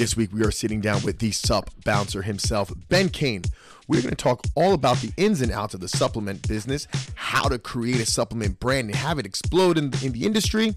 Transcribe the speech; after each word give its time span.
This 0.00 0.16
week 0.16 0.32
we 0.32 0.42
are 0.46 0.50
sitting 0.50 0.80
down 0.80 1.02
with 1.02 1.18
the 1.18 1.30
sup 1.30 1.68
bouncer 1.84 2.22
himself, 2.22 2.72
Ben 2.88 3.10
Kane. 3.10 3.42
We're 3.86 4.00
going 4.00 4.08
to 4.08 4.16
talk 4.16 4.42
all 4.54 4.72
about 4.72 4.96
the 5.02 5.12
ins 5.18 5.42
and 5.42 5.52
outs 5.52 5.74
of 5.74 5.80
the 5.80 5.88
supplement 5.88 6.48
business, 6.48 6.88
how 7.16 7.50
to 7.50 7.58
create 7.58 8.00
a 8.00 8.06
supplement 8.06 8.58
brand 8.60 8.88
and 8.88 8.96
have 8.96 9.18
it 9.18 9.26
explode 9.26 9.76
in, 9.76 9.92
in 10.02 10.12
the 10.12 10.24
industry, 10.24 10.74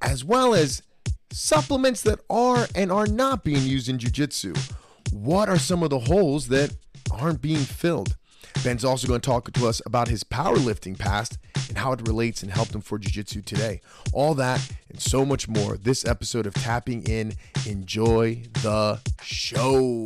as 0.00 0.24
well 0.24 0.54
as 0.54 0.80
supplements 1.32 2.02
that 2.02 2.20
are 2.30 2.68
and 2.76 2.92
are 2.92 3.08
not 3.08 3.42
being 3.42 3.64
used 3.64 3.88
in 3.88 3.98
jiu-jitsu. 3.98 4.54
What 5.10 5.48
are 5.48 5.58
some 5.58 5.82
of 5.82 5.90
the 5.90 5.98
holes 5.98 6.46
that 6.46 6.72
aren't 7.10 7.42
being 7.42 7.64
filled? 7.64 8.16
Ben's 8.64 8.84
also 8.84 9.08
going 9.08 9.20
to 9.20 9.26
talk 9.26 9.52
to 9.52 9.66
us 9.66 9.82
about 9.84 10.08
his 10.08 10.22
powerlifting 10.24 10.98
past 10.98 11.38
and 11.68 11.78
how 11.78 11.92
it 11.92 12.06
relates 12.06 12.42
and 12.42 12.52
helped 12.52 12.74
him 12.74 12.80
for 12.80 12.98
jiu-jitsu 12.98 13.42
today. 13.42 13.80
All 14.12 14.34
that 14.34 14.70
and 14.88 15.00
so 15.00 15.24
much 15.24 15.48
more. 15.48 15.76
This 15.76 16.04
episode 16.04 16.46
of 16.46 16.54
Tapping 16.54 17.02
In. 17.04 17.34
Enjoy 17.66 18.42
the 18.62 19.00
show. 19.22 20.04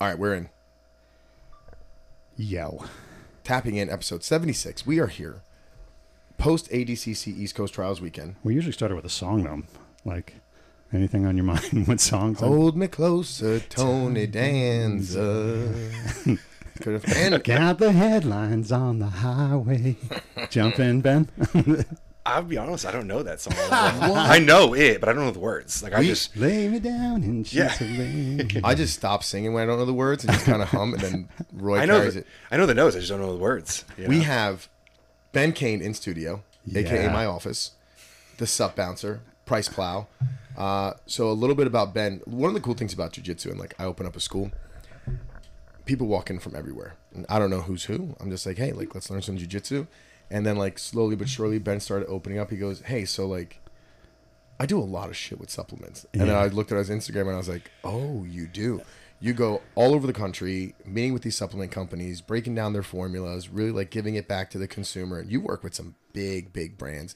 All 0.00 0.06
right, 0.06 0.18
we're 0.18 0.34
in. 0.34 0.48
Yo. 2.36 2.84
Tapping 3.44 3.76
In 3.76 3.90
episode 3.90 4.22
76. 4.22 4.86
We 4.86 4.98
are 5.00 5.08
here. 5.08 5.42
Post 6.38 6.70
ADCC 6.70 7.36
East 7.36 7.54
Coast 7.56 7.74
Trials 7.74 8.00
weekend. 8.00 8.36
We 8.44 8.54
usually 8.54 8.72
started 8.72 8.94
with 8.94 9.04
a 9.04 9.10
song 9.10 9.42
though. 9.42 9.62
Like 10.04 10.34
anything 10.92 11.26
on 11.26 11.36
your 11.36 11.44
mind? 11.44 11.86
what 11.86 12.00
songs? 12.00 12.40
Hold 12.40 12.76
me 12.76 12.88
closer, 12.88 13.60
Tony 13.60 14.26
Danza. 14.26 15.72
Could 16.80 16.92
have 17.02 17.16
and 17.16 17.42
Got 17.42 17.78
the 17.78 17.90
headlines 17.92 18.70
on 18.70 19.00
the 19.00 19.06
highway. 19.06 19.96
Jump 20.50 20.78
in, 20.78 21.00
Ben. 21.00 21.28
I'll 22.24 22.42
be 22.42 22.56
honest, 22.58 22.86
I 22.86 22.92
don't 22.92 23.06
know 23.08 23.22
that 23.24 23.40
song. 23.40 23.54
I 23.70 24.38
know 24.38 24.74
it, 24.74 25.00
but 25.00 25.08
I 25.08 25.12
don't 25.12 25.24
know 25.24 25.30
the 25.32 25.38
words. 25.40 25.82
Like 25.82 25.92
I 25.94 26.00
We- 26.00 26.06
just 26.08 26.36
Lay 26.36 26.68
me 26.68 26.78
down 26.78 27.24
and 27.24 27.44
sheets 27.46 27.80
Yeah. 27.80 28.58
of. 28.58 28.64
I 28.64 28.74
just 28.76 28.94
stop 28.94 29.24
singing 29.24 29.54
when 29.54 29.62
I 29.64 29.66
don't 29.66 29.78
know 29.78 29.86
the 29.86 29.92
words 29.94 30.24
and 30.24 30.32
just 30.32 30.44
kind 30.46 30.62
of 30.62 30.68
hum, 30.68 30.92
and 30.94 31.02
then 31.02 31.28
Roy 31.52 31.80
I 31.80 31.84
know 31.86 31.98
carries 31.98 32.14
the, 32.14 32.20
it. 32.20 32.26
I 32.50 32.56
know 32.58 32.66
the 32.66 32.74
notes. 32.74 32.94
I 32.94 33.00
just 33.00 33.10
don't 33.10 33.20
know 33.20 33.32
the 33.32 33.42
words. 33.42 33.84
you 33.96 34.06
We 34.06 34.18
know? 34.18 34.24
have 34.24 34.68
Ben 35.32 35.52
Kane 35.52 35.80
in 35.82 35.94
studio, 35.94 36.42
aka 36.74 37.08
my 37.08 37.24
office, 37.24 37.72
the 38.36 38.44
supp 38.44 38.76
bouncer, 38.76 39.20
PricePlow. 39.46 40.06
Uh, 40.58 40.92
so 41.06 41.30
a 41.30 41.32
little 41.32 41.56
bit 41.56 41.66
about 41.66 41.94
Ben. 41.94 42.20
One 42.26 42.48
of 42.48 42.54
the 42.54 42.60
cool 42.60 42.74
things 42.74 42.92
about 42.92 43.12
jujitsu, 43.14 43.46
and 43.50 43.58
like 43.60 43.74
I 43.78 43.84
open 43.84 44.04
up 44.06 44.16
a 44.16 44.20
school, 44.20 44.50
people 45.86 46.06
walk 46.06 46.28
in 46.30 46.38
from 46.38 46.54
everywhere, 46.56 46.96
and 47.14 47.24
I 47.28 47.38
don't 47.38 47.48
know 47.50 47.60
who's 47.62 47.84
who. 47.84 48.14
I'm 48.20 48.28
just 48.30 48.44
like, 48.44 48.58
hey, 48.58 48.72
like 48.72 48.94
let's 48.94 49.08
learn 49.08 49.22
some 49.22 49.38
jujitsu, 49.38 49.86
and 50.30 50.44
then 50.44 50.56
like 50.56 50.78
slowly 50.78 51.16
but 51.16 51.28
surely, 51.28 51.58
Ben 51.58 51.80
started 51.80 52.08
opening 52.08 52.38
up. 52.38 52.50
He 52.50 52.56
goes, 52.56 52.80
hey, 52.82 53.04
so 53.06 53.26
like. 53.26 53.60
I 54.60 54.66
do 54.66 54.76
a 54.76 54.82
lot 54.82 55.08
of 55.08 55.16
shit 55.16 55.38
with 55.38 55.50
supplements. 55.50 56.04
And 56.12 56.22
then 56.22 56.28
Yeah. 56.30 56.40
I 56.40 56.48
looked 56.48 56.72
at 56.72 56.78
his 56.78 56.90
Instagram 56.90 57.26
and 57.28 57.34
I 57.34 57.36
was 57.36 57.48
like, 57.48 57.70
oh, 57.84 58.24
you 58.24 58.48
do. 58.48 58.82
You 59.20 59.32
go 59.32 59.62
all 59.76 59.94
over 59.94 60.04
the 60.04 60.12
country, 60.12 60.74
meeting 60.84 61.12
with 61.12 61.22
these 61.22 61.36
supplement 61.36 61.70
companies, 61.70 62.20
breaking 62.20 62.56
down 62.56 62.72
their 62.72 62.82
formulas, 62.82 63.48
really 63.48 63.70
like 63.70 63.90
giving 63.90 64.16
it 64.16 64.26
back 64.26 64.50
to 64.50 64.58
the 64.58 64.66
consumer. 64.66 65.20
And 65.20 65.30
you 65.30 65.40
work 65.40 65.62
with 65.62 65.76
some 65.76 65.94
big, 66.12 66.52
big 66.52 66.76
brands. 66.76 67.14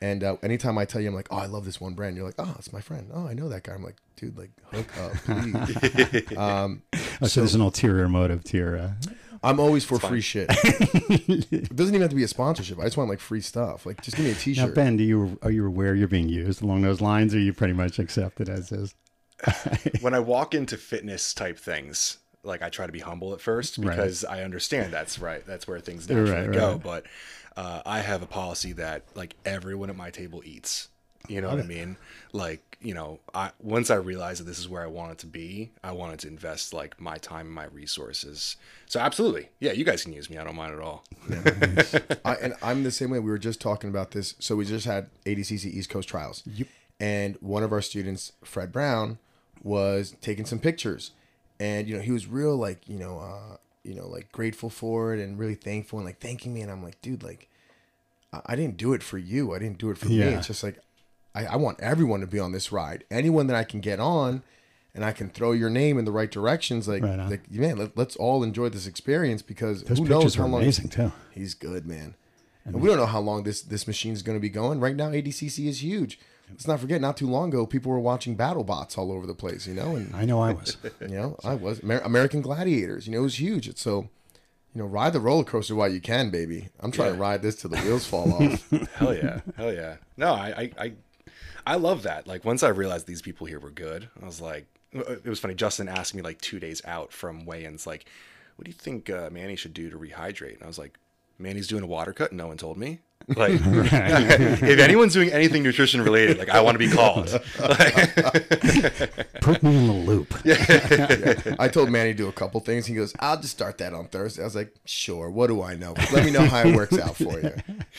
And 0.00 0.22
uh, 0.22 0.36
anytime 0.42 0.78
I 0.78 0.84
tell 0.84 1.00
you, 1.00 1.08
I'm 1.08 1.14
like, 1.14 1.28
oh, 1.30 1.38
I 1.38 1.46
love 1.46 1.64
this 1.64 1.80
one 1.80 1.94
brand, 1.94 2.16
you're 2.16 2.24
like, 2.24 2.36
oh, 2.38 2.54
it's 2.58 2.72
my 2.72 2.80
friend. 2.80 3.10
Oh, 3.12 3.26
I 3.26 3.34
know 3.34 3.48
that 3.48 3.64
guy. 3.64 3.74
I'm 3.74 3.82
like, 3.82 3.96
dude, 4.16 4.38
like, 4.38 4.50
hook 4.72 4.86
up, 4.98 5.12
please. 5.24 6.36
um, 6.38 6.82
Oh, 7.20 7.26
so 7.26 7.40
there's 7.40 7.54
an 7.56 7.60
ulterior 7.60 8.08
motive 8.08 8.44
to 8.44 8.56
your. 8.56 8.78
Uh, 8.78 8.90
I'm 9.42 9.58
always 9.58 9.84
for 9.84 9.98
free 9.98 10.20
shit. 10.20 10.46
it 10.52 11.74
doesn't 11.74 11.94
even 11.94 12.02
have 12.02 12.10
to 12.10 12.16
be 12.16 12.22
a 12.22 12.28
sponsorship. 12.28 12.78
I 12.78 12.84
just 12.84 12.96
want 12.96 13.10
like 13.10 13.18
free 13.20 13.40
stuff. 13.40 13.86
Like, 13.86 14.00
just 14.02 14.16
give 14.16 14.24
me 14.24 14.30
a 14.30 14.34
now, 14.34 14.40
t-shirt. 14.40 14.74
Ben, 14.74 14.96
do 14.96 15.02
you 15.04 15.38
are 15.42 15.50
you 15.50 15.66
aware 15.66 15.94
you're 15.94 16.06
being 16.08 16.28
used 16.28 16.62
along 16.62 16.82
those 16.82 17.00
lines, 17.00 17.34
or 17.34 17.40
you 17.40 17.52
pretty 17.52 17.72
much 17.72 17.98
accept 17.98 18.40
it 18.40 18.48
as 18.48 18.70
is? 18.70 18.94
when 20.00 20.14
I 20.14 20.20
walk 20.20 20.54
into 20.54 20.76
fitness 20.76 21.32
type 21.34 21.58
things, 21.58 22.18
like 22.42 22.62
I 22.62 22.68
try 22.68 22.86
to 22.86 22.92
be 22.92 23.00
humble 23.00 23.32
at 23.32 23.40
first 23.40 23.78
Right. 23.78 23.90
because 23.90 24.24
I 24.24 24.42
understand 24.42 24.92
that's 24.92 25.18
right. 25.18 25.44
That's 25.46 25.66
where 25.68 25.80
things 25.80 26.08
naturally 26.08 26.48
Right, 26.48 26.52
go. 26.52 26.78
But 26.78 27.06
uh, 27.58 27.82
I 27.84 27.98
have 27.98 28.22
a 28.22 28.26
policy 28.26 28.72
that 28.74 29.02
like 29.16 29.34
everyone 29.44 29.90
at 29.90 29.96
my 29.96 30.10
table 30.10 30.42
eats. 30.44 30.88
You 31.26 31.40
know 31.40 31.48
what 31.48 31.58
I 31.58 31.64
mean? 31.64 31.96
Like, 32.32 32.78
you 32.80 32.94
know, 32.94 33.18
I 33.34 33.50
once 33.60 33.90
I 33.90 33.96
realized 33.96 34.40
that 34.40 34.44
this 34.44 34.60
is 34.60 34.68
where 34.68 34.82
I 34.82 34.86
wanted 34.86 35.18
to 35.18 35.26
be, 35.26 35.72
I 35.82 35.90
wanted 35.90 36.20
to 36.20 36.28
invest 36.28 36.72
like 36.72 37.00
my 37.00 37.16
time 37.16 37.46
and 37.46 37.54
my 37.54 37.64
resources. 37.64 38.56
So 38.86 39.00
absolutely. 39.00 39.48
Yeah, 39.58 39.72
you 39.72 39.84
guys 39.84 40.04
can 40.04 40.12
use 40.12 40.30
me. 40.30 40.38
I 40.38 40.44
don't 40.44 40.54
mind 40.54 40.72
at 40.72 40.80
all. 40.80 41.04
I, 42.24 42.34
and 42.36 42.54
I'm 42.62 42.84
the 42.84 42.92
same 42.92 43.10
way. 43.10 43.18
We 43.18 43.28
were 43.28 43.38
just 43.38 43.60
talking 43.60 43.90
about 43.90 44.12
this. 44.12 44.36
So 44.38 44.54
we 44.54 44.64
just 44.64 44.86
had 44.86 45.10
ADCC 45.26 45.66
East 45.66 45.90
Coast 45.90 46.08
Trials, 46.08 46.44
and 47.00 47.36
one 47.40 47.64
of 47.64 47.72
our 47.72 47.82
students, 47.82 48.32
Fred 48.44 48.70
Brown, 48.70 49.18
was 49.64 50.14
taking 50.20 50.46
some 50.46 50.60
pictures, 50.60 51.10
and 51.58 51.88
you 51.88 51.96
know 51.96 52.02
he 52.02 52.12
was 52.12 52.28
real 52.28 52.56
like 52.56 52.88
you 52.88 53.00
know 53.00 53.18
uh, 53.18 53.56
you 53.82 53.96
know 53.96 54.06
like 54.06 54.30
grateful 54.30 54.70
for 54.70 55.12
it 55.12 55.20
and 55.20 55.38
really 55.38 55.56
thankful 55.56 55.98
and 55.98 56.06
like 56.06 56.20
thanking 56.20 56.54
me. 56.54 56.60
And 56.60 56.70
I'm 56.70 56.84
like, 56.84 57.02
dude, 57.02 57.24
like 57.24 57.47
I, 58.32 58.56
didn't 58.56 58.76
do 58.76 58.92
it 58.92 59.02
for 59.02 59.18
you. 59.18 59.54
I 59.54 59.58
didn't 59.58 59.78
do 59.78 59.90
it 59.90 59.98
for 59.98 60.08
me. 60.08 60.20
It's 60.20 60.46
just 60.46 60.62
like 60.62 60.78
I, 61.34 61.46
I 61.46 61.56
want 61.56 61.80
everyone 61.80 62.20
to 62.20 62.26
be 62.26 62.38
on 62.38 62.52
this 62.52 62.70
ride. 62.72 63.04
Anyone 63.10 63.46
that 63.46 63.56
I 63.56 63.64
can 63.64 63.80
get 63.80 64.00
on. 64.00 64.42
And 64.94 65.04
I 65.04 65.12
can 65.12 65.28
throw 65.28 65.52
your 65.52 65.70
name 65.70 65.96
in 65.96 66.06
the 66.06 66.10
right 66.10 66.30
directions, 66.30 66.88
like, 66.88 67.04
Right 67.04 67.18
like 67.18 67.48
man. 67.52 67.76
Let, 67.76 67.96
let's 67.96 68.16
all 68.16 68.42
enjoy 68.42 68.70
this 68.70 68.86
experience 68.86 69.42
because 69.42 69.84
Those 69.84 69.98
who 69.98 70.06
knows 70.06 70.34
how 70.34 70.46
long 70.46 70.62
amazing 70.62 70.88
too. 70.88 71.12
He's 71.30 71.54
good, 71.54 71.86
man. 71.86 72.16
And 72.64 72.80
we 72.80 72.88
don't 72.88 72.96
know 72.96 73.06
how 73.06 73.20
long 73.20 73.44
this 73.44 73.62
this 73.62 73.86
machine 73.86 74.12
is 74.12 74.22
going 74.22 74.36
to 74.36 74.40
be 74.40 74.48
going. 74.48 74.80
Right 74.80 74.96
now, 74.96 75.10
ADCC 75.10 75.66
is 75.66 75.82
huge. 75.82 76.18
Let's 76.50 76.66
not 76.66 76.80
forget, 76.80 77.00
not 77.00 77.16
too 77.16 77.28
long 77.28 77.50
ago, 77.50 77.66
people 77.66 77.92
were 77.92 78.00
watching 78.00 78.34
battle 78.34 78.64
bots 78.64 78.96
all 78.98 79.12
over 79.12 79.26
the 79.26 79.34
place. 79.34 79.66
You 79.66 79.74
know, 79.74 79.94
and 79.94 80.14
I 80.16 80.24
know 80.24 80.40
I 80.40 80.52
was. 80.54 80.76
you 81.00 81.08
know, 81.08 81.36
I 81.44 81.54
was 81.54 81.80
Amer- 81.84 82.00
American 82.00 82.40
Gladiators. 82.40 83.06
You 83.06 83.12
know, 83.12 83.20
it 83.20 83.22
was 83.22 83.40
huge. 83.40 83.68
It's 83.68 83.82
so, 83.82 84.08
you 84.74 84.82
know, 84.82 84.86
ride 84.86 85.12
the 85.12 85.20
roller 85.20 85.44
coaster 85.44 85.74
while 85.74 85.92
you 85.92 86.00
can, 86.00 86.30
baby. 86.30 86.68
I'm 86.80 86.90
trying 86.90 87.12
to 87.12 87.18
ride 87.18 87.42
this 87.42 87.56
till 87.56 87.70
the 87.70 87.78
wheels 87.78 88.06
fall 88.06 88.32
off. 88.32 88.70
Hell 88.94 89.14
yeah. 89.14 89.40
Hell 89.56 89.72
yeah. 89.72 89.96
No, 90.16 90.32
I, 90.32 90.48
I, 90.78 90.84
I, 90.84 90.92
I 91.66 91.74
love 91.76 92.02
that. 92.02 92.26
Like 92.26 92.44
once 92.44 92.62
I 92.62 92.68
realized 92.68 93.06
these 93.06 93.22
people 93.22 93.46
here 93.46 93.58
were 93.60 93.70
good, 93.70 94.08
I 94.20 94.26
was 94.26 94.40
like, 94.40 94.66
it 94.92 95.24
was 95.26 95.40
funny. 95.40 95.54
Justin 95.54 95.88
asked 95.88 96.14
me 96.14 96.22
like 96.22 96.40
two 96.40 96.60
days 96.60 96.82
out 96.84 97.12
from 97.12 97.44
weigh-ins, 97.44 97.86
like, 97.86 98.06
what 98.56 98.64
do 98.64 98.70
you 98.70 98.76
think 98.76 99.08
uh, 99.10 99.30
Manny 99.30 99.56
should 99.56 99.74
do 99.74 99.90
to 99.90 99.98
rehydrate? 99.98 100.54
And 100.54 100.64
I 100.64 100.66
was 100.66 100.78
like, 100.78 100.98
Manny's 101.38 101.66
doing 101.68 101.82
a 101.82 101.86
water 101.86 102.12
cut. 102.12 102.30
And 102.30 102.38
no 102.38 102.48
one 102.48 102.56
told 102.56 102.78
me. 102.78 103.00
Like, 103.36 103.52
if 103.62 104.78
anyone's 104.80 105.12
doing 105.12 105.30
anything 105.30 105.62
nutrition 105.62 106.00
related, 106.00 106.38
like 106.38 106.48
I 106.48 106.62
want 106.62 106.76
to 106.76 106.78
be 106.78 106.88
called. 106.90 107.26
Put 109.42 109.62
me 109.62 109.76
in 109.76 109.86
the 109.86 109.92
loop. 109.92 110.34
I 111.60 111.68
told 111.68 111.90
Manny 111.90 112.12
to 112.12 112.16
do 112.16 112.28
a 112.28 112.32
couple 112.32 112.58
things. 112.60 112.86
He 112.86 112.94
goes, 112.94 113.12
"I'll 113.20 113.36
just 113.38 113.52
start 113.52 113.76
that 113.78 113.92
on 113.92 114.08
Thursday." 114.08 114.40
I 114.40 114.46
was 114.46 114.56
like, 114.56 114.74
"Sure. 114.86 115.28
What 115.28 115.48
do 115.48 115.60
I 115.62 115.74
know? 115.74 115.92
Let 116.10 116.24
me 116.24 116.30
know 116.30 116.46
how 116.46 116.66
it 116.66 116.74
works 116.74 116.98
out 116.98 117.16
for 117.16 117.38
you." 117.38 117.52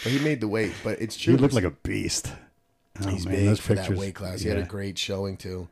But 0.03 0.11
he 0.11 0.17
made 0.17 0.41
the 0.41 0.47
weight. 0.47 0.73
But 0.83 0.99
it's 0.99 1.15
true. 1.15 1.35
He 1.35 1.39
look 1.39 1.53
like 1.53 1.63
a 1.63 1.69
beast. 1.69 2.33
Oh, 3.05 3.09
He's 3.09 3.27
man, 3.27 3.35
big 3.35 3.45
those 3.45 3.59
for 3.59 3.75
that 3.75 3.91
weight 3.91 4.15
class. 4.15 4.41
He 4.41 4.49
had 4.49 4.57
a 4.57 4.63
great 4.63 4.97
showing 4.97 5.37
too. 5.37 5.67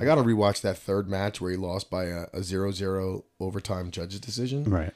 I 0.00 0.04
got 0.04 0.16
to 0.16 0.22
rewatch 0.22 0.60
that 0.62 0.76
third 0.76 1.08
match 1.08 1.40
where 1.40 1.50
he 1.50 1.56
lost 1.56 1.88
by 1.88 2.04
a, 2.06 2.22
a 2.32 2.40
0-0 2.40 3.22
overtime 3.40 3.90
judges 3.90 4.20
decision. 4.20 4.64
Right. 4.64 4.92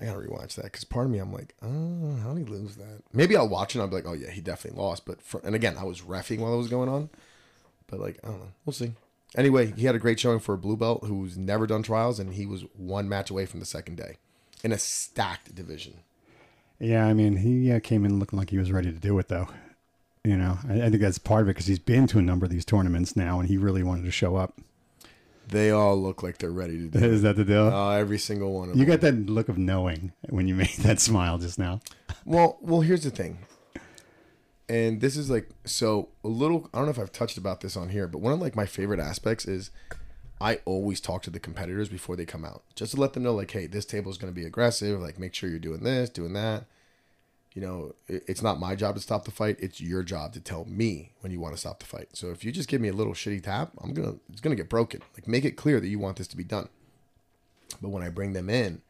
I 0.00 0.04
got 0.04 0.12
to 0.12 0.18
rewatch 0.18 0.56
that 0.56 0.64
because 0.64 0.84
part 0.84 1.06
of 1.06 1.12
me, 1.12 1.18
I'm 1.18 1.32
like, 1.32 1.54
oh, 1.62 2.16
how 2.22 2.34
did 2.34 2.46
he 2.46 2.52
lose 2.52 2.76
that? 2.76 3.02
Maybe 3.12 3.36
I'll 3.36 3.48
watch 3.48 3.74
it. 3.74 3.78
and 3.78 3.82
I'll 3.82 3.88
be 3.88 3.96
like, 3.96 4.06
oh 4.06 4.12
yeah, 4.12 4.30
he 4.30 4.40
definitely 4.40 4.80
lost. 4.80 5.06
But 5.06 5.22
for, 5.22 5.40
and 5.42 5.54
again, 5.54 5.76
I 5.78 5.84
was 5.84 6.02
refing 6.02 6.40
while 6.40 6.52
it 6.54 6.58
was 6.58 6.68
going 6.68 6.88
on. 6.88 7.08
But 7.86 8.00
like, 8.00 8.18
I 8.22 8.28
don't 8.28 8.40
know. 8.40 8.52
We'll 8.64 8.74
see. 8.74 8.92
Anyway, 9.36 9.72
he 9.76 9.86
had 9.86 9.94
a 9.94 9.98
great 9.98 10.20
showing 10.20 10.38
for 10.38 10.54
a 10.54 10.58
blue 10.58 10.76
belt 10.76 11.04
who's 11.04 11.36
never 11.36 11.66
done 11.66 11.82
trials, 11.82 12.18
and 12.18 12.34
he 12.34 12.46
was 12.46 12.64
one 12.74 13.08
match 13.08 13.30
away 13.30 13.46
from 13.46 13.60
the 13.60 13.66
second 13.66 13.96
day 13.96 14.16
in 14.62 14.72
a 14.72 14.78
stacked 14.78 15.54
division. 15.54 15.94
Yeah, 16.78 17.06
I 17.06 17.14
mean, 17.14 17.36
he 17.36 17.72
uh, 17.72 17.80
came 17.80 18.04
in 18.04 18.18
looking 18.18 18.38
like 18.38 18.50
he 18.50 18.58
was 18.58 18.72
ready 18.72 18.92
to 18.92 18.98
do 18.98 19.18
it, 19.18 19.28
though. 19.28 19.48
You 20.24 20.36
know, 20.36 20.58
I, 20.68 20.82
I 20.82 20.90
think 20.90 21.00
that's 21.00 21.18
part 21.18 21.42
of 21.42 21.48
it 21.48 21.54
because 21.54 21.66
he's 21.66 21.78
been 21.78 22.06
to 22.08 22.18
a 22.18 22.22
number 22.22 22.44
of 22.44 22.50
these 22.50 22.64
tournaments 22.64 23.16
now, 23.16 23.40
and 23.40 23.48
he 23.48 23.56
really 23.56 23.82
wanted 23.82 24.04
to 24.04 24.10
show 24.10 24.36
up. 24.36 24.58
They 25.48 25.70
all 25.70 25.96
look 25.96 26.22
like 26.22 26.38
they're 26.38 26.50
ready 26.50 26.78
to 26.78 26.88
do. 26.88 26.98
Is 27.04 27.22
that 27.22 27.36
the 27.36 27.44
deal? 27.44 27.68
Uh, 27.68 27.92
every 27.92 28.18
single 28.18 28.52
one 28.52 28.70
of 28.70 28.76
you 28.76 28.84
them. 28.84 28.94
got 28.94 29.00
that 29.02 29.30
look 29.30 29.48
of 29.48 29.58
knowing 29.58 30.12
when 30.28 30.48
you 30.48 30.54
made 30.62 30.68
that 30.78 31.00
smile 31.00 31.38
just 31.38 31.58
now. 31.58 31.80
Well, 32.24 32.58
well, 32.60 32.80
here's 32.80 33.04
the 33.04 33.10
thing. 33.10 33.38
And 34.68 35.00
this 35.00 35.16
is 35.16 35.30
like 35.30 35.48
so 35.64 36.08
a 36.24 36.28
little 36.28 36.68
I 36.74 36.78
don't 36.78 36.86
know 36.86 36.90
if 36.90 36.98
I've 36.98 37.12
touched 37.12 37.38
about 37.38 37.60
this 37.60 37.76
on 37.76 37.90
here, 37.90 38.08
but 38.08 38.18
one 38.18 38.32
of 38.32 38.40
like 38.40 38.56
my 38.56 38.66
favorite 38.66 38.98
aspects 38.98 39.46
is 39.46 39.70
I 40.40 40.56
always 40.64 41.00
talk 41.00 41.22
to 41.22 41.30
the 41.30 41.38
competitors 41.38 41.88
before 41.88 42.16
they 42.16 42.26
come 42.26 42.44
out. 42.44 42.62
Just 42.74 42.94
to 42.94 43.00
let 43.00 43.12
them 43.12 43.22
know 43.22 43.32
like, 43.32 43.50
hey, 43.52 43.66
this 43.68 43.84
table 43.86 44.10
is 44.10 44.18
going 44.18 44.32
to 44.32 44.38
be 44.38 44.44
aggressive, 44.44 45.00
like 45.00 45.18
make 45.20 45.34
sure 45.34 45.48
you're 45.48 45.58
doing 45.60 45.84
this, 45.84 46.10
doing 46.10 46.32
that. 46.32 46.64
You 47.56 47.62
know, 47.62 47.94
it- 48.06 48.22
it's 48.28 48.42
not 48.42 48.60
my 48.60 48.74
job 48.76 48.96
to 48.96 49.00
stop 49.00 49.24
the 49.24 49.30
fight. 49.30 49.56
It's 49.60 49.80
your 49.80 50.02
job 50.02 50.34
to 50.34 50.40
tell 50.40 50.66
me 50.66 51.12
when 51.20 51.32
you 51.32 51.40
want 51.40 51.54
to 51.54 51.58
stop 51.58 51.78
the 51.80 51.86
fight. 51.86 52.10
So 52.12 52.30
if 52.30 52.44
you 52.44 52.52
just 52.52 52.68
give 52.68 52.82
me 52.82 52.88
a 52.88 52.92
little 52.92 53.14
shitty 53.14 53.42
tap, 53.42 53.72
I'm 53.82 53.94
going 53.94 54.12
to 54.12 54.20
it's 54.30 54.42
going 54.42 54.54
to 54.54 54.62
get 54.62 54.68
broken. 54.68 55.00
Like 55.14 55.26
make 55.26 55.44
it 55.46 55.52
clear 55.52 55.80
that 55.80 55.88
you 55.88 55.98
want 55.98 56.18
this 56.18 56.28
to 56.28 56.36
be 56.36 56.44
done. 56.44 56.68
But 57.80 57.88
when 57.88 58.02
I 58.02 58.10
bring 58.10 58.34
them 58.34 58.50
in, 58.50 58.82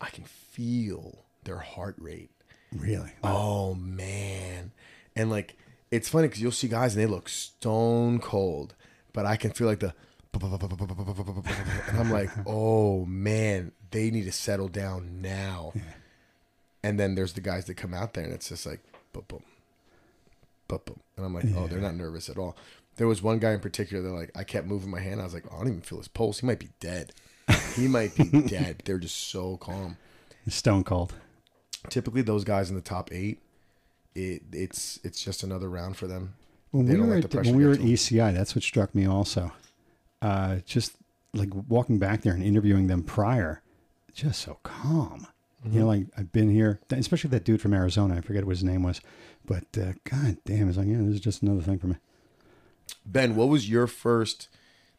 I 0.00 0.08
can 0.10 0.22
feel 0.24 1.24
their 1.42 1.58
heart 1.58 1.96
rate 1.98 2.30
Really? 2.72 3.10
oh 3.22 3.74
man 3.74 4.72
and 5.16 5.28
like 5.30 5.56
it's 5.90 6.08
funny 6.08 6.28
because 6.28 6.40
you'll 6.42 6.52
see 6.52 6.68
guys 6.68 6.94
and 6.94 7.02
they 7.02 7.06
look 7.10 7.28
stone 7.28 8.18
cold, 8.20 8.74
but 9.12 9.26
I 9.26 9.36
can 9.36 9.50
feel 9.52 9.66
like 9.66 9.80
the, 9.80 9.94
and 11.88 11.98
I'm 11.98 12.10
like, 12.10 12.30
oh 12.46 13.04
man, 13.04 13.72
they 13.90 14.10
need 14.10 14.24
to 14.24 14.32
settle 14.32 14.68
down 14.68 15.20
now. 15.22 15.72
And 16.84 17.00
then 17.00 17.14
there's 17.14 17.32
the 17.32 17.40
guys 17.40 17.64
that 17.64 17.76
come 17.76 17.94
out 17.94 18.12
there 18.12 18.24
and 18.24 18.32
it's 18.32 18.50
just 18.50 18.66
like, 18.66 18.80
boom, 19.14 19.24
boom, 19.26 19.42
boom, 20.68 20.80
boom. 20.84 21.00
And 21.16 21.24
I'm 21.24 21.32
like, 21.34 21.46
oh, 21.56 21.66
they're 21.66 21.80
not 21.80 21.94
nervous 21.94 22.28
at 22.28 22.36
all. 22.36 22.56
There 22.96 23.06
was 23.08 23.22
one 23.22 23.38
guy 23.38 23.52
in 23.52 23.60
particular 23.60 24.02
that 24.02 24.14
like 24.14 24.30
I 24.36 24.44
kept 24.44 24.66
moving 24.66 24.90
my 24.90 25.00
hand. 25.00 25.20
I 25.20 25.24
was 25.24 25.32
like, 25.32 25.44
oh, 25.50 25.54
I 25.56 25.58
don't 25.60 25.68
even 25.68 25.80
feel 25.80 25.98
his 25.98 26.08
pulse. 26.08 26.40
He 26.40 26.46
might 26.46 26.58
be 26.58 26.68
dead. 26.80 27.12
He 27.74 27.88
might 27.88 28.14
be 28.14 28.24
dead. 28.46 28.82
They're 28.84 28.98
just 28.98 29.16
so 29.30 29.56
calm. 29.56 29.96
Stone 30.46 30.84
cold. 30.84 31.14
Typically, 31.88 32.20
those 32.22 32.44
guys 32.44 32.68
in 32.68 32.76
the 32.76 32.82
top 32.82 33.10
eight, 33.12 33.40
it 34.14 34.42
it's 34.52 35.00
it's 35.02 35.22
just 35.24 35.42
another 35.42 35.68
round 35.70 35.96
for 35.96 36.06
them. 36.06 36.34
When 36.70 36.86
They 36.86 36.96
we 36.96 37.00
were 37.00 37.16
at, 37.16 37.34
when 37.34 37.56
we 37.56 37.64
were 37.66 37.72
at. 37.72 37.80
ECI, 37.80 38.34
that's 38.34 38.54
what 38.54 38.62
struck 38.62 38.94
me 38.94 39.06
also. 39.06 39.52
Uh, 40.20 40.56
just 40.66 40.92
like 41.32 41.48
walking 41.68 41.98
back 41.98 42.22
there 42.22 42.34
and 42.34 42.42
interviewing 42.42 42.86
them 42.88 43.02
prior, 43.02 43.62
just 44.12 44.40
so 44.42 44.58
calm. 44.62 45.26
You 45.64 45.70
Mm-hmm. 45.70 45.78
know, 45.80 45.86
like 45.86 46.06
I've 46.18 46.30
been 46.30 46.50
here, 46.50 46.78
especially 46.90 47.30
that 47.30 47.44
dude 47.44 47.60
from 47.62 47.72
Arizona. 47.72 48.16
I 48.16 48.20
forget 48.20 48.44
what 48.44 48.50
his 48.50 48.62
name 48.64 48.82
was, 48.82 49.00
but 49.46 49.64
uh, 49.78 49.94
god 50.04 50.36
damn, 50.44 50.68
it's 50.68 50.76
like 50.76 50.86
yeah, 50.88 50.98
this 50.98 51.14
is 51.14 51.20
just 51.20 51.42
another 51.42 51.62
thing 51.62 51.78
for 51.78 51.86
me. 51.86 51.96
Ben, 53.06 53.34
what 53.34 53.48
was 53.48 53.68
your 53.70 53.86
first? 53.86 54.48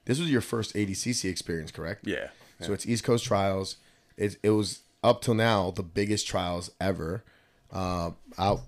This 0.06 0.20
was 0.20 0.32
your 0.32 0.42
first 0.42 0.74
ADCC 0.74 1.30
experience, 1.30 1.72
correct? 1.72 2.08
Yeah. 2.08 2.30
So 2.62 2.74
it's 2.74 2.88
East 2.88 3.04
Coast 3.04 3.26
Trials. 3.26 3.78
It 4.18 4.38
it 4.42 4.50
was 4.52 4.80
up 5.04 5.22
till 5.22 5.36
now 5.36 5.70
the 5.72 5.84
biggest 5.84 6.26
trials 6.28 6.72
ever. 6.82 7.24
Uh, 7.72 8.12
out, 8.40 8.62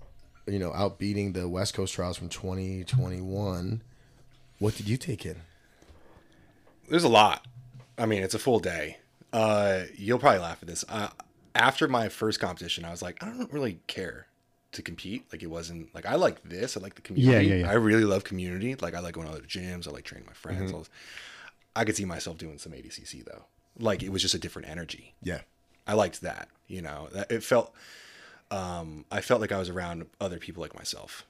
you 0.46 0.58
know, 0.60 0.72
out 0.74 0.98
beating 1.00 1.32
the 1.32 1.48
West 1.48 1.74
Coast 1.74 1.94
Trials 1.94 2.16
from 2.18 2.28
2021. 2.28 3.82
What 4.58 4.76
did 4.76 4.88
you 4.88 4.96
take 4.96 5.24
in? 5.26 5.36
There's 6.88 7.04
a 7.04 7.08
lot. 7.08 7.46
I 7.96 8.06
mean, 8.06 8.22
it's 8.22 8.34
a 8.34 8.38
full 8.38 8.58
day. 8.60 8.98
Uh, 9.32 9.82
you'll 9.96 10.18
probably 10.18 10.40
laugh 10.40 10.58
at 10.62 10.68
this. 10.68 10.84
Uh, 10.88 11.08
after 11.54 11.88
my 11.88 12.08
first 12.08 12.40
competition, 12.40 12.84
I 12.84 12.90
was 12.90 13.02
like, 13.02 13.22
I 13.22 13.26
don't 13.26 13.52
really 13.52 13.80
care 13.86 14.26
to 14.72 14.82
compete. 14.82 15.24
Like, 15.32 15.42
it 15.42 15.48
wasn't 15.48 15.94
like 15.94 16.06
I 16.06 16.14
like 16.16 16.42
this. 16.42 16.76
I 16.76 16.80
like 16.80 16.94
the 16.94 17.02
community. 17.02 17.46
yeah, 17.46 17.54
yeah. 17.56 17.70
I 17.70 17.74
really 17.74 18.04
love 18.04 18.24
community. 18.24 18.74
Like, 18.74 18.94
I 18.94 19.00
like 19.00 19.14
going 19.14 19.26
to 19.26 19.32
other 19.32 19.42
gyms. 19.42 19.88
I 19.88 19.90
like 19.90 20.04
training 20.04 20.26
my 20.26 20.34
friends. 20.34 20.72
Mm-hmm. 20.72 20.82
I 21.76 21.84
could 21.84 21.96
see 21.96 22.04
myself 22.04 22.38
doing 22.38 22.58
some 22.58 22.72
ADCC 22.72 23.24
though. 23.24 23.44
Like, 23.78 24.02
it 24.02 24.10
was 24.10 24.22
just 24.22 24.34
a 24.34 24.38
different 24.38 24.68
energy. 24.68 25.14
Yeah, 25.22 25.40
I 25.86 25.94
liked 25.94 26.20
that. 26.22 26.48
You 26.66 26.82
know, 26.82 27.08
that 27.12 27.30
it 27.30 27.42
felt. 27.42 27.72
Um, 28.50 29.04
I 29.12 29.20
felt 29.20 29.40
like 29.40 29.52
I 29.52 29.58
was 29.58 29.68
around 29.68 30.06
other 30.20 30.38
people 30.38 30.62
like 30.62 30.74
myself, 30.74 31.26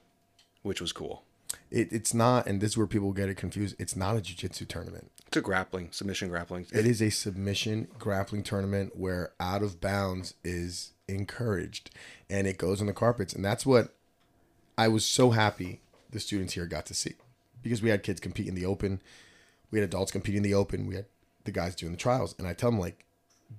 which 0.63 0.79
was 0.79 0.93
cool. 0.93 1.23
it, 1.69 1.91
it's 1.91 2.13
not, 2.13 2.47
and 2.47 2.61
this 2.61 2.71
is 2.71 2.77
where 2.77 2.87
people 2.87 3.11
get 3.11 3.27
it 3.27 3.35
confused. 3.35 3.75
It's 3.77 3.95
not 3.95 4.15
a 4.15 4.21
jiu-jitsu 4.21 4.65
tournament. 4.65 5.11
A 5.35 5.41
grappling 5.41 5.91
submission 5.91 6.29
grappling. 6.29 6.65
It 6.71 6.85
is 6.85 7.01
a 7.01 7.09
submission 7.09 7.87
grappling 7.97 8.43
tournament 8.43 8.95
where 8.95 9.33
out 9.39 9.61
of 9.61 9.79
bounds 9.79 10.33
is 10.43 10.93
encouraged 11.07 11.91
and 12.29 12.47
it 12.47 12.57
goes 12.57 12.81
on 12.81 12.87
the 12.87 12.93
carpets. 12.93 13.33
And 13.33 13.43
that's 13.45 13.65
what 13.65 13.95
I 14.77 14.87
was 14.87 15.05
so 15.05 15.31
happy 15.31 15.81
the 16.09 16.19
students 16.19 16.53
here 16.53 16.65
got 16.65 16.85
to 16.87 16.93
see 16.93 17.15
because 17.61 17.81
we 17.81 17.89
had 17.89 18.03
kids 18.03 18.19
compete 18.19 18.47
in 18.47 18.55
the 18.55 18.65
open, 18.65 19.01
we 19.71 19.79
had 19.79 19.87
adults 19.87 20.11
competing 20.11 20.37
in 20.37 20.43
the 20.43 20.53
open, 20.53 20.87
we 20.87 20.95
had 20.95 21.05
the 21.43 21.51
guys 21.51 21.75
doing 21.75 21.91
the 21.91 21.97
trials. 21.97 22.35
And 22.37 22.47
I 22.47 22.53
tell 22.53 22.71
them, 22.71 22.79
like, 22.79 23.05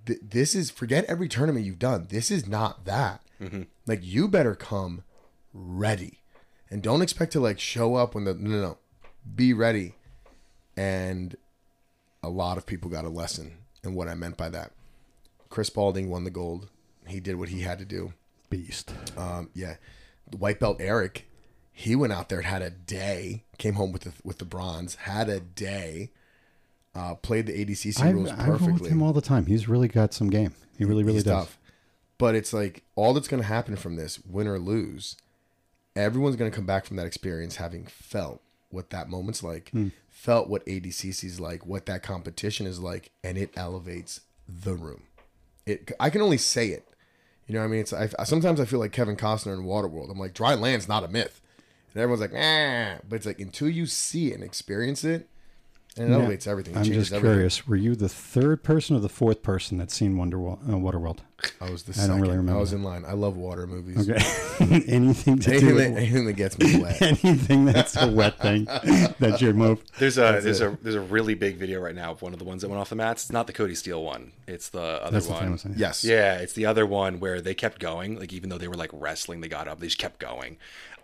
th- 0.07 0.21
this 0.23 0.55
is 0.55 0.71
forget 0.71 1.05
every 1.05 1.29
tournament 1.29 1.67
you've 1.67 1.79
done. 1.79 2.07
This 2.11 2.31
is 2.31 2.47
not 2.47 2.85
that. 2.85 3.23
Mm-hmm. 3.41 3.63
Like, 3.87 4.01
you 4.03 4.29
better 4.29 4.55
come 4.55 5.05
ready 5.53 6.21
and 6.71 6.83
don't 6.83 7.03
expect 7.03 7.33
to 7.33 7.41
like 7.41 7.59
show 7.59 7.97
up 7.97 8.15
when 8.15 8.25
the 8.25 8.35
no, 8.35 8.51
no, 8.51 8.61
no. 8.61 8.79
Be 9.35 9.53
ready. 9.53 9.97
And 10.77 11.37
a 12.23 12.29
lot 12.29 12.59
of 12.59 12.67
people 12.67 12.91
got 12.91 13.05
a 13.05 13.09
lesson 13.09 13.53
in 13.83 13.95
what 13.95 14.09
I 14.09 14.15
meant 14.15 14.37
by 14.37 14.49
that. 14.51 14.73
Chris 15.49 15.71
Balding 15.71 16.11
won 16.11 16.25
the 16.25 16.31
gold. 16.31 16.69
He 17.07 17.21
did 17.21 17.37
what 17.37 17.49
he 17.49 17.61
had 17.63 17.79
to 17.79 17.85
do. 17.85 18.13
Beast. 18.51 18.93
Um, 19.17 19.51
yeah, 19.55 19.77
the 20.31 20.37
white 20.37 20.61
belt 20.61 20.77
Eric, 20.81 21.29
he 21.73 21.97
went 21.97 22.13
out 22.13 22.29
there 22.29 22.39
and 22.39 22.47
had 22.47 22.63
a 22.63 22.71
day. 22.71 23.45
Came 23.59 23.75
home 23.75 23.93
with 23.93 24.03
the 24.03 24.13
with 24.25 24.39
the 24.39 24.45
bronze. 24.45 24.95
Had 24.97 25.29
a 25.29 25.41
day. 25.41 26.11
Uh, 26.95 27.15
played 27.15 27.47
the 27.47 27.53
ADCC 27.65 28.03
I, 28.03 28.11
rules 28.11 28.31
I 28.31 28.49
roll 28.49 28.73
with 28.73 28.87
him 28.87 29.03
all 29.03 29.13
the 29.13 29.21
time. 29.21 29.47
He's 29.47 29.69
really 29.69 29.87
got 29.89 30.13
some 30.13 30.29
game. 30.29 30.55
He 30.77 30.85
really, 30.85 31.05
really 31.05 31.15
He's 31.19 31.25
does. 31.25 31.45
tough. 31.47 31.59
But 32.19 32.35
it's 32.35 32.53
like 32.53 32.83
all 32.97 33.15
that's 33.15 33.29
going 33.29 33.43
to 33.43 33.49
happen 33.49 33.77
from 33.77 33.95
this, 33.97 34.19
win 34.29 34.49
or 34.49 34.59
lose, 34.59 35.17
everyone's 35.95 36.37
going 36.37 36.51
to 36.51 36.55
come 36.55 36.67
back 36.67 36.85
from 36.85 36.97
that 36.97 37.07
experience 37.07 37.57
having 37.57 37.87
felt 37.87 38.41
what 38.71 38.91
that 38.91 39.09
moment's 39.09 39.43
like, 39.43 39.71
Hmm. 39.71 39.89
Felt 40.21 40.51
what 40.51 40.67
ADCC 40.67 41.25
is 41.25 41.41
like, 41.41 41.65
what 41.65 41.87
that 41.87 42.03
competition 42.03 42.67
is 42.67 42.79
like, 42.79 43.11
and 43.25 43.39
it 43.39 43.51
elevates 43.57 44.21
the 44.47 44.75
room. 44.75 45.05
It 45.65 45.93
I 45.99 46.11
can 46.11 46.21
only 46.21 46.37
say 46.37 46.69
it. 46.69 46.87
You 47.47 47.55
know 47.55 47.61
what 47.61 47.67
I 47.67 47.69
mean? 47.69 47.81
It's 47.81 47.93
I, 47.95 48.09
sometimes 48.25 48.61
I 48.61 48.67
feel 48.67 48.81
like 48.81 48.93
Kevin 48.93 49.17
Costner 49.17 49.55
in 49.55 49.65
Waterworld. 49.65 50.11
I'm 50.11 50.19
like 50.19 50.35
dry 50.35 50.55
land's 50.55 50.89
not 50.89 51.05
a 51.05 51.09
myth, 51.09 51.41
and 51.95 52.03
everyone's 52.03 52.21
like, 52.21 52.35
ah, 52.39 53.01
but 53.09 53.17
it's 53.17 53.25
like 53.25 53.41
until 53.41 53.71
you 53.71 53.87
see 53.87 54.31
it 54.31 54.35
and 54.35 54.45
experience 54.45 55.05
it, 55.05 55.27
and 55.97 56.07
it 56.07 56.11
Now, 56.11 56.19
elevates 56.21 56.47
everything. 56.47 56.75
It 56.75 56.79
I'm 56.79 56.85
changes 56.85 57.05
just 57.09 57.13
everything. 57.15 57.35
curious. 57.35 57.67
Were 57.67 57.77
you 57.77 57.95
the 57.97 58.09
third 58.09 58.63
person 58.63 58.97
or 58.97 59.01
the 59.01 59.09
fourth 59.09 59.43
person 59.43 59.79
that's 59.79 59.95
seen 59.95 60.17
Wonder 60.17 60.39
uh, 60.51 60.57
Waterworld? 60.69 61.19
I 61.61 61.71
was 61.71 61.85
the 61.85 61.93
I 61.93 62.07
don't 62.07 62.19
second. 62.21 62.21
really 62.39 62.53
I 62.53 62.57
was 62.61 62.73
in 62.75 62.83
line. 62.83 63.05
I 63.07 63.13
love 63.15 63.37
water 63.37 63.67
movies. 63.67 64.09
Okay. 64.09 64.23
anything 64.89 65.39
to 65.39 65.51
Anything 65.51 65.69
do 65.69 65.75
that, 65.77 65.97
anything 65.97 66.27
that 66.27 66.35
gets 66.35 66.59
me 66.59 66.81
wet. 66.83 67.01
anything 67.25 67.65
that's 67.65 67.97
a 67.97 68.09
wet 68.09 68.39
thing. 68.41 68.67
That's 69.19 69.41
your 69.41 69.55
move. 69.55 69.83
There's 69.99 70.19
a 70.19 70.39
there's 70.43 70.61
it. 70.61 70.73
a 70.73 70.79
there's 70.83 70.95
a 70.97 71.01
really 71.01 71.35
big 71.35 71.57
video 71.57 71.81
right 71.81 71.95
now 71.95 72.11
of 72.13 72.21
one 72.21 72.35
of 72.35 72.39
the 72.39 72.45
ones 72.45 72.61
that 72.63 72.69
went 72.69 72.79
off 72.81 72.91
the 72.91 72.95
mats. 72.97 73.23
It's 73.25 73.33
not 73.33 73.47
the 73.47 73.55
Cody 73.55 73.75
Steele 73.75 74.05
one. 74.05 74.33
It's 74.47 74.69
the 74.69 74.83
other 74.83 75.13
That's 75.13 75.29
one. 75.29 75.41
famous 75.43 75.65
one. 75.65 75.75
Yes. 75.79 76.05
Yeah, 76.05 76.37
it's 76.39 76.53
the 76.53 76.67
other 76.67 76.85
one 76.85 77.21
where 77.21 77.41
they 77.41 77.55
kept 77.55 77.79
going. 77.81 78.19
Like 78.19 78.33
even 78.35 78.51
though 78.51 78.59
they 78.59 78.69
were 78.69 78.75
like 78.75 78.91
wrestling, 78.93 79.41
they 79.41 79.49
got 79.49 79.67
up. 79.67 79.81
They 79.81 79.87
just 79.87 79.99
kept 79.99 80.21
going. 80.21 80.59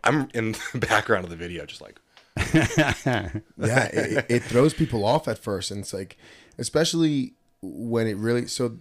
I'm 0.04 0.28
in 0.34 0.54
the 0.72 0.78
background 0.78 1.24
of 1.24 1.30
the 1.30 1.36
video, 1.36 1.64
just 1.64 1.80
like 1.80 1.98
yeah, 2.54 3.38
it, 3.56 4.26
it 4.28 4.42
throws 4.42 4.74
people 4.74 5.04
off 5.04 5.26
at 5.26 5.38
first, 5.38 5.70
and 5.70 5.80
it's 5.80 5.94
like, 5.94 6.18
especially 6.58 7.34
when 7.62 8.06
it 8.06 8.16
really 8.16 8.46
so. 8.46 8.78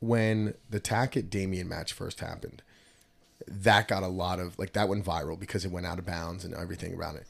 When 0.00 0.54
the 0.68 0.80
Tackett 0.80 1.30
Damien 1.30 1.68
match 1.68 1.92
first 1.92 2.18
happened, 2.18 2.62
that 3.46 3.86
got 3.86 4.02
a 4.02 4.08
lot 4.08 4.40
of 4.40 4.58
like 4.58 4.72
that 4.72 4.88
went 4.88 5.04
viral 5.04 5.38
because 5.38 5.64
it 5.64 5.70
went 5.70 5.86
out 5.86 6.00
of 6.00 6.06
bounds 6.06 6.44
and 6.44 6.52
everything 6.54 6.94
around 6.94 7.16
it, 7.16 7.26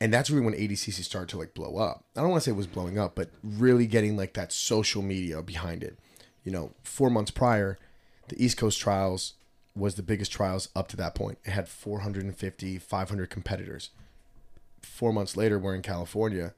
and 0.00 0.12
that's 0.12 0.30
really 0.30 0.44
when 0.44 0.54
ADCC 0.54 1.04
started 1.04 1.28
to 1.28 1.38
like 1.38 1.54
blow 1.54 1.76
up. 1.76 2.04
I 2.16 2.20
don't 2.20 2.30
want 2.30 2.42
to 2.42 2.50
say 2.50 2.52
it 2.52 2.56
was 2.56 2.66
blowing 2.66 2.98
up, 2.98 3.14
but 3.14 3.30
really 3.44 3.86
getting 3.86 4.16
like 4.16 4.34
that 4.34 4.52
social 4.52 5.02
media 5.02 5.40
behind 5.42 5.84
it. 5.84 5.96
You 6.42 6.50
know, 6.50 6.72
four 6.82 7.10
months 7.10 7.30
prior, 7.30 7.78
the 8.28 8.44
East 8.44 8.56
Coast 8.56 8.80
Trials 8.80 9.34
was 9.76 9.94
the 9.94 10.02
biggest 10.02 10.32
trials 10.32 10.68
up 10.74 10.88
to 10.88 10.96
that 10.96 11.14
point. 11.14 11.38
It 11.44 11.50
had 11.50 11.68
450, 11.68 12.78
500 12.78 13.30
competitors 13.30 13.90
four 14.86 15.12
months 15.12 15.36
later, 15.36 15.58
we're 15.58 15.74
in 15.74 15.82
California, 15.82 16.54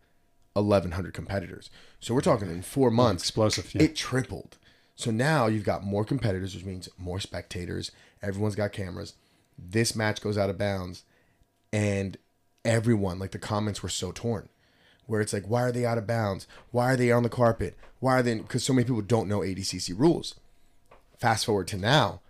1,100 0.52 1.12
competitors. 1.12 1.70
So 2.00 2.14
we're 2.14 2.20
talking 2.20 2.48
in 2.48 2.62
four 2.62 2.90
months, 2.90 3.24
Explosive. 3.24 3.74
Yeah. 3.74 3.82
it 3.82 3.96
tripled. 3.96 4.56
So 4.94 5.10
now 5.10 5.46
you've 5.46 5.64
got 5.64 5.84
more 5.84 6.04
competitors, 6.04 6.54
which 6.54 6.64
means 6.64 6.88
more 6.98 7.20
spectators. 7.20 7.90
Everyone's 8.22 8.56
got 8.56 8.72
cameras. 8.72 9.14
This 9.56 9.94
match 9.94 10.20
goes 10.20 10.38
out 10.38 10.50
of 10.50 10.58
bounds, 10.58 11.04
and 11.72 12.16
everyone, 12.64 13.18
like 13.18 13.32
the 13.32 13.38
comments 13.38 13.82
were 13.82 13.88
so 13.88 14.12
torn, 14.12 14.48
where 15.06 15.20
it's 15.20 15.32
like, 15.32 15.48
why 15.48 15.62
are 15.62 15.72
they 15.72 15.86
out 15.86 15.98
of 15.98 16.06
bounds? 16.06 16.46
Why 16.70 16.92
are 16.92 16.96
they 16.96 17.10
on 17.10 17.22
the 17.22 17.28
carpet? 17.28 17.76
Why 18.00 18.18
are 18.18 18.22
they? 18.22 18.34
Because 18.36 18.64
so 18.64 18.72
many 18.72 18.84
people 18.84 19.02
don't 19.02 19.28
know 19.28 19.40
ADCC 19.40 19.98
rules. 19.98 20.34
Fast 21.18 21.46
forward 21.46 21.66
to 21.68 21.76
now, 21.76 22.20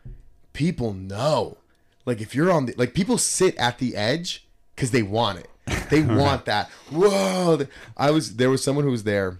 people 0.58 0.92
know. 0.92 1.56
Like 2.04 2.20
if 2.20 2.34
you're 2.34 2.50
on 2.50 2.66
the 2.66 2.74
like 2.76 2.92
people 2.92 3.16
sit 3.16 3.56
at 3.56 3.78
the 3.78 3.94
edge 3.94 4.44
because 4.74 4.90
they 4.90 5.02
want 5.02 5.38
it. 5.38 5.48
They 5.88 6.02
want 6.22 6.46
that. 6.46 6.68
Whoa! 6.90 7.60
I 7.96 8.10
was 8.10 8.36
there 8.36 8.50
was 8.50 8.62
someone 8.62 8.84
who 8.84 8.90
was 8.90 9.04
there. 9.04 9.38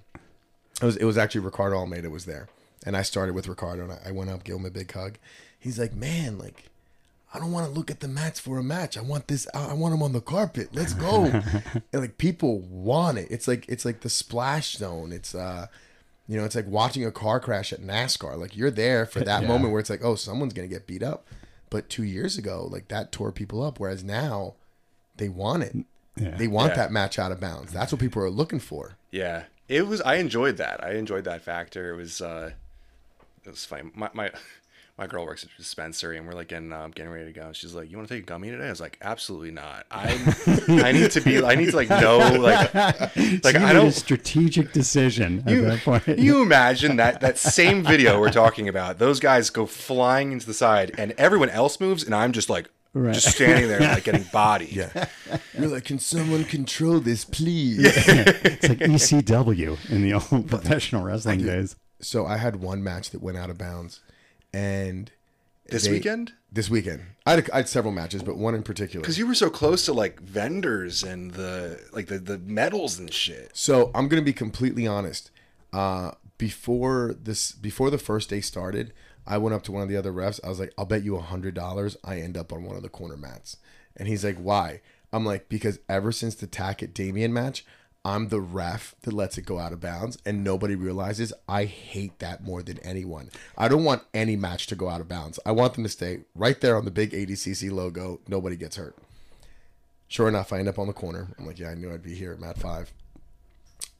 It 0.80 0.84
was 0.84 0.96
it 0.96 1.04
was 1.04 1.18
actually 1.18 1.40
Ricardo 1.40 1.76
Almeida 1.76 2.08
was 2.08 2.25
there, 2.25 2.48
and 2.87 2.96
I 2.96 3.02
started 3.02 3.34
with 3.34 3.48
Ricardo, 3.48 3.82
and 3.82 3.92
I, 3.92 3.98
I 4.06 4.12
went 4.12 4.30
up, 4.30 4.44
gave 4.44 4.56
him 4.56 4.64
a 4.64 4.70
big 4.70 4.90
hug. 4.92 5.18
He's 5.58 5.78
like, 5.78 5.94
man, 5.94 6.38
like. 6.38 6.64
I 7.34 7.38
don't 7.38 7.52
want 7.52 7.66
to 7.66 7.72
look 7.72 7.90
at 7.90 8.00
the 8.00 8.08
mats 8.08 8.40
for 8.40 8.56
a 8.56 8.62
match. 8.62 8.96
I 8.96 9.02
want 9.02 9.28
this. 9.28 9.46
I 9.52 9.75
want 9.75 9.92
them 9.92 10.02
on 10.02 10.14
the 10.14 10.20
carpet. 10.22 10.70
Let's 10.72 10.94
go. 10.94 11.25
and 11.26 11.42
like 11.92 12.16
people 12.16 12.60
want 12.60 13.18
it. 13.18 13.28
It's 13.30 13.46
like 13.46 13.66
it's 13.68 13.84
like 13.84 14.00
the 14.00 14.08
splash 14.08 14.78
zone. 14.78 15.12
It's 15.12 15.34
uh, 15.34 15.66
you 16.28 16.37
know, 16.37 16.44
it's 16.44 16.54
like 16.54 16.66
watching 16.68 17.04
a 17.04 17.11
car 17.11 17.40
crash 17.40 17.73
at 17.73 17.80
NASCAR. 17.80 18.38
Like 18.38 18.56
you're 18.56 18.70
there 18.70 19.06
for 19.06 19.20
that 19.25 19.42
Yeah. 19.42 19.49
moment 19.49 19.73
where 19.73 19.80
it's 19.80 19.90
like, 19.90 20.04
oh, 20.04 20.14
someone's 20.14 20.52
gonna 20.54 20.68
get 20.68 20.87
beat 20.87 21.02
up. 21.02 21.26
But 21.70 21.88
two 21.88 22.04
years 22.04 22.38
ago, 22.38 22.68
like 22.70 22.88
that 22.88 23.11
tore 23.12 23.32
people 23.32 23.62
up. 23.62 23.80
Whereas 23.80 24.04
now, 24.04 24.54
they 25.16 25.28
want 25.28 25.62
it. 25.64 25.75
Yeah. 26.16 26.37
They 26.37 26.47
want 26.49 26.70
Yeah. 26.73 26.76
that 26.76 26.92
match 26.92 27.18
out 27.18 27.32
of 27.32 27.40
bounds. 27.40 27.73
That's 27.73 27.90
what 27.92 28.00
people 28.00 28.23
are 28.23 28.30
looking 28.30 28.61
for. 28.61 28.97
yeah. 29.11 29.44
It 29.68 29.87
was. 29.87 30.00
I 30.00 30.14
enjoyed 30.14 30.56
that. 30.56 30.82
I 30.82 30.92
enjoyed 30.92 31.25
that 31.25 31.42
factor. 31.42 31.92
It 31.92 31.97
was. 31.97 32.23
uh 32.23 32.52
It 33.44 33.50
was 33.50 33.66
funny. 33.66 33.90
My 33.94 34.08
my 34.14 34.30
my 34.99 35.07
girl 35.07 35.25
works 35.25 35.45
at 35.45 35.50
a 35.50 35.57
dispensary, 35.57 36.19
and 36.19 36.26
we're 36.26 36.33
like 36.35 36.49
getting 36.49 36.73
um, 36.73 36.90
getting 36.90 37.11
ready 37.12 37.26
to 37.26 37.33
go. 37.33 37.47
And 37.47 37.57
She's 37.57 37.73
like, 37.75 37.90
"You 37.90 37.97
want 37.97 38.09
to 38.09 38.14
take 38.14 38.25
a 38.25 38.26
gummy 38.26 38.50
today?" 38.50 38.67
I 38.67 38.71
was 38.71 38.81
like, 38.81 38.99
"Absolutely 39.00 39.52
not. 39.52 39.87
I 39.90 40.19
I 40.69 40.93
need 40.93 41.11
to 41.12 41.21
be. 41.21 41.43
I 41.43 41.55
need 41.55 41.71
to 41.71 41.76
like 41.76 41.88
know 41.90 42.19
like 42.19 42.75
like 42.75 43.12
So 43.17 43.64
I 43.64 43.73
don't." 43.73 43.93
strategic 43.93 44.73
decision 44.73 45.43
at 45.47 45.52
You, 45.52 45.62
that 45.67 45.81
point. 45.81 46.19
you 46.19 46.43
imagine 46.43 46.97
that 46.97 47.21
that 47.21 47.38
same 47.38 47.83
video 47.83 48.19
we're 48.21 48.31
talking 48.33 48.69
about? 48.69 48.99
Those 48.99 49.21
guys 49.21 49.50
go 49.50 49.67
flying 49.67 50.33
into 50.33 50.47
the 50.47 50.55
side, 50.55 50.93
and 50.99 51.12
everyone 51.19 51.50
else 51.50 51.78
moves, 51.81 52.02
and 52.05 52.14
I'm 52.14 52.33
just 52.33 52.50
like 52.50 52.69
Right. 52.95 53.14
just 53.14 53.28
standing 53.37 53.69
there 53.69 53.81
like 53.81 54.02
getting 54.05 54.25
bodied. 54.33 54.73
Yeah. 54.73 55.07
You're 55.57 55.69
like, 55.69 55.85
can 55.85 55.99
someone 55.99 56.45
control 56.45 56.99
this, 57.00 57.25
please? 57.25 57.78
Yeah. 57.83 58.25
it's 58.26 58.69
like 58.69 58.78
ECW 58.78 59.90
in 59.90 60.02
the 60.02 60.14
old 60.14 60.49
professional 60.49 61.05
wrestling 61.05 61.43
days. 61.45 61.76
So 62.00 62.26
I 62.26 62.38
had 62.38 62.57
one 62.57 62.83
match 62.83 63.11
that 63.11 63.23
went 63.23 63.37
out 63.37 63.50
of 63.50 63.59
bounds, 63.59 64.00
and 64.52 65.11
This 65.67 65.85
they- 65.85 65.90
weekend? 65.93 66.33
This 66.50 66.71
weekend, 66.71 67.02
I 67.26 67.33
had, 67.33 67.50
I 67.50 67.57
had 67.59 67.69
several 67.69 67.93
matches, 67.93 68.23
but 68.23 68.38
one 68.38 68.55
in 68.55 68.62
particular. 68.62 69.02
Because 69.02 69.19
you 69.19 69.26
were 69.26 69.35
so 69.35 69.50
close 69.50 69.85
to 69.85 69.93
like 69.93 70.19
vendors 70.19 71.02
and 71.02 71.33
the 71.33 71.78
like 71.93 72.07
the 72.07 72.19
the 72.19 72.38
medals 72.38 72.99
and 72.99 73.12
shit. 73.12 73.50
So 73.52 73.90
I'm 73.95 74.09
gonna 74.09 74.23
be 74.23 74.33
completely 74.33 74.87
honest. 74.87 75.31
Uh, 75.75 76.12
before 76.38 77.14
this, 77.23 77.52
before 77.52 77.90
the 77.90 77.99
first 77.99 78.31
day 78.31 78.40
started, 78.40 78.95
I 79.26 79.37
went 79.37 79.55
up 79.55 79.62
to 79.64 79.73
one 79.73 79.83
of 79.83 79.90
the 79.90 79.97
other 79.99 80.11
refs. 80.11 80.40
I 80.43 80.49
was 80.49 80.59
like, 80.59 80.73
"I'll 80.78 80.87
bet 80.87 81.05
you 81.05 81.17
a 81.17 81.21
hundred 81.21 81.52
dollars 81.52 81.99
I 82.02 82.19
end 82.19 82.38
up 82.38 82.50
on 82.50 82.64
one 82.64 82.76
of 82.76 82.83
the 82.83 82.88
corner 82.88 83.19
mats." 83.19 83.59
And 83.95 84.09
he's 84.09 84.25
like, 84.25 84.38
"Why?" 84.38 84.81
I'm 85.12 85.26
like, 85.26 85.50
"Because 85.50 85.81
ever 85.87 86.12
since 86.12 86.35
the 86.35 86.47
Tackett 86.47 86.95
Damien 86.95 87.33
match, 87.35 87.67
I'm 88.05 88.28
the 88.28 88.40
ref 88.40 88.95
that 89.02 89.12
lets 89.12 89.37
it 89.37 89.47
go 89.47 89.59
out 89.59 89.73
of 89.73 89.81
bounds, 89.81 90.19
and 90.25 90.43
nobody 90.43 90.75
realizes 90.75 91.33
I 91.49 91.64
hate 91.64 92.19
that 92.21 92.43
more 92.43 92.62
than 92.62 92.78
anyone. 92.78 93.31
I 93.57 93.69
don't 93.69 93.85
want 93.85 94.02
any 94.14 94.37
match 94.37 94.67
to 94.69 94.76
go 94.76 94.88
out 94.88 95.00
of 95.00 95.09
bounds. 95.09 95.38
I 95.45 95.52
want 95.52 95.75
them 95.75 95.83
to 95.85 95.90
stay 95.90 96.21
right 96.35 96.61
there 96.61 96.76
on 96.76 96.85
the 96.85 96.90
big 96.90 97.12
ADCC 97.12 97.71
logo. 97.71 98.21
Nobody 98.28 98.57
gets 98.57 98.76
hurt." 98.76 98.97
Sure 100.07 100.28
enough, 100.28 100.52
I 100.52 100.59
end 100.59 100.69
up 100.69 100.78
on 100.78 100.87
the 100.87 100.93
corner. 100.93 101.28
I'm 101.38 101.47
like, 101.47 101.59
"Yeah, 101.59 101.71
I 101.71 101.75
knew 101.75 101.93
I'd 101.93 102.02
be 102.02 102.14
here 102.14 102.33
at 102.33 102.40
mat 102.40 102.59
five 102.59 102.93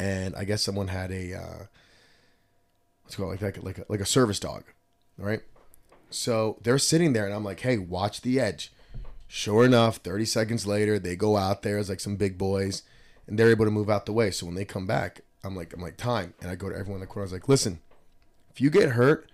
and 0.01 0.35
I 0.37 0.45
guess 0.45 0.63
someone 0.63 0.89
had 0.89 1.11
a 1.11 1.35
uh, 1.35 1.65
what's 3.03 3.15
it 3.15 3.17
called 3.17 3.31
like 3.31 3.43
like 3.43 3.63
like 3.63 3.79
a, 3.79 3.85
like 3.89 4.01
a 4.01 4.07
service 4.07 4.41
dog, 4.41 4.65
right? 5.17 5.41
So 6.11 6.59
they're 6.63 6.79
sitting 6.79 7.13
there, 7.13 7.27
and 7.27 7.35
I'm 7.35 7.45
like, 7.45 7.61
"Hey, 7.61 7.79
watch 7.79 8.23
the 8.23 8.41
edge." 8.41 8.73
Sure 9.31 9.63
enough, 9.63 9.99
30 9.99 10.25
seconds 10.25 10.67
later, 10.67 10.99
they 10.99 11.15
go 11.15 11.37
out 11.37 11.61
there 11.61 11.77
as 11.77 11.91
like 11.91 12.01
some 12.01 12.17
big 12.17 12.39
boys, 12.39 12.83
and 13.29 13.39
they're 13.39 13.51
able 13.51 13.65
to 13.65 13.71
move 13.71 13.89
out 13.89 14.07
the 14.07 14.13
way. 14.13 14.31
So 14.33 14.47
when 14.47 14.55
they 14.57 14.65
come 14.65 14.87
back, 14.87 15.21
I'm 15.45 15.55
like, 15.55 15.73
I'm 15.73 15.81
like, 15.81 15.97
time, 15.97 16.35
and 16.41 16.51
I 16.51 16.57
go 16.57 16.69
to 16.69 16.75
everyone 16.75 16.97
in 16.97 17.01
the 17.03 17.07
corner. 17.07 17.23
I 17.23 17.27
was 17.27 17.33
like, 17.33 17.49
"Listen, 17.49 17.79
if 18.51 18.61
you 18.61 18.71
get 18.71 18.91
hurt, 18.91 19.31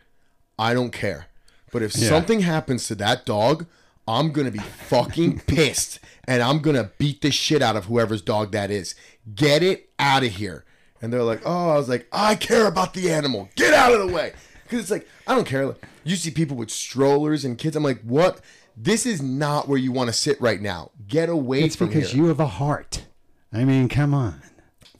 I 0.58 0.74
don't 0.74 0.90
care, 0.92 1.26
but 1.72 1.82
if 1.82 1.96
Yeah. 1.96 2.08
something 2.08 2.40
happens 2.40 2.86
to 2.88 2.94
that 2.96 3.24
dog." 3.24 3.66
I'm 4.06 4.32
gonna 4.32 4.50
be 4.50 4.58
fucking 4.58 5.38
pissed 5.46 5.98
and 6.28 6.42
I'm 6.42 6.58
gonna 6.58 6.90
beat 6.98 7.22
the 7.22 7.30
shit 7.30 7.62
out 7.62 7.74
of 7.74 7.86
whoever's 7.86 8.20
dog 8.20 8.52
that 8.52 8.70
is. 8.70 8.94
Get 9.34 9.62
it 9.62 9.88
out 9.98 10.22
of 10.22 10.32
here. 10.32 10.66
And 11.00 11.10
they're 11.10 11.22
like, 11.22 11.40
oh, 11.46 11.70
I 11.70 11.76
was 11.78 11.88
like, 11.88 12.06
I 12.12 12.34
care 12.34 12.66
about 12.66 12.92
the 12.92 13.10
animal. 13.10 13.48
Get 13.56 13.72
out 13.72 13.94
of 13.94 14.06
the 14.06 14.14
way. 14.14 14.34
Because 14.62 14.80
it's 14.80 14.90
like, 14.90 15.08
I 15.26 15.34
don't 15.34 15.46
care. 15.46 15.74
You 16.04 16.16
see 16.16 16.30
people 16.30 16.54
with 16.54 16.70
strollers 16.70 17.46
and 17.46 17.56
kids. 17.56 17.76
I'm 17.76 17.82
like, 17.82 18.02
what? 18.02 18.42
This 18.76 19.06
is 19.06 19.22
not 19.22 19.68
where 19.68 19.78
you 19.78 19.90
want 19.90 20.08
to 20.08 20.12
sit 20.12 20.38
right 20.38 20.60
now. 20.60 20.90
Get 21.08 21.30
away 21.30 21.62
It's 21.62 21.76
from 21.76 21.88
because 21.88 22.12
you 22.14 22.26
have 22.26 22.40
a 22.40 22.46
heart. 22.46 23.06
I 23.54 23.64
mean, 23.64 23.88
come 23.88 24.12
on. 24.14 24.40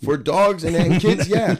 For 0.04 0.16
dogs 0.16 0.64
and, 0.64 0.76
and 0.76 1.00
kids, 1.00 1.28
yeah. 1.28 1.56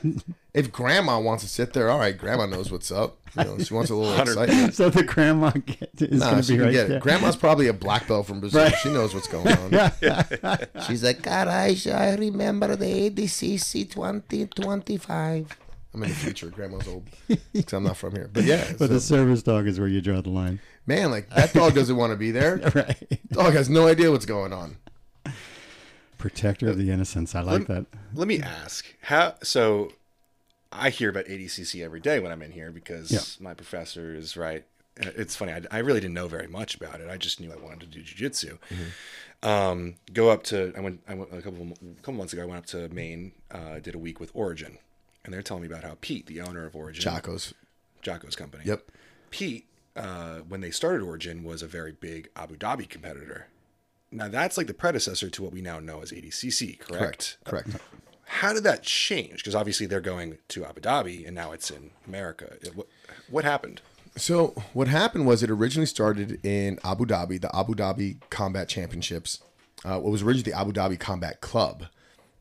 If 0.53 0.71
grandma 0.71 1.19
wants 1.19 1.43
to 1.45 1.49
sit 1.49 1.73
there, 1.73 1.91
all 1.91 1.99
right, 1.99 2.17
grandma 2.17 2.47
knows 2.47 2.71
what's 2.71 2.93
up. 2.93 3.17
You 3.37 3.45
know, 3.45 3.59
she 3.59 3.75
wants 3.75 3.91
a 3.91 3.95
little 3.97 4.21
excitement. 4.23 4.75
So 4.75 4.91
the 4.91 5.03
grandma 5.03 5.51
get, 5.51 5.91
is 6.01 6.21
Nah, 6.21 6.31
going 6.33 6.43
to 6.43 6.49
be 6.53 6.57
can 6.57 6.65
right 6.67 6.73
get 6.73 6.89
there. 6.89 6.97
it. 6.99 7.03
Grandma's 7.03 7.37
probably 7.37 7.67
a 7.69 7.73
black 7.73 8.07
belt 8.07 8.27
from 8.27 8.41
Brazil. 8.41 8.69
She 8.71 8.91
knows 8.93 9.15
what's 9.15 9.27
going 9.29 9.49
on. 9.49 9.93
She's 10.87 11.03
like, 11.03 11.23
God, 11.23 11.49
I, 11.49 11.75
I 11.93 12.15
remember 12.15 12.77
the 12.77 13.11
ADCC 13.11 13.91
2025. 13.91 15.59
I'm 15.95 16.03
in 16.03 16.09
the 16.09 16.15
future. 16.15 16.49
Grandma's 16.49 16.89
old. 16.89 17.05
Because 17.53 17.73
I'm 17.73 17.85
not 17.85 17.97
from 17.97 18.13
here. 18.15 18.29
But 18.33 18.45
yeah, 18.45 18.65
but 18.71 18.79
so- 18.79 18.87
the 18.89 19.01
service 19.01 19.43
dog 19.43 19.67
is 19.67 19.79
where 19.79 19.89
you 19.89 20.01
draw 20.01 20.21
the 20.21 20.31
line. 20.31 20.61
man, 20.87 21.11
like 21.11 21.31
that 21.31 21.53
dog 21.55 21.75
doesn't 21.75 21.97
want 21.97 22.11
to 22.13 22.17
be 22.17 22.31
there. 22.31 22.57
Right. 22.75 23.19
Dog 23.31 23.55
has 23.55 23.69
no 23.71 23.87
idea 23.87 24.11
what's 24.11 24.27
going 24.27 24.53
on. 24.53 24.77
Protector 26.29 26.69
of 26.71 26.79
the 26.79 26.91
innocence. 26.91 27.35
I 27.35 27.43
like 27.43 27.67
that. 27.67 27.85
Let 28.15 28.27
me 28.29 28.41
ask 28.41 28.87
how. 29.03 29.35
So, 29.43 29.93
I 30.73 30.89
hear 30.89 31.11
about 31.11 31.27
ADCC 31.27 31.85
every 31.85 32.01
day 32.01 32.19
when 32.19 32.33
I'm 32.33 32.41
in 32.41 32.51
here 32.53 32.71
because 32.71 33.11
Yeah. 33.13 33.21
my 33.45 33.53
professor 33.53 34.15
is 34.15 34.35
right. 34.35 34.65
Uh, 34.99 35.11
It's 35.17 35.37
funny. 35.37 35.53
I, 35.53 35.61
I 35.71 35.79
really 35.81 36.01
didn't 36.01 36.15
know 36.15 36.27
very 36.27 36.47
much 36.47 36.77
about 36.77 37.03
it. 37.03 37.11
I 37.11 37.19
just 37.19 37.41
knew 37.41 37.53
I 37.53 37.57
wanted 37.57 37.81
to 37.81 37.87
do 37.87 38.03
jujitsu. 38.03 38.57
Um, 39.43 39.97
go 40.15 40.31
up 40.31 40.45
to. 40.45 40.73
I 40.75 40.81
went. 40.81 41.03
I 41.07 41.13
went 41.13 41.31
a 41.35 41.43
couple 41.43 41.71
a 41.73 41.95
couple 41.97 42.15
months 42.15 42.33
ago. 42.33 42.41
I 42.41 42.47
went 42.47 42.59
up 42.59 42.67
to 42.67 42.89
Maine. 42.89 43.33
Uh, 43.51 43.79
did 43.81 43.95
a 43.95 43.99
week 43.99 44.19
with 44.19 44.31
Origin, 44.33 44.79
and 45.27 45.35
they're 45.35 45.43
telling 45.43 45.63
me 45.63 45.69
about 45.69 45.85
how 45.85 45.99
Pete, 46.01 46.25
the 46.25 46.41
owner 46.41 46.65
of 46.65 46.75
Origin, 46.75 47.05
Chacos. 47.05 47.53
Jocko's 48.03 48.35
company. 48.35 48.63
Yep. 48.65 48.91
Pete, 49.31 49.67
uh, 49.95 50.39
when 50.49 50.63
they 50.63 50.71
started 50.71 51.03
Origin, 51.03 51.45
was 51.45 51.61
a 51.63 51.67
very 51.67 51.93
big 51.93 52.31
Abu 52.35 52.57
Dhabi 52.57 52.89
competitor. 52.89 53.49
Now 54.15 54.29
that's 54.29 54.57
like 54.57 54.67
the 54.69 54.75
predecessor 54.75 55.29
to 55.29 55.43
what 55.43 55.53
we 55.53 55.61
now 55.61 55.81
know 55.81 56.01
as 56.03 56.13
ADCC, 56.13 56.79
correct? 56.81 57.39
Correct. 57.45 57.69
Correct. 57.71 57.83
How 58.27 58.53
did 58.53 58.65
that 58.65 58.83
change? 58.83 59.37
Because 59.37 59.55
obviously 59.55 59.87
they're 59.87 60.01
going 60.01 60.39
to 60.49 60.65
Abu 60.65 60.81
Dhabi, 60.81 61.27
and 61.27 61.35
now 61.35 61.53
it's 61.53 61.71
in 61.71 61.91
America. 62.07 62.57
It- 62.63 62.75
what, 62.75 62.87
what 63.29 63.45
happened? 63.45 63.81
So 64.17 64.55
what 64.73 64.87
happened 64.89 65.27
was 65.27 65.43
it 65.43 65.51
originally 65.51 65.87
started 65.87 66.39
in 66.47 66.79
Abu 66.85 67.05
Dhabi, 67.05 67.41
the 67.41 67.55
Abu 67.55 67.75
Dhabi 67.75 68.19
Combat 68.31 68.69
Championships. 68.69 69.41
Uh, 69.85 69.99
what 69.99 70.11
was 70.13 70.23
originally 70.23 70.51
the 70.53 70.59
Abu 70.59 70.73
Dhabi 70.73 70.99
Combat 70.99 71.41
Club, 71.41 71.87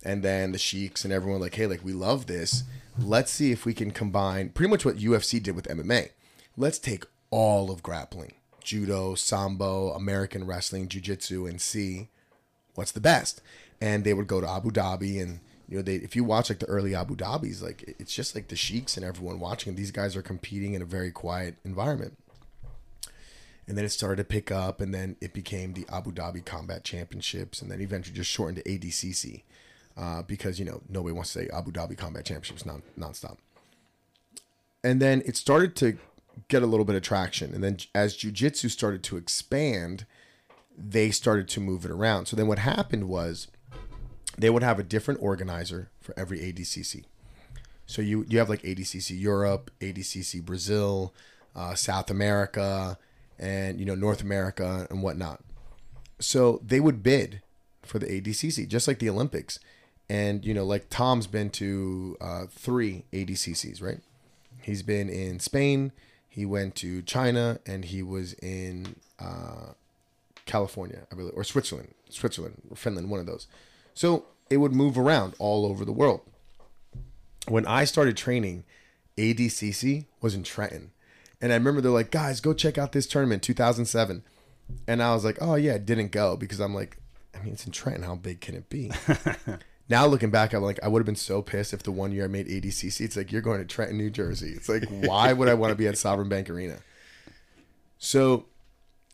and 0.05 0.23
then 0.23 0.51
the 0.51 0.57
sheiks 0.59 1.03
and 1.03 1.11
everyone 1.11 1.39
were 1.39 1.45
like, 1.45 1.55
hey, 1.55 1.65
like 1.67 1.83
we 1.83 1.91
love 1.91 2.27
this. 2.27 2.63
Let's 2.97 3.31
see 3.31 3.51
if 3.51 3.65
we 3.65 3.73
can 3.73 3.89
combine 3.91 4.49
pretty 4.49 4.69
much 4.69 4.85
what 4.85 4.97
UFC 4.97 5.41
did 5.41 5.55
with 5.55 5.67
MMA. 5.67 6.09
Let's 6.55 6.77
take 6.77 7.05
all 7.31 7.71
of 7.71 7.81
grappling, 7.81 8.33
judo, 8.63 9.15
sambo, 9.15 9.91
American 9.91 10.46
wrestling, 10.46 10.88
jiu-jitsu, 10.88 11.46
and 11.46 11.62
see 11.62 12.10
what's 12.75 12.91
the 12.91 13.00
best. 13.00 13.41
And 13.82 14.03
they 14.03 14.13
would 14.13 14.27
go 14.27 14.41
to 14.41 14.50
Abu 14.50 14.72
Dhabi 14.72 15.22
and 15.22 15.39
you 15.67 15.77
know 15.77 15.82
they 15.82 15.96
if 15.96 16.15
you 16.15 16.24
watch 16.24 16.50
like 16.50 16.60
the 16.60 16.65
early 16.67 16.93
Abu 16.93 17.15
Dhabis, 17.15 17.62
like 17.62 17.96
it's 18.00 18.13
just 18.13 18.36
like 18.36 18.48
the 18.48 18.55
sheiks 18.55 18.96
and 18.98 19.05
everyone 19.05 19.39
watching. 19.39 19.75
These 19.75 19.91
guys 19.91 20.15
are 20.15 20.22
competing 20.22 20.74
in 20.74 20.82
a 20.82 20.86
very 20.86 21.12
quiet 21.12 21.55
environment. 21.63 22.17
And 23.65 23.77
then 23.77 23.86
it 23.86 23.89
started 23.89 24.17
to 24.17 24.25
pick 24.25 24.51
up, 24.51 24.82
and 24.82 24.93
then 24.93 25.15
it 25.22 25.34
became 25.34 25.72
the 25.72 25.86
Abu 25.89 26.12
Dhabi 26.12 26.43
Combat 26.43 26.84
Championships, 26.84 27.62
and 27.62 27.72
then 27.72 27.79
eventually 27.79 28.13
just 28.13 28.29
shortened 28.29 28.62
to 28.62 28.70
ADCC 28.70 29.43
uh, 29.98 30.22
because 30.24 30.60
you 30.60 30.65
know 30.65 30.82
nobody 30.89 31.13
wants 31.13 31.32
to 31.34 31.39
say 31.39 31.50
Abu 31.53 31.72
Dhabi 31.72 31.98
Combat 31.98 32.25
Championships 32.25 32.65
non 32.65 32.84
nonstop. 33.00 33.38
And 34.84 35.01
then 35.01 35.22
it 35.25 35.38
started 35.38 35.75
to 35.77 35.98
get 36.47 36.63
a 36.63 36.67
little 36.67 36.85
bit 36.85 36.95
of 36.95 37.01
traction, 37.01 37.53
and 37.53 37.63
then 37.63 37.77
as 37.93 38.15
jujitsu 38.17 38.69
started 38.69 39.03
to 39.03 39.17
expand, 39.17 40.05
they 40.77 41.11
started 41.11 41.47
to 41.49 41.59
move 41.59 41.85
it 41.85 41.91
around. 41.91 42.25
So 42.27 42.35
then 42.35 42.47
what 42.47 42.59
happened 42.59 43.07
was 43.07 43.47
they 44.37 44.49
would 44.49 44.63
have 44.63 44.79
a 44.79 44.83
different 44.83 45.21
organizer 45.21 45.89
for 46.01 46.17
every 46.17 46.39
ADCC. 46.39 47.03
So 47.85 48.01
you 48.01 48.25
you 48.27 48.39
have 48.39 48.49
like 48.49 48.61
ADCC 48.63 49.19
Europe, 49.19 49.71
ADCC 49.79 50.43
Brazil, 50.43 51.13
uh, 51.55 51.75
South 51.75 52.09
America, 52.09 52.97
and 53.37 53.79
you 53.79 53.85
know 53.85 53.95
North 53.95 54.21
America 54.21 54.87
and 54.89 55.03
whatnot. 55.03 55.41
So 56.19 56.61
they 56.65 56.79
would 56.79 57.03
bid 57.03 57.41
for 57.83 57.99
the 57.99 58.05
ADCC 58.05 58.67
just 58.67 58.87
like 58.87 58.99
the 58.99 59.09
Olympics, 59.09 59.59
and 60.09 60.45
you 60.45 60.53
know 60.53 60.65
like 60.65 60.89
Tom's 60.89 61.27
been 61.27 61.49
to 61.51 62.17
uh, 62.21 62.45
three 62.49 63.05
ADCCs, 63.11 63.81
right? 63.81 63.99
He's 64.61 64.81
been 64.81 65.09
in 65.09 65.39
Spain, 65.39 65.91
he 66.33 66.47
went 66.47 66.73
to 66.77 67.03
China, 67.03 67.59
and 67.63 67.85
he 67.85 68.01
was 68.01 68.33
in 68.33 68.95
uh, 69.19 69.73
California, 70.47 71.05
I 71.11 71.15
believe, 71.15 71.33
or 71.35 71.43
Switzerland, 71.43 71.93
Switzerland 72.09 72.63
or 72.71 72.75
Finland, 72.75 73.11
one 73.11 73.19
of 73.19 73.27
those. 73.27 73.45
So 73.93 74.25
it 74.49 74.57
would 74.57 74.73
move 74.73 74.97
around 74.97 75.35
all 75.37 75.63
over 75.63 75.85
the 75.85 75.91
world. 75.91 76.21
When 77.47 77.67
I 77.67 77.83
started 77.85 78.17
training, 78.17 78.63
ADCC 79.15 80.05
was 80.21 80.33
in 80.33 80.41
Trenton. 80.41 80.89
And 81.39 81.51
I 81.51 81.55
remember 81.55 81.81
they're 81.81 81.91
like, 81.91 82.09
guys, 82.09 82.41
go 82.41 82.55
check 82.55 82.79
out 82.79 82.93
this 82.93 83.05
tournament, 83.05 83.43
2007. 83.43 84.23
And 84.87 85.03
I 85.03 85.13
was 85.13 85.23
like, 85.23 85.37
oh, 85.39 85.53
yeah, 85.53 85.77
didn't 85.77 86.11
go 86.11 86.35
because 86.35 86.59
I'm 86.59 86.73
like, 86.73 86.97
I 87.35 87.43
mean, 87.43 87.53
it's 87.53 87.67
in 87.67 87.71
Trenton. 87.71 88.01
How 88.01 88.15
big 88.15 88.41
can 88.41 88.55
it 88.55 88.69
be? 88.69 88.91
now 89.89 90.05
looking 90.05 90.29
back, 90.29 90.53
I'm 90.53 90.63
like, 90.63 90.79
I 90.81 90.87
would 90.87 90.99
have 90.99 91.05
been 91.05 91.15
so 91.15 91.41
pissed 91.41 91.73
if 91.73 91.83
the 91.83 91.91
one 91.91 92.11
year 92.11 92.25
I 92.25 92.27
made 92.27 92.47
ADCC, 92.47 93.01
it's 93.01 93.17
like, 93.17 93.31
you're 93.31 93.41
going 93.41 93.59
to 93.59 93.65
Trenton, 93.65 93.97
New 93.97 94.09
Jersey. 94.09 94.53
It's 94.55 94.69
like, 94.69 94.85
why 94.89 95.33
would 95.33 95.49
I 95.49 95.53
want 95.53 95.71
to 95.71 95.75
be 95.75 95.87
at 95.87 95.97
Sovereign 95.97 96.29
Bank 96.29 96.49
Arena? 96.49 96.79
So 97.97 98.45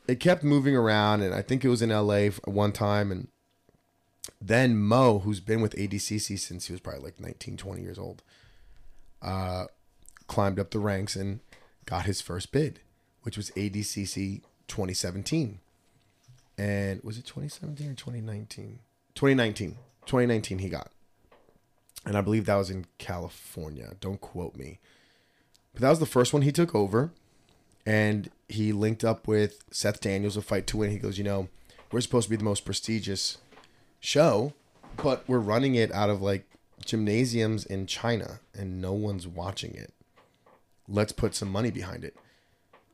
it 0.08 0.20
kept 0.20 0.44
moving 0.44 0.76
around, 0.76 1.22
and 1.22 1.34
I 1.34 1.42
think 1.42 1.64
it 1.64 1.70
was 1.70 1.82
in 1.82 1.90
LA 1.90 2.30
one 2.46 2.72
time. 2.72 3.12
And 3.12 3.28
then 4.42 4.78
Mo, 4.78 5.20
who's 5.20 5.40
been 5.40 5.62
with 5.62 5.76
ADCC 5.76 6.40
since 6.40 6.68
he 6.68 6.74
was 6.74 6.82
probably 6.82 7.04
like 7.04 7.20
19, 7.20 7.58
20 7.58 7.82
years 7.82 7.98
old, 7.98 8.22
uh, 9.22 9.66
climbed 10.28 10.60
up 10.60 10.72
the 10.72 10.80
ranks 10.80 11.16
and 11.16 11.40
got 11.86 12.06
his 12.06 12.22
first 12.22 12.52
bid, 12.52 12.80
which 13.24 13.38
was 13.38 13.52
ADCC 13.52 14.42
2017. 14.68 15.60
And 16.58 17.02
was 17.04 17.18
it 17.18 17.26
2017 17.26 17.92
or 17.92 17.96
2019? 17.96 18.80
2019. 19.16 19.78
2019 20.06 20.60
he 20.60 20.70
got. 20.70 20.92
And 22.06 22.18
I 22.18 22.22
believe 22.22 22.46
that 22.46 22.56
was 22.56 22.70
in 22.70 22.86
California. 22.98 23.94
Don't 24.00 24.22
quote 24.22 24.56
me. 24.56 24.80
But 25.74 25.82
that 25.82 25.90
was 25.90 26.00
the 26.00 26.06
first 26.06 26.34
one 26.34 26.42
he 26.42 26.52
took 26.52 26.74
over. 26.74 27.12
And 27.86 28.30
he 28.48 28.72
linked 28.72 29.04
up 29.04 29.28
with 29.28 29.64
Seth 29.72 30.02
Daniels 30.02 30.38
of 30.38 30.46
Fight 30.46 30.68
to 30.68 30.78
Win. 30.78 30.92
He 30.92 30.98
goes, 30.98 31.18
You 31.18 31.24
know, 31.24 31.50
we're 31.92 32.02
supposed 32.02 32.26
to 32.26 32.30
be 32.30 32.36
the 32.36 32.44
most 32.44 32.66
prestigious 32.66 33.38
show, 34.00 34.54
but 34.98 35.24
we're 35.28 35.40
running 35.40 35.76
it 35.76 35.92
out 35.92 36.10
of 36.10 36.22
like 36.22 36.46
gymnasiums 36.86 37.66
in 37.66 37.86
China 37.86 38.40
and 38.54 38.82
no 38.82 38.94
one's 38.94 39.28
watching 39.28 39.76
it. 39.76 39.94
Let's 40.88 41.12
put 41.12 41.36
some 41.36 41.52
money 41.52 41.72
behind 41.72 42.04
it. 42.04 42.16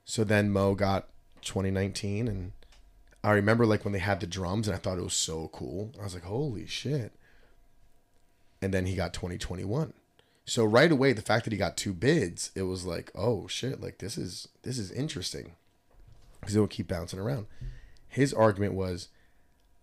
So 0.06 0.24
then 0.24 0.52
Mo 0.52 0.76
got 0.76 1.08
2019 1.42 2.28
and 2.28 2.52
I 3.26 3.32
remember 3.32 3.66
like 3.66 3.84
when 3.84 3.92
they 3.92 4.00
had 4.00 4.20
the 4.20 4.28
drums 4.28 4.68
and 4.68 4.76
I 4.76 4.78
thought 4.78 5.00
it 5.00 5.04
was 5.04 5.16
so 5.16 5.50
cool. 5.52 5.92
I 6.00 6.04
was 6.04 6.14
like, 6.14 6.26
"Holy 6.26 6.68
shit." 6.68 7.12
And 8.62 8.72
then 8.72 8.86
he 8.86 8.96
got 8.96 9.14
2021. 9.16 9.94
So 10.46 10.64
right 10.64 10.92
away 10.92 11.12
the 11.12 11.24
fact 11.24 11.46
that 11.46 11.52
he 11.52 11.58
got 11.58 11.76
two 11.76 11.92
bids, 11.92 12.52
it 12.54 12.64
was 12.64 12.86
like, 12.86 13.12
"Oh 13.16 13.48
shit, 13.48 13.82
like 13.82 13.98
this 13.98 14.16
is 14.16 14.50
this 14.62 14.78
is 14.78 14.92
interesting." 14.92 15.56
Cuz 16.42 16.56
it 16.56 16.60
will 16.60 16.68
keep 16.68 16.88
bouncing 16.88 17.18
around. 17.18 17.48
His 18.08 18.32
argument 18.32 18.76
was, 18.76 19.08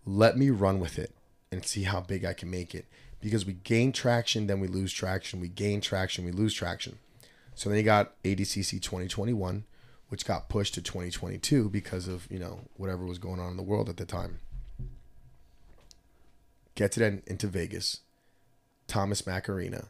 "Let 0.05 0.37
me 0.37 0.49
run 0.49 0.79
with 0.79 0.97
it 0.97 1.13
and 1.51 1.65
see 1.65 1.83
how 1.83 1.99
big 1.99 2.23
I 2.23 2.31
can 2.33 2.49
make 2.49 2.73
it." 2.73 2.85
Because 3.19 3.45
we 3.45 3.53
gain 3.53 3.91
traction, 3.91 4.47
then 4.47 4.61
we 4.61 4.69
lose 4.69 4.93
traction. 4.93 5.41
We 5.41 5.49
gain 5.49 5.81
traction, 5.81 6.23
we 6.23 6.31
lose 6.31 6.53
traction. 6.53 6.97
So 7.55 7.67
then 7.67 7.77
he 7.77 7.83
got 7.83 8.15
ADCC 8.23 8.79
2021 8.79 9.65
which 10.09 10.25
got 10.25 10.49
pushed 10.49 10.73
to 10.75 10.81
2022 10.81 11.69
because 11.69 12.07
of 12.07 12.27
you 12.29 12.39
know 12.39 12.61
whatever 12.75 13.05
was 13.05 13.17
going 13.17 13.39
on 13.39 13.51
in 13.51 13.57
the 13.57 13.63
world 13.63 13.89
at 13.89 13.97
the 13.97 14.05
time. 14.05 14.39
Gets 16.75 16.97
it 16.97 17.03
in, 17.03 17.21
into 17.27 17.47
Vegas, 17.47 17.99
Thomas 18.87 19.27
Mack 19.27 19.47
Arena, 19.47 19.85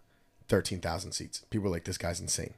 13,000 0.49 1.13
seats. 1.13 1.45
People 1.49 1.65
were 1.65 1.75
like, 1.75 1.85
"This 1.85 1.97
guy's 1.97 2.19
insane." 2.19 2.55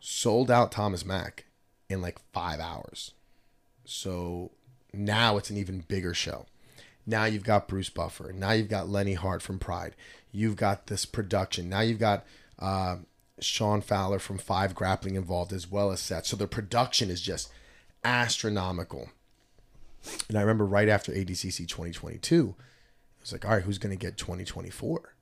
Sold 0.00 0.50
out 0.50 0.72
Thomas 0.72 1.04
Mack 1.04 1.44
in 1.88 2.02
like 2.02 2.18
five 2.32 2.58
hours. 2.58 3.12
So 3.84 4.50
now 4.92 5.36
it's 5.36 5.50
an 5.50 5.56
even 5.56 5.84
bigger 5.86 6.14
show. 6.14 6.46
Now 7.06 7.24
you've 7.24 7.44
got 7.44 7.68
Bruce 7.68 7.90
Buffer. 7.90 8.32
Now 8.32 8.52
you've 8.52 8.68
got 8.68 8.88
Lenny 8.88 9.14
Hardt 9.14 9.42
from 9.42 9.58
Pride. 9.58 9.94
You've 10.30 10.56
got 10.56 10.86
this 10.86 11.04
production. 11.04 11.68
Now 11.68 11.80
you've 11.80 11.98
got 11.98 12.24
uh, 12.58 12.98
Sean 13.44 13.80
Fowler 13.80 14.18
from 14.18 14.38
Five 14.38 14.74
Grappling 14.74 15.16
involved 15.16 15.52
as 15.52 15.70
well 15.70 15.90
as 15.90 16.00
Seth. 16.00 16.26
So 16.26 16.36
the 16.36 16.46
production 16.46 17.10
is 17.10 17.20
just 17.20 17.50
astronomical. 18.04 19.10
And 20.28 20.36
I 20.36 20.40
remember 20.40 20.66
right 20.66 20.88
after 20.88 21.12
ADCC 21.12 21.68
2022, 21.68 22.54
it 22.58 22.64
was 23.20 23.32
like, 23.32 23.44
all 23.44 23.52
right, 23.52 23.62
who's 23.62 23.78
going 23.78 23.96
to 23.96 24.00
get 24.00 24.16
2024? 24.16 25.14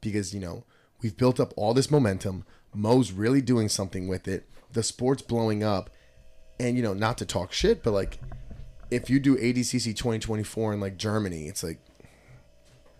Because, 0.00 0.34
you 0.34 0.40
know, 0.40 0.64
we've 1.02 1.16
built 1.16 1.40
up 1.40 1.54
all 1.56 1.74
this 1.74 1.90
momentum. 1.90 2.44
Mo's 2.74 3.12
really 3.12 3.40
doing 3.40 3.68
something 3.68 4.06
with 4.06 4.28
it. 4.28 4.46
The 4.72 4.82
sport's 4.82 5.22
blowing 5.22 5.62
up. 5.62 5.90
And, 6.60 6.76
you 6.76 6.82
know, 6.82 6.94
not 6.94 7.18
to 7.18 7.26
talk 7.26 7.52
shit, 7.52 7.82
but 7.82 7.92
like, 7.92 8.18
if 8.90 9.08
you 9.08 9.20
do 9.20 9.36
ADCC 9.36 9.96
2024 9.96 10.74
in 10.74 10.80
like 10.80 10.96
Germany, 10.96 11.46
it's 11.46 11.62
like, 11.62 11.78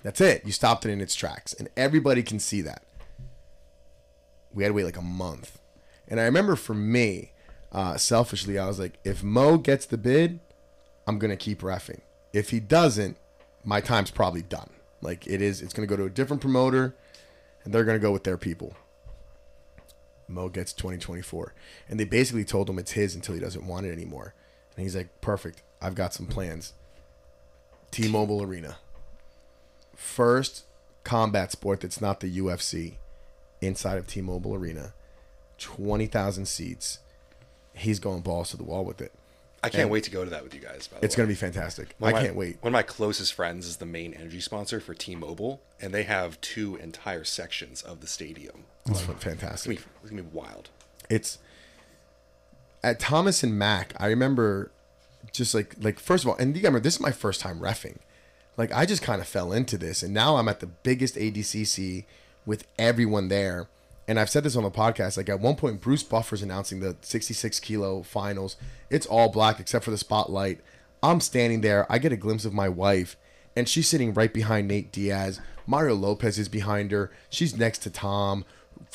that's 0.03 0.21
it. 0.21 0.45
You 0.45 0.53
stopped 0.53 0.87
it 0.87 0.91
in 0.91 1.01
its 1.01 1.15
tracks. 1.15 1.53
And 1.53 1.69
everybody 1.77 2.23
can 2.23 2.39
see 2.39 2.63
that 2.63 2.85
we 4.53 4.63
had 4.63 4.71
to 4.71 4.75
wait 4.75 4.85
like 4.85 4.97
a 4.97 5.03
month. 5.03 5.59
And 6.09 6.21
I 6.21 6.25
remember 6.25 6.57
for 6.57 6.75
me, 6.75 7.33
uh, 7.73 7.97
selfishly, 7.97 8.59
I 8.59 8.67
was 8.67 8.79
like, 8.79 8.99
if 9.05 9.23
Mo 9.23 9.59
gets 9.59 9.87
the 9.87 9.99
bid, 9.99 10.41
I'm 11.07 11.19
gonna 11.19 11.37
keep 11.37 11.61
refing. 11.61 12.01
If 12.33 12.51
he 12.51 12.61
doesn't, 12.61 13.17
my 13.65 13.81
time's 13.81 14.11
probably 14.11 14.43
done. 14.43 14.71
Like 15.01 15.27
it 15.27 15.43
is, 15.43 15.63
it's 15.63 15.73
gonna 15.73 15.87
go 15.87 15.97
to 15.97 16.05
a 16.05 16.11
different 16.11 16.41
promoter, 16.41 16.95
and 17.65 17.73
they're 17.73 17.85
gonna 17.85 17.99
go 17.99 18.13
with 18.13 18.25
their 18.25 18.39
people. 18.39 18.75
Mo 20.29 20.49
gets 20.49 20.73
2024, 20.73 21.55
and 21.89 21.99
they 21.99 22.05
basically 22.05 22.45
told 22.45 22.69
him 22.69 22.79
it's 22.79 22.93
his 22.93 23.15
until 23.15 23.35
he 23.35 23.41
doesn't 23.41 23.67
want 23.67 23.87
it 23.87 23.93
anymore. 23.93 24.35
And 24.77 24.83
he's 24.83 24.95
like, 24.95 25.21
perfect. 25.21 25.63
I've 25.81 25.95
got 25.95 26.13
some 26.13 26.27
plans. 26.27 26.75
T-Mobile 27.91 28.43
Arena. 28.43 28.77
First 29.95 30.65
combat 31.05 31.51
sport 31.51 31.81
that's 31.81 32.01
not 32.01 32.21
the 32.21 32.39
UFC 32.39 32.97
inside 33.61 33.99
of 33.99 34.07
T-Mobile 34.07 34.55
Arena, 34.55 34.93
twenty 35.59 36.07
thousand 36.07 36.47
seats. 36.47 36.99
He's 37.75 37.99
going 38.01 38.23
balls 38.23 38.51
to 38.51 38.57
the 38.57 38.65
wall 38.65 38.85
with 38.85 39.01
it. 39.01 39.13
I 39.63 39.69
can't 39.71 39.83
And 39.83 39.91
wait 39.91 40.05
to 40.05 40.11
go 40.11 40.23
to 40.25 40.31
that 40.31 40.45
with 40.45 40.55
you 40.55 40.61
guys. 40.61 40.87
By 40.87 40.99
the 41.01 41.05
It's 41.05 41.15
way. 41.15 41.19
going 41.19 41.29
to 41.29 41.33
be 41.33 41.37
fantastic. 41.39 41.95
One 41.99 42.11
I 42.11 42.17
my- 42.17 42.23
can't 42.23 42.37
wait. 42.37 42.59
One 42.61 42.71
of 42.71 42.73
my 42.73 42.83
closest 42.83 43.35
friends 43.35 43.67
is 43.67 43.79
the 43.79 43.87
main 43.87 44.15
energy 44.15 44.41
sponsor 44.41 44.79
for 44.79 44.95
T-Mobile, 44.95 45.61
and 45.81 45.93
they 45.93 46.05
have 46.05 46.41
two 46.41 46.77
entire 46.77 47.25
sections 47.25 47.83
of 47.83 48.01
the 48.01 48.07
stadium. 48.07 48.65
It's 48.87 48.99
It's 49.01 49.07
gonna 49.09 49.19
fantastic. 49.19 49.71
be, 49.79 49.85
it's 50.03 50.11
gonna 50.11 50.23
be 50.23 50.29
wild. 50.33 50.71
It's 51.11 51.39
at 52.83 53.01
Thomas 53.01 53.43
and 53.43 53.59
Mack. 53.59 53.95
I 53.99 54.07
remember 54.07 54.71
just 55.33 55.55
like 55.55 55.75
like 55.81 55.99
first 55.99 56.25
of 56.25 56.31
all, 56.31 56.37
and 56.37 56.55
you 56.57 56.63
gotta 56.63 56.69
remember 56.71 56.85
this 56.85 56.95
is 56.95 57.01
my 57.01 57.13
first 57.13 57.41
time 57.41 57.59
refing. 57.61 57.99
Like 58.57 58.73
I 58.73 58.87
just 58.87 59.03
kind 59.03 59.21
of 59.21 59.27
fell 59.29 59.53
into 59.53 59.77
this, 59.79 60.03
and 60.03 60.15
now 60.15 60.37
I'm 60.37 60.49
at 60.49 60.61
the 60.61 60.67
biggest 60.67 61.17
ADCC 61.17 62.05
with 62.49 62.67
everyone 62.79 63.29
there. 63.29 63.69
And 64.09 64.19
I've 64.19 64.31
said 64.31 64.43
this 64.43 64.57
on 64.57 64.63
the 64.63 64.71
podcast. 64.71 65.19
Like 65.19 65.29
at 65.29 65.39
one 65.39 65.55
point, 65.55 65.83
Bruce 65.83 66.03
Buffer's 66.03 66.43
announcing 66.43 66.81
the 66.81 66.97
66 67.03 67.61
kilo 67.61 68.03
finals. 68.03 68.57
It's 68.89 69.07
all 69.07 69.29
black 69.29 69.61
except 69.61 69.85
for 69.85 69.91
the 69.91 69.99
spotlight. 69.99 70.61
I'm 71.03 71.21
standing 71.21 71.61
there. 71.61 71.87
I 71.93 71.99
get 71.99 72.11
a 72.11 72.17
glimpse 72.17 72.47
of 72.47 72.55
my 72.55 72.69
wife, 72.69 73.17
and 73.55 73.69
she's 73.69 73.87
sitting 73.87 74.15
right 74.15 74.33
behind 74.33 74.67
Nate 74.67 74.91
Diaz. 74.91 75.41
Mario 75.67 75.95
Lopez 75.95 76.39
is 76.39 76.49
behind 76.49 76.91
her. 76.91 77.13
She's 77.29 77.57
next 77.57 77.81
to 77.81 77.91
Tom. 77.91 78.47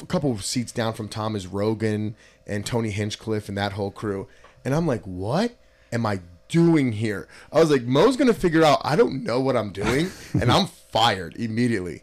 A 0.01 0.05
couple 0.07 0.31
of 0.31 0.43
seats 0.43 0.71
down 0.71 0.93
from 0.93 1.07
Tom 1.07 1.35
is 1.35 1.45
Rogan 1.45 2.15
and 2.47 2.65
Tony 2.65 2.89
Hinchcliffe 2.89 3.47
and 3.47 3.57
that 3.57 3.73
whole 3.73 3.91
crew. 3.91 4.27
And 4.65 4.73
I'm 4.73 4.87
like, 4.87 5.03
what 5.03 5.55
am 5.91 6.07
I 6.07 6.21
doing 6.47 6.93
here? 6.93 7.27
I 7.51 7.59
was 7.59 7.69
like, 7.69 7.83
Mo's 7.83 8.17
gonna 8.17 8.33
figure 8.33 8.63
out 8.63 8.81
I 8.83 8.95
don't 8.95 9.23
know 9.23 9.39
what 9.39 9.55
I'm 9.55 9.71
doing, 9.71 10.09
and 10.33 10.51
I'm 10.51 10.65
fired 10.91 11.35
immediately. 11.35 12.01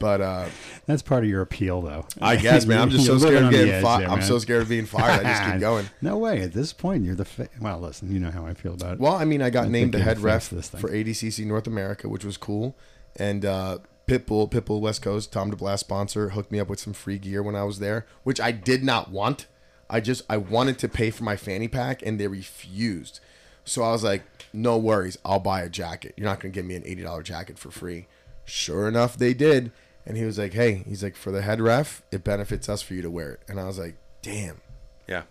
But 0.00 0.20
uh, 0.22 0.46
That's 0.86 1.02
part 1.02 1.22
of 1.24 1.30
your 1.30 1.42
appeal, 1.42 1.82
though. 1.82 2.06
I 2.22 2.36
guess, 2.36 2.64
man, 2.66 2.80
I'm 2.80 2.90
just 2.90 3.04
so 3.06 3.18
scared 3.18 3.44
of 3.44 3.50
getting 3.50 3.82
fired. 3.82 4.08
I'm 4.08 4.22
so 4.22 4.38
scared 4.38 4.62
of 4.62 4.68
being 4.68 4.86
fired. 4.86 5.24
I 5.24 5.30
just 5.30 5.52
keep 5.52 5.60
going. 5.60 5.90
no 6.00 6.16
way. 6.16 6.40
At 6.40 6.54
this 6.54 6.72
point, 6.72 7.04
you're 7.04 7.14
the 7.14 7.26
fa- 7.26 7.50
well. 7.60 7.78
Listen, 7.78 8.10
you 8.10 8.18
know 8.18 8.30
how 8.30 8.46
I 8.46 8.54
feel 8.54 8.72
about 8.74 8.94
it. 8.94 8.98
Well, 8.98 9.12
I 9.12 9.26
mean, 9.26 9.42
I 9.42 9.50
got 9.50 9.66
I 9.66 9.68
named 9.68 9.92
the 9.92 10.00
head 10.00 10.18
ref 10.18 10.48
for 10.48 10.88
ADCC 10.88 11.44
North 11.46 11.66
America, 11.66 12.08
which 12.08 12.24
was 12.24 12.38
cool. 12.38 12.74
And 13.16 13.44
uh, 13.44 13.78
Pitbull, 14.06 14.50
Pitbull 14.50 14.80
West 14.80 15.02
Coast, 15.02 15.32
Tom 15.32 15.52
DeBlass 15.52 15.80
sponsor, 15.80 16.30
hooked 16.30 16.50
me 16.50 16.58
up 16.58 16.68
with 16.68 16.80
some 16.80 16.94
free 16.94 17.18
gear 17.18 17.42
when 17.42 17.54
I 17.54 17.64
was 17.64 17.78
there, 17.78 18.06
which 18.24 18.40
I 18.40 18.52
did 18.52 18.82
not 18.82 19.10
want. 19.10 19.46
I 19.90 20.00
just 20.00 20.22
I 20.30 20.38
wanted 20.38 20.78
to 20.78 20.88
pay 20.88 21.10
for 21.10 21.24
my 21.24 21.36
fanny 21.36 21.68
pack, 21.68 22.00
and 22.06 22.18
they 22.18 22.26
refused. 22.26 23.20
So 23.64 23.82
I 23.82 23.92
was 23.92 24.02
like, 24.02 24.22
no 24.54 24.78
worries, 24.78 25.18
I'll 25.26 25.40
buy 25.40 25.60
a 25.60 25.68
jacket. 25.68 26.14
You're 26.16 26.24
not 26.24 26.40
gonna 26.40 26.52
give 26.52 26.64
me 26.64 26.74
an 26.74 26.84
eighty 26.86 27.02
dollar 27.02 27.22
jacket 27.22 27.58
for 27.58 27.70
free. 27.70 28.06
Sure 28.46 28.88
enough, 28.88 29.16
they 29.16 29.34
did. 29.34 29.70
And 30.06 30.16
he 30.16 30.24
was 30.24 30.38
like, 30.38 30.52
hey, 30.52 30.82
he's 30.86 31.02
like, 31.02 31.14
for 31.14 31.30
the 31.30 31.42
head 31.42 31.60
ref, 31.60 32.02
it 32.10 32.24
benefits 32.24 32.68
us 32.68 32.82
for 32.82 32.94
you 32.94 33.02
to 33.02 33.10
wear 33.10 33.32
it. 33.32 33.40
And 33.48 33.60
I 33.60 33.64
was 33.64 33.78
like, 33.78 33.96
damn. 34.22 34.60
Yeah. 35.06 35.22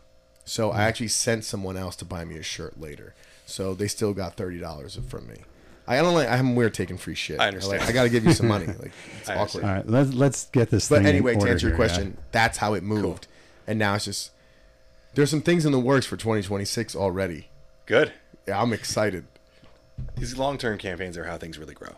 So 0.45 0.71
I 0.71 0.83
actually 0.83 1.09
sent 1.09 1.43
someone 1.45 1.77
else 1.77 1.95
to 1.97 2.05
buy 2.05 2.25
me 2.25 2.37
a 2.37 2.43
shirt 2.43 2.79
later. 2.79 3.13
So 3.45 3.73
they 3.73 3.87
still 3.87 4.13
got 4.13 4.35
thirty 4.35 4.59
dollars 4.59 4.99
from 5.07 5.27
me. 5.27 5.37
I 5.87 5.97
don't 5.97 6.13
like. 6.13 6.29
I'm 6.29 6.55
weird 6.55 6.73
taking 6.75 6.97
free 6.97 7.15
shit. 7.15 7.39
I 7.39 7.47
understand. 7.47 7.81
Like, 7.81 7.89
I 7.89 7.93
got 7.93 8.03
to 8.03 8.09
give 8.09 8.23
you 8.23 8.33
some 8.33 8.47
money. 8.47 8.67
Like 8.79 8.91
it's 9.19 9.29
I 9.29 9.35
awkward. 9.35 9.63
All 9.63 9.69
right, 9.69 9.87
let's 9.87 10.13
let's 10.13 10.45
get 10.45 10.69
this. 10.69 10.87
But 10.87 10.97
thing 10.97 11.05
in 11.05 11.15
anyway, 11.15 11.33
to 11.33 11.39
order 11.39 11.51
answer 11.51 11.67
your 11.67 11.75
here, 11.75 11.85
yeah. 11.85 11.93
question, 11.93 12.17
that's 12.31 12.59
how 12.59 12.73
it 12.75 12.83
moved, 12.83 13.27
and 13.65 13.79
now 13.79 13.95
it's 13.95 14.05
just 14.05 14.31
there's 15.15 15.31
some 15.31 15.41
things 15.41 15.65
in 15.65 15.71
the 15.71 15.79
works 15.79 16.05
for 16.05 16.15
2026 16.15 16.95
already. 16.95 17.49
Good. 17.87 18.13
Yeah, 18.47 18.61
I'm 18.61 18.71
excited. 18.71 19.25
These 20.15 20.37
long-term 20.37 20.77
campaigns 20.77 21.17
are 21.17 21.25
how 21.25 21.37
things 21.37 21.57
really 21.57 21.73
grow. 21.73 21.95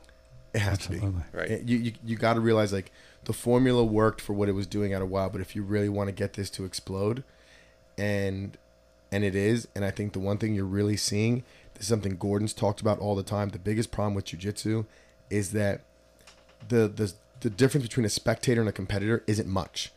It 0.53 0.59
has 0.59 0.79
to 0.79 0.89
be. 0.89 0.95
Absolutely. 0.97 1.23
Right. 1.31 1.61
You 1.61 1.77
you, 1.77 1.93
you 2.03 2.15
got 2.17 2.33
to 2.33 2.41
realize 2.41 2.73
like 2.73 2.91
the 3.25 3.33
formula 3.33 3.83
worked 3.83 4.21
for 4.21 4.33
what 4.33 4.49
it 4.49 4.53
was 4.53 4.67
doing 4.67 4.93
at 4.93 5.01
a 5.01 5.05
while, 5.05 5.29
but 5.29 5.41
if 5.41 5.55
you 5.55 5.63
really 5.63 5.89
want 5.89 6.07
to 6.07 6.11
get 6.11 6.33
this 6.33 6.49
to 6.51 6.65
explode, 6.65 7.23
and 7.97 8.57
and 9.11 9.23
it 9.23 9.35
is, 9.35 9.67
and 9.75 9.85
I 9.85 9.91
think 9.91 10.13
the 10.13 10.19
one 10.19 10.37
thing 10.37 10.55
you're 10.55 10.65
really 10.65 10.97
seeing, 10.97 11.43
this 11.73 11.83
is 11.83 11.87
something 11.87 12.15
Gordon's 12.17 12.53
talked 12.53 12.81
about 12.81 12.99
all 12.99 13.15
the 13.15 13.23
time. 13.23 13.49
The 13.49 13.59
biggest 13.59 13.91
problem 13.91 14.13
with 14.13 14.25
jujitsu 14.25 14.85
is 15.29 15.51
that 15.51 15.81
the 16.67 16.87
the 16.87 17.13
the 17.41 17.49
difference 17.49 17.87
between 17.87 18.05
a 18.05 18.09
spectator 18.09 18.61
and 18.61 18.69
a 18.69 18.73
competitor 18.73 19.23
isn't 19.27 19.47
much. 19.47 19.91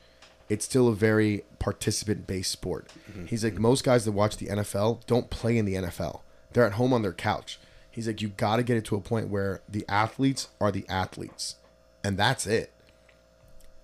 It's 0.48 0.64
still 0.64 0.88
a 0.88 0.94
very 0.94 1.44
participant 1.58 2.26
based 2.26 2.50
sport. 2.50 2.88
Mm-hmm. 3.10 3.26
He's 3.26 3.44
like 3.44 3.54
most 3.54 3.84
guys 3.84 4.04
that 4.04 4.12
watch 4.12 4.36
the 4.36 4.46
NFL 4.46 5.06
don't 5.06 5.30
play 5.30 5.56
in 5.56 5.64
the 5.64 5.74
NFL. 5.74 6.20
They're 6.52 6.66
at 6.66 6.72
home 6.72 6.92
on 6.92 7.02
their 7.02 7.12
couch. 7.12 7.58
He's 7.94 8.08
like 8.08 8.20
you 8.20 8.28
got 8.28 8.56
to 8.56 8.64
get 8.64 8.76
it 8.76 8.84
to 8.86 8.96
a 8.96 9.00
point 9.00 9.28
where 9.28 9.62
the 9.68 9.84
athletes 9.88 10.48
are 10.60 10.72
the 10.72 10.84
athletes. 10.88 11.54
And 12.02 12.18
that's 12.18 12.44
it. 12.44 12.72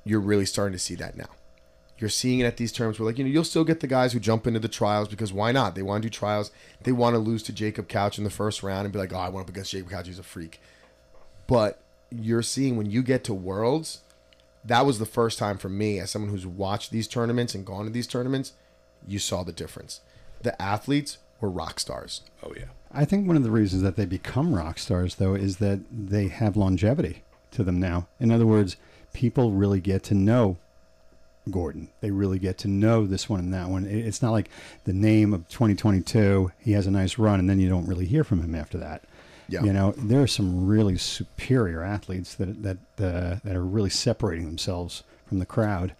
You're 0.03 0.19
really 0.19 0.47
starting 0.47 0.73
to 0.73 0.81
see 0.81 0.97
that 0.97 1.17
now. 1.17 1.29
You're 1.97 2.11
seeing 2.11 2.41
it 2.41 2.45
at 2.45 2.57
these 2.57 2.73
terms 2.73 2.99
where, 2.99 3.07
like, 3.07 3.19
you 3.19 3.25
know, 3.25 3.31
you'll 3.31 3.45
still 3.45 3.63
get 3.63 3.79
the 3.79 3.87
guys 3.87 4.13
who 4.13 4.19
jump 4.19 4.49
into 4.49 4.59
the 4.59 4.67
trials 4.67 5.07
because 5.07 5.33
why 5.33 5.53
not? 5.53 5.77
They 5.77 5.83
want 5.83 6.03
to 6.03 6.09
do 6.09 6.13
trials. 6.13 6.51
They 6.83 6.91
want 6.91 7.15
to 7.15 7.21
lose 7.21 7.45
to 7.45 7.53
Jacob 7.53 7.87
Couch 7.87 8.19
in 8.19 8.25
the 8.25 8.31
first 8.31 8.65
round 8.65 8.85
and 8.85 8.93
be 8.93 8.99
like, 8.99 9.13
oh, 9.13 9.19
I 9.19 9.29
went 9.29 9.45
up 9.45 9.51
against 9.51 9.71
Jacob 9.71 9.91
Couch. 9.91 10.09
He's 10.09 10.19
a 10.19 10.25
freak. 10.25 10.61
But 11.47 11.81
you're 12.11 12.43
seeing 12.43 12.77
when 12.77 12.91
you 12.91 13.05
get 13.05 13.23
to 13.25 13.35
Worlds, 13.35 14.01
that 14.65 14.85
was 14.85 14.99
the 14.99 15.07
first 15.07 15.39
time 15.39 15.57
for 15.57 15.69
me, 15.69 16.01
as 16.01 16.11
someone 16.11 16.33
who's 16.33 16.47
watched 16.47 16.91
these 16.91 17.07
tournaments 17.07 17.55
and 17.55 17.65
gone 17.65 17.85
to 17.85 17.91
these 17.91 18.09
tournaments, 18.09 18.55
you 19.07 19.21
saw 19.21 19.45
the 19.45 19.53
difference. 19.53 20.01
The 20.43 20.61
athletes 20.61 21.19
were 21.41 21.51
rock 21.51 21.79
stars. 21.79 22.23
Oh 22.43 22.53
yeah. 22.57 22.65
I 22.93 23.05
think 23.05 23.27
one 23.27 23.37
of 23.37 23.43
the 23.45 23.51
reasons 23.51 23.83
that 23.83 23.97
they 23.97 24.05
become 24.05 24.55
rock 24.55 24.79
stars, 24.79 25.17
though, 25.17 25.35
is 25.35 25.59
that 25.59 25.81
they 25.91 26.29
have 26.29 26.57
longevity 26.57 27.23
to 27.53 27.63
them 27.63 27.79
now. 27.79 28.09
In 28.19 28.31
other 28.31 28.47
words, 28.47 28.77
people 29.13 29.53
really 29.53 29.81
get 29.81 30.03
to 30.05 30.15
know 30.15 30.57
Gordon. 31.51 31.89
They 32.01 32.11
really 32.11 32.39
get 32.39 32.59
to 32.59 32.69
know 32.69 33.07
this 33.07 33.29
one 33.29 33.41
and 33.41 33.55
that 33.55 33.69
one. 33.69 33.87
It's 33.87 34.23
not 34.23 34.33
like 34.33 34.51
the 34.85 34.93
name 34.93 35.33
of 35.33 35.49
2022, 35.49 36.53
he 36.59 36.73
has 36.73 36.87
a 36.87 36.91
nice 36.91 37.19
run, 37.19 37.41
and 37.41 37.49
then 37.49 37.61
you 37.61 37.69
don't 37.69 37.87
really 37.87 38.07
hear 38.07 38.25
from 38.25 38.43
him 38.43 38.55
after 38.55 38.79
that. 38.79 39.05
Yeah. 39.49 39.63
You 39.65 39.73
know, 39.73 39.93
there 39.97 40.23
are 40.23 40.29
some 40.29 40.67
really 40.67 40.97
superior 40.97 41.83
athletes 41.83 42.35
that 42.37 42.63
that 42.63 42.77
uh, 42.99 43.37
that 43.43 43.57
are 43.57 43.65
really 43.65 43.91
separating 43.91 44.47
themselves 44.47 45.03
from 45.27 45.39
the 45.41 45.47
crowd. 45.47 45.95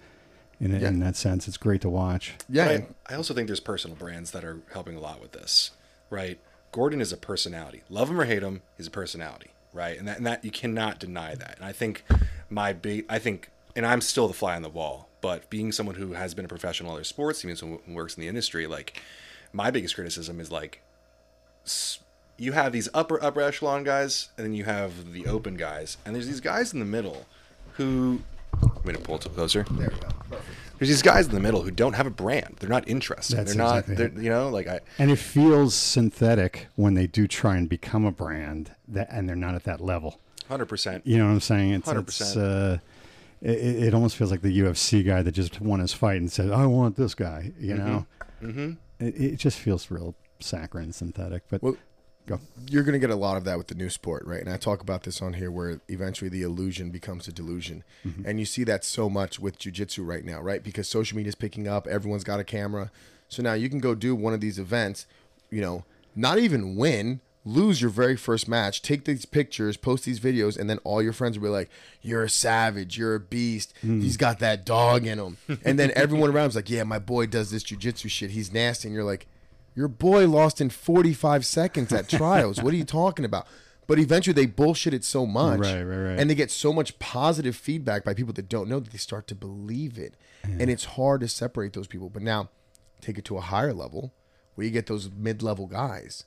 In, 0.61 0.73
Yeah. 0.79 0.89
in 0.89 1.01
that 1.01 1.17
sense, 1.17 1.49
it's 1.49 1.57
great 1.57 1.81
to 1.81 1.89
watch. 1.89 2.35
Yeah. 2.49 2.67
I, 2.67 2.87
I 3.09 3.15
also 3.15 3.33
think 3.33 3.47
there's 3.47 3.61
personal 3.61 3.97
brands 3.97 4.33
that 4.33 4.45
are 4.45 4.59
helping 4.75 4.95
a 4.95 5.01
lot 5.01 5.21
with 5.21 5.33
this, 5.33 5.71
right? 6.11 6.39
Gordon 6.73 7.01
is 7.01 7.13
a 7.13 7.17
personality. 7.17 7.83
Love 7.89 8.11
him 8.11 8.21
or 8.21 8.25
hate 8.25 8.43
him, 8.43 8.63
he's 8.77 8.87
a 8.87 8.91
personality, 8.91 9.51
right? 9.73 9.99
And 9.99 10.07
that, 10.07 10.19
and 10.19 10.27
that 10.27 10.45
you 10.45 10.51
cannot 10.51 10.99
deny 10.99 11.35
that. 11.35 11.57
And 11.57 11.65
I 11.65 11.73
think 11.73 12.05
my 12.49 12.73
big, 12.73 13.05
I 13.09 13.19
think, 13.19 13.51
and 13.75 13.87
I'm 13.87 14.01
still 14.01 14.29
the 14.29 14.35
fly 14.35 14.57
on 14.57 14.63
the 14.63 14.69
wall, 14.69 15.09
but 15.21 15.49
being 15.51 15.73
someone 15.73 15.97
who 15.97 16.13
has 16.13 16.35
been 16.35 16.45
a 16.45 16.49
professional 16.49 16.91
in 16.93 16.97
other 16.97 17.05
sports, 17.05 17.45
even 17.45 17.57
someone 17.57 17.81
who 17.87 17.95
works 17.95 18.17
in 18.17 18.21
the 18.21 18.29
industry, 18.29 18.67
like 18.67 19.01
my 19.53 19.71
biggest 19.71 19.95
criticism 19.95 20.41
is 20.41 20.51
like 20.51 20.81
you 22.37 22.53
have 22.53 22.73
these 22.73 22.89
upper 22.95 23.23
upper 23.23 23.43
echelon 23.43 23.85
guys, 23.85 24.31
and 24.37 24.47
then 24.47 24.55
you 24.55 24.65
have 24.65 25.13
the 25.13 25.27
open 25.27 25.57
guys, 25.57 25.99
and 26.05 26.15
there's 26.15 26.27
these 26.27 26.41
guys 26.41 26.73
in 26.73 26.79
the 26.79 26.87
middle 26.87 27.27
who. 27.75 28.23
I'm 28.63 28.83
gonna 28.85 28.99
pull 28.99 29.17
it 29.17 29.25
closer. 29.35 29.65
there 29.71 29.91
we 29.91 30.01
go. 30.01 30.09
Perfect. 30.31 30.70
There's 30.81 30.89
these 30.89 31.03
guys 31.03 31.27
in 31.27 31.35
the 31.35 31.41
middle 31.41 31.61
who 31.61 31.71
don't 31.71 31.93
have 31.93 32.07
a 32.07 32.11
brand. 32.11 32.57
They're 32.59 32.71
not 32.71 32.89
interesting. 32.89 33.37
That's 33.37 33.55
they're 33.55 33.63
not. 33.63 33.85
They're, 33.87 34.09
you 34.19 34.31
know, 34.31 34.49
like 34.49 34.67
I. 34.67 34.81
And 34.99 35.11
it 35.11 35.17
feels 35.17 35.75
synthetic 35.75 36.69
when 36.75 36.95
they 36.95 37.07
do 37.07 37.29
try 37.29 37.59
and 37.59 37.69
become 37.69 38.07
a 38.07 38.11
brand 38.11 38.75
that, 38.89 39.09
and 39.11 39.29
they're 39.29 39.37
not 39.37 39.55
at 39.55 39.65
that 39.65 39.83
level. 39.83 40.21
Hundred 40.49 40.67
percent. 40.67 41.07
You 41.07 41.19
know 41.19 41.27
what 41.27 41.33
I'm 41.33 41.41
saying? 41.41 41.73
It's, 41.75 41.89
it's 41.89 42.35
100%. 42.35 42.77
uh, 42.77 42.79
it, 43.43 43.85
it 43.85 43.95
almost 43.95 44.17
feels 44.17 44.31
like 44.31 44.41
the 44.41 44.59
UFC 44.59 45.07
guy 45.07 45.21
that 45.21 45.33
just 45.33 45.61
won 45.61 45.81
his 45.81 45.93
fight 45.93 46.17
and 46.17 46.33
said, 46.33 46.51
"I 46.51 46.65
want 46.65 46.97
this 46.97 47.15
guy." 47.15 47.53
You 47.61 47.75
know, 47.75 48.07
mm-hmm. 48.43 48.73
it, 48.99 49.21
it 49.21 49.37
just 49.37 49.59
feels 49.59 49.91
real 49.91 50.15
saccharine, 50.39 50.93
synthetic. 50.93 51.43
But 51.51 51.63
Well, 51.63 51.77
go. 52.31 52.41
you're 52.69 52.83
going 52.83 52.93
to 52.93 52.99
get 52.99 53.11
a 53.11 53.17
lot 53.17 53.37
of 53.37 53.45
that 53.45 53.59
with 53.59 53.69
the 53.69 53.75
new 53.75 53.91
sport, 53.91 54.25
right? 54.27 54.41
And 54.41 54.51
I 54.51 54.57
talk 54.57 54.81
about 54.81 55.03
this 55.03 55.21
on 55.21 55.35
here 55.35 55.51
where 55.51 55.81
eventually 55.89 56.29
the 56.29 56.43
illusion 56.43 56.91
becomes 56.91 57.29
a 57.29 57.33
delusion. 57.33 57.85
Mm-hmm. 58.07 58.27
And 58.27 58.39
you 58.39 58.47
see 58.47 58.65
that 58.65 58.85
so 58.85 59.09
much 59.11 59.39
with 59.39 59.59
jujitsu 59.59 60.07
right 60.07 60.25
now, 60.25 60.41
right? 60.41 60.63
Because 60.63 60.89
social 60.89 61.17
media 61.17 61.29
is 61.29 61.35
picking 61.35 61.69
up, 61.69 61.87
everyone's 61.87 62.25
got 62.25 62.41
a 62.41 62.45
camera. 62.45 62.91
So 63.29 63.43
now 63.43 63.55
you 63.55 63.69
can 63.69 63.79
go 63.79 63.95
do 63.95 64.15
one 64.15 64.35
of 64.35 64.41
these 64.41 64.59
events, 64.59 65.07
you 65.51 65.61
know, 65.61 65.85
not 66.17 66.39
even 66.39 66.77
win, 66.77 67.21
lose 67.45 67.81
your 67.81 67.91
very 67.91 68.17
first 68.17 68.49
match, 68.49 68.83
take 68.83 69.05
these 69.05 69.25
pictures, 69.25 69.77
post 69.77 70.05
these 70.05 70.21
videos, 70.21 70.59
and 70.59 70.69
then 70.69 70.79
all 70.79 71.03
your 71.03 71.13
friends 71.13 71.39
will 71.39 71.49
be 71.49 71.53
like, 71.53 71.71
You're 72.03 72.25
a 72.25 72.31
savage, 72.31 72.99
you're 72.99 73.15
a 73.15 73.21
beast, 73.21 73.73
mm. 73.83 74.03
he's 74.03 74.17
got 74.17 74.41
that 74.41 74.67
dog 74.67 75.07
in 75.07 75.19
him. 75.19 75.37
and 75.65 75.79
then 75.79 75.93
everyone 75.97 76.31
around 76.31 76.49
is 76.49 76.57
like, 76.57 76.71
Yeah, 76.71 76.85
my 76.85 76.99
boy 76.99 77.27
does 77.27 77.51
this 77.51 77.65
jujitsu 77.65 78.11
shit, 78.11 78.31
he's 78.31 78.53
nasty. 78.53 78.89
And 78.89 78.95
you're 78.95 79.05
like, 79.05 79.27
your 79.75 79.89
boy 79.89 80.27
lost 80.29 80.61
in 80.61 80.71
45 80.71 81.45
seconds 81.47 81.93
at 81.93 82.09
trials. 82.09 82.63
what 82.63 82.73
are 82.75 82.77
you 82.77 82.85
talking 82.85 83.25
about? 83.25 83.47
But 83.87 83.99
eventually 83.99 84.35
they 84.35 84.47
bullshit 84.47 84.95
it 84.95 85.03
so 85.05 85.27
much. 85.27 85.59
Right, 85.61 85.83
right, 85.83 85.97
right. 86.11 86.19
And 86.21 86.31
they 86.31 86.35
get 86.37 86.51
so 86.53 86.73
much 86.73 86.97
positive 87.01 87.57
feedback 87.57 88.05
by 88.05 88.15
people 88.15 88.33
that 88.35 88.49
don't 88.49 88.69
know 88.69 88.79
that 88.79 88.91
they 88.93 88.99
start 88.99 89.27
to 89.29 89.35
believe 89.35 89.99
it. 89.99 90.15
And 90.45 90.71
it's 90.71 90.85
hard 90.85 91.21
to 91.23 91.29
separate 91.29 91.73
those 91.73 91.89
people. 91.89 92.09
But 92.09 92.23
now 92.23 92.51
take 93.01 93.19
it 93.19 93.25
to 93.27 93.37
a 93.37 93.41
higher 93.41 93.73
level 93.73 94.13
where 94.55 94.65
you 94.65 94.71
get 94.71 94.87
those 94.87 95.11
mid 95.11 95.43
level 95.43 95.67
guys. 95.67 96.25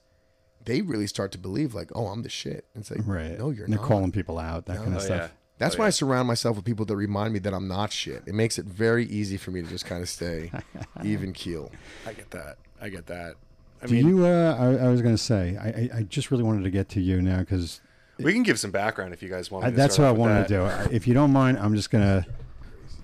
They 0.65 0.81
really 0.81 1.07
start 1.07 1.31
to 1.33 1.37
believe, 1.37 1.73
like, 1.73 1.89
oh, 1.95 2.07
I'm 2.07 2.23
the 2.23 2.29
shit. 2.29 2.65
And 2.73 2.81
it's 2.81 2.91
like, 2.91 3.01
Right. 3.05 3.37
no, 3.37 3.49
you're 3.49 3.65
And 3.65 3.73
they're 3.73 3.79
not. 3.81 3.87
calling 3.87 4.11
people 4.11 4.39
out, 4.39 4.65
that 4.67 4.77
kind 4.77 4.89
of 4.89 4.95
Oh, 5.01 5.05
stuff. 5.05 5.21
yeah. 5.21 5.27
That's 5.57 5.75
Oh, 5.75 5.79
why 5.79 5.85
yeah. 5.85 5.87
I 5.87 5.91
surround 5.91 6.27
myself 6.27 6.55
with 6.55 6.65
people 6.65 6.85
that 6.85 6.95
remind 6.95 7.33
me 7.33 7.39
that 7.39 7.53
I'm 7.53 7.67
not 7.67 7.91
shit. 7.93 8.23
It 8.25 8.33
makes 8.33 8.57
it 8.57 8.65
very 8.65 9.05
easy 9.05 9.37
for 9.37 9.51
me 9.51 9.61
to 9.61 9.67
just 9.67 9.85
kind 9.85 10.01
of 10.01 10.09
stay 10.09 10.51
even 11.03 11.31
keel. 11.33 11.71
I 12.07 12.13
get 12.13 12.31
that. 12.31 12.57
I 12.83 12.89
get 12.89 13.05
that. 13.07 13.35
I 13.81 13.87
Do 13.87 13.93
mean, 13.93 14.07
you? 14.07 14.25
Uh, 14.25 14.55
I, 14.59 14.85
I 14.85 14.89
was 14.89 15.01
going 15.01 15.15
to 15.15 15.21
say, 15.21 15.55
I, 15.57 15.67
I, 15.67 15.99
I 15.99 16.03
just 16.03 16.31
really 16.31 16.43
wanted 16.43 16.63
to 16.65 16.69
get 16.69 16.89
to 16.89 17.01
you 17.01 17.21
now 17.21 17.39
because 17.39 17.79
we 18.19 18.33
can 18.33 18.43
give 18.43 18.59
some 18.59 18.71
background 18.71 19.13
if 19.13 19.23
you 19.23 19.29
guys 19.29 19.49
want. 19.49 19.63
Me 19.65 19.71
to 19.71 19.77
that's 19.77 19.95
start 19.95 20.17
what 20.17 20.27
I 20.29 20.33
off 20.33 20.49
with 20.49 20.51
wanted 20.51 20.79
to 20.81 20.87
do. 20.89 20.95
If 20.95 21.07
you 21.07 21.13
don't 21.13 21.31
mind, 21.31 21.57
I'm 21.59 21.75
just 21.75 21.91
going 21.91 22.03
to 22.03 22.25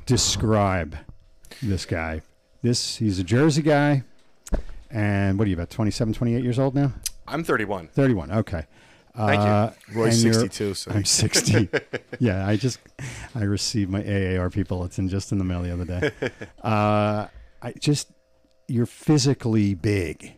describe 0.05 0.97
this 1.61 1.85
guy. 1.85 2.21
This 2.61 2.97
he's 2.97 3.19
a 3.19 3.23
Jersey 3.23 3.61
guy, 3.61 4.03
and 4.91 5.39
what 5.39 5.45
are 5.45 5.49
you 5.49 5.55
about 5.55 5.69
27, 5.69 6.13
28 6.13 6.43
years 6.43 6.59
old 6.59 6.75
now? 6.75 6.91
I'm 7.25 7.43
31. 7.43 7.87
31. 7.87 8.31
Okay. 8.31 8.65
Thank 9.15 9.41
you. 9.41 9.47
Uh, 9.47 9.73
Roy's 9.93 10.23
you're- 10.23 10.33
62, 10.33 10.73
so 10.73 10.91
I'm 10.91 11.05
60. 11.05 11.69
yeah, 12.19 12.45
I 12.47 12.57
just 12.57 12.79
I 13.33 13.43
received 13.43 13.89
my 13.89 14.03
AAR 14.03 14.49
people. 14.49 14.83
It's 14.83 14.99
in 14.99 15.07
just 15.07 15.31
in 15.31 15.37
the 15.37 15.43
mail 15.45 15.61
the 15.61 15.71
other 15.71 15.85
day. 15.85 16.11
Uh, 16.63 17.27
I 17.61 17.71
just 17.79 18.09
you're 18.69 18.85
physically 18.85 19.73
big. 19.73 20.33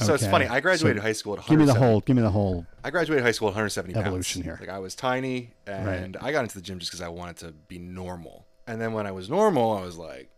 So 0.00 0.14
it's 0.14 0.26
funny. 0.26 0.46
I 0.46 0.60
graduated 0.60 0.98
So 0.98 1.02
high 1.06 1.12
school 1.12 1.38
at 1.38 1.46
Give 1.46 1.58
me 1.58 1.64
the 1.64 1.74
whole. 1.74 2.00
Give 2.00 2.16
me 2.16 2.22
the 2.22 2.30
whole. 2.30 2.66
I 2.84 2.90
graduated 2.90 3.24
high 3.24 3.32
school 3.32 3.48
at 3.48 3.52
170 3.52 3.94
pounds. 3.94 4.06
Evolution 4.06 4.42
here. 4.42 4.58
Like 4.60 4.68
I 4.68 4.78
was 4.78 4.94
tiny, 4.94 5.52
and 5.66 6.16
I 6.20 6.32
got 6.32 6.42
into 6.42 6.54
the 6.54 6.60
gym 6.60 6.78
just 6.78 6.90
because 6.90 7.00
I 7.00 7.08
wanted 7.08 7.36
to 7.38 7.52
be 7.52 7.78
normal. 7.78 8.46
And 8.66 8.80
then 8.80 8.92
when 8.92 9.06
I 9.06 9.12
was 9.12 9.30
normal, 9.30 9.72
I 9.76 9.82
was 9.82 9.96
like, 9.96 10.30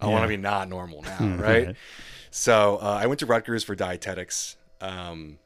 I 0.00 0.06
want 0.06 0.22
to 0.22 0.28
be 0.28 0.36
not 0.36 0.68
normal 0.68 1.02
now, 1.02 1.18
right? 1.36 1.66
Right. 1.66 1.76
So 2.30 2.78
uh, 2.80 2.98
I 3.02 3.06
went 3.06 3.20
to 3.20 3.26
Rutgers 3.26 3.64
for 3.64 3.74
dietetics. 3.74 4.56
Um, 4.80 5.38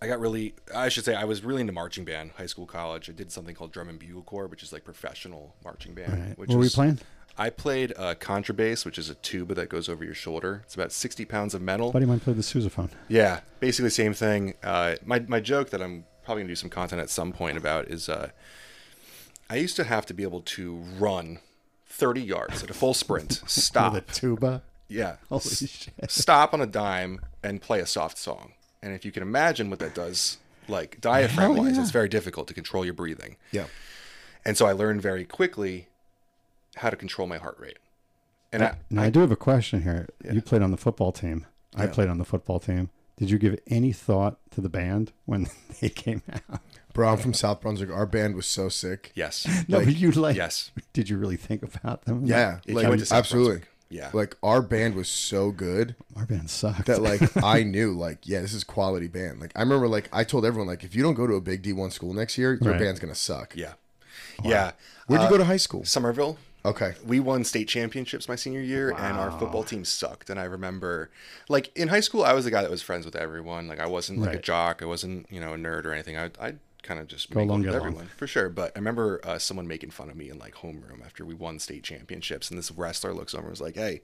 I 0.00 0.08
got 0.08 0.20
really, 0.20 0.54
I 0.74 0.88
should 0.88 1.04
say, 1.04 1.14
I 1.14 1.24
was 1.24 1.44
really 1.44 1.60
into 1.60 1.72
marching 1.72 2.04
band, 2.04 2.32
high 2.36 2.46
school, 2.46 2.66
college. 2.66 3.08
I 3.08 3.12
did 3.12 3.30
something 3.30 3.54
called 3.54 3.72
drum 3.72 3.88
and 3.88 3.98
bugle 3.98 4.22
corps, 4.22 4.48
which 4.48 4.62
is 4.62 4.72
like 4.72 4.84
professional 4.84 5.54
marching 5.64 5.94
band. 5.94 6.12
Right. 6.12 6.38
Which 6.38 6.48
What 6.48 6.58
were 6.58 6.64
you 6.64 6.70
playing? 6.70 6.98
I 7.38 7.50
played 7.50 7.92
uh, 7.96 8.14
contrabass, 8.14 8.84
which 8.84 8.98
is 8.98 9.08
a 9.08 9.14
tuba 9.16 9.54
that 9.54 9.68
goes 9.68 9.88
over 9.88 10.04
your 10.04 10.14
shoulder. 10.14 10.60
It's 10.64 10.74
about 10.74 10.92
60 10.92 11.24
pounds 11.24 11.54
of 11.54 11.62
metal. 11.62 11.90
Buddy, 11.92 12.04
mine 12.06 12.20
played 12.20 12.36
the 12.36 12.42
sousaphone. 12.42 12.90
Yeah, 13.08 13.40
basically 13.60 13.90
same 13.90 14.12
thing. 14.14 14.54
Uh, 14.62 14.96
my 15.04 15.20
my 15.20 15.40
joke 15.40 15.70
that 15.70 15.80
I'm 15.82 16.04
probably 16.24 16.42
gonna 16.42 16.52
do 16.52 16.56
some 16.56 16.70
content 16.70 17.00
at 17.00 17.10
some 17.10 17.32
point 17.32 17.56
about 17.56 17.88
is 17.88 18.08
uh, 18.08 18.30
I 19.50 19.56
used 19.56 19.76
to 19.76 19.84
have 19.84 20.06
to 20.06 20.14
be 20.14 20.22
able 20.22 20.40
to 20.42 20.76
run 20.98 21.38
30 21.86 22.20
yards 22.22 22.62
at 22.62 22.70
a 22.70 22.74
full 22.74 22.94
sprint, 22.94 23.42
stop, 23.46 23.92
With 23.94 24.08
a 24.08 24.12
tuba. 24.12 24.62
yeah, 24.88 25.16
Holy 25.28 25.40
s- 25.40 25.68
shit. 25.68 26.10
stop 26.10 26.54
on 26.54 26.60
a 26.60 26.66
dime 26.66 27.20
and 27.42 27.60
play 27.60 27.80
a 27.80 27.86
soft 27.86 28.18
song. 28.18 28.52
And 28.82 28.94
if 28.94 29.04
you 29.04 29.12
can 29.12 29.22
imagine 29.22 29.68
what 29.70 29.78
that 29.80 29.94
does, 29.94 30.38
like 30.68 31.00
diaphragm 31.00 31.56
wise, 31.56 31.76
yeah. 31.76 31.82
it's 31.82 31.90
very 31.90 32.08
difficult 32.08 32.48
to 32.48 32.54
control 32.54 32.84
your 32.84 32.94
breathing. 32.94 33.36
yeah. 33.52 33.66
And 34.44 34.56
so 34.56 34.66
I 34.66 34.72
learned 34.72 35.00
very 35.02 35.24
quickly 35.24 35.86
how 36.76 36.90
to 36.90 36.96
control 36.96 37.26
my 37.28 37.38
heart 37.38 37.56
rate. 37.58 37.78
And 38.52 38.62
I, 38.62 38.76
Now 38.90 39.02
I, 39.02 39.10
do 39.10 39.20
have 39.20 39.30
a 39.32 39.36
question 39.36 39.82
here. 39.82 40.08
You 40.30 40.42
played 40.42 40.62
on 40.62 40.70
the 40.70 40.76
football 40.76 41.10
team. 41.12 41.46
I 41.74 41.86
played 41.86 42.08
on 42.08 42.18
the 42.18 42.24
football 42.24 42.60
team. 42.60 42.90
Did 43.16 43.30
you 43.30 43.38
give 43.38 43.58
any 43.66 43.92
thought 43.92 44.36
to 44.50 44.60
the 44.60 44.68
band 44.68 45.12
when 45.26 45.48
they 45.80 45.88
came 45.88 46.22
out? 46.50 46.60
Bro, 46.92 47.08
I'm 47.12 47.18
from 47.18 47.32
South 47.32 47.60
Brunswick. 47.62 47.90
Our 47.90 48.04
band 48.04 48.34
was 48.34 48.46
so 48.46 48.68
sick. 48.68 49.12
yes, 49.14 49.46
No, 49.68 49.78
Like, 49.78 49.86
but 49.86 49.96
you 49.96 50.10
like. 50.12 50.36
yes, 50.36 50.70
Did 50.92 51.08
you 51.08 51.16
really 51.16 51.36
think 51.36 51.62
about 51.62 52.04
them? 52.04 52.26
Yeah, 52.26 52.58
If 52.58 52.70
you 52.70 52.74
like 52.74 52.88
went 52.88 53.00
to 53.00 53.06
South 53.06 53.18
absolutely. 53.20 53.50
Brunswick, 53.52 53.68
yeah. 53.88 54.10
Like 54.12 54.36
our 54.42 54.60
band 54.62 54.94
was 54.94 55.08
so 55.08 55.50
good 55.50 55.94
Our 56.16 56.24
band 56.26 56.48
sucked. 56.50 56.86
that 56.86 57.00
like 57.02 57.36
I 57.44 57.62
knew 57.62 57.92
like 57.92 58.26
yeah, 58.26 58.40
this 58.40 58.52
is 58.54 58.64
quality 58.64 59.06
band. 59.08 59.40
Like 59.40 59.52
I 59.54 59.60
remember 59.60 59.86
like 59.88 60.08
I 60.12 60.24
told 60.24 60.44
everyone 60.46 60.66
like 60.66 60.82
if 60.84 60.94
you 60.94 61.02
don't 61.02 61.12
go 61.14 61.26
to 61.26 61.34
a 61.34 61.40
big 61.42 61.62
D1 61.62 61.92
school 61.92 62.12
next 62.14 62.36
year, 62.38 62.54
your 62.60 62.72
Right. 62.72 62.80
band's 62.80 63.00
going 63.00 63.12
to 63.12 63.18
suck. 63.18 63.54
yeah, 63.56 63.74
yeah. 64.44 64.72
Where'd 65.06 65.20
you 65.22 65.26
Uh, 65.28 65.30
go 65.30 65.38
to 65.38 65.44
high 65.44 65.56
school? 65.58 65.84
Somerville. 65.84 66.38
Okay. 66.64 66.94
we 67.04 67.18
won 67.20 67.44
state 67.44 67.68
championships 67.68 68.28
my 68.28 68.36
senior 68.36 68.60
year 68.60 68.90
and 68.90 69.16
our 69.16 69.30
football 69.38 69.64
team 69.64 69.84
sucked. 69.84 70.30
And 70.30 70.38
i 70.38 70.44
remember 70.44 71.10
like 71.48 71.76
in 71.76 71.88
high 71.88 72.00
school 72.00 72.24
i 72.24 72.32
was 72.32 72.44
the 72.44 72.50
guy 72.50 72.62
that 72.62 72.70
was 72.70 72.82
friends 72.82 73.04
with 73.04 73.16
everyone. 73.16 73.66
Like 73.68 73.80
i 73.80 73.86
wasn't 73.86 74.20
like 74.20 74.34
a 74.34 74.40
jock. 74.40 74.82
I 74.82 74.86
wasn't 74.86 75.26
you 75.30 75.40
know 75.40 75.54
a 75.54 75.56
nerd 75.56 75.84
or 75.84 75.92
anything. 75.92 76.16
I 76.16 76.30
i 76.40 76.54
kind 76.82 76.98
of 76.98 77.06
just 77.06 77.30
Go 77.30 77.40
make 77.40 77.48
along, 77.48 77.62
with 77.62 77.74
everyone 77.74 78.10
for 78.16 78.26
sure. 78.26 78.48
But 78.48 78.72
i 78.74 78.78
remember 78.78 79.20
uh, 79.24 79.38
someone 79.38 79.66
making 79.66 79.90
fun 79.90 80.10
of 80.10 80.16
me 80.16 80.30
in 80.30 80.38
like 80.38 80.54
homeroom 80.56 81.04
after 81.04 81.24
we 81.24 81.34
won 81.34 81.58
state 81.58 81.82
championships. 81.82 82.50
And 82.50 82.58
this 82.58 82.70
wrestler 82.70 83.12
looks 83.12 83.34
over 83.34 83.44
and 83.44 83.50
was 83.50 83.60
like 83.60 83.76
hey 83.76 84.02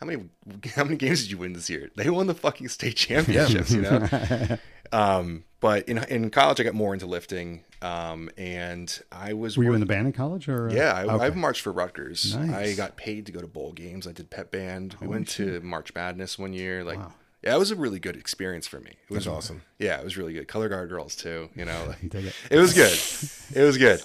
how 0.00 0.06
many 0.06 0.24
how 0.74 0.84
many 0.84 0.96
games 0.96 1.22
did 1.22 1.30
you 1.30 1.38
win 1.38 1.52
this 1.52 1.68
year? 1.70 1.90
They 1.94 2.10
won 2.10 2.26
the 2.26 2.34
fucking 2.34 2.68
state 2.68 2.96
championships, 3.08 3.70
you 3.70 3.82
know. 3.82 4.08
um, 4.92 5.44
but 5.60 5.88
in 5.88 5.98
in 6.04 6.30
college, 6.30 6.60
I 6.60 6.64
got 6.64 6.74
more 6.74 6.94
into 6.94 7.06
lifting, 7.06 7.64
um, 7.82 8.30
and 8.38 8.98
I 9.12 9.34
was. 9.34 9.56
Were 9.58 9.64
you 9.64 9.74
in 9.74 9.80
the 9.80 9.86
band 9.86 10.06
in 10.06 10.12
college 10.12 10.48
or? 10.48 10.70
yeah, 10.70 10.92
I, 10.94 11.04
Okay. 11.04 11.24
I've 11.26 11.36
marched 11.36 11.60
for 11.62 11.72
Rutgers. 11.72 12.34
I 12.36 12.74
got 12.74 12.96
paid 12.96 13.26
to 13.26 13.32
go 13.32 13.40
to 13.40 13.46
bowl 13.46 13.72
games. 13.72 14.06
I 14.06 14.12
did 14.12 14.30
pep 14.30 14.50
band. 14.50 14.96
We 15.00 15.06
went 15.06 15.28
to 15.30 15.60
March 15.60 15.94
Madness 15.94 16.38
one 16.38 16.52
year. 16.54 16.82
Like, 16.82 16.98
Wow. 16.98 17.12
yeah, 17.42 17.54
it 17.54 17.58
was 17.58 17.70
a 17.70 17.76
really 17.76 17.98
good 18.00 18.16
experience 18.16 18.66
for 18.66 18.80
me. 18.80 18.92
It 19.08 19.14
was 19.14 19.24
That's 19.26 19.36
awesome. 19.36 19.62
Yeah, 19.78 19.98
it 19.98 20.04
was 20.04 20.16
really 20.16 20.32
good. 20.32 20.48
Color 20.48 20.68
guard 20.70 20.88
girls 20.88 21.14
too. 21.14 21.50
You 21.54 21.66
know, 21.66 21.84
like, 21.88 22.02
it. 22.14 22.34
it 22.50 22.58
was 22.58 22.72
good. 22.72 22.98
It 23.60 23.64
was 23.64 23.76
good. 23.76 24.00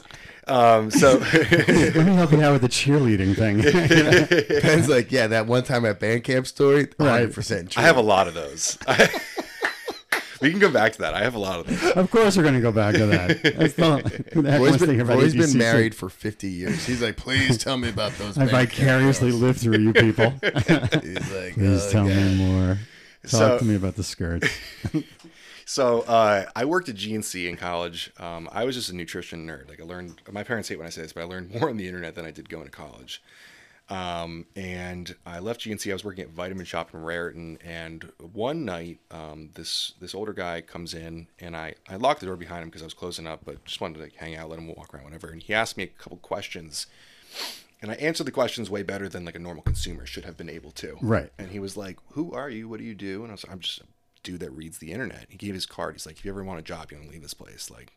Um, 0.47 0.91
so 0.91 1.17
Let 1.33 1.95
me 1.95 2.13
help 2.15 2.31
you 2.31 2.41
out 2.43 2.51
with 2.53 2.61
the 2.61 2.69
cheerleading 2.69 3.35
thing. 3.35 3.61
Ben's 4.61 4.87
like, 4.89 5.11
yeah, 5.11 5.25
that 5.27 5.47
one 5.47 5.63
time 5.63 5.85
at 5.85 5.99
band 5.99 6.23
camp 6.23 6.45
story, 6.47 6.85
100% 6.85 7.69
true. 7.71 7.81
I 7.81 7.85
have 7.85 7.97
a 7.97 8.01
lot 8.01 8.27
of 8.27 8.33
those. 8.35 8.77
We 10.45 10.51
can 10.51 10.59
go 10.59 10.71
back 10.71 10.93
to 10.93 10.99
that. 10.99 11.13
I 11.15 11.23
have 11.23 11.33
a 11.35 11.39
lot 11.39 11.59
of 11.59 11.67
them. 11.67 11.97
of 11.97 12.11
course, 12.11 12.37
we're 12.37 12.43
going 12.43 12.55
to 12.55 12.61
go 12.61 12.71
back 12.71 12.93
to 12.95 13.05
that. 13.07 13.41
That's 13.57 13.73
the, 13.73 14.23
who 14.33 14.41
the 14.43 14.51
heck 14.51 14.59
Roy's 14.59 14.69
wants 14.69 14.81
to 14.83 14.87
been, 14.87 14.95
hear 14.95 15.03
about 15.05 15.17
Roy's 15.17 15.35
been 15.35 15.57
married 15.57 15.95
for 15.95 16.09
50 16.09 16.47
years. 16.47 16.85
He's 16.85 17.01
like, 17.01 17.17
please 17.17 17.57
tell 17.57 17.77
me 17.77 17.89
about 17.89 18.11
those. 18.13 18.37
I 18.37 18.45
vicariously 18.45 19.31
live 19.31 19.57
through 19.57 19.79
you 19.79 19.93
people. 19.93 20.29
He's 20.41 21.31
like, 21.33 21.53
Please 21.55 21.87
oh, 21.87 21.91
tell 21.91 22.07
God. 22.07 22.15
me 22.15 22.35
more. 22.35 22.79
Talk 23.23 23.29
So- 23.29 23.57
to 23.59 23.65
me 23.65 23.75
about 23.75 23.95
the 23.95 24.03
skirts. 24.03 24.47
So 25.67 26.01
uh, 26.01 26.45
I 26.55 26.65
worked 26.65 26.89
at 26.89 26.95
GNC 26.95 27.49
in 27.49 27.57
college. 27.57 28.11
Um, 28.19 28.47
I 28.51 28.65
was 28.65 28.75
just 28.75 28.91
a 28.91 28.95
nutrition 28.95 29.47
nerd. 29.47 29.67
Like 29.67 29.81
I 29.81 29.83
learned. 29.83 30.21
My 30.31 30.43
parents 30.43 30.69
hate 30.69 30.77
when 30.77 30.85
I 30.85 30.91
say 30.91 31.01
this, 31.01 31.11
but 31.13 31.21
I 31.21 31.23
learned 31.23 31.51
more 31.59 31.69
on 31.69 31.77
the 31.77 31.87
internet 31.87 32.13
than 32.13 32.23
I 32.23 32.29
did 32.29 32.49
going 32.49 32.65
to 32.65 32.69
college. 32.71 33.21
Um, 33.87 34.47
and 34.55 35.15
I 35.25 35.39
left 35.39 35.61
GNC. 35.61 35.89
I 35.89 35.93
was 35.93 36.03
working 36.03 36.23
at 36.23 36.31
Vitamin 36.31 36.65
Shoppe 36.65 36.93
in 36.93 37.03
Raritan. 37.03 37.59
And 37.63 38.11
one 38.19 38.65
night, 38.65 38.99
um, 39.11 39.51
this 39.53 39.93
this 39.99 40.15
older 40.15 40.33
guy 40.33 40.61
comes 40.61 40.93
in, 40.93 41.27
and 41.39 41.55
I 41.55 41.75
I 41.87 41.97
locked 41.97 42.21
the 42.21 42.25
door 42.25 42.35
behind 42.35 42.63
him 42.63 42.69
because 42.69 42.81
I 42.81 42.85
was 42.85 42.93
closing 42.93 43.27
up, 43.27 43.41
but 43.45 43.63
just 43.65 43.81
wanted 43.81 43.95
to 43.95 44.03
like, 44.03 44.15
hang 44.15 44.35
out, 44.35 44.49
let 44.49 44.59
him 44.59 44.67
walk 44.67 44.93
around, 44.93 45.03
whatever. 45.05 45.29
And 45.29 45.41
he 45.41 45.53
asked 45.53 45.77
me 45.77 45.83
a 45.83 45.87
couple 45.87 46.17
questions. 46.17 46.87
And 47.81 47.91
I 47.91 47.95
answered 47.95 48.25
the 48.25 48.31
questions 48.31 48.69
way 48.69 48.81
better 48.81 49.07
than 49.07 49.25
like 49.25 49.35
a 49.35 49.39
normal 49.39 49.61
consumer 49.61 50.05
should 50.05 50.25
have 50.25 50.37
been 50.37 50.49
able 50.49 50.71
to. 50.71 50.97
Right. 51.01 51.31
And 51.37 51.51
he 51.51 51.59
was 51.59 51.77
like, 51.77 51.99
"Who 52.11 52.33
are 52.33 52.49
you? 52.49 52.67
What 52.67 52.79
do 52.79 52.85
you 52.85 52.95
do?" 52.95 53.21
And 53.21 53.31
I 53.31 53.33
was 53.33 53.45
like, 53.45 53.53
"I'm 53.53 53.59
just 53.59 53.81
a 53.81 53.85
dude 54.23 54.39
that 54.39 54.51
reads 54.51 54.79
the 54.79 54.91
internet." 54.91 55.27
He 55.29 55.37
gave 55.37 55.53
his 55.53 55.67
card. 55.67 55.93
He's 55.93 56.05
like, 56.07 56.17
"If 56.17 56.25
you 56.25 56.31
ever 56.31 56.43
want 56.43 56.59
a 56.59 56.63
job, 56.63 56.89
you 56.89 56.97
want 56.97 57.09
to 57.09 57.13
leave 57.13 57.21
this 57.21 57.35
place, 57.35 57.69
like, 57.69 57.91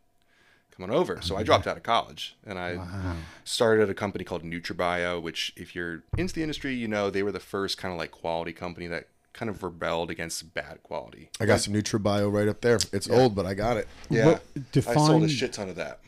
come 0.79 0.91
on 0.91 0.97
over." 0.97 1.21
So 1.23 1.37
I 1.37 1.43
dropped 1.43 1.67
out 1.67 1.77
of 1.77 1.83
college 1.83 2.37
and 2.47 2.59
I 2.59 3.14
started 3.45 3.83
at 3.83 3.91
a 3.91 3.95
company 3.95 4.25
called 4.25 4.43
NutraBio, 4.45 5.21
which, 5.21 5.53
if 5.57 5.75
you're 5.75 6.05
into 6.17 6.35
the 6.35 6.43
industry, 6.43 6.75
you 6.75 6.88
know 6.88 7.11
they 7.11 7.23
were 7.23 7.33
the 7.33 7.41
first 7.41 7.79
kind 7.79 7.93
of 7.93 7.99
like 7.99 8.11
quality 8.11 8.53
company 8.53 8.87
that 8.87 9.09
kind 9.33 9.49
of 9.51 9.62
rebelled 9.62 10.11
against 10.11 10.53
bad 10.55 10.83
quality. 10.83 11.31
I 11.41 11.47
got 11.47 11.61
some 11.61 11.75
NutraBio 11.75 12.33
right 12.33 12.49
up 12.49 12.61
there. 12.61 12.79
It's 12.93 13.09
old, 13.09 13.35
but 13.37 13.47
I 13.47 13.55
got 13.55 13.77
it. 13.77 13.87
Yeah, 14.11 14.27
What- 14.27 14.43
I 14.87 14.95
sold 14.95 15.23
a 15.25 15.29
shit 15.29 15.53
ton 15.53 15.69
of 15.69 15.77
that. 15.77 16.01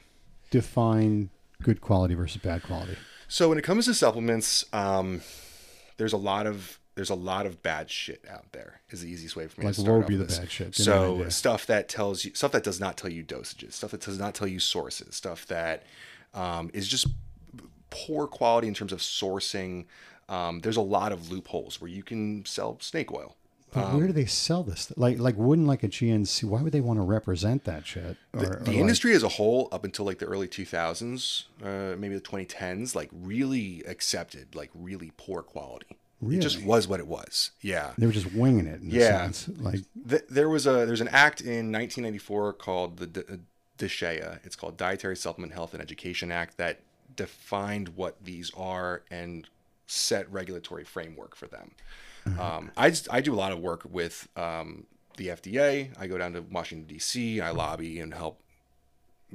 Define 0.50 1.30
good 1.62 1.80
quality 1.80 2.14
versus 2.14 2.42
bad 2.42 2.62
quality. 2.64 2.96
So 3.28 3.48
when 3.48 3.56
it 3.58 3.62
comes 3.62 3.84
to 3.84 3.94
supplements, 3.94 4.64
um, 4.72 5.20
there's 5.96 6.12
a 6.12 6.16
lot 6.16 6.48
of 6.48 6.79
there's 6.96 7.10
a 7.10 7.14
lot 7.14 7.46
of 7.46 7.62
bad 7.62 7.88
shit 7.90 8.24
out 8.28 8.52
there. 8.52 8.80
Is 8.90 9.00
the 9.02 9.08
easiest 9.10 9.36
way 9.36 9.46
for 9.48 9.60
me 9.60 9.66
Like, 9.66 9.74
to 9.76 9.80
what 9.80 9.84
start 9.86 9.96
would 9.98 10.04
off 10.04 10.08
be 10.08 10.16
the 10.16 10.24
this. 10.24 10.38
bad 10.38 10.50
shit? 10.50 10.72
Give 10.72 10.86
me 10.86 10.92
an 10.92 11.22
So 11.22 11.28
stuff 11.28 11.66
that 11.66 11.88
tells 11.88 12.24
you 12.24 12.34
stuff 12.34 12.52
that 12.52 12.64
does 12.64 12.80
not 12.80 12.96
tell 12.96 13.10
you 13.10 13.22
dosages, 13.24 13.72
stuff 13.74 13.90
that 13.92 14.00
does 14.00 14.18
not 14.18 14.34
tell 14.34 14.48
you 14.48 14.58
sources, 14.60 15.14
stuff 15.16 15.46
that 15.46 15.84
um, 16.34 16.70
is 16.74 16.86
just 16.88 17.06
poor 17.90 18.26
quality 18.26 18.68
in 18.68 18.74
terms 18.74 18.92
of 18.92 19.00
sourcing. 19.00 19.86
Um, 20.28 20.60
there's 20.60 20.76
a 20.76 20.80
lot 20.82 21.12
of 21.12 21.30
loopholes 21.30 21.80
where 21.80 21.90
you 21.90 22.02
can 22.02 22.44
sell 22.44 22.78
snake 22.80 23.12
oil. 23.12 23.36
But 23.72 23.84
Um, 23.86 23.98
where 23.98 24.06
do 24.08 24.12
they 24.12 24.26
sell 24.26 24.64
this? 24.64 24.92
Like, 24.96 25.18
like 25.20 25.36
wouldn't 25.36 25.68
like 25.68 25.82
a 25.84 25.88
GNC? 25.88 26.42
Why 26.44 26.60
would 26.60 26.72
they 26.72 26.80
want 26.80 26.98
to 26.98 27.02
represent 27.04 27.64
that 27.64 27.86
shit? 27.86 28.16
Or, 28.34 28.40
the, 28.40 28.46
the 28.64 28.70
like- 28.72 28.76
industry 28.76 29.12
as 29.14 29.22
a 29.22 29.28
whole 29.28 29.68
up 29.70 29.84
until 29.84 30.04
like 30.04 30.18
the 30.18 30.26
early 30.26 30.48
2000s 30.48 31.44
uh, 31.64 31.96
maybe 31.96 32.14
the 32.16 32.20
2010s 32.20 32.94
like 32.96 33.10
really 33.12 33.82
accepted 33.86 34.54
like 34.56 34.70
really 34.74 35.12
poor 35.16 35.42
quality 35.42 35.86
it 36.22 36.40
just 36.40 36.62
was 36.62 36.86
what 36.86 37.00
it 37.00 37.06
was 37.06 37.50
yeah 37.62 37.92
they 37.96 38.04
were 38.06 38.12
just 38.12 38.32
winging 38.34 38.66
it. 38.66 38.80
In 38.82 38.90
Yeah. 38.90 39.30
sense. 39.30 39.48
like 39.58 39.80
Th- 40.08 40.22
there 40.28 40.48
was 40.48 40.66
a 40.66 40.84
there's 40.86 41.00
an 41.00 41.08
act 41.08 41.40
in 41.40 41.72
1994 41.72 42.52
called 42.54 42.98
the 42.98 43.06
D- 43.06 43.22
DSHEA. 43.78 44.40
It's 44.44 44.56
called 44.56 44.76
Dietary 44.76 45.16
Supplement 45.16 45.52
Health 45.54 45.72
and 45.72 45.82
Education 45.82 46.30
Act 46.30 46.58
that 46.58 46.80
defined 47.16 47.90
what 47.96 48.16
these 48.22 48.50
are 48.56 49.02
and 49.10 49.48
set 49.86 50.30
regulatory 50.30 50.84
framework 50.84 51.34
for 51.34 51.46
them. 51.46 51.70
Um, 52.38 52.70
I 52.76 52.90
just, 52.90 53.08
I 53.10 53.22
do 53.22 53.32
a 53.34 53.40
lot 53.40 53.50
of 53.50 53.58
work 53.60 53.82
with 53.90 54.28
um, 54.36 54.86
the 55.16 55.28
FDA. 55.28 55.90
I 55.98 56.06
go 56.06 56.18
down 56.18 56.34
to 56.34 56.42
Washington 56.42 56.86
D.C. 56.86 57.40
I 57.40 57.50
lobby 57.50 57.98
and 57.98 58.12
help 58.12 58.38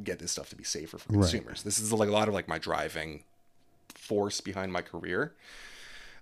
get 0.03 0.19
this 0.19 0.31
stuff 0.31 0.49
to 0.51 0.55
be 0.55 0.63
safer 0.63 0.99
for 0.99 1.11
Right. 1.11 1.21
consumers. 1.21 1.63
This 1.63 1.79
is 1.79 1.91
like 1.91 2.09
a 2.09 2.11
lot 2.11 2.27
of 2.27 2.33
like 2.35 2.47
my 2.47 2.59
driving 2.59 3.23
force 3.89 4.39
behind 4.39 4.71
my 4.71 4.81
career. 4.81 5.33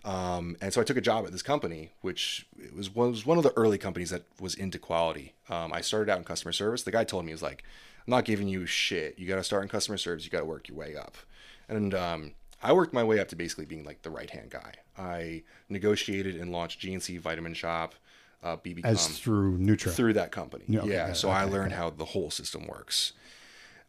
Um, 0.06 0.58
and 0.62 0.74
so 0.74 0.82
I 0.82 0.84
took 0.84 0.98
a 0.98 1.02
job 1.02 1.26
at 1.26 1.32
this 1.32 1.42
company, 1.42 1.92
which 2.02 2.46
it 2.60 2.76
was 2.76 2.94
one, 2.94 3.12
was 3.12 3.26
one 3.26 3.38
of 3.38 3.44
the 3.44 3.54
early 3.56 3.78
companies 3.78 4.10
that 4.10 4.24
was 4.40 4.54
into 4.56 4.78
quality. 4.78 5.34
Um, 5.50 5.72
I 5.72 5.82
started 5.82 6.12
out 6.12 6.18
in 6.18 6.24
customer 6.26 6.52
service. 6.52 6.84
The 6.84 6.92
guy 6.92 7.04
told 7.04 7.24
me, 7.26 7.30
he 7.30 7.34
was 7.34 7.42
like, 7.42 7.64
I'm 8.06 8.12
not 8.12 8.26
giving 8.26 8.50
you 8.50 8.66
shit. 8.66 9.18
You 9.18 9.28
got 9.28 9.36
to 9.36 9.44
start 9.44 9.64
in 9.64 9.70
customer 9.70 9.98
service. 9.98 10.26
You 10.26 10.32
got 10.32 10.40
to 10.40 10.46
work 10.46 10.68
your 10.68 10.78
way 10.78 10.96
up. 10.96 11.16
And 11.70 11.94
um, 11.94 12.34
I 12.62 12.74
worked 12.74 12.94
my 12.94 13.04
way 13.04 13.20
up 13.20 13.30
to 13.30 13.36
basically 13.38 13.66
being 13.66 13.86
like 13.86 14.02
the 14.02 14.10
right 14.10 14.30
hand 14.30 14.50
guy. 14.50 14.74
I 14.98 15.44
negotiated 15.70 16.36
and 16.36 16.52
launched 16.52 16.82
GNC 16.82 17.20
Vitamin 17.22 17.54
Shoppe, 17.54 17.94
uh, 18.44 18.58
BB 18.58 18.82
as 18.84 19.20
through 19.20 19.58
Nutra. 19.58 19.94
through 19.94 20.14
that 20.14 20.32
company. 20.32 20.66
Yeah, 20.68 20.82
okay, 20.82 20.92
yeah. 20.92 21.08
got 21.08 21.10
it, 21.12 21.16
So 21.16 21.30
I 21.30 21.46
learned 21.46 21.72
how 21.74 21.90
the 21.90 22.06
whole 22.06 22.30
system 22.30 22.68
works. 22.68 23.14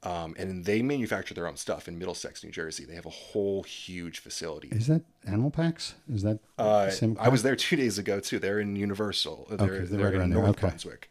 Um, 0.04 0.34
and 0.38 0.64
they 0.66 0.82
manufacture 0.82 1.32
their 1.34 1.46
own 1.48 1.56
stuff 1.56 1.88
in 1.88 1.98
Middlesex, 1.98 2.44
New 2.44 2.50
Jersey. 2.50 2.84
They 2.84 2.94
have 2.94 3.06
a 3.06 3.10
whole 3.10 3.62
huge 3.62 4.18
facility. 4.18 4.68
Is 4.70 4.86
that 4.88 5.00
Animal 5.26 5.50
Paks? 5.50 5.94
Is 6.12 6.22
that 6.22 6.40
Uh, 6.58 6.90
I 7.18 7.28
was 7.30 7.42
there 7.42 7.56
two 7.56 7.76
days 7.76 7.96
ago 7.98 8.20
too. 8.20 8.38
They're 8.38 8.60
in 8.60 8.76
Universal. 8.76 9.46
They're, 9.48 9.58
Okay, 9.60 9.66
they're 9.78 9.86
they're 9.86 10.04
right 10.04 10.14
in 10.14 10.20
around 10.20 10.30
there. 10.30 10.38
North 10.40 10.50
Okay. 10.50 10.60
Brunswick. 10.60 11.10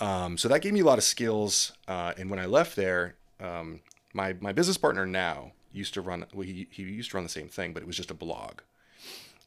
Um, 0.00 0.36
so 0.36 0.48
that 0.48 0.62
gave 0.62 0.72
me 0.72 0.80
a 0.80 0.84
lot 0.84 0.98
of 0.98 1.04
skills. 1.04 1.72
Uh, 1.86 2.12
and 2.18 2.28
when 2.30 2.38
I 2.40 2.46
left 2.46 2.74
there, 2.76 3.14
um, 3.40 3.80
my 4.12 4.34
my 4.40 4.52
business 4.52 4.78
partner 4.78 5.06
now 5.06 5.52
used 5.72 5.94
to 5.94 6.00
run. 6.00 6.24
Well, 6.34 6.46
he 6.46 6.66
he 6.70 6.82
used 6.82 7.10
to 7.12 7.16
run 7.16 7.24
the 7.24 7.30
same 7.30 7.48
thing, 7.48 7.72
but 7.72 7.82
it 7.82 7.86
was 7.86 7.96
just 7.96 8.10
a 8.10 8.14
blog. 8.14 8.60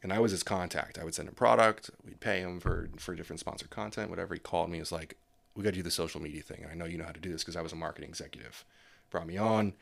And 0.04 0.12
I 0.12 0.20
was 0.20 0.32
his 0.32 0.44
contact. 0.44 0.98
I 0.98 1.04
would 1.04 1.14
send 1.14 1.28
him 1.28 1.36
product. 1.36 1.90
We'd 2.06 2.20
pay 2.22 2.40
him 2.40 2.60
for 2.62 2.90
for 2.98 3.16
different 3.16 3.40
sponsored 3.42 3.70
content, 3.70 4.10
whatever. 4.10 4.34
He 4.34 4.40
called 4.40 4.70
me. 4.70 4.78
He 4.78 4.82
was 4.82 4.92
like, 4.92 5.18
"We 5.62 5.66
got 5.66 5.72
to 5.72 5.78
do 5.78 5.84
the 5.84 5.92
social 5.92 6.22
media 6.22 6.42
thing." 6.42 6.64
And 6.64 6.72
I 6.72 6.76
know 6.76 6.86
you 6.86 6.98
know 6.98 7.06
how 7.06 7.12
to 7.12 7.20
do 7.20 7.32
this 7.32 7.44
because 7.44 7.56
I 7.56 7.62
was 7.62 7.72
a 7.72 7.76
marketing 7.76 8.10
executive. 8.10 8.66
Brought 9.10 9.28
me 9.28 9.38
on. 9.38 9.74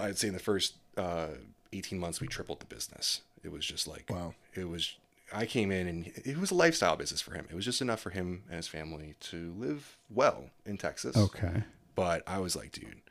I'd 0.00 0.18
say 0.18 0.28
in 0.28 0.34
the 0.34 0.40
first 0.40 0.74
uh, 0.96 1.28
18 1.72 1.98
months, 1.98 2.20
we 2.20 2.26
tripled 2.26 2.60
the 2.60 2.66
business. 2.66 3.20
It 3.44 3.52
was 3.52 3.64
just 3.64 3.86
like, 3.86 4.06
Wow. 4.10 4.34
It 4.54 4.68
was, 4.68 4.96
I 5.32 5.46
came 5.46 5.70
in 5.70 5.86
and 5.86 6.06
it 6.24 6.36
was 6.38 6.50
a 6.50 6.54
lifestyle 6.54 6.96
business 6.96 7.20
for 7.20 7.34
him. 7.34 7.46
It 7.48 7.54
was 7.54 7.64
just 7.64 7.80
enough 7.80 8.00
for 8.00 8.10
him 8.10 8.42
and 8.48 8.56
his 8.56 8.66
family 8.66 9.14
to 9.20 9.54
live 9.56 9.96
well 10.10 10.50
in 10.66 10.78
Texas. 10.78 11.16
okay? 11.16 11.62
But 11.94 12.22
I 12.26 12.38
was 12.38 12.56
like, 12.56 12.72
dude, 12.72 13.02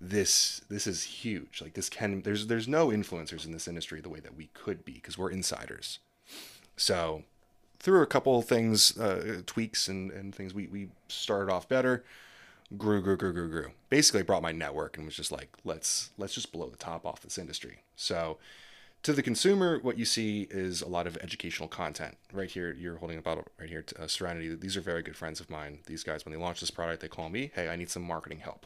this 0.00 0.60
this 0.68 0.86
is 0.86 1.02
huge. 1.04 1.60
Like 1.62 1.74
this 1.74 1.88
can 1.88 2.22
there's 2.22 2.46
there's 2.48 2.68
no 2.68 2.88
influencers 2.88 3.44
in 3.46 3.52
this 3.52 3.66
industry 3.68 4.00
the 4.00 4.08
way 4.08 4.20
that 4.20 4.36
we 4.36 4.50
could 4.54 4.84
be 4.84 4.92
because 4.94 5.16
we're 5.16 5.30
insiders. 5.30 5.98
So 6.76 7.22
through 7.84 8.00
a 8.00 8.06
couple 8.06 8.38
of 8.38 8.46
things, 8.46 8.98
uh, 8.98 9.42
tweaks 9.44 9.88
and, 9.88 10.10
and 10.10 10.34
things, 10.34 10.54
we, 10.54 10.66
we 10.68 10.88
started 11.08 11.52
off 11.52 11.68
better, 11.68 12.02
grew, 12.78 13.02
grew, 13.02 13.14
grew, 13.14 13.34
grew, 13.34 13.50
grew. 13.50 13.70
Basically, 13.90 14.20
I 14.20 14.22
brought 14.22 14.40
my 14.42 14.52
network 14.52 14.96
and 14.96 15.04
was 15.04 15.14
just 15.14 15.30
like, 15.30 15.50
let's 15.64 16.10
let's 16.16 16.34
just 16.34 16.50
blow 16.50 16.70
the 16.70 16.78
top 16.78 17.04
off 17.04 17.20
this 17.20 17.36
industry. 17.36 17.82
So, 17.94 18.38
to 19.02 19.12
the 19.12 19.22
consumer, 19.22 19.80
what 19.82 19.98
you 19.98 20.06
see 20.06 20.48
is 20.50 20.80
a 20.80 20.88
lot 20.88 21.06
of 21.06 21.18
educational 21.18 21.68
content. 21.68 22.16
Right 22.32 22.50
here, 22.50 22.72
you're 22.72 22.96
holding 22.96 23.18
a 23.18 23.22
bottle 23.22 23.44
right 23.60 23.68
here, 23.68 23.84
uh, 23.98 24.06
Serenity. 24.06 24.54
These 24.54 24.78
are 24.78 24.80
very 24.80 25.02
good 25.02 25.14
friends 25.14 25.38
of 25.38 25.50
mine. 25.50 25.80
These 25.84 26.04
guys, 26.04 26.24
when 26.24 26.32
they 26.32 26.40
launch 26.40 26.60
this 26.60 26.70
product, 26.70 27.02
they 27.02 27.08
call 27.08 27.28
me, 27.28 27.52
hey, 27.54 27.68
I 27.68 27.76
need 27.76 27.90
some 27.90 28.02
marketing 28.02 28.38
help. 28.38 28.64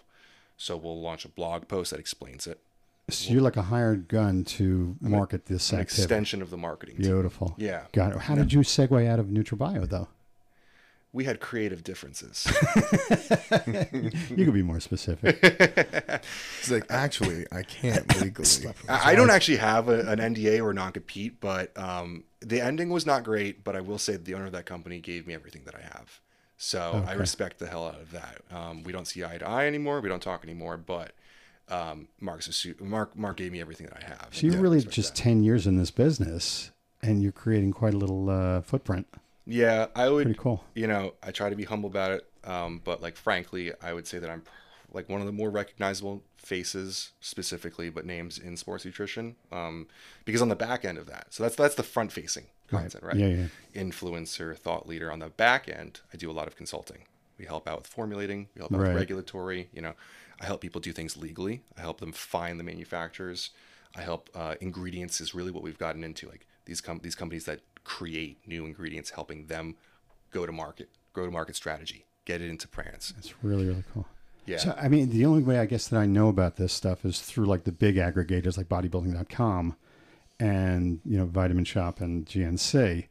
So 0.57 0.77
we'll 0.77 1.01
launch 1.01 1.25
a 1.25 1.29
blog 1.29 1.67
post 1.67 1.91
that 1.91 1.99
explains 1.99 2.47
it. 2.47 2.61
So 3.11 3.33
you're 3.33 3.41
like 3.43 3.57
a 3.57 3.63
hired 3.63 4.07
gun 4.09 4.45
to 4.45 4.97
market 5.01 5.47
this 5.47 5.73
An 5.73 5.81
activity. 5.81 6.03
extension 6.03 6.43
of 6.43 6.51
the 6.51 6.57
marketing 6.59 6.97
team. 6.97 7.07
Beautiful. 7.07 7.55
Yeah. 7.57 7.83
Got 7.93 8.13
it. 8.13 8.19
How 8.19 8.35
did 8.35 8.53
you 8.53 8.61
segue 8.61 9.09
out 9.09 9.19
of 9.19 9.27
NutraBio 9.27 9.89
though? 9.89 10.09
We 11.11 11.25
had 11.25 11.41
creative 11.41 11.83
differences. 11.83 12.47
You 14.31 14.45
could 14.45 14.55
be 14.55 14.63
more 14.63 14.81
specific. 14.81 15.39
It's 16.61 16.71
like, 16.71 16.85
actually, 16.91 17.47
I 17.51 17.63
can't 17.63 18.07
legally. 18.21 18.75
I 18.89 19.13
I 19.13 19.15
don't 19.15 19.31
actually 19.31 19.57
have 19.59 19.89
a, 19.89 20.01
an 20.11 20.19
NDA 20.19 20.63
or 20.63 20.73
non 20.75 20.93
compete, 20.93 21.41
but 21.41 21.77
um, 21.79 22.25
the 22.41 22.61
ending 22.61 22.91
was 22.91 23.07
not 23.07 23.25
great. 23.25 23.65
But 23.65 23.75
I 23.77 23.81
will 23.81 23.99
say 23.99 24.17
the 24.17 24.35
owner 24.35 24.47
of 24.47 24.53
that 24.53 24.67
company 24.67 25.01
gave 25.01 25.27
me 25.27 25.35
everything 25.35 25.63
that 25.65 25.75
I 25.75 25.81
have. 25.81 26.21
So 26.59 27.05
I 27.07 27.13
respect 27.15 27.59
the 27.59 27.69
hell 27.69 27.87
out 27.87 28.01
of 28.01 28.11
that. 28.11 28.43
Um, 28.51 28.83
we 28.83 28.93
don't 28.93 29.07
see 29.07 29.25
eye 29.25 29.39
to 29.39 29.47
eye 29.49 29.67
anymore. 29.67 30.01
We 30.01 30.09
don't 30.09 30.23
talk 30.23 30.45
anymore. 30.45 30.77
But 30.77 31.13
um, 31.71 32.09
Mark's 32.21 32.55
su- 32.55 32.75
Mark 32.81 33.17
Mark 33.17 33.37
gave 33.37 33.53
me 33.53 33.61
everything 33.61 33.87
that 33.87 34.03
I 34.03 34.09
have. 34.09 34.29
So 34.33 34.47
you're 34.47 34.61
really 34.61 34.81
just 34.83 35.15
that. 35.15 35.23
ten 35.23 35.43
years 35.43 35.67
in 35.67 35.77
this 35.77 35.91
business, 35.91 36.71
and 37.03 37.23
you're 37.23 37.33
creating 37.33 37.73
quite 37.73 37.95
a 37.95 37.99
little 37.99 38.31
uh, 38.31 38.61
footprint. 38.63 39.07
Yeah, 39.47 39.87
I 39.97 40.09
would. 40.09 40.25
Pretty 40.27 40.39
cool. 40.41 40.65
You 40.75 40.87
know, 40.87 41.15
I 41.23 41.31
try 41.31 41.49
to 41.51 41.57
be 41.57 41.65
humble 41.65 41.89
about 41.89 42.11
it, 42.13 42.27
um, 42.45 42.81
but 42.85 43.01
like 43.03 43.17
frankly, 43.17 43.73
I 43.83 43.93
would 43.93 44.07
say 44.07 44.19
that 44.19 44.29
I'm 44.31 44.43
like 44.93 45.09
one 45.09 45.21
of 45.21 45.27
the 45.27 45.33
more 45.33 45.51
recognizable 45.51 46.23
faces, 46.37 47.13
specifically, 47.21 47.91
but 47.91 48.05
names 48.07 48.39
in 48.39 48.57
sports 48.57 48.85
nutrition, 48.85 49.37
um, 49.53 49.87
because 50.25 50.41
on 50.43 50.49
the 50.49 50.57
back 50.57 50.85
end 50.85 50.97
of 50.99 51.07
that, 51.07 51.27
so 51.31 51.43
that's 51.43 51.57
that's 51.57 51.75
the 51.75 51.83
front 51.83 52.13
facing 52.13 52.47
content, 52.69 53.03
right? 53.05 53.17
Yeah, 53.17 53.27
yeah. 53.29 53.47
Influencer, 53.83 54.57
thought 54.57 54.87
leader. 54.89 55.11
On 55.11 55.19
the 55.19 55.29
back 55.31 55.69
end, 55.69 56.01
I 56.13 56.17
do 56.17 56.31
a 56.31 56.33
lot 56.33 56.47
of 56.47 56.57
consulting. 56.57 57.05
We 57.39 57.45
help 57.47 57.69
out 57.69 57.79
with 57.79 57.87
formulating. 57.87 58.49
We 58.55 58.61
help 58.61 58.73
out 58.75 58.81
Right. 58.81 58.89
with 58.89 58.97
regulatory. 58.97 59.69
You 59.73 59.83
know, 59.83 59.95
I 60.41 60.47
help 60.47 60.61
people 60.61 60.81
do 60.81 60.93
things 60.93 61.17
legally. 61.17 61.63
I 61.77 61.81
help 61.81 62.01
them 62.01 62.13
find 62.13 62.59
the 62.59 62.65
manufacturers. 62.65 63.51
I 63.97 64.03
help 64.03 64.31
uh, 64.35 64.55
ingredients 64.61 65.21
is 65.21 65.35
really 65.35 65.51
what 65.51 65.63
we've 65.63 65.79
gotten 65.79 66.05
into. 66.05 66.29
Like 66.29 66.47
these 66.65 66.81
com- 66.81 67.01
these 67.03 67.15
companies 67.15 67.45
that 67.47 67.61
create 67.85 68.39
new 68.47 68.65
ingredients, 68.65 69.11
helping 69.11 69.47
them 69.47 69.77
go 70.31 70.47
to 70.47 70.53
market, 70.53 70.89
go 71.13 71.25
to 71.25 71.31
market 71.31 71.57
strategy, 71.57 72.05
get 72.25 72.41
it 72.41 72.49
into 72.49 72.69
brands. 72.69 73.15
It's 73.19 73.35
really 73.43 73.67
really 73.67 73.85
cool. 73.93 74.07
Yeah. 74.47 74.59
So 74.59 74.75
I 74.81 74.89
mean, 74.89 75.11
the 75.11 75.27
only 75.27 75.43
way 75.43 75.59
I 75.59 75.67
guess 75.67 75.89
that 75.89 75.99
I 75.99 76.07
know 76.07 76.29
about 76.29 76.57
this 76.57 76.73
stuff 76.73 77.05
is 77.05 77.21
through 77.21 77.47
like 77.47 77.65
the 77.65 77.73
big 77.73 77.97
aggregators 77.97 78.57
like 78.57 78.69
Bodybuilding.com 78.69 79.77
and 80.41 81.01
you 81.05 81.19
know 81.19 81.27
Vitamin 81.27 81.65
Shoppe 81.65 82.01
and 82.01 82.27
GNC. 82.27 83.07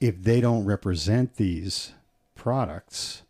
If 0.00 0.22
they 0.22 0.40
don't 0.40 0.64
represent 0.64 1.36
these 1.36 1.92
products, 2.34 3.22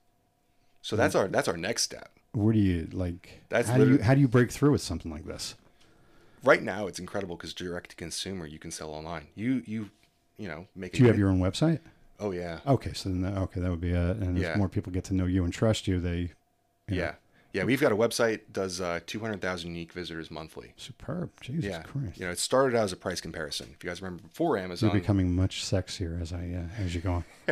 so 0.83 0.97
that's 0.97 1.15
our 1.15 1.29
that's 1.29 1.49
our 1.49 1.57
next 1.57 1.83
step. 1.83 2.11
Where 2.33 2.53
do 2.53 2.59
you 2.59 2.89
like? 2.93 3.43
That's 3.49 3.69
how 3.69 3.79
do 3.79 3.89
you 3.89 4.03
how 4.03 4.15
do 4.15 4.21
you 4.21 4.29
break 4.29 4.51
through 4.51 4.73
with 4.73 4.83
something 4.83 5.11
like 5.11 5.27
this? 5.27 5.55
Right 6.43 6.63
now, 6.63 6.87
it's 6.87 6.99
incredible 6.99 7.37
because 7.37 7.53
direct 7.53 7.91
to 7.91 7.97
consumer, 7.97 8.47
you 8.47 8.59
can 8.59 8.71
sell 8.71 8.91
online. 8.91 9.27
You 9.35 9.63
you 9.67 9.91
you 10.37 10.49
know 10.49 10.67
make. 10.75 10.93
Do 10.93 11.03
you 11.03 11.09
have 11.09 11.19
your 11.19 11.29
own 11.29 11.41
website? 11.41 11.81
Oh 12.19 12.33
yeah. 12.33 12.61
Okay, 12.67 12.93
so 12.93 13.09
then 13.09 13.23
that, 13.23 13.37
okay, 13.39 13.61
that 13.61 13.71
would 13.71 13.81
be 13.81 13.93
it. 13.93 14.17
and 14.19 14.39
Yeah. 14.39 14.53
as 14.53 14.59
more 14.59 14.69
people 14.69 14.93
get 14.93 15.05
to 15.05 15.15
know 15.15 15.27
you 15.27 15.45
and 15.45 15.53
trust 15.53 15.89
you, 15.89 16.01
they 16.01 16.33
Yeah. 16.89 17.15
Yeah, 17.53 17.65
we've 17.65 17.81
got 17.81 17.91
a 17.91 17.97
website 17.97 18.41
does 18.53 18.81
uh, 18.81 19.01
200,000 19.07 19.69
unique 19.69 19.93
visitors 19.93 20.31
monthly. 20.31 20.73
superb. 20.77 21.31
Jesus 21.41 21.65
yeah, 21.65 21.83
Christ, 21.83 22.17
you 22.19 22.25
know, 22.27 22.31
it 22.31 22.39
started 22.39 22.77
out 22.77 22.85
as 22.85 22.93
a 22.93 22.97
price 22.97 23.21
comparison. 23.21 23.71
If 23.75 23.83
you 23.83 23.91
guys 23.91 24.01
remember, 24.01 24.23
before 24.23 24.57
Amazon, 24.57 24.87
you're 24.89 24.95
Amazon, 24.95 25.01
becoming 25.01 25.35
much 25.35 25.65
sexier 25.65 26.21
as 26.23 26.33
I 26.33 26.55
uh, 26.79 26.83
as 26.85 26.95
you 26.95 27.01
go 27.01 27.13
on. 27.15 27.25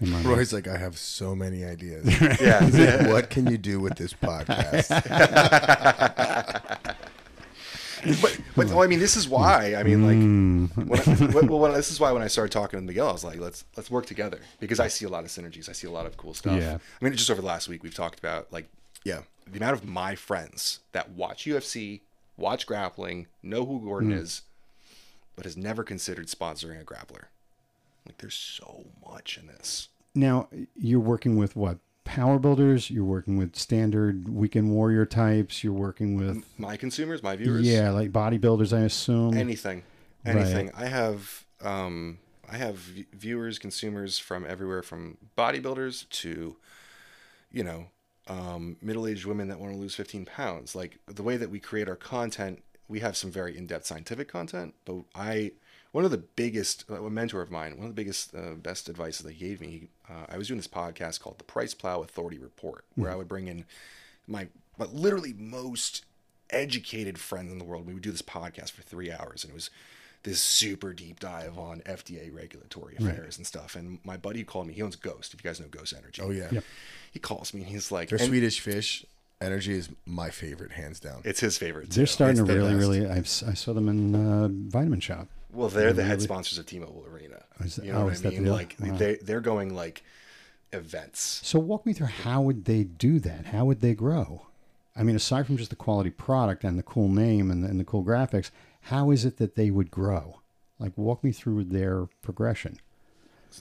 In 0.00 0.10
my 0.10 0.18
mind. 0.18 0.26
Roy's 0.26 0.52
like, 0.52 0.68
I 0.68 0.76
have 0.76 0.96
so 0.96 1.34
many 1.34 1.64
ideas. 1.64 2.06
yeah, 2.40 2.64
He's 2.64 2.78
like, 2.78 3.08
what 3.08 3.30
can 3.30 3.50
you 3.50 3.58
do 3.58 3.80
with 3.80 3.96
this 3.96 4.12
podcast? 4.12 4.88
but, 8.20 8.38
but 8.56 8.66
well, 8.68 8.82
I 8.82 8.86
mean, 8.86 8.98
this 9.00 9.16
is 9.16 9.28
why. 9.28 9.74
I 9.74 9.82
mean, 9.82 10.02
Mm. 10.02 10.76
like, 10.76 11.06
when 11.06 11.30
I, 11.30 11.34
well, 11.46 11.58
well, 11.60 11.72
this 11.72 11.90
is 11.90 12.00
why 12.00 12.10
when 12.12 12.22
I 12.22 12.26
started 12.28 12.52
talking 12.52 12.78
to 12.80 12.84
Miguel, 12.84 13.08
I 13.08 13.12
was 13.12 13.24
like, 13.24 13.38
let's 13.38 13.64
let's 13.76 13.90
work 13.90 14.06
together 14.06 14.38
because 14.60 14.80
I 14.80 14.88
see 14.88 15.04
a 15.04 15.08
lot 15.08 15.24
of 15.24 15.30
synergies. 15.30 15.68
I 15.68 15.72
see 15.72 15.86
a 15.86 15.90
lot 15.90 16.06
of 16.06 16.16
cool 16.16 16.34
stuff. 16.34 16.60
Yeah. 16.60 16.78
I 17.00 17.04
mean, 17.04 17.12
just 17.14 17.30
over 17.30 17.40
the 17.40 17.46
last 17.46 17.68
week, 17.68 17.82
we've 17.82 17.94
talked 17.94 18.18
about 18.18 18.52
like 18.52 18.68
yeah. 19.04 19.22
the 19.50 19.58
amount 19.58 19.74
of 19.74 19.84
my 19.86 20.14
friends 20.14 20.80
that 20.92 21.10
watch 21.10 21.44
UFC, 21.44 22.00
watch 22.36 22.66
grappling, 22.66 23.26
know 23.42 23.64
who 23.66 23.80
Gordon 23.80 24.10
Mm. 24.10 24.18
is, 24.20 24.42
but 25.36 25.44
has 25.44 25.56
never 25.56 25.82
considered 25.84 26.26
sponsoring 26.28 26.80
a 26.80 26.84
grappler. 26.84 27.24
Like, 28.06 28.18
there's 28.18 28.34
so 28.34 28.84
much 29.08 29.38
in 29.38 29.46
this. 29.46 29.88
Now 30.14 30.48
you're 30.76 31.00
working 31.00 31.36
with 31.36 31.56
what 31.56 31.78
power 32.04 32.38
builders? 32.38 32.90
You're 32.90 33.04
working 33.04 33.36
with 33.36 33.54
standard 33.56 34.28
weekend 34.28 34.70
warrior 34.70 35.06
types. 35.06 35.62
You're 35.62 35.72
working 35.72 36.16
with 36.16 36.44
My 36.58 36.76
consumers, 36.76 37.22
my 37.22 37.36
viewers, 37.36 37.66
yeah, 37.66 37.90
like 37.90 38.10
bodybuilders, 38.12 38.76
I 38.76 38.80
assume. 38.82 39.34
anything, 39.36 39.84
anything. 40.26 40.70
I 40.74 40.86
have, 40.86 41.44
um, 41.62 42.18
I 42.50 42.56
have 42.56 42.76
viewers, 42.76 43.58
consumers 43.58 44.18
from 44.18 44.44
everywhere, 44.46 44.82
from 44.82 45.16
bodybuilders 45.38 46.08
to, 46.10 46.56
you 47.50 47.64
know, 47.64 47.86
um, 48.28 48.76
middle-aged 48.80 49.24
women 49.24 49.48
that 49.48 49.58
want 49.58 49.74
to 49.74 49.78
lose 49.78 49.94
15 49.94 50.24
pounds. 50.26 50.74
Like 50.74 50.98
the 51.06 51.22
way 51.22 51.36
that 51.36 51.50
we 51.50 51.58
create 51.58 51.88
our 51.88 51.96
content, 51.96 52.62
we 52.88 53.00
have 53.00 53.16
some 53.16 53.30
very 53.30 53.56
in-depth 53.56 53.86
scientific 53.86 54.28
content. 54.28 54.74
But 54.84 54.96
I, 55.14 55.52
one 55.92 56.04
of 56.04 56.10
the 56.10 56.18
biggest, 56.18 56.84
uh, 56.90 57.02
a 57.02 57.10
mentor 57.10 57.42
of 57.42 57.50
mine, 57.50 57.76
one 57.76 57.86
of 57.86 57.94
the 57.94 58.00
biggest, 58.00 58.34
uh, 58.34 58.54
best 58.54 58.88
advice 58.88 59.18
that 59.18 59.32
he 59.32 59.46
gave 59.48 59.60
me, 59.60 59.88
uh, 60.08 60.26
I 60.28 60.38
was 60.38 60.48
doing 60.48 60.58
this 60.58 60.68
podcast 60.68 61.20
called 61.20 61.38
the 61.38 61.44
PricePlow 61.44 62.04
Authority 62.04 62.38
Report, 62.38 62.84
where 62.94 63.10
I 63.10 63.16
would 63.16 63.28
bring 63.28 63.48
in 63.48 63.64
my, 64.26 64.48
but 64.78 64.94
literally 64.94 65.32
most 65.32 66.04
educated 66.50 67.18
friends 67.18 67.50
in 67.50 67.58
the 67.58 67.64
world. 67.64 67.86
We 67.86 67.94
would 67.94 68.02
do 68.02 68.12
this 68.12 68.22
podcast 68.22 68.70
for 68.70 68.82
three 68.82 69.10
hours, 69.10 69.42
and 69.42 69.50
it 69.50 69.54
was 69.54 69.70
this 70.24 70.40
super 70.40 70.92
deep 70.92 71.18
dive 71.20 71.58
on 71.58 71.80
FDA 71.80 72.32
regulatory 72.34 72.96
affairs 72.96 73.38
and 73.38 73.46
stuff. 73.46 73.74
And 73.74 73.98
my 74.04 74.16
buddy 74.16 74.44
called 74.44 74.66
me. 74.68 74.74
He 74.74 74.82
owns 74.82 74.96
Ghost. 74.96 75.34
If 75.34 75.42
you 75.42 75.48
guys 75.50 75.58
know 75.60 75.66
Ghost 75.70 75.94
Energy. 75.96 76.22
Oh 76.22 76.30
yeah. 76.30 76.48
Yep. 76.52 76.64
He 77.12 77.18
calls 77.18 77.52
me 77.52 77.62
and 77.62 77.70
he's 77.70 77.90
like, 77.90 78.08
Their 78.08 78.18
Swedish 78.18 78.60
fish 78.60 79.04
energy 79.40 79.74
is 79.74 79.88
my 80.06 80.30
favorite, 80.30 80.70
hands 80.72 81.00
down. 81.00 81.20
It's 81.24 81.40
his 81.40 81.58
favorite. 81.58 81.90
They're 81.90 82.06
starting 82.06 82.38
It's 82.38 82.46
to 82.46 82.52
the 82.52 82.58
really, 82.60 82.74
best. 82.74 82.80
really. 82.88 83.06
I've, 83.08 83.24
s- 83.24 83.42
I 83.42 83.54
saw 83.54 83.72
them 83.72 83.88
in 83.88 84.14
uh, 84.14 84.48
Vitamin 84.70 85.00
Shoppe. 85.00 85.26
Well, 85.52 85.68
they're 85.68 85.92
the 85.92 86.02
head 86.04 86.12
Really? 86.12 86.24
sponsors 86.24 86.58
of 86.58 86.66
T-Mobile 86.66 87.04
Arena. 87.12 87.42
Is 87.60 87.78
you 87.82 87.92
know 87.92 87.98
oh, 87.98 88.04
what 88.04 88.12
is 88.14 88.20
I 88.20 88.22
that 88.30 88.34
the 88.36 88.40
mean? 88.40 88.52
Like 88.52 88.76
Wow. 88.80 88.96
they 88.96 89.16
they're 89.16 89.40
going 89.40 89.74
like 89.74 90.02
events. 90.72 91.40
So 91.44 91.58
walk 91.58 91.84
me 91.84 91.92
through 91.92 92.06
how 92.06 92.40
would 92.42 92.64
they 92.64 92.84
do 92.84 93.18
that? 93.20 93.46
How 93.46 93.64
would 93.64 93.80
they 93.80 93.94
grow? 93.94 94.46
I 94.96 95.02
mean, 95.02 95.16
aside 95.16 95.46
from 95.46 95.56
just 95.56 95.70
the 95.70 95.76
quality 95.76 96.10
product 96.10 96.64
and 96.64 96.78
the 96.78 96.82
cool 96.82 97.08
name 97.08 97.50
and 97.50 97.64
the, 97.64 97.68
and 97.68 97.80
the 97.80 97.84
cool 97.84 98.04
graphics, 98.04 98.50
how 98.82 99.10
is 99.10 99.24
it 99.24 99.36
that 99.38 99.54
they 99.54 99.70
would 99.70 99.90
grow? 99.90 100.40
Like, 100.78 100.92
walk 100.96 101.22
me 101.22 101.32
through 101.32 101.64
their 101.64 102.06
progression 102.22 102.80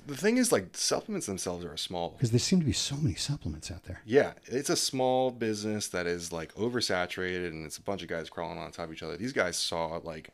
The 0.07 0.15
thing 0.15 0.37
is, 0.37 0.51
like 0.51 0.69
supplements 0.73 1.27
themselves 1.27 1.63
are 1.65 1.73
a 1.73 1.77
small. 1.77 2.11
because 2.11 2.31
there 2.31 2.39
seem 2.39 2.59
to 2.59 2.65
be 2.65 2.71
so 2.73 2.95
many 2.95 3.15
supplements 3.15 3.69
out 3.69 3.83
there. 3.83 4.01
Yeah, 4.05 4.33
it's 4.45 4.69
a 4.69 4.75
small 4.75 5.31
business 5.31 5.87
that 5.89 6.07
is 6.07 6.31
like 6.31 6.53
oversaturated, 6.55 7.47
and 7.47 7.65
it's 7.65 7.77
a 7.77 7.81
bunch 7.81 8.01
of 8.01 8.07
guys 8.07 8.29
crawling 8.29 8.57
on 8.57 8.71
top 8.71 8.85
of 8.85 8.93
each 8.93 9.03
other. 9.03 9.17
These 9.17 9.33
guys 9.33 9.57
saw 9.57 9.99
like 10.03 10.29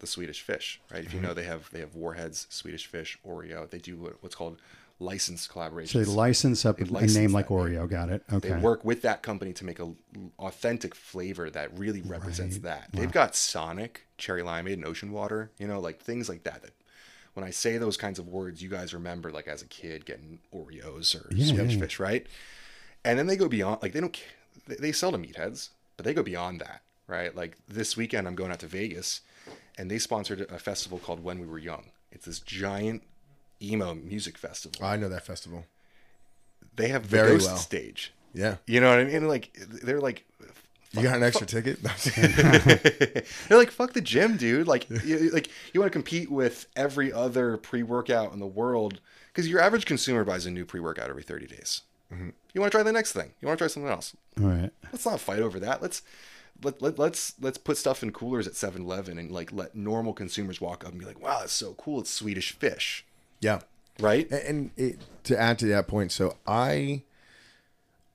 the 0.00 0.06
Swedish 0.06 0.42
fish, 0.42 0.80
right? 0.92 1.04
If 1.04 1.12
you 1.12 1.20
mm-hmm. 1.20 1.28
know, 1.28 1.34
they 1.34 1.44
have 1.44 1.70
they 1.70 1.80
have 1.80 1.94
Warheads, 1.94 2.46
Swedish 2.50 2.86
Fish, 2.86 3.18
Oreo. 3.26 3.70
They 3.70 3.78
do 3.78 3.96
what, 3.96 4.14
what's 4.20 4.34
called 4.34 4.58
licensed 5.02 5.50
collaborations. 5.50 5.88
So 5.90 5.98
they 5.98 6.04
license 6.04 6.64
up 6.64 6.78
They 6.78 6.84
a 6.84 6.88
license 6.88 7.16
name 7.16 7.32
like 7.32 7.50
name. 7.50 7.58
Oreo. 7.58 7.88
Got 7.88 8.08
it. 8.10 8.22
Okay. 8.32 8.50
They 8.50 8.54
work 8.56 8.84
with 8.84 9.02
that 9.02 9.22
company 9.22 9.52
to 9.54 9.64
make 9.64 9.78
a 9.78 9.82
l- 9.82 9.96
authentic 10.38 10.94
flavor 10.94 11.50
that 11.50 11.76
really 11.78 12.00
represents 12.02 12.58
that. 12.58 12.88
They've 12.92 13.10
got 13.12 13.34
Sonic, 13.34 14.06
cherry 14.18 14.42
limeade, 14.42 14.74
and 14.74 14.84
ocean 14.86 15.12
water. 15.12 15.50
You 15.58 15.66
know, 15.66 15.80
like 15.80 16.00
things 16.00 16.28
like 16.28 16.44
that. 16.44 16.62
That 16.62 16.72
when 17.34 17.44
I 17.44 17.50
say 17.50 17.78
those 17.78 17.96
kinds 17.96 18.18
of 18.18 18.28
words, 18.28 18.62
you 18.62 18.68
guys 18.68 18.94
remember 18.94 19.30
like 19.30 19.48
as 19.48 19.62
a 19.62 19.66
kid 19.66 20.04
getting 20.06 20.38
Oreos 20.54 21.14
or 21.14 21.32
Yeah, 21.34 21.52
yeah, 21.54 21.62
yeah. 21.62 21.80
fish, 21.80 21.98
right? 21.98 22.26
And 23.04 23.18
then 23.18 23.26
they 23.26 23.36
go 23.36 23.48
beyond. 23.48 23.82
Like 23.82 23.92
they 23.92 24.00
don't. 24.00 24.16
They, 24.68 24.76
they 24.76 24.92
sell 24.92 25.12
to 25.12 25.18
meatheads, 25.18 25.70
but 25.96 26.04
they 26.04 26.14
go 26.14 26.22
beyond 26.22 26.60
that, 26.60 26.82
right? 27.08 27.34
Like 27.34 27.56
this 27.68 27.96
weekend, 27.96 28.26
I'm 28.28 28.34
going 28.36 28.52
out 28.52 28.60
to 28.60 28.66
Vegas, 28.66 29.22
and 29.76 29.90
they 29.90 29.98
sponsored 29.98 30.42
a 30.42 30.58
festival 30.58 30.98
called 30.98 31.22
When 31.24 31.40
We 31.40 31.46
Were 31.46 31.58
Young. 31.58 31.86
It's 32.12 32.26
this 32.26 32.38
giant 32.40 33.02
emo 33.62 33.94
music 33.94 34.36
festival. 34.38 34.84
I 34.84 34.96
know 34.96 35.08
that 35.08 35.24
festival. 35.24 35.64
They 36.76 36.88
have 36.88 37.02
the 37.02 37.08
Very 37.08 37.32
Ghost 37.32 37.46
well. 37.48 37.56
stage. 37.56 38.12
Yeah. 38.34 38.56
You 38.66 38.80
know 38.80 38.88
what 38.90 38.98
I 38.98 39.04
mean? 39.04 39.28
Like 39.28 39.56
they're 39.56 40.00
like 40.00 40.24
You 40.92 41.02
got 41.02 41.16
an 41.16 41.22
extra 41.22 41.46
ticket? 41.46 41.82
they're 42.16 43.58
like 43.58 43.70
fuck 43.70 43.92
the 43.92 44.00
gym, 44.00 44.36
dude. 44.36 44.66
Like 44.66 44.88
you, 45.04 45.30
like 45.30 45.48
you 45.72 45.80
want 45.80 45.92
to 45.92 45.96
compete 45.96 46.30
with 46.30 46.66
every 46.76 47.12
other 47.12 47.56
pre-workout 47.56 48.32
in 48.32 48.38
the 48.38 48.46
world 48.46 49.00
because 49.28 49.48
your 49.48 49.60
average 49.60 49.86
consumer 49.86 50.24
buys 50.24 50.46
a 50.46 50.50
new 50.50 50.64
pre-workout 50.64 51.10
every 51.10 51.22
30 51.22 51.46
days. 51.46 51.82
Mm-hmm. 52.12 52.30
You 52.52 52.60
want 52.60 52.70
to 52.72 52.76
try 52.76 52.82
the 52.82 52.92
next 52.92 53.12
thing. 53.12 53.32
You 53.40 53.48
want 53.48 53.58
to 53.58 53.64
try 53.64 53.68
something 53.68 53.90
else. 53.90 54.14
All 54.40 54.48
right. 54.48 54.70
Let's 54.92 55.06
not 55.06 55.20
fight 55.20 55.40
over 55.40 55.58
that. 55.60 55.80
Let's 55.80 56.02
let, 56.62 56.80
let 56.82 56.98
let's 56.98 57.34
let's 57.40 57.58
put 57.58 57.76
stuff 57.76 58.02
in 58.02 58.12
coolers 58.12 58.46
at 58.46 58.52
7-Eleven 58.52 59.18
and 59.18 59.30
like 59.30 59.52
let 59.52 59.74
normal 59.74 60.12
consumers 60.12 60.60
walk 60.60 60.84
up 60.84 60.90
and 60.92 61.00
be 61.00 61.06
like, 61.06 61.20
"Wow, 61.20 61.40
that's 61.40 61.52
so 61.52 61.74
cool. 61.74 62.00
It's 62.00 62.10
Swedish 62.10 62.52
fish." 62.52 63.04
Yeah. 63.42 63.60
Right? 64.00 64.30
And, 64.30 64.70
it, 64.76 64.98
to 65.24 65.38
add 65.38 65.58
to 65.60 65.66
that 65.66 65.86
point, 65.86 66.10
so 66.10 66.36
I, 66.46 67.02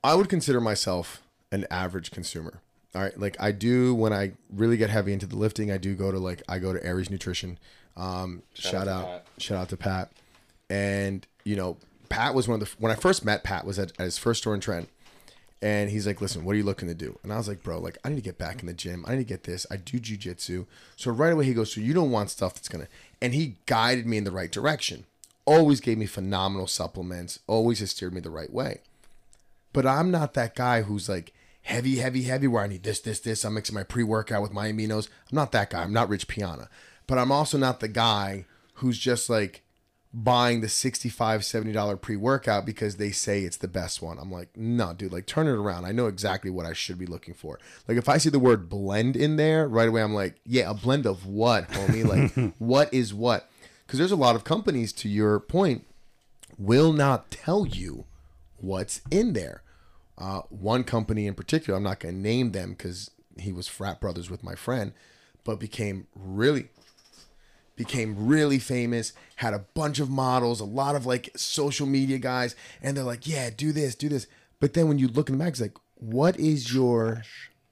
I 0.03 0.15
would 0.15 0.27
consider 0.27 0.59
myself 0.59 1.21
an 1.51 1.65
average 1.69 2.11
consumer. 2.11 2.61
All 2.95 3.01
right, 3.03 3.19
like 3.19 3.37
I 3.39 3.51
do 3.51 3.93
when 3.93 4.11
I 4.11 4.31
really 4.51 4.77
get 4.77 4.89
heavy 4.89 5.13
into 5.13 5.27
the 5.27 5.35
lifting. 5.35 5.71
I 5.71 5.77
do 5.77 5.93
go 5.93 6.11
to 6.11 6.17
like 6.17 6.41
I 6.49 6.57
go 6.57 6.73
to 6.73 6.83
Aries 6.83 7.09
Nutrition. 7.09 7.59
Um, 7.95 8.41
shout, 8.53 8.87
out 8.87 9.05
out, 9.05 9.23
shout 9.37 9.57
out 9.57 9.69
to 9.69 9.77
Pat. 9.77 10.11
And 10.69 11.25
you 11.43 11.56
know, 11.56 11.77
Pat 12.10 12.33
was 12.33 12.47
one 12.47 12.62
of 12.62 12.67
the 12.67 12.75
when 12.79 12.91
I 12.91 12.95
first 12.95 13.23
met 13.23 13.43
Pat 13.43 13.65
was 13.65 13.77
at, 13.77 13.91
at 13.99 14.06
his 14.06 14.17
first 14.17 14.41
store 14.41 14.56
in 14.56 14.62
Trent, 14.62 14.89
and 15.62 15.89
he's 15.89 16.08
like, 16.08 16.21
"Listen, 16.21 16.43
what 16.43 16.54
are 16.54 16.58
you 16.58 16.63
looking 16.63 16.87
to 16.87 16.95
do?" 16.95 17.19
And 17.23 17.31
I 17.31 17.37
was 17.37 17.47
like, 17.47 17.62
"Bro, 17.62 17.79
like 17.79 17.97
I 18.04 18.10
need 18.10 18.15
to 18.15 18.21
get 18.21 18.37
back 18.37 18.62
in 18.62 18.67
the 18.67 18.73
gym. 18.73 19.06
I 19.08 19.12
need 19.12 19.17
to 19.19 19.23
get 19.25 19.43
this. 19.43 19.65
I 19.69 19.77
do 19.77 19.99
jujitsu." 19.99 20.65
So 20.95 21.12
right 21.12 21.33
away 21.33 21.45
he 21.45 21.54
goes, 21.54 21.71
"So 21.73 21.81
you 21.81 21.93
don't 21.93 22.12
want 22.12 22.29
stuff 22.29 22.56
that's 22.56 22.69
gonna," 22.69 22.87
and 23.21 23.33
he 23.33 23.58
guided 23.65 24.06
me 24.06 24.17
in 24.17 24.23
the 24.23 24.31
right 24.31 24.52
direction. 24.52 25.06
Always 25.48 25.81
gave 25.81 25.98
me 25.98 26.06
phenomenal 26.06 26.67
supplements. 26.67 27.39
Always 27.48 27.79
has 27.79 27.91
steered 27.91 28.13
me 28.13 28.19
the 28.19 28.29
right 28.29 28.54
way. 28.54 28.81
But 29.73 29.87
I'm 29.87 30.12
not 30.12 30.33
that 30.35 30.56
guy 30.56 30.83
who's 30.83 31.10
like 31.10 31.33
heavy, 31.63 31.95
heavy, 31.95 32.23
heavy. 32.23 32.48
Where 32.48 32.63
I 32.63 32.67
need 32.67 32.83
this, 32.83 33.00
this, 33.00 33.21
this. 33.21 33.43
I'm 33.43 33.56
mixing 33.56 33.73
my 33.73 33.83
pre 33.83 34.04
workout 34.04 34.43
with 34.43 34.54
my 34.54 34.71
aminos. 34.71 35.08
I'm 35.31 35.35
not 35.37 35.54
that 35.54 35.71
guy. 35.71 35.81
I'm 35.81 35.93
not 35.93 36.10
Rich 36.10 36.27
Piana. 36.27 36.69
But 37.08 37.17
I'm 37.17 37.31
also 37.31 37.58
not 37.58 37.79
the 37.79 37.87
guy 37.87 38.45
who's 38.75 39.00
just 39.00 39.29
like 39.29 39.63
buying 40.13 40.62
the 40.62 40.67
$65, 40.67 41.43
70 41.43 41.71
dollar 41.73 41.95
pre-workout 41.95 42.65
because 42.65 42.95
they 42.95 43.12
say 43.12 43.41
it's 43.41 43.58
the 43.58 43.67
best 43.67 44.02
one 44.02 44.17
i'm 44.17 44.31
like 44.31 44.50
no 44.56 44.93
dude 44.93 45.12
like 45.12 45.25
turn 45.25 45.48
it 45.48 45.52
around 45.52 45.85
i 45.85 45.91
know 45.91 46.08
exactly 46.08 46.50
what 46.50 46.65
i 46.65 46.73
should 46.73 46.98
be 46.98 47.06
looking 47.06 47.33
for 47.33 47.60
like 47.87 47.98
if 47.98 48.10
i 48.10 48.17
see 48.17 48.29
the 48.29 48.39
word 48.39 48.69
blend 48.69 49.15
in 49.15 49.35
there 49.35 49.67
right 49.67 49.89
away 49.89 50.02
i'm 50.02 50.13
like 50.13 50.35
yeah 50.45 50.69
a 50.69 50.73
blend 50.73 51.06
of 51.06 51.25
what 51.27 51.67
homie 51.69 52.06
like 52.06 52.54
what 52.58 52.91
is 52.93 53.13
what 53.13 53.50
because 53.88 53.98
there's 53.98 54.12
a 54.12 54.15
lot 54.15 54.35
of 54.35 54.44
companies 54.44 54.94
to 54.94 55.10
your 55.10 55.40
point 55.40 55.85
will 56.60 56.94
not 56.94 57.31
tell 57.31 57.65
you 57.65 58.06
what's 58.58 59.02
in 59.10 59.33
there. 59.33 59.63
Uh, 60.19 60.42
one 60.50 60.83
company 60.83 61.27
in 61.27 61.35
particular 61.35 61.77
i'm 61.77 61.83
not 61.83 62.00
going 62.00 62.15
to 62.15 62.19
name 62.19 62.52
them 62.52 62.71
because 62.71 63.12
he 63.38 63.52
was 63.52 63.67
frat 63.67 64.02
brothers 64.02 64.31
with 64.31 64.44
my 64.44 64.56
friend 64.56 64.92
but 65.44 65.60
became 65.60 66.08
really 66.15 66.69
became 67.77 68.27
really 68.27 68.60
famous, 68.60 69.13
had 69.38 69.54
a 69.54 69.60
bunch 69.60 70.00
of 70.00 70.10
models, 70.10 70.60
a 70.60 70.65
lot 70.65 70.96
of 70.96 71.06
like 71.06 71.29
social 71.38 71.88
media 71.88 72.17
guys, 72.17 72.56
and 72.81 72.98
they're 72.98 73.04
like, 73.04 73.25
yeah, 73.25 73.50
do 73.56 73.71
this, 73.71 73.96
do 73.96 74.10
this. 74.10 74.27
But 74.60 74.73
then 74.73 74.90
when 74.90 74.98
you 74.98 75.08
look 75.08 75.29
in 75.29 75.38
the 75.38 75.44
magazine, 75.44 75.67
like, 75.67 75.77
what 75.96 76.38
is 76.38 76.73
your, 76.73 77.23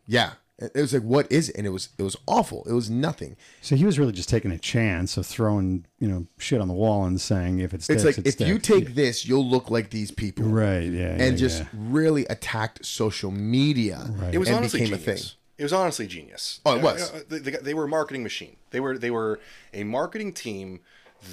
yeah, 0.08 0.34
it 0.58 0.76
was 0.76 0.94
like, 0.94 1.04
what 1.04 1.30
is 1.32 1.50
it? 1.50 1.58
And 1.58 1.68
it 1.68 1.72
was, 1.72 1.90
it 1.98 2.04
was 2.04 2.16
awful. 2.28 2.64
It 2.70 2.74
was 2.74 2.90
nothing. 2.90 3.36
So 3.62 3.76
he 3.76 3.84
was 3.86 4.00
really 4.00 4.14
just 4.14 4.30
taking 4.30 4.52
a 4.52 4.58
chance 4.58 5.18
of 5.18 5.26
throwing, 5.26 5.86
you 6.00 6.08
know, 6.08 6.28
shit 6.38 6.62
on 6.62 6.68
the 6.70 6.74
wall 6.74 7.04
and 7.06 7.20
saying, 7.20 7.60
if 7.60 7.74
it 7.74 7.84
sticks, 7.84 8.04
It's 8.04 8.18
like, 8.18 8.26
it 8.26 8.42
if 8.42 8.48
you 8.48 8.60
sticks. 8.60 8.68
take 8.68 8.96
this, 8.96 9.26
you'll 9.26 9.46
look 9.48 9.70
like 9.70 9.90
these 9.90 10.12
people. 10.12 10.46
right, 10.46 10.84
yeah, 10.90 11.10
And 11.10 11.20
yeah, 11.20 11.36
just 11.36 11.60
yeah. 11.62 11.68
really 11.74 12.26
attacked 12.28 12.86
social 12.86 13.32
media. 13.32 14.10
It 14.32 14.38
was 14.38 14.48
and 14.48 14.58
honestly 14.58 14.80
became 14.82 14.98
genius. 14.98 15.22
a 15.22 15.24
thing. 15.30 15.32
It 15.58 15.64
was 15.64 15.74
honestly 15.74 16.08
genius. 16.08 16.60
Oh, 16.66 16.76
it 16.78 16.82
was. 16.82 17.12
Uh, 17.14 17.22
They, 17.30 17.40
they, 17.40 17.52
they 17.52 17.74
were 17.74 17.86
a 17.86 17.88
marketing 17.88 18.24
machine. 18.24 18.58
They 18.72 18.80
were 18.82 18.98
they 18.98 19.10
were 19.12 19.40
a 19.74 19.84
marketing 19.86 20.34
team 20.34 20.82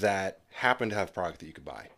that 0.00 0.38
happened 0.52 0.92
to 0.92 0.96
have 0.96 1.12
product 1.12 1.40
that 1.40 1.46
you 1.46 1.52
could 1.52 1.64
buy, 1.64 1.88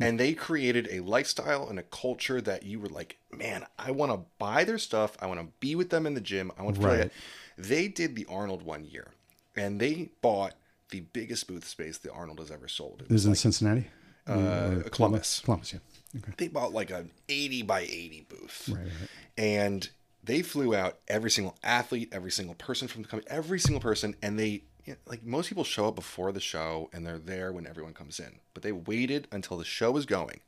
and 0.00 0.18
they 0.18 0.32
created 0.34 0.88
a 0.90 1.00
lifestyle 1.00 1.68
and 1.68 1.78
a 1.78 1.82
culture 1.82 2.40
that 2.40 2.62
you 2.62 2.80
were 2.80 2.88
like, 2.88 3.18
man, 3.30 3.66
I 3.78 3.90
want 3.90 4.12
to 4.12 4.20
buy 4.38 4.64
their 4.64 4.78
stuff. 4.78 5.16
I 5.20 5.26
want 5.26 5.40
to 5.40 5.46
be 5.60 5.74
with 5.74 5.90
them 5.90 6.06
in 6.06 6.14
the 6.14 6.20
gym. 6.20 6.50
I 6.58 6.62
want 6.62 6.76
to 6.76 6.82
feel 6.82 6.90
like 6.90 7.00
Right. 7.00 7.12
They 7.58 7.88
did 7.88 8.16
the 8.16 8.26
Arnold 8.30 8.62
one 8.62 8.84
year, 8.86 9.08
and 9.54 9.78
they 9.80 10.10
bought 10.22 10.54
the 10.90 11.00
biggest 11.00 11.46
booth 11.46 11.66
space 11.68 11.98
that 11.98 12.10
Arnold 12.12 12.38
has 12.38 12.50
ever 12.50 12.68
sold. 12.68 13.02
It 13.02 13.08
This 13.10 13.20
is 13.22 13.26
in 13.26 13.34
Cincinnati? 13.34 13.86
uh, 14.26 14.82
Columbus. 14.90 15.40
Columbus, 15.44 15.72
yeah. 15.74 15.80
Okay. 16.18 16.32
they 16.38 16.48
bought 16.48 16.72
like 16.72 16.90
an 16.90 17.10
80 17.28 17.62
by 17.62 17.80
80 17.82 18.26
booth 18.28 18.68
Right, 18.68 18.78
right. 18.84 19.08
and 19.38 19.88
they 20.24 20.42
flew 20.42 20.74
out 20.74 20.98
every 21.08 21.30
single 21.30 21.56
athlete 21.62 22.08
every 22.12 22.30
single 22.32 22.54
person 22.56 22.88
from 22.88 23.02
the 23.02 23.08
company 23.08 23.30
every 23.30 23.60
single 23.60 23.80
person 23.80 24.16
and 24.20 24.36
they 24.38 24.64
you 24.84 24.92
know, 24.94 24.98
like 25.06 25.24
most 25.24 25.48
people 25.48 25.64
show 25.64 25.88
up 25.88 25.94
before 25.94 26.32
the 26.32 26.40
show 26.40 26.88
and 26.92 27.06
they're 27.06 27.18
there 27.18 27.52
when 27.52 27.66
everyone 27.66 27.92
comes 27.94 28.18
in 28.20 28.36
but 28.54 28.62
they 28.62 28.72
waited 28.72 29.26
until 29.32 29.56
the 29.56 29.64
show 29.64 29.90
was 29.90 30.06
going 30.06 30.40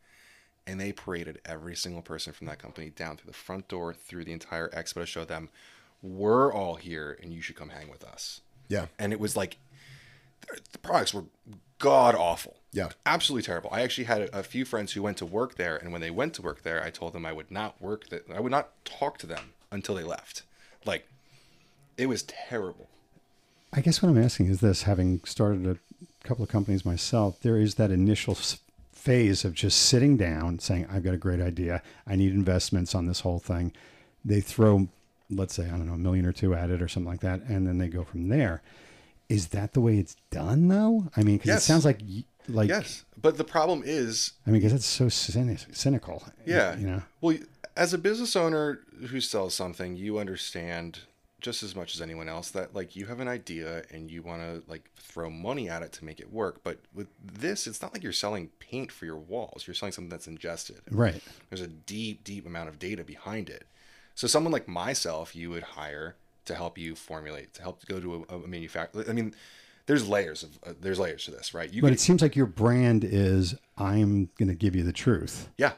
and 0.67 0.81
they 0.81 0.93
paraded 0.93 1.41
every 1.45 1.75
single 1.77 2.03
person 2.03 2.33
from 2.33 2.47
that 2.47 2.59
company 2.59 2.91
down 2.91 3.17
through 3.17 3.31
the 3.31 3.37
front 3.37 3.69
door 3.69 3.93
through 3.93 4.25
the 4.25 4.33
entire 4.33 4.69
expo 4.71 4.95
to 4.95 5.07
show 5.07 5.25
them 5.25 5.49
we're 6.03 6.53
all 6.53 6.77
here 6.77 7.19
and 7.23 7.33
you 7.33 7.41
should 7.41 7.57
come 7.57 7.69
hang 7.71 7.89
with 7.91 8.05
us 8.05 8.41
Yeah. 8.69 8.87
and 8.99 9.13
it 9.13 9.21
was 9.21 9.37
like 9.37 9.57
the 10.73 10.79
products 10.79 11.15
were 11.15 11.25
god 11.79 12.15
awful. 12.15 12.57
Yeah. 12.73 12.91
absolutely 13.07 13.45
terrible. 13.45 13.71
I 13.73 13.83
actually 13.83 14.05
had 14.05 14.23
a, 14.23 14.39
a 14.39 14.43
few 14.43 14.65
friends 14.65 14.93
who 14.93 15.03
went 15.03 15.19
to 15.19 15.27
work 15.27 15.57
there, 15.57 15.77
and 15.77 15.93
when 15.93 16.01
they 16.01 16.11
went 16.11 16.33
to 16.35 16.43
work 16.43 16.63
there, 16.63 16.83
I 16.83 16.91
told 16.91 17.13
them 17.13 17.27
I 17.27 17.33
would 17.33 17.51
not 17.51 17.81
work 17.83 18.09
that. 18.09 18.25
I 18.35 18.41
would 18.41 18.51
not 18.51 18.71
talk 18.85 19.19
to 19.19 19.27
them 19.27 19.53
until 19.71 19.95
they 19.95 20.03
left. 20.05 20.43
Like, 20.87 21.07
it 21.99 22.07
was 22.07 22.23
terrible. 22.23 22.89
I 23.73 23.81
guess 23.81 24.03
what 24.03 24.09
I'm 24.11 24.23
asking 24.23 24.47
is 24.47 24.61
this: 24.61 24.83
having 24.83 25.21
started 25.25 25.67
a 25.67 25.79
couple 26.27 26.43
of 26.45 26.51
companies 26.51 26.85
myself, 26.85 27.41
there 27.41 27.57
is 27.57 27.77
that 27.77 27.91
initial 27.91 28.37
phase 28.93 29.45
of 29.45 29.55
just 29.55 29.79
sitting 29.81 30.17
down, 30.17 30.59
saying, 30.59 30.87
"I've 30.91 31.03
got 31.03 31.15
a 31.15 31.19
great 31.19 31.41
idea. 31.41 31.83
I 32.07 32.17
need 32.17 32.33
investments 32.33 32.95
on 32.95 33.07
this 33.07 33.21
whole 33.21 33.39
thing." 33.39 33.73
They 34.25 34.41
throw, 34.41 34.89
let's 35.31 35.55
say, 35.55 35.65
I 35.67 35.71
don't 35.71 35.87
know, 35.87 35.95
a 35.95 35.99
million 35.99 36.27
or 36.27 36.33
two 36.33 36.55
at 36.55 36.71
it 36.71 36.81
or 36.83 36.89
something 36.89 37.11
like 37.11 37.21
that, 37.21 37.43
and 37.43 37.67
then 37.67 37.79
they 37.79 37.89
go 37.89 38.05
from 38.05 38.29
there. 38.29 38.63
Is 39.29 39.49
that 39.49 39.73
the 39.73 39.81
way 39.81 39.99
it's 39.99 40.17
done, 40.31 40.69
though? 40.69 41.09
I 41.17 41.23
mean, 41.23 41.37
because 41.39 41.49
Yes. 41.49 41.63
it 41.63 41.67
sounds 41.67 41.85
like, 41.85 42.01
like, 42.49 42.69
Yes, 42.69 43.05
but 43.21 43.39
the 43.39 43.45
problem 43.45 43.83
is, 43.85 44.33
I 44.47 44.51
mean, 44.51 44.61
because 44.61 44.75
it's 44.75 44.87
so 44.87 45.09
cynical. 45.09 46.23
yeah, 46.45 46.77
you 46.77 46.87
know. 46.87 47.03
Well, 47.21 47.39
as 47.77 47.95
a 47.95 47.99
business 47.99 48.37
owner 48.37 48.81
who 49.09 49.21
sells 49.21 49.55
something, 49.55 49.97
you 49.97 50.19
understand 50.19 51.01
just 51.43 51.63
as 51.63 51.75
much 51.75 51.95
as 51.95 52.01
anyone 52.01 52.29
else 52.29 52.51
that 52.53 52.75
like 52.75 52.97
you 52.97 53.07
have 53.07 53.21
an 53.21 53.29
idea 53.29 53.83
and 53.91 54.11
you 54.11 54.23
want 54.23 54.41
to 54.41 54.63
like 54.71 54.89
throw 54.97 55.29
money 55.29 55.69
at 55.69 55.83
it 55.83 55.93
to 55.93 56.05
make 56.05 56.21
it 56.21 56.33
work. 56.33 56.61
But 56.63 56.79
with 56.95 57.09
this, 57.23 57.67
it's 57.67 57.83
not 57.83 57.93
like 57.93 58.03
you're 58.03 58.13
selling 58.13 58.49
paint 58.61 58.91
for 58.91 59.05
your 59.05 59.17
walls. 59.17 59.65
You're 59.67 59.75
selling 59.75 59.93
something 59.93 60.09
that's 60.09 60.29
ingested. 60.29 60.81
Right. 60.91 61.21
There's 61.51 61.61
a 61.61 61.67
deep, 61.67 62.25
deep 62.25 62.47
amount 62.47 62.69
of 62.69 62.79
data 62.79 63.05
behind 63.05 63.51
it. 63.51 63.67
So 64.15 64.27
someone 64.27 64.53
like 64.53 64.69
myself, 64.69 65.35
you 65.35 65.51
would 65.51 65.63
hire 65.63 66.17
to 66.45 66.55
help 66.55 66.79
you 66.79 66.95
formulate, 66.95 67.55
to 67.55 67.63
help 67.63 67.85
go 67.87 68.01
to 68.01 68.27
a, 68.29 68.37
a 68.37 68.49
manufacturer. 68.49 69.05
I 69.09 69.13
mean, 69.13 69.35
there's 69.87 70.09
layers 70.09 70.43
of 70.43 70.59
uh, 70.65 70.73
there's 70.81 70.99
layers 70.99 71.25
to 71.25 71.33
this, 71.33 71.55
right? 71.55 71.73
You 71.73 71.83
But 71.83 71.93
it 71.93 72.01
seems 72.01 72.23
like 72.23 72.37
your 72.37 72.47
brand 72.47 73.05
is, 73.05 73.55
"I'm 73.77 74.31
going 74.39 74.49
to 74.49 74.55
give 74.55 74.77
you 74.77 74.85
the 74.85 74.93
truth." 74.93 75.49
yeah, 75.59 75.73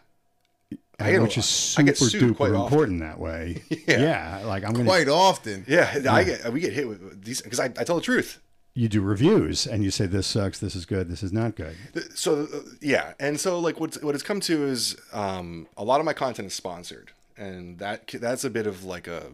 get- 0.99 1.23
which 1.23 1.39
is 1.39 1.45
I 1.45 1.83
super 1.83 1.85
get 1.85 1.97
sued 1.99 2.37
quite 2.37 2.51
duper 2.53 2.59
often. 2.61 2.73
important 2.79 3.01
that 3.01 3.19
way. 3.19 3.63
yeah. 3.89 4.43
like 4.47 4.65
I'm 4.65 4.73
gonna 4.73 4.85
Quite 4.85 5.09
often. 5.09 5.65
yeah. 5.67 6.01
I 6.11 6.25
get 6.25 6.53
we 6.53 6.61
get 6.61 6.73
hit 6.73 6.89
with 6.89 7.25
these 7.25 7.41
because 7.43 7.61
I, 7.61 7.67
I 7.67 7.85
tell 7.85 7.97
the 7.97 8.03
truth. 8.03 8.41
you 8.75 8.89
do 8.89 9.01
reviews 9.01 9.67
and 9.67 9.85
you 9.85 9.91
say 9.91 10.07
this 10.07 10.27
sucks, 10.27 10.59
this 10.59 10.75
is 10.75 10.85
good, 10.87 11.09
this 11.09 11.23
is 11.23 11.33
not 11.33 11.55
good. 11.57 11.77
so 12.17 12.49
uh, 12.53 12.59
yeah 12.81 13.15
and 13.21 13.39
so 13.41 13.59
like 13.59 13.79
what's 13.81 14.01
what 14.03 14.15
it's 14.15 14.25
come 14.25 14.41
to 14.41 14.65
is 14.65 14.97
um 15.13 15.67
a 15.77 15.85
lot 15.85 16.01
of 16.01 16.07
my 16.07 16.13
content 16.13 16.47
is 16.47 16.55
sponsored 16.55 17.13
and 17.37 17.79
that 17.79 18.07
that's 18.21 18.45
a 18.45 18.51
bit 18.51 18.67
of 18.67 18.85
like 18.85 19.07
a 19.09 19.27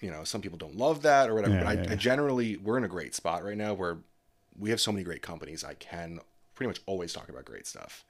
you 0.00 0.10
know 0.10 0.24
some 0.24 0.40
people 0.42 0.58
don't 0.58 0.76
love 0.76 1.02
that 1.02 1.28
or 1.30 1.34
whatever 1.34 1.54
Yeah, 1.54 1.60
but 1.60 1.68
I, 1.68 1.72
yeah, 1.74 1.82
yeah. 1.84 1.92
I 1.92 1.96
generally 1.96 2.56
we're 2.58 2.76
in 2.78 2.84
a 2.84 2.88
great 2.88 3.14
spot 3.14 3.42
right 3.44 3.56
now 3.56 3.72
where 3.74 3.96
we 4.58 4.68
have 4.70 4.80
so 4.80 4.92
many 4.92 5.04
great 5.04 5.22
companies 5.22 5.64
i 5.64 5.72
can 5.74 6.20
pretty 6.54 6.68
much 6.68 6.80
always 6.86 7.12
talk 7.14 7.28
about 7.30 7.44
great 7.46 7.66
stuff 7.66 8.04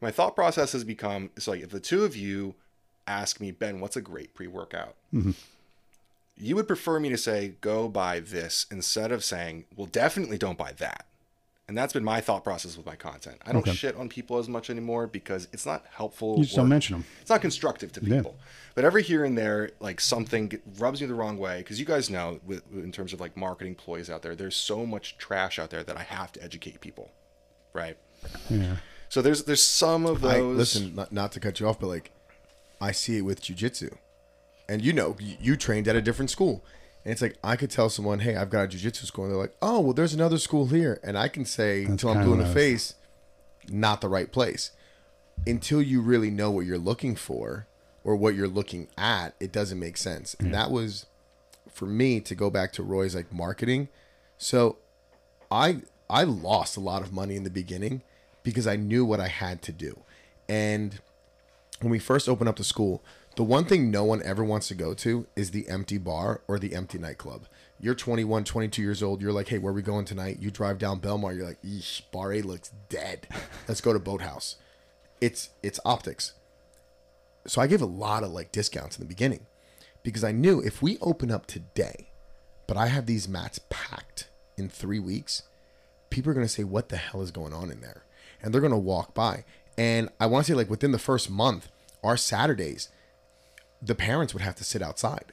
my 0.00 0.10
thought 0.10 0.34
process 0.34 0.72
has 0.72 0.84
become 0.84 1.30
it's 1.36 1.48
like 1.48 1.60
if 1.62 1.70
the 1.70 1.80
two 1.80 2.04
of 2.04 2.16
you 2.16 2.54
ask 3.06 3.40
me 3.40 3.50
ben 3.50 3.80
what's 3.80 3.96
a 3.96 4.00
great 4.02 4.34
pre-workout 4.34 4.94
Mm-hmm. 5.14 5.30
you 6.36 6.54
would 6.56 6.68
prefer 6.68 7.00
me 7.00 7.08
to 7.08 7.16
say 7.16 7.54
go 7.60 7.88
buy 7.88 8.20
this 8.20 8.66
instead 8.70 9.10
of 9.12 9.24
saying 9.24 9.64
well 9.76 9.86
definitely 9.86 10.38
don't 10.38 10.58
buy 10.58 10.72
that 10.78 11.06
and 11.66 11.76
that's 11.76 11.92
been 11.92 12.04
my 12.04 12.20
thought 12.20 12.44
process 12.44 12.76
with 12.76 12.84
my 12.86 12.94
content 12.96 13.36
i 13.46 13.52
don't 13.52 13.62
Okay. 13.62 13.72
shit 13.74 13.96
on 13.96 14.08
people 14.08 14.38
as 14.38 14.48
much 14.48 14.68
anymore 14.70 15.06
because 15.06 15.48
it's 15.52 15.64
not 15.66 15.84
helpful 15.90 16.36
You 16.38 16.44
just 16.44 16.56
don't 16.56 16.68
mention 16.68 16.94
them. 16.96 17.04
it's 17.20 17.30
not 17.30 17.40
constructive 17.40 17.90
to 17.92 18.00
people 18.00 18.36
but 18.74 18.84
every 18.84 19.02
here 19.02 19.24
and 19.24 19.36
there 19.36 19.70
like 19.80 20.00
something 20.00 20.52
rubs 20.78 21.00
you 21.00 21.06
the 21.06 21.14
wrong 21.14 21.38
way 21.38 21.58
because 21.58 21.80
you 21.80 21.86
guys 21.86 22.08
know 22.10 22.38
with, 22.46 22.62
in 22.72 22.92
terms 22.92 23.12
of 23.14 23.20
like 23.20 23.36
marketing 23.36 23.74
ploys 23.74 24.08
out 24.10 24.22
there 24.22 24.36
there's 24.36 24.56
so 24.56 24.84
much 24.86 25.16
trash 25.18 25.58
out 25.58 25.70
there 25.70 25.82
that 25.82 25.96
i 25.96 26.02
have 26.02 26.30
to 26.32 26.42
educate 26.44 26.80
people 26.80 27.10
right 27.72 27.96
Yeah. 28.50 28.76
So 29.08 29.22
there's 29.22 29.44
there's 29.44 29.62
some 29.62 30.06
of 30.06 30.24
I 30.24 30.38
those 30.38 30.56
listen, 30.56 30.94
not, 30.94 31.12
not 31.12 31.32
to 31.32 31.40
cut 31.40 31.60
you 31.60 31.68
off, 31.68 31.80
but 31.80 31.86
like 31.86 32.10
I 32.80 32.92
see 32.92 33.18
it 33.18 33.22
with 33.22 33.42
jujitsu, 33.42 33.96
and 34.68 34.82
you 34.82 34.92
know, 34.92 35.16
you, 35.18 35.36
you 35.40 35.56
trained 35.56 35.88
at 35.88 35.96
a 35.96 36.02
different 36.02 36.30
school, 36.30 36.64
and 37.04 37.12
it's 37.12 37.22
like 37.22 37.36
I 37.42 37.56
could 37.56 37.70
tell 37.70 37.88
someone, 37.88 38.20
"Hey, 38.20 38.36
I've 38.36 38.50
got 38.50 38.64
a 38.64 38.76
jujitsu 38.76 39.06
school," 39.06 39.24
and 39.24 39.32
they're 39.32 39.40
like, 39.40 39.56
"Oh, 39.62 39.80
well, 39.80 39.94
there's 39.94 40.14
another 40.14 40.38
school 40.38 40.66
here," 40.66 41.00
and 41.02 41.16
I 41.16 41.28
can 41.28 41.44
say 41.44 41.84
until 41.84 42.10
I'm 42.10 42.22
blue 42.22 42.32
in 42.32 42.38
the 42.38 42.44
what 42.44 42.50
I 42.50 42.54
was- 42.54 42.54
face, 42.54 42.94
not 43.68 44.00
the 44.00 44.08
right 44.08 44.30
place. 44.30 44.72
Until 45.46 45.80
you 45.80 46.00
really 46.00 46.30
know 46.30 46.50
what 46.50 46.66
you're 46.66 46.78
looking 46.78 47.14
for 47.14 47.68
or 48.02 48.16
what 48.16 48.34
you're 48.34 48.48
looking 48.48 48.88
at, 48.98 49.34
it 49.38 49.52
doesn't 49.52 49.78
make 49.78 49.96
sense. 49.96 50.34
And 50.40 50.48
mm. 50.48 50.52
that 50.52 50.70
was 50.70 51.06
for 51.72 51.86
me 51.86 52.20
to 52.20 52.34
go 52.34 52.50
back 52.50 52.72
to 52.72 52.82
Roy's 52.82 53.14
like 53.14 53.32
marketing. 53.32 53.88
So 54.36 54.78
I 55.50 55.82
I 56.10 56.24
lost 56.24 56.76
a 56.76 56.80
lot 56.80 57.02
of 57.02 57.12
money 57.12 57.36
in 57.36 57.44
the 57.44 57.50
beginning 57.50 58.02
because 58.48 58.66
I 58.66 58.76
knew 58.76 59.04
what 59.04 59.20
I 59.20 59.28
had 59.28 59.60
to 59.62 59.72
do. 59.72 60.00
And 60.48 60.98
when 61.80 61.90
we 61.90 61.98
first 61.98 62.30
opened 62.30 62.48
up 62.48 62.56
the 62.56 62.64
school, 62.64 63.04
the 63.36 63.44
one 63.44 63.66
thing 63.66 63.90
no 63.90 64.04
one 64.04 64.22
ever 64.22 64.42
wants 64.42 64.68
to 64.68 64.74
go 64.74 64.94
to 64.94 65.26
is 65.36 65.50
the 65.50 65.68
empty 65.68 65.98
bar 65.98 66.40
or 66.48 66.58
the 66.58 66.74
empty 66.74 66.98
nightclub. 66.98 67.46
You're 67.78 67.94
21, 67.94 68.44
22 68.44 68.80
years 68.80 69.02
old. 69.02 69.20
You're 69.20 69.34
like, 69.34 69.48
hey, 69.48 69.58
where 69.58 69.70
are 69.70 69.76
we 69.76 69.82
going 69.82 70.06
tonight? 70.06 70.38
You 70.40 70.50
drive 70.50 70.78
down 70.78 70.98
Belmar. 70.98 71.36
You're 71.36 71.46
like, 71.46 71.62
eesh, 71.62 72.00
bar 72.10 72.32
A 72.32 72.40
looks 72.40 72.72
dead. 72.88 73.28
Let's 73.68 73.82
go 73.82 73.92
to 73.92 73.98
Boathouse. 73.98 74.56
It's 75.20 75.50
it's 75.62 75.78
optics. 75.84 76.32
So 77.46 77.60
I 77.60 77.66
gave 77.66 77.82
a 77.82 77.86
lot 77.86 78.24
of 78.24 78.30
like 78.30 78.50
discounts 78.50 78.96
in 78.96 79.02
the 79.02 79.08
beginning 79.08 79.46
because 80.02 80.24
I 80.24 80.32
knew 80.32 80.60
if 80.60 80.80
we 80.80 80.96
open 81.02 81.30
up 81.30 81.46
today, 81.46 82.08
but 82.66 82.78
I 82.78 82.86
have 82.86 83.04
these 83.04 83.28
mats 83.28 83.60
packed 83.68 84.28
in 84.56 84.70
three 84.70 84.98
weeks, 84.98 85.42
people 86.08 86.30
are 86.30 86.34
going 86.34 86.46
to 86.46 86.52
say, 86.52 86.64
what 86.64 86.88
the 86.88 86.96
hell 86.96 87.20
is 87.20 87.30
going 87.30 87.52
on 87.52 87.70
in 87.70 87.82
there? 87.82 88.04
And 88.42 88.52
they're 88.52 88.60
going 88.60 88.70
to 88.70 88.76
walk 88.76 89.14
by. 89.14 89.44
And 89.76 90.08
I 90.18 90.26
want 90.26 90.46
to 90.46 90.52
say, 90.52 90.56
like, 90.56 90.70
within 90.70 90.92
the 90.92 90.98
first 90.98 91.30
month, 91.30 91.68
our 92.02 92.16
Saturdays, 92.16 92.88
the 93.80 93.94
parents 93.94 94.32
would 94.32 94.42
have 94.42 94.56
to 94.56 94.64
sit 94.64 94.82
outside. 94.82 95.32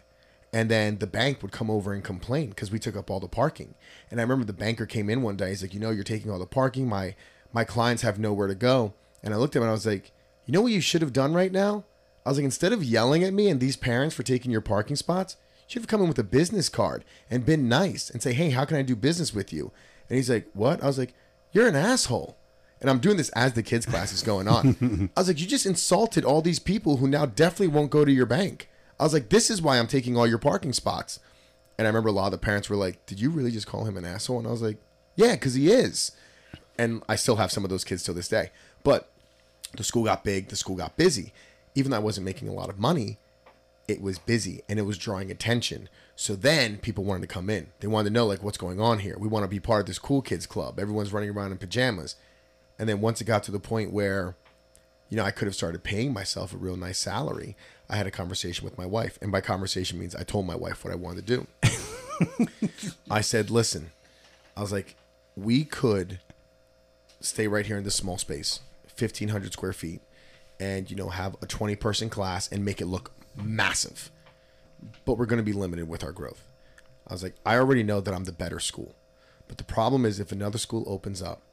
And 0.54 0.70
then 0.72 1.00
the 1.00 1.08
bank 1.08 1.42
would 1.42 1.52
come 1.52 1.70
over 1.70 1.92
and 1.92 2.04
complain 2.04 2.50
because 2.50 2.72
we 2.72 2.80
took 2.80 2.96
up 2.96 3.10
all 3.10 3.20
the 3.20 3.28
parking. 3.28 3.76
And 4.10 4.20
I 4.20 4.24
remember 4.24 4.46
the 4.46 4.54
banker 4.54 4.86
came 4.86 5.10
in 5.10 5.22
one 5.22 5.36
day. 5.36 5.50
He's 5.50 5.62
like, 5.62 5.74
you 5.74 5.80
know, 5.80 5.90
you're 5.90 6.04
taking 6.04 6.32
all 6.32 6.40
the 6.40 6.46
parking. 6.46 6.88
My 6.88 7.16
my 7.52 7.64
clients 7.64 8.04
have 8.04 8.20
nowhere 8.20 8.48
to 8.48 8.56
go. 8.56 8.94
And 9.24 9.34
I 9.34 9.38
looked 9.38 9.56
at 9.56 9.60
him 9.60 9.64
and 9.64 9.70
I 9.70 9.74
was 9.74 9.86
like, 9.86 10.12
you 10.46 10.54
know 10.54 10.62
what 10.62 10.72
you 10.72 10.82
should 10.82 11.02
have 11.02 11.14
done 11.14 11.34
right 11.34 11.52
now? 11.52 11.84
I 12.26 12.30
was 12.30 12.38
like, 12.38 12.46
instead 12.46 12.74
of 12.74 12.84
yelling 12.84 13.24
at 13.24 13.34
me 13.34 13.50
and 13.50 13.60
these 13.60 13.76
parents 13.78 14.16
for 14.16 14.24
taking 14.24 14.52
your 14.52 14.62
parking 14.62 14.96
spots, 14.96 15.36
you 15.60 15.64
should 15.68 15.82
have 15.82 15.88
come 15.88 16.02
in 16.02 16.08
with 16.08 16.20
a 16.20 16.24
business 16.24 16.70
card 16.70 17.04
and 17.30 17.46
been 17.46 17.68
nice 17.68 18.10
and 18.10 18.22
say, 18.22 18.34
hey, 18.34 18.52
how 18.52 18.66
can 18.66 18.78
I 18.78 18.82
do 18.82 18.96
business 18.96 19.34
with 19.34 19.52
you? 19.52 19.72
And 20.10 20.18
he's 20.18 20.30
like, 20.30 20.48
what? 20.54 20.84
I 20.84 20.88
was 20.88 20.98
like, 20.98 21.14
you're 21.52 21.68
an 21.68 21.76
asshole. 21.76 22.38
And 22.82 22.90
I'm 22.90 23.00
doing 23.00 23.18
this 23.18 23.30
as 23.30 23.54
the 23.54 23.64
kids' 23.64 23.86
class 23.86 24.12
is 24.12 24.22
going 24.22 24.48
on. 24.48 25.10
I 25.18 25.20
was 25.20 25.28
like, 25.28 25.40
you 25.40 25.48
just 25.48 25.66
insulted 25.66 26.26
all 26.26 26.42
these 26.42 26.60
people 26.60 26.98
who 26.98 27.08
now 27.08 27.26
definitely 27.26 27.68
won't 27.68 27.90
go 27.90 28.06
to 28.06 28.12
your 28.12 28.26
bank. 28.26 28.70
I 29.00 29.04
was 29.04 29.14
like, 29.14 29.30
this 29.30 29.50
is 29.50 29.62
why 29.62 29.80
I'm 29.80 29.88
taking 29.88 30.18
all 30.18 30.28
your 30.28 30.38
parking 30.38 30.74
spots. 30.74 31.20
And 31.78 31.88
I 31.88 31.90
remember 31.90 32.10
a 32.10 32.14
lot 32.14 32.28
of 32.28 32.32
the 32.32 32.38
parents 32.38 32.70
were 32.70 32.76
like, 32.76 33.06
did 33.06 33.20
you 33.20 33.30
really 33.30 33.52
just 33.52 33.68
call 33.68 33.86
him 33.86 33.98
an 33.98 34.06
asshole? 34.06 34.40
And 34.40 34.48
I 34.48 34.52
was 34.52 34.62
like, 34.62 34.78
yeah, 35.16 35.34
because 35.34 35.56
he 35.56 35.72
is. 35.72 36.12
And 36.78 37.04
I 37.08 37.16
still 37.16 37.38
have 37.38 37.52
some 37.52 37.64
of 37.64 37.70
those 37.70 37.84
kids 37.84 38.04
till 38.04 38.14
this 38.14 38.28
day. 38.28 38.52
But 38.84 39.10
the 39.76 39.84
school 39.84 40.04
got 40.04 40.24
big, 40.24 40.50
the 40.50 40.56
school 40.56 40.76
got 40.76 40.98
busy. 40.98 41.34
Even 41.74 41.92
though 41.92 41.98
I 41.98 42.02
wasn't 42.02 42.26
making 42.26 42.48
a 42.48 42.54
lot 42.54 42.70
of 42.70 42.80
money, 42.80 43.18
it 43.88 44.02
was 44.02 44.18
busy 44.18 44.62
and 44.68 44.80
it 44.80 44.84
was 44.84 44.98
drawing 44.98 45.30
attention. 45.30 45.90
So 46.16 46.36
then 46.36 46.78
people 46.78 47.04
wanted 47.04 47.22
to 47.22 47.34
come 47.34 47.50
in. 47.50 47.68
They 47.80 47.88
wanted 47.88 48.10
to 48.10 48.14
know 48.14 48.26
like 48.26 48.42
what's 48.42 48.58
going 48.58 48.80
on 48.80 49.00
here. 49.00 49.18
We 49.18 49.28
want 49.28 49.44
to 49.44 49.50
be 49.50 49.60
part 49.60 49.82
of 49.82 49.88
this 49.88 50.00
cool 50.00 50.22
kids 50.22 50.46
club. 50.46 50.80
Everyone's 50.80 51.14
running 51.14 51.30
around 51.30 51.52
in 51.52 51.58
pajamas. 51.58 52.16
And 52.78 52.90
then 52.90 53.02
once 53.02 53.22
it 53.22 53.26
got 53.26 53.44
to 53.44 53.52
the 53.52 53.60
point 53.60 53.92
where 53.92 54.36
you 55.10 55.18
know, 55.18 55.24
I 55.24 55.32
could 55.32 55.48
have 55.48 55.56
started 55.56 55.84
paying 55.84 56.14
myself 56.14 56.54
a 56.54 56.58
real 56.58 56.78
nice 56.78 56.98
salary. 56.98 57.56
I 57.90 57.96
had 57.96 58.08
a 58.08 58.12
conversation 58.12 58.66
with 58.66 58.78
my 58.78 58.86
wife, 58.86 59.20
and 59.22 59.32
by 59.32 59.42
conversation 59.42 60.00
means 60.00 60.16
I 60.16 60.24
told 60.24 60.48
my 60.48 60.56
wife 60.56 60.84
what 60.84 60.92
I 60.92 60.98
wanted 60.98 61.28
to 61.28 61.38
do. 61.38 62.48
I 63.10 63.22
said, 63.22 63.52
"Listen," 63.52 63.92
I 64.58 64.62
was 64.62 64.72
like, 64.72 64.96
"We 65.36 65.64
could 65.64 66.20
stay 67.20 67.48
right 67.48 67.66
here 67.66 67.78
in 67.78 67.84
this 67.84 67.96
small 67.96 68.18
space, 68.18 68.62
fifteen 68.88 69.30
hundred 69.30 69.54
square 69.54 69.74
feet, 69.74 70.02
and 70.60 70.90
you 70.90 70.98
know, 70.98 71.10
have 71.10 71.36
a 71.42 71.46
twenty 71.46 71.76
person 71.76 72.10
class 72.10 72.52
and 72.52 72.66
make 72.66 72.82
it 72.82 72.88
look 72.88 73.12
massive, 73.36 74.10
but 75.06 75.18
we're 75.18 75.28
going 75.28 75.38
to 75.38 75.44
be 75.44 75.54
limited 75.54 75.88
with 75.88 76.04
our 76.04 76.12
growth." 76.12 76.42
I 77.08 77.14
was 77.14 77.22
like, 77.22 77.36
"I 77.46 77.58
already 77.58 77.84
know 77.84 78.02
that 78.02 78.14
I'm 78.14 78.24
the 78.24 78.32
better 78.32 78.60
school, 78.60 78.96
but 79.48 79.60
the 79.60 79.64
problem 79.64 80.04
is 80.04 80.20
if 80.20 80.32
another 80.32 80.58
school 80.58 80.84
opens 80.88 81.22
up, 81.22 81.44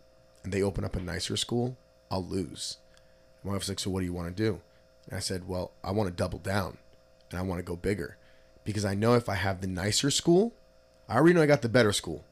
and 0.45 0.53
they 0.53 0.63
open 0.63 0.85
up 0.85 0.97
a 0.97 1.01
nicer 1.01 1.37
school, 1.37 1.77
I'll 2.11 2.25
lose." 2.25 2.79
My 3.45 3.53
wife's 3.53 3.69
like, 3.69 3.81
So 3.81 3.91
what 3.91 4.01
do 4.01 4.07
you 4.07 4.13
want 4.13 4.29
to 4.37 4.43
do? 4.43 4.61
And 5.09 5.17
I 5.17 5.21
said, 5.21 5.49
Well, 5.49 5.73
I 5.83 5.91
want 5.91 6.09
to 6.09 6.15
double 6.15 6.39
down 6.39 6.79
and 7.31 7.39
I 7.39 7.43
want 7.43 7.59
to 7.59 7.65
go 7.65 7.75
bigger 7.77 8.17
because 8.65 8.85
I 8.85 8.95
know 8.95 9.15
if 9.15 9.29
I 9.29 9.35
have 9.35 9.61
the 9.61 9.67
nicer 9.67 10.11
school, 10.11 10.55
I 11.09 11.17
already 11.17 11.35
know 11.35 11.43
I 11.43 11.47
got 11.47 11.63
the 11.63 11.69
better 11.69 11.93
school, 11.93 12.25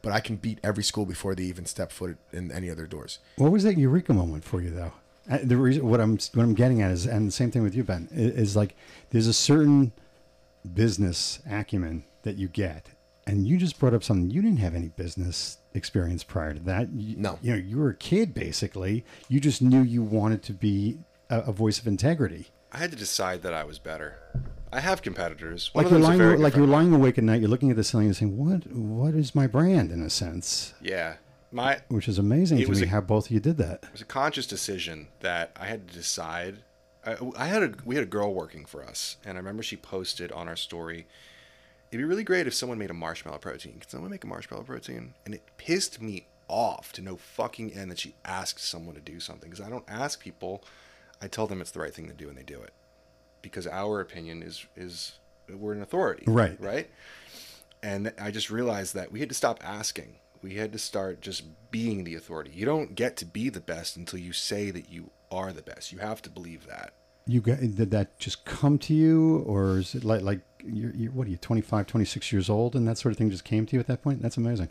but 0.00 0.12
I 0.12 0.20
can 0.20 0.36
beat 0.36 0.58
every 0.64 0.82
school 0.82 1.04
before 1.04 1.34
they 1.34 1.42
even 1.44 1.66
step 1.66 1.92
foot 1.92 2.16
in 2.32 2.50
any 2.50 2.70
other 2.70 2.86
doors. 2.86 3.18
What 3.36 3.52
was 3.52 3.62
that 3.64 3.76
eureka 3.76 4.14
moment 4.14 4.44
for 4.44 4.62
you, 4.62 4.70
though? 4.70 4.92
Uh, 5.30 5.38
The 5.44 5.56
reason 5.58 5.86
what 5.86 6.00
I'm 6.00 6.12
what 6.32 6.42
I'm 6.44 6.54
getting 6.54 6.80
at 6.80 6.90
is, 6.90 7.04
and 7.06 7.28
the 7.28 7.32
same 7.32 7.50
thing 7.50 7.62
with 7.62 7.74
you, 7.74 7.84
Ben, 7.84 8.08
is 8.12 8.56
like 8.56 8.74
there's 9.10 9.26
a 9.26 9.32
certain 9.34 9.92
business 10.72 11.40
acumen 11.48 12.04
that 12.22 12.36
you 12.36 12.48
get, 12.48 12.88
and 13.26 13.46
you 13.46 13.58
just 13.58 13.78
brought 13.78 13.94
up 13.94 14.02
something 14.04 14.30
you 14.30 14.40
didn't 14.42 14.58
have 14.60 14.74
any 14.74 14.88
business 14.88 15.58
experience 15.74 16.24
prior 16.24 16.54
to 16.54 16.60
that. 16.60 16.92
You, 16.92 17.16
No. 17.16 17.38
you 17.42 17.52
know, 17.52 17.58
you 17.58 17.78
were 17.78 17.90
a 17.90 17.94
kid 17.96 18.32
basically. 18.32 19.04
You 19.28 19.40
just 19.40 19.60
knew 19.60 19.82
you 19.82 20.02
wanted 20.02 20.42
to 20.44 20.52
be 20.52 20.98
a, 21.30 21.40
a 21.40 21.52
voice 21.52 21.78
of 21.78 21.86
integrity. 21.86 22.48
I 22.72 22.78
had 22.78 22.90
to 22.90 22.96
decide 22.96 23.42
that 23.42 23.52
I 23.54 23.64
was 23.64 23.78
better. 23.78 24.18
I 24.72 24.80
have 24.80 25.02
competitors. 25.02 25.70
One 25.72 25.84
Like 25.84 25.90
you're 25.92 26.00
lying, 26.00 26.40
like 26.42 26.56
you're 26.56 26.66
lying 26.66 26.92
awake 26.92 27.18
at 27.18 27.24
night. 27.24 27.40
You're 27.40 27.50
looking 27.50 27.70
at 27.70 27.76
the 27.76 27.84
ceiling 27.84 28.06
and 28.06 28.16
saying, 28.16 28.36
"What? 28.36 28.66
What 28.72 29.14
is 29.14 29.32
my 29.34 29.46
brand?" 29.46 29.92
In 29.92 30.02
a 30.02 30.10
sense, 30.10 30.74
Yeah, 30.82 31.14
my 31.52 31.80
which 31.88 32.08
is 32.08 32.18
amazing 32.18 32.58
to 32.64 32.68
me 32.72 32.82
a- 32.82 32.86
how 32.88 33.00
both 33.00 33.26
of 33.26 33.30
you 33.30 33.38
did 33.38 33.56
that. 33.58 33.84
it 33.84 33.92
was 33.92 34.00
a 34.00 34.04
conscious 34.04 34.48
decision 34.48 35.06
that 35.20 35.52
I 35.60 35.66
had 35.66 35.86
to 35.86 35.94
decide. 35.94 36.64
I, 37.06 37.16
I 37.36 37.46
had 37.46 37.62
a 37.62 37.72
we 37.84 37.94
had 37.94 38.02
a 38.02 38.08
girl 38.08 38.34
working 38.34 38.64
for 38.64 38.82
us, 38.84 39.16
and 39.24 39.36
I 39.36 39.40
remember 39.40 39.62
she 39.62 39.76
posted 39.76 40.32
on 40.32 40.48
our 40.48 40.56
story. 40.56 41.06
It'd 41.94 42.02
be 42.02 42.08
really 42.08 42.24
great 42.24 42.48
if 42.48 42.54
someone 42.54 42.76
made 42.76 42.90
a 42.90 42.94
marshmallow 42.94 43.38
protein. 43.38 43.78
Can 43.78 43.88
someone 43.88 44.10
make 44.10 44.24
a 44.24 44.26
marshmallow 44.26 44.64
protein? 44.64 45.14
And 45.24 45.32
it 45.32 45.44
pissed 45.58 46.02
me 46.02 46.26
off 46.48 46.92
to 46.94 47.02
no 47.02 47.14
fucking 47.16 47.72
end 47.72 47.88
that 47.92 48.00
she 48.00 48.16
asked 48.24 48.58
someone 48.58 48.96
to 48.96 49.00
do 49.00 49.20
something 49.20 49.48
because 49.48 49.64
I 49.64 49.70
don't 49.70 49.84
ask 49.86 50.18
people. 50.18 50.64
I 51.22 51.28
tell 51.28 51.46
them 51.46 51.60
it's 51.60 51.70
the 51.70 51.78
right 51.78 51.94
thing 51.94 52.08
to 52.08 52.12
do, 52.12 52.28
and 52.28 52.36
they 52.36 52.42
do 52.42 52.60
it 52.60 52.72
because 53.42 53.68
our 53.68 54.00
opinion 54.00 54.42
is 54.42 54.66
is 54.74 55.20
we're 55.48 55.72
an 55.72 55.82
authority, 55.82 56.24
Right. 56.26 56.60
Right. 56.60 56.90
And 57.80 58.12
I 58.20 58.32
just 58.32 58.50
realized 58.50 58.94
that 58.94 59.12
we 59.12 59.20
had 59.20 59.28
to 59.28 59.34
stop 59.36 59.60
asking. 59.62 60.16
We 60.42 60.56
had 60.56 60.72
to 60.72 60.80
start 60.80 61.20
just 61.20 61.44
being 61.70 62.02
the 62.02 62.16
authority. 62.16 62.50
You 62.52 62.66
don't 62.66 62.96
get 62.96 63.16
to 63.18 63.24
be 63.24 63.50
the 63.50 63.60
best 63.60 63.96
until 63.96 64.18
you 64.18 64.32
say 64.32 64.72
that 64.72 64.90
you 64.90 65.10
are 65.30 65.52
the 65.52 65.62
best. 65.62 65.92
You 65.92 65.98
have 66.00 66.22
to 66.22 66.30
believe 66.30 66.66
that. 66.66 66.92
You 67.28 67.40
got, 67.40 67.60
did 67.60 67.92
that 67.92 68.18
just 68.18 68.44
come 68.44 68.78
to 68.80 68.94
you, 68.94 69.44
or 69.46 69.78
is 69.78 69.94
it 69.94 70.02
like 70.02 70.22
like 70.22 70.40
you're, 70.66 70.90
you're 70.92 71.12
what 71.12 71.26
are 71.26 71.30
you 71.30 71.36
25, 71.36 71.86
26 71.86 72.32
years 72.32 72.50
old, 72.50 72.74
and 72.74 72.86
that 72.88 72.98
sort 72.98 73.12
of 73.12 73.18
thing 73.18 73.30
just 73.30 73.44
came 73.44 73.66
to 73.66 73.76
you 73.76 73.80
at 73.80 73.86
that 73.86 74.02
point? 74.02 74.22
That's 74.22 74.36
amazing. 74.36 74.68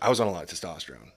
I 0.00 0.08
was 0.08 0.20
on 0.20 0.28
a 0.28 0.32
lot 0.32 0.44
of 0.44 0.50
testosterone. 0.50 1.10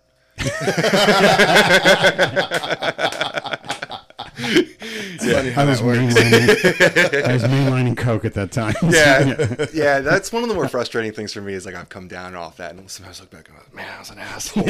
I 5.58 5.66
was 5.66 5.82
mainlining, 5.82 7.26
I 7.26 7.34
was 7.34 7.43
mainlining 7.43 7.97
coke 7.97 8.24
at 8.26 8.34
that 8.36 8.51
time. 8.51 8.76
Yeah, 8.84 9.66
yeah. 9.74 9.99
That's 9.99 10.32
one 10.32 10.43
of 10.43 10.49
the 10.49 10.55
more 10.55 10.68
frustrating 10.68 11.12
things 11.12 11.34
for 11.34 11.41
me 11.41 11.53
is 11.53 11.66
like 11.66 11.76
I've 11.76 11.89
come 11.89 12.08
down 12.08 12.36
off 12.36 12.58
that, 12.58 12.76
and 12.76 12.89
sometimes 12.89 13.20
I 13.20 13.24
look 13.24 13.32
back 13.32 13.49
and 13.49 13.58
go, 13.58 13.64
"Man, 13.74 13.88
I 13.95 13.99
was 13.99 14.12
an 14.12 14.20
asshole." 14.20 14.64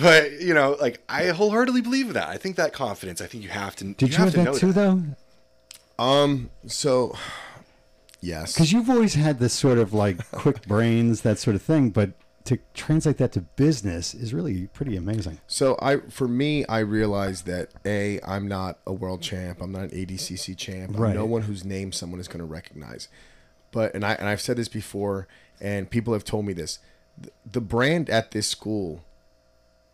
but 0.00 0.40
you 0.40 0.54
know, 0.54 0.76
like 0.80 1.00
I 1.08 1.28
wholeheartedly 1.28 1.80
believe 1.80 2.12
that. 2.12 2.28
I 2.28 2.36
think 2.36 2.56
that 2.56 2.72
confidence. 2.72 3.20
I 3.20 3.26
think 3.26 3.42
you 3.42 3.50
have 3.50 3.74
to. 3.76 3.94
Did 3.94 4.10
you, 4.10 4.16
have 4.16 4.26
have 4.26 4.34
to 4.34 4.44
know 4.44 4.52
that 4.52 4.60
too, 4.60 4.72
though? 4.72 5.02
Um, 5.98 6.50
so 6.66 7.16
yes, 8.20 8.54
Because 8.54 8.72
you've 8.72 8.90
always 8.90 9.14
had 9.14 9.38
this 9.38 9.52
sort 9.52 9.78
of 9.78 9.92
like 9.92 10.30
quick 10.30 10.62
brains, 10.66 11.22
that 11.22 11.38
sort 11.38 11.56
of 11.56 11.62
thing, 11.62 11.90
but 11.90 12.12
to 12.44 12.58
translate 12.74 13.18
that 13.18 13.32
to 13.32 13.40
business 13.40 14.14
is 14.14 14.32
really 14.32 14.66
pretty 14.68 14.96
amazing. 14.96 15.38
So 15.46 15.78
I, 15.80 15.98
for 16.08 16.26
me, 16.26 16.64
I 16.66 16.78
realized 16.80 17.46
that 17.46 17.70
a, 17.84 18.20
I'm 18.26 18.48
not 18.48 18.78
a 18.86 18.92
world 18.92 19.22
champ. 19.22 19.60
I'm 19.60 19.72
not 19.72 19.82
an 19.82 19.90
ADCC 19.90 20.56
champ. 20.56 20.96
I'm 20.96 21.00
no 21.14 21.26
one 21.26 21.42
whose 21.42 21.64
name 21.64 21.92
someone 21.92 22.18
is 22.18 22.28
going 22.28 22.38
to 22.40 22.44
recognize. 22.46 23.08
But 23.72 23.94
and 23.94 24.04
I 24.04 24.14
and 24.14 24.28
I've 24.28 24.40
said 24.40 24.56
this 24.56 24.68
before, 24.68 25.28
and 25.60 25.88
people 25.90 26.12
have 26.12 26.24
told 26.24 26.46
me 26.46 26.52
this. 26.52 26.78
The 27.50 27.60
brand 27.60 28.08
at 28.10 28.30
this 28.30 28.48
school 28.48 29.04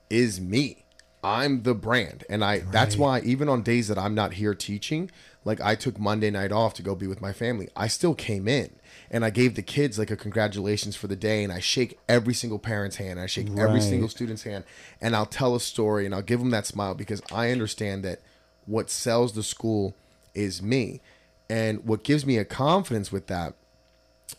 is 0.09 0.41
me. 0.41 0.85
I'm 1.23 1.65
the 1.65 1.75
brand, 1.75 2.25
and 2.31 2.45
I. 2.45 2.61
That's 2.61 2.97
why 2.97 3.21
even 3.21 3.49
on 3.49 3.63
days 3.63 3.89
that 3.89 3.99
I'm 3.99 4.15
not 4.15 4.35
here 4.35 4.55
teaching, 4.55 5.11
like 5.47 5.61
I 5.61 5.77
took 5.77 5.99
Monday 5.99 6.29
night 6.29 6.51
off 6.51 6.75
to 6.75 6.83
go 6.83 6.97
be 6.97 7.07
with 7.07 7.21
my 7.21 7.33
family. 7.33 7.69
I 7.77 7.87
still 7.87 8.15
came 8.15 8.49
in. 8.49 8.71
And 9.09 9.25
I 9.25 9.31
gave 9.31 9.55
the 9.55 9.63
kids 9.63 9.97
like 9.97 10.11
a 10.11 10.17
congratulations 10.17 10.97
for 10.97 11.07
the 11.07 11.15
day, 11.15 11.45
and 11.45 11.53
I 11.53 11.61
shake 11.61 11.97
every 12.09 12.35
single 12.35 12.59
parent's 12.59 12.97
hand. 12.97 13.21
I 13.21 13.27
shake 13.27 13.57
every 13.57 13.81
single 13.81 14.09
student's 14.09 14.43
hand 14.43 14.65
and 15.01 15.15
I'll 15.15 15.25
tell 15.25 15.55
a 15.55 15.61
story 15.61 16.05
and 16.05 16.13
I'll 16.13 16.23
give 16.23 16.41
them 16.41 16.51
that 16.51 16.67
smile 16.67 16.95
because 16.95 17.23
I 17.33 17.53
understand 17.53 18.05
that 18.05 18.19
what 18.67 18.91
sells 18.91 19.35
the 19.35 19.45
school 19.45 19.95
is 20.35 20.61
me. 20.61 21.01
And 21.49 21.85
what 21.85 22.03
gives 22.03 22.27
me 22.27 22.37
a 22.39 22.45
confidence 22.45 23.13
with 23.13 23.29
that 23.29 23.55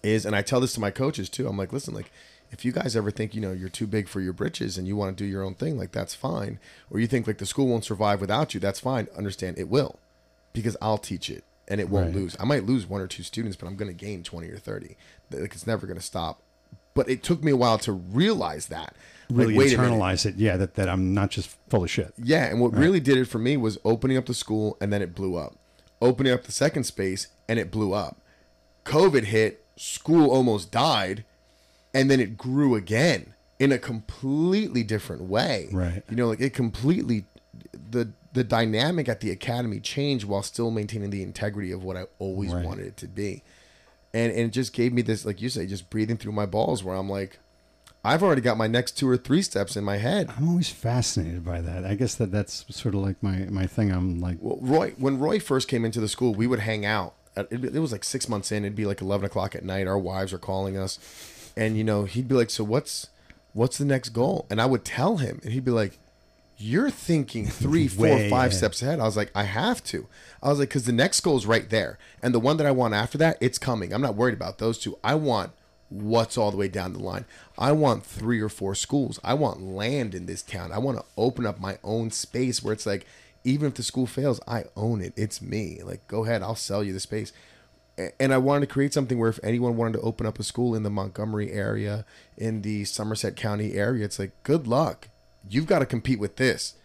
is, 0.03 0.25
and 0.25 0.35
I 0.35 0.41
tell 0.41 0.59
this 0.59 0.73
to 0.73 0.81
my 0.81 0.91
coaches 0.91 1.29
too, 1.29 1.47
I'm 1.47 1.57
like, 1.57 1.71
listen, 1.71 1.93
like, 1.93 2.11
if 2.51 2.65
you 2.65 2.73
guys 2.73 2.97
ever 2.97 3.11
think, 3.11 3.33
you 3.33 3.39
know, 3.39 3.53
you're 3.53 3.69
too 3.69 3.87
big 3.87 4.09
for 4.09 4.19
your 4.19 4.33
britches 4.33 4.77
and 4.77 4.85
you 4.85 4.97
want 4.97 5.17
to 5.17 5.23
do 5.23 5.29
your 5.29 5.43
own 5.43 5.53
thing, 5.53 5.77
like, 5.77 5.93
that's 5.93 6.13
fine. 6.13 6.59
Or 6.89 6.99
you 6.99 7.07
think, 7.07 7.25
like, 7.27 7.37
the 7.37 7.45
school 7.45 7.67
won't 7.67 7.85
survive 7.85 8.19
without 8.19 8.53
you, 8.53 8.59
that's 8.59 8.81
fine. 8.81 9.07
Understand 9.15 9.57
it 9.57 9.69
will 9.69 9.97
because 10.63 10.77
I'll 10.81 10.97
teach 10.97 11.29
it 11.29 11.43
and 11.67 11.79
it 11.81 11.89
won't 11.89 12.07
Right. 12.07 12.15
lose. 12.15 12.35
I 12.39 12.45
might 12.45 12.65
lose 12.65 12.85
one 12.87 13.01
or 13.01 13.07
two 13.07 13.23
students, 13.23 13.55
but 13.57 13.67
I'm 13.67 13.75
going 13.75 13.89
to 13.89 14.05
gain 14.05 14.23
20 14.23 14.49
or 14.49 14.57
30. 14.57 14.95
Like, 15.31 15.53
it's 15.53 15.67
never 15.67 15.85
going 15.87 15.99
to 15.99 16.05
stop. 16.05 16.41
But 16.93 17.09
it 17.09 17.21
took 17.23 17.43
me 17.43 17.51
a 17.51 17.55
while 17.57 17.77
to 17.79 17.91
realize 17.91 18.67
that. 18.67 18.95
Really 19.29 19.57
minute. 19.57 19.77
internalize 19.77 20.25
it. 20.25 20.35
Yeah, 20.35 20.57
that, 20.57 20.75
that 20.75 20.87
I'm 20.89 21.13
not 21.13 21.29
just 21.31 21.55
full 21.69 21.83
of 21.83 21.89
shit. 21.91 22.13
Yeah, 22.17 22.45
and 22.45 22.59
what 22.61 22.73
really 22.73 22.99
did 22.99 23.17
it 23.17 23.25
for 23.25 23.37
me 23.39 23.57
was 23.57 23.77
opening 23.83 24.17
up 24.17 24.25
the 24.25 24.33
school 24.33 24.77
and 24.81 24.91
then 24.91 25.01
it 25.01 25.13
blew 25.13 25.35
up. 25.35 25.55
Opening 26.01 26.31
up 26.31 26.43
the 26.43 26.51
second 26.51 26.85
space 26.85 27.27
and 27.49 27.59
it 27.59 27.69
blew 27.69 27.93
up. 27.93 28.17
COVID 28.85 29.25
hit, 29.25 29.63
school 29.75 30.31
almost 30.31 30.71
died, 30.71 31.25
and 31.93 32.09
then 32.09 32.19
it 32.19 32.37
grew 32.37 32.73
again 32.75 33.33
in 33.59 33.71
a 33.71 33.77
completely 33.77 34.83
different 34.83 35.23
way. 35.23 35.67
Right. 35.71 36.03
You 36.09 36.15
know, 36.15 36.29
like 36.29 36.39
it 36.39 36.53
completely 36.53 37.25
the 37.91 38.09
the 38.37 38.43
dynamic 38.43 39.09
at 39.09 39.19
the 39.21 39.31
academy 39.31 39.79
changed 39.79 40.25
while 40.25 40.43
still 40.43 40.71
maintaining 40.71 41.09
the 41.09 41.23
integrity 41.23 41.71
of 41.71 41.83
what 41.83 41.97
I 41.97 42.05
always 42.19 42.53
Right. 42.53 42.65
wanted 42.65 42.85
it 42.87 42.97
to 42.97 43.07
be. 43.07 43.43
And 44.13 44.31
and 44.31 44.41
it 44.41 44.51
just 44.51 44.71
gave 44.73 44.93
me 44.93 45.01
this, 45.01 45.25
like 45.25 45.41
you 45.41 45.49
say, 45.49 45.65
just 45.67 45.89
breathing 45.89 46.17
through 46.17 46.31
my 46.31 46.45
balls 46.45 46.83
where 46.83 46.95
I'm 46.95 47.09
like, 47.09 47.39
I've 48.05 48.23
already 48.23 48.41
got 48.41 48.57
my 48.57 48.67
next 48.67 48.91
two 48.97 49.09
or 49.09 49.17
three 49.17 49.41
steps 49.41 49.75
in 49.75 49.83
my 49.83 49.97
head. 49.97 50.29
I'm 50.37 50.47
always 50.47 50.69
fascinated 50.69 51.43
by 51.43 51.59
that. 51.61 51.83
I 51.83 51.95
guess 51.95 52.15
that 52.15 52.31
that's 52.31 52.63
sort 52.69 52.95
of 52.95 53.01
like 53.01 53.21
my, 53.21 53.39
my 53.49 53.67
thing. 53.67 53.91
I'm 53.91 54.19
like, 54.21 54.37
Well, 54.39 54.59
Roy, 54.61 54.93
when 54.97 55.19
Roy 55.19 55.39
first 55.39 55.67
came 55.67 55.83
into 55.83 55.99
the 55.99 56.07
school, 56.07 56.33
we 56.33 56.47
would 56.47 56.59
hang 56.59 56.85
out 56.85 57.15
uh, 57.35 57.43
it, 57.51 57.63
it 57.63 57.79
was 57.79 57.91
like 57.91 58.03
six 58.03 58.29
months 58.29 58.51
in. 58.51 58.63
It'd 58.63 58.75
be 58.75 58.85
like 58.85 59.01
eleven 59.01 59.25
o'clock 59.25 59.55
at 59.55 59.63
night. 59.65 59.87
Our 59.87 59.97
wives 59.99 60.31
are 60.33 60.39
calling 60.39 60.77
us, 60.77 60.99
and 61.57 61.77
you 61.77 61.83
know 61.83 62.05
he'd 62.05 62.27
be 62.27 62.33
like, 62.35 62.49
"So 62.49 62.63
what's 62.63 63.09
what's 63.53 63.77
the 63.77 63.85
next 63.85 64.09
goal?" 64.09 64.45
And 64.49 64.59
I 64.61 64.65
would 64.65 64.83
tell 64.83 65.17
him, 65.17 65.39
and 65.43 65.53
he'd 65.53 65.65
be 65.65 65.69
like, 65.71 65.99
"You're 66.57 66.89
thinking 66.89 67.45
three, 67.47 67.87
four, 67.87 68.07
five 68.29 68.31
ahead. 68.31 68.53
steps 68.53 68.81
ahead." 68.81 68.99
I 68.99 69.03
was 69.03 69.17
like, 69.17 69.31
"I 69.35 69.43
have 69.43 69.83
to." 69.85 70.07
I 70.41 70.49
was 70.49 70.59
like, 70.59 70.69
"Because 70.69 70.85
the 70.85 70.91
next 70.91 71.21
goal 71.21 71.37
is 71.37 71.45
right 71.45 71.69
there, 71.69 71.97
and 72.21 72.33
the 72.33 72.39
one 72.39 72.57
that 72.57 72.67
I 72.67 72.71
want 72.71 72.93
after 72.93 73.17
that, 73.19 73.37
it's 73.39 73.57
coming. 73.57 73.93
I'm 73.93 74.01
not 74.01 74.15
worried 74.15 74.33
about 74.33 74.57
those 74.57 74.77
two. 74.77 74.97
I 75.03 75.15
want." 75.15 75.51
What's 75.89 76.37
all 76.37 76.51
the 76.51 76.57
way 76.57 76.67
down 76.67 76.91
the 76.91 76.99
line? 76.99 77.23
I 77.57 77.71
want 77.71 78.05
three 78.05 78.41
or 78.41 78.49
four 78.49 78.75
schools. 78.75 79.21
I 79.23 79.35
want 79.35 79.61
land 79.61 80.13
in 80.13 80.25
this 80.25 80.41
town. 80.41 80.73
I 80.73 80.79
want 80.79 80.97
to 80.97 81.05
open 81.15 81.45
up 81.45 81.61
my 81.61 81.77
own 81.81 82.11
space 82.11 82.61
where 82.61 82.73
it's 82.73 82.85
like, 82.85 83.05
even 83.45 83.69
if 83.69 83.75
the 83.75 83.83
school 83.83 84.05
fails, 84.05 84.41
I 84.45 84.65
own 84.75 84.99
it. 84.99 85.13
It's 85.15 85.41
me. 85.41 85.79
Like, 85.81 86.05
go 86.09 86.25
ahead, 86.25 86.41
I'll 86.43 86.55
sell 86.55 86.83
you 86.83 86.91
the 86.91 86.99
space. 86.99 87.31
And 88.19 88.33
I 88.33 88.37
wanted 88.37 88.67
to 88.67 88.73
create 88.73 88.93
something 88.93 89.17
where 89.17 89.29
if 89.29 89.39
anyone 89.41 89.77
wanted 89.77 89.93
to 89.93 90.01
open 90.01 90.27
up 90.27 90.39
a 90.39 90.43
school 90.43 90.75
in 90.75 90.83
the 90.83 90.89
Montgomery 90.89 91.53
area, 91.53 92.05
in 92.37 92.63
the 92.63 92.83
Somerset 92.83 93.37
County 93.37 93.73
area, 93.73 94.03
it's 94.03 94.19
like, 94.19 94.31
good 94.43 94.67
luck. 94.67 95.07
You've 95.49 95.67
got 95.67 95.79
to 95.79 95.85
compete 95.85 96.19
with 96.19 96.37
this, 96.37 96.75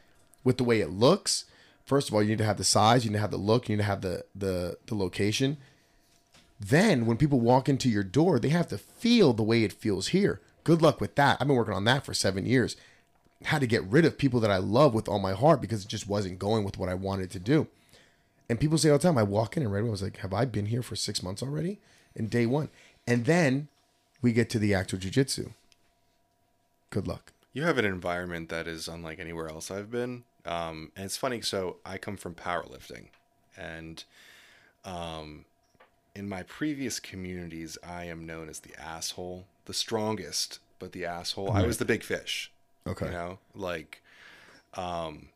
with 0.45 0.59
the 0.59 0.65
way 0.65 0.81
it 0.81 0.91
looks. 0.91 1.45
First 1.85 2.09
of 2.09 2.15
all, 2.15 2.23
you 2.23 2.31
need 2.31 2.39
to 2.39 2.45
have 2.45 2.59
the 2.59 2.65
size, 2.65 3.05
you 3.05 3.11
need 3.11 3.17
to 3.17 3.21
have 3.21 3.31
the 3.31 3.37
look, 3.37 3.69
you 3.69 3.77
need 3.77 3.83
to 3.83 3.87
have 3.87 4.01
the 4.03 4.25
the 4.35 4.79
the 4.87 4.95
location. 4.95 5.57
Then 6.61 7.07
when 7.07 7.17
people 7.17 7.41
walk 7.41 7.69
into 7.69 7.89
your 7.89 8.05
door, 8.05 8.39
they 8.39 8.51
have 8.51 8.69
to 8.69 8.79
feel 8.79 9.33
the 9.33 9.43
way 9.43 9.65
it 9.65 9.73
feels 9.73 10.09
here. 10.09 10.41
Good 10.65 10.81
luck 10.81 11.01
with 11.01 11.17
that. 11.17 11.39
I've 11.41 11.49
been 11.49 11.57
working 11.57 11.75
on 11.75 11.85
that 11.85 12.05
for 12.05 12.15
seven 12.15 12.47
years. 12.47 12.77
Had 13.45 13.63
to 13.63 13.67
get 13.67 13.83
rid 13.85 14.05
of 14.05 14.17
people 14.17 14.39
that 14.41 14.51
I 14.51 14.59
love 14.59 14.95
with 14.95 15.09
all 15.09 15.19
my 15.19 15.33
heart 15.33 15.61
because 15.61 15.85
it 15.85 15.89
just 15.89 16.09
wasn't 16.09 16.39
going 16.39 16.63
with 16.63 16.79
what 16.79 16.89
I 16.89 16.95
wanted 16.95 17.33
to 17.33 17.41
do. 17.41 17.67
And 18.49 18.61
people 18.61 18.79
say 18.79 18.91
all 18.91 18.99
the 18.99 19.03
time, 19.03 19.19
I 19.19 19.25
walk 19.25 19.57
in 19.57 19.65
and 19.65 19.73
right 19.73 19.81
away 19.81 19.89
I 19.89 19.91
was 19.91 20.03
like, 20.03 20.19
Have 20.19 20.33
I 20.33 20.45
been 20.45 20.67
here 20.67 20.83
for 20.83 20.95
six 20.95 21.21
months 21.21 21.43
already? 21.43 21.81
In 22.15 22.29
day 22.29 22.47
one. 22.47 22.69
And 23.09 23.25
then 23.25 23.67
we 24.21 24.33
get 24.33 24.49
to 24.51 24.61
the 24.61 24.73
actual 24.73 25.01
jujitsu. 25.01 25.53
Good 26.91 27.09
luck. 27.09 27.32
You 27.53 27.65
have 27.65 27.79
an 27.79 27.85
environment 27.85 28.49
that 28.49 28.67
is 28.67 28.89
unlike 28.89 29.19
anywhere 29.19 29.49
else 29.49 29.71
I've 29.71 29.91
been. 29.91 30.25
Um, 30.47 30.91
and 30.97 31.05
it's 31.05 31.17
funny. 31.17 31.41
So 31.43 31.77
I 31.85 31.99
come 31.99 32.17
from 32.17 32.35
powerlifting, 32.35 33.09
and 33.57 34.03
um, 34.85 35.45
in 36.15 36.29
my 36.29 36.43
previous 36.43 36.99
communities, 36.99 37.79
I 37.87 38.05
am 38.05 38.27
known 38.27 38.49
as 38.49 38.61
the 38.61 38.79
asshole, 38.81 39.47
the 39.67 39.75
strongest, 39.75 40.59
but 40.79 40.93
the 40.93 41.05
asshole. 41.05 41.53
I 41.53 41.65
was 41.65 41.79
the 41.79 41.85
big 41.85 42.03
fish. 42.03 42.51
Okay. 42.87 43.07
You 43.07 43.13
know, 43.13 43.39
like, 43.55 44.03
um, 44.75 45.29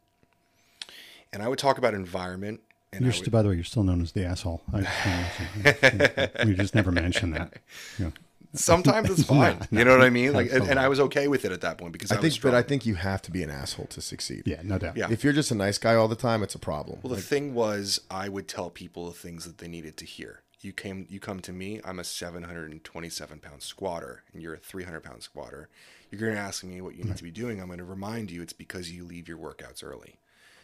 and 1.33 1.43
I 1.43 1.49
would 1.49 1.59
talk 1.59 1.79
about 1.79 1.95
environment. 1.95 2.61
And 2.93 3.03
You're 3.03 3.13
I 3.13 3.17
st- 3.17 3.31
by 3.31 3.43
the 3.43 3.51
way, 3.51 3.55
you're 3.55 3.65
still 3.65 3.85
known 3.85 4.01
as 4.01 4.13
the 4.13 4.25
asshole. 4.25 4.63
I, 4.73 6.31
we 6.45 6.55
just 6.55 6.75
never 6.75 6.91
mentioned 6.91 7.35
that. 7.35 7.55
Yeah. 7.99 8.11
Sometimes 8.55 9.11
it's 9.11 9.23
fine. 9.29 9.59
no, 9.71 9.79
you 9.79 9.85
know 9.85 9.93
what 9.97 10.03
I 10.07 10.11
mean? 10.11 10.33
Like, 10.33 10.51
and, 10.53 10.69
and 10.69 10.79
I 10.79 10.89
was 10.89 11.01
okay 11.01 11.29
with 11.29 11.45
it 11.45 11.53
at 11.53 11.61
that 11.63 11.79
point 11.79 11.93
because 11.93 12.13
I, 12.13 12.17
I 12.17 12.21
think 12.21 12.35
strong. 12.35 12.53
but 12.53 12.59
I 12.59 12.63
think 12.63 12.87
you 12.87 12.95
have 12.95 13.23
to 13.23 13.31
be 13.31 13.43
an 13.43 13.51
asshole 13.51 13.87
to 13.87 14.01
succeed. 14.01 14.43
Yeah, 14.47 14.61
no 14.63 14.79
doubt. 14.79 14.97
Yeah. 14.97 15.09
If 15.11 15.25
you're 15.25 15.33
just 15.33 15.51
a 15.51 15.55
nice 15.55 15.79
guy 15.79 15.95
all 15.95 16.09
the 16.09 16.17
time, 16.17 16.43
it's 16.43 16.55
a 16.55 16.59
problem. 16.59 17.01
Well, 17.03 17.15
the 17.15 17.21
thing 17.23 17.55
was, 17.55 18.01
I 18.11 18.29
would 18.29 18.49
tell 18.49 18.71
people 18.71 19.07
the 19.07 19.15
things 19.17 19.45
that 19.45 19.59
they 19.59 19.69
needed 19.69 19.97
to 19.99 20.05
hear. 20.05 20.43
You 20.61 20.73
came, 20.73 21.07
you 21.09 21.21
come 21.21 21.41
to 21.41 21.53
me. 21.53 21.81
I'm 21.85 21.99
a 21.99 22.05
727 22.05 23.39
pound 23.41 23.63
squatter, 23.63 24.23
and 24.33 24.43
you're 24.43 24.55
a 24.55 24.59
300 24.59 25.03
pound 25.03 25.23
squatter. 25.23 25.69
You're 26.11 26.21
going 26.21 26.35
to 26.35 26.41
ask 26.41 26.65
me 26.65 26.81
what 26.81 26.95
you 26.97 27.05
need 27.05 27.17
to 27.17 27.23
be 27.23 27.31
doing. 27.31 27.61
I'm 27.61 27.67
going 27.67 27.79
to 27.79 27.85
remind 27.85 28.31
you 28.31 28.41
it's 28.43 28.53
because 28.53 28.91
you 28.91 29.05
leave 29.05 29.29
your 29.29 29.39
workouts 29.39 29.85
early. 29.85 30.19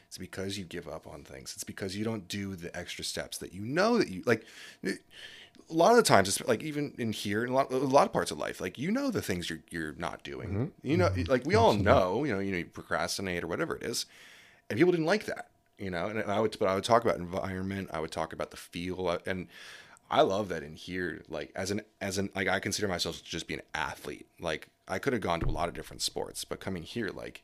It's 0.07 0.18
because 0.18 0.59
you 0.59 0.64
give 0.64 0.87
up 0.89 1.07
on 1.07 1.24
things. 1.24 1.53
It's 1.55 1.64
because 1.64 1.97
you 1.97 2.05
don't 2.05 2.28
do 2.28 2.55
the 2.55 2.74
extra 2.76 3.03
steps 3.05 3.39
that 3.39 3.53
you 3.53 3.62
know 3.62 3.99
that 3.99 4.09
you 4.09 4.22
like. 4.26 4.45
A 5.70 5.74
lot 5.74 5.92
of 5.92 5.96
the 5.96 6.03
times, 6.03 6.28
it's 6.28 6.46
like 6.46 6.62
even 6.62 6.92
in 6.98 7.12
here, 7.12 7.44
in 7.44 7.50
a 7.50 7.55
lot, 7.55 7.72
a 7.72 7.76
lot 7.78 8.07
of 8.07 8.12
parts 8.12 8.30
of 8.30 8.38
life, 8.38 8.61
like 8.61 8.78
you 8.78 8.90
know 8.90 9.11
the 9.11 9.22
things 9.22 9.48
you're 9.48 9.61
you're 9.70 9.94
not 9.94 10.22
doing. 10.22 10.72
You 10.82 10.96
know, 10.98 11.11
like 11.28 11.46
we 11.46 11.55
all 11.55 11.72
know, 11.72 12.24
you 12.24 12.32
know, 12.32 12.40
you 12.40 12.53
know, 12.53 12.59
you 12.59 12.66
procrastinate 12.66 13.42
or 13.42 13.46
whatever 13.46 13.76
it 13.76 13.82
is, 13.82 14.05
and 14.68 14.78
people 14.78 14.92
didn't 14.92 15.07
like 15.07 15.24
that, 15.26 15.48
you 15.78 15.90
know. 15.90 16.09
And 16.09 16.20
I 16.30 16.40
would, 16.40 16.57
but 16.59 16.68
I 16.68 16.74
would 16.74 16.84
talk 16.84 17.05
about 17.05 17.16
environment. 17.16 17.88
I 17.92 18.00
would 18.00 18.11
talk 18.11 18.34
about 18.34 18.50
the 18.50 18.59
feel, 18.59 19.09
uh, 19.09 19.18
and 19.24 19.48
I 20.11 20.20
love 20.20 20.50
that 20.50 20.62
in 20.62 20.76
here. 20.76 21.22
Like 21.28 21.50
as 21.57 21.70
an 21.70 21.80
as 22.03 22.18
an 22.18 22.28
like 22.34 22.48
I 22.48 22.61
consider 22.61 22.86
myself 22.86 23.16
to 23.16 23.24
just 23.24 23.48
be 23.48 23.55
an 23.55 23.62
athlete. 23.74 24.26
Like 24.38 24.68
I 24.86 24.98
could 24.98 25.14
have 25.14 25.22
gone 25.22 25.40
to 25.40 25.46
a 25.46 25.50
lot 25.50 25.68
of 25.68 25.74
different 25.74 26.03
sports, 26.03 26.44
but 26.44 26.61
coming 26.61 26.82
here, 26.82 27.09
like 27.09 27.42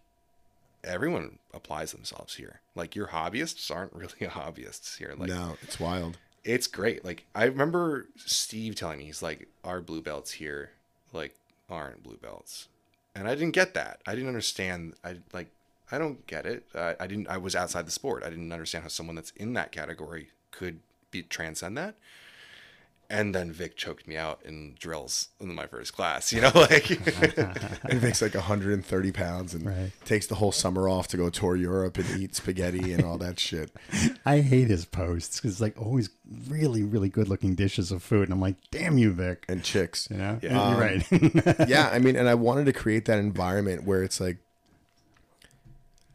everyone 0.84 1.38
applies 1.54 1.92
themselves 1.92 2.34
here. 2.34 2.60
Like 2.74 2.94
your 2.94 3.08
hobbyists 3.08 3.74
aren't 3.74 3.94
really 3.94 4.08
hobbyists 4.20 4.98
here. 4.98 5.14
Like 5.16 5.30
no, 5.30 5.56
it's 5.62 5.80
wild. 5.80 6.18
It's 6.44 6.66
great. 6.66 7.04
Like 7.04 7.24
I 7.34 7.44
remember 7.44 8.06
Steve 8.16 8.74
telling 8.74 8.98
me 8.98 9.04
he's 9.04 9.22
like 9.22 9.48
our 9.64 9.80
blue 9.80 10.02
belts 10.02 10.32
here 10.32 10.70
like 11.12 11.34
aren't 11.68 12.02
blue 12.02 12.16
belts. 12.16 12.68
And 13.14 13.28
I 13.28 13.34
didn't 13.34 13.52
get 13.52 13.74
that. 13.74 14.00
I 14.06 14.14
didn't 14.14 14.28
understand 14.28 14.94
I 15.04 15.16
like 15.32 15.48
I 15.90 15.98
don't 15.98 16.26
get 16.26 16.46
it. 16.46 16.64
I, 16.74 16.96
I 17.00 17.06
didn't 17.06 17.28
I 17.28 17.38
was 17.38 17.56
outside 17.56 17.86
the 17.86 17.92
sport. 17.92 18.22
I 18.24 18.30
didn't 18.30 18.52
understand 18.52 18.82
how 18.82 18.88
someone 18.88 19.16
that's 19.16 19.32
in 19.32 19.54
that 19.54 19.72
category 19.72 20.28
could 20.50 20.80
be 21.10 21.22
transcend 21.22 21.76
that. 21.78 21.94
And 23.10 23.34
then 23.34 23.50
Vic 23.52 23.74
choked 23.74 24.06
me 24.06 24.18
out 24.18 24.40
in 24.44 24.74
drills 24.78 25.28
in 25.40 25.54
my 25.54 25.66
first 25.66 25.94
class. 25.94 26.30
You 26.30 26.42
know, 26.42 26.50
like 26.54 26.82
He 27.90 27.98
makes 28.00 28.20
like 28.20 28.34
130 28.34 29.12
pounds 29.12 29.54
and 29.54 29.64
Right. 29.64 29.92
takes 30.04 30.26
the 30.26 30.34
whole 30.34 30.52
summer 30.52 30.90
off 30.90 31.08
to 31.08 31.16
go 31.16 31.30
tour 31.30 31.56
Europe 31.56 31.96
and 31.96 32.20
eat 32.20 32.34
spaghetti 32.34 32.92
and 32.92 33.04
all 33.04 33.16
that 33.16 33.40
shit. 33.40 33.70
I 34.26 34.40
hate 34.40 34.68
his 34.68 34.84
posts 34.84 35.40
because 35.40 35.52
it's 35.52 35.60
like 35.62 35.80
always 35.80 36.10
really, 36.48 36.82
really 36.82 37.08
good 37.08 37.28
looking 37.28 37.54
dishes 37.54 37.90
of 37.90 38.02
food. 38.02 38.24
And 38.24 38.32
I'm 38.34 38.40
like, 38.42 38.56
damn 38.70 38.98
you, 38.98 39.12
Vic. 39.12 39.46
And 39.48 39.62
chicks. 39.64 40.08
You 40.10 40.18
know? 40.18 40.38
Yeah. 40.42 40.70
You're 40.70 40.78
right. 40.80 41.12
Um, 41.58 41.66
yeah, 41.66 41.88
I 41.90 41.98
mean, 42.00 42.14
and 42.14 42.28
I 42.28 42.34
wanted 42.34 42.66
to 42.66 42.74
create 42.74 43.06
that 43.06 43.18
environment 43.18 43.84
where 43.84 44.02
it's 44.02 44.20
like, 44.20 44.36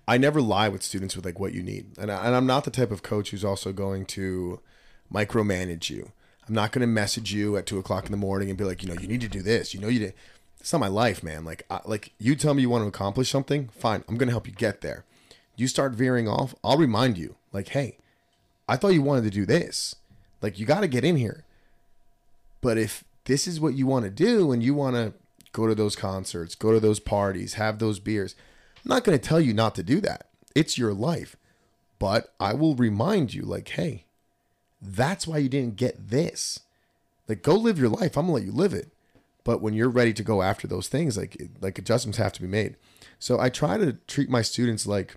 I 0.08 0.18
never 0.18 0.42
lie 0.42 0.70
with 0.70 0.84
students 0.84 1.16
with 1.16 1.26
like 1.26 1.40
what 1.40 1.54
you 1.54 1.64
need, 1.64 1.98
and 1.98 2.12
I, 2.12 2.26
and 2.28 2.36
I'm 2.36 2.46
not 2.46 2.66
the 2.66 2.72
type 2.72 2.92
of 2.92 3.04
coach 3.04 3.32
who's 3.32 3.46
also 3.46 3.72
going 3.72 4.06
to 4.08 4.60
micromanage 5.12 5.90
you. 5.90 6.12
I'm 6.48 6.56
not 6.56 6.72
going 6.72 6.82
to 6.82 6.88
message 6.88 7.34
you 7.34 7.56
at 7.58 7.66
two 7.66 7.80
o'clock 7.80 8.06
in 8.06 8.12
the 8.12 8.18
morning 8.18 8.50
and 8.50 8.58
be 8.58 8.64
like, 8.64 8.84
you 8.84 8.90
know, 8.90 9.00
you 9.00 9.08
need 9.08 9.22
to 9.22 9.28
do 9.28 9.42
this. 9.42 9.74
You 9.74 9.80
know, 9.80 9.88
you 9.88 10.00
did. 10.00 10.14
It's 10.60 10.72
not 10.72 10.80
my 10.80 10.88
life, 10.88 11.24
man. 11.24 11.44
Like, 11.44 11.64
I, 11.70 11.82
like 11.86 12.14
you 12.20 12.36
tell 12.36 12.54
me 12.54 12.62
you 12.62 12.70
want 12.70 12.84
to 12.84 12.88
accomplish 12.88 13.30
something, 13.30 13.70
fine. 13.70 14.04
I'm 14.08 14.18
going 14.18 14.28
to 14.28 14.34
help 14.34 14.48
you 14.48 14.54
get 14.54 14.82
there. 14.82 15.06
You 15.56 15.68
start 15.68 15.94
veering 15.94 16.28
off, 16.28 16.56
I'll 16.64 16.78
remind 16.78 17.18
you, 17.18 17.36
like, 17.52 17.70
hey, 17.70 17.98
I 18.68 18.76
thought 18.76 18.94
you 18.94 19.02
wanted 19.02 19.26
to 19.26 19.30
do 19.30 19.46
this. 19.46 19.96
Like, 20.42 20.58
you 20.58 20.66
got 20.66 20.82
to 20.82 20.88
get 20.88 21.04
in 21.04 21.16
here. 21.16 21.44
But 22.62 22.78
if 22.78 23.04
this 23.26 23.48
is 23.48 23.60
what 23.60 23.76
you 23.76 23.86
want 23.86 24.06
to 24.06 24.10
do 24.10 24.52
and 24.52 24.64
you 24.64 24.74
want 24.74 24.96
to 24.96 25.14
go 25.52 25.68
to 25.68 25.76
those 25.76 25.96
concerts, 25.96 26.56
go 26.56 26.72
to 26.72 26.80
those 26.80 27.00
parties, 27.00 27.54
have 27.54 27.80
those 27.80 28.00
beers, 28.00 28.36
I'm 28.84 28.90
not 28.90 29.04
going 29.04 29.18
to 29.18 29.24
tell 29.24 29.40
you 29.40 29.54
not 29.54 29.76
to 29.76 29.84
do 29.84 30.02
that. 30.02 30.28
It's 30.56 30.78
your 30.78 30.94
life. 30.94 31.36
But 32.00 32.34
I 32.40 32.54
will 32.54 32.76
remind 32.76 33.34
you, 33.34 33.44
like, 33.44 33.70
hey, 33.70 34.06
that's 34.84 35.26
why 35.26 35.38
you 35.38 35.50
didn't 35.50 35.78
get 35.78 36.10
this. 36.10 36.60
Like, 37.28 37.42
go 37.42 37.56
live 37.56 37.80
your 37.80 37.90
life. 37.90 38.18
I'm 38.18 38.28
to 38.28 38.34
let 38.34 38.44
you 38.44 38.52
live 38.52 38.74
it. 38.74 38.90
But 39.44 39.62
when 39.62 39.74
you're 39.74 39.90
ready 39.90 40.14
to 40.14 40.24
go 40.24 40.42
after 40.42 40.68
those 40.68 40.88
things, 40.88 41.18
like, 41.18 41.50
like 41.62 41.78
adjustments 41.78 42.18
have 42.18 42.34
to 42.34 42.42
be 42.42 42.48
made. 42.48 42.76
So 43.20 43.40
I 43.40 43.50
try 43.50 43.78
to 43.78 43.94
treat 44.08 44.30
my 44.30 44.42
students 44.42 44.86
like, 44.86 45.16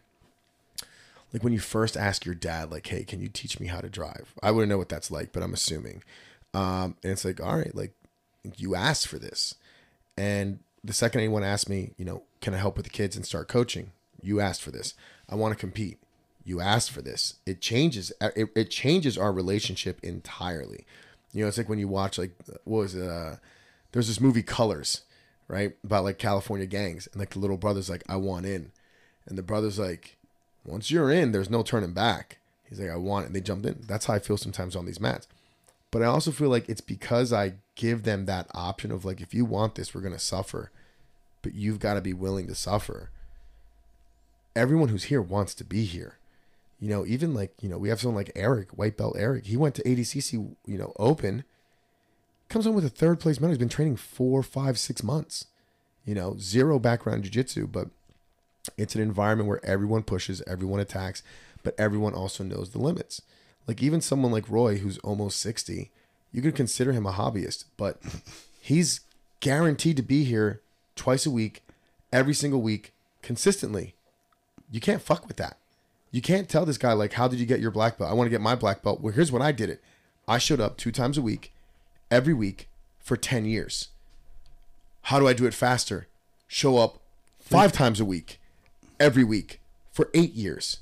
like 1.32 1.42
when 1.42 1.52
you 1.52 1.58
first 1.58 1.96
ask 1.96 2.24
your 2.24 2.34
dad, 2.34 2.70
like, 2.70 2.86
hey, 2.86 3.04
can 3.04 3.20
you 3.20 3.28
teach 3.28 3.60
me 3.60 3.66
how 3.66 3.80
to 3.80 3.88
drive? 3.88 4.32
I 4.42 4.50
wouldn't 4.50 4.70
know 4.70 4.78
what 4.78 4.88
that's 4.88 5.10
like, 5.10 5.32
but 5.32 5.42
I'm 5.42 5.54
assuming. 5.54 6.02
Um, 6.54 6.96
and 7.02 7.12
it's 7.12 7.24
like, 7.24 7.40
all 7.40 7.56
right, 7.56 7.74
like 7.74 7.92
you 8.56 8.74
asked 8.74 9.08
for 9.08 9.18
this. 9.18 9.56
And 10.16 10.60
the 10.82 10.92
second 10.92 11.20
anyone 11.20 11.44
asks 11.44 11.68
me, 11.68 11.92
you 11.98 12.04
know, 12.04 12.22
can 12.40 12.54
I 12.54 12.58
help 12.58 12.76
with 12.76 12.84
the 12.84 12.90
kids 12.90 13.16
and 13.16 13.26
start 13.26 13.48
coaching? 13.48 13.92
You 14.22 14.40
asked 14.40 14.62
for 14.62 14.70
this. 14.70 14.94
I 15.28 15.34
want 15.34 15.52
to 15.52 15.58
compete. 15.58 15.98
You 16.46 16.60
asked 16.60 16.92
for 16.92 17.02
this. 17.02 17.34
It 17.44 17.60
changes. 17.60 18.12
It, 18.20 18.50
it 18.54 18.70
changes 18.70 19.18
our 19.18 19.32
relationship 19.32 19.98
entirely. 20.04 20.86
You 21.32 21.42
know, 21.42 21.48
it's 21.48 21.58
like 21.58 21.68
when 21.68 21.80
you 21.80 21.88
watch 21.88 22.18
like 22.18 22.30
what 22.64 22.82
was 22.82 22.94
it? 22.94 23.06
Uh, 23.06 23.36
there's 23.90 24.06
this 24.06 24.20
movie 24.20 24.44
Colors, 24.44 25.02
right? 25.48 25.76
About 25.82 26.04
like 26.04 26.18
California 26.18 26.66
gangs, 26.66 27.08
and 27.08 27.18
like 27.18 27.30
the 27.30 27.40
little 27.40 27.56
brother's 27.56 27.90
like, 27.90 28.04
I 28.08 28.14
want 28.14 28.46
in, 28.46 28.70
and 29.26 29.36
the 29.36 29.42
brother's 29.42 29.76
like, 29.76 30.18
once 30.64 30.88
you're 30.88 31.10
in, 31.10 31.32
there's 31.32 31.50
no 31.50 31.64
turning 31.64 31.92
back. 31.92 32.38
He's 32.68 32.78
like, 32.78 32.90
I 32.90 32.96
want 32.96 33.24
it. 33.24 33.26
And 33.26 33.36
they 33.36 33.40
jumped 33.40 33.66
in. 33.66 33.84
That's 33.86 34.06
how 34.06 34.14
I 34.14 34.20
feel 34.20 34.36
sometimes 34.36 34.76
on 34.76 34.86
these 34.86 35.00
mats. 35.00 35.26
But 35.90 36.02
I 36.02 36.06
also 36.06 36.30
feel 36.30 36.48
like 36.48 36.68
it's 36.68 36.80
because 36.80 37.32
I 37.32 37.54
give 37.74 38.04
them 38.04 38.26
that 38.26 38.48
option 38.54 38.92
of 38.92 39.04
like, 39.04 39.20
if 39.20 39.34
you 39.34 39.44
want 39.44 39.74
this, 39.74 39.94
we're 39.94 40.00
going 40.00 40.12
to 40.12 40.18
suffer, 40.18 40.70
but 41.42 41.54
you've 41.54 41.80
got 41.80 41.94
to 41.94 42.00
be 42.00 42.12
willing 42.12 42.46
to 42.46 42.54
suffer. 42.54 43.10
Everyone 44.54 44.88
who's 44.88 45.04
here 45.04 45.22
wants 45.22 45.54
to 45.54 45.64
be 45.64 45.84
here. 45.84 46.18
You 46.78 46.88
know, 46.90 47.06
even 47.06 47.34
like, 47.34 47.54
you 47.60 47.68
know, 47.68 47.78
we 47.78 47.88
have 47.88 48.00
someone 48.00 48.16
like 48.16 48.32
Eric, 48.34 48.70
white 48.70 48.96
belt 48.96 49.16
Eric. 49.18 49.46
He 49.46 49.56
went 49.56 49.74
to 49.76 49.82
ADCC, 49.82 50.32
you 50.66 50.78
know, 50.78 50.92
open, 50.98 51.44
comes 52.48 52.66
home 52.66 52.74
with 52.74 52.84
a 52.84 52.90
third 52.90 53.18
place 53.18 53.40
medal. 53.40 53.50
He's 53.50 53.58
been 53.58 53.68
training 53.68 53.96
four, 53.96 54.42
five, 54.42 54.78
six 54.78 55.02
months. 55.02 55.46
You 56.04 56.14
know, 56.14 56.36
zero 56.38 56.78
background 56.78 57.24
jiu-jitsu, 57.24 57.66
but 57.66 57.88
it's 58.76 58.94
an 58.94 59.00
environment 59.00 59.48
where 59.48 59.64
everyone 59.64 60.04
pushes, 60.04 60.42
everyone 60.46 60.78
attacks, 60.78 61.22
but 61.64 61.74
everyone 61.78 62.14
also 62.14 62.44
knows 62.44 62.70
the 62.70 62.78
limits. 62.78 63.22
Like 63.66 63.82
even 63.82 64.00
someone 64.00 64.30
like 64.30 64.48
Roy, 64.48 64.76
who's 64.76 64.98
almost 64.98 65.40
60, 65.40 65.90
you 66.32 66.42
could 66.42 66.54
consider 66.54 66.92
him 66.92 67.06
a 67.06 67.12
hobbyist, 67.12 67.64
but 67.76 68.00
he's 68.60 69.00
guaranteed 69.40 69.96
to 69.96 70.02
be 70.02 70.24
here 70.24 70.60
twice 70.94 71.26
a 71.26 71.30
week, 71.30 71.64
every 72.12 72.34
single 72.34 72.62
week, 72.62 72.92
consistently. 73.22 73.94
You 74.70 74.80
can't 74.80 75.02
fuck 75.02 75.26
with 75.26 75.38
that. 75.38 75.58
You 76.10 76.22
can't 76.22 76.48
tell 76.48 76.64
this 76.64 76.78
guy 76.78 76.92
like, 76.92 77.14
"How 77.14 77.28
did 77.28 77.40
you 77.40 77.46
get 77.46 77.60
your 77.60 77.70
black 77.70 77.98
belt?" 77.98 78.10
I 78.10 78.14
want 78.14 78.26
to 78.26 78.30
get 78.30 78.40
my 78.40 78.54
black 78.54 78.82
belt. 78.82 79.00
Well, 79.00 79.12
here's 79.12 79.32
what 79.32 79.42
I 79.42 79.52
did 79.52 79.70
it. 79.70 79.82
I 80.28 80.38
showed 80.38 80.60
up 80.60 80.76
two 80.76 80.92
times 80.92 81.18
a 81.18 81.22
week, 81.22 81.52
every 82.10 82.34
week 82.34 82.68
for 82.98 83.16
10 83.16 83.44
years. 83.44 83.88
How 85.02 85.20
do 85.20 85.28
I 85.28 85.32
do 85.32 85.46
it 85.46 85.54
faster? 85.54 86.08
Show 86.48 86.78
up 86.78 87.00
five 87.38 87.72
times 87.72 88.00
a 88.00 88.04
week, 88.04 88.40
every 88.98 89.22
week 89.22 89.60
for 89.92 90.10
eight 90.14 90.32
years. 90.34 90.78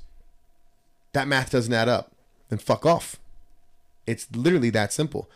That 1.13 1.27
math 1.27 1.51
doesn't 1.51 1.73
add 1.73 1.89
up. 1.89 2.11
Then 2.49 2.59
fuck 2.59 2.85
off. 2.85 3.17
It's 4.07 4.27
literally 4.35 4.71
that 4.71 4.91
simple. 4.91 5.29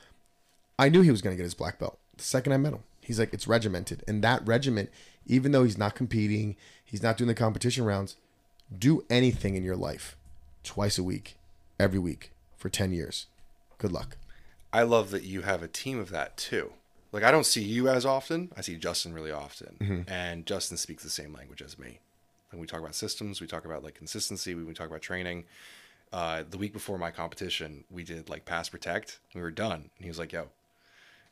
I 0.77 0.89
knew 0.89 1.01
he 1.01 1.11
was 1.11 1.21
going 1.21 1.35
to 1.35 1.37
get 1.37 1.43
his 1.43 1.53
black 1.53 1.77
belt 1.77 1.99
the 2.19 2.25
second 2.25 2.53
I 2.53 2.57
met 2.57 2.73
him. 2.73 2.83
He's 3.01 3.19
like, 3.19 3.33
it's 3.33 3.47
regimented. 3.47 4.03
And 4.07 4.23
that 4.23 4.45
regiment, 4.45 4.91
even 5.25 5.51
though 5.51 5.63
he's 5.63 5.77
not 5.77 5.95
competing, 5.95 6.55
he's 6.85 7.01
not 7.01 7.17
doing 7.17 7.27
the 7.27 7.33
competition 7.33 7.85
rounds, 7.85 8.17
do 8.77 9.03
anything 9.09 9.55
in 9.55 9.63
your 9.63 9.75
life 9.75 10.15
twice 10.63 10.97
a 10.97 11.03
week, 11.03 11.37
every 11.79 11.99
week 11.99 12.31
for 12.57 12.69
10 12.69 12.91
years. 12.91 13.27
Good 13.77 13.91
luck. 13.91 14.17
I 14.71 14.83
love 14.83 15.11
that 15.11 15.23
you 15.23 15.41
have 15.41 15.63
a 15.63 15.67
team 15.67 15.99
of 15.99 16.09
that 16.11 16.37
too. 16.37 16.73
Like 17.11 17.23
I 17.23 17.31
don't 17.31 17.45
see 17.45 17.63
you 17.63 17.87
as 17.89 18.05
often. 18.05 18.51
I 18.55 18.61
see 18.61 18.75
Justin 18.75 19.13
really 19.13 19.31
often, 19.31 20.05
and 20.07 20.45
Justin 20.45 20.77
speaks 20.77 21.01
the 21.01 21.09
same 21.09 21.33
language 21.33 21.61
as 21.61 21.79
me. 21.79 21.99
When 22.51 22.59
we 22.61 22.67
talk 22.67 22.79
about 22.79 22.93
systems, 22.93 23.41
we 23.41 23.47
talk 23.47 23.65
about 23.65 23.83
like 23.83 23.95
consistency. 23.95 24.53
We, 24.53 24.73
talk 24.73 24.87
about 24.87 25.01
training. 25.01 25.45
Uh, 26.13 26.43
the 26.47 26.57
week 26.57 26.71
before 26.71 26.99
my 26.99 27.09
competition, 27.09 27.83
we 27.89 28.03
did 28.03 28.29
like 28.29 28.45
pass 28.45 28.69
protect. 28.69 29.19
We 29.33 29.41
were 29.41 29.49
done, 29.49 29.89
and 29.97 30.03
he 30.03 30.07
was 30.07 30.19
like, 30.19 30.31
"Yo," 30.31 30.49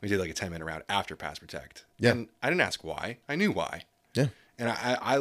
we 0.01 0.07
did 0.07 0.19
like 0.19 0.31
a 0.31 0.33
ten 0.33 0.51
minute 0.51 0.65
round 0.65 0.81
after 0.89 1.15
pass 1.15 1.37
protect. 1.37 1.85
Yeah. 1.99 2.11
and 2.11 2.27
I 2.41 2.49
didn't 2.49 2.61
ask 2.61 2.83
why. 2.83 3.17
I 3.29 3.35
knew 3.35 3.51
why. 3.51 3.83
Yeah. 4.15 4.27
and 4.57 4.69
I, 4.69 4.97
I, 4.99 5.17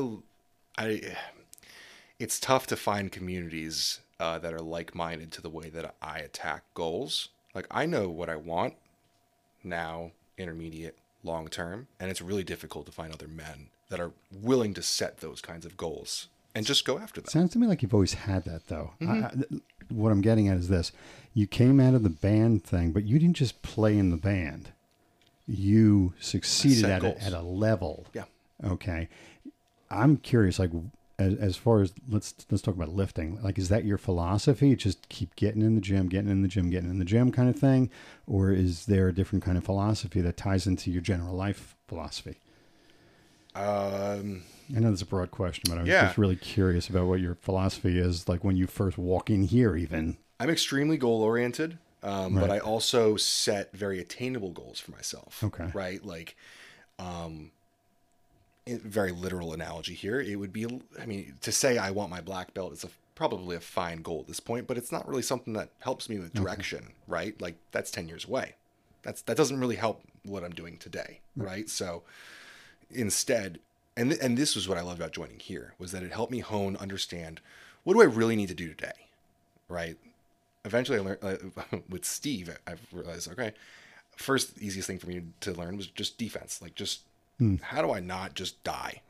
I, 0.79 0.85
I 0.87 1.17
it's 2.19 2.41
tough 2.41 2.67
to 2.69 2.77
find 2.77 3.13
communities 3.13 4.01
uh, 4.19 4.39
that 4.39 4.55
are 4.55 4.61
like-minded 4.61 5.31
to 5.33 5.43
the 5.43 5.51
way 5.51 5.69
that 5.71 5.95
I 6.01 6.19
attack 6.19 6.65
goals. 6.75 7.29
Like 7.55 7.67
I 7.71 7.87
know 7.87 8.09
what 8.09 8.29
I 8.29 8.37
want 8.37 8.75
now, 9.65 10.13
intermediate, 10.39 10.97
long 11.25 11.49
term, 11.49 11.89
and 11.99 12.11
it's 12.11 12.23
really 12.23 12.45
difficult 12.45 12.87
to 12.87 12.93
find 12.93 13.13
other 13.13 13.29
men 13.29 13.69
that 13.89 14.01
are 14.01 14.13
willing 14.33 14.75
to 14.75 14.83
set 14.83 15.19
those 15.19 15.41
kinds 15.41 15.65
of 15.67 15.77
goals 15.77 16.29
and 16.55 16.65
just 16.67 16.85
go 16.85 16.99
after 16.99 17.21
them. 17.21 17.29
Sounds 17.29 17.53
to 17.53 17.59
me 17.59 17.67
like 17.67 17.83
you've 17.83 17.95
always 17.95 18.15
had 18.15 18.45
that, 18.45 18.69
though. 18.69 18.93
Mm-hmm. 19.01 19.25
I, 19.25 19.29
th- 19.31 19.63
what 19.91 20.11
I'm 20.11 20.23
getting 20.23 20.49
at 20.49 20.57
is 20.57 20.69
this: 20.69 20.93
you 21.35 21.47
came 21.47 21.79
out 21.81 21.95
of 21.95 22.03
the 22.03 22.11
band 22.11 22.65
thing, 22.65 22.93
but 22.93 23.05
you 23.05 23.19
didn't 23.19 23.37
just 23.37 23.63
play 23.63 23.97
in 23.97 24.11
the 24.11 24.17
band. 24.17 24.71
You 25.47 26.15
succeeded 26.19 26.87
at 26.87 27.05
a, 27.05 27.23
at 27.23 27.33
a 27.33 27.43
level. 27.43 28.07
Yeah. 28.13 28.25
Okay. 28.65 29.09
I'm 29.91 30.17
curious, 30.17 30.59
like, 30.59 30.73
as, 31.19 31.35
as 31.35 31.57
far 31.57 31.81
as 31.81 31.93
let's 32.09 32.35
let's 32.51 32.63
talk 32.63 32.75
about 32.75 32.91
lifting. 32.91 33.41
Like, 33.43 33.59
is 33.59 33.69
that 33.69 33.85
your 33.85 33.99
philosophy? 33.99 34.75
Just 34.77 35.09
keep 35.09 35.35
getting 35.37 35.63
in 35.63 35.75
the 35.75 35.81
gym, 35.81 36.09
getting 36.09 36.31
in 36.31 36.43
the 36.43 36.49
gym, 36.49 36.71
getting 36.71 36.91
in 36.91 36.99
the 36.99 37.05
gym, 37.05 37.33
kind 37.33 37.49
of 37.49 37.57
thing, 37.57 37.91
or 38.27 38.51
is 38.51 38.87
there 38.87 39.09
a 39.09 39.15
different 39.15 39.45
kind 39.45 39.57
of 39.59 39.65
philosophy 39.65 40.21
that 40.21 40.37
ties 40.37 40.67
into 40.67 40.91
your 40.91 41.03
general 41.03 41.35
life 41.35 41.77
philosophy? 41.89 42.41
Um, 43.55 44.43
I 44.77 44.81
know 44.81 44.91
that's 44.91 45.03
a 45.03 45.07
broad 45.07 45.31
question, 45.31 45.63
but 45.71 45.79
I 45.79 45.83
was 45.83 45.91
Yeah. 45.91 46.07
just 46.07 46.19
really 46.19 46.37
curious 46.37 46.89
about 46.89 47.07
what 47.07 47.21
your 47.21 47.37
philosophy 47.37 47.99
is, 47.99 48.29
like 48.29 48.45
when 48.45 48.57
you 48.57 48.67
first 48.67 48.99
walk 48.99 49.31
in 49.31 49.43
here, 49.43 49.77
even. 49.77 50.19
I'm 50.39 50.51
extremely 50.51 50.99
goal 50.99 51.23
oriented, 51.23 51.79
um, 52.03 52.35
but 52.35 52.51
I 52.51 52.59
also 52.59 53.17
set 53.17 53.73
very 53.73 53.99
attainable 53.99 54.51
goals 54.51 54.79
for 54.79 54.91
myself. 54.91 55.43
Okay. 55.45 55.71
Right. 55.73 56.05
Like, 56.05 56.37
um, 56.99 57.53
very 58.67 59.13
literal 59.13 59.53
analogy 59.53 59.95
here, 59.95 60.21
it 60.21 60.37
would 60.37 60.53
be, 60.53 60.67
I 61.01 61.07
mean, 61.07 61.35
to 61.43 61.53
say 61.53 61.79
I 61.79 61.91
want 61.91 62.11
my 62.11 62.21
black 62.21 62.55
belt 62.55 62.73
is 62.73 62.85
a, 62.85 62.89
probably 63.15 63.57
a 63.57 63.61
fine 63.61 64.03
goal 64.03 64.21
at 64.21 64.27
this 64.27 64.41
point, 64.41 64.67
but 64.67 64.77
it's 64.77 64.93
not 64.93 65.09
really 65.09 65.23
something 65.23 65.53
that 65.55 65.71
helps 65.81 66.09
me 66.09 66.19
with 66.19 66.35
direction, 66.35 66.89
right? 67.09 67.41
Like 67.41 67.57
that's 67.73 67.91
10 67.91 68.09
years 68.09 68.25
away. 68.25 68.55
That's, 69.03 69.23
that 69.23 69.37
doesn't 69.37 69.61
really 69.61 69.77
help 69.77 70.03
what 70.25 70.43
I'm 70.43 70.53
doing 70.53 70.79
today. 70.79 71.21
Right. 71.37 71.69
So 71.71 72.03
instead, 72.91 73.61
and, 73.97 74.11
th- 74.11 74.23
and 74.23 74.37
this 74.37 74.55
was 74.55 74.69
what 74.69 74.79
I 74.79 74.83
loved 74.83 75.01
about 75.01 75.13
joining 75.13 75.39
here 75.39 75.75
was 75.79 75.93
that 75.93 76.03
it 76.03 76.13
helped 76.13 76.33
me 76.33 76.41
hone, 76.41 76.77
understand 76.77 77.41
what 77.85 77.95
do 77.95 78.03
I 78.03 78.07
really 78.07 78.37
need 78.37 78.49
to 78.49 78.55
do 78.55 78.69
today? 78.69 78.93
Right 79.69 79.97
eventually 80.67 80.99
I 80.99 81.03
learned 81.03 81.19
uh, 81.23 81.79
with 81.89 82.05
Steve, 82.05 82.55
I've 82.67 82.85
realized, 82.93 83.31
okay, 83.33 83.53
first 84.17 84.61
easiest 84.61 84.87
thing 84.87 84.99
for 84.99 85.07
me 85.07 85.23
to 85.41 85.53
learn 85.53 85.77
was 85.77 85.87
just 85.87 86.19
defense. 86.19 86.61
Like 86.61 86.75
just 86.75 87.01
how 87.63 87.83
do 87.83 87.93
I 87.93 88.01
not 88.01 88.35
just 88.35 88.63
die? 88.65 89.03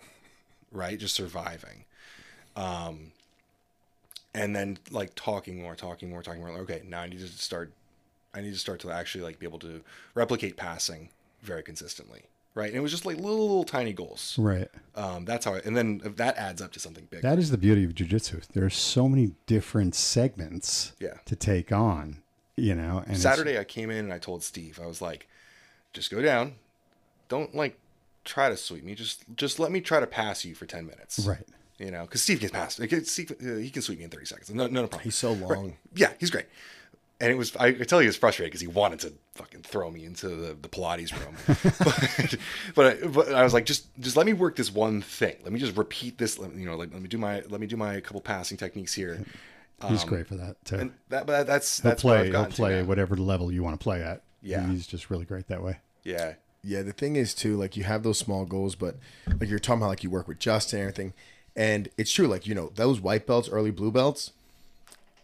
Right? 0.72 0.99
Just 0.99 1.14
surviving. 1.14 1.85
Um 2.55 3.12
and 4.35 4.55
then 4.55 4.79
like 4.91 5.14
talking 5.14 5.62
more, 5.62 5.74
talking 5.74 6.11
more, 6.11 6.22
talking 6.22 6.41
more. 6.41 6.51
Okay, 6.51 6.83
now 6.87 7.01
I 7.01 7.09
need 7.09 7.20
to 7.20 7.29
start 7.29 7.72
I 8.35 8.41
need 8.43 8.53
to 8.53 8.59
start 8.59 8.81
to 8.81 8.91
actually 8.91 9.24
like 9.24 9.39
be 9.39 9.47
able 9.47 9.59
to 9.61 9.81
replicate 10.14 10.57
passing 10.57 11.09
very 11.43 11.62
consistently. 11.62 12.22
Right. 12.55 12.68
And 12.68 12.77
it 12.77 12.81
was 12.81 12.91
just 12.91 13.05
like 13.05 13.16
little, 13.16 13.41
little 13.41 13.64
tiny 13.64 13.93
goals. 13.93 14.35
Right. 14.39 14.68
Um, 14.95 15.27
that's 15.27 15.45
how 15.45 15.55
I, 15.57 15.59
and 15.59 15.77
then 15.77 16.01
that 16.16 16.39
adds 16.39 16.62
up 16.62 16.72
to 16.72 16.81
something 16.81 17.07
big. 17.11 17.20
That 17.20 17.39
is 17.39 17.51
the 17.51 17.59
beauty 17.59 17.85
of 17.85 17.95
jujitsu. 17.95 18.47
There 18.49 18.64
are 18.64 18.70
so 18.70 19.11
many 19.11 19.33
different 19.47 19.95
segments 19.95 20.93
Yeah. 20.99 21.18
to 21.27 21.37
take 21.37 21.70
on, 21.70 22.22
you 22.57 22.74
know. 22.74 23.05
And 23.07 23.18
Saturday 23.18 23.59
I 23.59 23.64
came 23.64 23.91
in 23.91 23.99
and 24.07 24.12
I 24.12 24.18
told 24.18 24.43
Steve, 24.43 24.81
I 24.83 24.87
was 24.87 25.03
like, 25.03 25.29
just 25.93 26.11
go 26.11 26.22
down. 26.22 26.55
Don't 27.29 27.55
like 27.55 27.79
try 28.27 28.51
to 28.51 28.57
sweep 28.57 28.85
me. 28.85 28.95
Just 28.95 29.24
just 29.35 29.59
let 29.59 29.72
me 29.72 29.81
try 29.81 30.01
to 30.01 30.07
pass 30.07 30.45
you 30.45 30.55
for 30.55 30.66
10 30.66 30.87
minutes. 30.87 31.20
Right. 31.20 31.47
You 31.79 31.91
know, 31.91 32.03
because 32.03 32.22
Steve 32.22 32.41
can 32.41 32.49
pass. 32.51 32.79
Like, 32.79 32.91
Steve, 33.05 33.33
uh, 33.43 33.57
he 33.57 33.70
can 33.70 33.83
sweep 33.83 33.99
me 33.99 34.05
in 34.05 34.11
30 34.11 34.24
seconds. 34.27 34.51
No, 34.51 34.66
no, 34.66 34.83
no 34.83 34.87
problem. 34.89 35.05
He's 35.05 35.14
so 35.14 35.33
long. 35.33 35.77
Yeah, 35.95 36.12
he's 36.18 36.31
great. 36.31 36.47
And 37.20 37.31
it 37.31 37.35
was, 37.37 37.57
I 37.57 37.72
could 37.72 37.89
tell 37.89 37.99
he 37.99 38.07
was 38.07 38.16
frustrated 38.16 38.51
because 38.51 38.61
he 38.61 38.66
wanted 38.66 39.01
to 39.01 39.12
fucking 39.35 39.62
throw 39.62 39.91
me 39.91 40.05
into 40.05 40.29
the, 40.29 40.55
the 40.55 40.68
Pilates 40.68 41.12
room. 41.12 41.35
but, 41.79 42.35
but, 42.74 42.87
I, 42.87 43.07
but 43.07 43.35
I 43.35 43.43
was 43.43 43.55
like, 43.55 43.64
just, 43.64 43.87
just 44.01 44.16
let 44.16 44.27
me 44.27 44.35
work 44.35 44.57
this 44.57 44.70
one 44.72 45.01
thing. 45.01 45.37
Let 45.43 45.53
me 45.53 45.59
just 45.59 45.77
repeat 45.77 46.18
this. 46.18 46.39
Let, 46.39 46.55
you 46.55 46.66
know, 46.66 46.77
like, 46.77 46.93
let 46.93 47.01
me 47.01 47.09
do 47.09 47.16
my, 47.16 47.43
let 47.49 47.61
me 47.61 47.66
do 47.66 47.77
my 47.77 48.01
couple 48.01 48.20
passing 48.20 48.59
techniques 48.59 48.93
here. 48.93 49.24
He's 49.89 50.05
great 50.05 50.27
for 50.27 50.37
that 50.37 50.62
too. 50.64 50.77
Um, 50.77 50.81
And 50.81 50.93
that, 51.11 51.27
but 51.27 51.47
that's, 51.47 51.81
he'll 51.81 51.91
that's 51.91 52.03
play. 52.03 52.29
I've 52.29 52.33
He'll 52.33 52.47
play 52.47 52.83
whatever 52.83 53.16
level 53.16 53.51
you 53.53 53.62
want 53.62 53.79
to 53.79 53.83
play 53.83 54.03
at. 54.03 54.22
Yeah. 54.43 54.66
He's 54.68 54.87
just 54.87 55.11
really 55.11 55.24
great 55.24 55.49
that 55.49 55.62
way. 55.62 55.79
Yeah. 56.05 56.35
Yeah, 56.67 56.83
the 56.83 56.93
thing 56.93 57.14
is 57.14 57.33
too, 57.33 57.57
like 57.57 57.77
you 57.77 57.85
have 57.85 58.03
those 58.03 58.19
small 58.19 58.45
goals, 58.45 58.75
but 58.75 58.97
like 59.39 59.49
you're 59.49 59.61
talking 59.61 59.83
about, 59.83 59.91
like 59.91 60.03
you 60.03 60.11
work 60.11 60.27
with 60.27 60.41
Justin 60.41 60.81
and 60.81 60.89
everything, 60.89 61.14
and 61.55 61.89
it's 61.97 62.11
true. 62.11 62.27
Like 62.27 62.47
you 62.47 62.55
know 62.55 62.73
those 62.75 63.01
white 63.01 63.27
belts, 63.27 63.49
early 63.49 63.71
blue 63.71 63.93
belts. 63.93 64.33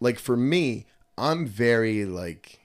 Like 0.01 0.21
for 0.21 0.37
me, 0.37 0.87
I'm 1.19 1.47
very 1.47 2.05
like 2.05 2.61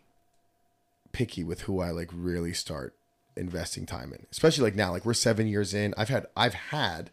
picky 1.11 1.43
with 1.43 1.61
who 1.61 1.81
I 1.81 1.89
like 1.89 2.09
really 2.13 2.53
start 2.53 2.93
investing 3.35 3.87
time 3.87 4.13
in, 4.13 4.27
especially 4.31 4.63
like 4.63 4.75
now. 4.75 4.91
Like 4.91 5.05
we're 5.05 5.15
seven 5.15 5.47
years 5.47 5.73
in. 5.73 5.95
I've 5.97 6.09
had 6.09 6.27
I've 6.35 6.53
had, 6.53 7.09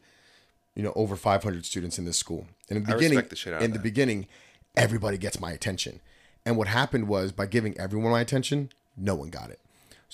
you 0.75 0.83
know, 0.83 0.93
over 0.95 1.17
500 1.17 1.65
students 1.65 1.99
in 1.99 2.05
this 2.05 2.19
school. 2.19 2.47
And 2.69 2.77
in 2.77 2.85
the 2.85 2.93
I 2.93 2.97
beginning, 2.97 3.23
the 3.29 3.65
in 3.65 3.73
the 3.73 3.79
beginning, 3.79 4.27
everybody 4.77 5.17
gets 5.17 5.41
my 5.41 5.53
attention. 5.53 6.01
And 6.45 6.59
what 6.59 6.69
happened 6.69 7.09
was 7.09 7.33
by 7.33 7.47
giving 7.47 7.79
everyone 7.79 8.11
my 8.12 8.21
attention, 8.21 8.69
no 8.99 9.15
one 9.15 9.31
got 9.31 9.49
it. 9.49 9.61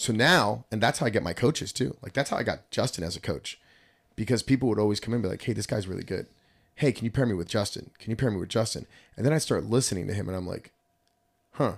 So 0.00 0.14
now, 0.14 0.64
and 0.72 0.80
that's 0.80 0.98
how 0.98 1.04
I 1.04 1.10
get 1.10 1.22
my 1.22 1.34
coaches 1.34 1.74
too. 1.74 1.94
Like 2.00 2.14
that's 2.14 2.30
how 2.30 2.38
I 2.38 2.42
got 2.42 2.70
Justin 2.70 3.04
as 3.04 3.16
a 3.16 3.20
coach, 3.20 3.60
because 4.16 4.42
people 4.42 4.66
would 4.70 4.78
always 4.78 4.98
come 4.98 5.12
in 5.12 5.16
and 5.16 5.22
be 5.24 5.28
like, 5.28 5.42
"Hey, 5.42 5.52
this 5.52 5.66
guy's 5.66 5.86
really 5.86 6.04
good. 6.04 6.24
Hey, 6.76 6.90
can 6.90 7.04
you 7.04 7.10
pair 7.10 7.26
me 7.26 7.34
with 7.34 7.48
Justin? 7.48 7.90
Can 7.98 8.08
you 8.08 8.16
pair 8.16 8.30
me 8.30 8.38
with 8.38 8.48
Justin?" 8.48 8.86
And 9.14 9.26
then 9.26 9.34
I 9.34 9.36
start 9.36 9.66
listening 9.66 10.06
to 10.06 10.14
him, 10.14 10.26
and 10.26 10.34
I'm 10.34 10.46
like, 10.46 10.72
"Huh." 11.52 11.74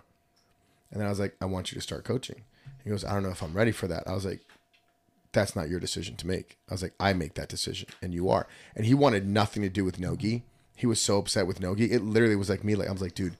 And 0.92 1.00
then 1.00 1.06
I 1.08 1.10
was 1.10 1.18
like, 1.18 1.34
"I 1.40 1.46
want 1.46 1.72
you 1.72 1.74
to 1.74 1.82
start 1.82 2.04
coaching." 2.04 2.42
He 2.84 2.90
goes, 2.90 3.04
"I 3.04 3.12
don't 3.12 3.24
know 3.24 3.30
if 3.30 3.42
I'm 3.42 3.54
ready 3.54 3.72
for 3.72 3.88
that." 3.88 4.06
I 4.06 4.14
was 4.14 4.24
like, 4.24 4.42
"That's 5.32 5.56
not 5.56 5.68
your 5.68 5.80
decision 5.80 6.14
to 6.18 6.26
make." 6.28 6.58
I 6.70 6.74
was 6.74 6.82
like, 6.82 6.94
"I 7.00 7.14
make 7.14 7.34
that 7.34 7.48
decision, 7.48 7.88
and 8.00 8.14
you 8.14 8.28
are." 8.28 8.46
And 8.76 8.86
he 8.86 8.94
wanted 8.94 9.26
nothing 9.26 9.64
to 9.64 9.68
do 9.68 9.84
with 9.84 9.98
Nogi. 9.98 10.44
He 10.76 10.86
was 10.86 11.02
so 11.02 11.18
upset 11.18 11.48
with 11.48 11.58
Nogi. 11.58 11.90
It 11.90 12.04
literally 12.04 12.36
was 12.36 12.48
like 12.48 12.62
me. 12.62 12.76
Like 12.76 12.88
I 12.88 12.92
was 12.92 13.02
like, 13.02 13.16
"Dude, 13.16 13.36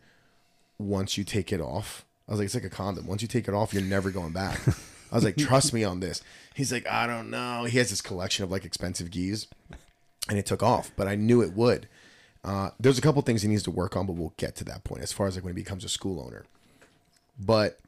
once 0.77 1.17
you 1.17 1.23
take 1.23 1.53
it 1.53 1.61
off, 1.61 2.05
I 2.29 2.33
was 2.33 2.39
like, 2.39 2.47
it's 2.47 2.55
like 2.55 2.65
a 2.65 2.71
condom. 2.71 3.07
Once 3.07 3.23
you 3.23 3.29
take 3.29 3.49
it 3.49 3.55
off, 3.55 3.73
you're 3.73 3.83
never 3.83 4.11
going 4.11 4.33
back. 4.33 4.61
I 5.13 5.15
was 5.15 5.25
like, 5.25 5.37
trust 5.37 5.75
me 5.75 5.85
on 5.85 6.01
this. 6.01 6.23
He's 6.55 6.73
like, 6.73 6.87
I 6.89 7.07
don't 7.07 7.31
know. 7.31 7.65
He 7.65 7.79
has 7.79 7.91
this 7.91 8.01
collection 8.01 8.45
of 8.45 8.51
like 8.51 8.65
expensive 8.65 9.11
gis, 9.11 9.47
and 10.29 10.39
it 10.39 10.47
took 10.47 10.63
off, 10.63 10.91
but 10.97 11.07
I 11.07 11.17
knew 11.17 11.43
it 11.43 11.53
would. 11.53 11.89
Uh, 12.45 12.71
there's 12.81 12.99
a 12.99 13.03
couple 13.03 13.23
things 13.23 13.43
he 13.43 13.49
needs 13.49 13.63
to 13.65 13.71
work 13.71 13.97
on, 13.97 14.07
but 14.07 14.15
we'll 14.15 14.33
get 14.37 14.57
to 14.57 14.65
that 14.65 14.85
point 14.85 15.03
as 15.03 15.13
far 15.13 15.27
as 15.27 15.35
like 15.35 15.45
when 15.45 15.55
he 15.55 15.63
becomes 15.63 15.85
a 15.85 15.89
school 15.89 16.21
owner. 16.21 16.45
But 17.39 17.79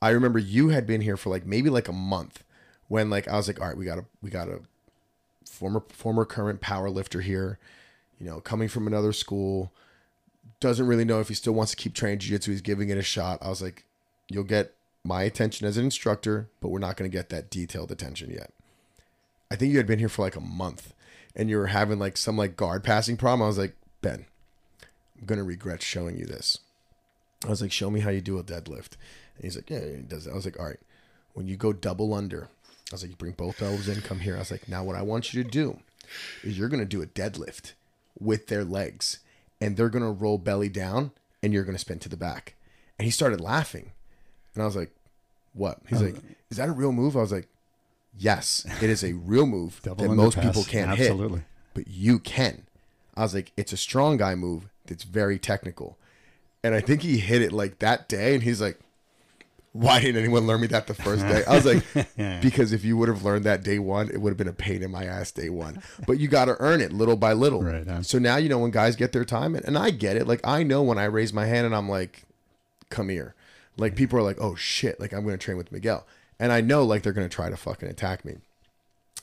I 0.00 0.10
remember 0.10 0.38
you 0.38 0.68
had 0.68 0.86
been 0.86 1.00
here 1.00 1.16
for 1.16 1.30
like 1.30 1.46
maybe 1.46 1.70
like 1.70 1.88
a 1.88 1.92
month 1.92 2.44
when 2.88 3.10
like 3.10 3.28
I 3.28 3.36
was 3.36 3.48
like, 3.48 3.60
all 3.60 3.68
right, 3.68 3.76
we 3.76 3.84
got 3.84 3.98
a 3.98 4.04
we 4.22 4.30
got 4.30 4.48
a 4.48 4.60
former 5.48 5.82
former 5.88 6.24
current 6.24 6.60
power 6.60 6.90
lifter 6.90 7.20
here, 7.20 7.58
you 8.20 8.26
know, 8.26 8.40
coming 8.40 8.68
from 8.68 8.86
another 8.86 9.12
school, 9.12 9.72
doesn't 10.60 10.86
really 10.86 11.04
know 11.04 11.20
if 11.20 11.28
he 11.28 11.34
still 11.34 11.52
wants 11.52 11.72
to 11.72 11.76
keep 11.76 11.94
training 11.94 12.18
jiu-jitsu. 12.20 12.50
He's 12.50 12.60
giving 12.60 12.88
it 12.88 12.98
a 12.98 13.02
shot. 13.02 13.38
I 13.42 13.48
was 13.48 13.62
like, 13.62 13.84
you'll 14.28 14.44
get 14.44 14.72
my 15.04 15.22
attention 15.22 15.66
as 15.66 15.76
an 15.76 15.84
instructor, 15.84 16.48
but 16.60 16.68
we're 16.68 16.78
not 16.78 16.96
going 16.96 17.10
to 17.10 17.16
get 17.16 17.28
that 17.28 17.50
detailed 17.50 17.92
attention 17.92 18.30
yet. 18.30 18.52
I 19.50 19.56
think 19.56 19.70
you 19.70 19.78
had 19.78 19.86
been 19.86 19.98
here 19.98 20.08
for 20.08 20.22
like 20.22 20.36
a 20.36 20.40
month 20.40 20.92
and 21.36 21.48
you 21.48 21.58
were 21.58 21.68
having 21.68 21.98
like 21.98 22.16
some 22.16 22.36
like 22.36 22.56
guard 22.56 22.82
passing 22.82 23.16
problem. 23.16 23.42
I 23.42 23.46
was 23.46 23.58
like, 23.58 23.76
Ben, 24.00 24.26
I'm 25.18 25.26
going 25.26 25.38
to 25.38 25.44
regret 25.44 25.82
showing 25.82 26.18
you 26.18 26.26
this. 26.26 26.58
I 27.44 27.50
was 27.50 27.62
like, 27.62 27.70
show 27.70 27.90
me 27.90 28.00
how 28.00 28.10
you 28.10 28.20
do 28.20 28.38
a 28.38 28.42
deadlift. 28.42 28.96
And 29.36 29.44
he's 29.44 29.56
like, 29.56 29.70
yeah, 29.70 29.84
he 29.84 30.02
does 30.02 30.24
that. 30.24 30.32
I 30.32 30.34
was 30.34 30.44
like, 30.44 30.58
all 30.58 30.66
right, 30.66 30.80
when 31.34 31.46
you 31.46 31.56
go 31.56 31.72
double 31.72 32.14
under, 32.14 32.48
I 32.90 32.94
was 32.94 33.02
like, 33.02 33.10
you 33.10 33.16
bring 33.16 33.32
both 33.32 33.62
elbows 33.62 33.88
in, 33.88 34.00
come 34.00 34.20
here. 34.20 34.36
I 34.36 34.40
was 34.40 34.50
like, 34.50 34.68
now 34.68 34.82
what 34.82 34.96
I 34.96 35.02
want 35.02 35.32
you 35.32 35.44
to 35.44 35.48
do 35.48 35.78
is 36.42 36.58
you're 36.58 36.68
going 36.68 36.80
to 36.80 36.86
do 36.86 37.02
a 37.02 37.06
deadlift 37.06 37.72
with 38.18 38.46
their 38.46 38.64
legs 38.64 39.18
and 39.60 39.76
they're 39.76 39.88
going 39.88 40.04
to 40.04 40.10
roll 40.10 40.38
belly 40.38 40.68
down 40.68 41.12
and 41.42 41.52
you're 41.52 41.64
going 41.64 41.74
to 41.74 41.80
spin 41.80 41.98
to 42.00 42.08
the 42.08 42.16
back. 42.16 42.54
And 42.98 43.04
he 43.04 43.10
started 43.10 43.40
laughing. 43.40 43.92
And 44.54 44.62
I 44.62 44.66
was 44.66 44.76
like, 44.76 44.92
what? 45.52 45.78
He's 45.88 46.02
like, 46.02 46.16
is 46.50 46.56
that 46.58 46.68
a 46.68 46.72
real 46.72 46.92
move? 46.92 47.16
I 47.16 47.20
was 47.20 47.32
like, 47.32 47.48
yes, 48.18 48.66
it 48.82 48.90
is 48.90 49.04
a 49.04 49.12
real 49.14 49.46
move 49.46 49.80
that 49.84 49.98
most 49.98 50.40
people 50.40 50.64
can't 50.64 50.90
Absolutely. 50.90 51.38
hit, 51.38 51.46
but 51.74 51.88
you 51.88 52.18
can. 52.18 52.66
I 53.16 53.22
was 53.22 53.34
like, 53.34 53.52
it's 53.56 53.72
a 53.72 53.76
strong 53.76 54.16
guy 54.16 54.34
move 54.34 54.68
that's 54.86 55.04
very 55.04 55.38
technical. 55.38 55.98
And 56.62 56.74
I 56.74 56.80
think 56.80 57.02
he 57.02 57.18
hit 57.18 57.42
it 57.42 57.52
like 57.52 57.78
that 57.78 58.08
day. 58.08 58.34
And 58.34 58.42
he's 58.42 58.60
like, 58.60 58.80
why 59.80 60.00
didn't 60.00 60.16
anyone 60.16 60.46
learn 60.46 60.60
me 60.60 60.66
that 60.68 60.86
the 60.86 60.94
first 60.94 61.22
day? 61.26 61.44
I 61.46 61.54
was 61.54 61.66
like, 61.66 61.84
because 62.42 62.72
if 62.72 62.84
you 62.84 62.96
would 62.96 63.08
have 63.08 63.24
learned 63.24 63.44
that 63.44 63.62
day 63.62 63.78
one, 63.78 64.08
it 64.08 64.20
would 64.20 64.30
have 64.30 64.36
been 64.36 64.48
a 64.48 64.52
pain 64.52 64.82
in 64.82 64.90
my 64.90 65.04
ass 65.04 65.30
day 65.30 65.50
one. 65.50 65.82
But 66.06 66.18
you 66.18 66.28
got 66.28 66.46
to 66.46 66.56
earn 66.60 66.80
it 66.80 66.92
little 66.92 67.16
by 67.16 67.32
little. 67.32 67.62
Right, 67.62 67.86
huh? 67.86 68.02
So 68.02 68.18
now, 68.18 68.36
you 68.36 68.48
know, 68.48 68.58
when 68.58 68.70
guys 68.70 68.96
get 68.96 69.12
their 69.12 69.24
time, 69.24 69.54
and, 69.54 69.64
and 69.64 69.76
I 69.76 69.90
get 69.90 70.16
it. 70.16 70.26
Like, 70.26 70.40
I 70.44 70.62
know 70.62 70.82
when 70.82 70.98
I 70.98 71.04
raise 71.04 71.32
my 71.32 71.46
hand 71.46 71.66
and 71.66 71.74
I'm 71.74 71.88
like, 71.88 72.24
come 72.88 73.08
here. 73.08 73.34
Like, 73.76 73.94
people 73.94 74.18
are 74.18 74.22
like, 74.22 74.40
oh 74.40 74.54
shit, 74.54 74.98
like, 74.98 75.12
I'm 75.12 75.24
going 75.24 75.38
to 75.38 75.44
train 75.44 75.56
with 75.56 75.72
Miguel. 75.72 76.06
And 76.38 76.52
I 76.52 76.60
know, 76.60 76.84
like, 76.84 77.02
they're 77.02 77.12
going 77.12 77.28
to 77.28 77.34
try 77.34 77.50
to 77.50 77.56
fucking 77.56 77.88
attack 77.88 78.24
me. 78.24 78.36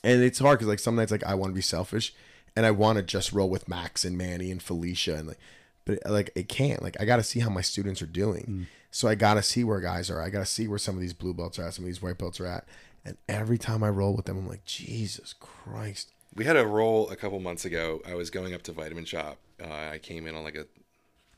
And 0.02 0.22
it's 0.22 0.38
hard 0.38 0.58
because, 0.58 0.68
like, 0.68 0.78
some 0.78 0.96
nights, 0.96 1.10
like, 1.10 1.24
I 1.24 1.34
want 1.34 1.50
to 1.50 1.54
be 1.54 1.62
selfish 1.62 2.14
and 2.54 2.64
I 2.64 2.70
want 2.70 2.96
to 2.96 3.02
just 3.02 3.32
roll 3.32 3.48
with 3.48 3.68
Max 3.68 4.04
and 4.04 4.16
Manny 4.16 4.50
and 4.50 4.62
Felicia 4.62 5.16
and, 5.16 5.28
like, 5.28 5.38
but 5.84 5.98
like, 6.06 6.30
it 6.34 6.48
can't. 6.48 6.82
Like, 6.82 7.00
I 7.00 7.04
got 7.04 7.16
to 7.16 7.22
see 7.22 7.40
how 7.40 7.50
my 7.50 7.60
students 7.60 8.00
are 8.00 8.06
doing. 8.06 8.44
Mm. 8.48 8.66
So 8.94 9.08
I 9.08 9.16
got 9.16 9.34
to 9.34 9.42
see 9.42 9.64
where 9.64 9.80
guys 9.80 10.08
are. 10.08 10.22
I 10.22 10.30
got 10.30 10.38
to 10.38 10.46
see 10.46 10.68
where 10.68 10.78
some 10.78 10.94
of 10.94 11.00
these 11.00 11.12
blue 11.12 11.34
belts 11.34 11.58
are 11.58 11.64
at, 11.64 11.74
some 11.74 11.84
of 11.84 11.88
these 11.88 12.00
white 12.00 12.16
belts 12.16 12.38
are 12.38 12.46
at. 12.46 12.64
And 13.04 13.16
every 13.28 13.58
time 13.58 13.82
I 13.82 13.88
roll 13.88 14.14
with 14.14 14.26
them, 14.26 14.38
I'm 14.38 14.48
like, 14.48 14.64
Jesus 14.64 15.32
Christ. 15.32 16.12
We 16.32 16.44
had 16.44 16.56
a 16.56 16.64
roll 16.64 17.10
a 17.10 17.16
couple 17.16 17.40
months 17.40 17.64
ago. 17.64 18.02
I 18.06 18.14
was 18.14 18.30
going 18.30 18.54
up 18.54 18.62
to 18.62 18.72
Vitamin 18.72 19.04
Shoppe. 19.04 19.38
Uh, 19.60 19.66
I 19.68 19.98
came 20.00 20.28
in 20.28 20.36
on 20.36 20.44
like 20.44 20.54
a 20.54 20.66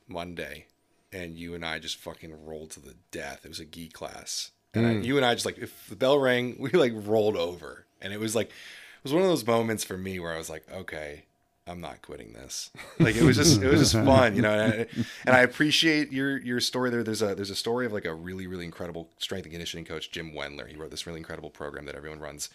Monday, 0.06 0.66
and 1.10 1.34
you 1.34 1.54
and 1.54 1.64
I 1.64 1.78
just 1.78 1.96
fucking 1.96 2.44
rolled 2.44 2.72
to 2.72 2.80
the 2.80 2.94
death. 3.10 3.46
It 3.46 3.48
was 3.48 3.60
a 3.60 3.64
gi 3.64 3.88
class, 3.88 4.50
and 4.74 4.86
I, 4.86 4.92
you 4.92 5.16
and 5.16 5.24
I 5.24 5.32
just 5.32 5.46
like 5.46 5.56
if 5.56 5.88
the 5.88 5.96
bell 5.96 6.18
rang, 6.18 6.56
we 6.60 6.70
like 6.70 6.92
rolled 6.94 7.36
over, 7.36 7.86
and 8.02 8.12
it 8.12 8.20
was 8.20 8.34
like 8.34 8.48
it 8.48 9.02
was 9.02 9.14
one 9.14 9.22
of 9.22 9.28
those 9.28 9.46
moments 9.46 9.82
for 9.82 9.96
me 9.96 10.20
where 10.20 10.34
I 10.34 10.38
was 10.38 10.50
like, 10.50 10.70
okay, 10.70 11.24
I'm 11.68 11.80
not 11.80 12.00
quitting 12.02 12.32
this. 12.32 12.70
Like 12.98 13.16
it 13.16 13.22
was 13.22 13.36
just 13.36 13.60
it 13.60 13.68
was 13.68 13.80
just 13.80 13.92
fun, 13.92 14.34
you 14.34 14.42
know. 14.42 14.52
And 14.52 14.72
I, 14.72 14.86
and 15.26 15.36
I 15.36 15.40
appreciate 15.40 16.12
your 16.12 16.38
your 16.38 16.60
story 16.60 16.88
there. 16.90 17.02
There's 17.02 17.20
a 17.20 17.34
there's 17.34 17.50
a 17.50 17.56
story 17.56 17.84
of 17.84 17.92
like 17.92 18.06
a 18.06 18.14
really 18.14 18.46
really 18.46 18.64
incredible 18.64 19.10
strength 19.18 19.44
and 19.44 19.52
conditioning 19.52 19.84
coach, 19.84 20.10
Jim 20.10 20.32
Wendler. 20.32 20.66
He 20.66 20.76
wrote 20.76 20.90
this 20.90 21.06
really 21.06 21.18
incredible 21.18 21.50
program 21.50 21.84
that 21.86 21.94
everyone 21.94 22.18
runs. 22.18 22.48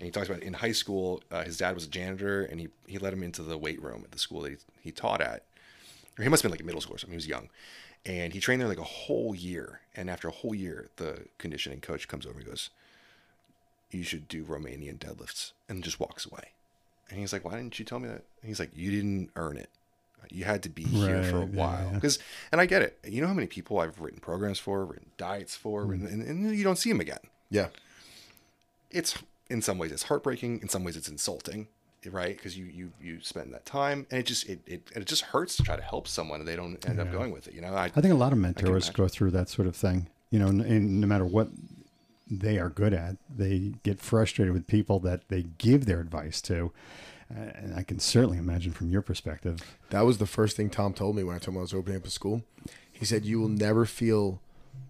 And 0.00 0.06
he 0.06 0.10
talks 0.10 0.28
about 0.28 0.42
in 0.42 0.54
high 0.54 0.72
school, 0.72 1.22
uh, 1.30 1.44
his 1.44 1.56
dad 1.56 1.76
was 1.76 1.84
a 1.84 1.88
janitor, 1.88 2.42
and 2.42 2.58
he 2.60 2.68
he 2.86 2.98
let 2.98 3.12
him 3.12 3.22
into 3.22 3.42
the 3.42 3.56
weight 3.56 3.80
room 3.80 4.02
at 4.04 4.10
the 4.10 4.18
school 4.18 4.42
that 4.42 4.50
he, 4.50 4.56
he 4.82 4.90
taught 4.90 5.20
at. 5.20 5.44
Or 6.18 6.24
he 6.24 6.28
must 6.28 6.42
have 6.42 6.50
been 6.50 6.54
like 6.54 6.62
a 6.62 6.66
middle 6.66 6.80
school 6.80 6.96
or 6.96 6.98
something. 6.98 7.12
He 7.12 7.16
was 7.16 7.28
young, 7.28 7.48
and 8.04 8.32
he 8.32 8.40
trained 8.40 8.60
there 8.60 8.68
like 8.68 8.78
a 8.78 8.82
whole 8.82 9.34
year. 9.34 9.80
And 9.94 10.10
after 10.10 10.26
a 10.26 10.32
whole 10.32 10.54
year, 10.54 10.88
the 10.96 11.26
conditioning 11.38 11.80
coach 11.80 12.08
comes 12.08 12.26
over 12.26 12.40
and 12.40 12.48
goes, 12.48 12.70
"You 13.92 14.02
should 14.02 14.26
do 14.26 14.44
Romanian 14.44 14.98
deadlifts," 14.98 15.52
and 15.68 15.84
just 15.84 16.00
walks 16.00 16.26
away. 16.26 16.50
And 17.10 17.18
he's 17.18 17.32
like, 17.32 17.44
"Why 17.44 17.52
didn't 17.56 17.78
you 17.78 17.84
tell 17.84 17.98
me 17.98 18.08
that?" 18.08 18.24
And 18.40 18.48
he's 18.48 18.58
like, 18.58 18.70
"You 18.74 18.90
didn't 18.90 19.30
earn 19.36 19.56
it. 19.56 19.68
You 20.30 20.44
had 20.44 20.62
to 20.62 20.68
be 20.70 20.82
here 20.84 21.22
for 21.24 21.36
a 21.36 21.40
Right, 21.40 21.54
yeah, 21.54 21.60
while." 21.60 21.86
yeah. 21.90 21.94
Because, 21.94 22.18
and 22.50 22.60
I 22.60 22.66
get 22.66 22.82
it. 22.82 22.98
You 23.06 23.20
know 23.20 23.26
how 23.28 23.34
many 23.34 23.46
people 23.46 23.78
I've 23.78 24.00
written 24.00 24.20
programs 24.20 24.58
for, 24.58 24.84
written 24.84 25.10
diets 25.18 25.54
for, 25.54 25.84
Mm. 25.84 26.10
and, 26.10 26.22
and, 26.22 26.56
you 26.56 26.64
don't 26.64 26.76
see 26.78 26.90
them 26.90 27.00
again. 27.00 27.18
Yeah. 27.50 27.68
It's 28.90 29.18
in 29.50 29.60
some 29.62 29.78
ways 29.78 29.92
it's 29.92 30.04
heartbreaking. 30.04 30.60
In 30.62 30.68
some 30.68 30.84
ways 30.84 30.96
it's 30.96 31.08
insulting, 31.08 31.68
right? 32.10 32.36
Because 32.36 32.56
you 32.56 32.64
you 32.66 32.92
you 33.02 33.20
spend 33.20 33.52
that 33.52 33.66
time, 33.66 34.06
and 34.10 34.20
it 34.20 34.26
just 34.26 34.48
it, 34.48 34.60
it 34.66 34.88
it 34.94 35.04
just 35.06 35.22
hurts 35.22 35.56
to 35.56 35.62
try 35.62 35.76
to 35.76 35.82
help 35.82 36.08
someone, 36.08 36.40
and 36.40 36.48
they 36.48 36.56
don't 36.56 36.82
end 36.88 37.00
up 37.00 37.10
going 37.12 37.30
with 37.32 37.46
it. 37.48 37.54
You 37.54 37.60
know, 37.60 37.74
I, 37.74 37.84
I 37.84 38.00
think 38.00 38.14
a 38.14 38.16
lot 38.16 38.32
of 38.32 38.38
mentors 38.38 38.90
go 38.90 39.08
through 39.08 39.32
that 39.32 39.48
sort 39.48 39.68
of 39.68 39.76
thing. 39.76 40.08
You 40.30 40.38
know, 40.38 40.46
and 40.48 41.00
no 41.00 41.06
matter 41.06 41.24
what 41.24 41.48
they 42.30 42.58
are 42.58 42.70
good 42.70 42.94
at, 42.94 43.16
they 43.34 43.74
get 43.82 44.00
frustrated 44.00 44.54
with 44.54 44.66
people 44.66 44.98
that 45.00 45.28
they 45.28 45.44
give 45.58 45.86
their 45.86 46.00
advice 46.00 46.40
to. 46.42 46.72
And 47.28 47.74
I 47.74 47.82
can 47.82 47.98
certainly 47.98 48.38
imagine 48.38 48.72
from 48.72 48.90
your 48.90 49.02
perspective. 49.02 49.60
That 49.90 50.02
was 50.02 50.18
the 50.18 50.26
first 50.26 50.56
thing 50.56 50.70
Tom 50.70 50.92
told 50.92 51.16
me 51.16 51.24
when 51.24 51.34
I 51.34 51.38
told 51.38 51.54
him 51.54 51.58
I 51.58 51.62
was 51.62 51.74
opening 51.74 51.98
up 51.98 52.06
a 52.06 52.10
school. 52.10 52.42
He 52.92 53.04
said, 53.04 53.24
"You 53.24 53.40
will 53.40 53.48
never 53.48 53.86
feel 53.86 54.40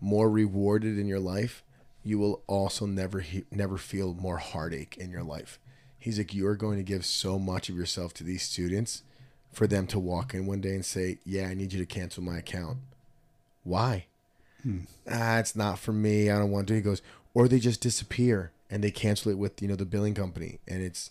more 0.00 0.28
rewarded 0.30 0.98
in 0.98 1.06
your 1.06 1.20
life. 1.20 1.62
You 2.02 2.18
will 2.18 2.42
also 2.46 2.86
never 2.86 3.20
he- 3.20 3.44
never 3.50 3.78
feel 3.78 4.14
more 4.14 4.38
heartache 4.38 4.96
in 4.98 5.10
your 5.10 5.22
life." 5.22 5.58
He's 5.98 6.18
like, 6.18 6.34
"You 6.34 6.46
are 6.48 6.56
going 6.56 6.76
to 6.76 6.82
give 6.82 7.06
so 7.06 7.38
much 7.38 7.68
of 7.68 7.76
yourself 7.76 8.12
to 8.14 8.24
these 8.24 8.42
students 8.42 9.04
for 9.52 9.66
them 9.66 9.86
to 9.86 9.98
walk 9.98 10.34
in 10.34 10.44
one 10.44 10.60
day 10.60 10.74
and 10.74 10.84
say, 10.84 11.18
"Yeah, 11.24 11.46
I 11.46 11.54
need 11.54 11.72
you 11.72 11.78
to 11.78 11.86
cancel 11.86 12.22
my 12.22 12.38
account." 12.38 12.78
Why? 13.62 14.06
Ah, 15.10 15.38
it's 15.38 15.54
not 15.54 15.78
for 15.78 15.92
me. 15.92 16.30
I 16.30 16.38
don't 16.38 16.50
want 16.50 16.68
to. 16.68 16.74
He 16.74 16.80
goes, 16.80 17.02
or 17.34 17.48
they 17.48 17.58
just 17.58 17.80
disappear 17.80 18.52
and 18.70 18.82
they 18.82 18.90
cancel 18.90 19.30
it 19.30 19.38
with 19.38 19.60
you 19.60 19.68
know 19.68 19.76
the 19.76 19.84
billing 19.84 20.14
company, 20.14 20.60
and 20.66 20.82
it's 20.82 21.10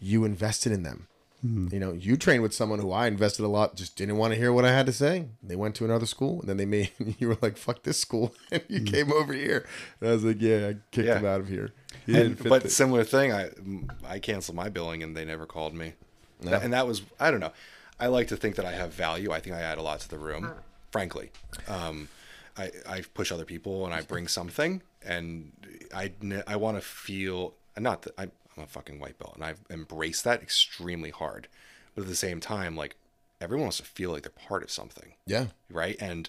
you 0.00 0.24
invested 0.24 0.72
in 0.72 0.82
them. 0.82 1.08
Hmm. 1.42 1.68
You 1.70 1.78
know, 1.78 1.92
you 1.92 2.16
trained 2.16 2.42
with 2.42 2.54
someone 2.54 2.78
who 2.78 2.92
I 2.92 3.06
invested 3.06 3.44
a 3.44 3.48
lot, 3.48 3.76
just 3.76 3.94
didn't 3.94 4.16
want 4.16 4.32
to 4.32 4.38
hear 4.38 4.52
what 4.52 4.64
I 4.64 4.72
had 4.72 4.86
to 4.86 4.92
say. 4.92 5.26
They 5.42 5.54
went 5.56 5.74
to 5.76 5.84
another 5.84 6.06
school, 6.06 6.40
and 6.40 6.48
then 6.48 6.56
they 6.56 6.64
made 6.64 6.90
you 7.18 7.28
were 7.28 7.38
like, 7.42 7.56
"Fuck 7.58 7.82
this 7.82 8.00
school," 8.00 8.34
and 8.50 8.62
you 8.68 8.78
hmm. 8.80 8.84
came 8.86 9.12
over 9.12 9.32
here. 9.32 9.66
And 10.00 10.10
I 10.10 10.12
was 10.12 10.24
like, 10.24 10.40
"Yeah, 10.40 10.68
I 10.68 10.76
kicked 10.90 11.08
Yeah. 11.08 11.18
him 11.18 11.26
out 11.26 11.40
of 11.40 11.48
here." 11.48 11.72
He 12.06 12.18
and, 12.18 12.42
but 12.42 12.62
the- 12.62 12.70
similar 12.70 13.04
thing, 13.04 13.32
I 13.32 13.48
mm, 13.48 13.90
I 14.06 14.18
canceled 14.18 14.56
my 14.56 14.68
billing 14.68 15.02
and 15.02 15.16
they 15.16 15.24
never 15.24 15.46
called 15.46 15.74
me, 15.74 15.92
That- 16.40 16.62
and 16.62 16.72
that 16.72 16.86
was 16.86 17.02
I 17.20 17.30
don't 17.30 17.40
know. 17.40 17.52
I 17.98 18.08
like 18.08 18.28
to 18.28 18.36
think 18.36 18.56
that 18.56 18.66
I 18.66 18.72
have 18.72 18.92
value. 18.92 19.32
I 19.32 19.40
think 19.40 19.56
I 19.56 19.60
add 19.60 19.78
a 19.78 19.82
lot 19.82 20.00
to 20.00 20.08
the 20.08 20.18
room, 20.18 20.50
frankly. 20.90 21.30
Um, 21.68 22.08
I 22.56 22.70
I 22.86 23.02
push 23.14 23.30
other 23.32 23.44
people 23.44 23.84
and 23.84 23.94
I 23.94 24.02
bring 24.02 24.28
something, 24.28 24.82
and 25.06 25.52
I 25.94 26.12
I 26.46 26.56
want 26.56 26.76
to 26.76 26.80
feel 26.82 27.54
not 27.78 28.02
that 28.02 28.14
I'm, 28.18 28.32
I'm 28.56 28.64
a 28.64 28.66
fucking 28.66 28.98
white 28.98 29.18
belt, 29.18 29.32
and 29.34 29.44
I've 29.44 29.60
embraced 29.70 30.24
that 30.24 30.42
extremely 30.42 31.10
hard, 31.10 31.48
but 31.94 32.02
at 32.02 32.08
the 32.08 32.16
same 32.16 32.40
time, 32.40 32.76
like 32.76 32.96
everyone 33.40 33.64
wants 33.64 33.76
to 33.78 33.82
feel 33.84 34.10
like 34.10 34.22
they're 34.22 34.30
part 34.30 34.62
of 34.62 34.70
something 34.70 35.12
yeah, 35.26 35.46
right? 35.70 35.96
And 36.00 36.28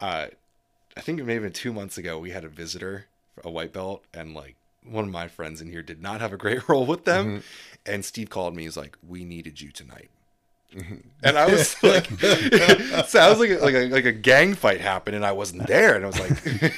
uh, 0.00 0.26
I 0.96 1.00
think 1.00 1.20
it 1.20 1.24
may 1.24 1.34
have 1.34 1.42
been 1.42 1.52
two 1.52 1.72
months 1.72 1.98
ago, 1.98 2.18
we 2.18 2.30
had 2.30 2.44
a 2.44 2.48
visitor, 2.48 3.06
a 3.44 3.50
white 3.50 3.72
belt, 3.72 4.04
and 4.12 4.34
like 4.34 4.56
one 4.84 5.04
of 5.04 5.10
my 5.10 5.28
friends 5.28 5.60
in 5.60 5.70
here 5.70 5.82
did 5.82 6.00
not 6.00 6.20
have 6.20 6.32
a 6.32 6.36
great 6.36 6.68
roll 6.68 6.86
with 6.86 7.04
them. 7.04 7.42
And 7.84 8.04
Steve 8.04 8.30
called 8.30 8.54
me, 8.56 8.64
he's 8.64 8.76
like, 8.76 8.96
We 9.06 9.24
needed 9.24 9.60
you 9.60 9.70
tonight. 9.70 10.10
And 11.22 11.38
I 11.38 11.46
was 11.46 11.76
like, 11.82 12.06
sounds 13.08 13.38
like 13.38 13.50
a, 13.50 13.58
like 13.62 13.74
a 13.74 13.88
like 13.88 14.04
a 14.04 14.12
gang 14.12 14.54
fight 14.54 14.80
happened, 14.80 15.16
and 15.16 15.24
I 15.24 15.32
wasn't 15.32 15.66
there. 15.66 15.94
And 15.94 16.04
I 16.04 16.08
was 16.08 16.18
like, 16.20 16.72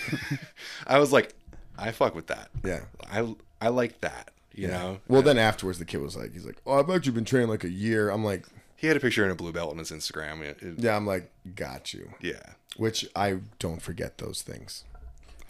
I 0.86 0.98
was 0.98 1.12
like, 1.12 1.34
I 1.78 1.90
fuck 1.92 2.14
with 2.14 2.28
that. 2.28 2.48
yeah. 2.64 2.80
I 3.10 3.34
I 3.60 3.68
like 3.68 4.00
that. 4.02 4.30
You 4.54 4.68
know. 4.68 4.98
Well, 5.08 5.22
then 5.22 5.38
afterwards, 5.38 5.78
the 5.78 5.84
kid 5.84 6.00
was 6.00 6.16
like, 6.16 6.32
"He's 6.32 6.44
like, 6.44 6.60
oh, 6.66 6.80
I've 6.80 6.90
actually 6.90 7.12
been 7.12 7.24
training 7.24 7.48
like 7.48 7.62
a 7.64 7.70
year." 7.70 8.10
I'm 8.10 8.24
like, 8.24 8.44
He 8.76 8.88
had 8.88 8.96
a 8.96 9.00
picture 9.00 9.24
in 9.24 9.30
a 9.30 9.36
blue 9.36 9.52
belt 9.52 9.70
on 9.70 9.78
his 9.78 9.90
Instagram. 9.92 10.42
It- 10.42 10.60
it- 10.60 10.78
"Yeah," 10.80 10.96
I'm 10.96 11.06
like, 11.06 11.30
"Got 11.54 11.94
you." 11.94 12.10
yeah. 12.20 12.42
Which 12.76 13.08
I 13.16 13.38
don't 13.58 13.80
forget 13.82 14.18
those 14.18 14.42
things, 14.42 14.84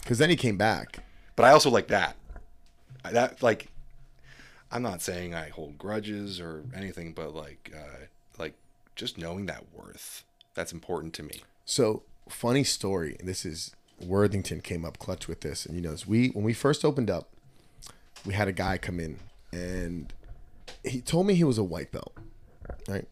because 0.01 0.17
then 0.19 0.29
he 0.29 0.35
came 0.35 0.57
back. 0.57 0.99
But 1.35 1.45
I 1.45 1.51
also 1.51 1.69
like 1.71 1.87
that. 1.87 2.15
I- 3.03 3.11
That 3.11 3.41
like, 3.43 3.69
I'm 4.71 4.81
not 4.83 5.01
saying 5.01 5.33
I 5.33 5.49
hold 5.49 5.77
grudges 5.79 6.39
or 6.39 6.63
anything, 6.75 7.13
but 7.13 7.33
like, 7.35 7.71
uh, 7.75 8.05
like 8.39 8.53
just 8.95 9.17
knowing 9.17 9.45
that 9.47 9.65
worth 9.73 10.23
that's 10.55 10.73
important 10.73 11.13
to 11.13 11.23
me. 11.23 11.41
So 11.65 12.03
funny 12.27 12.63
story. 12.63 13.17
This 13.23 13.45
is 13.45 13.75
Worthington 14.01 14.61
came 14.61 14.85
up 14.85 14.99
clutch 14.99 15.27
with 15.27 15.41
this, 15.41 15.65
and 15.65 15.75
you 15.75 15.81
know, 15.81 15.95
we 16.07 16.29
when 16.29 16.43
we 16.43 16.53
first 16.53 16.83
opened 16.83 17.09
up, 17.09 17.29
we 18.25 18.33
had 18.33 18.47
a 18.47 18.51
guy 18.51 18.77
come 18.77 18.99
in, 18.99 19.19
and 19.51 20.13
he 20.83 21.01
told 21.01 21.27
me 21.27 21.35
he 21.35 21.43
was 21.43 21.57
a 21.57 21.63
white 21.63 21.91
belt, 21.91 22.13
right? 22.87 23.07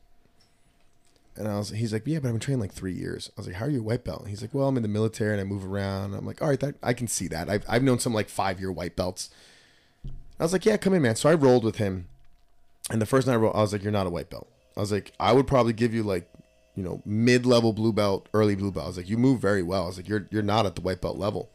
And 1.36 1.48
I 1.48 1.58
was, 1.58 1.70
he's 1.70 1.94
like, 1.94 2.02
yeah, 2.08 2.18
but 2.18 2.30
I've 2.30 2.34
been 2.34 2.40
training 2.40 2.62
like 2.62 2.74
three 2.74 2.94
years. 2.94 3.30
I 3.38 3.42
was 3.42 3.46
like, 3.46 3.58
how 3.58 3.66
are 3.66 3.70
you 3.70 3.80
a 3.80 3.84
white 3.84 4.04
belt? 4.04 4.22
And 4.22 4.30
he's 4.30 4.42
like, 4.42 4.56
well, 4.56 4.68
I'm 4.68 4.76
in 4.76 4.82
the 4.82 4.90
military 4.90 5.34
and 5.34 5.40
I 5.40 5.44
move 5.44 5.64
around. 5.64 6.16
I'm 6.16 6.26
like, 6.26 6.42
all 6.42 6.50
right, 6.50 6.60
that 6.62 6.76
I 6.82 6.94
can 6.94 7.08
see 7.08 7.28
that. 7.28 7.48
I've 7.48 7.64
I've 7.70 7.84
known 7.84 8.00
some 8.00 8.14
like 8.14 8.28
five 8.28 8.60
year 8.60 8.72
white 8.72 8.96
belts. 8.96 9.30
I 10.40 10.44
was 10.44 10.52
like, 10.52 10.66
yeah, 10.66 10.78
come 10.78 10.94
in, 10.94 11.02
man. 11.02 11.16
So 11.16 11.30
I 11.30 11.34
rolled 11.34 11.64
with 11.64 11.78
him, 11.78 12.08
and 12.90 13.02
the 13.02 13.06
first 13.06 13.28
night 13.28 13.34
I 13.34 13.38
rolled, 13.38 13.56
I 13.56 13.62
was 13.62 13.72
like, 13.72 13.84
you're 13.84 13.92
not 13.92 14.08
a 14.08 14.10
white 14.10 14.30
belt. 14.30 14.48
I 14.78 14.80
was 14.80 14.92
like, 14.92 15.12
I 15.20 15.34
would 15.34 15.48
probably 15.48 15.74
give 15.74 15.94
you 15.94 16.04
like 16.04 16.30
you 16.78 16.84
know, 16.84 17.02
mid-level 17.06 17.74
blue 17.74 17.92
belt, 17.92 18.30
early 18.36 18.56
blue 18.56 18.72
belt. 18.72 18.86
I 18.86 18.88
was 18.88 18.98
like, 18.98 19.10
you 19.10 19.18
move 19.18 19.42
very 19.42 19.64
well. 19.64 19.84
I 19.84 19.88
was 19.88 19.98
like, 19.98 20.08
you're 20.08 20.28
you're 20.30 20.44
not 20.44 20.68
at 20.68 20.76
the 20.76 20.82
white 20.82 21.02
belt 21.02 21.18
level. 21.18 21.50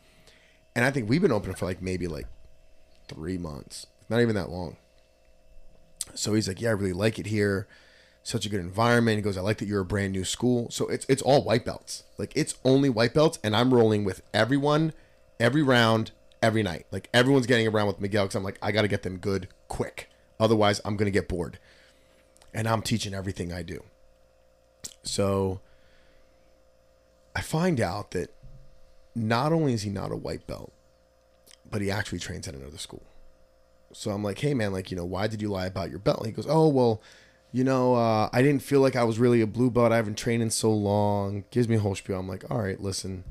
And 0.75 0.85
I 0.85 0.91
think 0.91 1.09
we've 1.09 1.23
been 1.23 1.33
open 1.33 1.55
for 1.55 1.65
like 1.65 1.81
maybe 1.81 2.09
like 2.09 2.27
three 3.07 3.39
months, 3.39 3.87
not 4.09 4.21
even 4.21 4.35
that 4.35 4.51
long. 4.51 4.77
So 6.15 6.35
he's 6.35 6.49
like, 6.49 6.61
yeah, 6.61 6.71
I 6.71 6.73
really 6.73 6.93
like 6.93 7.21
it 7.21 7.27
here. 7.27 7.69
Such 8.25 8.47
a 8.47 8.49
good 8.49 8.61
environment. 8.61 9.17
He 9.17 9.23
goes, 9.23 9.37
I 9.37 9.43
like 9.43 9.59
that 9.59 9.67
you're 9.67 9.81
a 9.81 9.85
brand 9.85 10.13
new 10.13 10.25
school. 10.25 10.71
So 10.71 10.89
it's 10.89 11.07
it's 11.09 11.23
all 11.23 11.45
white 11.45 11.65
belts. 11.65 12.03
Like 12.19 12.33
it's 12.35 12.57
only 12.65 12.91
white 12.91 13.15
belts, 13.15 13.39
and 13.45 13.55
I'm 13.55 13.73
rolling 13.73 14.03
with 14.03 14.23
everyone, 14.35 14.93
every 15.39 15.63
round, 15.63 16.11
every 16.43 16.65
night. 16.65 16.87
Like 16.91 17.09
everyone's 17.15 17.47
getting 17.47 17.69
around 17.69 17.87
with 17.87 18.01
Miguel 18.01 18.25
because 18.25 18.35
I'm 18.35 18.43
like, 18.43 18.59
I 18.61 18.73
got 18.73 18.83
to 18.83 18.89
get 18.89 19.05
them 19.05 19.19
good 19.19 19.47
quick. 19.69 20.11
Otherwise, 20.41 20.81
I'm 20.85 20.97
gonna 20.97 21.13
get 21.13 21.29
bored. 21.29 21.61
And 22.55 22.69
I'm 22.69 22.83
teaching 22.83 23.15
everything 23.15 23.53
I 23.53 23.63
do. 23.63 23.83
So 25.03 25.61
I 27.35 27.41
find 27.41 27.81
out 27.81 28.11
that 28.13 28.31
not 29.15 29.53
only 29.53 29.73
is 29.73 29.83
he 29.83 29.91
not 29.91 30.13
a 30.13 30.17
white 30.17 30.47
belt, 30.47 30.73
but 31.71 31.81
he 31.81 31.91
actually 31.91 32.19
trains 32.19 32.47
at 32.47 32.55
another 32.55 32.79
school. 32.79 33.03
So 33.93 34.11
I'm 34.11 34.23
like, 34.23 34.39
hey 34.39 34.55
man, 34.55 34.73
like, 34.73 34.91
you 34.91 34.97
know, 34.97 35.05
why 35.05 35.27
did 35.27 35.43
you 35.43 35.49
lie 35.49 35.67
about 35.67 35.91
your 35.91 35.99
belt? 35.99 36.19
And 36.19 36.27
he 36.27 36.33
goes, 36.33 36.47
oh, 36.49 36.69
well, 36.69 37.03
you 37.53 37.65
know, 37.65 37.95
uh, 37.95 38.31
I 38.33 38.41
didn't 38.41 38.63
feel 38.63 38.81
like 38.81 38.97
I 38.97 39.05
was 39.05 39.19
really 39.19 39.43
a 39.43 39.47
blue 39.47 39.71
belt. 39.71 39.93
I 39.93 39.97
haven't 39.97 40.17
trained 40.17 40.43
in 40.43 40.51
so 40.51 40.73
long. 40.73 41.45
Gives 41.51 41.69
me 41.69 41.77
a 41.77 41.81
whole 41.81 41.95
spiel. 41.95 42.19
I'm 42.19 42.29
like, 42.29 42.51
all 42.51 42.63
right, 42.63 42.81
listen, 42.81 43.25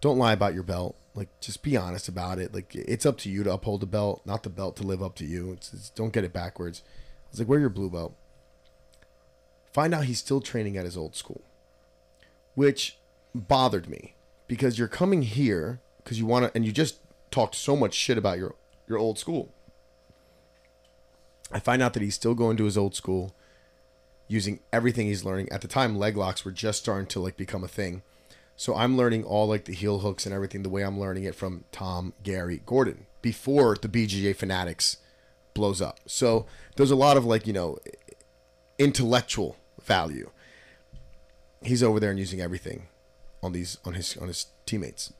don't 0.00 0.18
lie 0.18 0.32
about 0.32 0.54
your 0.54 0.62
belt. 0.62 0.96
Like, 1.14 1.28
just 1.40 1.62
be 1.62 1.76
honest 1.76 2.08
about 2.08 2.38
it. 2.38 2.54
Like, 2.54 2.74
it's 2.74 3.06
up 3.06 3.18
to 3.18 3.30
you 3.30 3.42
to 3.44 3.52
uphold 3.52 3.80
the 3.80 3.86
belt, 3.86 4.22
not 4.24 4.42
the 4.42 4.50
belt 4.50 4.76
to 4.76 4.82
live 4.82 5.02
up 5.02 5.14
to 5.16 5.26
you. 5.26 5.52
It's, 5.52 5.72
it's 5.74 5.90
don't 5.90 6.12
get 6.12 6.24
it 6.24 6.32
backwards. 6.32 6.82
I 6.86 7.30
was 7.32 7.38
like, 7.40 7.48
where's 7.48 7.60
your 7.60 7.70
blue 7.70 7.90
belt? 7.90 8.14
Find 9.76 9.92
out 9.92 10.04
he's 10.04 10.20
still 10.20 10.40
training 10.40 10.78
at 10.78 10.86
his 10.86 10.96
old 10.96 11.14
school, 11.14 11.42
which 12.54 12.96
bothered 13.34 13.90
me 13.90 14.14
because 14.48 14.78
you're 14.78 14.88
coming 14.88 15.20
here 15.20 15.82
because 15.98 16.18
you 16.18 16.24
want 16.24 16.46
to, 16.46 16.52
and 16.54 16.64
you 16.64 16.72
just 16.72 16.96
talked 17.30 17.54
so 17.54 17.76
much 17.76 17.92
shit 17.92 18.16
about 18.16 18.38
your 18.38 18.54
your 18.88 18.96
old 18.96 19.18
school. 19.18 19.52
I 21.52 21.58
find 21.58 21.82
out 21.82 21.92
that 21.92 22.02
he's 22.02 22.14
still 22.14 22.32
going 22.34 22.56
to 22.56 22.64
his 22.64 22.78
old 22.78 22.94
school, 22.94 23.36
using 24.28 24.60
everything 24.72 25.08
he's 25.08 25.26
learning. 25.26 25.52
At 25.52 25.60
the 25.60 25.68
time, 25.68 25.98
leg 25.98 26.16
locks 26.16 26.42
were 26.42 26.52
just 26.52 26.78
starting 26.78 27.06
to 27.08 27.20
like 27.20 27.36
become 27.36 27.62
a 27.62 27.68
thing. 27.68 28.00
So 28.56 28.74
I'm 28.74 28.96
learning 28.96 29.24
all 29.24 29.46
like 29.46 29.66
the 29.66 29.74
heel 29.74 29.98
hooks 29.98 30.24
and 30.24 30.34
everything 30.34 30.62
the 30.62 30.70
way 30.70 30.86
I'm 30.86 30.98
learning 30.98 31.24
it 31.24 31.34
from 31.34 31.64
Tom, 31.70 32.14
Gary, 32.22 32.62
Gordon 32.64 33.04
before 33.20 33.76
the 33.76 33.88
BJJ 33.88 34.36
Fanatics 34.36 34.96
blows 35.52 35.82
up. 35.82 36.00
So 36.06 36.46
there's 36.76 36.90
a 36.90 36.96
lot 36.96 37.18
of 37.18 37.26
like, 37.26 37.46
you 37.46 37.52
know, 37.52 37.76
intellectual 38.78 39.58
value. 39.86 40.30
He's 41.62 41.82
over 41.82 41.98
there 41.98 42.10
and 42.10 42.18
using 42.18 42.40
everything 42.40 42.88
on 43.42 43.52
these 43.52 43.78
on 43.84 43.94
his 43.94 44.16
on 44.16 44.28
his 44.28 44.46
teammates. 44.66 45.12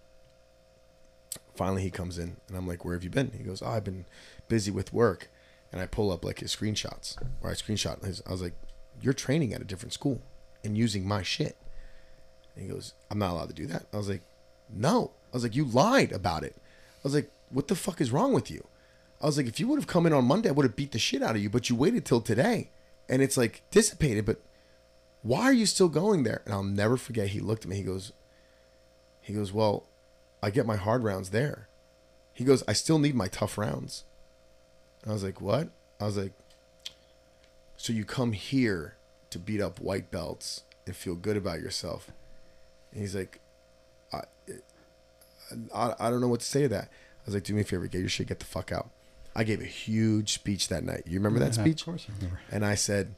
Finally 1.55 1.83
he 1.83 1.91
comes 1.91 2.19
in 2.19 2.37
and 2.49 2.57
I'm 2.57 2.67
like, 2.67 2.85
Where 2.85 2.95
have 2.95 3.05
you 3.05 3.11
been? 3.11 3.33
He 3.37 3.43
goes, 3.43 3.63
Oh, 3.63 3.69
I've 3.69 3.85
been 3.85 4.05
busy 4.49 4.71
with 4.71 4.93
work 4.93 5.29
and 5.73 5.81
I 5.81 5.87
pull 5.87 6.11
up 6.11 6.25
like 6.25 6.41
his 6.41 6.55
screenshots 6.55 7.17
or 7.43 7.51
I 7.51 7.55
screenshot 7.55 8.05
his 8.05 8.23
I 8.27 8.33
was 8.33 8.43
like, 8.43 8.55
You're 9.01 9.15
training 9.15 9.55
at 9.55 9.61
a 9.61 9.65
different 9.65 9.93
school 9.93 10.21
and 10.65 10.77
using 10.77 11.07
my 11.07 11.23
shit. 11.23 11.57
And 12.55 12.65
he 12.65 12.71
goes, 12.71 12.95
I'm 13.11 13.19
not 13.19 13.33
allowed 13.33 13.49
to 13.49 13.55
do 13.55 13.67
that. 13.67 13.87
I 13.93 13.97
was 13.97 14.09
like, 14.09 14.23
No. 14.75 15.13
I 15.33 15.37
was 15.37 15.43
like, 15.43 15.57
You 15.57 15.65
lied 15.65 16.13
about 16.13 16.45
it. 16.45 16.55
I 16.57 17.01
was 17.03 17.15
like, 17.15 17.31
What 17.51 17.69
the 17.69 17.75
fuck 17.75 18.01
is 18.01 18.13
wrong 18.13 18.33
with 18.33 18.51
you? 18.51 18.67
I 19.21 19.27
was 19.27 19.39
like, 19.39 19.47
if 19.47 19.59
you 19.59 19.69
would 19.69 19.79
have 19.79 19.87
come 19.87 20.07
in 20.07 20.13
on 20.13 20.25
Monday, 20.27 20.49
I 20.49 20.53
would 20.53 20.67
have 20.67 20.77
beat 20.77 20.93
the 20.93 20.99
shit 20.99 21.23
out 21.23 21.37
of 21.37 21.43
you, 21.43 21.49
but 21.49 21.71
you 21.71 21.77
waited 21.77 22.05
till 22.05 22.21
today. 22.21 22.71
And 23.09 23.23
it's 23.23 23.37
like 23.37 23.63
dissipated, 23.71 24.27
but 24.27 24.41
why 25.27 25.43
are 25.43 25.53
you 25.53 25.67
still 25.67 25.89
going 25.89 26.23
there? 26.23 26.43
And 26.45 26.55
I'll 26.55 26.63
never 26.63 26.97
forget 26.97 27.29
he 27.29 27.41
looked 27.41 27.65
at 27.65 27.69
me, 27.71 27.77
he 27.77 27.83
goes, 27.83 28.13
he 29.21 29.33
goes, 29.35 29.53
Well, 29.53 29.89
I 30.43 30.51
get 30.51 30.67
my 30.67 30.77
hard 30.77 31.03
rounds 31.03 31.31
there. 31.31 31.69
He 32.33 32.45
goes, 32.45 32.63
I 32.69 32.75
still 32.75 32.99
need 32.99 33.15
my 33.15 33.29
tough 33.29 33.57
rounds. 33.59 34.05
I 35.07 35.13
was 35.13 35.25
like, 35.25 35.41
What? 35.41 35.71
I 36.01 36.05
was 36.05 36.17
like, 36.17 36.33
So 37.77 37.93
you 37.93 38.05
come 38.05 38.33
here 38.33 38.97
to 39.31 39.39
beat 39.39 39.61
up 39.61 39.81
white 39.81 40.11
belts 40.11 40.63
and 40.87 40.95
feel 40.95 41.15
good 41.17 41.37
about 41.37 41.61
yourself. 41.61 42.11
And 42.93 43.01
he's 43.01 43.17
like, 43.17 43.41
I, 44.13 44.21
I, 45.75 45.95
I 45.99 46.11
don't 46.11 46.21
know 46.21 46.29
what 46.29 46.41
to 46.41 46.47
say 46.47 46.63
to 46.63 46.69
that. 46.69 46.85
I 46.85 47.23
was 47.27 47.35
like, 47.35 47.45
Do 47.45 47.55
me 47.55 47.63
a 47.63 47.65
favor, 47.65 47.87
get 47.89 48.01
your 48.01 48.09
shit, 48.09 48.29
get 48.29 48.39
the 48.39 48.45
fuck 48.47 48.71
out. 48.71 48.91
I 49.35 49.45
gave 49.45 49.61
a 49.61 49.65
huge 49.65 50.33
speech 50.33 50.69
that 50.69 50.85
night. 50.85 51.03
You 51.07 51.19
remember 51.19 51.41
that 51.41 51.57
Yeah, 51.57 51.63
speech? 51.65 51.81
Of 51.83 51.87
course, 51.87 52.07
I 52.09 52.15
remember. 52.17 52.41
And 52.51 52.65
I 52.65 52.75
said, 52.77 53.15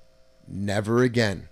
Never 0.49 1.03
again. 1.03 1.49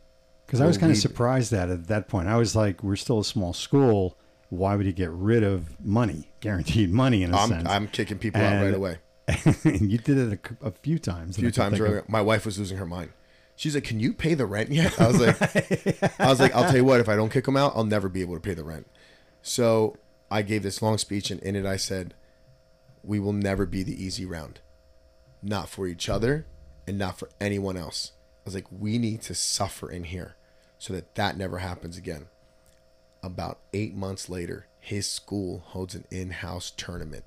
Because 0.46 0.60
I 0.60 0.66
was 0.66 0.78
kind 0.78 0.92
of 0.92 0.98
surprised 0.98 1.50
that 1.50 1.70
at 1.70 1.88
that 1.88 2.08
point. 2.08 2.28
I 2.28 2.36
was 2.36 2.54
like, 2.54 2.82
we're 2.82 2.96
still 2.96 3.18
a 3.18 3.24
small 3.24 3.52
school. 3.52 4.16
Why 4.48 4.76
would 4.76 4.86
you 4.86 4.92
get 4.92 5.10
rid 5.10 5.42
of 5.42 5.84
money, 5.84 6.30
guaranteed 6.40 6.90
money 6.90 7.24
in 7.24 7.34
a 7.34 7.36
I'm, 7.36 7.48
sense? 7.48 7.68
I'm 7.68 7.88
kicking 7.88 8.18
people 8.18 8.40
out 8.40 8.62
right 8.62 8.74
away. 8.74 8.98
and 9.64 9.90
you 9.90 9.98
did 9.98 10.18
it 10.18 10.40
a, 10.62 10.66
a 10.68 10.70
few 10.70 11.00
times. 11.00 11.36
a 11.36 11.40
few 11.40 11.50
times 11.50 11.80
earlier. 11.80 12.04
My 12.06 12.22
wife 12.22 12.46
was 12.46 12.58
losing 12.58 12.78
her 12.78 12.86
mind. 12.86 13.10
She's 13.56 13.74
like, 13.74 13.84
"Can 13.84 13.98
you 13.98 14.12
pay 14.12 14.34
the 14.34 14.46
rent 14.46 14.70
yet?" 14.70 15.00
I 15.00 15.08
was 15.08 15.18
like, 15.18 15.40
"I 16.20 16.28
was 16.28 16.38
like, 16.38 16.54
I'll 16.54 16.64
tell 16.64 16.76
you 16.76 16.84
what. 16.84 17.00
If 17.00 17.08
I 17.08 17.16
don't 17.16 17.32
kick 17.32 17.46
them 17.46 17.56
out, 17.56 17.72
I'll 17.74 17.84
never 17.84 18.08
be 18.08 18.20
able 18.20 18.34
to 18.34 18.40
pay 18.40 18.54
the 18.54 18.62
rent." 18.62 18.86
So 19.42 19.96
I 20.30 20.42
gave 20.42 20.62
this 20.62 20.82
long 20.82 20.98
speech, 20.98 21.30
and 21.30 21.40
in 21.40 21.56
it, 21.56 21.66
I 21.66 21.76
said, 21.76 22.14
"We 23.02 23.18
will 23.18 23.32
never 23.32 23.66
be 23.66 23.82
the 23.82 24.00
easy 24.00 24.26
round, 24.26 24.60
not 25.42 25.70
for 25.70 25.86
each 25.88 26.08
other, 26.08 26.46
and 26.86 26.98
not 26.98 27.18
for 27.18 27.30
anyone 27.40 27.76
else." 27.76 28.12
I 28.46 28.48
was 28.48 28.54
like, 28.54 28.70
"We 28.70 28.98
need 28.98 29.22
to 29.22 29.34
suffer 29.34 29.90
in 29.90 30.04
here, 30.04 30.36
so 30.78 30.92
that 30.92 31.14
that 31.16 31.36
never 31.36 31.58
happens 31.58 31.96
again." 31.96 32.26
About 33.22 33.58
eight 33.72 33.94
months 33.94 34.28
later, 34.28 34.66
his 34.78 35.10
school 35.10 35.64
holds 35.66 35.94
an 35.94 36.04
in-house 36.10 36.72
tournament 36.76 37.24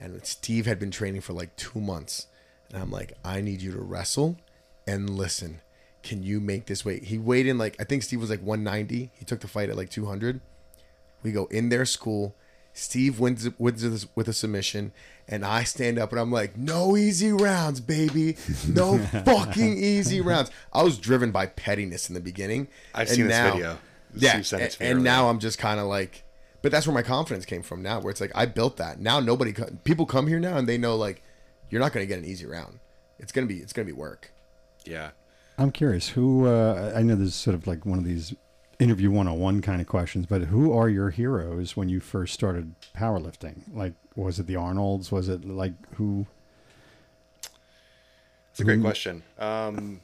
and 0.00 0.24
Steve 0.24 0.66
had 0.66 0.78
been 0.78 0.90
training 0.90 1.20
for 1.20 1.34
like 1.34 1.54
two 1.56 1.80
months. 1.80 2.26
And 2.72 2.82
I'm 2.82 2.90
like, 2.90 3.12
I 3.24 3.40
need 3.40 3.60
you 3.60 3.72
to 3.72 3.80
wrestle 3.80 4.36
and 4.86 5.10
listen. 5.10 5.60
Can 6.02 6.22
you 6.22 6.40
make 6.40 6.66
this 6.66 6.84
weight? 6.84 7.04
He 7.04 7.18
weighed 7.18 7.46
in 7.46 7.58
like 7.58 7.76
I 7.78 7.84
think 7.84 8.02
Steve 8.02 8.20
was 8.20 8.30
like 8.30 8.42
190. 8.42 9.10
He 9.12 9.24
took 9.24 9.40
the 9.40 9.48
fight 9.48 9.68
at 9.68 9.76
like 9.76 9.90
200. 9.90 10.40
We 11.22 11.32
go 11.32 11.44
in 11.46 11.68
their 11.68 11.84
school. 11.84 12.34
Steve 12.72 13.18
wins 13.18 13.48
wins 13.58 13.82
this- 13.82 14.06
with 14.14 14.28
a 14.28 14.32
submission, 14.32 14.92
and 15.28 15.44
I 15.44 15.64
stand 15.64 15.98
up 15.98 16.12
and 16.12 16.20
I'm 16.20 16.30
like, 16.30 16.56
"No 16.56 16.96
easy 16.96 17.32
rounds, 17.32 17.80
baby. 17.80 18.36
No 18.68 18.98
fucking 19.24 19.76
easy 19.78 20.20
rounds." 20.20 20.50
I 20.72 20.82
was 20.82 20.98
driven 20.98 21.30
by 21.30 21.46
pettiness 21.46 22.08
in 22.08 22.14
the 22.14 22.20
beginning. 22.20 22.68
I've 22.94 23.08
and 23.08 23.16
seen 23.16 23.28
this 23.28 23.52
video. 23.52 23.78
Yeah, 24.14 24.40
Steve 24.42 24.60
and, 24.60 24.76
and 24.80 25.04
now 25.04 25.28
I'm 25.28 25.38
just 25.38 25.58
kind 25.58 25.78
of 25.78 25.86
like, 25.86 26.24
but 26.62 26.72
that's 26.72 26.86
where 26.86 26.94
my 26.94 27.02
confidence 27.02 27.44
came 27.44 27.62
from. 27.62 27.82
Now, 27.82 28.00
where 28.00 28.10
it's 28.10 28.20
like 28.20 28.32
I 28.34 28.46
built 28.46 28.76
that. 28.78 29.00
Now 29.00 29.20
nobody, 29.20 29.54
people 29.84 30.06
come 30.06 30.26
here 30.26 30.40
now 30.40 30.56
and 30.56 30.68
they 30.68 30.78
know 30.78 30.96
like, 30.96 31.22
you're 31.70 31.80
not 31.80 31.92
going 31.92 32.04
to 32.04 32.08
get 32.08 32.18
an 32.18 32.24
easy 32.24 32.46
round. 32.46 32.80
It's 33.18 33.32
gonna 33.32 33.46
be, 33.46 33.58
it's 33.58 33.72
gonna 33.72 33.86
be 33.86 33.92
work. 33.92 34.32
Yeah. 34.84 35.10
I'm 35.58 35.70
curious 35.70 36.08
who. 36.08 36.46
Uh, 36.46 36.92
I 36.96 37.02
know 37.02 37.14
this 37.16 37.28
is 37.28 37.34
sort 37.34 37.54
of 37.54 37.66
like 37.66 37.84
one 37.84 37.98
of 37.98 38.04
these 38.04 38.34
interview 38.80 39.10
101 39.10 39.60
kind 39.62 39.80
of 39.80 39.86
questions, 39.86 40.26
but 40.26 40.42
who 40.42 40.72
are 40.72 40.88
your 40.88 41.10
heroes 41.10 41.76
when 41.76 41.88
you 41.88 42.00
first 42.00 42.34
started 42.34 42.74
powerlifting? 42.96 43.62
Like, 43.72 43.92
was 44.16 44.38
it 44.40 44.46
the 44.46 44.56
Arnolds? 44.56 45.12
Was 45.12 45.28
it 45.28 45.44
like 45.44 45.74
who? 45.94 46.26
It's 48.50 48.60
a 48.60 48.64
great 48.64 48.80
question. 48.80 49.22
Um, 49.38 50.00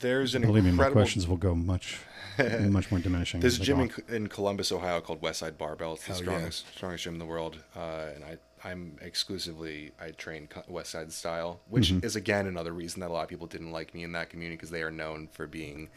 there's 0.00 0.34
an 0.34 0.42
Believe 0.42 0.64
me, 0.64 0.72
my 0.72 0.90
questions 0.90 1.26
will 1.28 1.36
go 1.36 1.54
much, 1.54 2.00
much 2.60 2.90
more 2.90 3.00
diminishing. 3.00 3.40
There's 3.40 3.58
a 3.58 3.62
gym 3.62 3.80
in, 3.80 3.92
in 4.08 4.26
Columbus, 4.28 4.72
Ohio 4.72 5.00
called 5.00 5.20
Westside 5.22 5.56
Barbell. 5.56 5.94
It's 5.94 6.06
the 6.06 6.12
Hell 6.14 6.22
yeah. 6.22 6.28
strongest 6.30 6.74
strongest 6.74 7.04
gym 7.04 7.14
in 7.14 7.18
the 7.18 7.24
world, 7.26 7.62
uh, 7.76 8.06
and 8.14 8.24
I 8.24 8.38
I'm 8.68 8.96
exclusively 9.00 9.92
I 10.00 10.10
train 10.10 10.48
co- 10.48 10.62
Westside 10.70 11.12
style, 11.12 11.60
which 11.68 11.90
Mm-hmm. 11.90 12.04
is 12.04 12.16
again 12.16 12.46
another 12.46 12.72
reason 12.72 13.00
that 13.00 13.10
a 13.10 13.12
lot 13.12 13.22
of 13.22 13.28
people 13.28 13.46
didn't 13.46 13.70
like 13.70 13.94
me 13.94 14.02
in 14.02 14.12
that 14.12 14.28
community 14.30 14.56
because 14.56 14.70
they 14.70 14.82
are 14.82 14.90
known 14.90 15.28
for 15.32 15.46
being 15.46 15.88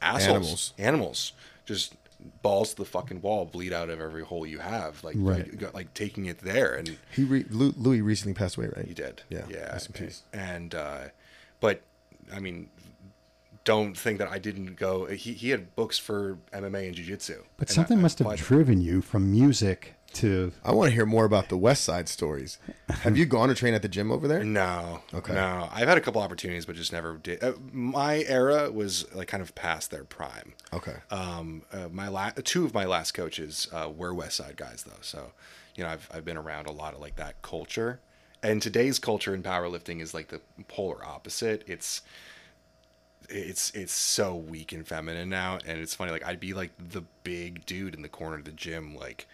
assholes, 0.00 0.28
Animals. 0.28 0.72
animals, 0.78 1.32
just 1.64 1.94
balls 2.42 2.70
to 2.70 2.76
the 2.76 2.84
fucking 2.84 3.20
wall, 3.20 3.44
bleed 3.44 3.72
out 3.72 3.90
of 3.90 4.00
every 4.00 4.22
hole 4.24 4.46
you 4.46 4.58
have, 4.58 5.02
like 5.02 5.16
Right. 5.18 5.38
like, 5.48 5.58
got- 5.58 5.74
like 5.74 5.92
taking 5.94 6.26
it 6.26 6.38
there 6.38 6.74
and. 6.74 6.96
He, 7.14 7.24
re, 7.24 7.44
Lou, 7.50 7.72
Louis 7.76 8.00
recently 8.00 8.34
passed 8.34 8.56
away, 8.56 8.68
right? 8.76 8.86
He 8.86 8.94
did. 8.94 9.22
Yeah. 9.28 9.44
Yeah. 9.48 9.72
Rest 9.72 9.86
in 9.88 9.92
peace. 9.94 10.22
And 10.32 10.74
uh, 10.74 11.04
but 11.60 11.82
I 12.32 12.38
mean, 12.38 12.68
don't 13.64 13.96
think 13.96 14.18
that 14.18 14.28
I 14.28 14.38
didn't 14.38 14.74
go. 14.76 15.06
He 15.06 15.32
he 15.34 15.50
had 15.50 15.74
books 15.76 15.98
for 15.98 16.38
MMA 16.52 16.86
and 16.86 16.94
jiu-jitsu. 16.96 17.42
But 17.56 17.68
and 17.68 17.74
something 17.74 17.98
I- 17.98 18.00
I 18.00 18.02
must 18.02 18.18
have 18.18 18.36
driven 18.36 18.80
you 18.80 19.02
from 19.02 19.30
music 19.30 19.94
to. 20.14 20.52
I 20.64 20.72
want 20.72 20.88
to 20.90 20.94
hear 20.94 21.06
more 21.06 21.24
about 21.24 21.48
the 21.48 21.56
West 21.56 21.84
Side 21.84 22.08
stories. 22.08 22.58
Have 22.88 23.16
you 23.16 23.26
gone 23.26 23.48
to 23.48 23.54
train 23.54 23.74
at 23.74 23.82
the 23.82 23.88
gym 23.88 24.10
over 24.10 24.28
there? 24.28 24.44
No. 24.44 25.02
Okay. 25.12 25.34
No, 25.34 25.68
I've 25.72 25.88
had 25.88 25.98
a 25.98 26.00
couple 26.00 26.20
opportunities, 26.20 26.66
but 26.66 26.76
just 26.76 26.92
never 26.92 27.16
did. 27.16 27.42
Uh, 27.42 27.52
my 27.72 28.24
era 28.28 28.70
was 28.70 29.12
like 29.14 29.28
kind 29.28 29.42
of 29.42 29.54
past 29.54 29.90
their 29.90 30.04
prime. 30.04 30.54
Okay. 30.72 30.96
Um, 31.10 31.62
uh, 31.72 31.88
my 31.90 32.08
la- 32.08 32.30
two 32.44 32.64
of 32.64 32.74
my 32.74 32.84
last 32.84 33.12
coaches 33.12 33.68
uh, 33.72 33.90
were 33.94 34.12
West 34.14 34.36
Side 34.36 34.56
guys, 34.56 34.84
though. 34.84 35.00
So, 35.00 35.32
you 35.74 35.84
know, 35.84 35.90
I've 35.90 36.08
I've 36.12 36.24
been 36.24 36.36
around 36.36 36.66
a 36.66 36.72
lot 36.72 36.94
of 36.94 37.00
like 37.00 37.16
that 37.16 37.42
culture. 37.42 38.00
And 38.44 38.60
today's 38.60 38.98
culture 38.98 39.34
in 39.34 39.42
powerlifting 39.42 40.00
is 40.00 40.14
like 40.14 40.28
the 40.28 40.40
polar 40.66 41.04
opposite. 41.04 41.62
It's 41.66 42.02
it's 43.28 43.70
it's 43.70 43.92
so 43.92 44.34
weak 44.34 44.72
and 44.72 44.86
feminine 44.86 45.28
now, 45.28 45.58
and 45.64 45.80
it's 45.80 45.94
funny. 45.94 46.10
Like 46.10 46.24
I'd 46.26 46.40
be 46.40 46.54
like 46.54 46.72
the 46.78 47.02
big 47.24 47.64
dude 47.66 47.94
in 47.94 48.02
the 48.02 48.08
corner 48.08 48.36
of 48.36 48.44
the 48.44 48.52
gym, 48.52 48.96
like 48.96 49.26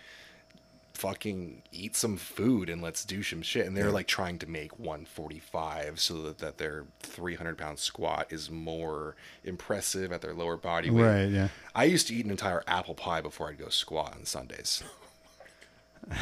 fucking 0.99 1.63
eat 1.71 1.95
some 1.95 2.17
food 2.17 2.69
and 2.69 2.83
let's 2.83 3.05
do 3.05 3.23
some 3.23 3.41
shit. 3.41 3.67
And 3.67 3.77
they're 3.77 3.93
like 3.93 4.09
trying 4.09 4.39
to 4.41 4.49
make 4.49 4.79
145 4.79 6.01
so 6.01 6.23
that, 6.23 6.39
that 6.39 6.59
their 6.59 6.87
300 7.01 7.57
pound 7.57 7.79
squat 7.79 8.27
is 8.31 8.51
more 8.51 9.15
impressive 9.45 10.11
at 10.13 10.23
their 10.23 10.35
lower 10.35 10.57
body 10.57 10.91
weight. 10.91 11.05
Right, 11.05 11.29
yeah. 11.31 11.49
I 11.75 11.85
used 11.85 12.09
to 12.09 12.15
eat 12.15 12.25
an 12.25 12.33
entire 12.33 12.65
apple 12.67 12.95
pie 12.95 13.21
before 13.21 13.49
I'd 13.49 13.59
go 13.59 13.69
squat 13.69 14.15
on 14.17 14.25
Sundays. 14.25 14.83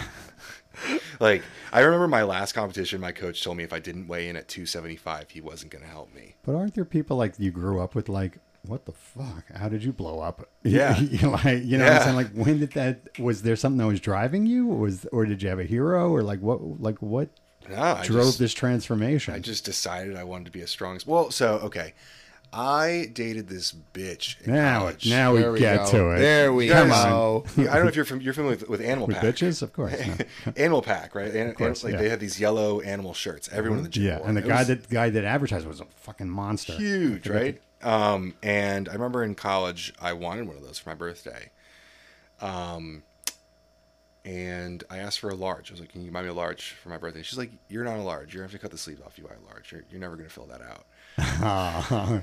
like 1.20 1.42
I 1.72 1.80
remember 1.80 2.08
my 2.08 2.22
last 2.22 2.52
competition, 2.52 3.00
my 3.00 3.12
coach 3.12 3.42
told 3.42 3.56
me 3.56 3.64
if 3.64 3.72
I 3.72 3.78
didn't 3.78 4.08
weigh 4.08 4.28
in 4.28 4.36
at 4.36 4.48
275, 4.48 5.30
he 5.30 5.40
wasn't 5.40 5.72
going 5.72 5.84
to 5.84 5.90
help 5.90 6.14
me. 6.14 6.34
But 6.44 6.54
aren't 6.54 6.74
there 6.74 6.84
people 6.84 7.16
like 7.16 7.38
you 7.38 7.50
grew 7.50 7.80
up 7.80 7.94
with 7.94 8.10
like 8.10 8.38
what 8.66 8.84
the 8.84 8.92
fuck? 8.92 9.44
How 9.54 9.68
did 9.68 9.84
you 9.84 9.92
blow 9.92 10.20
up? 10.20 10.48
Yeah. 10.62 10.98
you 10.98 11.28
like 11.28 11.64
you 11.64 11.78
know 11.78 11.84
what 11.84 11.92
I'm 11.92 12.02
saying? 12.02 12.16
Like 12.16 12.32
when 12.32 12.58
did 12.58 12.72
that 12.72 13.18
was 13.20 13.42
there 13.42 13.54
something 13.54 13.78
that 13.78 13.86
was 13.86 14.00
driving 14.00 14.46
you? 14.46 14.68
Or 14.68 14.76
was 14.76 15.06
or 15.12 15.24
did 15.24 15.42
you 15.42 15.48
have 15.48 15.60
a 15.60 15.64
hero 15.64 16.10
or 16.10 16.22
like 16.22 16.40
what 16.40 16.80
like 16.80 17.00
what 17.00 17.28
No, 17.68 18.00
drove 18.02 18.26
just, 18.26 18.38
this 18.40 18.52
transformation? 18.52 19.32
I 19.32 19.38
just 19.38 19.64
decided 19.64 20.16
I 20.16 20.24
wanted 20.24 20.46
to 20.46 20.50
be 20.50 20.60
a 20.60 20.66
strong. 20.66 20.98
Well, 21.06 21.30
so 21.30 21.58
okay, 21.58 21.94
I 22.52 23.10
dated 23.12 23.48
this 23.48 23.74
bitch 23.92 24.40
in 24.42 24.54
now 24.54 24.80
college. 24.80 25.08
now 25.08 25.34
we, 25.34 25.40
There 25.40 25.52
we 25.52 25.58
get 25.58 25.76
go. 25.84 25.90
to 25.90 26.10
it. 26.12 26.18
There 26.18 26.52
we 26.52 26.68
Come 26.68 26.88
go. 26.88 27.44
on. 27.58 27.68
I 27.68 27.74
don't 27.74 27.82
know 27.82 27.88
if 27.88 27.96
you're 27.96 28.04
from 28.04 28.20
you're 28.20 28.32
familiar 28.32 28.56
with, 28.56 28.68
with 28.68 28.80
Animal 28.80 29.08
With 29.08 29.16
Pack. 29.16 29.24
bitches, 29.24 29.62
of 29.62 29.72
course. 29.72 29.94
no. 30.46 30.52
Animal 30.56 30.82
Pak, 30.82 31.14
right? 31.14 31.34
And, 31.34 31.54
course, 31.54 31.84
like 31.84 31.92
yeah. 31.92 31.98
they 31.98 32.08
had 32.08 32.20
these 32.20 32.40
yellow 32.40 32.80
animal 32.80 33.14
shirts. 33.14 33.48
Everyone 33.52 33.78
in 33.78 33.84
the 33.84 33.90
mm-hmm. 33.90 34.02
gym. 34.02 34.04
Yeah, 34.04 34.18
wore 34.18 34.28
and 34.28 34.36
the. 34.36 34.40
It 34.40 34.48
guy 34.48 34.58
was 34.60 34.68
that 34.68 34.88
guy 34.88 35.10
that 35.10 35.24
advertised 35.24 35.66
was 35.66 35.80
a 35.80 35.86
fucking 35.96 36.30
monster. 36.30 36.72
huge, 36.72 37.28
right? 37.28 37.60
Um, 37.82 38.34
and 38.42 38.88
I 38.88 38.92
remember 38.92 39.22
in 39.22 39.34
college 39.34 39.92
I 40.00 40.12
wanted 40.12 40.46
one 40.48 40.56
of 40.56 40.62
those 40.62 40.78
for 40.78 40.90
my 40.90 40.94
birthday. 40.94 41.50
Um, 42.40 43.02
and 44.26 44.82
I 44.90 44.98
asked 44.98 45.20
for 45.20 45.30
a 45.30 45.34
large. 45.34 45.70
I 45.70 45.74
was 45.74 45.80
like, 45.80 45.90
"Can 45.92 46.04
you 46.04 46.10
buy 46.10 46.20
me 46.22 46.28
a 46.28 46.34
large 46.34 46.72
for 46.82 46.88
my 46.90 46.98
birthday?" 46.98 47.22
She's 47.22 47.38
like, 47.38 47.50
"You're 47.68 47.84
not 47.84 47.96
a 47.98 48.02
large. 48.02 48.34
You're 48.34 48.40
gonna 48.42 48.52
have 48.52 48.60
to 48.60 48.62
cut 48.62 48.72
the 48.72 48.78
sleeves 48.78 49.00
off. 49.00 49.16
You 49.16 49.24
buy 49.24 49.30
a 49.34 49.46
large. 49.50 49.72
You're, 49.72 49.84
you're 49.90 50.00
never 50.00 50.16
gonna 50.16 50.28
fill 50.28 50.46
that 50.48 50.60
out." 50.60 50.84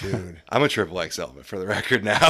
Dude. 0.00 0.40
I'm 0.48 0.62
a 0.64 0.68
triple 0.68 1.00
XL, 1.08 1.26
but 1.36 1.46
for 1.46 1.56
the 1.58 1.66
record 1.66 2.02
now, 2.04 2.18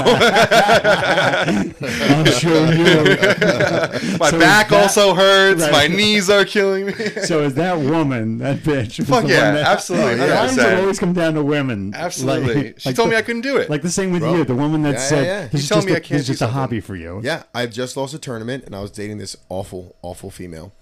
I'll 1.11 2.25
show 2.27 2.65
you. 2.71 3.05
my 4.19 4.31
So 4.31 4.39
back 4.39 4.69
that- 4.69 4.83
also 4.83 5.15
hurts. 5.15 5.63
Right. 5.63 5.73
My 5.73 5.87
knees 5.87 6.29
are 6.31 6.45
killing 6.45 6.87
me. 6.87 6.93
so 7.25 7.43
is 7.43 7.55
that 7.55 7.79
woman, 7.79 8.39
that 8.39 8.59
bitch? 8.59 9.05
Fuck 9.07 9.27
yeah, 9.29 9.53
that- 9.53 9.67
absolutely, 9.67 10.17
The 10.17 10.27
lines 10.27 10.53
100%. 10.57 10.65
would 10.65 10.81
always 10.81 10.99
come 10.99 11.13
down 11.13 11.35
to 11.35 11.43
women. 11.43 11.93
Absolutely. 11.95 12.55
Like- 12.55 12.81
she 12.81 12.89
like 12.91 12.97
told 12.97 13.11
me 13.11 13.17
I 13.17 13.23
couldn't 13.23 13.43
do 13.43 13.57
it. 13.57 13.71
Like 13.71 13.83
the 13.83 13.91
same 13.91 14.11
with 14.13 14.21
Bro. 14.23 14.37
you, 14.37 14.45
the 14.45 14.55
woman 14.55 14.83
that 14.83 14.95
Yeah, 14.95 15.01
said, 15.01 15.25
yeah, 15.27 15.41
yeah. 15.43 15.49
"This 15.49 15.63
She 15.63 15.69
told 15.69 15.79
just, 15.79 15.87
me 15.87 15.93
a, 15.93 15.97
I 15.97 16.01
can't 16.01 16.09
this 16.11 16.21
is 16.23 16.27
do 16.27 16.33
just 16.33 16.43
a 16.43 16.49
hobby 16.49 16.81
for 16.81 16.97
you." 16.97 17.21
Yeah, 17.25 17.45
I've 17.55 17.71
just 17.73 17.97
lost 17.97 18.15
a 18.15 18.19
tournament 18.19 18.65
and 18.65 18.75
I 18.77 18.81
was 18.81 18.91
dating 18.91 19.04
this 19.13 19.37
awful, 19.49 19.97
awful 20.03 20.31
female. 20.31 20.73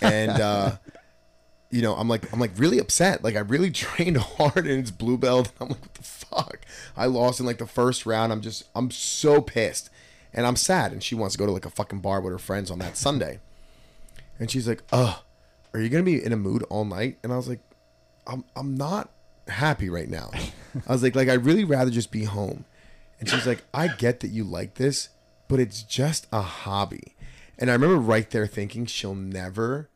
And 0.00 0.40
uh 0.40 0.76
you 1.70 1.82
know, 1.82 1.94
I'm 1.94 2.08
like 2.08 2.32
I'm 2.32 2.40
like 2.40 2.52
really 2.56 2.78
upset. 2.78 3.22
Like 3.22 3.36
I 3.36 3.40
really 3.40 3.70
trained 3.86 4.16
hard 4.16 4.66
and 4.66 4.80
it's 4.80 4.90
blue 4.90 5.16
belt. 5.18 5.52
I'm 5.60 5.68
like, 5.68 5.80
what 5.80 5.94
the 5.94 6.02
fuck? 6.02 6.60
I 6.96 7.06
lost 7.06 7.40
in 7.40 7.46
like 7.46 7.58
the 7.58 7.66
first 7.66 8.06
round. 8.06 8.32
I'm 8.32 8.40
just 8.40 8.64
I'm 8.74 8.90
so 8.90 9.40
pissed. 9.40 9.90
And 10.32 10.46
I'm 10.46 10.56
sad. 10.56 10.92
And 10.92 11.02
she 11.02 11.16
wants 11.16 11.34
to 11.34 11.38
go 11.38 11.46
to 11.46 11.52
like 11.52 11.66
a 11.66 11.70
fucking 11.70 12.00
bar 12.00 12.20
with 12.20 12.32
her 12.32 12.38
friends 12.38 12.70
on 12.70 12.78
that 12.78 12.96
Sunday. 12.96 13.40
And 14.38 14.50
she's 14.50 14.68
like, 14.68 14.82
Ugh, 14.92 15.18
are 15.74 15.80
you 15.80 15.88
gonna 15.88 16.02
be 16.04 16.22
in 16.22 16.32
a 16.32 16.36
mood 16.36 16.64
all 16.70 16.84
night? 16.84 17.18
And 17.22 17.32
I 17.32 17.36
was 17.36 17.48
like, 17.48 17.60
I'm 18.26 18.44
I'm 18.56 18.76
not 18.76 19.10
happy 19.48 19.88
right 19.88 20.08
now. 20.08 20.30
I 20.86 20.92
was 20.92 21.02
like, 21.02 21.14
like 21.16 21.28
I'd 21.28 21.44
really 21.44 21.64
rather 21.64 21.90
just 21.90 22.10
be 22.10 22.24
home. 22.24 22.64
And 23.18 23.28
she's 23.28 23.46
like, 23.46 23.62
I 23.74 23.88
get 23.88 24.20
that 24.20 24.28
you 24.28 24.44
like 24.44 24.74
this, 24.74 25.10
but 25.46 25.60
it's 25.60 25.82
just 25.82 26.26
a 26.32 26.40
hobby. 26.40 27.14
And 27.60 27.70
I 27.70 27.74
remember 27.74 27.96
right 27.98 28.28
there 28.30 28.46
thinking 28.46 28.86
she'll 28.86 29.14
never 29.14 29.88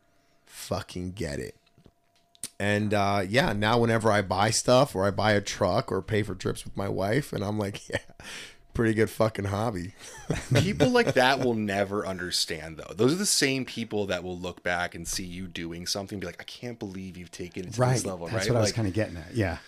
fucking 0.46 1.12
get 1.12 1.38
it. 1.40 1.56
And 2.60 2.94
uh, 2.94 3.22
yeah, 3.28 3.52
now 3.52 3.78
whenever 3.78 4.12
I 4.12 4.22
buy 4.22 4.50
stuff 4.50 4.94
or 4.94 5.04
I 5.04 5.10
buy 5.10 5.32
a 5.32 5.40
truck 5.40 5.90
or 5.90 6.00
pay 6.02 6.22
for 6.22 6.34
trips 6.34 6.64
with 6.64 6.76
my 6.76 6.88
wife, 6.88 7.32
and 7.32 7.42
I'm 7.42 7.58
like, 7.58 7.88
yeah, 7.88 7.98
pretty 8.74 8.94
good 8.94 9.10
fucking 9.10 9.46
hobby. 9.46 9.94
people 10.54 10.90
like 10.90 11.14
that 11.14 11.40
will 11.40 11.54
never 11.54 12.06
understand 12.06 12.76
though. 12.76 12.92
Those 12.94 13.12
are 13.14 13.16
the 13.16 13.26
same 13.26 13.64
people 13.64 14.06
that 14.06 14.22
will 14.22 14.38
look 14.38 14.62
back 14.62 14.94
and 14.94 15.08
see 15.08 15.24
you 15.24 15.46
doing 15.46 15.86
something 15.86 16.16
and 16.16 16.20
be 16.20 16.26
like, 16.26 16.40
I 16.40 16.44
can't 16.44 16.78
believe 16.78 17.16
you've 17.16 17.30
taken 17.32 17.64
it 17.66 17.74
to 17.74 17.80
Right. 17.80 17.94
this 17.94 18.04
level, 18.06 18.26
right? 18.26 18.34
That's 18.34 18.46
right? 18.46 18.52
what 18.54 18.58
I 18.58 18.62
was 18.62 18.72
kind 18.72 18.86
of 18.88 18.94
getting 18.94 19.16
at. 19.16 19.34
Yeah. 19.34 19.58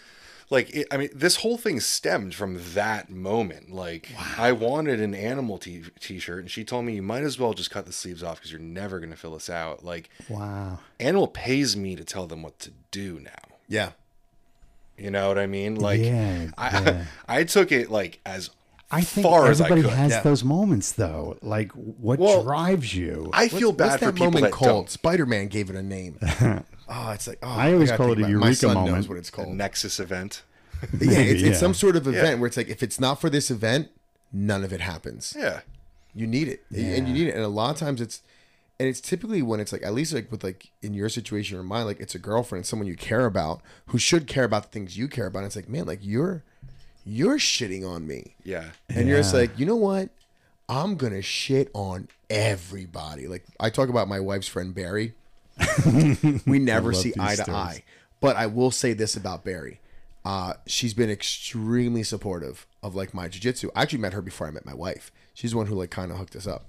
Like 0.50 0.70
it, 0.74 0.86
I 0.90 0.96
mean, 0.96 1.08
this 1.14 1.36
whole 1.36 1.56
thing 1.58 1.80
stemmed 1.80 2.34
from 2.34 2.60
that 2.74 3.10
moment. 3.10 3.72
Like, 3.72 4.08
I 4.38 4.52
wanted 4.52 5.00
an 5.00 5.14
animal 5.14 5.58
t- 5.58 5.82
t-shirt, 6.00 6.40
and 6.40 6.50
she 6.50 6.64
told 6.64 6.84
me 6.84 6.94
you 6.94 7.02
might 7.02 7.24
as 7.24 7.38
well 7.38 7.52
just 7.52 7.70
cut 7.70 7.86
the 7.86 7.92
sleeves 7.92 8.22
off 8.22 8.36
because 8.36 8.52
you're 8.52 8.60
never 8.60 9.00
gonna 9.00 9.16
fill 9.16 9.34
us 9.34 9.50
out. 9.50 9.84
Like, 9.84 10.08
Wow. 10.28 10.78
animal 11.00 11.26
pays 11.28 11.76
me 11.76 11.96
to 11.96 12.04
tell 12.04 12.26
them 12.26 12.42
what 12.42 12.58
to 12.60 12.70
do 12.90 13.18
now. 13.20 13.56
Yeah. 13.68 13.90
You 14.96 15.10
know 15.10 15.28
what 15.28 15.38
I 15.38 15.46
mean? 15.46 15.74
Like, 15.74 16.00
Yeah, 16.00 16.48
I 16.56 16.70
yeah. 16.80 17.04
I 17.28 17.44
took 17.44 17.70
it 17.72 17.90
like 17.90 18.20
as 18.24 18.50
I 18.90 19.00
think 19.02 19.26
far 19.26 19.50
as 19.50 19.60
I 19.60 19.64
everybody 19.64 19.82
could. 19.88 19.98
has 19.98 20.10
yeah. 20.12 20.20
those 20.22 20.44
moments, 20.44 20.92
though. 20.92 21.36
Like, 21.42 21.72
what 21.72 22.20
Well, 22.20 22.44
drives 22.44 22.94
you? 22.94 23.28
I 23.32 23.48
feel 23.48 23.70
What's- 23.72 23.76
bad 23.78 23.84
what's 23.86 23.96
for 23.98 24.04
that 24.06 24.12
people 24.14 24.26
moment 24.26 24.44
that 24.44 24.52
called? 24.52 24.68
don't. 24.68 24.90
Spider-Man 24.90 25.48
gave 25.48 25.70
it 25.70 25.76
a 25.76 25.82
name. 25.82 26.18
oh, 26.88 27.10
it's 27.12 27.26
like 27.26 27.38
oh, 27.42 27.48
I 27.48 27.72
always 27.72 27.90
gotta 27.90 28.02
call 28.02 28.12
it 28.12 28.18
a 28.18 28.20
about 28.20 28.30
My 28.30 28.30
eureka 28.30 28.54
son 28.56 28.74
knows 28.74 28.84
moment. 28.90 29.08
what 29.08 29.18
it's 29.18 29.28
A 29.28 29.32
called. 29.32 29.48
Nexus 29.54 30.00
event. 30.00 30.42
yeah, 31.00 31.18
it's, 31.20 31.42
Yeah. 31.42 31.48
it's 31.50 31.60
some 31.60 31.74
sort 31.74 31.96
of 31.96 32.06
event 32.06 32.38
where 32.40 32.46
it's 32.46 32.56
like 32.56 32.68
if 32.68 32.82
it's 32.82 33.00
not 33.00 33.20
for 33.20 33.30
this 33.30 33.50
event, 33.50 33.88
none 34.32 34.62
of 34.64 34.72
it 34.72 34.80
happens. 34.80 35.34
Yeah. 35.38 35.60
You 36.14 36.26
need 36.26 36.48
it, 36.48 36.64
and 36.74 37.06
you 37.08 37.12
need 37.14 37.28
it. 37.28 37.34
And 37.34 37.44
a 37.44 37.48
lot 37.48 37.70
of 37.70 37.76
times 37.76 38.00
it's, 38.00 38.22
and 38.80 38.88
it's 38.88 39.02
typically 39.02 39.42
when 39.42 39.60
it's 39.60 39.70
like 39.70 39.82
at 39.82 39.92
least 39.92 40.14
like 40.14 40.30
with 40.30 40.42
like 40.42 40.70
in 40.82 40.94
your 40.94 41.10
situation 41.10 41.58
or 41.58 41.62
mine, 41.62 41.84
like 41.84 42.00
it's 42.00 42.14
a 42.14 42.18
girlfriend, 42.18 42.64
someone 42.64 42.86
you 42.88 42.96
care 42.96 43.26
about, 43.26 43.60
who 43.88 43.98
should 43.98 44.26
care 44.26 44.44
about 44.44 44.62
the 44.64 44.68
things 44.70 44.96
you 44.96 45.08
care 45.08 45.26
about. 45.26 45.40
And 45.40 45.46
it's 45.48 45.56
like, 45.56 45.68
man, 45.68 45.84
like 45.86 45.98
you're, 46.02 46.42
you're 47.04 47.36
shitting 47.36 47.86
on 47.86 48.06
me, 48.06 48.34
Yeah. 48.44 48.64
and 48.88 49.06
you're 49.08 49.18
just 49.18 49.34
like, 49.34 49.58
you 49.58 49.66
know 49.66 49.76
what? 49.76 50.08
I'm 50.70 50.96
gonna 50.96 51.20
shit 51.22 51.70
on 51.74 52.08
everybody. 52.30 53.28
Like 53.28 53.44
I 53.60 53.68
talk 53.70 53.88
about 53.88 54.08
my 54.08 54.18
wife's 54.20 54.48
friend 54.48 54.74
Barry. 54.74 55.12
we 56.46 56.58
never 56.58 56.92
see 56.92 57.12
eye 57.18 57.36
to 57.36 57.50
eye. 57.50 57.82
But 58.20 58.36
I 58.36 58.46
will 58.46 58.70
say 58.70 58.92
this 58.92 59.16
about 59.16 59.44
Barry. 59.44 59.80
Uh, 60.24 60.54
she's 60.66 60.94
been 60.94 61.10
extremely 61.10 62.02
supportive 62.02 62.66
of 62.82 62.94
like 62.94 63.14
my 63.14 63.28
jujitsu. 63.28 63.70
I 63.74 63.82
actually 63.82 64.00
met 64.00 64.12
her 64.12 64.22
before 64.22 64.46
I 64.46 64.50
met 64.50 64.66
my 64.66 64.74
wife. 64.74 65.12
She's 65.34 65.52
the 65.52 65.56
one 65.56 65.66
who 65.66 65.74
like 65.76 65.90
kind 65.90 66.10
of 66.10 66.18
hooked 66.18 66.34
us 66.34 66.46
up. 66.46 66.64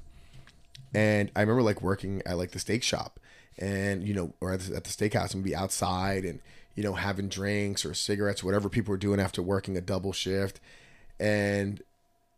And 0.93 1.31
I 1.35 1.41
remember 1.41 1.63
like 1.63 1.81
working 1.81 2.21
at 2.25 2.37
like 2.37 2.51
the 2.51 2.59
steak 2.59 2.83
shop 2.83 3.19
and, 3.57 4.07
you 4.07 4.13
know, 4.13 4.33
or 4.41 4.53
at 4.53 4.61
the, 4.61 4.75
at 4.75 4.83
the 4.83 4.89
steakhouse 4.89 5.33
and 5.33 5.43
be 5.43 5.55
outside 5.55 6.23
and, 6.23 6.39
you 6.75 6.83
know, 6.83 6.93
having 6.93 7.29
drinks 7.29 7.83
or 7.83 7.93
cigarettes, 7.93 8.43
whatever 8.43 8.69
people 8.69 8.91
were 8.91 8.97
doing 8.97 9.19
after 9.19 9.41
working 9.41 9.75
a 9.75 9.81
double 9.81 10.13
shift. 10.13 10.59
And, 11.19 11.81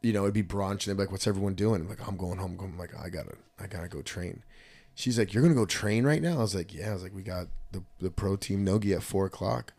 you 0.02 0.14
know, 0.14 0.24
it'd 0.24 0.34
be 0.34 0.44
brunch 0.44 0.72
and 0.72 0.82
they'd 0.88 0.94
be 0.94 1.04
like, 1.04 1.12
what's 1.12 1.28
everyone 1.28 1.56
doing? 1.56 1.82
I'm 1.82 1.90
like, 1.90 2.08
I'm 2.08 2.16
going 2.16 2.38
home. 2.38 2.58
I'm 2.62 2.78
like, 2.78 2.98
I 2.98 3.10
gotta, 3.10 3.36
I 3.60 3.68
gotta 3.68 3.90
go 3.90 4.02
train. 4.02 4.44
She's 5.00 5.18
like, 5.18 5.34
you're 5.34 5.42
gonna 5.42 5.56
go 5.56 5.66
train 5.66 6.06
right 6.06 6.22
now? 6.22 6.34
I 6.34 6.42
was 6.42 6.54
like, 6.54 6.74
yeah. 6.74 6.90
I 6.90 6.94
was 6.94 7.04
like, 7.04 7.16
we 7.16 7.22
got 7.22 7.48
the, 7.72 7.84
the 8.02 8.12
pro 8.12 8.36
team 8.36 8.66
Nogi 8.66 8.92
at 8.92 9.02
four 9.02 9.26
o'clock. 9.26 9.72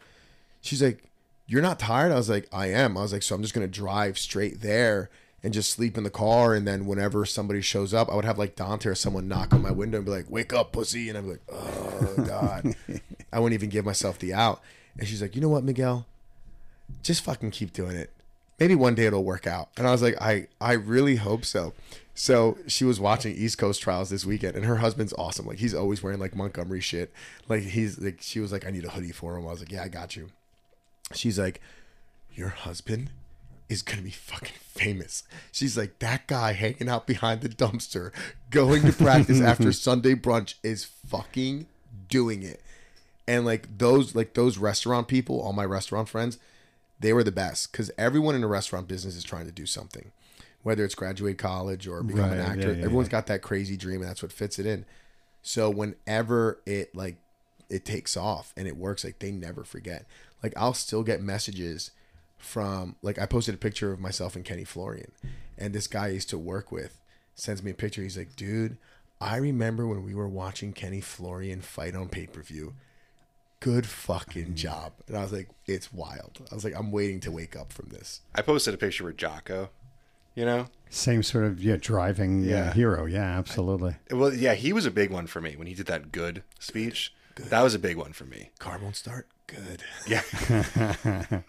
She's 0.63 0.83
like, 0.83 1.05
you're 1.47 1.61
not 1.61 1.79
tired? 1.79 2.11
I 2.11 2.15
was 2.15 2.31
like, 2.31 2.49
I 2.51 2.69
am. 2.69 2.97
I 2.97 3.03
was 3.03 3.13
like, 3.13 3.23
so 3.23 3.35
I'm 3.35 3.43
just 3.43 3.53
gonna 3.53 3.69
drive 3.69 4.19
straight 4.19 4.63
there 4.63 5.11
and 5.43 5.53
just 5.53 5.73
sleep 5.73 5.99
in 5.99 6.05
the 6.05 6.11
car. 6.11 6.55
And 6.55 6.67
then 6.67 6.87
whenever 6.87 7.27
somebody 7.27 7.61
shows 7.61 7.93
up, 7.93 8.11
I 8.11 8.15
would 8.15 8.25
have 8.25 8.39
like 8.39 8.57
Dante 8.57 8.89
or 8.89 8.95
someone 8.95 9.29
knock 9.29 9.53
on 9.53 9.61
my 9.61 9.71
window 9.71 9.99
and 9.99 10.07
be 10.07 10.11
like, 10.11 10.31
wake 10.31 10.55
up, 10.55 10.73
pussy. 10.73 11.11
And 11.11 11.19
I'm 11.19 11.29
like, 11.29 11.43
oh 11.53 12.15
God. 12.27 12.75
I 13.33 13.41
wouldn't 13.41 13.61
even 13.61 13.69
give 13.69 13.85
myself 13.85 14.19
the 14.19 14.33
out. 14.33 14.63
And 14.99 15.07
she's 15.07 15.21
like, 15.21 15.35
you 15.35 15.43
know 15.43 15.51
what, 15.51 15.65
Miguel? 15.65 16.07
Just 17.03 17.23
fucking 17.23 17.51
keep 17.51 17.75
doing 17.75 17.95
it. 17.95 18.09
Maybe 18.59 18.75
one 18.75 18.95
day 18.95 19.05
it'll 19.05 19.23
work 19.23 19.47
out. 19.47 19.69
And 19.77 19.87
I 19.87 19.93
was 19.93 20.01
like, 20.01 20.19
I, 20.19 20.47
I 20.63 20.73
really 20.73 21.17
hope 21.17 21.45
so. 21.45 21.75
So 22.21 22.59
she 22.67 22.85
was 22.85 23.01
watching 23.01 23.35
East 23.35 23.57
Coast 23.57 23.81
trials 23.81 24.11
this 24.11 24.27
weekend, 24.27 24.55
and 24.55 24.67
her 24.67 24.77
husband's 24.77 25.15
awesome. 25.15 25.47
Like 25.47 25.57
he's 25.57 25.73
always 25.73 26.03
wearing 26.03 26.19
like 26.19 26.37
Montgomery 26.37 26.83
shit. 26.83 27.11
Like 27.49 27.63
he's 27.63 27.99
like 27.99 28.19
she 28.21 28.41
was 28.41 28.53
like, 28.53 28.67
I 28.67 28.71
need 28.71 28.85
a 28.85 28.91
hoodie 28.91 29.11
for 29.11 29.39
him. 29.39 29.47
I 29.47 29.51
was 29.51 29.61
like, 29.61 29.73
Yeah, 29.73 29.85
I 29.85 29.89
got 29.89 30.17
you. 30.17 30.29
She's 31.15 31.39
like, 31.39 31.63
Your 32.35 32.51
husband 32.51 33.09
is 33.71 33.81
gonna 33.81 34.03
be 34.03 34.11
fucking 34.11 34.59
famous. 34.61 35.23
She's 35.51 35.79
like, 35.79 35.99
that 36.01 36.27
guy 36.27 36.53
hanging 36.53 36.91
out 36.91 37.07
behind 37.07 37.41
the 37.41 37.49
dumpster, 37.49 38.13
going 38.51 38.83
to 38.83 38.93
practice 38.93 39.41
after 39.41 39.73
Sunday 39.73 40.15
brunch 40.15 40.57
is 40.63 40.85
fucking 40.85 41.69
doing 42.11 42.43
it. 42.43 42.61
And 43.27 43.47
like 43.47 43.79
those 43.79 44.15
like 44.15 44.35
those 44.35 44.59
restaurant 44.59 45.09
people, 45.09 45.41
all 45.41 45.55
my 45.55 45.65
restaurant 45.65 46.11
friends, 46.11 46.37
they 47.01 47.15
were 47.15 47.25
the 47.25 47.33
best 47.33 47.73
because 47.73 47.91
everyone 47.97 48.35
in 48.35 48.43
the 48.43 48.47
restaurant 48.47 48.89
business 48.89 49.17
is 49.17 49.25
trying 49.25 49.47
to 49.47 49.53
do 49.53 49.65
something, 49.65 50.13
whether 50.63 50.85
it's 50.85 50.95
graduate 50.95 51.39
college 51.39 51.87
or 51.87 52.03
become 52.03 52.33
an 52.33 52.41
actor. 52.41 52.73
yeah, 52.73 52.79
yeah, 52.79 52.85
Everyone's 52.85 53.09
yeah. 53.09 53.13
got 53.13 53.27
that 53.29 53.43
crazy 53.43 53.77
dream, 53.77 54.01
and 54.01 54.09
that's 54.11 54.23
what 54.23 54.33
fits 54.33 54.59
it 54.59 54.67
in. 54.67 54.85
So 55.43 55.71
whenever 55.71 56.61
it 56.67 56.95
like 56.95 57.17
it 57.69 57.85
takes 57.85 58.17
off 58.17 58.53
and 58.57 58.67
it 58.69 58.77
works, 58.77 59.05
like 59.05 59.19
they 59.21 59.31
never 59.31 59.65
forget. 59.65 60.07
Like 60.43 60.53
I'll 60.57 60.75
still 60.75 61.03
get 61.03 61.23
messages 61.23 61.91
from 62.37 62.97
like 63.03 63.19
I 63.19 63.27
posted 63.27 63.55
a 63.55 63.59
picture 63.59 63.93
of 63.93 64.01
myself 64.01 64.37
and 64.37 64.45
Kenny 64.45 64.65
Florian, 64.65 65.13
and 65.57 65.73
this 65.75 65.87
guy 65.87 66.07
I 66.07 66.09
used 66.09 66.31
to 66.31 66.39
work 66.39 66.71
with 66.71 67.01
sends 67.35 67.63
me 67.63 67.71
a 67.71 67.75
picture. 67.75 68.03
He's 68.03 68.19
like, 68.19 68.37
dude, 68.37 68.77
I 69.21 69.37
remember 69.37 69.87
when 69.87 70.05
we 70.05 70.15
were 70.15 70.29
watching 70.29 70.73
Kenny 70.73 71.01
Florian 71.01 71.61
fight 71.63 71.95
on 71.95 72.09
pay 72.09 72.27
per 72.27 72.43
view. 72.43 72.75
Good 73.61 73.85
fucking 73.87 74.55
job. 74.55 74.93
And 75.07 75.17
I 75.19 75.21
was 75.23 75.33
like, 75.33 75.49
it's 75.67 75.93
wild. 75.93 76.41
I 76.51 76.55
was 76.55 76.65
like, 76.65 76.75
I'm 76.75 76.91
waiting 76.91 77.21
to 77.21 77.31
wake 77.31 77.55
up 77.55 77.75
from 77.75 77.91
this. 77.91 78.23
I 78.35 78.41
posted 78.41 78.73
a 78.73 78.79
picture 78.79 79.05
with 79.05 79.19
Jocko. 79.19 79.69
You 80.35 80.45
know, 80.45 80.67
Same 80.89 81.23
sort 81.23 81.45
of 81.45 81.63
yeah 81.63 81.77
driving 81.81 82.43
yeah. 82.43 82.67
Yeah. 82.67 82.73
hero. 82.73 83.07
Yeah, 83.07 83.39
absolutely. 83.39 83.97
well, 84.11 84.33
yeah, 84.33 84.55
he 84.55 84.73
was 84.73 84.87
a 84.87 84.91
big 84.91 85.11
one 85.11 85.27
for 85.27 85.41
me 85.41 85.57
when 85.57 85.67
he 85.67 85.75
did 85.75 85.87
that 85.87 86.13
good 86.13 86.43
speech. 86.59 87.13
That 87.37 87.63
was 87.63 87.75
a 87.75 87.79
big 87.79 87.97
one 87.97 88.13
for 88.13 88.25
me. 88.25 88.51
Car 88.59 88.79
won't 88.79 88.97
start. 88.97 89.27
Good. 89.47 89.83
Yeah. 90.07 90.23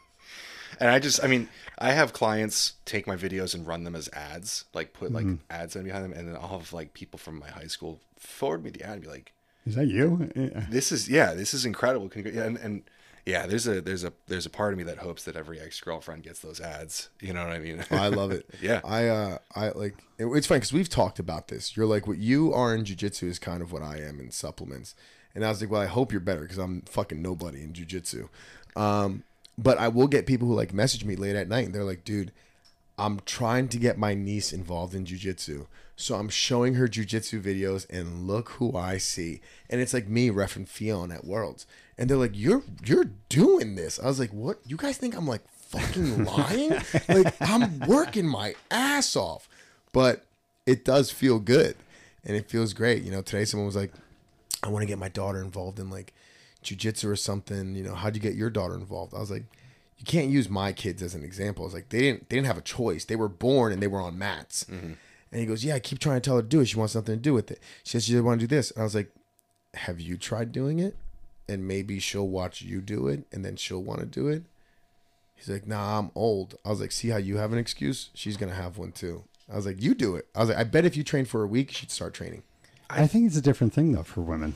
and 0.80 0.90
I 0.90 1.00
just, 1.00 1.24
I 1.24 1.28
mean, 1.28 1.50
I 1.78 1.92
have 1.92 2.14
clients 2.14 2.74
take 2.86 3.08
my 3.08 3.16
videos 3.16 3.54
and 3.54 3.68
run 3.68 3.84
them 3.84 3.96
as 3.96 4.10
ads, 4.14 4.66
like 4.74 4.94
put 4.94 5.12
like 5.12 5.26
mm-hmm. 5.26 5.52
ads 5.52 5.76
in 5.76 5.84
behind 5.84 6.06
them, 6.06 6.14
and 6.14 6.28
then 6.28 6.36
I'll 6.36 6.60
have 6.60 6.74
like 6.74 6.94
people 6.94 7.20
from 7.20 7.40
my 7.40 7.50
high 7.50 7.68
school 7.68 8.00
forward 8.18 8.64
me 8.64 8.70
the 8.70 8.84
ad 8.84 8.94
and 8.94 9.02
be 9.02 9.08
like, 9.08 9.34
Is 9.66 9.76
that 9.76 9.88
you? 9.88 10.32
"This 10.70 10.92
is 10.92 11.10
yeah, 11.10 11.34
this 11.34 11.54
is 11.54 11.66
incredible." 11.66 12.10
Yeah, 12.16 12.44
And, 12.44 12.58
and 12.58 12.84
yeah, 13.26 13.46
there's 13.46 13.68
a 13.68 13.82
there's 13.82 14.04
a 14.04 14.14
there's 14.28 14.46
a 14.46 14.50
part 14.50 14.74
of 14.74 14.78
me 14.78 14.84
that 14.86 14.98
hopes 15.00 15.24
that 15.26 15.36
every 15.36 15.60
ex 15.60 15.80
girlfriend 15.80 16.24
gets 16.24 16.40
those 16.40 16.60
ads. 16.60 17.10
You 17.20 17.34
know 17.34 17.44
what 17.44 17.54
I 17.54 17.60
mean? 17.60 17.84
I 17.92 18.08
love 18.08 18.32
it. 18.32 18.50
Yeah. 18.62 18.82
I 18.84 19.08
uh 19.08 19.38
I 19.56 19.70
like 19.70 19.96
it- 20.18 20.26
it's 20.26 20.48
funny 20.48 20.60
because 20.60 20.74
we've 20.74 20.90
talked 20.90 21.20
about 21.20 21.48
this. 21.48 21.76
You're 21.78 21.86
like 21.86 22.08
what 22.08 22.18
you 22.18 22.54
are 22.54 22.74
in 22.76 22.84
jujitsu 22.84 23.24
is 23.24 23.40
kind 23.40 23.62
of 23.62 23.72
what 23.72 23.82
I 23.84 23.98
am 24.00 24.20
in 24.20 24.32
supplements. 24.32 24.96
And 25.34 25.46
I 25.46 25.50
was 25.50 25.62
like, 25.62 25.72
well, 25.72 25.82
I 25.82 25.86
hope 25.86 26.12
you're 26.12 26.20
better 26.20 26.42
because 26.42 26.58
I'm 26.58 26.82
fucking 26.82 27.22
nobody 27.22 27.64
in 27.64 27.74
jujitsu. 27.74 28.28
Um, 28.76 29.24
but 29.58 29.78
I 29.78 29.88
will 29.88 30.08
get 30.08 30.26
people 30.26 30.48
who 30.48 30.56
like 30.56 30.74
message 30.74 31.06
me 31.06 31.16
late 31.16 31.36
at 31.36 31.48
night 31.48 31.66
and 31.66 31.74
they're 31.76 31.84
like, 31.84 32.04
dude, 32.04 32.32
I'm 32.98 33.20
trying 33.26 33.68
to 33.70 33.78
get 33.78 33.98
my 33.98 34.14
niece 34.14 34.52
involved 34.54 34.94
in 34.94 35.06
jujitsu. 35.06 35.68
So 35.96 36.16
I'm 36.16 36.30
showing 36.30 36.74
her 36.76 36.88
jujitsu 36.88 37.42
videos 37.42 37.86
and 37.90 38.28
look 38.28 38.50
who 38.52 38.76
I 38.76 38.98
see. 38.98 39.40
And 39.70 39.80
it's 39.80 39.94
like 39.94 40.08
me 40.08 40.30
refing 40.30 40.68
Ffion 40.68 41.14
at 41.14 41.26
Worlds. 41.26 41.66
And 42.02 42.10
they're 42.10 42.18
like, 42.18 42.32
You're 42.34 42.64
you're 42.84 43.12
doing 43.30 43.76
this. 43.76 44.00
I 44.00 44.08
was 44.08 44.20
like, 44.20 44.32
What? 44.32 44.58
You 44.66 44.76
guys 44.76 44.98
think 44.98 45.16
I'm 45.16 45.28
like 45.28 45.48
fucking 45.52 46.26
lying? 46.26 46.72
like 47.08 47.36
I'm 47.40 47.78
working 47.82 48.28
my 48.28 48.56
ass 48.72 49.16
off. 49.16 49.48
But 49.94 50.26
it 50.66 50.84
does 50.84 51.12
feel 51.12 51.38
good. 51.38 51.76
And 52.26 52.36
it 52.36 52.50
feels 52.50 52.74
great. 52.74 53.04
You 53.04 53.12
know, 53.12 53.22
today 53.22 53.46
someone 53.46 53.68
was 53.68 53.76
like, 53.76 53.94
I 54.64 54.70
want 54.70 54.82
to 54.82 54.88
get 54.88 54.98
my 54.98 55.10
daughter 55.10 55.44
involved 55.44 55.78
in 55.78 55.92
like 55.92 56.12
jujitsu 56.64 57.08
or 57.08 57.16
something. 57.16 57.76
You 57.76 57.84
know, 57.84 57.94
how'd 57.94 58.16
you 58.16 58.22
get 58.22 58.34
your 58.34 58.50
daughter 58.50 58.74
involved? 58.74 59.14
I 59.14 59.20
was 59.20 59.30
like, 59.30 59.44
you 60.00 60.04
can't 60.04 60.32
use 60.32 60.50
my 60.50 60.74
kids 60.74 61.04
as 61.04 61.14
an 61.14 61.24
example. 61.24 61.66
It's 61.66 61.76
like, 61.76 61.90
they 61.90 62.00
didn't 62.00 62.30
they 62.30 62.36
didn't 62.36 62.48
have 62.48 62.58
a 62.58 62.62
choice. 62.62 63.06
They 63.06 63.16
were 63.16 63.30
born 63.30 63.72
and 63.72 63.80
they 63.80 63.86
were 63.86 64.02
on 64.02 64.18
mats. 64.18 64.64
Mm-hmm. 64.64 64.94
And 65.32 65.40
he 65.40 65.46
goes, 65.46 65.64
yeah, 65.64 65.76
I 65.76 65.80
keep 65.80 66.00
trying 66.00 66.20
to 66.20 66.22
tell 66.22 66.38
her 66.38 66.42
to 66.42 66.48
do 66.48 66.62
it. 66.62 66.66
She 66.66 66.80
wants 66.80 66.96
nothing 66.96 67.18
to 67.18 67.22
do 67.22 67.36
with 67.36 67.52
it. 67.52 67.60
She 67.84 67.92
says 67.92 68.06
she 68.06 68.14
doesn't 68.14 68.26
want 68.26 68.42
to 68.42 68.48
do 68.48 68.56
this. 68.56 68.72
And 68.72 68.82
I 68.82 68.84
was 68.86 68.96
like, 68.96 69.12
have 69.76 70.02
you 70.02 70.18
tried 70.18 70.52
doing 70.52 70.80
it? 70.80 70.96
And 71.52 71.68
maybe 71.68 72.00
she'll 72.00 72.30
watch 72.30 72.62
you 72.62 72.80
do 72.80 73.10
it, 73.10 73.26
and 73.30 73.44
then 73.44 73.58
she'll 73.58 73.84
want 73.84 74.00
to 74.00 74.06
do 74.06 74.30
it. 74.30 74.44
He's 75.36 75.50
like, 75.50 75.68
nah, 75.68 76.00
I'm 76.00 76.12
old. 76.16 76.56
I 76.64 76.70
was 76.70 76.80
like, 76.80 76.94
see 76.94 77.10
how 77.10 77.18
you 77.18 77.38
have 77.38 77.52
an 77.52 77.58
excuse? 77.58 78.10
She's 78.14 78.38
gonna 78.38 78.54
have 78.54 78.78
one 78.78 78.94
too. 78.94 79.24
I 79.52 79.58
was 79.58 79.66
like, 79.66 79.82
you 79.82 79.94
do 79.94 80.16
it. 80.16 80.28
I 80.34 80.40
was 80.40 80.50
like, 80.50 80.58
I 80.58 80.64
bet 80.64 80.86
if 80.86 80.96
you 80.96 81.04
train 81.04 81.26
for 81.26 81.44
a 81.44 81.48
week, 81.48 81.72
she'd 81.72 81.92
start 81.92 82.14
training. 82.14 82.44
I 82.90 83.06
think 83.08 83.26
it's 83.26 83.36
a 83.36 83.42
different 83.42 83.74
thing 83.74 83.92
though 83.92 84.04
for 84.04 84.22
women. 84.22 84.54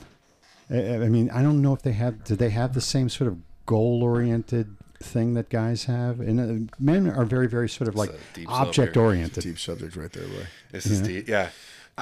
I, 0.70 0.76
I 0.76 1.08
mean, 1.08 1.28
I 1.30 1.42
don't 1.42 1.60
know 1.60 1.74
if 1.74 1.82
they 1.82 1.92
have. 1.92 2.24
Do 2.24 2.34
they 2.34 2.50
have 2.50 2.72
the 2.72 2.80
same 2.80 3.08
sort 3.08 3.28
of 3.28 3.38
goal-oriented 3.66 4.76
thing 5.02 5.34
that 5.34 5.50
guys 5.50 5.84
have? 5.84 6.20
And 6.20 6.68
uh, 6.70 6.72
men 6.78 7.10
are 7.10 7.24
very, 7.26 7.48
very 7.48 7.68
sort 7.68 7.88
of 7.88 7.96
like 7.96 8.10
a 8.10 8.18
deep 8.32 8.46
slope 8.46 8.60
object-oriented. 8.60 9.42
Deep 9.42 9.58
subject 9.58 9.96
right 9.96 10.12
there, 10.12 10.28
boy. 10.28 10.46
this 10.70 10.86
is 10.86 11.02
the 11.02 11.24
yeah. 11.26 11.50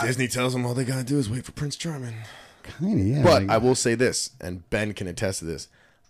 Disney 0.01 0.29
tells 0.29 0.53
them 0.53 0.66
all 0.66 0.75
they 0.75 0.85
gotta 0.85 1.05
do 1.05 1.19
is 1.19 1.31
wait 1.31 1.45
for 1.45 1.53
Prince 1.53 1.77
Charming. 1.77 2.15
Kind 2.65 3.01
of, 3.01 3.07
yeah. 3.07 3.23
But 3.23 3.43
like- 3.45 3.51
I 3.51 3.59
will 3.59 3.74
say 3.77 3.95
this, 3.95 4.31
and 4.41 4.69
Ben 4.70 4.93
can 4.95 5.07
attest 5.07 5.39
to 5.39 5.45
this: 5.45 5.69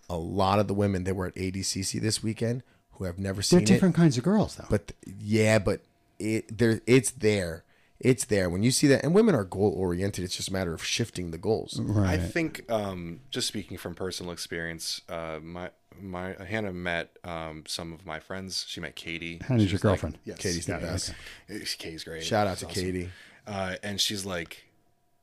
a 0.08 0.16
lot 0.16 0.58
of 0.58 0.68
the 0.68 0.74
women 0.74 1.04
that 1.04 1.14
were 1.14 1.26
at 1.26 1.34
ADCC 1.34 2.00
this 2.00 2.22
weekend 2.22 2.62
who 2.92 3.04
have 3.04 3.18
never 3.18 3.42
seen 3.42 3.58
They're 3.58 3.66
seen 3.66 3.74
it, 3.74 3.76
different 3.76 3.94
kinds 3.96 4.16
of 4.16 4.24
girls, 4.24 4.56
though. 4.56 4.66
but 4.70 4.92
yeah, 5.18 5.58
but 5.58 5.80
it 6.18 6.56
there 6.58 6.80
it's 6.86 7.10
there, 7.10 7.64
it's 8.00 8.24
there 8.26 8.48
when 8.48 8.62
you 8.62 8.70
see 8.70 8.86
that. 8.86 9.02
And 9.04 9.14
women 9.14 9.34
are 9.34 9.44
goal 9.44 9.74
oriented. 9.76 10.24
It's 10.24 10.36
just 10.36 10.48
a 10.48 10.52
matter 10.52 10.72
of 10.72 10.84
shifting 10.84 11.30
the 11.32 11.38
goals. 11.38 11.78
right. 11.80 12.10
I 12.10 12.18
think 12.18 12.70
um, 12.70 13.20
just 13.30 13.48
speaking 13.48 13.76
from 13.76 13.94
personal 13.94 14.32
experience, 14.32 15.00
uh, 15.08 15.40
my 15.42 15.70
my 16.00 16.34
Hannah 16.44 16.72
met 16.72 17.16
um, 17.24 17.64
some 17.66 17.92
of 17.92 18.04
my 18.06 18.20
friends. 18.20 18.64
She 18.68 18.80
met 18.80 18.94
Katie. 18.96 19.40
Hannah's 19.46 19.64
your 19.64 19.72
was 19.72 19.72
like- 19.72 19.82
girlfriend. 19.82 20.18
yes, 20.24 20.38
Katie's 20.38 20.66
the 20.66 20.72
yeah, 20.74 20.78
best. 20.78 21.14
yes. 21.48 21.74
Katie's 21.74 22.04
great. 22.04 22.22
Shout 22.24 22.46
out 22.46 22.58
to 22.58 22.66
awesome. 22.66 22.82
Katie. 22.82 23.10
Uh, 23.46 23.74
and 23.82 24.00
she's 24.00 24.24
like, 24.24 24.64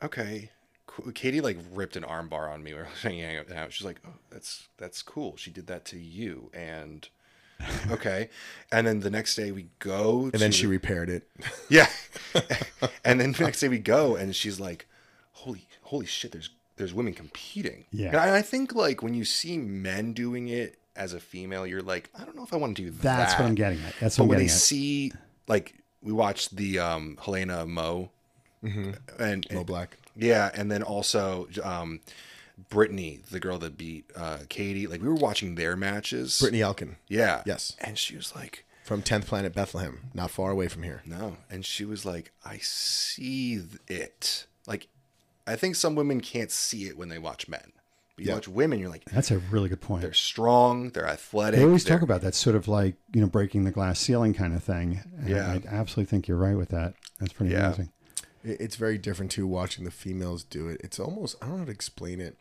okay. 0.04 0.50
Cool." 0.92 1.12
Katie 1.12 1.42
like 1.42 1.58
ripped 1.72 1.96
an 1.96 2.04
armbar 2.04 2.52
on 2.52 2.64
me. 2.64 2.74
We 2.74 2.80
were 2.80 2.88
hanging 3.02 3.26
out. 3.56 3.72
She's 3.74 3.86
like, 3.86 4.00
oh, 4.06 4.14
that's 4.30 4.68
that's 4.78 5.02
cool. 5.02 5.36
She 5.38 5.52
did 5.52 5.68
that 5.68 5.86
to 5.86 5.98
you, 5.98 6.50
and 6.54 7.08
okay. 7.92 8.30
And 8.72 8.88
then 8.88 9.00
the 9.02 9.10
next 9.10 9.36
day 9.36 9.52
we 9.52 9.68
go, 9.80 10.30
And 10.34 10.42
then 10.42 10.52
she 10.52 10.68
repaired 10.68 11.10
it. 11.10 11.28
yeah. 11.70 11.88
and 13.06 13.20
then 13.20 13.34
the 13.34 13.44
next 13.44 13.60
day 13.60 13.70
we 13.70 13.80
go 13.80 14.16
and 14.16 14.36
she's 14.36 14.60
like, 14.60 14.88
Holy 15.34 15.68
holy 15.84 16.06
shit, 16.06 16.32
there's 16.32 16.50
there's 16.78 16.94
women 16.94 17.14
competing. 17.14 17.86
Yeah. 17.92 18.08
And 18.10 18.18
I, 18.18 18.38
I 18.38 18.42
think 18.42 18.74
like 18.74 19.04
when 19.04 19.14
you 19.14 19.26
see 19.26 19.58
men 19.58 20.14
doing 20.14 20.48
it 20.48 20.80
as 20.96 21.14
a 21.14 21.20
female, 21.20 21.68
you're 21.68 21.82
like, 21.82 22.10
I 22.18 22.24
don't 22.24 22.36
know 22.36 22.44
if 22.44 22.54
I 22.54 22.58
want 22.58 22.76
to 22.78 22.84
do 22.84 22.90
that. 22.90 23.02
That's 23.04 23.34
what 23.34 23.46
I'm 23.48 23.56
getting 23.56 23.80
at. 23.84 23.94
That's 24.00 24.18
But 24.18 24.24
what 24.24 24.26
I'm 24.26 24.30
when 24.30 24.38
they 24.40 24.46
at. 24.46 24.52
see 24.52 25.14
like 25.48 25.76
we 26.02 26.12
watched 26.12 26.56
the 26.56 26.80
um 26.80 27.18
Helena 27.24 27.66
Mo 27.66 28.10
and, 28.64 28.98
and 29.20 29.46
Mo 29.52 29.64
Black. 29.64 29.98
Yeah, 30.22 30.50
and 30.54 30.72
then 30.72 30.84
also 30.84 31.48
um 31.64 32.00
Brittany, 32.70 33.20
the 33.32 33.40
girl 33.40 33.58
that 33.60 33.78
beat 33.78 34.06
uh 34.16 34.40
Katie, 34.50 34.88
like 34.88 35.02
we 35.02 35.08
were 35.08 35.16
watching 35.16 35.56
their 35.56 35.76
matches. 35.76 36.40
Brittany 36.40 36.62
Elkin 36.62 36.96
Yeah. 37.08 37.42
Yes. 37.46 37.76
And 37.80 37.98
she 37.98 38.16
was 38.16 38.34
like 38.36 38.66
from 38.84 39.02
10th 39.02 39.26
Planet 39.26 39.54
Bethlehem, 39.54 40.10
not 40.14 40.32
far 40.32 40.52
away 40.52 40.68
from 40.68 40.84
here. 40.84 41.02
No. 41.06 41.38
And 41.50 41.66
she 41.66 41.86
was 41.86 42.06
like, 42.06 42.32
I 42.44 42.58
see 42.62 43.62
it. 43.88 44.46
Like, 44.68 44.88
I 45.48 45.56
think 45.56 45.76
some 45.76 45.96
women 45.96 46.20
can't 46.20 46.52
see 46.52 46.86
it 46.86 46.98
when 46.98 47.08
they 47.10 47.20
watch 47.20 47.48
men. 47.48 47.72
But 48.16 48.26
you 48.26 48.30
Yeah. 48.30 48.34
watch 48.36 48.48
women, 48.48 48.80
you're 48.80 48.90
like, 48.90 49.06
That's 49.06 49.32
a 49.32 49.38
really 49.40 49.70
good 49.70 49.82
point. 49.82 50.02
they're 50.02 50.14
strong, 50.14 50.90
they're 50.90 51.08
athletic. 51.08 51.60
They 51.60 51.66
always 51.66 51.84
they're- 51.84 51.96
talk 51.96 52.02
about 52.04 52.22
that 52.22 52.36
sort 52.36 52.56
of 52.56 52.68
like 52.68 52.96
you 53.14 53.22
know 53.22 53.28
breaking 53.28 53.64
the 53.64 53.72
glass 53.72 54.00
ceiling 54.00 54.34
kind 54.34 54.54
of 54.54 54.64
thing. 54.64 55.02
And 55.20 55.30
Yeah. 55.30 55.52
I 55.52 55.62
absolutely 55.74 56.10
think 56.10 56.28
you're 56.28 56.38
right 56.38 56.58
with 56.58 56.70
that. 56.70 56.94
That's 57.20 57.34
pretty 57.34 57.54
Yeah. 57.54 57.68
amazing. 57.68 57.90
It- 58.44 58.60
It's 58.62 58.76
very 58.76 58.98
different 58.98 59.32
too 59.32 59.48
watching 59.48 59.86
the 59.86 59.92
females 59.92 60.44
do 60.44 60.68
it. 60.68 60.82
It's 60.84 61.00
almost 61.00 61.36
I 61.42 61.46
don't 61.46 61.54
know 61.56 61.60
how 61.60 61.66
to 61.66 61.72
explain 61.72 62.20
it, 62.22 62.38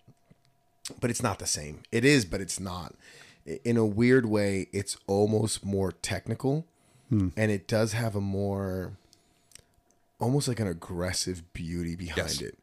but 1.01 1.11
it's 1.11 1.23
not 1.23 1.39
the 1.39 1.47
same. 1.47 1.81
It 1.93 2.05
is, 2.05 2.25
but 2.25 2.41
it's 2.41 2.59
not. 2.61 2.95
In 3.65 3.77
a 3.77 3.87
weird 3.87 4.27
way, 4.27 4.69
it's 4.73 4.97
almost 5.07 5.65
more 5.65 5.93
technical, 5.93 6.67
hmm. 7.09 7.29
and 7.37 7.51
it 7.51 7.67
does 7.67 7.93
have 7.93 8.15
a 8.15 8.21
more, 8.21 8.93
almost 10.19 10.47
like 10.47 10.61
an 10.61 10.67
aggressive 10.67 11.43
beauty 11.53 11.97
behind 11.97 12.19
Yes. 12.19 12.41
it, 12.43 12.59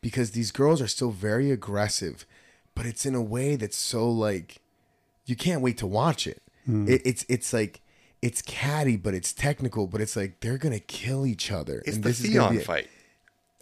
because 0.00 0.30
these 0.30 0.50
girls 0.50 0.80
are 0.80 0.88
still 0.88 1.10
very 1.10 1.50
aggressive, 1.50 2.24
but 2.74 2.86
it's 2.86 3.04
in 3.04 3.14
a 3.14 3.22
way 3.22 3.56
that's 3.56 3.76
so 3.76 4.10
like, 4.10 4.60
you 5.26 5.36
can't 5.36 5.60
wait 5.60 5.76
to 5.78 5.86
watch 5.86 6.26
it. 6.26 6.42
Hmm. 6.64 6.88
it 6.88 7.02
it's 7.04 7.24
it's 7.28 7.52
like. 7.52 7.80
It's 8.22 8.40
catty, 8.40 8.96
but 8.96 9.14
it's 9.14 9.32
technical, 9.32 9.86
but 9.88 10.00
it's 10.00 10.14
like 10.16 10.40
they're 10.40 10.58
gonna 10.58 10.78
kill 10.78 11.26
each 11.26 11.50
other. 11.50 11.82
It's 11.84 11.96
and 11.96 12.04
the 12.04 12.08
this 12.10 12.20
is 12.20 12.30
Ffion 12.30 12.50
be- 12.52 12.58
fight. 12.60 12.88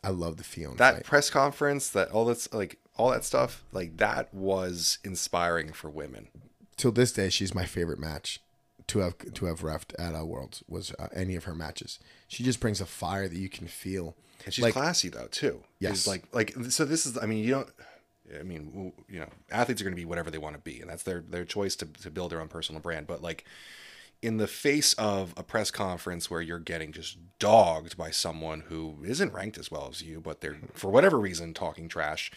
I 0.04 0.10
love 0.10 0.36
the 0.36 0.44
Fiona 0.44 0.76
That 0.76 0.94
fight. 0.96 1.04
press 1.04 1.30
conference, 1.30 1.88
that 1.90 2.10
all 2.10 2.24
that's 2.26 2.52
like 2.52 2.78
all 2.96 3.10
that 3.10 3.24
stuff, 3.24 3.64
like 3.72 3.96
that 3.98 4.32
was 4.34 4.98
inspiring 5.04 5.72
for 5.72 5.88
women. 5.90 6.28
Till 6.76 6.92
this 6.92 7.12
day, 7.12 7.28
she's 7.30 7.54
my 7.54 7.64
favorite 7.64 7.98
match 7.98 8.40
to 8.88 8.98
have 9.00 9.16
to 9.34 9.46
have 9.46 9.60
refed 9.60 9.94
at 9.98 10.14
uh, 10.14 10.24
Worlds 10.24 10.62
was 10.68 10.92
uh, 10.98 11.08
any 11.14 11.36
of 11.36 11.44
her 11.44 11.54
matches. 11.54 11.98
She 12.28 12.42
just 12.42 12.60
brings 12.60 12.80
a 12.80 12.86
fire 12.86 13.28
that 13.28 13.36
you 13.38 13.48
can 13.48 13.66
feel. 13.66 14.14
And 14.44 14.52
she's 14.54 14.62
Like- 14.62 14.72
classy 14.74 15.08
though 15.08 15.28
too. 15.30 15.62
Yes. 15.78 16.00
Is 16.00 16.06
like 16.06 16.24
like 16.32 16.54
so 16.70 16.84
this 16.84 17.06
is 17.06 17.16
I 17.18 17.26
mean 17.26 17.44
you 17.44 17.50
don't 17.50 17.68
I 18.38 18.42
mean 18.42 18.92
you 19.08 19.20
know 19.20 19.28
athletes 19.50 19.80
are 19.80 19.84
going 19.84 19.94
to 19.94 20.00
be 20.00 20.04
whatever 20.06 20.30
they 20.30 20.38
want 20.38 20.54
to 20.56 20.60
be 20.62 20.80
and 20.80 20.88
that's 20.90 21.02
their 21.02 21.20
their 21.20 21.44
choice 21.44 21.76
to 21.76 21.86
to 21.86 22.10
build 22.10 22.32
their 22.32 22.40
own 22.40 22.48
personal 22.48 22.80
brand 22.80 23.06
but 23.06 23.22
like 23.22 23.44
in 24.22 24.36
the 24.36 24.46
face 24.46 24.92
of 24.94 25.32
a 25.36 25.42
press 25.42 25.70
conference 25.70 26.30
where 26.30 26.42
you're 26.42 26.58
getting 26.58 26.92
just 26.92 27.16
dogged 27.38 27.96
by 27.96 28.10
someone 28.10 28.60
who 28.68 28.96
isn't 29.04 29.32
ranked 29.32 29.56
as 29.56 29.70
well 29.70 29.88
as 29.90 30.02
you 30.02 30.20
but 30.20 30.40
they're 30.42 30.58
for 30.74 30.90
whatever 30.90 31.18
reason 31.18 31.54
talking 31.54 31.88
trash 31.88 32.30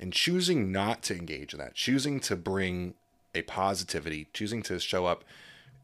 and 0.00 0.12
choosing 0.12 0.72
not 0.72 1.02
to 1.02 1.14
engage 1.14 1.52
in 1.52 1.58
that 1.58 1.74
choosing 1.74 2.18
to 2.20 2.34
bring 2.36 2.94
a 3.34 3.42
positivity 3.42 4.28
choosing 4.32 4.62
to 4.62 4.78
show 4.78 5.04
up 5.04 5.24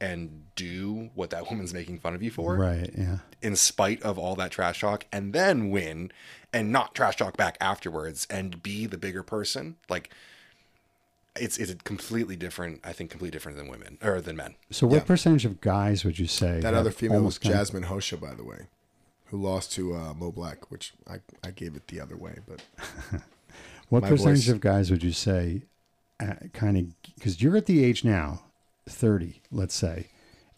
and 0.01 0.47
do 0.57 1.11
what 1.15 1.31
that 1.31 1.47
woman's 1.51 1.75
making 1.75 1.99
fun 1.99 2.15
of 2.15 2.23
you 2.23 2.31
for 2.31 2.57
Right. 2.57 2.91
Yeah. 2.97 3.19
in 3.43 3.55
spite 3.55 4.03
of 4.03 4.19
all 4.19 4.35
that 4.37 4.53
trash 4.53 4.81
talk 4.81 5.05
and 5.13 5.33
then 5.35 5.69
win 5.71 6.11
and 6.53 6.73
not 6.73 6.95
trash 6.95 7.17
talk 7.17 7.37
back 7.37 7.59
afterwards 7.61 8.27
and 8.31 8.63
be 8.63 8.87
the 8.87 8.99
bigger 8.99 9.23
person 9.23 9.77
like 9.91 10.11
it's 11.37 11.59
it's 11.59 11.75
completely 11.85 12.37
different. 12.37 12.81
I 12.85 12.93
think 12.93 13.11
completely 13.11 13.31
different 13.33 13.59
than 13.59 13.69
women 13.69 13.99
or 14.03 14.21
than 14.21 14.37
men. 14.37 14.55
So, 14.71 14.87
what 14.87 14.97
Yeah. 14.97 15.05
percentage 15.05 15.45
of 15.45 15.61
guys 15.61 16.05
would 16.05 16.19
you 16.19 16.27
say 16.27 16.61
That 16.61 16.75
have 16.75 16.81
other 16.81 16.91
female 16.91 17.17
was 17.19 17.21
almost 17.21 17.41
kind 17.41 17.55
of- 17.55 17.61
Jasmine 17.61 17.83
Rocha, 17.85 18.17
by 18.17 18.35
the 18.35 18.45
way, 18.45 18.67
who 19.27 19.41
lost 19.43 19.73
to 19.73 19.95
uh, 19.95 20.15
Mo 20.15 20.31
Black, 20.33 20.71
which 20.71 20.93
I, 21.09 21.21
I 21.43 21.51
gave 21.51 21.75
it 21.77 21.87
the 21.89 22.01
other 22.01 22.17
way. 22.17 22.39
But 22.47 22.63
What 23.89 24.05
percentage 24.05 24.47
voice. 24.47 24.49
of 24.49 24.61
guys 24.61 24.91
would 24.91 25.03
you 25.03 25.13
say, 25.13 25.63
uh, 26.21 26.35
kind 26.53 26.77
of, 26.79 26.85
because 27.15 27.43
you're 27.43 27.57
at 27.57 27.67
the 27.67 27.85
age 27.85 28.05
now, 28.05 28.43
thirty, 28.89 29.43
let's 29.51 29.75
say, 29.75 30.09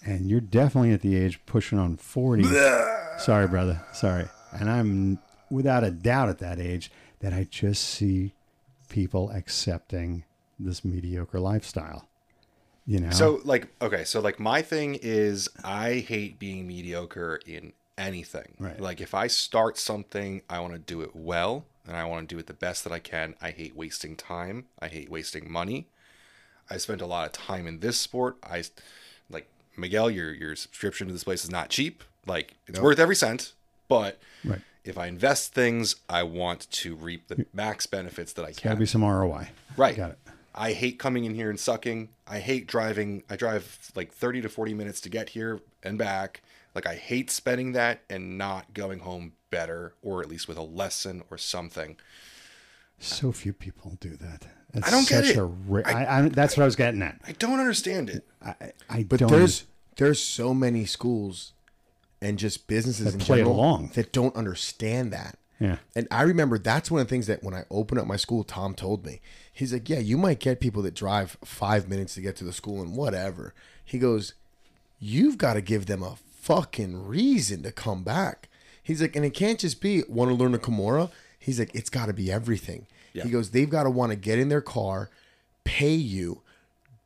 and 0.07 0.29
you're 0.29 0.41
definitely 0.41 0.93
at 0.93 1.01
the 1.03 1.17
age 1.17 1.41
pushing 1.47 1.79
on 1.79 1.97
forty. 1.97 2.45
Sorry, 3.19 3.47
brother. 3.49 3.81
Sorry, 3.93 4.27
and 4.53 4.69
I'm 4.71 5.19
without 5.51 5.85
a 5.85 5.91
doubt 5.91 6.29
at 6.29 6.39
that 6.39 6.59
age 6.61 6.91
that 7.21 7.33
I 7.33 7.45
just 7.49 7.83
see 7.85 8.33
people 8.89 9.31
accepting 9.31 10.25
this 10.59 10.85
mediocre 10.85 11.41
lifestyle. 11.41 12.09
You 12.87 13.01
know, 13.01 13.11
So 13.11 13.41
like 13.45 13.69
okay, 13.81 14.05
so 14.05 14.21
like 14.21 14.39
my 14.39 14.61
thing 14.61 14.99
is 15.01 15.49
I 15.65 15.95
hate 16.07 16.39
being 16.39 16.67
mediocre 16.67 17.41
in 17.47 17.73
anything. 17.97 18.57
Right. 18.59 18.79
Like 18.79 19.01
if 19.01 19.15
I 19.15 19.27
start 19.27 19.79
something, 19.79 20.43
I 20.51 20.61
want 20.61 20.75
to 20.75 20.79
do 20.79 21.01
it 21.01 21.15
well 21.17 21.65
and 21.87 21.97
I 21.97 22.05
want 22.05 22.29
to 22.29 22.35
do 22.35 22.39
it 22.39 22.47
the 22.47 22.53
best 22.55 22.85
that 22.85 22.93
I 22.93 22.99
can. 22.99 23.35
I 23.41 23.51
hate 23.53 23.75
wasting 23.75 24.17
time. 24.17 24.67
I 24.81 24.89
hate 24.89 25.11
wasting 25.11 25.51
money. 25.51 25.87
I 26.69 26.77
spent 26.77 27.01
a 27.01 27.07
lot 27.07 27.27
of 27.27 27.33
time 27.33 27.67
in 27.67 27.81
this 27.81 27.99
sport. 27.99 28.37
I 28.43 28.65
like 29.31 29.49
Miguel, 29.79 30.11
your 30.11 30.33
your 30.35 30.55
subscription 30.55 31.07
to 31.07 31.13
this 31.15 31.25
place 31.25 31.43
is 31.45 31.51
not 31.51 31.71
cheap. 31.71 32.05
Like 32.27 32.55
it's 32.67 32.81
worth 32.81 32.99
every 32.99 33.17
cent, 33.17 33.55
but 33.89 34.19
Right. 34.45 34.61
if 34.85 34.99
I 34.99 35.07
invest 35.07 35.55
things, 35.55 35.97
I 36.09 36.23
want 36.23 36.71
to 36.71 36.95
reap 36.97 37.29
the 37.29 37.47
max 37.55 37.87
benefits 37.87 38.35
that 38.35 38.43
I 38.45 38.49
got 38.49 38.57
can. 38.57 38.71
to 38.73 38.77
be 38.79 38.87
some 38.87 39.03
ROI. 39.03 39.49
Right. 39.79 39.97
Got 39.97 40.11
it. 40.11 40.19
I 40.55 40.73
hate 40.73 40.99
coming 40.99 41.25
in 41.25 41.35
here 41.35 41.51
and 41.51 41.59
sucking. 41.59 42.11
I 42.27 42.39
hate 42.39 42.67
driving. 42.67 43.25
I 43.29 43.37
drive 43.37 43.91
like 43.97 44.13
30 44.13 44.43
to 44.43 44.49
40 44.49 44.75
minutes 44.75 45.01
to 45.03 45.09
get 45.09 45.31
here 45.31 45.61
and 45.83 45.99
back. 45.99 46.43
Like 46.75 46.87
I 46.87 46.95
hate 46.95 47.31
spending 47.31 47.73
that 47.73 48.03
and 48.09 48.39
not 48.39 48.73
going 48.75 49.01
home 49.01 49.33
better 49.51 49.95
or 50.03 50.21
at 50.23 50.29
least 50.29 50.47
with 50.49 50.57
a 50.57 50.63
lesson 50.63 51.23
or 51.31 51.39
something. 51.39 51.97
So 52.99 53.33
few 53.33 53.53
people 53.53 53.97
do 54.01 54.17
that. 54.17 54.47
That's 54.73 54.89
I 54.89 54.91
don't 54.91 55.09
get 55.09 55.25
it. 55.25 55.37
A 55.37 55.45
ra- 55.45 55.83
I, 55.85 56.19
I, 56.21 56.29
that's 56.29 56.57
what 56.57 56.63
I 56.63 56.67
was 56.67 56.77
getting 56.77 57.03
at. 57.03 57.21
I 57.27 57.33
don't 57.33 57.61
understand 57.61 58.11
it. 58.11 58.27
I, 58.45 58.55
I 58.89 59.03
but 59.05 59.21
don't. 59.21 59.31
there's 59.31 59.65
there's 59.97 60.21
so 60.23 60.53
many 60.55 60.85
schools 60.85 61.53
and 62.21 62.39
just 62.39 62.67
businesses 62.67 63.05
That 63.07 63.15
in 63.15 63.21
play 63.21 63.39
general 63.39 63.57
along. 63.57 63.91
that 63.95 64.13
don't 64.13 64.35
understand 64.35 65.13
that. 65.13 65.39
Yeah. 65.61 65.77
And 65.95 66.09
I 66.11 66.23
remember 66.23 66.59
that's 66.59 66.91
one 66.91 67.01
of 67.01 67.07
the 67.07 67.11
things 67.11 67.27
that 67.29 67.43
when 67.43 67.55
I 67.55 67.65
opened 67.71 68.01
up 68.01 68.07
my 68.07 68.17
school, 68.17 68.45
Tom 68.45 68.75
told 68.75 69.07
me. 69.07 69.21
He's 69.53 69.73
like, 69.73 69.89
Yeah, 69.89 70.01
you 70.01 70.19
might 70.19 70.41
get 70.41 70.61
people 70.61 70.83
that 70.83 70.95
drive 70.95 71.37
five 71.45 71.89
minutes 71.89 72.15
to 72.15 72.21
get 72.21 72.37
to 72.37 72.45
the 72.45 72.53
school 72.53 72.83
and 72.83 72.97
whatever. 72.97 73.55
He 73.85 73.99
goes, 73.99 74.35
You've 74.99 75.39
got 75.39 75.55
to 75.55 75.61
give 75.61 75.87
them 75.87 76.03
a 76.03 76.17
fucking 76.45 77.07
reason 77.07 77.63
to 77.63 77.73
come 77.73 78.03
back. 78.03 78.49
He's 78.83 79.01
like, 79.01 79.17
and 79.17 79.25
it 79.25 79.33
can't 79.33 79.59
just 79.59 79.81
be 79.81 80.03
want 80.09 80.31
to 80.31 80.35
learn 80.35 80.55
a 80.55 80.59
Kimura. 80.59 81.11
He's 81.39 81.59
like, 81.59 81.75
it's 81.75 81.89
got 81.89 82.07
to 82.07 82.13
be 82.13 82.31
everything. 82.31 82.87
He 83.25 83.31
goes, 83.31 83.51
they've 83.51 83.69
got 83.71 83.85
to 83.85 83.91
want 83.91 84.11
to 84.11 84.17
get 84.17 84.39
in 84.39 84.51
their 84.51 84.61
car, 84.61 85.09
pay 85.65 85.95
you, 85.95 86.43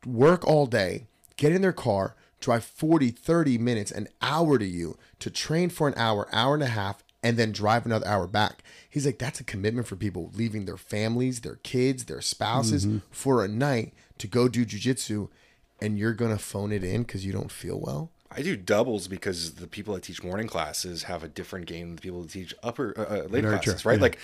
work 0.05 0.45
all 0.45 0.65
day, 0.65 1.05
get 1.37 1.53
in 1.53 1.61
their 1.61 1.71
car, 1.73 2.15
drive 2.41 2.65
40, 2.65 3.11
30 3.11 3.57
minutes, 3.57 3.91
an 3.91 4.07
hour 4.21 4.57
to 4.57 4.65
you 4.65 4.97
to 5.19 5.29
train 5.29 5.69
for 5.69 5.87
an 5.87 5.93
hour, 5.95 6.27
hour 6.33 6.53
and 6.53 6.63
a 6.63 6.67
half, 6.67 7.03
and 7.21 7.37
then 7.37 7.51
drive 7.51 7.85
another 7.85 8.07
hour 8.07 8.27
back. 8.27 8.63
He's 8.89 9.05
like, 9.05 9.19
that's 9.19 9.39
a 9.39 9.43
commitment 9.43 9.87
for 9.87 9.95
people 9.95 10.31
leaving 10.35 10.65
their 10.65 10.77
families, 10.77 11.41
their 11.41 11.57
kids, 11.57 12.05
their 12.05 12.21
spouses 12.21 12.87
for 13.11 13.43
a 13.43 13.47
night 13.47 13.93
to 14.19 14.27
go 14.27 14.47
do 14.47 14.65
jujitsu, 14.65 15.29
and 15.81 15.97
you're 15.99 16.13
going 16.13 16.31
to 16.31 16.41
phone 16.41 16.71
it 16.71 16.83
in 16.83 17.03
because 17.03 17.25
you 17.25 17.31
don't 17.33 17.51
feel 17.51 17.79
well. 17.79 18.11
I 18.31 18.43
do 18.43 18.55
doubles 18.55 19.07
because 19.07 19.55
the 19.55 19.65
people 19.65 19.95
that 19.95 20.03
teach 20.03 20.21
morning 20.23 20.45
classes 20.47 21.03
have 21.03 21.23
a 21.23 21.27
different 21.27 21.65
game 21.65 21.87
than 21.87 21.95
the 21.95 22.01
people 22.03 22.21
that 22.21 22.29
teach 22.29 22.53
upper 22.61 22.93
uh, 22.95 23.01
uh, 23.01 23.23
late 23.27 23.43
Nurture, 23.43 23.71
classes, 23.71 23.85
right? 23.85 23.97
yeah. 23.97 24.03
Like 24.03 24.19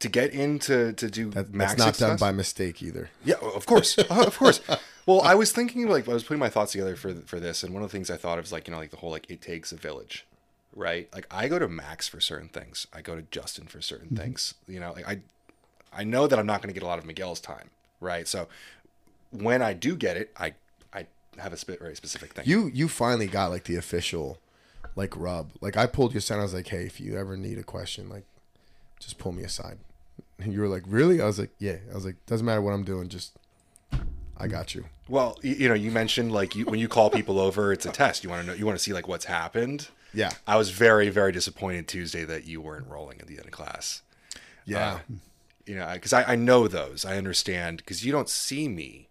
to 0.00 0.08
get 0.08 0.32
into 0.32 0.92
to 0.94 1.08
do 1.08 1.30
That, 1.30 1.54
max 1.54 1.72
that's 1.74 1.78
not 1.78 1.84
done 1.84 1.94
success- 1.94 2.20
by 2.20 2.32
mistake 2.32 2.82
either. 2.82 3.08
Yeah, 3.24 3.36
of 3.54 3.64
course, 3.66 3.96
Uh, 4.10 4.24
of 4.26 4.36
course. 4.36 4.60
Well, 5.06 5.20
I 5.22 5.36
was 5.36 5.52
thinking 5.52 5.86
like 5.88 6.08
I 6.08 6.12
was 6.12 6.24
putting 6.24 6.40
my 6.40 6.48
thoughts 6.48 6.72
together 6.72 6.96
for 6.96 7.14
for 7.14 7.38
this, 7.38 7.62
and 7.62 7.72
one 7.72 7.84
of 7.84 7.88
the 7.88 7.96
things 7.96 8.10
I 8.10 8.16
thought 8.16 8.40
of 8.40 8.44
is 8.46 8.50
like 8.52 8.66
you 8.66 8.72
know 8.72 8.78
like 8.80 8.90
the 8.90 8.96
whole 8.96 9.10
like 9.12 9.30
it 9.30 9.40
takes 9.42 9.70
a 9.70 9.76
village, 9.76 10.26
right? 10.76 11.08
Like 11.12 11.26
I 11.30 11.48
go 11.48 11.58
to 11.58 11.66
Max 11.66 12.06
for 12.06 12.20
certain 12.20 12.48
things, 12.48 12.86
I 12.92 13.00
go 13.02 13.16
to 13.16 13.22
Justin 13.22 13.66
for 13.66 13.80
certain 13.80 14.08
Mm-hmm. 14.10 14.16
things. 14.16 14.54
You 14.68 14.78
know, 14.78 14.92
like 14.92 15.08
I 15.08 15.20
I 15.92 16.04
know 16.04 16.26
that 16.28 16.38
I'm 16.38 16.46
not 16.46 16.60
going 16.62 16.68
to 16.68 16.78
get 16.78 16.84
a 16.84 16.86
lot 16.86 16.98
of 17.00 17.04
Miguel's 17.06 17.40
time, 17.40 17.70
right? 18.00 18.28
So 18.28 18.46
when 19.30 19.62
I 19.62 19.72
do 19.72 19.96
get 19.96 20.16
it, 20.16 20.30
I 20.38 20.54
I 20.92 21.06
have 21.38 21.52
a 21.52 21.56
sp- 21.58 21.80
very 21.80 21.96
specific 21.96 22.34
thing. 22.34 22.44
You 22.46 22.70
you 22.72 22.86
finally 22.88 23.26
got 23.26 23.50
like 23.50 23.64
the 23.64 23.76
official 23.76 24.38
like 24.94 25.16
rub. 25.16 25.50
Like 25.60 25.76
I 25.76 25.86
pulled 25.86 26.12
you 26.14 26.18
aside. 26.18 26.38
I 26.38 26.42
was 26.42 26.54
like, 26.54 26.68
hey, 26.68 26.84
if 26.84 27.00
you 27.00 27.18
ever 27.18 27.36
need 27.36 27.58
a 27.58 27.62
question, 27.64 28.08
like 28.08 28.24
just 29.00 29.18
pull 29.18 29.32
me 29.32 29.42
aside. 29.42 29.78
And 30.38 30.52
you 30.52 30.60
were 30.60 30.68
like, 30.68 30.82
really? 30.86 31.20
I 31.20 31.24
was 31.26 31.38
like, 31.38 31.50
yeah. 31.58 31.76
I 31.90 31.94
was 31.94 32.04
like, 32.04 32.16
doesn't 32.26 32.44
matter 32.46 32.60
what 32.62 32.72
I'm 32.72 32.84
doing, 32.84 33.08
just 33.08 33.32
I 34.38 34.48
got 34.48 34.74
you. 34.74 34.84
well, 35.08 35.38
you, 35.42 35.54
you 35.54 35.68
know, 35.68 35.74
you 35.74 35.90
mentioned 35.90 36.30
like 36.32 36.54
you, 36.54 36.66
when 36.66 36.78
you 36.78 36.88
call 36.88 37.08
people 37.10 37.38
over, 37.38 37.72
it's 37.72 37.86
a 37.86 37.90
test. 37.90 38.22
You 38.22 38.28
want 38.30 38.42
to 38.42 38.46
know, 38.48 38.52
you 38.54 38.66
want 38.66 38.76
to 38.76 38.82
see 38.82 38.92
like 38.92 39.08
what's 39.08 39.24
happened. 39.24 39.88
Yeah. 40.14 40.30
I 40.46 40.56
was 40.56 40.70
very 40.70 41.08
very 41.08 41.32
disappointed 41.32 41.88
Tuesday 41.88 42.24
that 42.24 42.46
you 42.46 42.60
weren't 42.60 42.88
rolling 42.88 43.20
at 43.20 43.26
the 43.26 43.36
end 43.36 43.46
of 43.46 43.52
class. 43.52 44.02
Yeah. 44.64 44.94
Uh, 44.94 44.98
you 45.66 45.76
know 45.76 45.90
because 45.94 46.12
I, 46.12 46.22
I 46.32 46.36
know 46.36 46.68
those 46.68 47.04
i 47.04 47.16
understand 47.16 47.78
because 47.78 48.04
you 48.04 48.12
don't 48.12 48.28
see 48.28 48.68
me 48.68 49.08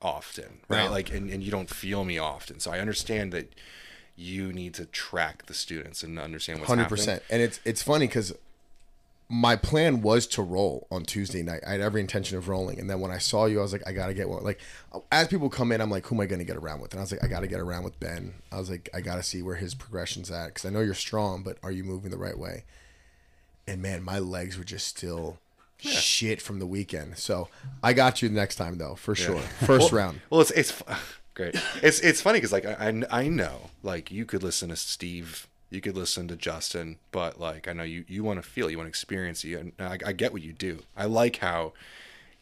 often 0.00 0.60
right 0.68 0.90
like 0.90 1.12
and, 1.12 1.30
and 1.30 1.42
you 1.42 1.50
don't 1.50 1.68
feel 1.68 2.04
me 2.04 2.16
often 2.16 2.58
so 2.58 2.70
i 2.70 2.78
understand 2.78 3.32
that 3.32 3.52
you 4.16 4.52
need 4.52 4.74
to 4.74 4.86
track 4.86 5.46
the 5.46 5.54
students 5.54 6.02
and 6.02 6.18
understand 6.18 6.60
what's 6.60 6.68
Hundred 6.68 6.84
happening. 6.84 6.96
percent. 6.98 7.22
And 7.30 7.42
it's 7.42 7.60
it's 7.64 7.82
funny 7.82 8.06
because 8.06 8.32
my 9.34 9.56
plan 9.56 10.00
was 10.00 10.28
to 10.28 10.42
roll 10.42 10.86
on 10.92 11.04
Tuesday 11.04 11.42
night. 11.42 11.58
I 11.66 11.72
had 11.72 11.80
every 11.80 12.00
intention 12.00 12.38
of 12.38 12.48
rolling, 12.48 12.78
and 12.78 12.88
then 12.88 13.00
when 13.00 13.10
I 13.10 13.18
saw 13.18 13.46
you, 13.46 13.58
I 13.58 13.62
was 13.62 13.72
like, 13.72 13.82
I 13.84 13.92
gotta 13.92 14.14
get 14.14 14.28
one. 14.28 14.44
Like 14.44 14.60
as 15.10 15.26
people 15.26 15.50
come 15.50 15.72
in, 15.72 15.80
I'm 15.80 15.90
like, 15.90 16.06
who 16.06 16.14
am 16.14 16.20
I 16.20 16.26
gonna 16.26 16.44
get 16.44 16.56
around 16.56 16.80
with? 16.80 16.92
And 16.92 17.00
I 17.00 17.02
was 17.02 17.10
like, 17.10 17.24
I 17.24 17.26
gotta 17.26 17.48
get 17.48 17.58
around 17.58 17.82
with 17.82 17.98
Ben. 17.98 18.34
I 18.52 18.58
was 18.58 18.70
like, 18.70 18.88
I 18.94 19.00
gotta 19.00 19.24
see 19.24 19.42
where 19.42 19.56
his 19.56 19.74
progression's 19.74 20.30
at 20.30 20.48
because 20.48 20.64
I 20.64 20.70
know 20.70 20.82
you're 20.82 20.94
strong, 20.94 21.42
but 21.42 21.58
are 21.64 21.72
you 21.72 21.82
moving 21.82 22.12
the 22.12 22.16
right 22.16 22.38
way? 22.38 22.62
And 23.66 23.82
man, 23.82 24.04
my 24.04 24.20
legs 24.20 24.56
were 24.56 24.62
just 24.62 24.86
still 24.86 25.38
shit 25.78 26.40
from 26.40 26.60
the 26.60 26.66
weekend. 26.66 27.18
So 27.18 27.48
I 27.82 27.92
got 27.92 28.22
you 28.22 28.28
the 28.28 28.36
next 28.36 28.54
time 28.54 28.78
though, 28.78 28.94
for 28.94 29.16
sure. 29.16 29.40
First 29.40 29.90
round. 29.90 30.20
well 30.30 30.42
it's 30.42 30.52
it's 30.52 30.80
great 31.34 31.56
it's 31.82 31.98
it's 31.98 32.20
funny 32.20 32.36
because 32.36 32.52
like 32.52 32.66
I 32.66 33.02
I 33.10 33.26
know 33.26 33.70
like 33.82 34.12
you 34.12 34.26
could 34.26 34.44
listen 34.44 34.68
to 34.68 34.76
steve 34.76 35.48
you 35.74 35.80
could 35.80 35.96
listen 35.96 36.28
to 36.28 36.36
justin 36.36 36.96
but 37.12 37.38
like 37.40 37.66
i 37.68 37.72
know 37.72 37.82
you 37.82 38.04
you 38.08 38.22
want 38.24 38.42
to 38.42 38.48
feel 38.48 38.70
you 38.70 38.76
want 38.78 38.86
to 38.86 38.90
experience 38.90 39.44
you 39.44 39.58
and 39.58 39.72
I, 39.78 39.98
I 40.06 40.12
get 40.12 40.32
what 40.32 40.42
you 40.42 40.52
do 40.52 40.80
i 40.96 41.04
like 41.04 41.36
how 41.38 41.72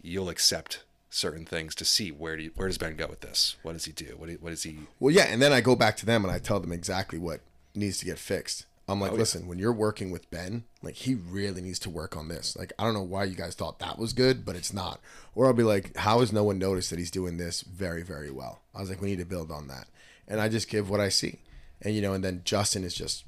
you'll 0.02 0.28
accept 0.28 0.82
certain 1.10 1.44
things 1.44 1.74
to 1.76 1.84
see 1.84 2.10
where 2.10 2.36
do 2.36 2.42
you, 2.44 2.50
where 2.56 2.68
does 2.68 2.78
ben 2.78 2.96
go 2.96 3.06
with 3.06 3.20
this 3.20 3.56
what 3.62 3.72
does 3.74 3.84
he 3.84 3.92
do 3.92 4.14
what, 4.16 4.28
do- 4.28 4.38
what 4.40 4.50
does 4.50 4.62
he 4.62 4.78
Well, 5.00 5.14
yeah, 5.14 5.24
and 5.24 5.40
then 5.42 5.52
I 5.52 5.60
go 5.60 5.76
back 5.76 5.96
to 5.98 6.06
them 6.06 6.24
and 6.24 6.32
I 6.32 6.38
tell 6.38 6.58
them 6.60 6.72
exactly 6.72 7.18
what 7.18 7.40
needs 7.74 7.98
to 7.98 8.04
get 8.06 8.18
fixed. 8.18 8.66
I'm 8.88 9.00
Oh, 9.00 9.06
like, 9.06 9.12
listen, 9.12 9.46
when 9.46 9.58
you're 9.58 9.72
working 9.72 10.10
with 10.10 10.28
Ben, 10.30 10.64
like 10.82 10.94
he 10.96 11.14
really 11.14 11.60
needs 11.62 11.78
to 11.80 11.90
work 11.90 12.16
on 12.16 12.28
this. 12.28 12.56
Like, 12.56 12.72
I 12.78 12.84
don't 12.84 12.94
know 12.94 13.02
why 13.02 13.24
you 13.24 13.34
guys 13.36 13.54
thought 13.54 13.78
that 13.78 13.98
was 13.98 14.12
good, 14.12 14.44
but 14.44 14.56
it's 14.56 14.72
not. 14.72 15.00
Or 15.34 15.46
I'll 15.46 15.52
be 15.52 15.62
like, 15.62 15.96
how 15.98 16.20
has 16.20 16.32
no 16.32 16.44
one 16.44 16.58
noticed 16.58 16.90
that 16.90 16.98
he's 16.98 17.10
doing 17.10 17.36
this 17.36 17.60
very, 17.62 18.02
very 18.02 18.30
well? 18.30 18.60
I 18.74 18.80
was 18.80 18.90
like, 18.90 19.00
we 19.00 19.08
need 19.08 19.18
to 19.20 19.24
build 19.24 19.50
on 19.52 19.68
that. 19.68 19.86
And 20.26 20.40
I 20.40 20.48
just 20.48 20.68
give 20.68 20.90
what 20.90 21.00
I 21.00 21.08
see. 21.10 21.38
And 21.82 21.94
you 21.94 22.00
know, 22.00 22.14
and 22.14 22.24
then 22.24 22.42
Justin 22.44 22.84
is 22.84 22.94
just 22.94 23.24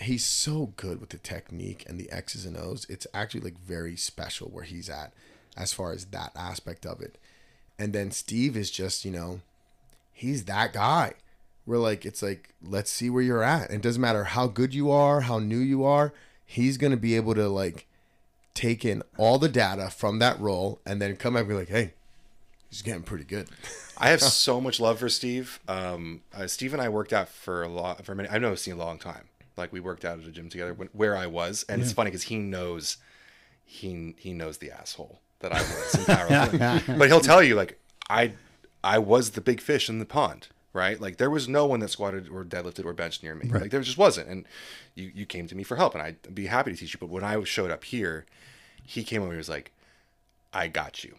he's 0.00 0.24
so 0.24 0.72
good 0.76 1.00
with 1.00 1.10
the 1.10 1.18
technique 1.18 1.84
and 1.86 1.98
the 1.98 2.10
X's 2.10 2.46
and 2.46 2.56
O's. 2.56 2.86
It's 2.88 3.06
actually 3.12 3.40
like 3.40 3.58
very 3.58 3.96
special 3.96 4.48
where 4.48 4.64
he's 4.64 4.88
at 4.88 5.12
as 5.56 5.72
far 5.72 5.92
as 5.92 6.06
that 6.06 6.32
aspect 6.36 6.86
of 6.86 7.00
it. 7.00 7.18
And 7.78 7.92
then 7.92 8.10
Steve 8.10 8.56
is 8.56 8.70
just, 8.70 9.04
you 9.04 9.10
know, 9.10 9.40
he's 10.12 10.44
that 10.44 10.72
guy. 10.72 11.14
We're 11.66 11.78
like, 11.78 12.04
it's 12.04 12.22
like, 12.22 12.54
let's 12.62 12.90
see 12.90 13.10
where 13.10 13.22
you're 13.22 13.42
at. 13.42 13.70
And 13.70 13.76
it 13.76 13.82
doesn't 13.82 14.00
matter 14.00 14.24
how 14.24 14.46
good 14.46 14.74
you 14.74 14.90
are, 14.90 15.22
how 15.22 15.38
new 15.38 15.58
you 15.58 15.84
are, 15.84 16.12
he's 16.44 16.76
gonna 16.76 16.96
be 16.96 17.16
able 17.16 17.34
to 17.34 17.48
like 17.48 17.86
take 18.54 18.84
in 18.84 19.02
all 19.16 19.38
the 19.38 19.48
data 19.48 19.90
from 19.90 20.18
that 20.18 20.38
role 20.40 20.80
and 20.84 21.00
then 21.00 21.16
come 21.16 21.34
back 21.34 21.40
and 21.40 21.48
be 21.48 21.54
like, 21.54 21.68
hey, 21.68 21.92
he's 22.70 22.82
getting 22.82 23.02
pretty 23.02 23.24
good. 23.24 23.48
I 23.98 24.08
have 24.10 24.22
so 24.22 24.60
much 24.60 24.80
love 24.80 25.00
for 25.00 25.08
Steve. 25.08 25.60
Um, 25.68 26.22
uh, 26.34 26.46
Steve 26.46 26.72
and 26.72 26.80
I 26.80 26.88
worked 26.88 27.12
out 27.12 27.28
for 27.28 27.62
a 27.62 27.68
lot 27.68 28.04
for 28.04 28.14
many. 28.14 28.28
I've 28.28 28.40
known 28.40 28.56
Steve 28.56 28.76
a 28.76 28.78
long 28.78 28.98
time. 28.98 29.24
Like 29.56 29.72
we 29.72 29.80
worked 29.80 30.04
out 30.04 30.18
at 30.18 30.26
a 30.26 30.30
gym 30.30 30.48
together 30.48 30.72
when, 30.72 30.88
where 30.92 31.16
I 31.16 31.26
was, 31.26 31.66
and 31.68 31.82
it's 31.82 31.92
funny 31.92 32.10
because 32.10 32.24
he 32.24 32.38
knows 32.38 32.96
he 33.66 34.14
he 34.16 34.32
knows 34.32 34.58
the 34.58 34.70
asshole 34.70 35.20
that 35.40 35.52
I 35.52 35.60
was 35.60 35.94
in 35.94 36.04
powerlifting. 36.04 36.98
but 36.98 37.08
he'll 37.08 37.20
tell 37.20 37.42
you 37.42 37.56
like 37.56 37.78
I 38.08 38.32
I 38.82 38.98
was 38.98 39.30
the 39.30 39.40
big 39.42 39.60
fish 39.60 39.90
in 39.90 39.98
the 39.98 40.06
pond, 40.06 40.48
right? 40.72 40.98
Like 40.98 41.18
there 41.18 41.28
was 41.28 41.46
no 41.46 41.66
one 41.66 41.80
that 41.80 41.90
squatted 41.90 42.28
or 42.28 42.42
deadlifted 42.42 42.86
or 42.86 42.94
benched 42.94 43.22
near 43.22 43.34
me. 43.34 43.50
Like 43.50 43.70
there 43.70 43.80
just 43.82 43.98
wasn't, 43.98 44.28
and 44.28 44.46
you 44.94 45.10
you 45.14 45.26
came 45.26 45.46
to 45.48 45.54
me 45.54 45.62
for 45.62 45.76
help, 45.76 45.94
and 45.94 46.02
I'd 46.02 46.34
be 46.34 46.46
happy 46.46 46.70
to 46.70 46.76
teach 46.76 46.94
you. 46.94 47.00
But 47.00 47.10
when 47.10 47.24
I 47.24 47.42
showed 47.44 47.70
up 47.70 47.84
here, 47.84 48.24
he 48.82 49.04
came 49.04 49.20
over 49.20 49.30
and 49.30 49.36
he 49.36 49.38
was 49.38 49.48
like, 49.50 49.72
"I 50.54 50.68
got 50.68 51.04
you." 51.04 51.16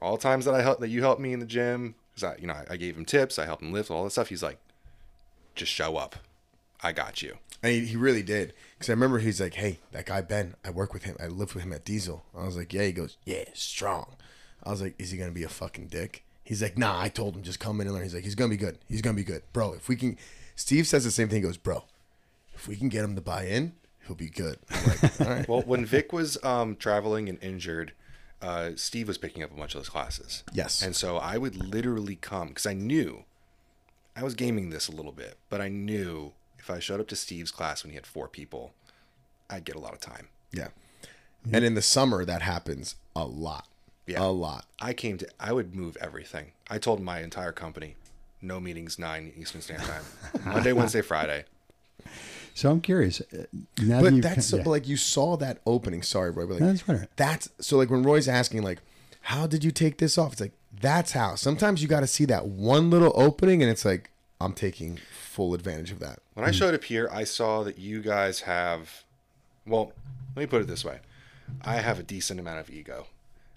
All 0.00 0.16
the 0.16 0.22
times 0.22 0.44
that 0.44 0.54
I 0.54 0.62
helped 0.62 0.80
that 0.80 0.88
you 0.88 1.02
helped 1.02 1.20
me 1.20 1.32
in 1.32 1.40
the 1.40 1.46
gym 1.46 1.94
because 2.14 2.34
I, 2.34 2.40
you 2.40 2.46
know, 2.46 2.54
I, 2.54 2.64
I 2.70 2.76
gave 2.76 2.96
him 2.96 3.04
tips, 3.04 3.38
I 3.38 3.44
helped 3.44 3.62
him 3.62 3.72
lift 3.72 3.90
all 3.90 4.04
that 4.04 4.10
stuff. 4.10 4.28
He's 4.28 4.42
like, 4.42 4.58
just 5.54 5.72
show 5.72 5.96
up, 5.96 6.16
I 6.82 6.92
got 6.92 7.22
you. 7.22 7.36
And 7.62 7.72
he, 7.72 7.86
he 7.86 7.96
really 7.96 8.22
did. 8.22 8.54
Because 8.74 8.88
I 8.90 8.92
remember 8.92 9.18
he's 9.18 9.40
like, 9.40 9.54
hey, 9.54 9.78
that 9.92 10.06
guy 10.06 10.20
Ben, 10.20 10.54
I 10.64 10.70
work 10.70 10.94
with 10.94 11.04
him. 11.04 11.16
I 11.20 11.26
live 11.26 11.54
with 11.54 11.64
him 11.64 11.72
at 11.72 11.84
Diesel. 11.84 12.24
I 12.36 12.44
was 12.44 12.56
like, 12.56 12.72
yeah. 12.72 12.84
He 12.84 12.92
goes, 12.92 13.16
yeah, 13.24 13.44
strong. 13.54 14.14
I 14.62 14.70
was 14.70 14.80
like, 14.80 14.94
is 14.98 15.10
he 15.10 15.18
going 15.18 15.30
to 15.30 15.34
be 15.34 15.42
a 15.42 15.48
fucking 15.48 15.88
dick? 15.88 16.24
He's 16.44 16.62
like, 16.62 16.78
nah, 16.78 17.00
I 17.00 17.08
told 17.08 17.36
him 17.36 17.42
just 17.42 17.60
come 17.60 17.80
in 17.80 17.86
and 17.86 17.94
learn. 17.94 18.04
He's 18.04 18.14
like, 18.14 18.24
he's 18.24 18.34
going 18.34 18.50
to 18.50 18.56
be 18.56 18.62
good. 18.62 18.78
He's 18.88 19.02
going 19.02 19.16
to 19.16 19.20
be 19.20 19.26
good. 19.26 19.42
Bro, 19.52 19.74
if 19.74 19.88
we 19.88 19.96
can. 19.96 20.16
Steve 20.56 20.86
says 20.86 21.04
the 21.04 21.10
same 21.10 21.28
thing. 21.28 21.36
He 21.36 21.42
goes, 21.42 21.56
bro, 21.56 21.84
if 22.54 22.66
we 22.66 22.76
can 22.76 22.88
get 22.88 23.04
him 23.04 23.14
to 23.16 23.20
buy 23.20 23.44
in, 23.44 23.72
he'll 24.06 24.16
be 24.16 24.30
good. 24.30 24.58
I'm 24.70 24.86
like, 24.86 25.20
all 25.20 25.26
right. 25.26 25.48
Well, 25.48 25.62
when 25.62 25.84
Vic 25.84 26.12
was 26.12 26.42
um, 26.44 26.76
traveling 26.76 27.28
and 27.28 27.42
injured, 27.42 27.92
uh, 28.40 28.70
Steve 28.76 29.08
was 29.08 29.18
picking 29.18 29.42
up 29.42 29.50
a 29.50 29.54
bunch 29.54 29.74
of 29.74 29.80
those 29.80 29.88
classes. 29.88 30.44
Yes. 30.52 30.82
And 30.82 30.94
so 30.94 31.16
I 31.18 31.38
would 31.38 31.56
literally 31.56 32.16
come 32.16 32.48
because 32.48 32.66
I 32.66 32.74
knew 32.74 33.24
I 34.16 34.22
was 34.22 34.34
gaming 34.34 34.70
this 34.70 34.88
a 34.88 34.92
little 34.92 35.12
bit, 35.12 35.36
but 35.50 35.60
I 35.60 35.68
knew 35.68 36.32
if 36.58 36.70
I 36.70 36.78
showed 36.78 37.00
up 37.00 37.08
to 37.08 37.16
Steve's 37.16 37.50
class 37.50 37.82
when 37.82 37.90
he 37.90 37.96
had 37.96 38.06
four 38.06 38.28
people, 38.28 38.72
I'd 39.50 39.64
get 39.64 39.76
a 39.76 39.80
lot 39.80 39.92
of 39.94 40.00
time. 40.00 40.28
yeah. 40.52 40.68
And 41.52 41.64
in 41.64 41.74
the 41.74 41.82
summer, 41.82 42.24
that 42.24 42.42
happens 42.42 42.96
a 43.14 43.24
lot. 43.24 43.66
Yeah. 44.06 44.22
A 44.22 44.26
lot. 44.26 44.66
I 44.80 44.92
came 44.92 45.16
to, 45.18 45.28
I 45.38 45.52
would 45.52 45.74
move 45.74 45.96
everything. 46.00 46.52
I 46.68 46.78
told 46.78 47.00
my 47.00 47.20
entire 47.20 47.52
company, 47.52 47.94
no 48.42 48.58
meetings, 48.60 48.98
nine 48.98 49.32
Eastern 49.36 49.60
Standard 49.62 49.86
Time, 49.86 50.02
Monday, 50.44 50.72
Wednesday, 50.72 51.00
Friday. 51.00 51.44
So 52.58 52.72
I'm 52.72 52.80
curious. 52.80 53.20
uh, 53.20 53.44
Now 53.80 54.00
But 54.00 54.14
you've 54.14 54.22
that's 54.22 54.34
ca- 54.34 54.40
so, 54.42 54.56
yeah. 54.56 54.62
but 54.64 54.70
like 54.70 54.88
you 54.88 54.96
saw 54.96 55.36
that 55.36 55.60
opening. 55.64 56.02
Sorry, 56.02 56.30
Roy, 56.32 56.44
but 56.44 56.54
like 56.54 56.60
that's 56.60 56.88
all 56.88 56.96
right. 56.96 57.08
that's 57.14 57.48
so 57.60 57.76
like 57.76 57.88
when 57.88 58.02
Roy's 58.02 58.26
asking 58.26 58.62
like, 58.62 58.80
how 59.20 59.46
did 59.46 59.62
you 59.62 59.70
take 59.70 59.98
this 59.98 60.18
off? 60.18 60.32
It's 60.32 60.40
like 60.40 60.54
that's 60.80 61.12
how. 61.12 61.36
Sometimes 61.36 61.82
you 61.82 61.88
got 61.88 62.00
to 62.00 62.08
see 62.08 62.24
that 62.24 62.46
one 62.48 62.90
little 62.90 63.12
opening, 63.14 63.62
and 63.62 63.70
it's 63.70 63.84
like 63.84 64.10
I'm 64.40 64.54
taking 64.54 64.98
full 65.12 65.54
advantage 65.54 65.92
of 65.92 66.00
that. 66.00 66.18
When 66.34 66.44
I 66.44 66.50
showed 66.50 66.74
up 66.74 66.82
here, 66.82 67.08
I 67.12 67.22
saw 67.22 67.62
that 67.62 67.78
you 67.78 68.02
guys 68.02 68.40
have, 68.40 69.04
well, 69.64 69.92
let 70.34 70.42
me 70.42 70.46
put 70.46 70.60
it 70.60 70.66
this 70.66 70.84
way. 70.84 70.98
I 71.62 71.76
have 71.76 72.00
a 72.00 72.02
decent 72.02 72.40
amount 72.40 72.58
of 72.58 72.70
ego, 72.70 73.06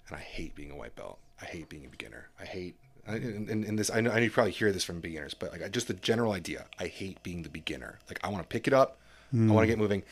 and 0.06 0.16
I 0.16 0.20
hate 0.20 0.54
being 0.54 0.70
a 0.70 0.76
white 0.76 0.94
belt. 0.94 1.18
I 1.40 1.46
hate 1.46 1.68
being 1.68 1.84
a 1.84 1.88
beginner. 1.88 2.28
I 2.40 2.44
hate, 2.44 2.76
I- 3.06 3.16
and, 3.16 3.48
and, 3.48 3.64
and 3.64 3.78
this, 3.78 3.90
I 3.90 4.00
know, 4.00 4.10
I 4.10 4.16
know 4.16 4.22
you 4.22 4.30
probably 4.30 4.52
hear 4.52 4.70
this 4.72 4.84
from 4.84 5.00
beginners, 5.00 5.34
but 5.34 5.52
like 5.52 5.70
just 5.72 5.88
the 5.88 5.94
general 5.94 6.32
idea, 6.32 6.66
I 6.78 6.86
hate 6.86 7.22
being 7.22 7.42
the 7.42 7.48
beginner. 7.48 7.98
Like 8.08 8.20
I 8.22 8.28
want 8.28 8.42
to 8.42 8.48
pick 8.48 8.66
it 8.68 8.72
up, 8.72 8.98
I 9.34 9.36
want 9.52 9.62
to 9.64 9.66
get 9.66 9.78
moving. 9.78 10.02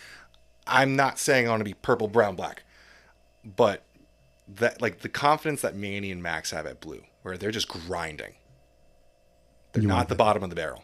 I'm 0.66 0.96
not 0.96 1.18
saying 1.18 1.46
I 1.46 1.50
want 1.50 1.60
to 1.60 1.64
be 1.64 1.74
purple, 1.74 2.08
brown, 2.08 2.36
black, 2.36 2.62
but 3.44 3.82
that 4.56 4.80
like 4.82 5.00
the 5.00 5.08
confidence 5.08 5.60
that 5.62 5.76
Manny 5.76 6.10
and 6.10 6.22
Max 6.22 6.50
have 6.50 6.66
at 6.66 6.80
blue, 6.80 7.02
where 7.22 7.36
they're 7.36 7.50
just 7.50 7.68
grinding. 7.68 8.34
They're 9.72 9.82
You 9.82 9.88
not 9.88 9.96
want 9.96 10.08
the 10.08 10.14
bottom 10.16 10.42
of 10.42 10.50
the 10.50 10.56
barrel. 10.56 10.82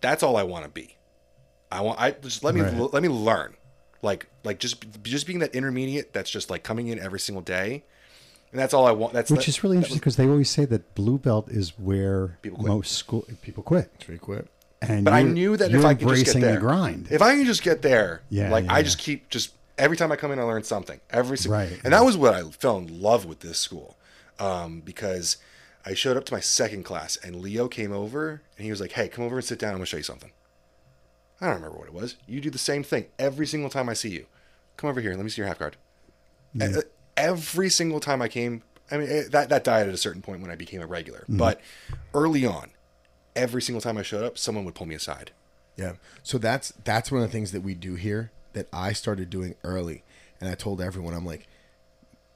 That's 0.00 0.22
all 0.22 0.36
I 0.36 0.42
want 0.42 0.64
to 0.64 0.70
be. 0.70 0.96
I 1.70 1.80
want. 1.80 2.00
I 2.00 2.12
just 2.12 2.42
let 2.44 2.54
me 2.54 2.60
Right. 2.62 2.92
let 2.92 3.02
me 3.02 3.08
learn. 3.08 3.54
Like 4.02 4.26
like 4.42 4.58
just 4.58 4.84
just 5.02 5.26
being 5.26 5.38
that 5.40 5.54
intermediate 5.54 6.12
that's 6.12 6.30
just 6.30 6.50
like 6.50 6.62
coming 6.62 6.88
in 6.88 6.98
every 6.98 7.20
single 7.20 7.42
day, 7.42 7.84
and 8.54 8.60
that's 8.62 8.72
all 8.72 8.86
I 8.86 8.92
want. 8.92 9.12
That's 9.12 9.32
Which 9.32 9.40
that- 9.40 9.48
is 9.48 9.64
really 9.64 9.76
interesting 9.78 9.98
because 9.98 10.14
they 10.14 10.28
always 10.28 10.48
say 10.48 10.64
that 10.66 10.94
blue 10.94 11.18
belt 11.18 11.48
is 11.50 11.70
where 11.76 12.38
People 12.40 12.60
quit. 12.60 12.68
most 12.68 12.92
school 12.92 13.26
people 13.42 13.64
quit. 13.64 13.90
Should 13.98 14.10
we 14.10 14.18
quit? 14.18 14.46
And 14.80 15.04
But 15.04 15.12
I 15.12 15.22
knew 15.22 15.56
that 15.56 15.72
if 15.74 15.84
I 15.84 15.94
could 15.94 16.00
just 16.08 16.20
embracing 16.20 16.40
get 16.42 16.46
there, 16.46 16.54
the 16.54 16.60
grind, 16.60 17.08
If 17.10 17.20
I 17.20 17.34
can 17.34 17.44
just 17.46 17.64
get 17.64 17.82
there, 17.82 18.22
Yeah, 18.30 18.50
like 18.52 18.64
yeah, 18.66 18.72
I 18.74 18.76
yeah. 18.78 18.82
just 18.84 18.98
keep 18.98 19.28
just 19.28 19.50
every 19.76 19.96
time 19.96 20.12
I 20.12 20.16
come 20.16 20.30
in, 20.30 20.38
I 20.38 20.44
learn 20.44 20.62
something. 20.62 21.00
Every 21.10 21.36
single, 21.36 21.58
Right, 21.58 21.80
and 21.82 21.92
that 21.92 22.04
was 22.04 22.16
what 22.16 22.32
I 22.32 22.42
fell 22.50 22.78
in 22.78 23.00
love 23.02 23.24
with 23.24 23.40
this 23.40 23.58
school, 23.58 23.96
um, 24.38 24.80
because 24.82 25.36
I 25.84 25.94
showed 25.94 26.16
up 26.16 26.24
to 26.26 26.32
my 26.32 26.40
second 26.40 26.84
class 26.84 27.16
and 27.16 27.36
Leo 27.36 27.66
came 27.66 27.92
over 27.92 28.40
and 28.56 28.64
he 28.64 28.70
was 28.70 28.80
like, 28.80 28.92
"Hey, 28.92 29.08
come 29.08 29.24
over 29.24 29.36
and 29.36 29.44
sit 29.44 29.58
down. 29.58 29.70
I'm 29.70 29.76
gonna 29.78 29.86
show 29.86 29.96
you 29.96 30.02
something." 30.04 30.30
I 31.40 31.46
don't 31.46 31.56
remember 31.56 31.76
what 31.78 31.88
it 31.88 31.92
was. 31.94 32.14
You 32.28 32.40
do 32.40 32.50
the 32.50 32.58
same 32.58 32.84
thing 32.84 33.06
every 33.18 33.46
single 33.46 33.68
time 33.68 33.88
I 33.88 33.94
see 33.94 34.10
you. 34.10 34.26
Come 34.76 34.88
over 34.88 35.00
here. 35.00 35.14
Let 35.16 35.24
me 35.24 35.30
see 35.30 35.40
your 35.42 35.48
half 35.48 35.58
guard. 35.58 35.76
E- 36.54 36.58
Every 37.16 37.68
single 37.70 38.00
time 38.00 38.20
I 38.22 38.28
came, 38.28 38.62
I 38.90 38.96
mean 38.98 39.08
eh, 39.08 39.22
that 39.30 39.48
that 39.48 39.64
died 39.64 39.88
at 39.88 39.94
a 39.94 39.98
certain 39.98 40.22
point 40.22 40.40
when 40.42 40.50
I 40.50 40.56
became 40.56 40.80
a 40.80 40.86
regular, 40.86 41.20
Mm-hmm. 41.20 41.38
but 41.38 41.60
early 42.12 42.44
on, 42.44 42.70
every 43.36 43.62
single 43.62 43.80
time 43.80 43.96
I 43.98 44.02
showed 44.02 44.24
up, 44.24 44.36
someone 44.38 44.64
would 44.64 44.74
pull 44.74 44.86
me 44.86 44.94
aside. 44.94 45.30
Yeah. 45.76 45.94
So 46.22 46.38
that's 46.38 46.72
that's 46.84 47.10
one 47.10 47.22
of 47.22 47.28
the 47.28 47.32
things 47.32 47.52
that 47.52 47.62
we 47.62 47.74
do 47.74 47.94
here 47.94 48.30
that 48.52 48.68
I 48.72 48.92
started 48.92 49.30
doing 49.30 49.54
early, 49.64 50.02
and 50.40 50.48
I 50.48 50.54
told 50.54 50.80
everyone 50.80 51.14
I'm 51.14 51.26
like, 51.26 51.46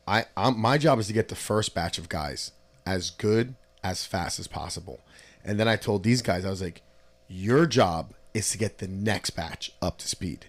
I 0.06 0.24
I'm, 0.36 0.58
my 0.58 0.78
job 0.78 0.98
is 0.98 1.06
to 1.08 1.12
get 1.12 1.28
the 1.28 1.34
first 1.36 1.74
batch 1.74 1.98
of 1.98 2.08
guys 2.08 2.52
as 2.86 3.10
good 3.10 3.54
as 3.84 4.04
fast 4.04 4.38
as 4.38 4.46
possible, 4.48 5.00
and 5.44 5.58
then 5.60 5.68
I 5.68 5.76
told 5.76 6.02
these 6.02 6.22
guys 6.22 6.44
I 6.44 6.50
was 6.50 6.62
like, 6.62 6.82
your 7.28 7.66
job 7.66 8.12
is 8.34 8.50
to 8.50 8.58
get 8.58 8.78
the 8.78 8.88
next 8.88 9.30
batch 9.30 9.72
up 9.82 9.98
to 9.98 10.08
speed. 10.08 10.46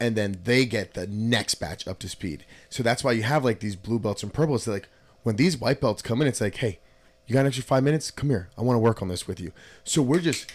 And 0.00 0.16
then 0.16 0.40
they 0.44 0.64
get 0.64 0.94
the 0.94 1.06
next 1.06 1.56
batch 1.56 1.88
up 1.88 1.98
to 2.00 2.08
speed. 2.08 2.44
So 2.70 2.82
that's 2.82 3.02
why 3.02 3.12
you 3.12 3.24
have 3.24 3.44
like 3.44 3.60
these 3.60 3.74
blue 3.76 3.98
belts 3.98 4.22
and 4.22 4.32
purples. 4.32 4.64
They're 4.64 4.74
like 4.74 4.88
when 5.24 5.36
these 5.36 5.56
white 5.58 5.80
belts 5.80 6.02
come 6.02 6.22
in, 6.22 6.28
it's 6.28 6.40
like, 6.40 6.56
hey, 6.56 6.78
you 7.26 7.32
got 7.34 7.40
an 7.40 7.46
extra 7.48 7.64
five 7.64 7.82
minutes? 7.82 8.10
Come 8.10 8.30
here. 8.30 8.48
I 8.56 8.62
want 8.62 8.76
to 8.76 8.80
work 8.80 9.02
on 9.02 9.08
this 9.08 9.26
with 9.26 9.40
you. 9.40 9.52
So 9.84 10.00
we're 10.00 10.20
just 10.20 10.50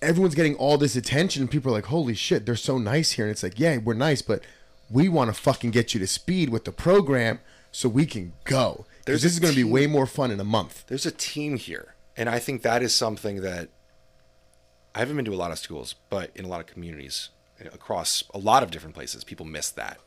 everyone's 0.00 0.34
getting 0.34 0.54
all 0.56 0.78
this 0.78 0.96
attention. 0.96 1.48
People 1.48 1.72
are 1.72 1.74
like, 1.74 1.86
holy 1.86 2.14
shit, 2.14 2.46
they're 2.46 2.56
so 2.56 2.78
nice 2.78 3.12
here. 3.12 3.24
And 3.26 3.32
it's 3.32 3.42
like, 3.42 3.58
yeah, 3.58 3.78
we're 3.78 3.94
nice, 3.94 4.22
but 4.22 4.42
we 4.90 5.08
want 5.08 5.34
to 5.34 5.40
fucking 5.40 5.70
get 5.70 5.94
you 5.94 6.00
to 6.00 6.06
speed 6.06 6.48
with 6.50 6.64
the 6.64 6.72
program 6.72 7.40
so 7.70 7.88
we 7.88 8.06
can 8.06 8.32
go. 8.44 8.86
This 9.06 9.24
is 9.24 9.40
going 9.40 9.52
to 9.52 9.56
be 9.56 9.64
way 9.64 9.86
more 9.86 10.06
fun 10.06 10.30
in 10.30 10.38
a 10.38 10.44
month. 10.44 10.84
there's 10.86 11.06
a 11.06 11.10
team 11.10 11.56
here 11.56 11.94
and 12.16 12.28
i 12.28 12.38
think 12.38 12.62
that 12.62 12.82
is 12.82 12.94
something 12.94 13.40
that 13.40 13.68
i 14.94 15.00
haven't 15.00 15.16
been 15.16 15.24
to 15.24 15.32
a 15.32 15.34
lot 15.34 15.50
of 15.50 15.58
schools 15.58 15.94
but 16.10 16.30
in 16.36 16.44
a 16.44 16.48
lot 16.48 16.60
of 16.60 16.66
communities 16.66 17.30
across 17.72 18.24
a 18.34 18.38
lot 18.38 18.62
of 18.62 18.70
different 18.70 18.94
places 18.94 19.24
people 19.24 19.46
miss 19.46 19.70
that 19.70 19.98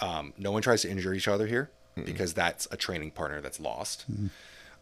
um, 0.00 0.32
no 0.36 0.50
one 0.50 0.62
tries 0.62 0.82
to 0.82 0.90
injure 0.90 1.14
each 1.14 1.28
other 1.28 1.46
here 1.46 1.70
because 2.04 2.34
that's 2.34 2.66
a 2.72 2.76
training 2.76 3.10
partner 3.12 3.40
that's 3.40 3.60
lost 3.60 4.04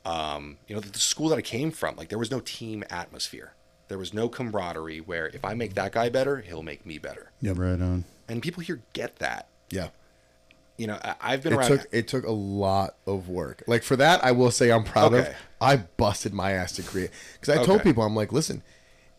um, 0.05 0.57
you 0.67 0.75
know 0.75 0.81
the, 0.81 0.91
the 0.91 0.99
school 0.99 1.29
that 1.29 1.37
i 1.39 1.43
came 1.43 1.71
from 1.71 1.95
like 1.97 2.09
there 2.09 2.19
was 2.19 2.31
no 2.31 2.41
team 2.41 2.83
atmosphere 2.91 3.53
there 3.89 3.99
was 3.99 4.15
no 4.15 4.29
camaraderie 4.29 5.01
where 5.01 5.27
if 5.29 5.45
i 5.45 5.55
make 5.55 5.75
that 5.75 5.93
guy 5.93 6.09
better 6.09 6.41
he'll 6.41 6.63
make 6.63 6.85
me 6.87 6.99
better 6.99 7.31
yeah, 7.41 7.53
right 7.55 7.81
on. 7.81 8.05
and 8.29 8.43
people 8.43 8.63
here 8.63 8.81
get 8.95 9.17
that 9.17 9.49
Yeah. 9.71 9.89
you 10.79 10.87
know 10.87 10.99
I, 11.05 11.15
i've 11.21 11.43
been 11.43 11.53
It 11.53 11.57
around 11.57 11.69
took 11.69 11.87
it 11.93 12.09
took 12.09 12.25
a 12.25 12.31
lot 12.33 12.97
of 13.07 13.29
work. 13.29 13.63
Like 13.67 13.83
for 13.83 13.97
that, 13.97 14.25
I 14.25 14.33
will 14.33 14.51
say 14.51 14.73
I'm 14.73 14.85
proud 14.85 15.13
of. 15.15 15.21
Okay. 15.27 15.35
I 15.61 15.77
busted 15.77 16.33
my 16.33 16.53
ass 16.53 16.73
to 16.73 16.83
create 16.83 17.11
because 17.39 17.55
I 17.57 17.63
told 17.65 17.83
people 17.83 18.03
I'm 18.03 18.17
like, 18.17 18.33
listen, 18.33 18.63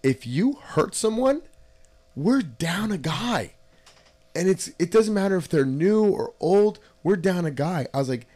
if 0.02 0.26
you 0.28 0.54
hurt 0.54 0.96
someone, 0.96 1.44
we're 2.16 2.42
down 2.42 2.92
a 2.92 2.98
guy, 2.98 3.54
and 4.36 4.48
it's 4.48 4.72
it 4.80 4.92
doesn't 4.92 5.14
matter 5.14 5.36
if 5.38 5.50
they're 5.50 5.66
new 5.66 6.06
or 6.06 6.34
old. 6.40 6.80
We're 7.04 7.16
down 7.16 7.46
a 7.46 7.52
guy. 7.52 7.88
I 7.94 7.98
was 7.98 8.10
like, 8.10 8.28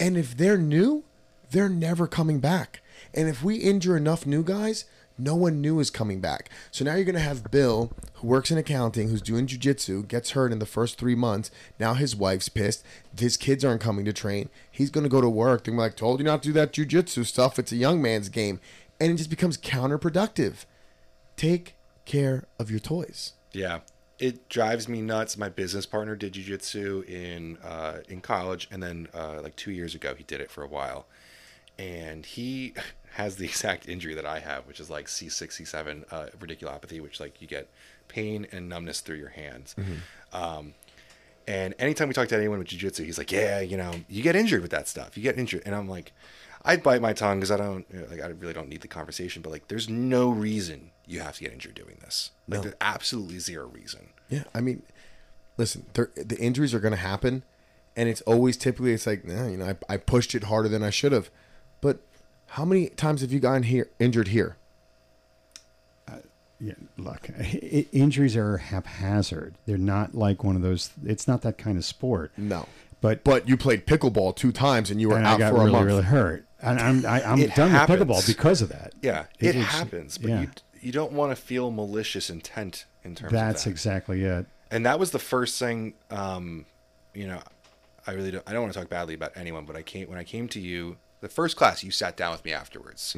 and 0.00 0.16
if 0.16 0.36
they're 0.36 0.58
new, 0.58 1.04
they're 1.50 1.68
never 1.68 2.06
coming 2.06 2.40
back. 2.40 2.80
And 3.12 3.28
if 3.28 3.42
we 3.42 3.56
injure 3.56 3.96
enough 3.96 4.26
new 4.26 4.42
guys, 4.42 4.84
no 5.16 5.34
one 5.34 5.60
new 5.60 5.78
is 5.78 5.90
coming 5.90 6.20
back. 6.20 6.50
So 6.70 6.84
now 6.84 6.94
you're 6.94 7.04
gonna 7.04 7.20
have 7.20 7.50
Bill, 7.50 7.92
who 8.14 8.26
works 8.26 8.50
in 8.50 8.58
accounting, 8.58 9.08
who's 9.08 9.22
doing 9.22 9.46
jujitsu, 9.46 10.06
gets 10.08 10.30
hurt 10.30 10.52
in 10.52 10.58
the 10.58 10.66
first 10.66 10.98
three 10.98 11.14
months. 11.14 11.50
Now 11.78 11.94
his 11.94 12.16
wife's 12.16 12.48
pissed. 12.48 12.84
His 13.16 13.36
kids 13.36 13.64
aren't 13.64 13.80
coming 13.80 14.04
to 14.04 14.12
train. 14.12 14.48
He's 14.70 14.90
gonna 14.90 15.08
go 15.08 15.20
to 15.20 15.28
work. 15.28 15.64
They're 15.64 15.74
like, 15.74 15.96
told 15.96 16.20
you 16.20 16.24
not 16.24 16.42
to 16.42 16.48
do 16.48 16.52
that 16.54 16.72
jujitsu 16.72 17.24
stuff. 17.26 17.58
It's 17.58 17.72
a 17.72 17.76
young 17.76 18.02
man's 18.02 18.28
game, 18.28 18.60
and 19.00 19.12
it 19.12 19.16
just 19.16 19.30
becomes 19.30 19.58
counterproductive. 19.58 20.64
Take 21.36 21.74
care 22.04 22.44
of 22.58 22.70
your 22.70 22.80
toys. 22.80 23.32
Yeah, 23.52 23.80
it 24.18 24.48
drives 24.48 24.88
me 24.88 25.00
nuts. 25.00 25.36
My 25.36 25.48
business 25.48 25.86
partner 25.86 26.16
did 26.16 26.34
jujitsu 26.34 27.08
in 27.08 27.58
uh, 27.58 27.98
in 28.08 28.20
college, 28.20 28.68
and 28.70 28.82
then 28.82 29.08
uh, 29.14 29.40
like 29.42 29.56
two 29.56 29.70
years 29.70 29.94
ago, 29.94 30.14
he 30.14 30.24
did 30.24 30.40
it 30.40 30.50
for 30.50 30.62
a 30.62 30.68
while, 30.68 31.06
and 31.78 32.24
he 32.24 32.74
has 33.12 33.36
the 33.36 33.44
exact 33.44 33.88
injury 33.88 34.14
that 34.14 34.26
I 34.26 34.40
have, 34.40 34.66
which 34.66 34.80
is 34.80 34.90
like 34.90 35.08
C 35.08 35.28
six 35.28 35.56
C 35.56 35.64
seven 35.64 36.04
uh, 36.10 36.26
radiculopathy, 36.38 37.00
which 37.00 37.20
like 37.20 37.40
you 37.40 37.46
get 37.48 37.68
pain 38.08 38.46
and 38.52 38.68
numbness 38.68 39.00
through 39.00 39.16
your 39.16 39.30
hands. 39.30 39.74
Um, 40.32 40.74
and 41.46 41.74
anytime 41.78 42.08
we 42.08 42.14
talk 42.14 42.28
to 42.28 42.36
anyone 42.36 42.58
with 42.58 42.68
jujitsu, 42.68 43.04
he's 43.04 43.18
like, 43.18 43.30
"Yeah, 43.30 43.60
you 43.60 43.76
know, 43.76 43.92
you 44.08 44.22
get 44.22 44.34
injured 44.34 44.62
with 44.62 44.70
that 44.70 44.88
stuff. 44.88 45.16
You 45.16 45.22
get 45.22 45.38
injured." 45.38 45.62
And 45.66 45.74
I'm 45.74 45.88
like, 45.88 46.12
I 46.64 46.76
bite 46.78 47.02
my 47.02 47.12
tongue 47.12 47.40
because 47.40 47.50
I 47.50 47.56
don't 47.58 47.84
you 47.92 48.00
know, 48.00 48.06
like. 48.10 48.22
I 48.22 48.28
really 48.28 48.54
don't 48.54 48.68
need 48.68 48.80
the 48.80 48.88
conversation. 48.88 49.42
But 49.42 49.50
like, 49.52 49.68
there's 49.68 49.88
no 49.88 50.30
reason 50.30 50.90
you 51.06 51.20
have 51.20 51.36
to 51.36 51.42
get 51.44 51.52
injured 51.52 51.74
doing 51.74 51.98
this. 52.00 52.30
Like, 52.48 52.58
No. 52.58 52.62
there's 52.62 52.74
absolutely 52.80 53.38
zero 53.38 53.66
reason. 53.66 54.08
Yeah, 54.30 54.44
I 54.54 54.60
mean, 54.62 54.82
listen, 55.58 55.84
the 55.92 56.36
injuries 56.40 56.72
are 56.72 56.80
going 56.80 56.92
to 56.94 56.96
happen, 56.98 57.42
and 57.94 58.08
it's 58.08 58.22
always 58.22 58.56
typically 58.56 58.92
it's 58.94 59.06
like, 59.06 59.24
nah, 59.26 59.46
you 59.46 59.58
know, 59.58 59.76
I, 59.88 59.94
I 59.94 59.96
pushed 59.98 60.34
it 60.34 60.44
harder 60.44 60.68
than 60.70 60.82
I 60.82 60.88
should 60.90 61.12
have. 61.12 61.30
But 61.82 62.00
how 62.48 62.64
many 62.64 62.88
times 62.88 63.20
have 63.20 63.30
you 63.32 63.40
gotten 63.40 63.64
here 63.64 63.90
injured 63.98 64.28
here? 64.28 64.56
Uh, 66.08 66.12
yeah, 66.60 66.72
look, 66.96 67.28
i- 67.38 67.86
injuries 67.92 68.36
are 68.36 68.56
haphazard. 68.58 69.56
They're 69.66 69.76
not 69.76 70.14
like 70.14 70.42
one 70.42 70.56
of 70.56 70.62
those. 70.62 70.90
It's 71.04 71.28
not 71.28 71.42
that 71.42 71.58
kind 71.58 71.76
of 71.76 71.84
sport. 71.84 72.32
No. 72.38 72.66
But 73.00 73.22
But 73.22 73.46
you 73.46 73.58
played 73.58 73.86
pickleball 73.86 74.34
two 74.34 74.50
times 74.52 74.90
and 74.90 74.98
you 74.98 75.10
were 75.10 75.18
and 75.18 75.26
I 75.26 75.32
out 75.34 75.38
got 75.38 75.52
for 75.52 75.66
a 75.66 75.70
month. 75.70 75.84
really 75.86 76.02
hurt. 76.04 76.46
And 76.64 76.80
I'm 76.80 77.06
I, 77.06 77.22
I'm 77.22 77.38
It 77.38 77.54
done 77.54 77.70
happens. 77.70 77.98
with 78.00 78.08
pickleball 78.08 78.26
because 78.26 78.62
of 78.62 78.68
that. 78.70 78.92
Yeah, 79.02 79.24
It 79.38 79.54
it, 79.54 79.60
happens, 79.60 80.18
but 80.18 80.30
yeah. 80.30 80.40
you 80.42 80.48
you 80.80 80.92
don't 80.92 81.12
want 81.12 81.30
to 81.30 81.36
feel 81.36 81.70
malicious 81.70 82.28
intent 82.30 82.84
in 83.04 83.14
terms 83.14 83.32
That's 83.32 83.62
of 83.62 83.64
that. 83.64 83.70
exactly 83.70 84.22
it. 84.24 84.46
and 84.70 84.84
that 84.86 84.98
was 84.98 85.10
the 85.12 85.18
first 85.18 85.58
thing. 85.58 85.94
Um, 86.10 86.66
you 87.14 87.26
know, 87.26 87.40
I 88.06 88.12
really 88.12 88.30
don't. 88.30 88.42
I 88.48 88.52
don't 88.52 88.62
want 88.62 88.72
to 88.74 88.78
talk 88.80 88.88
badly 88.88 89.14
about 89.14 89.32
anyone, 89.36 89.64
but 89.64 89.76
I 89.76 89.82
came 89.82 90.08
when 90.08 90.18
I 90.18 90.24
came 90.24 90.48
to 90.48 90.60
you 90.60 90.96
the 91.20 91.28
first 91.28 91.56
class. 91.56 91.82
You 91.84 91.90
sat 91.90 92.16
down 92.16 92.32
with 92.32 92.44
me 92.44 92.52
afterwards, 92.52 93.16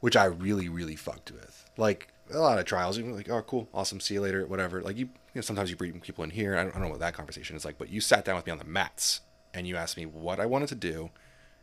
which 0.00 0.16
I 0.16 0.24
really 0.24 0.68
really 0.68 0.96
fucked 0.96 1.30
with. 1.30 1.64
Like 1.76 2.08
a 2.32 2.38
lot 2.38 2.58
of 2.58 2.64
trials, 2.64 2.98
you 2.98 3.04
were 3.04 3.12
like, 3.12 3.28
oh 3.30 3.42
cool, 3.42 3.68
awesome, 3.72 4.00
see 4.00 4.14
you 4.14 4.20
later, 4.20 4.46
whatever. 4.46 4.82
Like 4.82 4.96
you, 4.96 5.04
you 5.06 5.10
know, 5.36 5.40
sometimes 5.42 5.70
you 5.70 5.76
bring 5.76 6.00
people 6.00 6.24
in 6.24 6.30
here. 6.30 6.56
I 6.56 6.62
don't, 6.64 6.70
I 6.70 6.78
don't 6.78 6.82
know 6.88 6.90
what 6.90 7.00
that 7.00 7.14
conversation 7.14 7.54
is 7.56 7.64
like, 7.64 7.78
but 7.78 7.88
you 7.90 8.00
sat 8.00 8.24
down 8.24 8.34
with 8.36 8.46
me 8.46 8.52
on 8.52 8.58
the 8.58 8.64
mats 8.64 9.20
and 9.54 9.66
you 9.68 9.76
asked 9.76 9.96
me 9.96 10.06
what 10.06 10.40
I 10.40 10.46
wanted 10.46 10.68
to 10.70 10.74
do, 10.74 11.10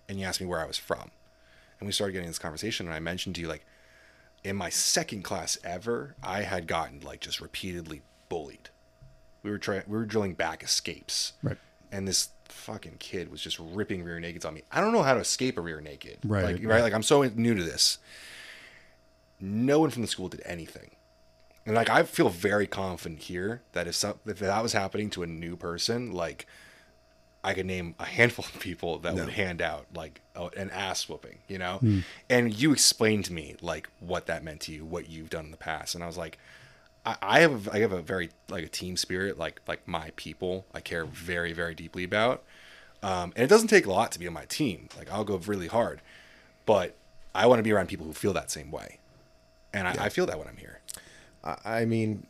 and 0.09 0.19
you 0.19 0.25
asked 0.25 0.41
me 0.41 0.47
where 0.47 0.59
I 0.61 0.65
was 0.65 0.77
from, 0.77 1.11
and 1.79 1.87
we 1.87 1.91
started 1.93 2.13
getting 2.13 2.27
this 2.27 2.39
conversation. 2.39 2.87
And 2.87 2.95
I 2.95 2.99
mentioned 2.99 3.35
to 3.35 3.41
you 3.41 3.47
like 3.47 3.65
in 4.43 4.55
my 4.55 4.69
second 4.69 5.23
class 5.23 5.57
ever, 5.63 6.15
I 6.23 6.41
had 6.41 6.67
gotten 6.67 6.99
like 7.01 7.21
just 7.21 7.39
repeatedly 7.41 8.01
bullied. 8.29 8.69
We 9.41 9.51
were 9.51 9.57
trying, 9.57 9.83
we 9.87 9.97
were 9.97 10.05
drilling 10.05 10.33
back 10.35 10.63
escapes, 10.63 11.33
Right. 11.41 11.57
and 11.91 12.07
this 12.07 12.29
fucking 12.45 12.97
kid 12.99 13.31
was 13.31 13.41
just 13.41 13.57
ripping 13.59 14.03
rear 14.03 14.19
nakeds 14.19 14.45
on 14.45 14.53
me. 14.53 14.63
I 14.71 14.79
don't 14.81 14.93
know 14.93 15.03
how 15.03 15.13
to 15.15 15.19
escape 15.21 15.57
a 15.57 15.61
rear 15.61 15.81
naked, 15.81 16.19
Right, 16.25 16.43
Like, 16.43 16.55
right. 16.57 16.65
right, 16.65 16.81
like 16.81 16.93
I'm 16.93 17.03
so 17.03 17.23
new 17.23 17.55
to 17.55 17.63
this. 17.63 17.97
No 19.39 19.79
one 19.79 19.89
from 19.89 20.01
the 20.01 20.07
school 20.07 20.29
did 20.29 20.41
anything, 20.45 20.91
and 21.65 21.75
like 21.75 21.89
I 21.89 22.03
feel 22.03 22.29
very 22.29 22.67
confident 22.67 23.23
here 23.23 23.61
that 23.73 23.87
if 23.87 23.95
some, 23.95 24.19
if 24.25 24.39
that 24.39 24.63
was 24.63 24.71
happening 24.73 25.09
to 25.11 25.23
a 25.23 25.27
new 25.27 25.57
person, 25.57 26.11
like 26.13 26.47
I 27.43 27.53
could 27.53 27.65
name 27.65 27.93
a 27.99 28.05
handful 28.05 28.45
of 28.45 28.59
people 28.61 28.99
that 28.99 29.15
would 29.25 29.33
hand 29.33 29.61
out 29.61 29.85
like 29.93 30.21
a, 30.35 30.45
an 30.55 30.69
ass 30.71 31.09
whooping, 31.09 31.39
you 31.47 31.57
know. 31.57 31.79
And 32.29 32.53
you 32.53 32.71
explained 32.71 33.25
to 33.25 33.33
me 33.33 33.55
like 33.61 33.89
what 33.99 34.27
that 34.27 34.43
meant 34.43 34.61
to 34.61 34.71
you, 34.71 34.85
what 34.85 35.09
you've 35.09 35.29
done 35.29 35.45
in 35.45 35.51
the 35.51 35.57
past, 35.57 35.93
and 35.93 36.03
I 36.03 36.07
was 36.07 36.17
like, 36.17 36.37
I, 37.05 37.17
I 37.21 37.39
have 37.41 37.67
I 37.69 37.79
have 37.79 37.91
a 37.91 38.01
very 38.01 38.29
like 38.47 38.63
a 38.63 38.69
team 38.69 38.95
spirit, 38.95 39.37
like 39.37 39.59
like 39.67 39.85
my 39.87 40.11
people, 40.15 40.65
I 40.73 40.79
care 40.79 41.05
very 41.05 41.51
very 41.53 41.75
deeply 41.75 42.03
about, 42.05 42.43
um, 43.01 43.33
and 43.35 43.43
it 43.43 43.49
doesn't 43.49 43.67
take 43.67 43.85
a 43.85 43.91
lot 43.91 44.11
to 44.13 44.19
be 44.19 44.27
on 44.27 44.33
my 44.33 44.45
team. 44.45 44.87
Like 44.97 45.11
I'll 45.11 45.25
go 45.25 45.35
really 45.37 45.67
hard, 45.67 46.01
but 46.65 46.95
I 47.35 47.45
want 47.47 47.59
to 47.59 47.63
be 47.63 47.73
around 47.73 47.87
people 47.87 48.05
who 48.05 48.13
feel 48.13 48.31
that 48.33 48.51
same 48.51 48.71
way, 48.71 48.99
and 49.73 49.85
I, 49.87 50.05
I 50.05 50.09
feel 50.09 50.25
that 50.27 50.39
when 50.39 50.47
I'm 50.47 50.57
here. 50.57 50.79
I 51.43 51.57
I 51.65 51.85
mean, 51.85 52.27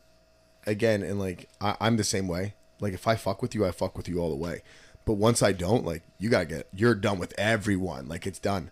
again, 0.66 1.04
and 1.04 1.20
like 1.20 1.50
I, 1.62 1.76
I'm 1.80 1.98
the 1.98 2.04
same 2.04 2.28
way. 2.28 2.56
Like 2.80 2.94
if 2.94 3.08
I 3.08 3.16
fuck 3.16 3.44
with 3.44 3.54
you, 3.54 3.64
I 3.64 3.72
fuck 3.72 3.96
with 3.96 4.10
you 4.10 4.20
all 4.20 4.30
the 4.30 4.36
way. 4.36 4.64
But 5.06 5.14
once 5.14 5.44
I 5.44 5.52
don't, 5.52 5.86
like 5.86 6.02
you 6.20 6.30
gotta 6.30 6.46
get, 6.46 6.68
you're 6.74 6.96
done 6.96 7.20
with 7.20 7.34
everyone. 7.38 8.08
Like 8.08 8.26
it's 8.26 8.40
done. 8.40 8.72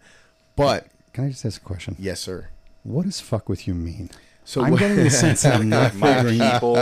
But 0.55 0.87
Can 1.13 1.25
I 1.25 1.29
just 1.29 1.45
ask 1.45 1.61
a 1.61 1.65
question? 1.65 1.95
yes, 1.99 2.19
sir. 2.19 2.47
What 2.83 3.03
does 3.05 3.19
fuck 3.19 3.47
with 3.49 3.67
you 3.67 3.73
mean? 3.73 4.09
So 4.43 4.63
I'm 4.63 4.75
getting 4.75 4.97
the 4.97 5.09
sense 5.09 5.43
that 5.43 5.55
I'm 5.55 5.69
not 5.69 5.93
my 5.95 6.15
figuring 6.15 6.39
people. 6.39 6.75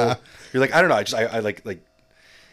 You're 0.53 0.61
like 0.61 0.73
I 0.73 0.81
don't 0.81 0.89
know. 0.89 0.95
I 0.95 1.03
just 1.03 1.15
I, 1.15 1.25
I 1.25 1.39
like 1.39 1.65
like 1.65 1.83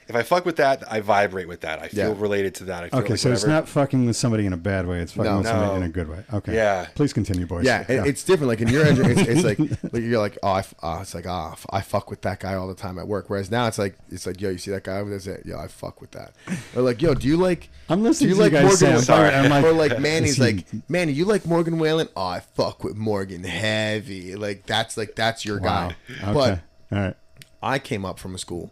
if 0.08 0.14
I 0.14 0.22
fuck 0.22 0.44
with 0.44 0.56
that, 0.56 0.84
I 0.92 1.00
vibrate 1.00 1.48
with 1.48 1.62
that. 1.62 1.80
I 1.82 1.88
feel 1.88 2.10
Yeah. 2.10 2.20
related 2.20 2.54
to 2.56 2.64
that. 2.64 2.84
I 2.84 2.88
feel 2.90 3.00
Okay, 3.00 3.10
like 3.14 3.18
so 3.18 3.32
it's 3.32 3.42
whatever- 3.42 3.60
not 3.62 3.68
fucking 3.68 4.06
with 4.06 4.16
somebody 4.16 4.46
in 4.46 4.52
a 4.52 4.56
bad 4.56 4.86
way. 4.86 5.00
It's 5.00 5.12
fucking 5.12 5.30
No. 5.30 5.38
with 5.38 5.46
somebody 5.46 5.70
No. 5.70 5.76
in 5.76 5.82
a 5.82 5.88
good 5.88 6.08
way. 6.08 6.18
Okay. 6.32 6.54
Yeah. 6.54 6.86
Please 6.94 7.12
continue, 7.12 7.46
boys. 7.46 7.64
Yeah, 7.64 7.84
it, 7.88 8.06
it's 8.06 8.22
different. 8.22 8.48
Like 8.48 8.60
in 8.60 8.68
your 8.68 8.84
engine, 8.86 9.10
it's, 9.18 9.20
it's 9.28 9.42
like, 9.44 9.58
like 9.92 10.02
you're 10.02 10.20
like, 10.20 10.38
oh, 10.42 10.48
I, 10.50 10.58
f- 10.60 10.74
oh, 10.82 11.00
it's 11.00 11.14
like, 11.14 11.26
ah, 11.26 11.52
f- 11.52 11.66
I 11.70 11.80
fuck 11.80 12.08
with 12.10 12.22
that 12.22 12.40
guy 12.40 12.54
all 12.54 12.68
the 12.68 12.74
time 12.74 12.98
at 12.98 13.08
work. 13.08 13.28
Whereas 13.28 13.50
now 13.50 13.66
it's 13.66 13.78
like, 13.78 13.96
it's 14.10 14.26
like, 14.26 14.40
yo, 14.40 14.50
you 14.50 14.58
see 14.58 14.70
that 14.70 14.84
guy 14.84 14.98
over 14.98 15.10
there? 15.10 15.16
It's 15.18 15.26
like, 15.26 15.44
Yo, 15.44 15.58
I 15.58 15.66
fuck 15.66 16.00
with 16.00 16.12
that. 16.12 16.32
Or 16.76 16.82
like, 16.82 17.02
yo, 17.02 17.14
do 17.14 17.26
you 17.26 17.36
like? 17.36 17.68
I'm 17.88 18.02
listening 18.02 18.30
Do 18.30 18.36
you 18.36 18.36
to 18.36 18.42
like 18.42 18.52
you 18.52 18.58
guys 18.58 18.62
Morgan? 18.64 18.78
say, 18.78 18.94
I'm 18.94 19.00
sorry, 19.02 19.34
I'm 19.34 19.50
like- 19.50 19.64
or 19.64 19.72
like 19.72 19.98
Manny's 20.00 20.30
Is 20.30 20.36
he- 20.36 20.42
like, 20.42 20.66
Manny, 20.88 21.12
you 21.12 21.24
like 21.24 21.46
Morgan 21.46 21.78
Wallen? 21.78 22.08
Oh, 22.16 22.26
I 22.26 22.40
fuck 22.54 22.84
with 22.84 22.96
Morgan 22.96 23.42
heavy. 23.44 24.34
Like 24.36 24.66
that's 24.66 24.96
like 24.96 25.14
that's 25.16 25.44
your 25.44 25.58
Wow. 25.60 25.88
guy. 25.88 25.96
Okay. 26.22 26.32
But 26.32 26.60
All 26.96 27.02
right. 27.04 27.16
I 27.62 27.78
came 27.78 28.04
up 28.04 28.18
from 28.18 28.34
a 28.34 28.38
school 28.38 28.70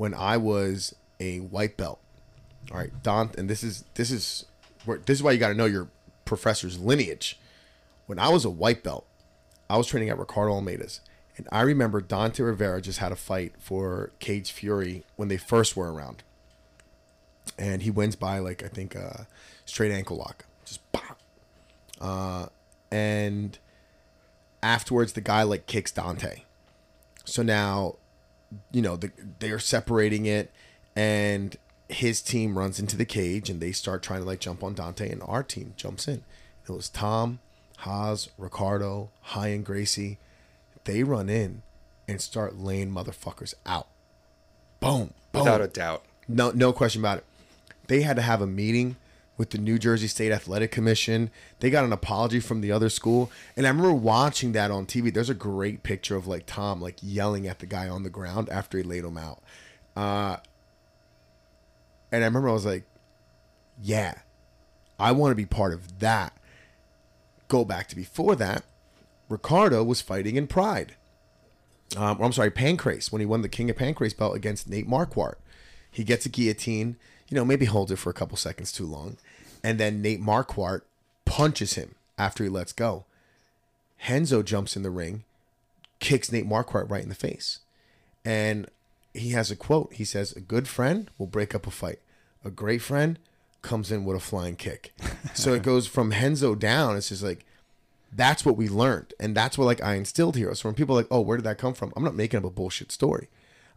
when 0.00 0.14
I 0.14 0.38
was 0.38 0.94
a 1.20 1.40
white 1.40 1.76
belt. 1.76 2.00
All 2.72 2.78
right, 2.78 2.90
Don, 3.02 3.32
and 3.36 3.50
this 3.50 3.62
is 3.62 3.84
this 3.96 4.10
is 4.10 4.46
where 4.86 4.96
this 4.96 5.18
is 5.18 5.22
why 5.22 5.32
you 5.32 5.38
got 5.38 5.48
to 5.48 5.54
know 5.54 5.66
your 5.66 5.88
professor's 6.24 6.78
lineage. 6.78 7.38
When 8.06 8.18
I 8.18 8.30
was 8.30 8.46
a 8.46 8.50
white 8.50 8.82
belt, 8.82 9.06
I 9.68 9.76
was 9.76 9.88
training 9.88 10.08
at 10.08 10.18
Ricardo 10.18 10.54
Almeida's, 10.54 11.02
and 11.36 11.46
I 11.52 11.60
remember 11.60 12.00
Dante 12.00 12.42
Rivera 12.42 12.80
just 12.80 12.98
had 12.98 13.12
a 13.12 13.16
fight 13.16 13.52
for 13.58 14.10
Cage 14.20 14.52
Fury 14.52 15.04
when 15.16 15.28
they 15.28 15.36
first 15.36 15.76
were 15.76 15.92
around, 15.92 16.22
and 17.58 17.82
he 17.82 17.90
wins 17.90 18.16
by 18.16 18.38
like 18.38 18.62
I 18.64 18.68
think 18.68 18.96
uh, 18.96 19.24
straight 19.66 19.92
ankle 19.92 20.16
lock, 20.16 20.46
just 20.64 20.80
pop. 20.92 21.18
Uh, 22.00 22.46
and 22.90 23.58
afterwards, 24.62 25.12
the 25.12 25.20
guy 25.20 25.42
like 25.42 25.66
kicks 25.66 25.92
Dante. 25.92 26.44
So 27.26 27.42
now, 27.42 27.96
you 28.72 28.82
know, 28.82 28.96
the, 28.96 29.10
they 29.38 29.50
are 29.50 29.58
separating 29.58 30.26
it, 30.26 30.50
and 30.96 31.56
his 31.88 32.20
team 32.20 32.58
runs 32.58 32.78
into 32.78 32.96
the 32.96 33.04
cage, 33.04 33.50
and 33.50 33.60
they 33.60 33.72
start 33.72 34.02
trying 34.02 34.20
to 34.20 34.26
like 34.26 34.40
jump 34.40 34.62
on 34.62 34.74
Dante, 34.74 35.10
and 35.10 35.22
our 35.24 35.42
team 35.42 35.74
jumps 35.76 36.08
in. 36.08 36.22
It 36.68 36.72
was 36.72 36.88
Tom, 36.88 37.40
Haas, 37.78 38.28
Ricardo, 38.38 39.10
High, 39.20 39.48
and 39.48 39.64
Gracie. 39.64 40.18
They 40.84 41.02
run 41.02 41.28
in 41.28 41.62
and 42.06 42.20
start 42.20 42.58
laying 42.58 42.90
motherfuckers 42.90 43.54
out. 43.66 43.88
Boom, 44.80 45.12
boom. 45.32 45.44
without 45.44 45.60
a 45.60 45.68
doubt. 45.68 46.04
No, 46.28 46.50
no 46.52 46.72
question 46.72 47.00
about 47.02 47.18
it. 47.18 47.24
They 47.88 48.02
had 48.02 48.16
to 48.16 48.22
have 48.22 48.40
a 48.40 48.46
meeting 48.46 48.96
with 49.40 49.50
the 49.50 49.58
New 49.58 49.78
Jersey 49.78 50.06
State 50.06 50.32
Athletic 50.32 50.70
Commission. 50.70 51.30
They 51.60 51.70
got 51.70 51.86
an 51.86 51.94
apology 51.94 52.40
from 52.40 52.60
the 52.60 52.70
other 52.70 52.90
school, 52.90 53.32
and 53.56 53.66
I 53.66 53.70
remember 53.70 53.94
watching 53.94 54.52
that 54.52 54.70
on 54.70 54.84
TV. 54.84 55.12
There's 55.12 55.30
a 55.30 55.34
great 55.34 55.82
picture 55.82 56.14
of 56.14 56.26
like 56.26 56.44
Tom 56.44 56.82
like 56.82 56.98
yelling 57.00 57.48
at 57.48 57.58
the 57.58 57.66
guy 57.66 57.88
on 57.88 58.02
the 58.02 58.10
ground 58.10 58.50
after 58.50 58.76
he 58.76 58.84
laid 58.84 59.02
him 59.02 59.16
out. 59.16 59.42
Uh, 59.96 60.36
and 62.12 62.22
I 62.22 62.26
remember 62.26 62.50
I 62.50 62.52
was 62.52 62.66
like, 62.66 62.84
"Yeah, 63.82 64.18
I 64.98 65.12
want 65.12 65.32
to 65.32 65.36
be 65.36 65.46
part 65.46 65.72
of 65.72 66.00
that." 66.00 66.36
Go 67.48 67.64
back 67.64 67.88
to 67.88 67.96
before 67.96 68.36
that, 68.36 68.62
Ricardo 69.30 69.82
was 69.82 70.02
fighting 70.02 70.36
in 70.36 70.48
Pride 70.48 70.96
um, 71.96 72.18
or 72.20 72.24
I'm 72.24 72.32
sorry, 72.32 72.50
Pancrase, 72.50 73.10
when 73.10 73.20
he 73.20 73.26
won 73.26 73.42
the 73.42 73.48
King 73.48 73.70
of 73.70 73.76
Pancrase 73.76 74.16
belt 74.16 74.36
against 74.36 74.68
Nate 74.68 74.88
Marquardt. 74.88 75.36
He 75.90 76.04
gets 76.04 76.24
a 76.24 76.28
guillotine, 76.28 76.96
you 77.28 77.34
know, 77.34 77.44
maybe 77.44 77.66
holds 77.66 77.90
it 77.90 77.96
for 77.96 78.10
a 78.10 78.14
couple 78.14 78.36
seconds 78.36 78.70
too 78.70 78.86
long. 78.86 79.16
And 79.62 79.78
then 79.78 80.02
Nate 80.02 80.22
Marquardt 80.22 80.82
punches 81.24 81.74
him 81.74 81.94
after 82.18 82.44
he 82.44 82.50
lets 82.50 82.72
go. 82.72 83.04
Renzo 84.08 84.42
jumps 84.42 84.76
in 84.76 84.82
the 84.82 84.90
ring, 84.90 85.24
kicks 85.98 86.32
Nate 86.32 86.48
Marquardt 86.48 86.90
right 86.90 87.02
in 87.02 87.08
the 87.08 87.14
face. 87.14 87.60
And 88.24 88.68
he 89.12 89.30
has 89.30 89.50
a 89.50 89.56
quote. 89.56 89.92
He 89.94 90.04
says, 90.04 90.32
A 90.32 90.40
good 90.40 90.68
friend 90.68 91.10
will 91.18 91.26
break 91.26 91.54
up 91.54 91.66
a 91.66 91.70
fight, 91.70 91.98
a 92.44 92.50
great 92.50 92.82
friend 92.82 93.18
comes 93.62 93.92
in 93.92 94.06
with 94.06 94.16
a 94.16 94.20
flying 94.20 94.56
kick. 94.56 94.92
so 95.34 95.52
it 95.52 95.62
goes 95.62 95.86
from 95.86 96.10
Renzo 96.10 96.54
down. 96.54 96.96
It's 96.96 97.10
just 97.10 97.22
like, 97.22 97.44
that's 98.12 98.44
what 98.44 98.56
we 98.56 98.68
learned 98.68 99.14
and 99.20 99.36
that's 99.36 99.56
what 99.56 99.66
like 99.66 99.82
i 99.82 99.94
instilled 99.94 100.36
here 100.36 100.52
so 100.54 100.68
when 100.68 100.74
people 100.74 100.96
are 100.96 101.00
like 101.02 101.08
oh 101.10 101.20
where 101.20 101.36
did 101.36 101.44
that 101.44 101.58
come 101.58 101.74
from 101.74 101.92
i'm 101.96 102.02
not 102.02 102.14
making 102.14 102.38
up 102.38 102.44
a 102.44 102.50
bullshit 102.50 102.90
story 102.90 103.28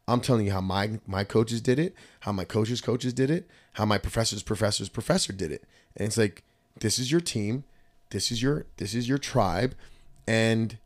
i'm 0.08 0.22
telling 0.22 0.46
you 0.46 0.52
how 0.52 0.62
my 0.62 1.00
my 1.08 1.24
coaches 1.24 1.62
did 1.62 1.80
it 1.80 1.94
how 2.22 2.32
my 2.32 2.44
coaches 2.44 2.82
coaches 2.82 3.14
did 3.14 3.30
it 3.30 3.48
how 3.74 3.86
my 3.86 3.98
professors 3.98 4.44
professors 4.44 4.90
professor 4.90 5.34
did 5.34 5.52
it. 5.52 5.64
And 5.96 6.08
it's 6.08 6.18
like 6.18 6.44
this 6.80 6.98
is 6.98 7.12
your 7.12 7.22
team 7.22 7.64
this 8.10 8.32
is 8.32 8.42
your 8.42 8.66
this 8.78 8.94
is 8.94 9.10
your 9.10 9.18
tribe 9.18 9.76
and 10.28 10.78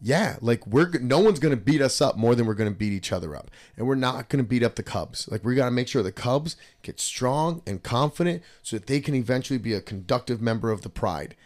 yeah 0.00 0.36
like 0.40 0.66
we're 0.66 0.90
no 1.00 1.20
one's 1.20 1.38
gonna 1.38 1.56
beat 1.56 1.80
us 1.80 2.00
up 2.00 2.16
more 2.16 2.34
than 2.34 2.46
we're 2.46 2.54
gonna 2.54 2.70
beat 2.70 2.92
each 2.92 3.12
other 3.12 3.34
up. 3.34 3.50
And 3.76 3.86
we're 3.86 3.94
not 3.94 4.28
gonna 4.28 4.42
beat 4.42 4.62
up 4.62 4.74
the 4.74 4.82
cubs. 4.82 5.28
Like 5.30 5.44
we 5.44 5.54
gotta 5.54 5.70
make 5.70 5.88
sure 5.88 6.02
the 6.02 6.12
cubs 6.12 6.56
get 6.82 7.00
strong 7.00 7.62
and 7.66 7.82
confident 7.82 8.42
so 8.62 8.76
that 8.76 8.86
they 8.86 9.00
can 9.00 9.14
eventually 9.14 9.58
be 9.58 9.72
a 9.72 9.80
conductive 9.80 10.42
member 10.42 10.70
of 10.70 10.82
the 10.82 10.90
pride. 10.90 11.36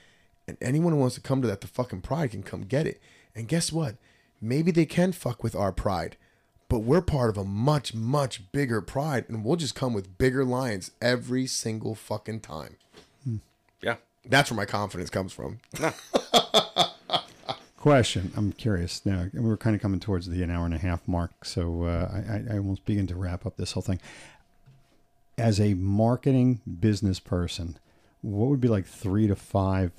And 0.47 0.57
anyone 0.63 0.95
who 0.95 0.99
wants 0.99 1.15
to 1.17 1.21
come 1.21 1.43
to 1.43 1.49
that, 1.49 1.61
the 1.61 1.67
fucking 1.67 2.01
pride 2.01 2.31
can 2.31 2.43
come 2.43 2.63
get 2.63 2.87
it. 2.87 3.01
And 3.35 3.47
guess 3.47 3.71
what? 3.71 3.97
Maybe 4.41 4.71
they 4.71 4.87
can 4.87 5.13
fuck 5.13 5.43
with 5.43 5.55
our 5.55 5.73
pride, 5.73 6.17
but 6.69 6.81
we're 6.81 7.01
part 7.01 7.31
of 7.31 7.39
a 7.39 7.45
much, 7.45 7.95
much 7.95 8.53
bigger 8.53 8.81
pride, 8.81 9.25
and 9.29 9.45
we'll 9.45 9.57
just 9.57 9.75
come 9.75 9.95
with 9.95 10.19
bigger 10.19 10.45
lions 10.45 10.91
every 11.01 11.47
single 11.47 11.95
fucking 11.95 12.41
time. 12.41 12.77
Yeah. 13.81 13.97
That's 14.25 14.51
where 14.51 14.57
my 14.57 14.67
confidence 14.67 15.11
comes 15.11 15.33
from. 15.33 15.61
Question. 17.79 18.33
I'm 18.37 18.53
curious 18.53 19.07
now. 19.07 19.27
We're 19.33 19.57
kind 19.57 19.77
of 19.77 19.81
coming 19.81 20.01
towards 20.01 20.29
the 20.29 20.43
an 20.43 20.51
hour 20.51 20.67
and 20.67 20.75
a 20.75 20.79
half 20.79 21.07
mark, 21.07 21.45
so 21.45 21.85
uh, 21.85 22.11
I, 22.13 22.35
I, 22.35 22.45
I 22.55 22.59
almost 22.59 22.85
begin 22.85 23.07
to 23.07 23.17
wrap 23.17 23.47
up 23.47 23.57
this 23.57 23.73
whole 23.73 23.83
thing. 23.83 24.01
As 25.39 25.61
a 25.61 25.75
marketing 25.75 26.61
business 26.81 27.21
person, 27.21 27.79
what 28.21 28.49
would 28.49 28.61
be 28.61 28.69
like 28.69 28.85
three 28.85 29.29
to 29.29 29.37
five 29.37 29.93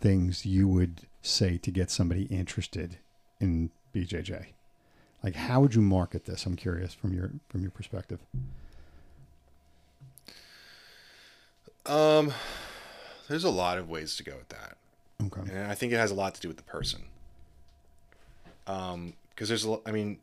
things 0.00 0.44
you 0.44 0.66
would 0.66 1.02
say 1.22 1.56
to 1.58 1.70
get 1.70 1.90
somebody 1.90 2.24
interested 2.24 2.98
in 3.40 3.70
BJJ? 3.94 4.46
Like, 5.24 5.34
how 5.36 5.62
would 5.62 5.74
you 5.74 5.80
market 5.80 6.26
this? 6.26 6.44
I'm 6.44 6.54
curious 6.54 6.92
from 6.92 7.14
your 7.14 7.30
from 7.48 7.62
your 7.62 7.70
perspective. 7.70 8.20
Um, 11.86 12.30
there's 13.28 13.44
a 13.44 13.50
lot 13.50 13.78
of 13.78 13.88
ways 13.88 14.16
to 14.16 14.22
go 14.22 14.36
with 14.36 14.50
that, 14.50 14.76
Okay. 15.22 15.50
and 15.50 15.66
I 15.66 15.74
think 15.74 15.94
it 15.94 15.96
has 15.96 16.10
a 16.10 16.14
lot 16.14 16.34
to 16.34 16.40
do 16.42 16.48
with 16.48 16.58
the 16.58 16.62
person. 16.62 17.04
Um, 18.66 19.14
because 19.30 19.48
there's 19.48 19.64
a, 19.66 19.78
I 19.86 19.92
mean, 19.92 20.18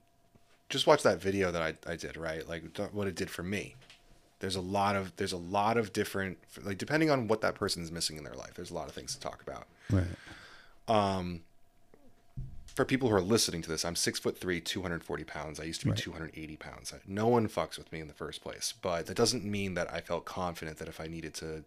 just 0.69 0.85
watch 0.85 1.01
that 1.01 1.19
video 1.19 1.51
that 1.51 1.61
I 1.63 1.91
I 1.91 1.95
did 1.95 2.15
right, 2.15 2.47
like 2.47 2.63
what 2.91 3.07
it 3.07 3.15
did 3.15 3.31
for 3.31 3.41
me. 3.41 3.75
There's 4.39 4.55
a 4.55 4.61
lot 4.61 4.95
of 4.95 5.15
there's 5.15 5.33
a 5.33 5.37
lot 5.37 5.77
of 5.77 5.93
different 5.93 6.37
like 6.63 6.77
depending 6.77 7.09
on 7.09 7.27
what 7.27 7.41
that 7.41 7.55
person 7.55 7.81
is 7.81 7.91
missing 7.91 8.17
in 8.17 8.23
their 8.23 8.35
life. 8.35 8.53
There's 8.53 8.69
a 8.71 8.75
lot 8.75 8.87
of 8.87 8.93
things 8.93 9.15
to 9.15 9.19
talk 9.19 9.41
about. 9.41 9.65
Right. 9.89 10.05
For 12.73 12.85
people 12.85 13.09
who 13.09 13.15
are 13.15 13.21
listening 13.21 13.61
to 13.63 13.69
this, 13.69 13.83
I'm 13.83 13.95
six 13.95 14.19
foot 14.19 14.37
three, 14.37 14.61
240 14.61 15.23
pounds. 15.25 15.59
I 15.59 15.63
used 15.63 15.81
to 15.81 15.87
be 15.87 15.93
280 15.93 16.55
pounds. 16.57 16.93
No 17.07 17.27
one 17.27 17.47
fucks 17.47 17.77
with 17.77 17.91
me 17.91 17.99
in 17.99 18.07
the 18.07 18.13
first 18.13 18.41
place, 18.41 18.73
but 18.81 19.07
that 19.07 19.17
doesn't 19.17 19.43
mean 19.43 19.73
that 19.73 19.93
I 19.93 19.99
felt 19.99 20.25
confident 20.25 20.77
that 20.77 20.87
if 20.87 21.01
I 21.01 21.07
needed 21.07 21.33
to 21.35 21.63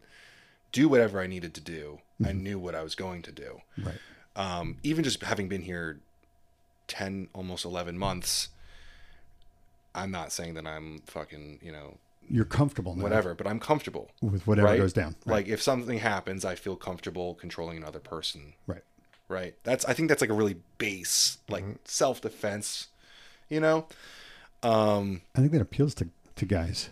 do 0.72 0.89
whatever 0.89 1.20
I 1.20 1.26
needed 1.26 1.55
to 1.55 1.60
do, 1.60 1.98
I 2.24 2.32
knew 2.32 2.59
what 2.59 2.74
I 2.74 2.82
was 2.82 2.94
going 2.94 3.22
to 3.22 3.32
do. 3.32 3.60
Right. 3.78 3.98
Um, 4.36 4.78
even 4.82 5.05
just 5.05 5.22
having 5.22 5.48
been 5.48 5.62
here 5.62 6.01
10, 6.89 7.28
almost 7.35 7.64
11 7.64 7.98
months, 7.98 8.48
I'm 9.94 10.10
not 10.10 10.32
saying 10.32 10.55
that 10.55 10.66
I'm 10.66 11.02
fucking, 11.06 11.60
you 11.62 11.70
know, 11.70 11.98
You're 12.28 12.44
comfortable 12.44 12.97
now 12.97 13.02
whatever, 13.02 13.35
but 13.35 13.47
I'm 13.47 13.60
comfortable. 13.60 14.10
with 14.20 14.47
whatever 14.47 14.68
right? 14.68 14.78
goes 14.78 14.93
down. 14.93 15.14
Right. 15.24 15.35
Like 15.35 15.48
if 15.48 15.62
something 15.62 15.98
happens, 15.98 16.44
I 16.44 16.55
feel 16.56 16.76
comfortable 16.76 17.35
controlling 17.35 17.76
another 17.76 18.01
person 18.01 18.55
right. 18.66 18.82
Right 19.28 19.55
that's 19.64 19.84
i 19.86 19.92
think 19.92 20.09
that's 20.09 20.20
like 20.20 20.30
a 20.30 20.34
really 20.34 20.56
base 20.78 21.38
like 21.48 21.62
Mm-hmm. 21.64 21.72
self-defense 21.84 22.88
you 23.48 23.60
know 23.60 23.86
um 24.62 25.20
I 25.34 25.40
think 25.40 25.52
that 25.52 25.60
appeals 25.60 25.94
to, 25.96 26.09
to 26.36 26.46
guys. 26.46 26.88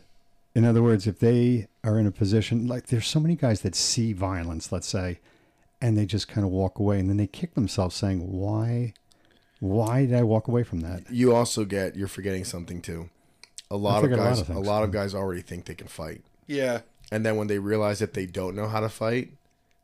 In 0.55 0.65
other 0.67 0.83
words, 0.83 1.07
if 1.07 1.19
they 1.21 1.69
are 1.83 1.99
in 1.99 2.07
a 2.07 2.11
position 2.11 2.67
like 2.67 2.89
there's 2.89 3.07
so 3.07 3.19
many 3.19 3.35
guys 3.37 3.63
that 3.63 3.75
see 3.75 4.13
violence, 4.13 4.71
let's 4.71 4.87
say, 4.87 5.21
and 5.81 5.97
they 5.97 6.05
just 6.05 6.29
kind 6.29 6.45
of 6.45 6.53
walk 6.53 6.79
away 6.79 6.99
and 6.99 7.09
then 7.09 7.17
they 7.17 7.27
kick 7.27 7.55
themselves 7.55 7.97
saying, 7.97 8.31
Why 8.31 8.93
why 9.61 10.05
did 10.05 10.15
I 10.15 10.23
walk 10.23 10.49
away 10.49 10.63
from 10.65 10.81
that? 10.81 11.11
You 11.11 11.35
also 11.35 11.65
get 11.65 11.97
you're 11.97 12.09
forgetting 12.09 12.45
something 12.45 12.83
too. 12.83 13.09
A 13.71 13.77
lot 13.77 13.97
of 13.97 14.03
forget 14.03 14.19
a 14.19 14.23
lot 14.23 14.29
guys, 14.29 14.41
of 14.41 14.51
a 14.51 14.59
lot 14.61 14.83
of 14.83 14.91
guys 14.91 15.15
already 15.15 15.41
think 15.41 15.65
they 15.65 15.75
can 15.75 15.89
fight, 15.89 16.21
yeah 16.47 16.81
and 17.11 17.25
then 17.25 17.37
when 17.37 17.47
they 17.47 17.59
realize 17.59 18.01
that 18.01 18.13
they 18.13 18.27
don't 18.27 18.55
know 18.55 18.69
how 18.69 18.81
to 18.81 18.91
fight, 18.91 19.33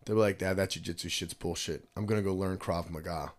they're 0.05 0.17
like, 0.17 0.39
"Dad, 0.39 0.57
that 0.57 0.71
jujitsu 0.71 1.11
shit's 1.11 1.35
bullshit. 1.35 1.85
I'm 1.97 2.07
gonna 2.07 2.23
go 2.23 2.35
learn 2.35 2.59
Krav 2.59 2.91
Maga." 2.91 3.33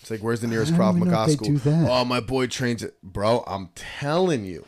It's 0.00 0.10
like, 0.10 0.20
where's 0.20 0.40
the 0.40 0.46
nearest 0.46 0.72
I 0.72 0.76
don't 0.78 0.96
Krav 0.96 1.04
Maga 1.06 1.32
school? 1.32 1.60
Oh, 1.90 2.04
my 2.04 2.20
boy 2.20 2.46
trains 2.46 2.82
it, 2.82 2.96
bro. 3.02 3.42
I'm 3.46 3.70
telling 3.74 4.44
you, 4.44 4.64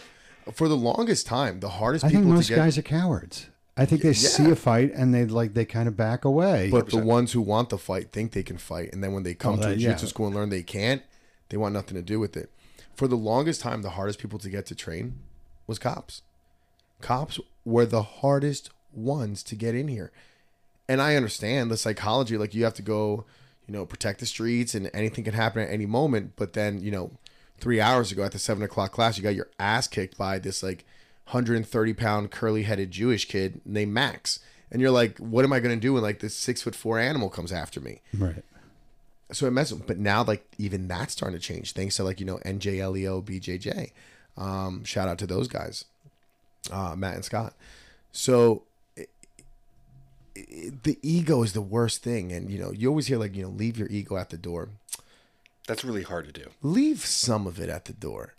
for 0.53 0.67
the 0.69 0.77
longest 0.77 1.27
time, 1.27 1.61
the 1.61 1.69
hardest 1.69 2.05
I 2.05 2.09
think 2.09 2.23
people 2.23 2.35
most 2.35 2.47
to 2.49 2.55
get, 2.55 2.57
guys 2.61 2.79
are 2.79 2.83
cowards. 2.83 3.47
I 3.77 3.85
think 3.85 4.03
they 4.03 4.13
see 4.15 4.51
a 4.51 4.57
fight 4.57 4.93
and 4.93 5.15
they 5.15 5.25
like 5.27 5.55
they 5.55 5.65
kind 5.65 5.87
of 5.87 5.97
back 5.97 6.25
away. 6.25 6.69
but 6.71 6.89
the 6.91 6.97
ones 6.99 7.33
who 7.33 7.41
want 7.41 7.69
the 7.69 7.79
fight 7.79 8.11
think 8.11 8.33
they 8.33 8.43
can 8.43 8.59
fight, 8.59 8.91
and 8.93 9.03
then 9.05 9.13
when 9.13 9.23
they 9.23 9.35
come 9.35 9.55
Oh, 9.55 9.63
to 9.63 9.67
a 9.67 9.71
that- 9.71 9.79
jiu-jitsu 9.79 10.07
yeah. 10.07 10.09
school 10.11 10.27
and 10.27 10.35
learn 10.35 10.49
they 10.49 10.63
can't, 10.65 11.03
they 11.51 11.57
want 11.57 11.73
nothing 11.75 11.95
to 11.95 12.03
do 12.03 12.19
with 12.19 12.37
it. 12.37 12.51
For 12.97 13.07
the 13.07 13.17
longest 13.17 13.61
time, 13.61 13.83
the 13.83 13.91
hardest 13.91 14.19
people 14.19 14.41
to 14.41 14.51
get 14.51 14.67
to 14.67 14.75
train 14.75 15.21
was 15.69 15.79
cops. 15.79 16.23
Cops 17.01 17.39
were 17.65 17.87
the 17.87 18.03
hardest 18.03 18.71
ones 18.93 19.45
to 19.45 19.55
get 19.55 19.77
in 19.77 19.87
here, 19.87 20.11
and 20.89 21.03
I 21.03 21.17
understand 21.17 21.71
the 21.71 21.77
psychology. 21.77 22.39
Like 22.39 22.55
you 22.55 22.65
have 22.65 22.75
to 22.75 22.83
go, 22.83 23.25
you 23.67 23.75
know, 23.75 23.85
protect 23.85 24.21
the 24.21 24.27
streets, 24.27 24.75
and 24.75 24.91
anything 24.95 25.25
can 25.25 25.35
happen 25.35 25.63
at 25.63 25.71
any 25.71 25.87
moment. 25.87 26.33
But 26.37 26.55
then, 26.55 26.81
you 26.81 26.91
know, 26.91 27.11
three 27.59 27.81
hours 27.81 28.11
ago 28.11 28.25
at 28.25 28.33
the 28.33 28.39
seven 28.39 28.63
o'clock 28.63 28.93
class, 28.93 29.17
you 29.17 29.23
got 29.23 29.35
your 29.35 29.49
ass 29.59 29.87
kicked 29.87 30.17
by 30.17 30.39
this 30.39 30.63
like 30.63 30.85
130 31.27 31.93
pound 31.95 32.31
curly 32.31 32.63
headed 32.63 32.91
Jewish 32.91 33.27
kid 33.27 33.61
named 33.65 33.93
Max. 33.93 34.41
And 34.71 34.81
you're 34.83 34.91
like, 34.91 35.19
what 35.19 35.45
am 35.45 35.53
I 35.53 35.61
going 35.61 35.75
to 35.75 35.81
do 35.81 35.95
when 35.95 36.03
like 36.03 36.21
this 36.21 36.35
six 36.35 36.63
foot 36.63 36.75
four 36.75 36.99
animal 36.99 37.29
comes 37.29 37.53
after 37.53 37.81
me? 37.81 38.01
right. 38.17 38.45
So 39.31 39.47
it 39.47 39.51
messes. 39.51 39.79
But 39.79 39.99
now, 39.99 40.25
like 40.25 40.47
even 40.57 40.89
that's 40.89 41.13
starting 41.13 41.39
to 41.39 41.45
change. 41.45 41.73
Thanks 41.73 41.97
to 41.97 42.05
like 42.05 42.19
you 42.19 42.25
know 42.25 42.39
NJLEO, 42.39 43.23
BJJ. 43.23 43.93
Um, 44.39 44.85
shout 44.85 45.09
out 45.09 45.19
to 45.19 45.27
those 45.27 45.49
guys, 45.49 45.85
uh, 46.71 46.95
Matt 46.97 47.17
and 47.17 47.25
Scott. 47.25 47.55
So 48.11 48.63
it, 50.39 50.47
it, 50.51 50.83
the 50.85 50.99
ego 51.03 51.43
is 51.43 51.53
the 51.53 51.61
worst 51.63 52.03
thing, 52.03 52.33
and 52.33 52.51
you 52.51 52.59
know 52.59 52.71
you 52.73 52.89
always 52.89 53.07
hear 53.07 53.19
like 53.19 53.35
you 53.37 53.43
know 53.43 53.49
leave 53.51 53.77
your 53.79 53.89
ego 53.89 54.17
at 54.17 54.31
the 54.31 54.37
door. 54.39 54.69
that's 55.67 55.85
really 55.85 56.03
hard 56.03 56.27
to 56.27 56.33
do 56.33 56.51
Leave 56.63 57.01
some 57.05 57.47
of 57.47 57.59
it 57.61 57.69
at 57.69 57.85
the 57.87 57.93
door. 57.93 58.35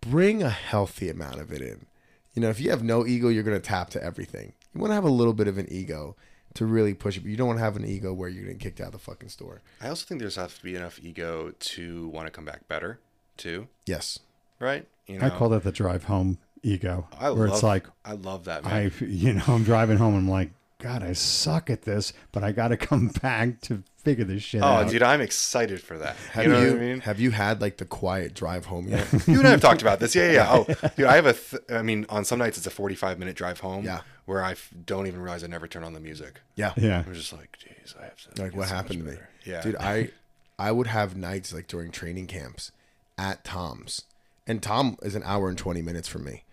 Bring 0.00 0.42
a 0.42 0.50
healthy 0.50 1.10
amount 1.10 1.40
of 1.40 1.52
it 1.52 1.60
in. 1.60 1.86
You 2.34 2.42
know, 2.42 2.48
if 2.48 2.58
you 2.60 2.70
have 2.70 2.82
no 2.82 3.06
ego, 3.06 3.28
you're 3.28 3.42
going 3.42 3.60
to 3.60 3.66
tap 3.66 3.90
to 3.90 4.02
everything. 4.02 4.52
You 4.74 4.80
want 4.80 4.90
to 4.90 4.94
have 4.94 5.04
a 5.04 5.10
little 5.10 5.34
bit 5.34 5.46
of 5.46 5.58
an 5.58 5.66
ego 5.70 6.16
to 6.54 6.64
really 6.66 6.94
push 6.94 7.16
it, 7.16 7.20
but 7.20 7.30
you 7.30 7.36
don't 7.36 7.46
want 7.48 7.58
to 7.58 7.64
have 7.64 7.76
an 7.76 7.84
ego 7.84 8.12
where 8.14 8.28
you're 8.28 8.44
getting 8.44 8.58
kicked 8.58 8.80
out 8.80 8.88
of 8.88 8.92
the 8.92 8.98
fucking 8.98 9.28
store. 9.28 9.60
i 9.80 9.88
also 9.88 10.04
think 10.06 10.20
there's 10.20 10.36
have 10.36 10.56
to 10.56 10.62
be 10.62 10.74
enough 10.76 10.98
ego 11.02 11.52
to 11.58 12.08
want 12.08 12.26
to 12.26 12.30
come 12.30 12.44
back 12.44 12.66
better 12.68 12.98
too 13.36 13.66
Yes. 13.86 14.20
right 14.60 14.86
you 15.06 15.18
I 15.20 15.30
call 15.30 15.48
that 15.50 15.64
the 15.64 15.72
drive 15.72 16.04
home 16.04 16.38
ego. 16.62 17.08
I 17.18 17.30
where 17.30 17.46
love, 17.48 17.54
it's 17.56 17.62
like 17.62 17.86
i 18.04 18.12
love 18.12 18.44
that 18.44 18.64
man 18.64 18.72
I 19.00 19.04
you 19.04 19.32
know, 19.34 19.42
I'm 19.48 19.64
driving 19.64 19.96
home 19.98 20.14
and 20.14 20.22
I'm 20.22 20.30
like, 20.30 20.50
God, 20.84 21.02
I 21.02 21.14
suck 21.14 21.70
at 21.70 21.82
this, 21.82 22.12
but 22.30 22.44
I 22.44 22.52
gotta 22.52 22.76
come 22.90 23.08
back 23.08 23.60
to 23.62 23.82
figure 23.96 24.24
this 24.26 24.42
shit 24.42 24.60
oh 24.60 24.66
out. 24.66 24.90
dude 24.90 25.02
i'm 25.02 25.22
excited 25.22 25.80
for 25.80 25.96
that 25.96 26.14
Have 26.32 26.44
you 26.44 26.52
you, 26.52 26.60
know 26.60 26.66
what 26.72 26.76
i 26.76 26.78
mean 26.78 27.00
have 27.00 27.18
you 27.18 27.30
had 27.30 27.62
like 27.62 27.78
the 27.78 27.86
quiet 27.86 28.34
drive 28.34 28.66
home 28.66 28.86
yet? 28.86 29.10
you 29.26 29.38
and 29.38 29.46
I 29.48 29.52
have 29.52 29.62
talked 29.62 29.80
about 29.80 29.98
this. 29.98 30.14
Yeah, 30.14 30.26
yeah. 30.26 30.32
yeah. 30.32 30.50
Oh, 30.82 30.88
dude, 30.96 31.06
I 31.06 31.14
have 31.16 31.24
a. 31.24 31.32
Th- 31.32 31.62
I 31.70 31.80
mean, 31.80 32.04
on 32.10 32.26
some 32.26 32.38
nights 32.38 32.58
it's 32.58 32.66
a 32.66 32.70
forty-five 32.70 33.18
minute 33.18 33.34
drive 33.34 33.60
home. 33.60 33.82
Yeah. 33.82 34.02
Where 34.26 34.42
I 34.44 34.50
f- 34.52 34.70
don't 34.84 35.06
even 35.06 35.20
realize 35.22 35.42
I 35.42 35.46
never 35.46 35.66
turn 35.66 35.84
on 35.84 35.94
the 35.94 36.00
music. 36.00 36.42
yeah. 36.54 36.74
Yeah. 36.76 37.02
I'm 37.06 37.14
just 37.14 37.32
like, 37.32 37.56
jeez, 37.58 37.98
I 37.98 38.04
have 38.04 38.34
to. 38.34 38.42
Like 38.42 38.54
what 38.54 38.68
so 38.68 38.74
happened 38.74 38.98
to 38.98 39.04
me? 39.06 39.10
better. 39.12 39.28
Yeah, 39.46 39.62
Dude, 39.62 39.76
I 39.76 40.10
I 40.58 40.70
would 40.70 40.86
have 40.88 41.16
nights 41.16 41.54
like 41.54 41.66
during 41.66 41.90
training 41.90 42.26
camps 42.26 42.72
at 43.16 43.42
Tom's. 43.42 44.02
And 44.46 44.62
Tom 44.62 44.98
is 45.02 45.14
an 45.14 45.22
hour 45.24 45.48
and 45.48 45.56
20 45.56 45.80
minutes 45.80 46.08
from 46.08 46.24
me. 46.24 46.44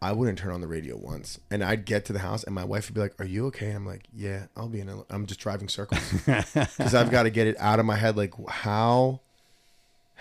I 0.00 0.12
wouldn't 0.12 0.38
turn 0.38 0.52
on 0.52 0.60
the 0.60 0.68
radio 0.68 0.96
once. 0.96 1.40
And 1.50 1.62
I'd 1.62 1.84
get 1.84 2.04
to 2.06 2.12
the 2.12 2.20
house 2.20 2.44
and 2.44 2.54
my 2.54 2.64
wife 2.64 2.88
would 2.88 2.94
be 2.94 3.00
like, 3.00 3.20
"Are 3.20 3.26
you 3.26 3.46
okay?" 3.46 3.68
And 3.68 3.76
I'm 3.76 3.86
like, 3.86 4.04
"Yeah, 4.14 4.46
I'll 4.56 4.68
be 4.68 4.80
in 4.80 4.88
a 4.88 5.04
I'm 5.10 5.26
just 5.26 5.40
driving 5.40 5.68
circles." 5.68 6.00
Cuz 6.24 6.94
I've 6.94 7.10
got 7.10 7.24
to 7.24 7.30
get 7.30 7.46
it 7.46 7.56
out 7.58 7.80
of 7.80 7.86
my 7.86 7.96
head 7.96 8.16
like 8.16 8.34
how 8.48 9.20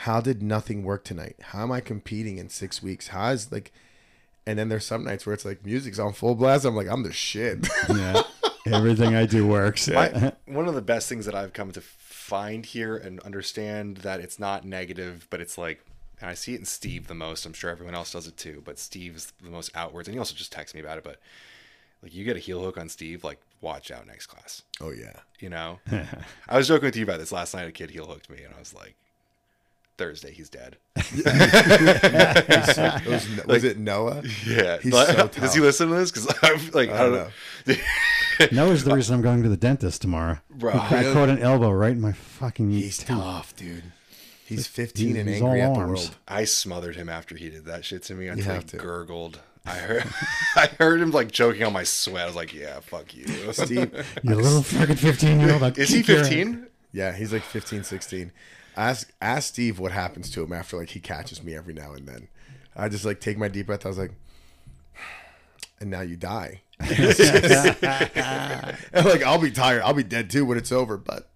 how 0.02 0.22
did 0.22 0.42
nothing 0.42 0.84
work 0.84 1.04
tonight? 1.04 1.36
How 1.42 1.64
am 1.64 1.72
I 1.72 1.82
competing 1.82 2.38
in 2.38 2.50
6 2.50 2.84
weeks? 2.84 3.10
How 3.10 3.30
is 3.30 3.52
like 3.52 3.72
and 4.48 4.58
then 4.58 4.70
there's 4.70 4.86
some 4.86 5.04
nights 5.04 5.26
where 5.26 5.34
it's 5.34 5.44
like 5.44 5.66
music's 5.66 6.00
on 6.00 6.14
full 6.14 6.34
blast. 6.34 6.64
I'm 6.64 6.76
like, 6.76 6.88
I'm 6.88 7.04
the 7.04 7.12
shit. 7.12 7.68
yeah. 7.90 8.24
Everything 8.66 9.14
I 9.14 9.26
do 9.26 9.46
works. 9.46 9.90
My, 9.90 10.34
one 10.46 10.68
of 10.68 10.74
the 10.74 10.82
best 10.82 11.10
things 11.10 11.26
that 11.26 11.36
I've 11.36 11.54
come 11.54 11.72
to 11.72 11.82
find 11.82 12.66
here 12.66 12.96
and 12.96 13.20
understand 13.22 13.98
that 13.98 14.22
it's 14.22 14.40
not 14.40 14.66
negative, 14.66 15.28
but 15.30 15.42
it's 15.42 15.58
like, 15.58 15.84
and 16.20 16.30
I 16.30 16.34
see 16.34 16.54
it 16.54 16.60
in 16.60 16.66
Steve 16.66 17.08
the 17.08 17.16
most. 17.16 17.46
I'm 17.46 17.54
sure 17.54 17.70
everyone 17.70 17.96
else 17.96 18.12
does 18.12 18.28
it 18.28 18.38
too, 18.38 18.62
but 18.66 18.80
Steve's 18.80 19.32
the 19.44 19.50
most 19.50 19.72
outwards, 19.76 20.08
and 20.08 20.16
he 20.16 20.20
also 20.20 20.36
just 20.36 20.52
texts 20.52 20.76
me 20.76 20.82
about 20.82 20.98
it. 20.98 21.04
But 21.04 21.20
like, 22.02 22.14
you 22.14 22.26
get 22.26 22.36
a 22.36 22.40
heel 22.40 22.62
hook 22.62 22.78
on 22.78 22.90
Steve, 22.90 23.24
like, 23.24 23.40
watch 23.62 23.92
out 23.92 24.08
next 24.08 24.28
class. 24.28 24.64
oh 24.82 24.92
yeah. 24.92 25.14
You 25.40 25.50
know, 25.50 25.80
I 26.50 26.58
was 26.58 26.68
joking 26.68 26.86
with 26.86 26.96
you 26.96 27.04
about 27.04 27.20
this 27.20 27.32
last 27.32 27.54
night. 27.54 27.68
A 27.68 27.72
kid 27.72 27.92
heel 27.92 28.06
hooked 28.06 28.30
me, 28.30 28.44
and 28.44 28.54
I 28.56 28.60
was 28.60 28.74
like, 28.74 28.96
Thursday, 29.98 30.32
he's 30.32 30.50
dead. 30.50 30.78
It 31.00 33.08
was, 33.08 33.46
was 33.46 33.64
it 33.64 33.78
Noah? 33.78 34.24
Yeah, 34.46 34.78
He's 34.80 34.94
Like, 34.94 35.08
so 35.08 35.28
does 35.42 35.54
he 35.54 35.62
listen 35.62 35.90
to 35.90 35.96
this? 35.96 36.12
Because 36.12 36.28
I'm 36.44 36.72
like, 36.72 36.90
I 36.90 37.04
don't 37.04 37.14
don't 37.14 37.32
know. 37.68 37.76
Noah's 38.52 38.84
the 38.84 38.94
reason 38.94 39.16
I'm 39.16 39.22
going 39.22 39.42
to 39.44 39.50
the 39.50 39.58
dentist 39.58 40.02
tomorrow. 40.02 40.40
Bro. 40.52 40.74
I 40.74 41.12
caught 41.14 41.30
an 41.30 41.40
elbow 41.40 41.72
right 41.72 41.92
in 41.92 42.02
my 42.02 42.12
fucking 42.12 42.70
He's 42.70 42.98
tooth. 43.00 43.08
tough, 43.08 43.56
dude. 43.56 43.84
He's 44.48 44.68
15 44.68 45.08
He's- 45.08 45.20
and 45.20 45.30
he's 45.30 45.42
angry 45.42 45.62
at 45.62 45.74
the 45.74 45.80
world. 45.80 46.16
I 46.28 46.46
smothered 46.46 46.96
him 46.96 47.10
after 47.10 47.36
he 47.36 47.50
did 47.50 47.66
that 47.66 47.84
shit 47.86 48.04
to 48.04 48.14
me 48.16 48.30
I 48.30 48.40
have 48.42 48.64
he 48.64 48.70
to. 48.70 48.78
gurgled. 48.78 49.40
I 49.66 49.78
heard, 49.80 50.06
I 50.56 50.68
heard 50.80 51.02
him 51.02 51.12
like 51.12 51.32
choking 51.32 51.64
on 51.64 51.74
my 51.74 51.84
sweat. 51.84 52.24
I 52.24 52.26
was 52.28 52.36
like, 52.38 52.54
"Yeah, 52.54 52.80
fuck 52.80 53.14
you." 53.14 53.28
Steve, 53.52 53.92
You 54.24 54.36
little 54.36 54.64
fucking 54.64 54.96
15 54.96 55.40
year 55.42 55.62
old. 55.62 55.78
Is 55.78 55.90
he 55.90 56.02
15? 56.04 56.68
yeah, 56.94 57.12
he's 57.12 57.34
like 57.34 57.44
15, 57.44 57.84
16. 57.84 58.32
Ask 58.78 59.12
ask 59.22 59.50
Steve 59.50 59.78
what 59.80 59.92
happens 59.92 60.30
to 60.32 60.42
him 60.44 60.54
after 60.54 60.78
like 60.78 60.92
he 60.92 61.02
catches 61.02 61.44
me 61.44 61.54
every 61.54 61.74
now 61.74 61.92
and 61.92 62.08
then. 62.08 62.30
I 62.76 62.88
just 62.88 63.04
like 63.04 63.20
take 63.20 63.38
my 63.38 63.50
deep 63.50 63.66
breath. 63.66 63.86
I 63.86 63.90
was 63.90 63.98
like, 63.98 64.12
and 65.82 65.90
now 65.90 66.02
you 66.02 66.16
die. 66.16 66.62
and 66.80 67.18
like 68.94 69.24
I'll 69.24 69.40
be 69.40 69.52
tired. 69.52 69.82
I'll 69.82 69.94
be 69.94 70.04
dead 70.04 70.30
too 70.30 70.46
when 70.46 70.58
it's 70.58 70.72
over. 70.72 70.98
But 70.98 71.28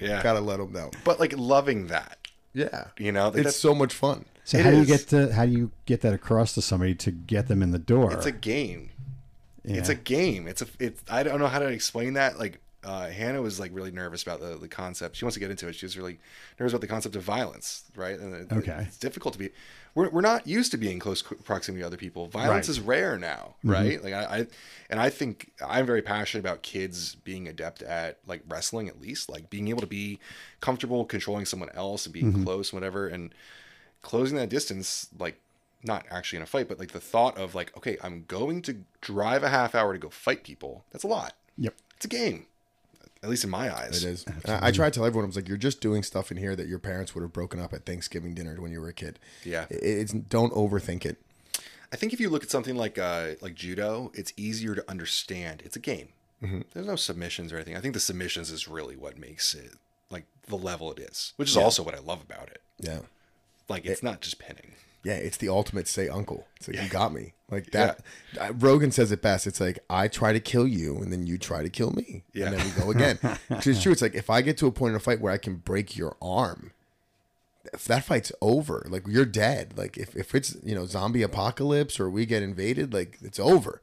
Yeah, 0.00 0.22
gotta 0.22 0.40
let 0.40 0.60
him 0.60 0.72
know. 0.72 0.90
but 1.04 1.20
like 1.20 1.34
loving 1.36 1.88
that, 1.88 2.18
Yeah, 2.54 2.86
you 2.98 3.12
know, 3.12 3.28
like, 3.28 3.46
it's 3.46 3.56
so 3.56 3.74
much 3.74 3.92
fun. 3.92 4.24
So 4.44 4.58
It 4.58 4.64
how 4.64 4.70
do 4.70 4.78
you 4.78 4.86
get 4.86 5.08
to 5.08 5.32
how 5.32 5.46
do 5.46 5.52
you 5.52 5.70
get 5.86 6.02
that 6.02 6.14
across 6.14 6.54
to 6.54 6.62
somebody 6.62 6.94
to 6.96 7.10
get 7.10 7.48
them 7.48 7.62
in 7.62 7.70
the 7.72 7.78
door? 7.78 8.12
it's 8.12 8.26
a 8.26 8.32
game. 8.32 8.90
Yeah. 9.64 9.78
It's 9.78 9.88
a 9.88 9.94
game. 9.94 10.46
It's 10.46 10.62
a. 10.62 10.66
It's. 10.78 11.02
I 11.10 11.22
don't 11.22 11.38
know 11.38 11.46
how 11.46 11.58
to 11.58 11.66
explain 11.68 12.14
that. 12.14 12.38
Like, 12.38 12.60
uh, 12.84 13.08
Hannah 13.08 13.40
was 13.42 13.58
like 13.58 13.70
really 13.74 13.90
nervous 13.90 14.22
about 14.22 14.40
the, 14.40 14.56
the 14.56 14.68
concept. 14.68 15.16
She 15.16 15.24
wants 15.24 15.34
to 15.34 15.40
get 15.40 15.50
into 15.50 15.66
it. 15.68 15.74
She 15.74 15.86
was 15.86 15.96
really 15.96 16.18
nervous 16.60 16.72
about 16.72 16.80
the 16.82 16.86
concept 16.86 17.16
of 17.16 17.22
violence, 17.22 17.84
right? 17.96 18.18
And 18.18 18.52
Okay. 18.52 18.84
it's 18.86 18.98
difficult 18.98 19.32
to 19.34 19.38
be. 19.38 19.50
We're, 19.94 20.10
we're 20.10 20.20
not 20.20 20.46
used 20.46 20.70
to 20.72 20.76
being 20.76 20.98
close 20.98 21.22
proximity 21.22 21.82
to 21.82 21.86
other 21.86 21.96
people. 21.96 22.26
Violence 22.26 22.68
Right. 22.68 22.76
is 22.76 22.80
rare 22.80 23.16
now, 23.18 23.54
right? 23.64 24.02
Like 24.02 24.12
I, 24.12 24.24
I, 24.24 24.46
and 24.90 25.00
I 25.00 25.08
think 25.08 25.52
I'm 25.64 25.86
very 25.86 26.02
passionate 26.02 26.40
about 26.40 26.62
kids 26.62 27.14
being 27.14 27.46
adept 27.48 27.80
at 27.82 28.18
like 28.26 28.42
wrestling, 28.48 28.88
at 28.88 29.00
least 29.00 29.28
like 29.30 29.50
being 29.50 29.68
able 29.68 29.80
to 29.80 29.86
be 29.86 30.18
comfortable 30.60 31.04
controlling 31.04 31.44
someone 31.46 31.70
else 31.74 32.06
and 32.06 32.12
being 32.12 32.42
close, 32.44 32.72
and 32.72 32.80
whatever, 32.80 33.06
and 33.06 33.32
closing 34.02 34.36
that 34.36 34.48
distance, 34.48 35.08
like 35.18 35.40
not 35.82 36.04
actually 36.10 36.38
in 36.38 36.42
a 36.42 36.46
fight, 36.46 36.66
but 36.68 36.78
like 36.78 36.92
the 36.92 37.00
thought 37.00 37.36
of 37.38 37.54
like, 37.54 37.76
okay, 37.76 37.96
I'm 38.02 38.24
going 38.26 38.62
to 38.62 38.78
drive 39.00 39.42
a 39.42 39.48
half 39.50 39.74
hour 39.74 39.92
to 39.92 39.98
go 39.98 40.08
fight 40.10 40.42
people. 40.42 40.84
That's 40.90 41.04
a 41.04 41.08
lot. 41.08 41.34
Yep. 41.58 41.74
It's 41.96 42.04
a 42.06 42.08
game, 42.08 42.46
at 43.24 43.28
least 43.30 43.42
in 43.42 43.50
my 43.50 43.74
eyes. 43.74 44.04
It 44.04 44.08
is. 44.08 44.24
And 44.24 44.42
I, 44.62 44.68
I 44.68 44.70
try 44.70 44.86
to 44.88 44.90
tell 44.94 45.04
everyone, 45.04 45.24
I 45.24 45.26
was 45.26 45.34
like, 45.36 45.48
you're 45.48 45.56
just 45.56 45.80
doing 45.80 46.02
stuff 46.04 46.30
in 46.30 46.36
here 46.36 46.54
that 46.54 46.68
your 46.68 46.78
parents 46.78 47.14
would 47.14 47.22
have 47.22 47.32
broken 47.32 47.58
up 47.58 47.72
at 47.72 47.84
Thanksgiving 47.84 48.34
dinner 48.34 48.60
when 48.60 48.70
you 48.70 48.80
were 48.80 48.88
a 48.88 48.92
kid. 48.92 49.18
Yeah. 49.44 49.64
It- 49.70 49.82
it's 49.82 50.12
don't 50.12 50.52
overthink 50.52 51.04
it. 51.04 51.16
I 51.92 51.96
think 51.96 52.12
if 52.12 52.20
you 52.20 52.28
look 52.28 52.42
at 52.42 52.50
something 52.50 52.76
like 52.76 52.98
uh, 52.98 53.30
like 53.40 53.54
judo, 53.54 54.10
it's 54.14 54.32
easier 54.36 54.74
to 54.74 54.84
understand. 54.90 55.62
It's 55.64 55.76
a 55.76 55.80
game. 55.80 56.08
There's 56.74 56.86
no 56.86 56.96
submissions 56.96 57.52
or 57.52 57.56
anything. 57.56 57.74
I 57.74 57.80
think 57.80 57.94
the 57.94 58.00
submissions 58.00 58.50
is 58.50 58.68
really 58.68 58.96
what 58.96 59.16
makes 59.18 59.54
it 59.54 59.72
like 60.10 60.24
the 60.46 60.56
level 60.56 60.92
it 60.92 60.98
is, 60.98 61.32
which 61.36 61.48
is 61.48 61.56
also 61.56 61.82
what 61.82 61.94
I 61.94 62.00
love 62.00 62.20
about 62.20 62.48
it. 62.50 62.60
Yeah. 62.78 62.98
Like 63.66 63.86
it's 63.86 64.02
not 64.02 64.20
just 64.20 64.38
pinning. 64.38 64.72
Yeah, 65.04 65.14
it's 65.14 65.36
the 65.36 65.50
ultimate 65.50 65.86
say 65.86 66.08
uncle. 66.08 66.46
It's 66.56 66.66
like 66.66 66.82
you 66.82 66.88
got 66.88 67.12
me. 67.12 67.34
Like 67.50 67.70
that. 67.72 68.00
Uh, 68.40 68.52
Rogan 68.54 68.90
says 68.90 69.12
it 69.12 69.20
best. 69.20 69.46
It's 69.46 69.60
like 69.60 69.78
I 69.90 70.08
try 70.08 70.32
to 70.32 70.40
kill 70.40 70.66
you 70.66 70.96
and 70.96 71.12
then 71.12 71.26
you 71.26 71.36
try 71.36 71.62
to 71.62 71.68
kill 71.68 71.92
me. 71.92 72.24
Yeah. 72.32 72.46
And 72.46 72.58
then 72.58 72.66
we 72.66 72.72
go 72.72 72.90
again. 72.90 73.18
Is 73.50 73.82
true. 73.82 73.92
It's 73.92 74.02
like 74.02 74.14
if 74.14 74.30
I 74.30 74.40
get 74.40 74.56
to 74.58 74.66
a 74.66 74.72
point 74.72 74.90
in 74.90 74.96
a 74.96 75.00
fight 75.00 75.20
where 75.20 75.32
I 75.32 75.36
can 75.36 75.56
break 75.56 75.96
your 75.96 76.16
arm, 76.22 76.72
if 77.72 77.84
that 77.84 78.04
fight's 78.04 78.32
over, 78.40 78.86
like 78.88 79.06
you're 79.06 79.26
dead. 79.26 79.74
Like 79.76 79.98
if, 79.98 80.16
if 80.16 80.34
it's, 80.34 80.56
you 80.64 80.74
know, 80.74 80.86
zombie 80.86 81.22
apocalypse 81.22 82.00
or 82.00 82.08
we 82.08 82.24
get 82.24 82.42
invaded, 82.42 82.94
like 82.94 83.18
it's 83.22 83.38
over. 83.38 83.82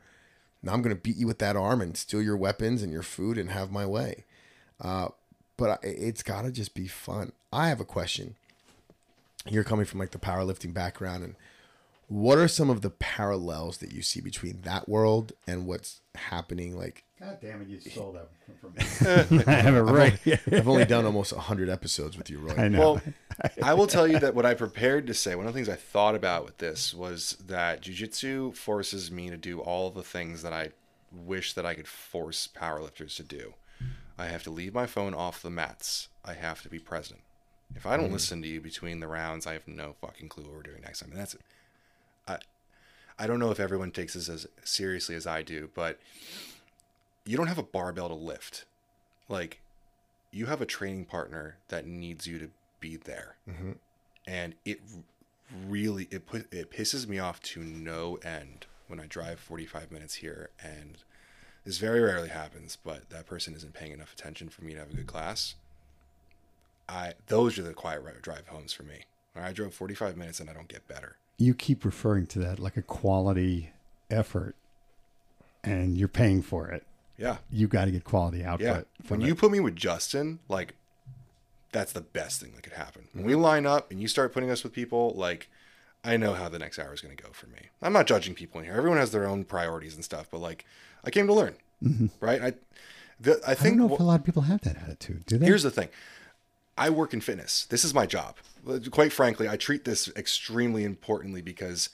Now 0.64 0.73
I'm 0.73 0.81
gonna 0.81 0.95
beat 0.95 1.18
you 1.18 1.27
with 1.27 1.39
that 1.39 1.56
arm 1.56 1.81
and 1.81 1.95
steal 1.95 2.22
your 2.22 2.38
weapons 2.38 2.81
and 2.81 2.91
your 2.91 3.03
food 3.03 3.38
and 3.38 3.52
have 3.52 3.72
my 3.72 3.85
way. 3.85 4.26
Uh, 4.80 5.10
but 5.56 5.69
I, 5.69 5.88
it's 5.88 6.23
gotta 6.23 6.52
just 6.52 6.73
be 6.73 6.88
fun. 6.88 7.31
I 7.53 7.69
have 7.69 7.80
a 7.80 7.85
question 7.85 8.35
you're 9.49 9.63
coming 9.63 9.85
from 9.85 9.99
like 9.99 10.11
the 10.11 10.19
powerlifting 10.19 10.73
background 10.73 11.23
and 11.23 11.35
what 12.07 12.38
are 12.38 12.47
some 12.47 12.69
of 12.69 12.81
the 12.81 12.89
parallels 12.89 13.77
that 13.77 13.93
you 13.93 14.01
see 14.01 14.19
between 14.19 14.61
that 14.63 14.89
world 14.89 15.31
and 15.47 15.65
what's 15.65 16.01
happening 16.15 16.77
like 16.77 17.05
God 17.19 17.38
damn 17.41 17.61
it, 17.61 17.68
you 17.68 17.80
stole 17.91 18.13
that 18.13 18.30
from 18.59 19.38
me. 19.38 19.43
I 19.47 19.51
have 19.53 19.76
it 19.76 19.81
right. 19.81 20.19
i've 20.51 20.68
only 20.68 20.85
done 20.85 21.05
almost 21.05 21.31
100 21.31 21.69
episodes 21.69 22.18
with 22.18 22.30
you 22.30 22.39
roy 22.39 22.55
I 22.57 22.68
know. 22.68 22.80
Well, 22.80 23.01
I 23.63 23.73
will 23.73 23.88
tell 23.88 24.07
you 24.07 24.19
that 24.19 24.35
what 24.35 24.45
I 24.45 24.55
prepared 24.55 25.07
to 25.07 25.13
say, 25.13 25.35
one 25.35 25.47
of 25.47 25.53
the 25.53 25.57
things 25.57 25.69
I 25.69 25.76
thought 25.76 26.15
about 26.15 26.45
with 26.45 26.57
this 26.57 26.93
was 26.93 27.38
that 27.47 27.81
jujitsu 27.81 28.55
forces 28.55 29.09
me 29.11 29.30
to 29.30 29.38
do 29.38 29.59
all 29.59 29.89
the 29.89 30.03
things 30.03 30.41
that 30.41 30.51
I 30.51 30.72
wish 31.11 31.53
that 31.53 31.65
I 31.65 31.76
could 31.76 31.88
force 31.88 32.47
powerlifters 32.53 33.15
to 33.18 33.23
do. 33.23 33.53
I 34.18 34.27
have 34.27 34.43
to 34.43 34.49
leave 34.49 34.73
my 34.73 34.85
phone 34.85 35.13
off 35.13 35.41
the 35.41 35.49
mats. 35.49 36.09
I 36.26 36.34
have 36.34 36.61
to 36.63 36.69
be 36.69 36.80
present. 36.80 37.22
If 37.76 37.85
I 37.85 37.95
don't 37.95 38.06
mm-hmm. 38.06 38.14
listen 38.14 38.41
to 38.41 38.48
you 38.48 38.61
between 38.61 38.99
the 38.99 39.07
rounds, 39.07 39.48
I 39.48 39.53
have 39.53 39.68
no 39.68 39.95
fucking 40.02 40.30
clue 40.30 40.43
what 40.43 40.53
we're 40.53 40.61
doing 40.61 40.81
next 40.81 40.99
time. 40.99 41.11
And 41.11 41.19
that's 41.19 41.35
it. 41.35 41.41
I, 42.27 42.38
I 43.18 43.27
don't 43.27 43.39
know 43.39 43.52
if 43.52 43.60
everyone 43.60 43.91
takes 43.91 44.14
this 44.14 44.30
as 44.30 44.48
seriously 44.64 45.15
as 45.15 45.26
I 45.26 45.41
do, 45.41 45.69
but 45.73 45.99
you 47.26 47.38
don't 47.38 47.48
have 47.48 47.57
a 47.57 47.64
barbell 47.64 48.10
to 48.10 48.15
lift. 48.15 48.65
Like, 49.30 49.61
you 50.31 50.45
have 50.48 50.61
a 50.61 50.65
training 50.65 51.06
partner 51.06 51.57
that 51.68 51.85
needs 51.85 52.26
you 52.26 52.39
to 52.39 52.49
be 52.80 52.95
there 52.95 53.35
mm-hmm. 53.48 53.73
and 54.26 54.56
it 54.65 54.81
really 55.68 56.07
it 56.10 56.26
put 56.26 56.52
it 56.52 56.72
pisses 56.72 57.07
me 57.07 57.19
off 57.19 57.39
to 57.41 57.61
no 57.61 58.15
end 58.23 58.65
when 58.88 58.99
i 58.99 59.06
drive 59.06 59.39
45 59.39 59.91
minutes 59.91 60.15
here 60.15 60.49
and 60.61 60.98
this 61.64 61.77
very 61.77 61.99
rarely 61.99 62.30
happens 62.30 62.77
but 62.84 63.10
that 63.10 63.27
person 63.27 63.53
isn't 63.53 63.73
paying 63.73 63.91
enough 63.91 64.14
attention 64.14 64.49
for 64.49 64.64
me 64.64 64.73
to 64.73 64.80
have 64.80 64.89
a 64.89 64.95
good 64.95 65.07
class 65.07 65.56
i 66.91 67.13
those 67.27 67.57
are 67.57 67.63
the 67.63 67.73
quiet 67.73 68.03
drive 68.22 68.47
homes 68.47 68.73
for 68.73 68.84
me 68.84 69.05
i 69.35 69.51
drove 69.51 69.73
45 69.73 70.18
minutes 70.18 70.39
and 70.39 70.49
i 70.49 70.53
don't 70.53 70.68
get 70.68 70.88
better 70.88 71.18
you 71.38 71.53
keep 71.53 71.84
referring 71.85 72.27
to 72.27 72.39
that 72.39 72.59
like 72.59 72.77
a 72.77 72.81
quality 72.81 73.72
effort 74.09 74.55
and 75.63 75.97
you're 75.97 76.07
paying 76.07 76.41
for 76.41 76.69
it. 76.69 76.84
yeah 77.18 77.38
You 77.49 77.68
got 77.68 77.85
to 77.85 77.91
get 77.91 78.03
quality 78.03 78.43
output. 78.43 78.68
yeah 78.68 78.81
when 79.07 79.22
it. 79.22 79.27
you 79.27 79.35
put 79.35 79.51
me 79.51 79.59
with 79.59 79.76
justin 79.76 80.39
like 80.49 80.76
that's 81.72 81.93
the 81.93 82.01
best 82.01 82.41
thing 82.41 82.51
that 82.55 82.63
could 82.63 82.73
happen 82.73 83.07
when 83.13 83.26
we 83.26 83.35
line 83.35 83.65
up 83.65 83.89
and 83.91 84.01
you 84.01 84.07
start 84.07 84.34
putting 84.34 84.49
us 84.51 84.63
with 84.63 84.73
people 84.73 85.13
like 85.15 85.49
i 86.03 86.18
know 86.18 86.34
how 86.34 86.49
the 86.49 86.59
next 86.59 86.77
hour 86.77 86.93
is 86.93 87.01
going 87.01 87.15
to 87.15 87.23
go 87.23 87.30
for 87.31 87.47
me 87.47 87.69
i'm 87.81 87.93
not 87.93 88.07
judging 88.07 88.34
people 88.35 88.59
in 88.59 88.65
here 88.65 88.76
everyone 88.76 88.97
has 88.99 89.11
their 89.11 89.26
own 89.27 89.43
priorities 89.45 89.95
and 89.95 90.03
stuff 90.03 90.27
but 90.30 90.39
like 90.39 90.65
i 91.05 91.09
came 91.09 91.27
to 91.27 91.34
learn 91.34 91.55
mm-hmm. 91.84 92.07
right 92.19 92.41
i 92.41 92.53
the, 93.19 93.39
i 93.47 93.51
I 93.51 93.55
think 93.55 93.77
don't 93.77 93.88
know 93.88 93.93
if 93.93 93.99
a 93.99 94.03
lot 94.03 94.19
of 94.19 94.26
people 94.26 94.41
have 94.43 94.61
that 94.61 94.77
attitude. 94.77 95.26
Do 95.27 95.38
they? 95.38 95.45
here's 95.45 95.61
the 95.63 95.69
thing 95.72 95.89
i 96.77 96.89
work 96.89 97.14
in 97.14 97.22
fitness 97.22 97.65
this 97.65 97.84
is 97.84 97.93
my 97.93 98.06
job 98.06 98.35
quite 98.91 99.11
frankly 99.11 99.48
i 99.49 99.56
treat 99.56 99.85
this 99.85 100.10
extremely 100.15 100.84
importantly 100.84 101.41
because 101.41 101.89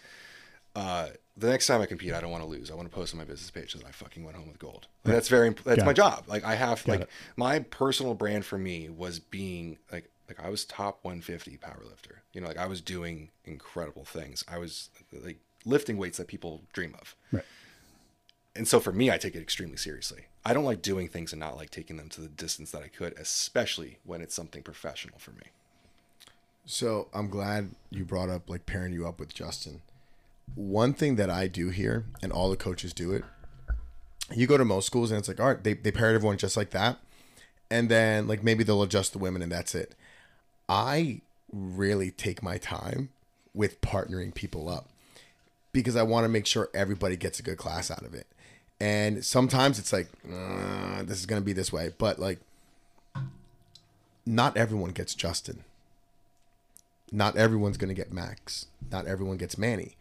uh, 0.75 1.07
the 1.35 1.49
next 1.49 1.65
time 1.65 1.81
I 1.81 1.87
compete, 1.87 2.13
I 2.13 2.21
don't 2.21 2.29
want 2.29 2.43
to 2.43 2.49
lose. 2.49 2.69
I 2.69 2.75
want 2.75 2.87
to 2.87 2.93
post 2.93 3.11
on 3.11 3.17
my 3.17 3.23
business 3.25 3.49
page 3.49 3.73
that 3.73 3.83
I 3.83 3.89
fucking 3.89 4.23
went 4.23 4.37
home 4.37 4.47
with 4.47 4.59
gold. 4.59 4.85
Like, 5.03 5.15
that's 5.15 5.27
very 5.27 5.49
that's 5.49 5.77
Got 5.77 5.85
my 5.85 5.91
it. 5.91 5.95
job. 5.95 6.23
Like 6.27 6.43
I 6.43 6.53
have 6.53 6.87
like 6.87 7.01
it. 7.01 7.09
my 7.35 7.59
personal 7.59 8.13
brand 8.13 8.45
for 8.45 8.59
me 8.59 8.87
was 8.87 9.17
being 9.17 9.79
like 9.91 10.11
like 10.27 10.39
I 10.39 10.49
was 10.49 10.65
top 10.65 10.99
150 11.03 11.57
powerlifter. 11.57 12.17
You 12.31 12.41
know, 12.41 12.47
like 12.47 12.57
I 12.59 12.67
was 12.67 12.81
doing 12.81 13.31
incredible 13.43 14.05
things. 14.05 14.43
I 14.47 14.59
was 14.59 14.89
like 15.11 15.39
lifting 15.65 15.97
weights 15.97 16.19
that 16.19 16.27
people 16.27 16.61
dream 16.73 16.95
of. 17.01 17.15
Right. 17.31 17.45
And 18.57 18.67
so 18.67 18.79
for 18.79 18.91
me, 18.91 19.11
I 19.11 19.17
take 19.17 19.35
it 19.35 19.41
extremely 19.41 19.77
seriously. 19.77 20.25
I 20.45 20.53
don't 20.53 20.65
like 20.65 20.81
doing 20.81 21.07
things 21.07 21.31
and 21.33 21.39
not 21.39 21.57
like 21.57 21.69
taking 21.69 21.97
them 21.97 22.09
to 22.09 22.21
the 22.21 22.27
distance 22.27 22.71
that 22.71 22.83
I 22.83 22.87
could, 22.87 23.13
especially 23.17 23.99
when 24.03 24.21
it's 24.21 24.35
something 24.35 24.63
professional 24.63 25.19
for 25.19 25.31
me. 25.31 25.43
so 26.65 27.07
i'm 27.13 27.29
glad 27.29 27.69
you 27.89 28.03
brought 28.03 28.29
up 28.29 28.49
like 28.49 28.65
pairing 28.65 28.91
you 28.93 29.07
up 29.07 29.19
with 29.19 29.33
justin 29.33 29.81
one 30.55 30.93
thing 30.93 31.15
that 31.15 31.29
i 31.29 31.47
do 31.47 31.69
here 31.69 32.03
and 32.21 32.31
all 32.31 32.49
the 32.49 32.57
coaches 32.57 32.91
do 32.93 33.13
it 33.13 33.23
you 34.35 34.45
go 34.45 34.57
to 34.57 34.65
most 34.65 34.85
schools 34.85 35.09
and 35.09 35.17
it's 35.17 35.29
like 35.29 35.39
all 35.39 35.47
right 35.47 35.63
they, 35.63 35.73
they 35.73 35.91
paired 35.91 36.13
everyone 36.15 36.37
just 36.37 36.57
like 36.57 36.71
that 36.71 36.97
and 37.71 37.87
then 37.89 38.27
like 38.27 38.43
maybe 38.43 38.63
they'll 38.65 38.83
adjust 38.83 39.13
the 39.13 39.17
women 39.19 39.41
and 39.41 39.51
that's 39.51 39.73
it 39.73 39.95
i 40.67 41.21
really 41.53 42.11
take 42.11 42.43
my 42.43 42.57
time 42.57 43.09
with 43.53 43.79
partnering 43.79 44.33
people 44.33 44.67
up 44.67 44.89
because 45.71 45.95
I 45.95 46.03
want 46.03 46.23
to 46.25 46.29
make 46.29 46.45
sure 46.47 46.69
everybody 46.73 47.15
gets 47.15 47.39
a 47.39 47.43
good 47.43 47.57
class 47.57 47.91
out 47.91 48.01
of 48.03 48.13
it. 48.15 48.25
And 48.79 49.25
sometimes 49.25 49.79
it's 49.79 49.91
like, 49.91 50.07
"Uh, 50.31 51.03
this 51.03 51.19
is 51.19 51.25
going 51.25 51.41
to 51.41 51.45
be 51.45 51.53
this 51.53 51.73
way. 51.73 51.91
But 51.97 52.19
like, 52.19 52.39
not 54.25 54.55
everyone 54.57 54.91
gets 54.91 55.15
Justin. 55.15 55.63
Not 57.11 57.37
everyone's 57.37 57.77
going 57.77 57.89
to 57.89 57.95
get 57.95 58.11
Max. 58.11 58.67
Not 58.91 59.07
everyone 59.07 59.37
gets 59.37 59.57
Manny. 59.57 59.95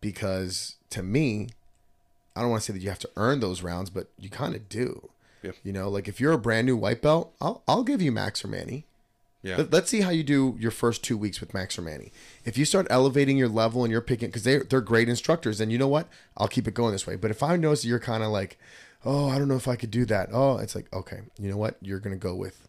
Because 0.00 0.76
to 0.90 1.02
me, 1.02 1.48
I 2.36 2.40
don't 2.40 2.50
want 2.50 2.62
to 2.62 2.66
say 2.66 2.72
that 2.72 2.82
you 2.82 2.88
have 2.88 2.98
to 3.00 3.10
earn 3.16 3.40
those 3.40 3.62
rounds, 3.62 3.90
but 3.90 4.08
you 4.18 4.30
kind 4.30 4.54
of 4.54 4.68
do. 4.68 5.10
You 5.64 5.72
know, 5.72 5.88
like 5.88 6.06
if 6.08 6.20
you're 6.20 6.32
a 6.32 6.38
brand 6.38 6.66
new 6.66 6.76
white 6.76 7.02
belt, 7.02 7.34
I'll, 7.40 7.62
I'll 7.66 7.82
give 7.82 8.00
you 8.00 8.12
Max 8.12 8.44
or 8.44 8.48
Manny. 8.48 8.84
Yeah. 9.42 9.56
Let, 9.56 9.74
us 9.74 9.88
see 9.88 10.02
how 10.02 10.10
you 10.10 10.22
do 10.22 10.56
your 10.58 10.70
first 10.70 11.02
two 11.02 11.16
weeks 11.16 11.40
with 11.40 11.54
Max 11.54 11.78
or 11.78 11.82
Manny. 11.82 12.12
If 12.44 12.58
you 12.58 12.66
start 12.66 12.86
elevating 12.90 13.38
your 13.38 13.48
level 13.48 13.84
and 13.84 13.90
you're 13.90 14.02
picking, 14.02 14.28
because 14.28 14.44
they 14.44 14.58
they're 14.58 14.82
great 14.82 15.08
instructors, 15.08 15.58
then 15.58 15.70
you 15.70 15.78
know 15.78 15.88
what? 15.88 16.08
I'll 16.36 16.48
keep 16.48 16.68
it 16.68 16.74
going 16.74 16.92
this 16.92 17.06
way. 17.06 17.16
But 17.16 17.30
if 17.30 17.42
I 17.42 17.56
notice 17.56 17.84
you're 17.84 17.98
kind 17.98 18.22
of 18.22 18.30
like, 18.30 18.58
oh, 19.04 19.28
I 19.30 19.38
don't 19.38 19.48
know 19.48 19.56
if 19.56 19.68
I 19.68 19.76
could 19.76 19.90
do 19.90 20.04
that. 20.06 20.28
Oh, 20.32 20.58
it's 20.58 20.74
like, 20.74 20.92
okay, 20.92 21.20
you 21.38 21.50
know 21.50 21.56
what? 21.56 21.76
You're 21.80 22.00
gonna 22.00 22.16
go 22.16 22.34
with 22.34 22.68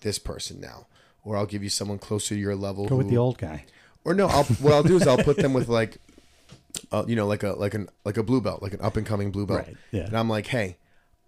this 0.00 0.18
person 0.18 0.60
now, 0.60 0.86
or 1.24 1.36
I'll 1.36 1.46
give 1.46 1.62
you 1.62 1.68
someone 1.68 1.98
closer 1.98 2.34
to 2.34 2.40
your 2.40 2.56
level. 2.56 2.86
Go 2.86 2.96
with 2.96 3.10
the 3.10 3.18
old 3.18 3.38
guy. 3.38 3.66
or 4.04 4.14
no, 4.14 4.26
I'll 4.26 4.44
what 4.44 4.72
I'll 4.72 4.82
do 4.82 4.96
is 4.96 5.06
I'll 5.06 5.18
put 5.22 5.36
them 5.36 5.52
with 5.52 5.68
like, 5.68 5.98
uh, 6.92 7.04
you 7.06 7.16
know, 7.16 7.26
like 7.26 7.42
a 7.42 7.52
like 7.52 7.74
an 7.74 7.88
like 8.04 8.16
a 8.16 8.22
blue 8.22 8.40
belt, 8.40 8.62
like 8.62 8.72
an 8.72 8.80
up 8.80 8.96
and 8.96 9.06
coming 9.06 9.30
blue 9.30 9.46
belt. 9.46 9.66
Right, 9.66 9.76
yeah. 9.90 10.06
And 10.06 10.16
I'm 10.16 10.28
like, 10.30 10.46
hey, 10.46 10.78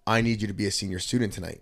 I 0.07 0.21
need 0.21 0.41
you 0.41 0.47
to 0.47 0.53
be 0.53 0.65
a 0.65 0.71
senior 0.71 0.99
student 0.99 1.33
tonight. 1.33 1.61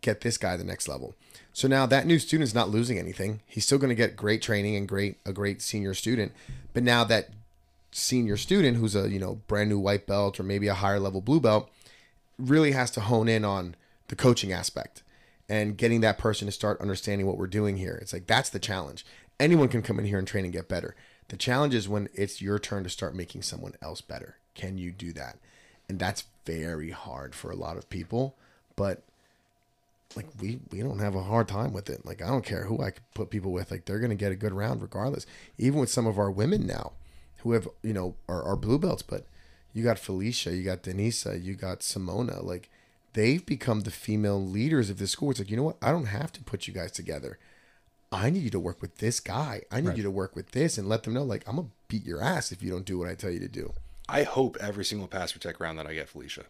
Get 0.00 0.20
this 0.22 0.38
guy 0.38 0.56
the 0.56 0.64
next 0.64 0.88
level. 0.88 1.14
So 1.52 1.68
now 1.68 1.86
that 1.86 2.06
new 2.06 2.18
student's 2.18 2.54
not 2.54 2.70
losing 2.70 2.98
anything. 2.98 3.40
He's 3.46 3.66
still 3.66 3.78
going 3.78 3.90
to 3.90 3.94
get 3.94 4.16
great 4.16 4.42
training 4.42 4.76
and 4.76 4.88
great 4.88 5.18
a 5.26 5.32
great 5.32 5.60
senior 5.62 5.94
student. 5.94 6.32
But 6.72 6.82
now 6.82 7.04
that 7.04 7.30
senior 7.92 8.36
student 8.36 8.76
who's 8.76 8.94
a 8.94 9.10
you 9.10 9.18
know 9.18 9.40
brand 9.46 9.68
new 9.68 9.78
white 9.78 10.06
belt 10.06 10.38
or 10.38 10.44
maybe 10.44 10.68
a 10.68 10.74
higher 10.74 11.00
level 11.00 11.20
blue 11.20 11.40
belt 11.40 11.68
really 12.38 12.72
has 12.72 12.90
to 12.92 13.00
hone 13.00 13.28
in 13.28 13.44
on 13.44 13.74
the 14.08 14.16
coaching 14.16 14.52
aspect 14.52 15.02
and 15.48 15.76
getting 15.76 16.00
that 16.00 16.18
person 16.18 16.46
to 16.46 16.52
start 16.52 16.80
understanding 16.80 17.26
what 17.26 17.36
we're 17.36 17.46
doing 17.46 17.76
here. 17.76 17.98
It's 18.00 18.12
like 18.12 18.26
that's 18.26 18.50
the 18.50 18.58
challenge. 18.58 19.04
Anyone 19.38 19.68
can 19.68 19.82
come 19.82 19.98
in 19.98 20.04
here 20.04 20.18
and 20.18 20.28
train 20.28 20.44
and 20.44 20.52
get 20.52 20.68
better. 20.68 20.94
The 21.28 21.36
challenge 21.36 21.74
is 21.74 21.88
when 21.88 22.08
it's 22.14 22.40
your 22.40 22.58
turn 22.58 22.84
to 22.84 22.90
start 22.90 23.14
making 23.14 23.42
someone 23.42 23.74
else 23.82 24.00
better. 24.00 24.36
Can 24.54 24.78
you 24.78 24.92
do 24.92 25.12
that? 25.14 25.38
And 25.88 25.98
that's 25.98 26.24
very 26.44 26.90
hard 26.90 27.34
for 27.34 27.50
a 27.50 27.56
lot 27.56 27.76
of 27.76 27.90
people, 27.90 28.36
but 28.76 29.02
like 30.16 30.26
we 30.40 30.58
we 30.70 30.80
don't 30.80 30.98
have 30.98 31.14
a 31.14 31.22
hard 31.22 31.48
time 31.48 31.72
with 31.72 31.88
it. 31.88 32.04
Like 32.04 32.20
I 32.22 32.26
don't 32.28 32.44
care 32.44 32.64
who 32.64 32.82
I 32.82 32.92
put 33.14 33.30
people 33.30 33.52
with. 33.52 33.70
Like 33.70 33.84
they're 33.84 34.00
gonna 34.00 34.14
get 34.14 34.32
a 34.32 34.36
good 34.36 34.52
round 34.52 34.82
regardless. 34.82 35.26
Even 35.58 35.78
with 35.80 35.90
some 35.90 36.06
of 36.06 36.18
our 36.18 36.30
women 36.30 36.66
now, 36.66 36.92
who 37.38 37.52
have 37.52 37.68
you 37.82 37.92
know 37.92 38.14
are, 38.28 38.42
are 38.42 38.56
blue 38.56 38.78
belts, 38.78 39.02
but 39.02 39.26
you 39.72 39.84
got 39.84 39.98
Felicia, 39.98 40.54
you 40.54 40.64
got 40.64 40.82
Denisa, 40.82 41.42
you 41.42 41.54
got 41.54 41.80
Simona. 41.80 42.42
Like 42.42 42.68
they've 43.12 43.44
become 43.44 43.80
the 43.80 43.90
female 43.90 44.42
leaders 44.44 44.90
of 44.90 44.98
this 44.98 45.12
school. 45.12 45.30
It's 45.30 45.38
like 45.40 45.50
you 45.50 45.56
know 45.56 45.62
what? 45.62 45.76
I 45.80 45.92
don't 45.92 46.06
have 46.06 46.32
to 46.32 46.42
put 46.42 46.66
you 46.66 46.74
guys 46.74 46.90
together. 46.92 47.38
I 48.12 48.28
need 48.30 48.42
you 48.42 48.50
to 48.50 48.58
work 48.58 48.82
with 48.82 48.96
this 48.96 49.20
guy. 49.20 49.62
I 49.70 49.80
need 49.80 49.88
Right. 49.90 49.96
you 49.98 50.02
to 50.02 50.10
work 50.10 50.34
with 50.34 50.50
this 50.50 50.76
and 50.76 50.88
let 50.88 51.04
them 51.04 51.14
know 51.14 51.22
like 51.22 51.44
I'm 51.48 51.54
gonna 51.56 51.68
beat 51.86 52.04
your 52.04 52.20
ass 52.20 52.50
if 52.50 52.62
you 52.62 52.70
don't 52.70 52.84
do 52.84 52.98
what 52.98 53.08
I 53.08 53.14
tell 53.14 53.30
you 53.30 53.38
to 53.38 53.48
do. 53.48 53.72
I 54.08 54.24
hope 54.24 54.56
every 54.60 54.84
single 54.84 55.06
pass 55.06 55.30
protect 55.30 55.60
round 55.60 55.78
that 55.78 55.86
I 55.86 55.94
get 55.94 56.08
Felicia. 56.08 56.46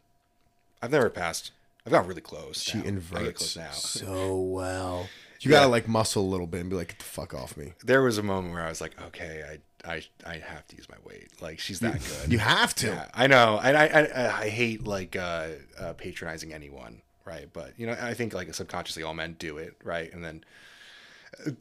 I've 0.80 0.92
never 0.92 1.10
passed. 1.10 1.50
I've 1.86 1.92
got 1.92 2.06
really 2.06 2.20
close. 2.20 2.60
She 2.62 2.78
now. 2.78 2.84
Inverts 2.84 3.54
close 3.54 3.56
now. 3.56 3.70
so 3.70 4.40
well. 4.40 5.08
You 5.40 5.50
Yeah. 5.50 5.58
gotta 5.58 5.68
like 5.70 5.88
muscle 5.88 6.22
a 6.22 6.28
little 6.28 6.46
bit 6.46 6.60
and 6.60 6.68
be 6.70 6.76
like, 6.76 6.88
get 6.88 6.98
the 6.98 7.04
fuck 7.04 7.32
off 7.32 7.56
me. 7.56 7.72
There 7.82 8.02
was 8.02 8.18
a 8.18 8.22
moment 8.22 8.52
where 8.52 8.62
I 8.62 8.68
was 8.68 8.80
like, 8.82 9.00
okay, 9.00 9.42
I 9.86 9.90
I 9.94 10.02
I 10.26 10.36
have 10.38 10.66
to 10.68 10.76
use 10.76 10.86
my 10.90 10.96
weight. 11.04 11.28
Like 11.40 11.58
she's 11.58 11.80
that 11.80 11.94
good. 11.94 12.30
You 12.30 12.38
have 12.38 12.74
to. 12.76 12.88
Yeah, 12.88 13.08
I 13.14 13.26
know, 13.26 13.58
and 13.62 13.76
I 13.76 13.86
I, 13.86 14.42
I 14.42 14.48
hate 14.50 14.84
like 14.86 15.16
uh, 15.16 15.48
uh, 15.78 15.92
patronizing 15.94 16.52
anyone, 16.52 17.00
right? 17.24 17.48
But 17.50 17.72
you 17.78 17.86
know, 17.86 17.96
I 17.98 18.12
think 18.12 18.34
like 18.34 18.52
subconsciously 18.52 19.02
all 19.02 19.14
men 19.14 19.36
do 19.38 19.56
it, 19.56 19.76
right? 19.82 20.12
And 20.12 20.22
then 20.22 20.44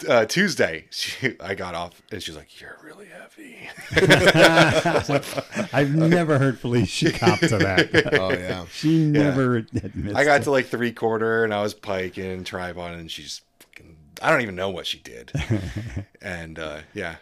uh, 0.07 0.25
Tuesday, 0.25 0.85
she, 0.89 1.35
I 1.39 1.55
got 1.55 1.75
off, 1.75 2.01
and 2.11 2.21
she's 2.21 2.35
like, 2.35 2.59
"You're 2.59 2.77
really 2.83 3.07
heavy." 3.07 3.69
I've 5.73 5.93
never 5.95 6.37
heard 6.37 6.59
Felicia 6.59 7.11
cop 7.11 7.39
to 7.39 7.57
that. 7.57 8.13
Oh 8.19 8.31
yeah. 8.31 8.65
She 8.71 8.97
never 9.05 9.57
admits. 9.57 10.15
I 10.15 10.23
got 10.25 10.39
to- 10.39 10.43
to 10.45 10.51
like 10.51 10.67
three 10.67 10.91
quarter, 10.91 11.43
and 11.43 11.53
I 11.53 11.61
was 11.61 11.73
piking 11.73 12.43
tripod, 12.43 12.93
and 12.93 13.09
she's 13.11 13.41
fucking. 13.59 13.95
I 14.21 14.29
don't 14.31 14.41
even 14.41 14.55
know 14.55 14.69
what 14.69 14.85
she 14.87 14.99
did, 14.99 15.31
and 16.21 16.57
uh, 16.59 16.79
yeah, 16.93 17.15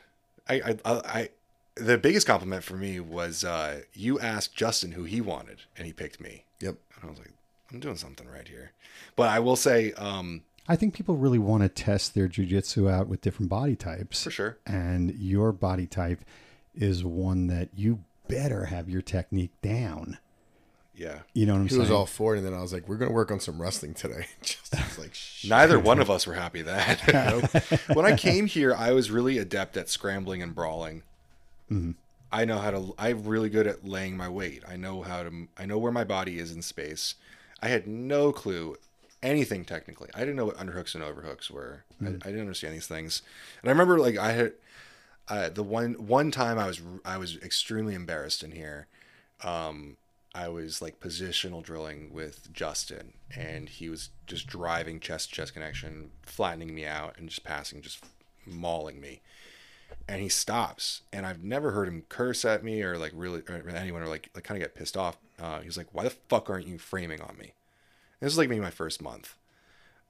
I, 0.48 0.56
I 0.56 0.78
I 0.86 0.92
I 0.94 1.30
the 1.76 1.98
biggest 1.98 2.26
compliment 2.28 2.64
for 2.64 2.76
me 2.76 3.00
was 3.00 3.44
uh, 3.44 3.82
you 3.94 4.20
asked 4.20 4.56
Justin 4.56 4.94
who 4.94 5.04
he 5.04 5.22
wanted, 5.22 5.62
and 5.78 5.86
he 5.86 5.94
picked 5.94 6.20
me. 6.20 6.46
Yep. 6.60 6.76
And 6.96 7.04
I 7.04 7.08
was 7.12 7.20
like, 7.20 7.34
I'm 7.72 7.80
doing 7.80 7.98
something 7.98 8.28
right 8.28 8.48
here. 8.48 8.72
But 9.16 9.30
I 9.30 9.40
will 9.40 9.56
say, 9.56 9.92
um, 9.94 10.42
I 10.68 10.76
think 10.76 10.94
people 10.94 11.16
really 11.16 11.40
want 11.40 11.64
to 11.64 11.70
test 11.70 12.14
their 12.14 12.28
jujitsu 12.28 12.92
out 12.92 13.08
with 13.08 13.22
different 13.22 13.50
body 13.50 13.76
types. 13.76 14.24
for 14.24 14.32
sure. 14.32 14.58
And 14.66 15.16
your 15.16 15.52
body 15.52 15.88
type 15.88 16.26
is 16.76 17.04
one 17.04 17.48
that 17.48 17.70
you 17.76 18.04
better 18.28 18.66
have 18.66 18.90
your 18.90 19.02
technique 19.02 19.54
down. 19.62 20.18
Yeah. 20.94 21.20
You 21.34 21.46
know 21.46 21.54
what 21.54 21.60
I'm 21.60 21.64
He 21.66 21.70
saying? 21.70 21.82
He 21.82 21.90
was 21.90 21.92
all 21.92 22.06
for 22.08 22.34
it, 22.34 22.40
and 22.40 22.48
then 22.48 22.56
I 22.56 22.62
was 22.62 22.74
like, 22.74 22.90
"We're 22.90 22.98
gonna 22.98 23.12
work 23.12 23.32
on 23.32 23.40
some 23.40 23.62
wrestling 23.62 23.94
today." 23.94 24.26
Just 24.42 24.76
I 24.76 24.84
was 24.84 24.98
like, 24.98 25.16
Neither 25.48 25.80
one 25.80 26.00
of 26.00 26.10
us 26.10 26.26
were 26.26 26.34
happy 26.34 26.64
that. 26.64 27.84
when 27.94 28.06
I 28.06 28.18
came 28.18 28.48
here, 28.48 28.74
I 28.74 28.92
was 28.92 29.12
really 29.12 29.38
adept 29.38 29.78
at 29.78 29.90
scrambling 29.90 30.42
and 30.42 30.56
brawling. 30.56 31.04
Mm-hmm. 31.72 31.92
I 32.32 32.46
know 32.46 32.58
how 32.58 32.72
to. 32.72 32.96
I'm 32.98 33.24
really 33.24 33.50
good 33.50 33.68
at 33.68 33.88
laying 33.88 34.18
my 34.18 34.28
weight. 34.28 34.64
I 34.68 34.76
know 34.76 35.04
how 35.04 35.24
to. 35.24 35.48
I 35.56 35.66
know 35.66 35.78
where 35.78 35.92
my 35.92 36.04
body 36.04 36.40
is 36.40 36.52
in 36.52 36.64
space. 36.64 37.16
I 37.62 37.68
had 37.70 37.88
no 37.88 38.32
clue 38.32 38.76
anything 39.24 39.66
technically. 39.66 40.10
I 40.14 40.20
didn't 40.20 40.36
know 40.36 40.46
what 40.46 40.58
underhooks 40.58 40.96
and 40.96 41.04
overhooks 41.04 41.50
were. 41.50 41.84
I, 42.02 42.08
I 42.08 42.12
didn't 42.12 42.42
understand 42.42 42.74
these 42.74 42.88
things. 42.88 43.22
And 43.62 43.70
I 43.70 43.72
remember 43.72 43.98
like 43.98 44.18
I 44.18 44.32
had 44.32 44.54
uh, 45.28 45.50
the 45.50 45.64
one 45.64 45.94
one 45.94 46.32
time 46.32 46.58
I 46.58 46.68
was 46.68 46.82
I 47.04 47.18
was 47.18 47.38
extremely 47.38 47.94
embarrassed 47.94 48.44
in 48.44 48.52
here. 48.52 48.88
Um, 49.44 49.98
I 50.34 50.50
was 50.50 50.82
like 50.82 51.00
positional 51.00 51.64
drilling 51.64 52.14
with 52.14 52.54
Justin, 52.54 53.14
and 53.36 53.70
he 53.70 53.90
was 53.90 54.10
just 54.28 54.48
driving 54.48 55.00
chest 55.00 55.30
to 55.30 55.36
chest 55.36 55.54
connection, 55.54 56.12
flattening 56.22 56.74
me 56.76 56.86
out, 56.86 57.16
and 57.18 57.28
just 57.28 57.44
passing, 57.44 57.82
just 57.82 58.04
mauling 58.46 59.02
me. 59.02 59.22
And 60.08 60.22
he 60.22 60.30
stops, 60.30 61.02
and 61.12 61.26
I've 61.26 61.44
never 61.44 61.72
heard 61.72 61.88
him 61.88 62.04
curse 62.08 62.46
at 62.46 62.64
me 62.64 62.82
or 62.84 62.98
like 62.98 63.14
really 63.16 63.42
or 63.50 63.68
anyone 63.70 64.02
or 64.02 64.08
like 64.08 64.30
like 64.36 64.44
kind 64.44 64.62
of 64.62 64.66
get 64.66 64.76
pissed 64.76 64.96
off. 64.96 65.18
Uh, 65.40 65.62
he's 65.62 65.78
like, 65.78 65.88
"Why 65.92 66.04
the 66.04 66.12
fuck 66.12 66.50
aren't 66.50 66.68
you 66.68 66.78
framing 66.78 67.22
on 67.22 67.38
me?" 67.38 67.54
This 68.20 68.32
is 68.32 68.38
like 68.38 68.50
maybe 68.50 68.62
my 68.62 68.72
first 68.72 69.02
month, 69.02 69.36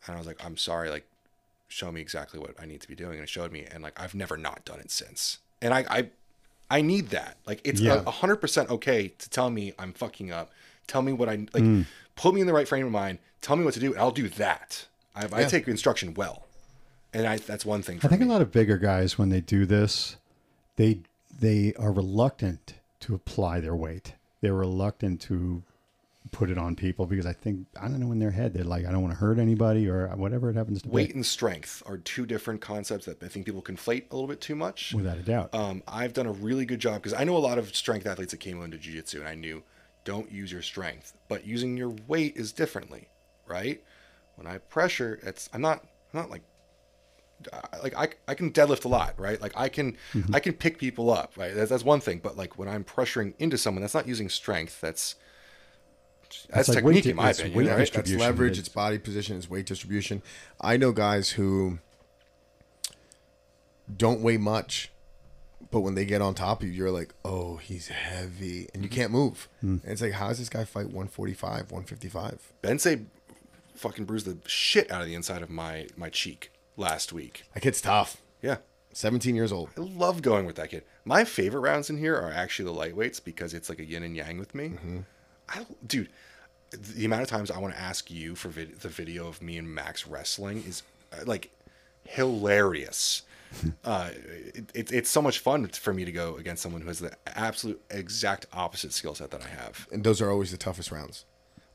and 0.05 0.15
I 0.15 0.17
was 0.17 0.27
like, 0.27 0.43
"I'm 0.45 0.57
sorry, 0.57 0.89
like." 0.89 1.05
show 1.69 1.91
me 1.91 1.99
exactly 1.99 2.39
what 2.39 2.51
I 2.57 2.65
need 2.65 2.79
to 2.79 2.87
be 2.87 2.95
doing. 2.95 3.15
And 3.15 3.23
it 3.23 3.27
showed 3.27 3.51
me, 3.51 3.65
and 3.69 3.83
like 3.83 3.99
I've 4.01 4.15
never 4.15 4.37
not 4.37 4.63
done 4.63 4.79
it 4.79 4.89
since. 4.89 5.39
And 5.61 5.73
I 5.73 5.85
I, 5.89 6.09
I 6.77 6.81
need 6.81 7.09
that. 7.09 7.35
Like 7.45 7.59
it's 7.65 7.81
Yeah. 7.81 8.03
a 8.07 8.09
hundred 8.09 8.37
percent 8.37 8.69
okay 8.69 9.09
to 9.09 9.29
tell 9.29 9.49
me 9.49 9.73
I'm 9.77 9.91
fucking 9.91 10.31
up. 10.31 10.49
Tell 10.87 11.01
me 11.01 11.11
what 11.11 11.27
I 11.27 11.33
like. 11.53 11.63
Mm. 11.63 11.85
Put 12.15 12.33
me 12.33 12.39
in 12.39 12.47
the 12.47 12.53
right 12.53 12.65
frame 12.65 12.85
of 12.85 12.93
mind. 12.93 13.19
Tell 13.41 13.57
me 13.57 13.65
what 13.65 13.73
to 13.73 13.81
do, 13.81 13.91
and 13.91 13.99
I'll 13.99 14.11
do 14.11 14.29
that. 14.29 14.85
I, 15.13 15.27
I 15.29 15.43
take 15.43 15.67
instruction 15.67 16.13
well, 16.13 16.45
and 17.13 17.27
I 17.27 17.35
that's 17.35 17.65
one 17.65 17.81
thing. 17.81 17.99
For 17.99 18.07
I 18.07 18.09
think 18.11 18.21
me. 18.21 18.27
a 18.27 18.31
lot 18.31 18.41
of 18.41 18.49
bigger 18.49 18.77
guys, 18.77 19.17
when 19.17 19.27
they 19.27 19.41
do 19.41 19.65
this, 19.65 20.15
they 20.77 21.01
they 21.37 21.73
are 21.77 21.91
reluctant 21.91 22.75
to 23.01 23.13
apply 23.13 23.59
their 23.59 23.75
weight. 23.75 24.13
They're 24.39 24.53
reluctant 24.53 25.19
to 25.23 25.63
put 26.31 26.49
it 26.49 26.57
on 26.57 26.75
people 26.75 27.05
because 27.05 27.25
I 27.25 27.33
think 27.33 27.67
I 27.79 27.87
don't 27.87 27.99
know 27.99 28.11
in 28.11 28.19
their 28.19 28.31
head 28.31 28.53
they're 28.53 28.63
like 28.63 28.85
I 28.85 28.91
don't 28.91 29.01
want 29.01 29.13
to 29.13 29.19
hurt 29.19 29.39
anybody 29.39 29.87
or 29.89 30.07
whatever 30.15 30.49
it 30.49 30.55
happens 30.55 30.81
to 30.81 30.89
weight 30.89 31.09
be. 31.09 31.15
and 31.15 31.25
strength 31.25 31.83
are 31.85 31.97
two 31.97 32.25
different 32.25 32.61
concepts 32.61 33.05
that 33.05 33.21
I 33.23 33.27
think 33.27 33.45
people 33.45 33.61
conflate 33.61 34.03
a 34.11 34.15
little 34.15 34.27
bit 34.27 34.41
too 34.41 34.55
much. 34.55 34.93
Without 34.93 35.17
a 35.17 35.21
doubt. 35.23 35.53
um, 35.53 35.83
I've 35.87 36.13
done 36.13 36.25
a 36.27 36.31
really 36.31 36.65
good 36.65 36.79
job 36.79 37.01
because 37.01 37.13
I 37.13 37.23
know 37.23 37.35
a 37.35 37.39
lot 37.39 37.57
of 37.57 37.75
strength 37.75 38.05
athletes 38.05 38.31
that 38.31 38.39
came 38.39 38.61
into 38.61 38.77
jiu-jitsu 38.77 39.19
and 39.19 39.27
I 39.27 39.35
knew 39.35 39.63
don't 40.05 40.31
use 40.31 40.51
your 40.51 40.61
strength, 40.61 41.13
but 41.27 41.45
using 41.45 41.75
your 41.77 41.93
weight 42.07 42.37
is 42.37 42.51
differently, 42.53 43.09
right? 43.45 43.83
When 44.35 44.47
I 44.47 44.57
pressure, 44.59 45.19
it's 45.23 45.49
I'm 45.53 45.61
not 45.61 45.83
I'm 46.13 46.19
not 46.21 46.29
like 46.29 46.43
I- 47.53 47.77
like 47.83 47.95
I, 47.95 48.09
I 48.27 48.33
can 48.33 48.51
deadlift 48.51 48.85
a 48.85 48.87
lot, 48.87 49.13
right? 49.19 49.39
Like 49.39 49.53
I 49.55 49.69
can 49.69 49.95
I 50.33 50.39
can 50.39 50.53
pick 50.53 50.77
people 50.79 51.11
up, 51.11 51.33
right? 51.37 51.53
That's, 51.53 51.69
that's 51.69 51.83
one 51.83 51.99
thing, 51.99 52.19
but 52.23 52.35
like 52.35 52.57
when 52.57 52.67
I'm 52.67 52.83
pressuring 52.83 53.33
into 53.37 53.57
someone, 53.57 53.81
that's 53.81 53.93
not 53.93 54.07
using 54.07 54.27
strength. 54.29 54.81
That's 54.81 55.15
that's 56.49 56.69
like 56.69 56.77
technique 56.77 57.03
di- 57.03 57.09
in 57.11 57.15
my 57.15 57.29
it's 57.29 57.39
opinion, 57.39 57.57
weight 57.65 57.71
right? 57.71 57.91
That's 57.91 58.11
leverage. 58.11 58.53
It's- 58.53 58.67
It's 58.67 58.69
body 58.69 58.97
position. 58.97 59.37
It's 59.37 59.49
weight 59.49 59.65
distribution. 59.65 60.21
I 60.61 60.77
know 60.77 60.91
guys 60.91 61.31
who 61.31 61.79
don't 63.95 64.21
weigh 64.21 64.37
much, 64.37 64.91
but 65.71 65.81
when 65.81 65.95
they 65.95 66.05
get 66.05 66.21
on 66.21 66.33
top 66.33 66.61
of 66.61 66.67
you, 66.67 66.73
you're 66.73 66.91
like, 66.91 67.13
"Oh, 67.23 67.57
he's 67.57 67.87
heavy," 67.87 68.67
and 68.73 68.83
you 68.83 68.89
mm-hmm. 68.89 68.95
can't 68.95 69.11
move. 69.11 69.47
Mm-hmm. 69.57 69.83
And 69.83 69.91
it's 69.91 70.01
like, 70.01 70.13
how 70.13 70.29
does 70.29 70.39
this 70.39 70.49
guy 70.49 70.65
fight 70.65 70.87
145, 70.87 71.71
155? 71.71 72.53
Bensei 72.61 73.05
fucking 73.75 74.05
bruised 74.05 74.25
the 74.25 74.37
shit 74.49 74.91
out 74.91 75.01
of 75.01 75.07
the 75.07 75.15
inside 75.15 75.41
of 75.41 75.49
my 75.49 75.87
my 75.95 76.09
cheek 76.09 76.51
last 76.75 77.13
week. 77.13 77.43
That 77.53 77.61
kid's 77.61 77.81
tough. 77.81 78.21
Yeah. 78.41 78.57
17 78.93 79.35
years 79.35 79.51
old. 79.51 79.69
I 79.77 79.81
love 79.81 80.23
going 80.23 80.47
with 80.47 80.55
that 80.55 80.71
kid. 80.71 80.83
My 81.05 81.23
favorite 81.23 81.61
rounds 81.61 81.89
in 81.89 81.97
here 81.97 82.15
are 82.15 82.31
actually 82.31 82.65
the 82.65 82.79
lightweights 82.79 83.23
because 83.23 83.53
it's 83.53 83.69
like 83.69 83.77
a 83.79 83.85
yin 83.85 84.01
and 84.01 84.15
yang 84.15 84.39
with 84.39 84.55
me. 84.55 84.69
Mm-hmm. 84.69 84.99
I, 85.49 85.65
dude, 85.85 86.09
the 86.71 87.05
amount 87.05 87.21
of 87.23 87.29
times 87.29 87.51
I 87.51 87.59
want 87.59 87.73
to 87.73 87.79
ask 87.79 88.11
you 88.11 88.35
for 88.35 88.49
vid- 88.49 88.79
the 88.81 88.89
video 88.89 89.27
of 89.27 89.41
me 89.41 89.57
and 89.57 89.73
Max 89.73 90.07
wrestling 90.07 90.63
is 90.67 90.83
uh, 91.13 91.23
like 91.25 91.51
hilarious. 92.03 93.23
uh, 93.85 94.09
it, 94.53 94.71
it, 94.73 94.91
it's 94.91 95.09
so 95.09 95.21
much 95.21 95.39
fun 95.39 95.67
for 95.67 95.93
me 95.93 96.03
to 96.03 96.11
go 96.11 96.35
against 96.35 96.61
someone 96.61 96.81
who 96.81 96.87
has 96.87 96.99
the 96.99 97.15
absolute 97.27 97.81
exact 97.89 98.45
opposite 98.51 98.91
skill 98.91 99.15
set 99.15 99.31
that 99.31 99.41
I 99.41 99.47
have. 99.47 99.87
and 99.91 100.03
those 100.03 100.21
are 100.21 100.29
always 100.29 100.51
the 100.51 100.57
toughest 100.57 100.91
rounds. 100.91 101.23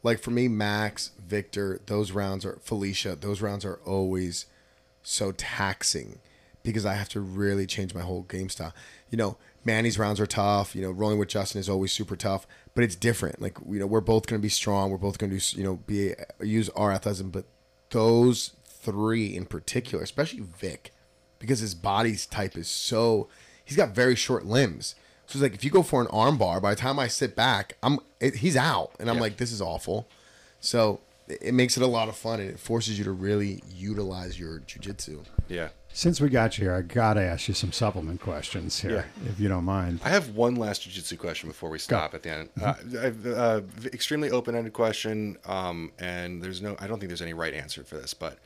Like 0.03 0.19
for 0.19 0.33
me, 0.33 0.49
Max, 0.49 1.13
Victor, 1.27 1.81
those 1.87 2.11
rounds 2.11 2.45
are 2.45 2.59
Felicia. 2.63 3.17
Those 3.17 3.41
rounds 3.41 3.65
are 3.65 3.79
always 3.87 4.47
so 5.03 5.33
taxing 5.33 6.19
because 6.63 6.85
I 6.85 6.95
have 6.95 7.09
to 7.11 7.21
really 7.21 7.67
change 7.67 7.95
my 7.95 8.01
whole 8.01 8.23
game 8.23 8.49
style. 8.49 8.75
You 9.11 9.19
know, 9.19 9.37
Manny's 9.65 9.99
rounds 9.99 10.19
are 10.21 10.27
tough. 10.27 10.75
You 10.75 10.83
know, 10.83 10.91
rolling 10.91 11.19
with 11.19 11.29
Justin 11.29 11.61
is 11.61 11.69
always 11.69 11.93
super 11.93 12.17
tough, 12.17 12.47
but 12.75 12.85
it's 12.85 12.97
different. 12.97 13.41
Like 13.41 13.59
you 13.69 13.79
know, 13.79 13.87
we're 13.87 14.01
both 14.01 14.27
going 14.27 14.41
to 14.41 14.43
be 14.43 14.49
strong. 14.49 14.91
We're 14.91 14.99
both 14.99 15.19
going 15.19 15.37
to 15.39 15.57
you 15.57 15.63
know 15.65 15.77
be 15.87 16.15
use 16.41 16.69
our 16.71 16.91
athleticism, 16.93 17.29
but 17.31 17.45
those 17.91 18.53
three 18.65 19.37
in 19.37 19.47
particular, 19.47 20.03
especially 20.03 20.41
Vic, 20.41 20.93
because 21.39 21.61
his 21.61 21.75
body's 21.75 22.27
type 22.27 22.57
is 22.57 22.69
so 22.69 23.29
he's 23.65 23.77
got 23.77 23.95
very 23.95 24.17
short 24.17 24.45
limbs. 24.47 24.95
So 25.27 25.37
it's 25.39 25.43
like 25.43 25.55
if 25.55 25.65
you 25.65 25.71
go 25.71 25.83
for 25.83 26.01
an 26.01 26.09
arm 26.09 26.37
bar, 26.37 26.61
by 26.61 26.71
the 26.75 26.81
time 26.81 26.99
I 26.99 27.07
sit 27.09 27.37
back, 27.37 27.77
I'm 27.83 27.99
it, 28.21 28.37
he's 28.37 28.57
out, 28.57 28.93
and 28.99 29.09
I'm 29.09 29.17
Yeah. 29.17 29.23
like, 29.23 29.37
this 29.37 29.53
is 29.53 29.61
awful. 29.63 30.09
So 30.61 31.01
it 31.29 31.39
it 31.43 31.55
makes 31.55 31.77
it 31.77 31.83
a 31.83 31.87
lot 31.87 32.09
of 32.09 32.17
fun, 32.17 32.41
and 32.41 32.51
it 32.51 32.59
forces 32.59 32.99
you 32.99 33.05
to 33.05 33.13
really 33.13 33.63
utilize 33.73 34.39
your 34.39 34.59
jujitsu. 34.61 35.25
Yeah. 35.49 35.69
Since 35.95 36.21
we 36.21 36.31
got 36.31 36.57
you 36.57 36.65
here, 36.65 36.75
I 36.75 36.81
gotta 36.83 37.21
ask 37.21 37.49
you 37.49 37.55
some 37.55 37.71
supplement 37.71 38.21
questions 38.21 38.81
here, 38.81 39.07
if 39.27 39.39
you 39.39 39.49
don't 39.49 39.65
mind. 39.65 40.01
I 40.03 40.09
have 40.09 40.31
one 40.31 40.55
last 40.55 40.83
jiu-jitsu 40.83 41.17
question 41.19 41.51
before 41.51 41.69
we 41.69 41.79
stop 41.79 42.15
at 42.15 42.23
the 42.23 42.31
end. 42.31 42.49
Uh, 42.61 42.75
I've, 43.01 43.27
uh, 43.27 43.61
extremely 43.85 44.31
open-ended 44.31 44.73
question, 44.73 45.37
um, 45.45 45.93
and 45.99 46.43
there's 46.43 46.63
no. 46.63 46.77
I 46.79 46.87
don't 46.87 46.99
think 46.99 47.11
there's 47.11 47.21
any 47.23 47.35
right 47.35 47.53
answer 47.53 47.85
for 47.85 47.97
this, 47.97 48.15
but 48.15 48.39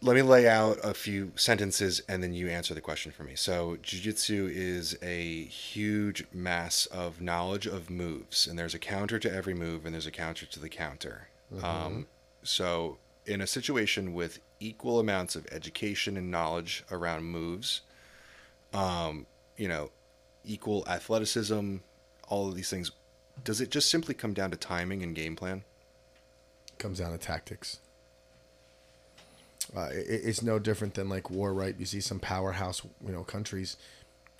let 0.00 0.16
me 0.16 0.22
lay 0.22 0.48
out 0.48 0.78
a 0.82 0.94
few 0.94 1.30
sentences 1.36 2.02
and 2.08 2.24
then 2.24 2.34
you 2.34 2.48
answer 2.48 2.74
the 2.74 2.80
question 2.80 3.12
for 3.12 3.22
me. 3.22 3.36
So, 3.36 3.76
jiu-jitsu 3.82 4.50
is 4.52 4.98
a 5.00 5.44
huge 5.44 6.24
mass 6.32 6.86
of 6.86 7.20
knowledge 7.20 7.66
of 7.66 7.88
moves, 7.88 8.48
and 8.48 8.58
there's 8.58 8.74
a 8.74 8.80
counter 8.80 9.20
to 9.20 9.32
every 9.32 9.54
move, 9.54 9.84
and 9.86 9.94
there's 9.94 10.08
a 10.08 10.10
counter 10.10 10.44
to 10.44 10.58
the 10.58 10.68
counter. 10.68 11.28
Um, 11.62 12.08
so, 12.42 12.98
in 13.26 13.40
a 13.40 13.46
situation 13.46 14.14
with 14.14 14.40
equal 14.60 14.98
amounts 14.98 15.36
of 15.36 15.46
education 15.52 16.16
and 16.16 16.30
knowledge 16.30 16.84
around 16.90 17.24
moves, 17.24 17.82
um, 18.72 19.26
you 19.56 19.68
know, 19.68 19.90
equal 20.44 20.84
athleticism, 20.88 21.76
all 22.28 22.48
of 22.48 22.54
these 22.54 22.70
things, 22.70 22.90
does 23.44 23.60
it 23.60 23.70
just 23.70 23.90
simply 23.90 24.14
come 24.14 24.32
down 24.32 24.50
to 24.50 24.56
timing 24.56 25.02
and 25.02 25.14
game 25.14 25.36
plan? 25.36 25.62
comes 26.82 26.98
down 26.98 27.12
to 27.12 27.18
tactics. 27.18 27.78
Uh, 29.74 29.88
it, 29.92 30.06
it's 30.08 30.42
no 30.42 30.58
different 30.58 30.94
than 30.94 31.08
like 31.08 31.30
war, 31.30 31.54
right? 31.54 31.76
You 31.78 31.86
see 31.86 32.00
some 32.00 32.18
powerhouse, 32.18 32.82
you 33.06 33.12
know, 33.12 33.22
countries, 33.22 33.76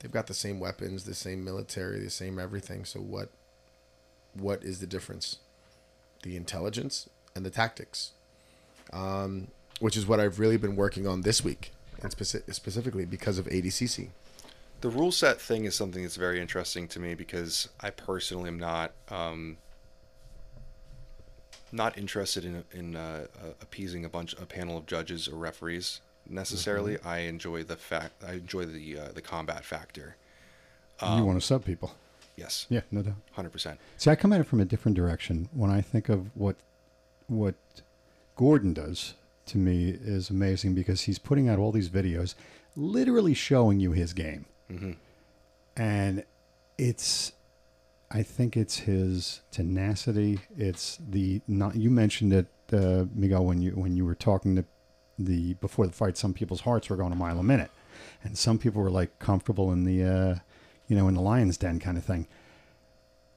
they've 0.01 0.11
got 0.11 0.27
the 0.27 0.35
same 0.35 0.59
weapons, 0.59 1.05
the 1.05 1.15
same 1.15 1.45
military, 1.45 2.01
the 2.01 2.11
same 2.11 2.39
everything. 2.39 2.85
So 2.85 3.01
what, 3.01 3.31
what 4.35 4.65
is 4.65 4.81
the 4.81 4.87
difference? 4.87 5.39
The 6.23 6.37
intelligence 6.37 7.09
and 7.35 7.47
the 7.47 7.51
tactics, 7.51 8.13
um, 8.93 9.49
which 9.81 9.97
is 9.97 10.07
what 10.07 10.21
I've 10.21 10.39
really 10.39 10.57
been 10.57 10.77
working 10.77 11.07
on 11.07 11.23
this 11.23 11.43
week, 11.45 11.73
and 12.03 12.11
speci- 12.15 12.53
specifically 12.55 13.05
because 13.05 13.39
of 13.39 13.47
ADCC. 13.47 14.09
The 14.81 14.89
rule 14.91 15.13
set 15.13 15.41
thing 15.41 15.65
is 15.65 15.75
something 15.77 16.03
that's 16.03 16.17
very 16.17 16.41
interesting 16.41 16.89
to 16.89 16.99
me 17.01 17.15
because 17.15 17.69
I 17.81 17.91
personally 17.91 18.49
am 18.49 18.59
not 18.59 18.93
um, 19.11 19.57
not 21.71 21.97
interested 21.97 22.45
in 22.45 22.65
in 22.73 22.97
uh, 22.97 23.27
uh, 23.43 23.47
appeasing 23.61 24.05
a 24.05 24.09
bunch 24.09 24.35
a 24.35 24.47
panel 24.47 24.77
of 24.77 24.87
judges 24.87 25.29
or 25.29 25.37
referees 25.37 26.01
necessarily. 26.29 26.99
I 27.05 27.19
enjoy 27.21 27.63
the 27.65 27.77
fact 27.77 28.23
I 28.27 28.33
enjoy 28.35 28.65
the 28.67 28.99
uh, 28.99 29.09
the 29.13 29.23
combat 29.23 29.65
factor. 29.65 30.17
you 31.01 31.25
want 31.25 31.41
to 31.41 31.47
sub 31.47 31.65
people. 31.65 31.95
Yes, 32.35 32.67
Yeah, 32.71 32.81
no 32.91 33.03
doubt. 33.03 33.15
hundred 33.33 33.53
percent. 33.53 33.79
See, 33.99 34.11
I 34.11 34.17
come 34.17 34.33
at 34.33 34.41
it 34.41 34.45
from 34.45 34.61
a 34.61 34.65
different 34.65 34.97
direction. 34.97 35.49
When 35.53 35.71
I 35.71 35.81
think 35.81 36.09
of 36.09 36.35
what 36.37 36.57
what 37.29 37.55
Gordon 38.37 38.73
does 38.73 39.15
to 39.47 39.59
me 39.59 39.91
is 39.91 40.31
amazing 40.31 40.75
because 40.75 41.03
he's 41.03 41.19
putting 41.19 41.49
out 41.49 41.59
all 41.59 41.73
these 41.73 41.89
videos, 41.91 42.35
literally 42.77 43.35
showing 43.35 43.81
you 43.81 43.93
his 43.93 44.13
game, 44.13 44.47
and 45.77 46.25
it's. 46.79 47.33
I 48.15 48.23
think 48.23 48.59
it's 48.59 48.81
his 48.81 49.41
tenacity. 49.51 50.41
It's 50.57 50.99
the 51.09 51.41
not. 51.49 51.77
You 51.77 51.91
mentioned 51.91 52.33
it, 52.35 52.47
uh, 52.73 53.07
Miguel, 53.15 53.45
when 53.45 53.63
you 53.63 53.71
when 53.73 53.97
you 53.97 54.05
were 54.05 54.15
talking 54.15 54.55
to 54.57 54.65
the 55.19 55.55
before 55.55 55.87
the 55.87 55.93
fight. 55.93 56.17
Some 56.17 56.35
people's 56.35 56.61
hearts 56.63 56.91
were 56.91 56.97
going 56.97 57.13
a 57.13 57.17
mile 57.17 57.39
a 57.39 57.43
minute, 57.43 57.71
and 58.23 58.37
some 58.37 58.59
people 58.59 58.83
were 58.83 58.91
like 58.91 59.19
comfortable 59.19 59.73
in 59.73 59.85
the, 59.85 60.05
uh, 60.05 60.35
you 60.89 60.97
know, 60.97 61.09
in 61.09 61.15
the 61.15 61.21
lion's 61.21 61.57
den 61.57 61.79
kind 61.81 61.97
of 61.97 62.05
thing. 62.05 62.27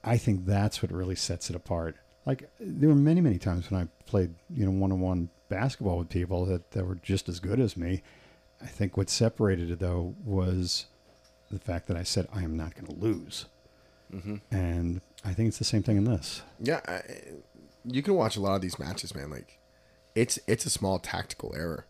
I 0.04 0.18
think 0.18 0.44
that's 0.46 0.82
what 0.82 0.92
really 0.92 1.16
sets 1.16 1.50
it 1.50 1.56
apart. 1.56 1.96
Like 2.26 2.50
there 2.58 2.88
were 2.88 2.96
many, 2.96 3.20
many 3.20 3.38
times 3.38 3.70
when 3.70 3.80
I 3.80 3.88
played, 4.04 4.34
you 4.52 4.66
know, 4.66 4.72
one-on-one 4.72 5.30
basketball 5.48 5.98
with 5.98 6.08
people 6.08 6.44
that, 6.46 6.72
that 6.72 6.84
were 6.84 6.96
just 6.96 7.28
as 7.28 7.40
good 7.40 7.60
as 7.60 7.76
me. 7.76 8.02
I 8.60 8.66
think 8.66 8.96
what 8.96 9.08
separated 9.08 9.70
it 9.70 9.78
though 9.78 10.14
was 10.24 10.86
the 11.50 11.58
fact 11.58 11.86
that 11.88 11.96
I 11.96 12.02
said 12.02 12.26
I 12.34 12.42
am 12.42 12.56
not 12.56 12.74
going 12.74 12.86
to 12.86 13.00
lose, 13.00 13.46
mm-hmm. 14.12 14.36
and 14.50 15.00
I 15.24 15.32
think 15.32 15.48
it's 15.48 15.58
the 15.58 15.64
same 15.64 15.82
thing 15.82 15.96
in 15.96 16.04
this. 16.04 16.42
Yeah, 16.58 16.80
I, 16.88 17.02
you 17.84 18.02
can 18.02 18.14
watch 18.14 18.36
a 18.36 18.40
lot 18.40 18.56
of 18.56 18.62
these 18.62 18.78
matches, 18.78 19.14
man. 19.14 19.30
Like, 19.30 19.58
it's 20.14 20.38
it's 20.46 20.66
a 20.66 20.70
small 20.70 20.98
tactical 20.98 21.54
error. 21.54 21.86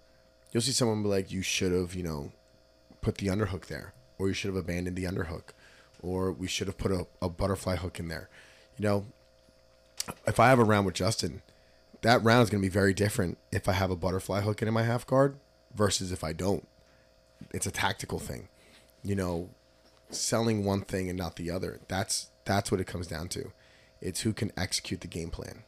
You'll 0.53 0.61
see 0.61 0.73
someone 0.73 1.03
be 1.03 1.09
like, 1.09 1.31
"You 1.31 1.43
should 1.43 1.73
have, 1.73 1.95
you 1.95 2.03
know, 2.03 2.33
put 3.01 3.19
the 3.19 3.29
underhook 3.29 3.67
there, 3.67 3.95
or 4.19 4.29
you 4.29 4.35
should 4.35 4.49
have 4.49 4.57
abandoned 4.57 4.97
the 4.97 5.05
underhook, 5.05 5.51
or 6.03 6.33
we 6.33 6.49
should 6.49 6.67
have 6.67 6.79
put 6.79 6.93
a, 6.93 7.07
a 7.23 7.29
butterfly 7.29 7.77
hook 7.77 7.99
in 7.99 8.09
there." 8.09 8.29
You 8.77 8.85
know, 8.85 9.07
if 10.27 10.41
I 10.41 10.49
have 10.49 10.59
a 10.59 10.65
round 10.65 10.87
with 10.87 10.95
Justin, 10.95 11.43
that 12.03 12.23
round 12.23 12.43
is 12.43 12.51
going 12.51 12.63
to 12.63 12.69
be 12.69 12.73
very 12.73 12.95
different 12.95 13.39
if 13.51 13.69
I 13.69 13.73
have 13.73 13.91
a 13.91 13.97
butterfly 13.97 14.41
hook 14.41 14.63
in 14.63 14.73
my 14.73 14.83
half 14.83 15.07
guard 15.07 15.37
versus 15.75 16.13
if 16.13 16.23
I 16.23 16.33
don't. 16.33 16.67
It's 17.53 17.67
a 17.67 17.71
tactical 17.71 18.19
thing. 18.19 18.49
You 19.03 19.15
know, 19.15 19.51
selling 20.11 20.65
one 20.65 20.83
thing 20.83 21.09
and 21.09 21.19
not 21.19 21.37
the 21.37 21.51
other. 21.51 21.81
That's 21.89 22.31
that's 22.45 22.71
what 22.71 22.81
it 22.81 22.87
comes 22.87 23.07
down 23.07 23.29
to. 23.29 23.53
It's 24.01 24.21
who 24.21 24.33
can 24.33 24.53
execute 24.57 25.01
the 25.01 25.09
game 25.09 25.31
plan, 25.31 25.63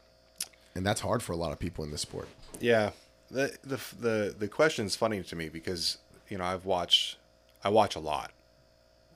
and 0.74 0.86
that's 0.86 1.01
hard 1.01 1.23
for 1.23 1.32
a 1.32 1.36
lot 1.36 1.52
of 1.52 1.59
people 1.59 1.85
in 1.85 1.90
this 1.90 2.02
sport. 2.02 2.28
Yeah, 2.60 2.90
the 3.31 3.56
the 3.62 3.81
the 3.98 4.35
the 4.39 4.48
question 4.48 4.86
is 4.86 4.97
funny 4.97 5.23
to 5.23 5.36
me 5.36 5.48
because 5.48 5.98
you 6.28 6.39
know 6.39 6.44
I've 6.44 6.65
watched 6.65 7.16
I 7.62 7.69
watch 7.70 7.97
a 7.97 8.01
lot. 8.01 8.32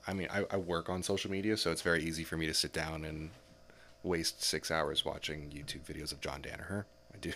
I 0.05 0.13
mean, 0.13 0.27
I, 0.31 0.43
I 0.51 0.57
work 0.57 0.89
on 0.89 1.01
social 1.01 1.31
media, 1.31 1.55
so 1.55 1.71
it's 1.71 1.81
very 1.81 2.03
easy 2.03 2.23
for 2.23 2.35
me 2.35 2.45
to 2.47 2.53
sit 2.53 2.73
down 2.73 3.05
and 3.05 3.29
waste 4.03 4.43
six 4.43 4.69
hours 4.69 5.05
watching 5.05 5.49
YouTube 5.49 5.83
videos 5.83 6.11
of 6.11 6.21
John 6.21 6.41
Danaher. 6.41 6.85
I 7.13 7.17
do 7.19 7.31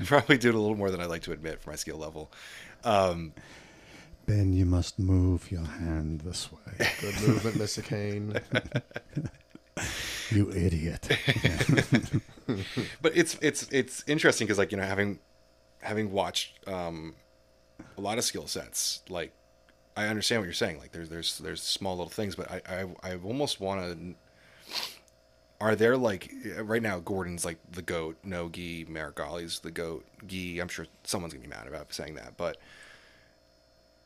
I 0.00 0.04
probably 0.04 0.38
do 0.38 0.48
it 0.48 0.54
a 0.54 0.58
little 0.58 0.76
more 0.76 0.90
than 0.90 1.00
I 1.00 1.06
like 1.06 1.22
to 1.22 1.32
admit 1.32 1.60
for 1.60 1.70
my 1.70 1.76
skill 1.76 1.98
level. 1.98 2.30
Um, 2.84 3.32
Ben, 4.26 4.52
you 4.52 4.64
must 4.64 4.98
move 4.98 5.50
your 5.50 5.64
hand 5.64 6.22
this 6.22 6.50
way. 6.50 6.88
Good 7.00 7.28
movement, 7.28 7.56
Mr. 7.56 7.84
Kane. 7.84 8.40
you 10.30 10.50
idiot. 10.50 11.08
but 13.02 13.16
it's 13.16 13.36
it's 13.40 13.68
it's 13.70 14.04
interesting 14.06 14.46
because 14.46 14.58
like 14.58 14.72
you 14.72 14.78
know 14.78 14.84
having 14.84 15.18
having 15.80 16.10
watched 16.10 16.66
um, 16.68 17.14
a 17.96 18.00
lot 18.00 18.18
of 18.18 18.24
skill 18.24 18.46
sets 18.46 19.02
like 19.08 19.32
I 19.96 20.06
understand 20.06 20.40
what 20.40 20.46
you're 20.46 20.54
saying 20.54 20.78
like 20.78 20.92
there's 20.92 21.08
there's 21.08 21.38
there's 21.38 21.62
small 21.62 21.96
little 21.96 22.10
things 22.10 22.36
but 22.36 22.50
I 22.50 22.62
I, 22.68 23.12
I 23.12 23.16
almost 23.16 23.60
want 23.60 23.80
to 23.80 24.14
are 25.64 25.74
there 25.74 25.96
like 25.96 26.30
right 26.58 26.82
now 26.82 26.98
Gordon's 27.00 27.44
like 27.44 27.58
the 27.72 27.82
goat 27.82 28.16
no 28.22 28.48
gi 28.48 28.84
Meregali's 28.86 29.60
the 29.60 29.70
goat 29.70 30.04
gi 30.26 30.60
I'm 30.60 30.68
sure 30.68 30.86
someone's 31.02 31.32
gonna 31.32 31.42
be 31.42 31.48
mad 31.48 31.66
about 31.66 31.92
saying 31.92 32.14
that 32.16 32.36
but 32.36 32.58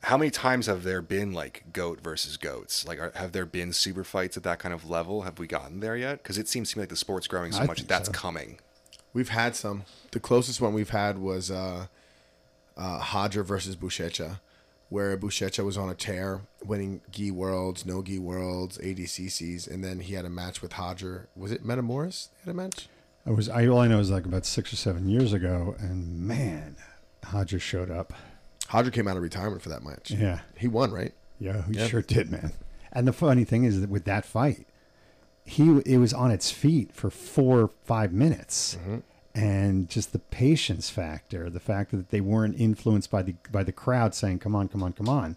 how 0.03 0.17
many 0.17 0.31
times 0.31 0.67
have 0.67 0.85
there 0.85 1.03
been 1.03 1.33
like 1.33 1.65
goat 1.73 2.01
versus 2.01 2.37
goats? 2.37 2.87
Like, 2.87 3.01
are, 3.01 3.13
have 3.15 3.33
there 3.33 3.47
been 3.47 3.73
super 3.73 4.05
fights 4.05 4.37
at 4.37 4.43
that 4.45 4.59
kind 4.59 4.73
of 4.73 4.89
level? 4.89 5.23
Have 5.23 5.39
we 5.39 5.47
gotten 5.47 5.81
there 5.81 5.97
yet? 5.97 6.23
Because 6.23 6.39
it 6.39 6.49
seems 6.49 6.71
to 6.71 6.79
me 6.79 6.83
like 6.83 6.89
the 6.89 6.97
sport's 6.97 7.27
growing 7.27 7.53
so 7.53 7.63
I 7.63 7.67
much 7.67 7.87
that's 7.87 8.09
so. 8.09 8.13
coming. 8.13 8.59
We've 9.13 9.31
had 9.31 9.57
some. 9.57 9.85
The 10.13 10.21
closest 10.21 10.61
one 10.61 10.73
we've 10.73 10.91
had 10.91 11.19
was 11.19 11.51
uh, 11.51 11.87
uh, 12.77 13.01
Hadra 13.01 13.45
versus 13.45 13.75
Buchecha, 13.75 14.39
where 14.89 15.17
Buchecha 15.19 15.65
was 15.65 15.77
on 15.77 15.89
a 15.91 15.95
tear, 15.95 16.41
winning 16.65 17.01
Gi 17.11 17.31
Worlds, 17.31 17.85
No 17.85 18.03
Gi 18.03 18.19
Worlds, 18.19 18.79
ADCCs, 18.79 19.69
and 19.71 19.85
then 19.85 20.01
he 20.01 20.15
had 20.15 20.25
a 20.25 20.31
match 20.31 20.63
with 20.63 20.79
Roger. 20.79 21.29
Was 21.37 21.53
it 21.53 21.67
Metamoris? 21.67 22.29
Had 22.45 22.51
a 22.53 22.55
match. 22.55 22.89
I 23.27 23.31
was 23.31 23.49
I 23.49 23.67
all 23.67 23.81
I 23.81 23.89
know 23.89 23.99
is 23.99 24.11
like 24.11 24.25
about 24.25 24.47
six 24.47 24.73
or 24.73 24.77
seven 24.77 25.09
years 25.09 25.33
ago, 25.33 25.75
and 25.79 26.21
man, 26.21 26.77
Roger 27.33 27.59
showed 27.59 27.91
up. 27.91 28.15
Roger 28.73 28.91
came 28.91 29.07
out 29.09 29.17
of 29.17 29.23
retirement 29.23 29.63
for 29.63 29.69
that 29.71 29.83
match. 29.85 30.11
Yeah, 30.11 30.41
He 30.57 30.69
won, 30.69 30.91
right? 30.91 31.13
yeah, 31.39 31.63
he 31.67 31.75
Yep. 31.75 31.91
sure 31.91 32.03
did, 32.03 32.31
man. 32.31 32.53
And 32.93 33.07
the 33.07 33.13
funny 33.13 33.45
thing 33.45 33.65
is 33.65 33.81
that 33.81 33.91
with 33.91 34.05
that 34.05 34.25
fight, 34.25 34.67
he 35.45 35.81
it 35.87 35.99
was 35.99 36.13
on 36.15 36.31
its 36.31 36.51
feet 36.51 36.93
for 36.95 37.11
four 37.11 37.61
or 37.63 37.71
five 37.85 38.13
minutes, 38.13 38.77
mm-hmm. 38.81 38.99
And 39.39 39.89
just 39.89 40.13
the 40.13 40.19
patience 40.19 40.91
factor, 40.91 41.49
the 41.49 41.61
fact 41.61 41.93
that 41.93 42.11
they 42.11 42.21
weren't 42.21 42.59
influenced 42.59 43.09
by 43.11 43.23
the 43.23 43.35
by 43.53 43.63
the 43.63 43.73
crowd 43.73 44.15
saying, 44.15 44.41
"Come 44.41 44.57
on, 44.57 44.69
come 44.69 44.83
on, 44.83 44.93
come 44.93 45.09
on," 45.09 45.37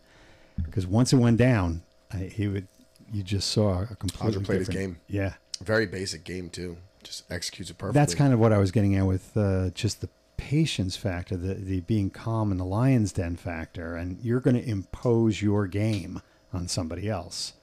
because 0.63 0.87
once 0.87 1.13
it 1.13 1.17
went 1.17 1.37
down, 1.37 1.83
I, 2.11 2.17
he 2.17 2.47
would. 2.47 2.67
You 3.13 3.23
just 3.23 3.51
saw 3.51 3.83
a 3.83 3.95
completely 3.95 4.41
Hadra 4.41 4.45
played 4.45 4.59
his 4.59 4.69
game. 4.69 4.97
Yeah, 5.07 5.33
Very 5.61 5.85
basic 5.85 6.23
game 6.23 6.49
too. 6.49 6.77
Just 7.03 7.29
executes 7.31 7.69
it 7.69 7.77
perfectly. 7.77 7.99
That's 7.99 8.15
kind 8.15 8.33
of 8.33 8.39
what 8.39 8.53
I 8.53 8.57
was 8.57 8.71
getting 8.71 8.95
at 8.95 9.05
with 9.05 9.35
uh, 9.35 9.69
just 9.71 10.01
the 10.01 10.09
patience 10.37 10.95
factor, 10.95 11.35
the, 11.35 11.53
the 11.53 11.81
being 11.81 12.09
calm 12.09 12.51
and 12.51 12.59
the 12.59 12.65
lion's 12.65 13.11
den 13.11 13.35
factor, 13.35 13.95
and 13.95 14.17
you're 14.23 14.39
going 14.39 14.55
to 14.55 14.67
impose 14.67 15.41
your 15.41 15.67
game 15.67 16.21
on 16.53 16.67
somebody 16.67 17.09
else. 17.09 17.53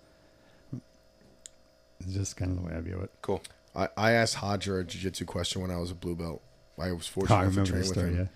It's 2.01 2.13
just 2.13 2.37
kind 2.37 2.53
of 2.53 2.63
the 2.63 2.69
way 2.69 2.77
I 2.77 2.81
view 2.81 3.01
it. 3.01 3.11
Cool. 3.23 3.43
I, 3.79 3.89
I 3.97 4.11
asked 4.13 4.37
Hadra 4.37 4.81
a 4.81 4.85
jiu-jitsu 4.85 5.25
question 5.25 5.63
when 5.63 5.71
I 5.71 5.77
was 5.79 5.91
a 5.91 5.95
blue 5.95 6.17
belt. 6.17 6.43
I 6.79 6.93
was 6.93 7.07
Oh, 7.09 7.21
fortunate 7.27 7.37
I 7.37 7.45
to 7.49 7.65
train 7.65 7.79
with 7.81 7.87
story. 7.87 8.07
him. 8.11 8.17
Yeah. 8.19 8.27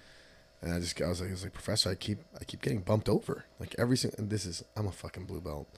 And 0.69 0.75
I 0.75 0.79
just 0.81 1.01
I 1.03 1.09
was 1.09 1.21
like, 1.21 1.31
I 1.31 1.33
was 1.33 1.43
like, 1.43 1.53
Professor, 1.53 1.91
I 1.91 1.95
keep 1.97 2.21
I 2.41 2.45
keep 2.45 2.63
getting 2.63 2.81
bumped 2.81 3.09
over. 3.09 3.45
Like 3.59 3.75
every 3.79 3.97
single 3.97 4.19
and 4.21 4.31
this 4.31 4.47
is 4.47 4.65
I'm 4.77 4.87
a 4.87 4.93
fucking 4.93 5.25
blue 5.27 5.41
belt. 5.41 5.69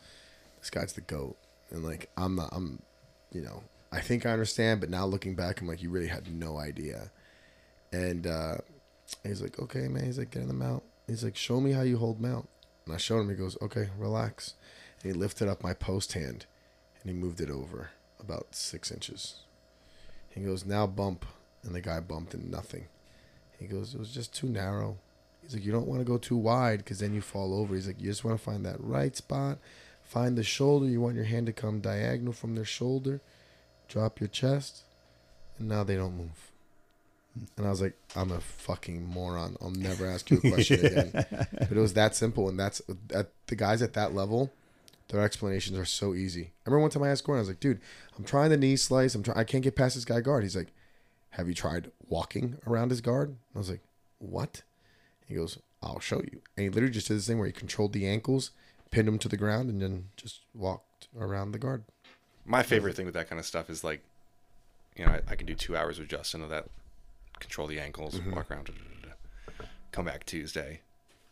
This 0.61 0.71
guy's 0.71 0.93
the 0.93 1.01
goat. 1.01 1.37
And 1.71 1.83
like 1.83 2.11
I'm 2.17 2.37
not 2.37 2.51
I'm 2.53 2.83
you 3.33 3.41
know, 3.41 3.63
I 3.91 4.01
think 4.01 4.27
I 4.27 4.31
understand, 4.31 4.81
but 4.81 4.91
now 4.91 5.07
looking 5.07 5.35
back, 5.35 5.61
I'm 5.61 5.67
like, 5.69 5.83
you 5.83 5.89
really 5.91 6.09
had 6.09 6.31
no 6.33 6.59
idea. 6.59 7.11
And 7.93 8.27
uh 8.27 8.57
he's 9.23 9.41
like, 9.43 9.59
Okay, 9.59 9.89
man, 9.89 10.05
he's 10.05 10.19
like, 10.19 10.31
get 10.31 10.43
in 10.43 10.49
the 10.49 10.55
mount. 10.55 10.83
He's 11.07 11.25
like, 11.25 11.37
Show 11.37 11.61
me 11.61 11.73
how 11.73 11.83
you 11.83 11.97
hold 11.99 12.21
mount. 12.21 12.49
And 12.85 12.95
I 12.95 12.99
showed 12.99 13.21
him, 13.21 13.31
he 13.31 13.35
goes, 13.37 13.57
Okay, 13.63 13.89
relax. 13.99 14.55
And 15.03 15.13
he 15.13 15.19
lifted 15.19 15.49
up 15.49 15.63
my 15.63 15.73
post 15.75 16.13
hand 16.13 16.45
and 17.03 17.11
he 17.11 17.17
moved 17.17 17.41
it 17.41 17.51
over 17.51 17.91
about 18.21 18.55
six 18.55 18.91
inches. 18.91 19.41
He 20.35 20.41
goes, 20.41 20.65
Now 20.65 20.87
bump. 20.87 21.25
And 21.63 21.75
the 21.75 21.81
guy 21.81 22.01
bumped 22.01 22.35
and 22.35 22.51
nothing. 22.51 22.87
He 23.59 23.67
goes, 23.67 23.95
It 23.95 23.99
was 23.99 24.13
just 24.13 24.35
too 24.35 24.49
narrow. 24.49 24.99
He's 25.45 25.55
like, 25.55 25.65
you 25.65 25.73
don't 25.73 25.87
want 25.87 26.01
to 26.01 26.05
go 26.05 26.17
too 26.17 26.37
wide 26.37 26.79
because 26.79 27.01
then 27.01 27.15
you 27.15 27.21
fall 27.21 27.55
over. 27.55 27.75
He's 27.75 27.87
like, 27.87 28.01
you 28.01 28.09
just 28.09 28.25
want 28.25 28.39
to 28.39 28.43
find 28.43 28.65
that 28.65 28.81
right 28.81 29.15
spot, 29.15 29.59
find 30.03 30.39
the 30.39 30.43
shoulder. 30.43 30.87
You 30.87 31.01
want 31.01 31.17
your 31.17 31.25
hand 31.25 31.47
to 31.47 31.53
come 31.53 31.81
diagonal 31.81 32.33
from 32.33 32.55
their 32.55 32.65
shoulder, 32.65 33.21
drop 33.87 34.21
your 34.21 34.29
chest, 34.29 34.85
and 35.59 35.69
now 35.69 35.85
they 35.85 35.97
don't 35.97 36.17
move. 36.17 36.51
And 37.57 37.67
I 37.67 37.71
was 37.71 37.83
like, 37.83 37.95
I'm 38.17 38.31
a 38.31 38.41
fucking 38.41 39.05
moron. 39.07 39.57
I'll 39.61 39.71
never 39.71 40.07
ask 40.07 40.31
you 40.31 40.41
a 40.43 40.51
question 40.51 40.87
again. 40.87 41.11
But 41.13 41.73
it 41.73 41.81
was 41.81 41.95
that 41.95 42.15
simple, 42.15 42.49
and 42.49 42.59
that's 42.59 42.81
at 43.13 43.31
the 43.49 43.57
guys 43.57 43.83
at 43.83 43.95
that 43.95 44.15
level. 44.15 44.53
Their 45.09 45.21
explanations 45.23 45.79
are 45.79 45.85
so 45.85 46.15
easy. 46.15 46.53
I 46.67 46.71
remember 46.71 46.83
one 46.83 46.91
time 46.91 47.03
I 47.03 47.11
asked 47.11 47.25
Gordon, 47.25 47.41
I 47.41 47.43
was 47.43 47.49
like, 47.49 47.61
"Dude, 47.61 47.81
I'm 48.19 48.25
trying 48.25 48.51
the 48.51 48.57
knee 48.57 48.77
slice. 48.77 49.15
I'm 49.15 49.23
trying. 49.23 49.39
I 49.39 49.45
can't 49.45 49.63
get 49.63 49.77
past 49.77 49.95
this 49.95 50.05
guy 50.05 50.21
guard." 50.21 50.43
He's 50.43 50.57
like, 50.57 50.73
"Have 51.31 51.47
you 51.49 51.55
tried 51.55 51.91
walking 52.09 52.57
around 52.67 52.91
his 52.91 53.01
guard?" 53.01 53.37
I 53.55 53.59
was 53.59 53.69
like, 53.71 53.83
"What?" 54.19 54.63
He 55.27 55.35
goes, 55.35 55.59
"I'll 55.83 56.01
show 56.01 56.19
you." 56.23 56.41
And 56.57 56.65
he 56.65 56.69
literally 56.71 56.93
just 56.95 57.09
did 57.09 57.19
this 57.19 57.27
thing 57.27 57.39
where 57.39 57.47
he 57.47 57.53
controlled 57.53 57.93
the 57.93 58.07
ankles, 58.09 58.51
pinned 58.91 59.07
him 59.09 59.19
to 59.19 59.29
the 59.29 59.37
ground, 59.37 59.69
and 59.69 59.81
then 59.83 60.09
just 60.17 60.41
walked 60.55 61.09
around 61.19 61.53
the 61.53 61.59
guard. 61.59 61.85
My 62.47 62.63
favorite 62.63 62.97
thing 62.97 63.05
with 63.07 63.15
that 63.15 63.29
kind 63.29 63.39
of 63.39 63.47
stuff 63.47 63.69
is 63.71 63.85
like, 63.85 64.03
you 64.97 65.05
know, 65.05 65.13
I, 65.13 65.21
I 65.33 65.37
can 65.37 65.47
do 65.47 65.55
two 65.55 65.77
hours 65.77 65.99
with 65.99 66.09
Justin 66.09 66.43
of 66.43 66.51
that, 66.51 66.67
control 67.41 67.67
the 67.67 67.81
ankles, 67.81 68.15
Mm-hmm. 68.19 68.33
walk 68.35 68.51
around, 68.51 68.71
come 69.93 70.05
back 70.07 70.25
Tuesday, 70.27 70.81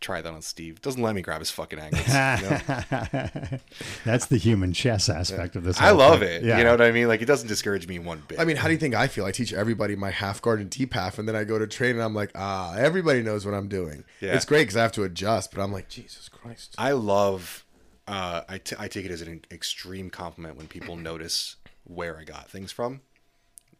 try 0.03 0.21
that 0.21 0.31
on 0.31 0.41
Steve. 0.41 0.81
Doesn't 0.81 1.01
let 1.01 1.15
me 1.15 1.21
grab 1.21 1.39
his 1.39 1.49
fucking 1.49 1.79
ankles. 1.79 2.07
you 2.07 2.13
know? 2.13 3.59
That's 4.05 4.27
the 4.27 4.37
human 4.37 4.73
chess 4.73 5.09
aspect 5.09 5.55
of 5.55 5.63
this. 5.63 5.79
I 5.79 5.91
love 5.91 6.19
thing. 6.19 6.29
it. 6.29 6.43
Yeah. 6.43 6.57
You 6.57 6.63
know 6.65 6.71
what 6.71 6.81
I 6.81 6.91
mean? 6.91 7.07
Like 7.07 7.21
it 7.21 7.25
doesn't 7.25 7.47
discourage 7.47 7.87
me 7.87 7.99
one 7.99 8.23
bit. 8.27 8.39
I 8.39 8.45
mean, 8.45 8.57
how 8.57 8.67
do 8.67 8.73
you 8.73 8.79
think 8.79 8.93
I 8.93 9.07
feel? 9.07 9.25
I 9.25 9.31
teach 9.31 9.53
everybody 9.53 9.95
my 9.95 10.11
half 10.11 10.41
guard 10.41 10.59
and 10.59 10.69
deep 10.69 10.93
half, 10.93 11.17
and 11.17 11.27
then 11.27 11.35
I 11.35 11.43
go 11.43 11.57
to 11.57 11.65
train, 11.65 11.91
and 11.91 12.03
I'm 12.03 12.13
like, 12.13 12.31
ah, 12.35 12.75
everybody 12.75 13.23
knows 13.23 13.45
what 13.45 13.55
I'm 13.55 13.67
doing. 13.67 14.03
Yeah. 14.19 14.35
It's 14.35 14.45
great 14.45 14.63
because 14.63 14.77
I 14.77 14.81
have 14.81 14.91
to 14.93 15.03
adjust, 15.03 15.53
but 15.53 15.61
I'm 15.61 15.71
like, 15.71 15.89
Jesus 15.89 16.29
Christ. 16.29 16.75
I 16.77 16.91
love. 16.91 17.65
Uh, 18.05 18.41
I, 18.49 18.57
t- 18.57 18.75
I 18.77 18.89
take 18.89 19.05
it 19.05 19.11
as 19.11 19.21
an 19.21 19.45
extreme 19.49 20.09
compliment 20.09 20.57
when 20.57 20.67
people 20.67 20.95
notice 20.97 21.55
where 21.85 22.17
I 22.17 22.25
got 22.25 22.49
things 22.49 22.71
from. 22.71 23.01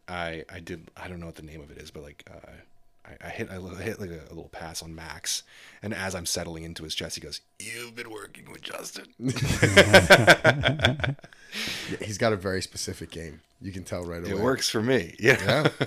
I 0.08 0.44
I 0.52 0.60
did 0.60 0.90
I 0.96 1.08
don't 1.08 1.20
know 1.20 1.26
what 1.26 1.36
the 1.36 1.42
name 1.42 1.60
of 1.60 1.70
it 1.70 1.78
is, 1.78 1.90
but 1.90 2.02
like 2.02 2.24
uh, 2.30 2.50
I, 3.06 3.26
I 3.26 3.28
hit 3.28 3.50
I 3.50 3.58
hit 3.82 4.00
like 4.00 4.10
a, 4.10 4.20
a 4.28 4.34
little 4.34 4.48
pass 4.50 4.82
on 4.82 4.94
Max, 4.94 5.42
and 5.82 5.92
as 5.92 6.14
I'm 6.14 6.26
settling 6.26 6.64
into 6.64 6.84
his 6.84 6.94
chest, 6.94 7.16
he 7.16 7.20
goes, 7.20 7.40
"You've 7.58 7.94
been 7.94 8.10
working 8.10 8.50
with 8.50 8.62
Justin." 8.62 9.06
Yeah, 11.88 11.98
he's 12.04 12.18
got 12.18 12.32
a 12.32 12.36
very 12.36 12.60
specific 12.62 13.12
game. 13.12 13.40
You 13.60 13.70
can 13.70 13.84
tell 13.84 14.04
right 14.04 14.20
away. 14.20 14.30
it 14.30 14.38
works 14.38 14.68
for 14.68 14.82
me. 14.82 15.14
Yeah. 15.20 15.40
Yeah. 15.40 15.68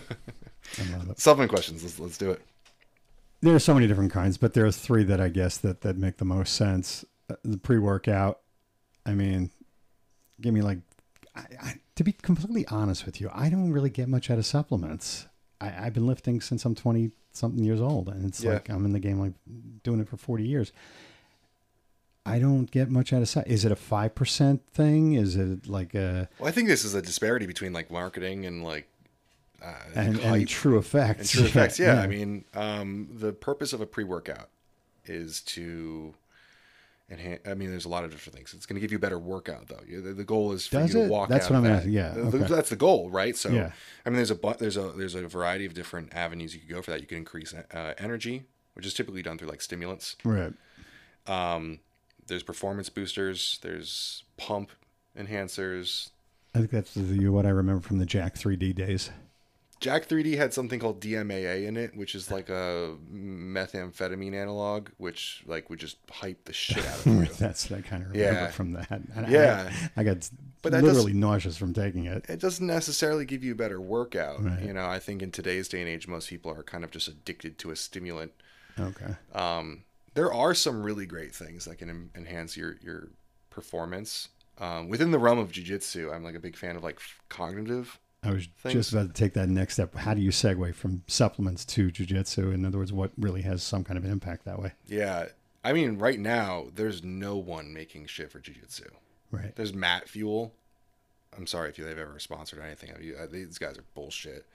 I 0.80 0.98
love 0.98 1.10
it. 1.10 1.20
Supplement 1.20 1.52
questions. 1.52 1.84
Let's 1.84 2.00
let's 2.00 2.18
do 2.18 2.32
it. 2.32 2.42
There 3.42 3.54
are 3.54 3.60
so 3.60 3.74
many 3.74 3.86
different 3.86 4.12
kinds, 4.12 4.38
but 4.38 4.54
there 4.54 4.66
are 4.66 4.72
three 4.72 5.04
that 5.04 5.20
I 5.20 5.28
guess 5.30 5.58
that 5.58 5.82
that 5.82 5.98
make 5.98 6.18
the 6.18 6.26
most 6.26 6.56
sense. 6.56 7.04
Uh, 7.30 7.36
the 7.44 7.58
pre-workout. 7.58 8.40
I 9.06 9.14
mean, 9.14 9.52
give 10.40 10.54
me 10.54 10.62
like. 10.62 10.80
I, 11.36 11.42
I, 11.62 11.74
to 11.96 12.04
be 12.04 12.14
completely 12.14 12.66
honest 12.68 13.06
with 13.06 13.20
you, 13.22 13.30
I 13.34 13.50
don't 13.50 13.72
really 13.72 13.90
get 13.90 14.08
much 14.08 14.32
out 14.32 14.38
of 14.38 14.46
supplements. 14.46 15.28
I, 15.62 15.86
I've 15.86 15.94
been 15.94 16.08
lifting 16.08 16.42
since 16.42 16.64
I'm 16.66 16.76
20 16.76 17.12
something 17.34 17.64
years 17.64 17.82
old, 17.82 18.10
and 18.10 18.26
it's 18.26 18.44
Yeah. 18.44 18.54
like 18.54 18.70
I'm 18.70 18.86
in 18.86 18.94
the 18.94 19.00
game 19.00 19.20
like 19.20 19.34
doing 19.84 20.00
it 20.00 20.08
for 20.10 20.18
40 20.18 20.44
years. 20.44 20.72
I 22.26 22.40
don't 22.40 22.70
get 22.70 22.90
much 22.90 23.14
out 23.14 23.22
of 23.22 23.30
supplements. 23.30 23.62
Is 23.62 23.66
it 23.66 23.72
a 23.72 23.76
five 23.78 24.14
percent 24.14 24.62
thing? 24.74 25.14
Is 25.14 25.36
it 25.38 25.68
like 25.68 25.94
a 25.96 26.28
Well, 26.40 26.50
I 26.50 26.52
think 26.52 26.68
this 26.68 26.84
is 26.84 26.94
a 26.94 27.02
disparity 27.02 27.46
between 27.46 27.72
like 27.72 27.90
marketing 27.90 28.46
and 28.46 28.64
like 28.64 28.88
uh, 29.64 29.74
and, 29.96 30.20
and 30.20 30.48
true 30.48 30.78
effects? 30.78 31.34
And 31.34 31.40
true 31.40 31.46
effects, 31.48 31.80
yeah. 31.80 32.02
I 32.02 32.08
mean, 32.08 32.44
um, 32.54 33.08
the 33.14 33.32
purpose 33.32 33.72
of 33.72 33.80
a 33.80 33.86
pre-workout 33.86 34.50
is 35.06 35.40
to 35.42 36.14
I 37.10 37.54
mean, 37.54 37.70
there's 37.70 37.86
a 37.86 37.90
lot 37.90 38.04
of 38.04 38.12
different 38.12 38.36
things. 38.36 38.54
It's 38.54 38.66
going 38.66 38.76
to 38.76 38.82
give 38.82 38.92
you 38.92 38.98
a 38.98 39.00
better 39.00 39.18
workout, 39.18 39.68
though. 39.70 39.80
The, 39.88 40.14
the 40.14 40.26
goal 40.26 40.52
is 40.52 40.68
for 40.68 40.80
Does 40.80 40.94
you 40.94 41.00
it? 41.02 41.04
to 41.06 41.10
walk. 41.10 41.30
That's 41.30 41.46
out 41.46 41.52
what 41.52 41.58
of 41.60 41.64
I'm 41.66 41.72
that. 41.72 41.78
asking. 41.78 41.94
Yeah, 41.94 42.14
okay. 42.18 42.38
that's 42.54 42.70
the 42.70 42.76
goal, 42.76 43.10
right? 43.10 43.36
So, 43.36 43.50
Yeah. 43.50 43.72
I 44.06 44.10
mean, 44.10 44.18
there's 44.18 44.32
a 44.32 44.36
bu- 44.36 44.56
there's 44.60 44.76
a 44.76 44.92
there's 44.92 45.16
a 45.16 45.26
variety 45.28 45.66
of 45.66 45.74
different 45.74 46.14
avenues 46.14 46.54
you 46.54 46.60
could 46.60 46.70
go 46.70 46.82
for 46.82 46.92
that. 46.92 47.00
You 47.00 47.08
can 47.08 47.18
increase 47.20 47.54
uh, 47.54 47.94
energy, 47.98 48.44
which 48.74 48.86
is 48.86 48.94
typically 48.94 49.22
done 49.22 49.38
through 49.38 49.48
like 49.48 49.62
stimulants. 49.62 50.16
right. 50.26 50.54
Um, 51.28 51.80
there's 52.28 52.44
performance 52.44 52.90
boosters. 52.90 53.60
There's 53.62 54.24
pump 54.36 54.72
enhancers. 55.18 56.10
I 56.54 56.60
think 56.60 56.72
that's 56.72 56.94
the, 56.94 57.30
what 57.30 57.46
I 57.46 57.50
remember 57.50 57.82
from 57.82 58.00
the 58.00 58.06
Jack 58.06 58.36
3D 58.36 58.76
days. 58.76 59.12
Jack 59.80 60.08
3D 60.08 60.38
had 60.38 60.54
something 60.54 60.80
called 60.80 61.00
DMAA 61.02 61.66
in 61.68 61.78
it, 61.78 61.96
which 61.96 62.16
is 62.16 62.32
like 62.32 62.50
a 62.50 62.96
methamphetamine 63.14 64.34
analog, 64.34 64.90
which 64.98 65.44
like 65.46 65.70
would 65.70 65.80
just 65.80 65.98
hype 66.10 66.46
the 66.46 66.54
shit 66.54 66.86
out 66.86 67.00
of 67.00 67.06
you. 67.06 67.26
That's 67.38 67.70
what 67.70 67.80
I 67.80 67.82
kind 67.82 68.04
of 68.04 68.12
remember 68.12 68.40
Yeah. 68.42 68.48
from 68.52 68.72
that. 68.74 69.02
And 69.16 69.26
I- 69.26 69.30
Yeah. 69.30 69.72
I, 69.96 70.04
got 70.04 70.30
But 70.62 70.74
literally 70.74 71.14
nauseous 71.14 71.58
from 71.58 71.74
taking 71.74 72.06
it. 72.06 72.26
it 72.30 72.40
doesn't 72.40 72.66
necessarily 72.66 73.26
give 73.26 73.44
you 73.44 73.52
a 73.52 73.56
better 73.56 73.80
workout. 73.80 74.44
Right. 74.44 74.64
You 74.64 74.74
know, 74.74 74.86
I 74.88 75.00
think 75.00 75.22
in 75.22 75.32
today's 75.32 75.68
day 75.68 75.80
and 75.82 75.90
age, 75.90 76.08
most 76.08 76.30
people 76.30 76.52
are 76.52 76.64
kind 76.64 76.84
of 76.84 76.92
just 76.92 77.08
addicted 77.08 77.58
to 77.60 77.72
a 77.72 77.76
stimulant. 77.76 78.32
Okay. 78.80 79.16
Um, 79.34 79.84
there 80.14 80.34
are 80.34 80.54
some 80.54 80.82
really 80.84 81.06
great 81.06 81.34
things 81.36 81.66
that 81.66 81.78
can 81.78 81.90
en- 81.90 82.10
enhance 82.16 82.58
your 82.58 82.78
your 82.82 83.10
performance. 83.50 84.30
Um, 84.60 84.90
within 84.90 85.12
the 85.12 85.20
realm 85.20 85.38
of 85.38 85.52
jujitsu, 85.52 86.12
I'm 86.14 86.24
like 86.24 86.34
a 86.36 86.40
big 86.40 86.56
fan 86.56 86.76
of 86.76 86.84
like 86.84 87.00
cognitive. 87.30 88.00
I 88.28 88.34
was 88.34 88.48
Things- 88.62 88.74
just 88.74 88.92
about 88.94 89.08
to 89.08 89.14
take 89.14 89.34
that 89.34 89.50
next 89.50 89.76
step. 89.76 89.96
How 89.96 90.14
do 90.14 90.22
you 90.22 90.32
segue 90.32 90.74
from 90.76 91.04
supplements 91.08 91.64
to 91.66 91.90
jujitsu? 91.90 92.54
In 92.54 92.66
other 92.66 92.78
words, 92.78 92.92
what 92.94 93.12
really 93.18 93.42
has 93.44 93.64
some 93.64 93.84
kind 93.84 93.98
of 93.98 94.04
an 94.06 94.12
impact 94.12 94.46
that 94.46 94.60
way? 94.60 94.74
Yeah, 94.88 95.28
I 95.64 95.74
mean, 95.74 95.98
right 95.98 96.20
now 96.20 96.68
there's 96.76 97.04
no 97.04 97.38
one 97.38 97.74
making 97.74 98.08
shit 98.08 98.32
for 98.32 98.40
jujitsu. 98.40 98.88
Right. 99.32 99.56
There's 99.56 99.74
Matt 99.74 100.08
Fuel. 100.10 100.54
I'm 101.38 101.48
sorry 101.48 101.70
if 101.70 101.76
they've 101.78 101.98
ever 101.98 102.18
sponsored 102.20 102.60
anything. 102.60 102.92
I 102.96 103.00
mean, 103.00 103.14
uh, 103.20 103.28
These 103.32 103.58
guys 103.58 103.78
are 103.78 103.84
bullshit. 103.96 104.46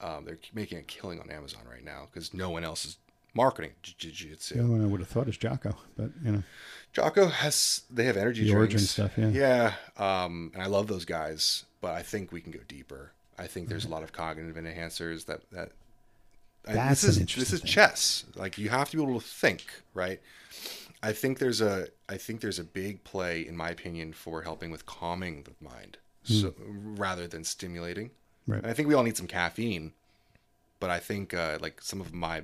Um, 0.00 0.24
they're 0.24 0.38
making 0.54 0.78
a 0.78 0.82
killing 0.82 1.20
on 1.20 1.30
Amazon 1.30 1.62
right 1.70 1.84
now 1.84 2.08
because 2.12 2.32
no 2.34 2.50
one 2.50 2.64
else 2.64 2.84
is 2.84 2.96
marketing 3.34 3.72
jiu- 3.82 4.10
jiu-jitsu. 4.10 4.54
The 4.56 4.60
only 4.62 4.74
one 4.76 4.84
I 4.84 4.86
would 4.88 5.00
have 5.00 5.08
thought 5.08 5.28
is 5.28 5.36
Jocko, 5.36 5.76
but 5.96 6.10
you 6.24 6.32
know, 6.32 6.42
Jocko 6.92 7.26
has 7.28 7.82
they 7.90 8.04
have 8.04 8.16
energy 8.16 8.44
The 8.44 8.54
Origin 8.54 8.78
drinks. 8.78 8.90
stuff, 8.92 9.12
yeah. 9.16 9.28
Yeah, 9.28 9.74
um, 10.24 10.50
and 10.54 10.62
I 10.62 10.66
love 10.66 10.86
those 10.88 11.04
guys, 11.04 11.64
but 11.82 11.92
I 11.92 12.00
think 12.00 12.32
we 12.32 12.40
can 12.40 12.52
go 12.52 12.60
deeper. 12.66 13.12
I 13.38 13.46
think 13.46 13.68
there's 13.68 13.84
a 13.84 13.86
mm-hmm. 13.86 13.94
lot 13.94 14.02
of 14.02 14.12
cognitive 14.12 14.56
enhancers 14.56 15.26
that 15.26 15.42
that. 15.50 15.72
I- 16.66 16.74
That's 16.74 17.02
this 17.02 17.18
is 17.18 17.34
this 17.34 17.52
is 17.52 17.60
thing. 17.60 17.68
chess. 17.68 18.24
Like 18.34 18.56
you 18.56 18.70
have 18.70 18.88
to 18.90 18.96
be 18.96 19.02
able 19.02 19.20
to 19.20 19.26
think, 19.26 19.82
right? 19.92 20.20
I 21.02 21.12
think 21.12 21.40
there's 21.40 21.60
a 21.60 21.88
I 22.08 22.16
think 22.16 22.40
there's 22.40 22.60
a 22.60 22.64
big 22.64 23.04
play, 23.04 23.46
in 23.46 23.56
my 23.56 23.68
opinion, 23.70 24.12
for 24.12 24.42
helping 24.42 24.70
with 24.70 24.86
calming 24.86 25.42
the 25.42 25.52
mind, 25.60 25.98
hmm. 26.26 26.34
so 26.34 26.54
rather 26.58 27.26
than 27.26 27.44
stimulating. 27.44 28.12
Right. 28.46 28.58
And 28.58 28.66
I 28.66 28.72
think 28.72 28.88
we 28.88 28.94
all 28.94 29.02
need 29.02 29.16
some 29.16 29.26
caffeine, 29.26 29.92
but 30.80 30.90
I 30.90 31.00
think 31.00 31.34
uh, 31.34 31.58
like 31.60 31.82
some 31.82 32.00
of 32.00 32.14
my 32.14 32.42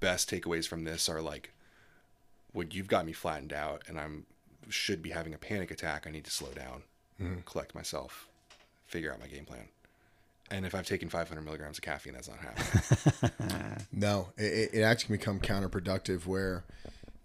best 0.00 0.30
takeaways 0.30 0.66
from 0.66 0.84
this 0.84 1.08
are 1.08 1.20
like, 1.20 1.52
when 2.52 2.70
you've 2.72 2.88
got 2.88 3.06
me 3.06 3.12
flattened 3.12 3.52
out 3.52 3.82
and 3.88 3.98
I'm 3.98 4.26
should 4.68 5.02
be 5.02 5.10
having 5.10 5.34
a 5.34 5.38
panic 5.38 5.70
attack, 5.70 6.06
I 6.06 6.10
need 6.10 6.24
to 6.24 6.30
slow 6.30 6.50
down, 6.50 6.82
mm-hmm. 7.20 7.40
collect 7.44 7.74
myself, 7.74 8.28
figure 8.90 9.12
out 9.12 9.20
my 9.20 9.26
game 9.26 9.44
plan. 9.44 9.68
And 10.50 10.66
if 10.66 10.74
I've 10.74 10.86
taken 10.86 11.08
500 11.08 11.40
milligrams 11.42 11.78
of 11.78 11.82
caffeine, 11.82 12.14
that's 12.14 12.28
not 12.28 12.38
happening. 12.40 13.86
No, 13.92 14.28
it, 14.36 14.70
it 14.72 14.82
actually 14.82 15.18
can 15.18 15.38
become 15.38 15.40
counterproductive 15.40 16.26
where 16.26 16.64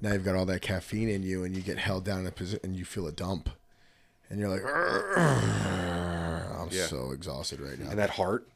now 0.02 0.14
you've 0.14 0.26
got 0.26 0.36
all 0.36 0.46
that 0.46 0.62
caffeine 0.62 1.10
in 1.10 1.24
you 1.24 1.44
and 1.44 1.56
you 1.56 1.62
get 1.62 1.78
held 1.78 2.04
down 2.04 2.20
in 2.20 2.28
a 2.28 2.32
position 2.32 2.60
and 2.64 2.76
you 2.76 2.86
feel 2.86 3.08
a 3.08 3.12
dump. 3.12 3.50
And 4.30 4.40
you're 4.40 4.50
like, 4.50 4.62
I'm 4.66 6.70
Yeah. 6.72 6.86
so 6.88 7.12
exhausted 7.12 7.60
right 7.62 7.80
now. 7.80 7.90
and 7.92 8.00
that 8.00 8.12
heart 8.12 8.48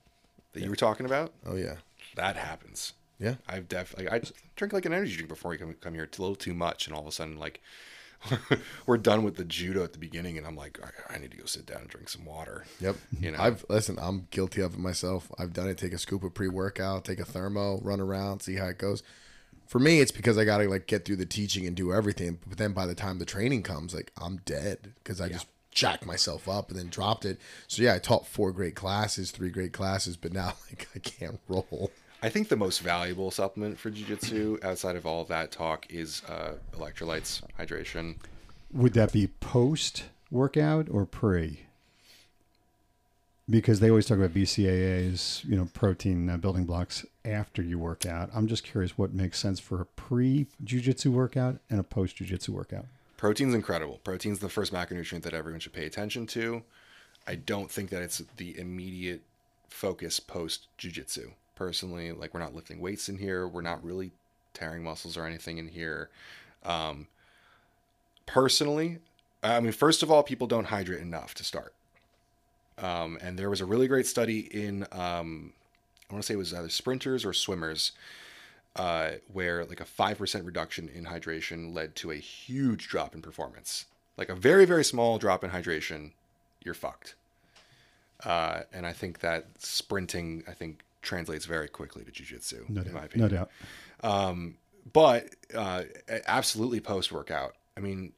that 0.53 0.61
you 0.64 0.69
were 0.69 0.76
talking 0.76 1.06
about, 1.06 1.31
oh, 1.45 1.56
yeah. 1.56 1.76
that 2.15 2.36
happens. 2.36 2.94
Yeah. 3.19 3.36
I've 3.48 3.68
definitely 3.68 4.10
I 4.10 4.22
drink 4.56 4.73
like 4.73 4.86
an 4.86 4.94
energy 4.94 5.14
drink 5.15 5.30
before 5.30 5.53
you 5.53 5.60
come 5.60 5.76
come 5.81 5.94
here. 5.94 6.03
It's 6.03 6.18
a 6.18 6.22
little 6.22 6.36
too 6.38 6.53
much, 6.53 6.88
and 6.88 6.95
all 6.95 7.02
of 7.02 7.07
a 7.07 7.11
sudden, 7.11 7.38
like 7.38 7.61
we're 8.86 8.98
done 8.98 9.24
with 9.24 9.36
the 9.36 9.46
judo 9.46 9.84
at 9.84 9.94
the 9.94 10.00
beginning, 10.00 10.38
and 10.38 10.46
I'm 10.46 10.56
like, 10.56 10.80
I, 10.84 11.16
I 11.16 11.18
need 11.18 11.32
to 11.32 11.38
go 11.38 11.46
sit 11.46 11.66
down 11.66 11.82
and 11.82 11.90
drink 11.90 12.10
some 12.10 12.26
water. 12.26 12.66
Yep. 12.82 12.96
You 13.20 13.32
know. 13.32 13.38
I've 13.40 13.66
listen. 13.70 13.98
I'm 14.00 14.28
guilty 14.32 14.62
of 14.62 14.74
it 14.74 14.80
myself. 14.80 15.32
I've 15.38 15.54
done 15.54 15.70
it. 15.70 15.78
Take 15.78 15.94
a 15.94 15.98
scoop 15.98 16.24
of 16.24 16.34
pre-workout, 16.34 17.06
take 17.06 17.20
a 17.20 17.26
thermo, 17.26 17.80
run 17.82 18.00
around, 18.00 18.41
see 18.41 18.56
how 18.56 18.68
it 18.68 18.78
goes. 18.78 19.04
For 19.68 19.80
me, 19.80 20.00
it's 20.00 20.12
because 20.12 20.38
I 20.38 20.46
got 20.46 20.58
to 20.58 20.70
like 20.70 20.88
get 20.88 21.06
through 21.06 21.18
the 21.18 21.26
teaching 21.26 21.66
and 21.68 21.76
do 21.76 21.94
everything. 21.94 22.40
But 22.48 22.58
then 22.58 22.74
by 22.74 22.86
the 22.86 22.96
time 22.96 23.20
the 23.20 23.26
training 23.26 23.64
comes, 23.64 23.94
like 23.94 24.12
I'm 24.20 24.38
dead 24.38 24.94
because 25.04 25.22
I 25.22 25.30
just 25.30 25.48
jacked 25.72 26.06
myself 26.06 26.50
up 26.50 26.70
and 26.70 26.80
then 26.80 26.90
dropped 26.90 27.26
it. 27.26 27.40
So 27.68 27.84
yeah, 27.84 27.94
I 27.94 28.00
taught 28.00 28.28
four 28.28 28.52
great 28.52 28.76
classes, 28.76 29.32
three 29.32 29.50
great 29.50 29.72
classes, 29.72 30.18
but 30.18 30.34
now 30.34 30.54
like 30.70 30.88
I 30.96 31.00
can't 31.00 31.40
roll. 31.48 31.91
I 32.22 32.30
think 32.30 32.50
the 32.50 32.58
most 32.58 32.80
valuable 32.82 33.32
supplement 33.32 33.80
for 33.80 33.90
jujitsu, 33.90 34.64
outside 34.64 34.96
of 34.96 35.06
all 35.06 35.24
that 35.26 35.52
talk, 35.52 35.86
is 35.90 36.22
uh, 36.28 36.54
electrolytes, 36.74 37.41
hydration. 37.58 38.16
would 38.74 38.94
that 38.94 39.14
be 39.14 39.28
post 39.28 40.06
workout 40.30 40.90
or 40.90 41.06
pre? 41.06 41.62
because 43.50 43.80
they 43.80 43.90
always 43.90 44.06
talk 44.06 44.18
about 44.18 44.34
BCAAs, 44.34 45.44
you 45.46 45.58
know, 45.58 45.68
protein 45.74 46.30
uh, 46.30 46.38
building 46.38 46.66
blocks 46.66 47.06
after 47.26 47.62
you 47.62 47.80
work 47.80 48.06
out. 48.06 48.30
I'm 48.34 48.48
just 48.48 48.64
curious 48.64 48.98
what 48.98 49.14
makes 49.14 49.40
sense 49.40 49.60
for 49.60 49.82
a 49.82 49.86
pre 49.86 50.48
jujitsu 50.64 51.08
workout 51.08 51.60
and 51.70 51.80
a 51.80 51.84
post 51.84 52.18
jujitsu 52.18 52.50
workout. 52.50 52.86
Protein's 53.18 53.54
incredible. 53.54 54.00
Protein's 54.04 54.40
the 54.40 54.50
first 54.50 54.72
macronutrient 54.72 55.24
that 55.24 55.34
everyone 55.34 55.60
should 55.60 55.74
pay 55.74 55.86
attention 55.86 56.26
to. 56.28 56.64
I 57.28 57.36
don't 57.36 57.70
think 57.70 57.90
that 57.90 58.02
it's 58.02 58.22
the 58.38 58.58
immediate 58.58 59.22
focus 59.70 60.20
post 60.20 60.68
jujitsu. 60.78 61.32
Personally, 61.60 62.14
like 62.14 62.34
we're 62.34 62.40
not 62.40 62.56
lifting 62.56 62.80
weights 62.80 63.10
in 63.10 63.18
here. 63.18 63.45
We're 63.45 63.61
not 63.61 63.84
really 63.84 64.11
tearing 64.53 64.81
muscles 64.81 65.18
or 65.18 65.26
anything 65.26 65.57
in 65.57 65.68
here. 65.68 66.10
Um, 66.64 67.07
personally, 68.26 68.99
I 69.44 69.60
mean, 69.60 69.73
first 69.73 70.02
of 70.02 70.10
all, 70.10 70.23
people 70.23 70.48
don't 70.48 70.68
hydrate 70.68 71.02
enough 71.02 71.34
to 71.34 71.44
start. 71.44 71.73
Um, 72.77 73.18
and 73.22 73.38
there 73.38 73.49
was 73.49 73.60
a 73.60 73.65
really 73.65 73.90
great 73.90 74.07
study 74.07 74.40
in, 74.40 74.84
um, 74.94 75.52
I 76.10 76.14
want 76.14 76.23
to 76.23 76.27
say 76.27 76.36
it 76.36 76.38
was 76.38 76.53
either 76.53 76.69
sprinters 76.69 77.26
or 77.26 77.34
swimmers, 77.34 77.91
uh, 78.77 79.15
where 79.34 79.65
like 79.65 79.81
a 79.81 79.86
5% 79.86 80.45
reduction 80.45 80.88
in 80.88 81.07
hydration 81.07 81.76
led 81.76 81.94
to 81.98 82.11
a 82.11 82.15
huge 82.15 82.88
drop 82.88 83.14
in 83.14 83.22
performance. 83.22 83.84
Like 84.15 84.30
a 84.30 84.36
very, 84.36 84.64
very 84.64 84.86
small 84.86 85.18
drop 85.18 85.44
in 85.44 85.49
hydration, 85.49 86.11
you're 86.64 86.73
fucked. 86.73 87.15
Uh, 88.23 88.61
and 88.72 88.86
I 88.86 88.94
think 88.94 89.19
that 89.19 89.48
sprinting, 89.57 90.45
I 90.48 90.53
think, 90.53 90.84
translates 91.02 91.46
very 91.46 91.68
quickly 91.68 92.04
to 92.04 92.12
jujitsu, 92.12 92.70
No 92.70 92.82
in 92.82 92.94
my 92.94 93.00
doubt. 93.02 93.06
opinion. 93.06 93.30
No 93.32 93.38
doubt. 93.38 93.52
Um, 94.02 94.58
but 94.92 95.30
uh, 95.56 95.84
absolutely 96.28 96.80
post 96.80 97.12
workout. 97.12 97.56
I 97.78 97.80
mean, 97.80 98.14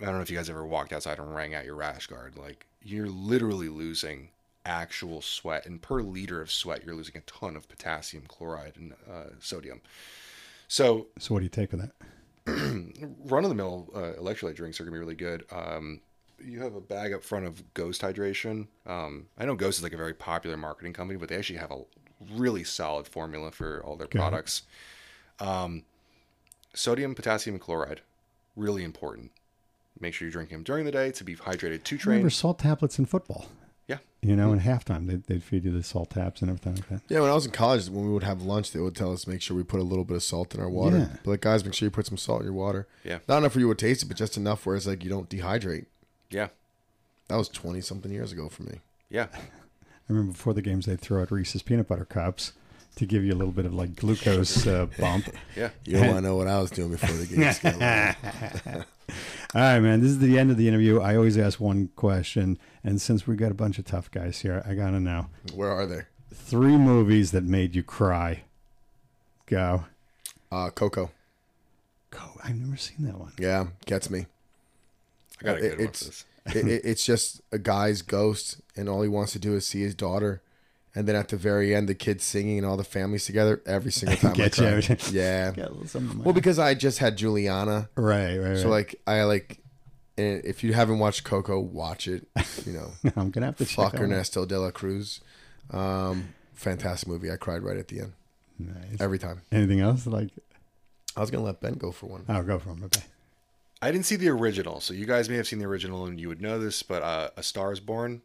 I 0.00 0.06
don't 0.06 0.16
know 0.16 0.22
if 0.22 0.30
you 0.30 0.36
guys 0.36 0.50
ever 0.50 0.64
walked 0.66 0.92
outside 0.92 1.18
and 1.18 1.34
rang 1.34 1.54
out 1.54 1.64
your 1.64 1.74
rash 1.76 2.06
guard. 2.06 2.36
Like 2.36 2.66
you're 2.82 3.08
literally 3.08 3.68
losing 3.68 4.30
actual 4.66 5.22
sweat, 5.22 5.64
and 5.66 5.80
per 5.80 6.02
liter 6.02 6.40
of 6.40 6.50
sweat, 6.50 6.84
you're 6.84 6.94
losing 6.94 7.16
a 7.16 7.20
ton 7.20 7.56
of 7.56 7.68
potassium 7.68 8.24
chloride 8.28 8.74
and 8.76 8.92
uh, 9.10 9.30
sodium. 9.40 9.80
So 10.68 11.06
So, 11.18 11.34
what 11.34 11.40
do 11.40 11.44
you 11.44 11.50
take 11.50 11.72
with 11.72 11.80
that? 11.80 11.92
run 13.24 13.44
of 13.44 13.48
the 13.50 13.54
mill 13.54 13.88
uh, 13.94 14.12
electrolyte 14.20 14.56
drinks 14.56 14.80
are 14.80 14.84
gonna 14.84 14.94
be 14.94 14.98
really 14.98 15.14
good. 15.14 15.44
Um, 15.50 16.00
you 16.42 16.60
have 16.62 16.74
a 16.74 16.80
bag 16.80 17.12
up 17.12 17.22
front 17.22 17.46
of 17.46 17.74
Ghost 17.74 18.00
Hydration. 18.00 18.68
Um, 18.86 19.26
I 19.36 19.44
know 19.44 19.54
Ghost 19.54 19.78
is 19.78 19.82
like 19.82 19.92
a 19.92 19.98
very 19.98 20.14
popular 20.14 20.56
marketing 20.56 20.92
company, 20.94 21.18
but 21.18 21.28
they 21.28 21.36
actually 21.36 21.58
have 21.58 21.70
a 21.70 21.82
really 22.34 22.64
solid 22.64 23.06
formula 23.06 23.50
for 23.50 23.82
all 23.84 23.96
their 23.96 24.06
Got 24.06 24.20
products. 24.30 24.62
Um, 25.38 25.82
sodium, 26.74 27.14
potassium, 27.14 27.54
and 27.54 27.62
chloride, 27.62 28.00
really 28.56 28.84
important. 28.84 29.30
Make 29.98 30.14
sure 30.14 30.26
you 30.26 30.32
drink 30.32 30.50
them 30.50 30.62
during 30.62 30.84
the 30.84 30.92
day 30.92 31.10
to 31.12 31.24
be 31.24 31.34
hydrated 31.36 31.84
to 31.84 31.96
I 31.96 32.00
remember 32.06 32.30
salt 32.30 32.58
tablets 32.58 32.98
in 32.98 33.06
football. 33.06 33.46
Yeah. 33.86 33.98
You 34.22 34.36
know, 34.36 34.52
in 34.52 34.60
halftime, 34.60 35.06
they'd, 35.08 35.24
they'd 35.24 35.42
feed 35.42 35.64
you 35.64 35.72
the 35.72 35.82
salt 35.82 36.10
tabs 36.10 36.42
and 36.42 36.50
everything 36.50 36.76
like 36.76 36.88
that. 36.88 37.00
Yeah, 37.08 37.20
when 37.20 37.30
I 37.30 37.34
was 37.34 37.44
in 37.44 37.50
college, 37.52 37.88
when 37.88 38.06
we 38.06 38.12
would 38.12 38.22
have 38.22 38.40
lunch, 38.42 38.70
they 38.70 38.80
would 38.80 38.94
tell 38.94 39.12
us 39.12 39.26
make 39.26 39.42
sure 39.42 39.56
we 39.56 39.64
put 39.64 39.80
a 39.80 39.82
little 39.84 40.04
bit 40.04 40.16
of 40.16 40.22
salt 40.22 40.54
in 40.54 40.60
our 40.60 40.70
water. 40.70 40.98
Yeah. 40.98 41.08
But 41.24 41.30
like, 41.30 41.40
guys, 41.40 41.64
make 41.64 41.74
sure 41.74 41.86
you 41.86 41.90
put 41.90 42.06
some 42.06 42.16
salt 42.16 42.40
in 42.40 42.44
your 42.46 42.54
water. 42.54 42.86
Yeah. 43.02 43.18
Not 43.28 43.38
enough 43.38 43.52
for 43.52 43.60
you 43.60 43.68
to 43.68 43.74
taste 43.74 44.02
it, 44.02 44.06
but 44.06 44.16
just 44.16 44.36
enough 44.36 44.64
where 44.64 44.76
it's 44.76 44.86
like 44.86 45.02
you 45.02 45.10
don't 45.10 45.28
dehydrate. 45.28 45.86
Yeah, 46.30 46.48
That 47.28 47.36
was 47.36 47.48
twenty 47.48 47.80
something 47.80 48.12
years 48.12 48.30
ago 48.30 48.48
for 48.48 48.62
me. 48.62 48.78
yeah, 49.08 49.26
I 50.10 50.12
remember 50.12 50.32
before 50.32 50.54
the 50.54 50.62
games, 50.62 50.86
they'd 50.86 50.98
throw 51.00 51.22
out 51.22 51.30
Reese's 51.30 51.62
peanut 51.62 51.86
butter 51.86 52.04
cups 52.04 52.52
to 52.96 53.06
give 53.06 53.22
you 53.24 53.32
a 53.32 53.36
little 53.38 53.52
bit 53.52 53.64
of 53.64 53.72
like 53.72 53.94
glucose 53.94 54.66
uh, 54.66 54.86
bump. 54.98 55.26
yeah. 55.56 55.70
You 55.84 55.98
don't 55.98 56.06
want 56.08 56.16
to 56.18 56.22
know 56.22 56.34
what 56.36 56.48
I 56.48 56.60
was 56.60 56.72
doing 56.72 56.90
before 56.90 57.14
the 57.14 57.26
game. 57.26 58.84
All 59.54 59.60
right, 59.60 59.78
man. 59.78 60.00
This 60.00 60.10
is 60.10 60.18
the 60.18 60.36
end 60.36 60.50
of 60.50 60.56
the 60.56 60.66
interview. 60.66 61.00
I 61.00 61.14
always 61.14 61.38
ask 61.38 61.60
one 61.60 61.90
question, 61.94 62.58
and 62.82 63.00
since 63.00 63.24
we 63.24 63.36
got 63.36 63.52
a 63.52 63.54
bunch 63.54 63.78
of 63.78 63.84
tough 63.84 64.10
guys 64.10 64.40
here, 64.40 64.64
I 64.66 64.74
gotta 64.74 64.98
know 64.98 65.26
Where 65.54 65.70
are 65.70 65.86
they? 65.86 66.02
three 66.34 66.76
movies 66.76 67.30
that 67.30 67.44
made 67.44 67.76
you 67.76 67.84
cry. 67.84 68.42
Go. 69.46 69.84
Uh, 70.50 70.70
Coco. 70.70 71.12
Go. 72.10 72.20
I've 72.42 72.56
never 72.56 72.76
seen 72.76 73.06
that 73.06 73.16
one. 73.16 73.32
Yeah, 73.38 73.68
gets 73.86 74.10
me. 74.10 74.26
I 75.40 75.44
gotta 75.44 75.58
It- 75.58 75.62
go 75.62 75.68
watch 75.68 75.78
it's- 75.82 76.00
this. 76.00 76.24
It, 76.54 76.66
it, 76.68 76.82
it's 76.84 77.04
just 77.04 77.40
a 77.52 77.58
guy's 77.58 78.02
ghost, 78.02 78.60
and 78.76 78.88
all 78.88 79.02
he 79.02 79.08
wants 79.08 79.32
to 79.32 79.38
do 79.38 79.54
is 79.54 79.66
see 79.66 79.80
his 79.82 79.94
daughter. 79.94 80.42
And 80.94 81.06
then 81.06 81.14
at 81.14 81.28
the 81.28 81.36
very 81.36 81.72
end, 81.74 81.88
the 81.88 81.94
kids 81.94 82.24
singing 82.24 82.58
and 82.58 82.66
all 82.66 82.76
the 82.76 82.82
families 82.84 83.24
together. 83.24 83.62
Every 83.64 83.92
single 83.92 84.16
time, 84.18 84.32
I 84.32 84.34
Get 84.34 84.58
you. 84.58 84.64
cry. 84.82 84.96
Yeah. 85.12 85.50
Got 85.56 85.68
a 85.68 85.72
little 85.72 85.86
something 85.86 86.24
Well, 86.24 86.34
because 86.34 86.58
I 86.58 86.74
just 86.74 86.98
had 86.98 87.16
Juliana, 87.16 87.88
right, 87.94 88.36
right, 88.38 88.48
right. 88.50 88.58
so 88.58 88.68
like 88.68 89.00
I 89.06 89.22
like. 89.22 89.58
And 90.18 90.44
if 90.44 90.62
you 90.64 90.72
haven't 90.74 90.98
watched 90.98 91.22
Coco, 91.24 91.58
watch 91.60 92.06
it. 92.08 92.26
You 92.66 92.72
know, 92.72 92.90
I'm 93.16 93.30
gonna 93.30 93.46
have 93.46 93.56
to 93.58 93.64
check 93.64 93.76
fuck 93.76 93.92
that 93.92 94.00
one 94.00 94.10
out. 94.10 94.14
Ernesto 94.16 94.44
de 94.44 94.58
la 94.58 94.70
Cruz. 94.70 95.20
Um, 95.70 96.34
fantastic 96.54 97.08
movie. 97.08 97.30
I 97.30 97.36
cried 97.36 97.62
right 97.62 97.76
at 97.78 97.88
the 97.88 98.00
end 98.00 98.12
Nice. 98.58 99.00
every 99.00 99.18
time. 99.18 99.42
Anything 99.52 99.80
else? 99.80 100.06
Like, 100.06 100.30
I 101.16 101.20
was 101.20 101.30
gonna 101.30 101.44
let 101.44 101.60
Ben 101.60 101.74
go 101.74 101.92
for 101.92 102.06
one. 102.06 102.24
I'll 102.28 102.42
go 102.42 102.58
from 102.58 102.82
it. 102.82 102.98
I 103.82 103.90
didn't 103.90 104.06
see 104.06 104.16
the 104.16 104.28
original, 104.28 104.80
so 104.80 104.92
you 104.94 105.06
guys 105.06 105.28
may 105.28 105.36
have 105.36 105.46
seen 105.46 105.58
the 105.58 105.64
original 105.66 106.04
and 106.06 106.20
you 106.20 106.28
would 106.28 106.42
know 106.42 106.58
this. 106.58 106.82
But 106.82 107.02
uh, 107.02 107.30
A 107.36 107.42
Star 107.42 107.72
Is 107.72 107.80
Born, 107.80 108.20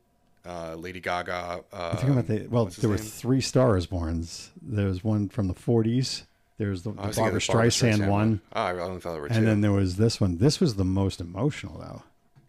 uh, 0.45 0.75
Lady 0.75 0.99
Gaga. 0.99 1.61
Uh, 1.71 1.89
I 1.93 1.95
think 1.95 2.11
about 2.11 2.27
the 2.27 2.47
well, 2.47 2.65
what's 2.65 2.75
his 2.75 2.81
there 2.81 2.89
were 2.89 2.97
name? 2.97 3.05
three 3.05 3.41
Stars 3.41 3.87
Borns. 3.87 4.49
There 4.61 4.87
was 4.87 5.03
one 5.03 5.29
from 5.29 5.47
the 5.47 5.53
40s. 5.53 6.23
There's 6.57 6.83
the, 6.83 6.91
I 6.91 6.93
the 6.93 7.07
was 7.07 7.15
thinking 7.17 7.23
Barbara 7.23 7.37
of 7.37 7.47
Barbra 7.47 7.69
Streisand, 7.69 8.07
one, 8.09 8.41
Oh, 8.53 8.61
I 8.61 8.71
only 8.79 9.01
thought 9.01 9.11
there 9.13 9.21
were 9.21 9.27
two. 9.29 9.35
and 9.35 9.45
then 9.47 9.61
there 9.61 9.71
was 9.73 9.97
this 9.97 10.21
one. 10.21 10.37
This 10.37 10.59
was 10.61 10.75
the 10.75 10.85
most 10.85 11.19
emotional, 11.19 11.77
though, 11.79 12.03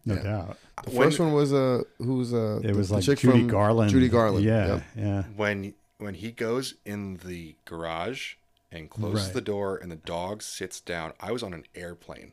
no 0.05 0.15
Yeah. 0.15 0.23
doubt. 0.23 0.57
The 0.85 0.91
When- 0.91 1.07
first 1.09 1.19
one 1.19 1.33
was 1.33 1.51
uh, 1.53 1.81
who 1.97 2.15
was 2.15 2.33
uh, 2.33 2.61
It 2.63 2.73
was 2.75 2.87
the 2.89 2.95
like 2.95 3.03
chick 3.03 3.19
Judy 3.19 3.39
from 3.39 3.47
Garland. 3.47 3.91
Judy 3.91 4.07
Garland. 4.09 4.45
Yeah, 4.45 4.67
Yep. 4.67 4.83
yeah. 4.95 5.23
when 5.35 5.73
when 5.97 6.13
he 6.13 6.31
goes 6.31 6.75
in 6.85 7.17
the 7.25 7.55
garage 7.65 8.35
and 8.71 8.89
closes 8.89 9.25
Right. 9.25 9.33
the 9.33 9.41
door 9.41 9.75
and 9.77 9.91
the 9.91 9.95
dog 9.97 10.41
sits 10.43 10.79
down, 10.79 11.11
I 11.19 11.31
was 11.31 11.41
on 11.43 11.53
an 11.53 11.65
airplane. 11.75 12.31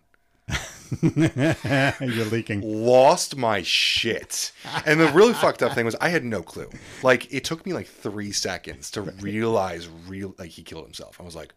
You're 2.00 2.26
leaking. 2.26 2.60
Lost 2.62 3.36
my 3.36 3.62
shit. 3.62 4.52
And 4.86 5.00
the 5.00 5.08
really 5.08 5.34
fucked 5.34 5.62
up 5.62 5.72
thing 5.72 5.84
was 5.84 5.96
I 6.00 6.08
had 6.08 6.24
no 6.24 6.42
clue. 6.42 6.70
Like 7.02 7.32
it 7.32 7.44
took 7.44 7.64
me 7.66 7.72
like 7.72 7.86
three 7.86 8.32
seconds 8.32 8.90
to 8.92 9.02
realize 9.02 9.88
real 10.08 10.34
like 10.38 10.50
he 10.50 10.62
killed 10.62 10.84
himself. 10.84 11.20
I 11.20 11.24
was 11.24 11.34
like, 11.36 11.52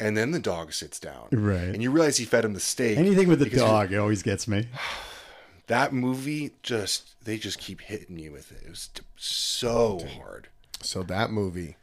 and 0.00 0.16
then 0.16 0.30
the 0.32 0.38
dog 0.40 0.72
sits 0.72 0.98
down. 0.98 1.28
Right. 1.32 1.58
And 1.68 1.82
you 1.82 1.90
realize 1.90 2.16
he 2.16 2.24
fed 2.24 2.44
him 2.44 2.54
the 2.54 2.60
steak. 2.60 2.98
Anything 2.98 3.28
with 3.28 3.38
the 3.38 3.44
because 3.46 3.60
you're- 3.60 3.70
dog, 3.70 3.92
it 3.92 3.96
always 3.98 4.22
gets 4.22 4.46
me. 4.48 4.66
That 5.68 5.92
movie 5.92 6.50
just 6.64 7.24
they 7.24 7.38
just 7.38 7.58
keep 7.58 7.82
hitting 7.82 8.18
you 8.18 8.32
with 8.32 8.50
it. 8.50 8.62
It 8.66 8.68
was 8.70 8.88
t- 8.92 9.02
so 9.16 10.04
hard. 10.18 10.48
So 10.82 11.02
that 11.04 11.30
movie, 11.30 11.76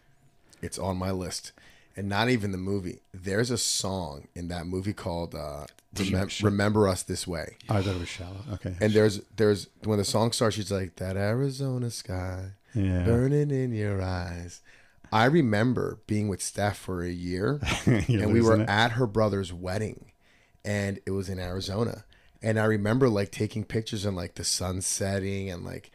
it's 0.61 0.77
on 0.77 0.97
my 0.97 1.11
list, 1.11 1.53
and 1.99 2.07
not 2.07 2.29
even 2.29 2.53
the 2.53 2.57
movie. 2.57 3.01
There's 3.13 3.51
a 3.51 3.57
song 3.57 4.29
in 4.33 4.47
that 4.47 4.65
movie 4.65 4.93
called 4.93 5.35
uh, 5.35 5.65
Remem- 5.95 6.43
"Remember 6.43 6.87
Us 6.87 7.03
This 7.03 7.27
Way," 7.27 7.57
Oh, 7.67 7.75
I 7.75 7.81
thought 7.81 7.95
it 7.95 7.99
was 7.99 8.07
shallow. 8.07 8.41
Okay. 8.53 8.73
and 8.79 8.93
there's 8.93 9.19
there's 9.35 9.67
when 9.83 9.97
the 9.97 10.05
song 10.05 10.31
starts, 10.31 10.55
she's 10.55 10.71
like 10.71 10.95
that 10.95 11.17
Arizona 11.17 11.91
sky 11.91 12.51
yeah. 12.73 13.03
burning 13.03 13.51
in 13.51 13.73
your 13.73 14.01
eyes. 14.01 14.61
I 15.11 15.25
remember 15.25 15.99
being 16.07 16.29
with 16.29 16.41
Steph 16.41 16.77
for 16.77 17.03
a 17.03 17.09
year, 17.09 17.59
and 17.85 18.31
we 18.31 18.41
were 18.41 18.61
it. 18.61 18.69
at 18.69 18.91
her 18.93 19.05
brother's 19.07 19.51
wedding, 19.51 20.11
and 20.63 20.99
it 21.05 21.11
was 21.11 21.27
in 21.27 21.37
Arizona. 21.37 22.05
And 22.41 22.57
I 22.57 22.63
remember 22.63 23.09
like 23.09 23.31
taking 23.31 23.65
pictures 23.65 24.05
and 24.05 24.15
like 24.15 24.35
the 24.35 24.45
sun 24.45 24.79
setting, 24.81 25.49
and 25.49 25.65
like 25.65 25.91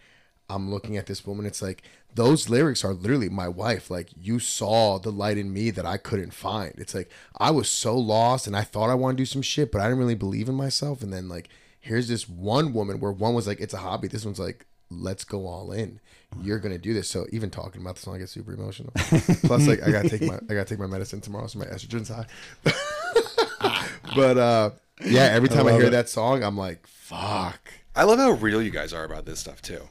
I'm 0.50 0.70
looking 0.70 0.98
at 0.98 1.06
this 1.06 1.26
woman. 1.26 1.46
It's 1.46 1.62
like 1.62 1.82
those 2.14 2.48
lyrics 2.48 2.84
are 2.84 2.94
literally 2.94 3.28
my 3.28 3.48
wife. 3.48 3.90
Like 3.90 4.10
you 4.20 4.38
saw 4.38 4.98
the 4.98 5.10
light 5.10 5.38
in 5.38 5.52
me 5.52 5.70
that 5.70 5.84
I 5.86 5.96
couldn't 5.96 6.32
find. 6.32 6.74
It's 6.78 6.94
like 6.94 7.10
I 7.38 7.50
was 7.50 7.68
so 7.68 7.96
lost, 7.96 8.46
and 8.46 8.56
I 8.56 8.62
thought 8.62 8.90
I 8.90 8.94
wanted 8.94 9.16
to 9.16 9.20
do 9.22 9.26
some 9.26 9.42
shit, 9.42 9.72
but 9.72 9.80
I 9.80 9.84
didn't 9.84 9.98
really 9.98 10.14
believe 10.14 10.48
in 10.48 10.54
myself. 10.54 11.02
And 11.02 11.12
then 11.12 11.28
like 11.28 11.48
here's 11.80 12.08
this 12.08 12.28
one 12.28 12.72
woman 12.72 13.00
where 13.00 13.12
one 13.12 13.34
was 13.34 13.46
like 13.46 13.60
it's 13.60 13.74
a 13.74 13.78
hobby. 13.78 14.08
This 14.08 14.24
one's 14.24 14.38
like 14.38 14.66
let's 14.90 15.24
go 15.24 15.46
all 15.46 15.72
in. 15.72 16.00
You're 16.42 16.58
gonna 16.58 16.78
do 16.78 16.94
this. 16.94 17.08
So 17.08 17.26
even 17.30 17.50
talking 17.50 17.80
about 17.80 17.96
this 17.96 18.04
song, 18.04 18.16
I 18.16 18.18
get 18.18 18.28
super 18.28 18.52
emotional. 18.52 18.92
Plus, 18.94 19.66
like 19.66 19.82
I 19.82 19.90
gotta 19.90 20.08
take 20.08 20.22
my 20.22 20.36
I 20.36 20.54
gotta 20.54 20.64
take 20.64 20.78
my 20.78 20.86
medicine 20.86 21.20
tomorrow, 21.20 21.46
so 21.46 21.58
my 21.58 21.66
estrogen's 21.66 22.08
high. 22.08 22.26
but 24.16 24.38
uh, 24.38 24.70
yeah, 25.04 25.24
every 25.24 25.48
time 25.48 25.66
I, 25.66 25.70
love 25.70 25.80
hear 25.80 25.88
it. 25.88 25.92
that 25.92 26.08
song, 26.08 26.42
I'm 26.42 26.56
like, 26.56 26.86
fuck. 26.86 27.72
I 27.96 28.04
love 28.04 28.18
how 28.18 28.32
real 28.32 28.60
you 28.60 28.70
guys 28.70 28.92
are 28.92 29.04
about 29.04 29.26
this 29.26 29.38
stuff 29.38 29.62
too. 29.62 29.88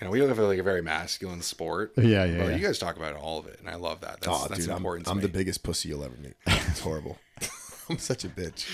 You 0.00 0.04
know, 0.06 0.10
we 0.12 0.18
don't 0.20 0.28
have 0.28 0.38
like 0.38 0.58
a 0.58 0.62
very 0.62 0.82
masculine 0.82 1.42
sport. 1.42 1.92
Yeah, 1.96 2.24
yeah, 2.24 2.38
But 2.38 2.48
yeah. 2.50 2.56
you 2.56 2.64
guys 2.66 2.78
talk 2.78 2.96
about 2.96 3.16
all 3.16 3.38
of 3.40 3.46
it, 3.46 3.58
and 3.58 3.68
I 3.68 3.74
love 3.74 4.00
that. 4.02 4.20
That's, 4.20 4.28
Oh, 4.28 4.46
that's 4.48 4.60
dude, 4.60 4.70
I'm, 4.70 4.76
important 4.76 5.06
to 5.06 5.10
I'm 5.10 5.16
me. 5.18 5.22
the 5.22 5.28
biggest 5.28 5.62
pussy 5.64 5.88
you'll 5.88 6.04
ever 6.04 6.16
meet. 6.22 6.34
It's 6.46 6.80
horrible. 6.80 7.18
I'm 7.90 7.98
such 7.98 8.24
a 8.24 8.28
bitch. 8.28 8.68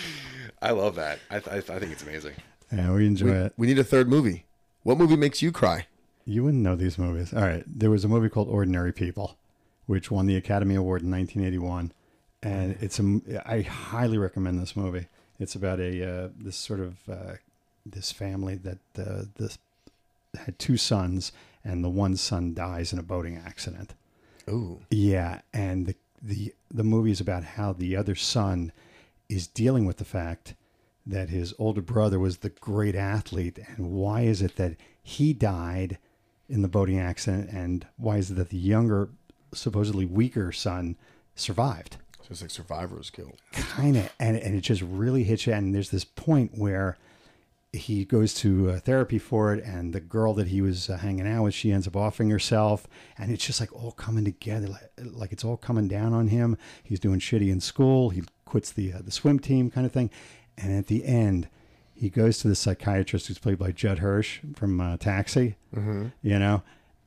I 0.61 0.73
love 0.73 0.97
that. 0.97 1.21
I, 1.31 1.39
th- 1.39 1.49
I, 1.49 1.61
th- 1.61 1.71
I 1.71 1.79
think 1.79 1.93
it's 1.93 2.03
amazing. 2.03 2.35
Yeah, 2.73 2.93
we 2.93 3.07
enjoy 3.07 3.27
We, 3.27 3.33
it. 3.33 3.53
we 3.57 3.67
need 3.69 3.79
a 3.79 3.85
third 3.85 4.09
movie. 4.09 4.45
What 4.83 4.99
movie 4.99 5.17
makes 5.17 5.41
you 5.41 5.53
cry? 5.53 5.87
You 6.27 6.43
wouldn't 6.45 6.63
know 6.63 6.75
these 6.75 6.99
movies. 6.99 7.33
All 7.33 7.43
right. 7.43 7.63
There 7.67 7.91
was 7.91 8.05
a 8.05 8.09
movie 8.09 8.29
called 8.29 8.49
Ordinary 8.49 8.93
People, 8.93 9.39
which 9.87 10.11
won 10.11 10.27
the 10.27 10.37
Academy 10.37 10.75
Award 10.75 11.03
in 11.03 11.11
1981. 11.11 11.93
And 12.43 12.77
it's 12.81 12.99
a, 12.99 13.21
I 13.47 13.63
highly 13.63 14.19
recommend 14.19 14.59
this 14.61 14.75
movie. 14.77 15.07
It's 15.39 15.55
about 15.55 15.81
a, 15.81 16.25
uh, 16.25 16.29
this 16.37 16.57
sort 16.57 16.81
of, 16.81 16.97
uh, 17.09 17.35
this 17.87 18.11
family 18.13 18.57
that, 18.57 18.79
uh, 18.99 19.23
this 19.37 19.59
had 20.37 20.59
two 20.59 20.77
sons 20.77 21.33
and 21.65 21.83
the 21.83 21.89
one 21.89 22.17
son 22.17 22.55
dies 22.55 22.93
in 22.93 22.99
a 22.99 23.03
boating 23.03 23.37
accident. 23.37 23.95
Ooh. 24.49 24.81
Yeah, 24.91 25.41
and 25.53 25.87
the 25.87 25.95
the 26.23 26.55
the 26.71 26.85
movie 26.85 27.11
is 27.11 27.21
about 27.21 27.45
how 27.45 27.73
the 27.73 27.97
other 27.97 28.15
son 28.15 28.73
is 29.29 29.47
dealing 29.47 29.87
with 29.87 29.97
the 29.97 30.05
fact 30.05 30.55
that 31.07 31.29
his 31.29 31.55
older 31.59 31.83
brother 31.83 32.19
was 32.19 32.39
the 32.39 32.51
great 32.51 32.95
athlete, 32.95 33.59
and 33.77 33.91
why 33.91 34.23
is 34.23 34.43
it 34.43 34.57
that 34.57 34.77
he 35.03 35.33
died 35.33 35.99
in 36.49 36.63
the 36.63 36.69
boating 36.69 36.99
accident, 36.99 37.51
and 37.51 37.87
why 37.97 38.17
is 38.19 38.31
it 38.31 38.35
that 38.35 38.51
the 38.51 38.59
younger, 38.59 39.11
supposedly 39.53 40.05
weaker 40.05 40.53
son 40.53 40.97
survived? 41.35 41.97
So 42.21 42.29
it's 42.31 42.41
like 42.41 42.51
survivor's 42.51 43.11
guilt. 43.11 43.39
kind 43.53 43.97
of 43.97 44.11
and, 44.19 44.37
and 44.37 44.55
it 44.55 44.63
just 44.63 44.81
really 44.81 45.25
hits 45.25 45.47
you 45.47 45.53
and 45.53 45.75
there's 45.75 45.91
this 45.91 46.07
point 46.07 46.53
where 46.55 46.97
he 47.75 48.05
goes 48.05 48.33
to 48.35 48.71
uh, 48.71 48.79
therapy 48.79 49.19
for 49.19 49.53
it 49.53 49.65
and 49.65 49.93
the 49.93 50.01
girl 50.01 50.33
that 50.35 50.49
he 50.49 50.61
was 50.61 50.89
uh, 50.89 50.97
hanging 50.97 51.27
out 51.27 51.43
with 51.43 51.55
she 51.55 51.73
ends 51.73 51.87
up 51.87 51.97
offing 51.97 52.31
herself 52.31 52.87
and 53.19 53.33
it's 53.33 53.45
just 53.45 53.61
like 53.61 53.73
all 53.73 53.93
coming 53.93 54.25
together 54.25 54.69
like, 54.69 54.91
like 55.03 55.33
it's 55.33 55.45
all 55.45 55.57
coming 55.57 55.89
down 55.89 56.13
on 56.13 56.29
him. 56.29 56.57
He's 56.83 57.01
doing 57.01 57.19
shitty 57.19 57.51
in 57.51 57.61
school. 57.61 58.11
He 58.11 58.23
quits 58.45 58.71
the 58.73 58.93
uh, 58.93 58.99
the 59.03 59.11
swim 59.11 59.39
team 59.39 59.71
kind 59.71 59.87
of 59.87 59.93
thing. 59.93 60.11
And 60.57 60.77
at 60.77 60.87
the 60.87 61.05
end 61.05 61.49
he 61.97 62.11
goes 62.11 62.39
to 62.39 62.49
the 62.49 62.55
psychiatrist 62.55 63.29
who's 63.29 63.39
played 63.39 63.59
by 63.59 63.73
Judd 63.73 63.99
Hirsch 63.99 64.41
from 64.55 64.81
uh, 64.81 64.97
Taxi 64.97 65.57
you 66.23 66.39
know? 66.39 66.63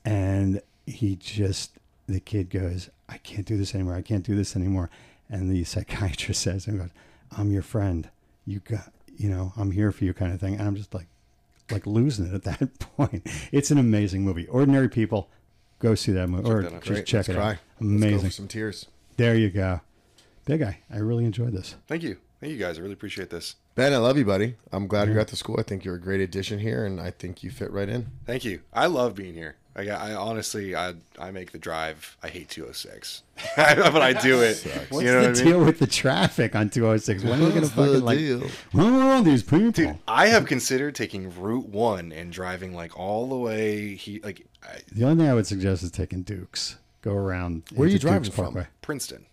And 0.06 0.62
he 0.86 1.16
just 1.16 1.72
the 2.08 2.20
kid 2.22 2.50
goes 2.50 2.90
i 3.10 3.18
can't 3.18 3.46
do 3.46 3.58
this 3.58 3.74
anymore. 3.74 3.96
I 3.96 4.02
can't 4.02 4.24
do 4.26 4.36
this 4.36 4.56
anymore. 4.56 4.90
And 5.30 5.50
the 5.50 5.64
psychiatrist 5.74 6.42
says 6.42 6.68
and 6.68 6.80
goes 6.80 6.90
i'm 7.38 7.52
your 7.52 7.62
friend. 7.62 8.10
You 8.46 8.60
got 8.60 8.92
you 9.18 9.30
know 9.30 9.52
i'm 9.58 9.72
here 9.72 9.92
for 9.92 10.06
you 10.06 10.14
kind 10.14 10.34
of 10.34 10.40
thing 10.40 10.54
and 10.56 10.68
i'm 10.68 10.76
just 10.76 10.94
like 10.94 11.08
like 11.72 11.86
losing 11.86 12.26
it 12.28 12.34
at 12.34 12.44
that 12.44 12.80
point 12.98 13.26
it's 13.52 13.72
an 13.72 13.78
amazing 13.78 14.24
movie 14.24 14.48
ordinary 14.48 14.88
people 14.90 15.30
go 15.80 15.94
see 15.96 16.12
that 16.14 16.28
movie 16.28 16.50
or 16.50 16.64
that 16.64 16.72
just 16.82 16.88
Great. 16.88 17.06
check 17.06 17.18
Let's 17.28 17.30
it 17.30 17.36
cry. 17.36 17.52
out 17.54 17.58
amazing 17.82 18.30
some 18.32 18.48
tears. 18.48 18.86
there 19.18 19.36
you 19.36 19.50
go 19.50 19.82
big 20.46 20.62
guy 20.62 20.80
i 20.92 20.98
really 20.98 21.26
enjoyed 21.26 21.52
this 21.52 21.76
Thank 21.88 22.04
you. 22.04 22.18
Thank 22.40 22.52
you 22.54 22.60
guys. 22.60 22.78
I 22.78 22.82
really 22.82 22.94
appreciate 22.94 23.32
this. 23.32 23.56
Ben, 23.78 23.94
I 23.94 23.98
love 23.98 24.18
you, 24.18 24.26
buddy. 24.26 24.56
I'm 24.72 24.88
glad 24.88 25.08
you're 25.08 25.20
at 25.20 25.28
the 25.28 25.36
school. 25.36 25.56
I 25.60 25.62
think 25.62 25.86
you're 25.86 25.94
a 25.94 26.02
great 26.02 26.20
addition 26.20 26.58
here, 26.58 26.84
and 26.84 27.00
I 27.00 27.12
think 27.12 27.44
you 27.44 27.52
fit 27.52 27.70
right 27.72 27.88
in. 27.88 28.08
Thank 28.26 28.44
you. 28.44 28.62
I 28.74 28.88
love 28.88 29.14
being 29.14 29.36
here. 29.36 29.56
I, 29.76 29.88
I 29.90 30.16
honestly, 30.16 30.76
I 30.76 30.96
I 31.20 31.30
make 31.30 31.52
the 31.52 31.60
drive. 31.60 32.18
I 32.24 32.30
hate 32.30 32.50
206, 32.50 33.22
but 33.56 34.02
I 34.02 34.14
do 34.14 34.42
it. 34.42 34.66
what's 34.90 35.06
you 35.06 35.12
know 35.12 35.22
the 35.22 35.28
what 35.30 35.40
I 35.40 35.44
deal 35.44 35.58
mean? 35.60 35.66
with 35.68 35.78
the 35.78 35.86
traffic 35.86 36.56
on 36.56 36.72
206 36.72 37.24
when 37.24 37.34
are 37.34 37.44
we 37.46 37.50
gonna 37.50 37.62
What's 37.62 37.70
the 37.76 37.86
fucking 37.86 38.02
like 38.04 38.18
deal? 38.18 38.42
oh 38.74 39.22
these 39.22 39.44
people 39.44 39.70
Dude, 39.70 40.00
I 40.08 40.30
have 40.30 40.48
considered 40.48 40.96
taking 40.96 41.30
Route 41.40 41.68
One 41.70 42.12
and 42.12 42.32
driving 42.34 42.74
like 42.74 42.98
all 42.98 43.30
the 43.30 43.38
way. 43.38 43.94
He 43.94 44.20
like 44.22 44.48
I, 44.64 44.80
the 44.92 45.04
only 45.06 45.24
thing 45.24 45.30
i 45.30 45.36
would 45.36 45.46
suggest 45.46 45.84
is 45.84 45.92
taking 45.92 46.24
dukes 46.24 46.78
go 47.04 47.14
around 47.14 47.62
Where 47.76 47.86
are 47.86 47.90
you 47.90 47.98
into 47.98 48.08
driving 48.08 48.24
Dukes 48.24 48.36
from? 48.36 48.46
Parkway. 48.46 48.68
Princeton. 48.82 49.28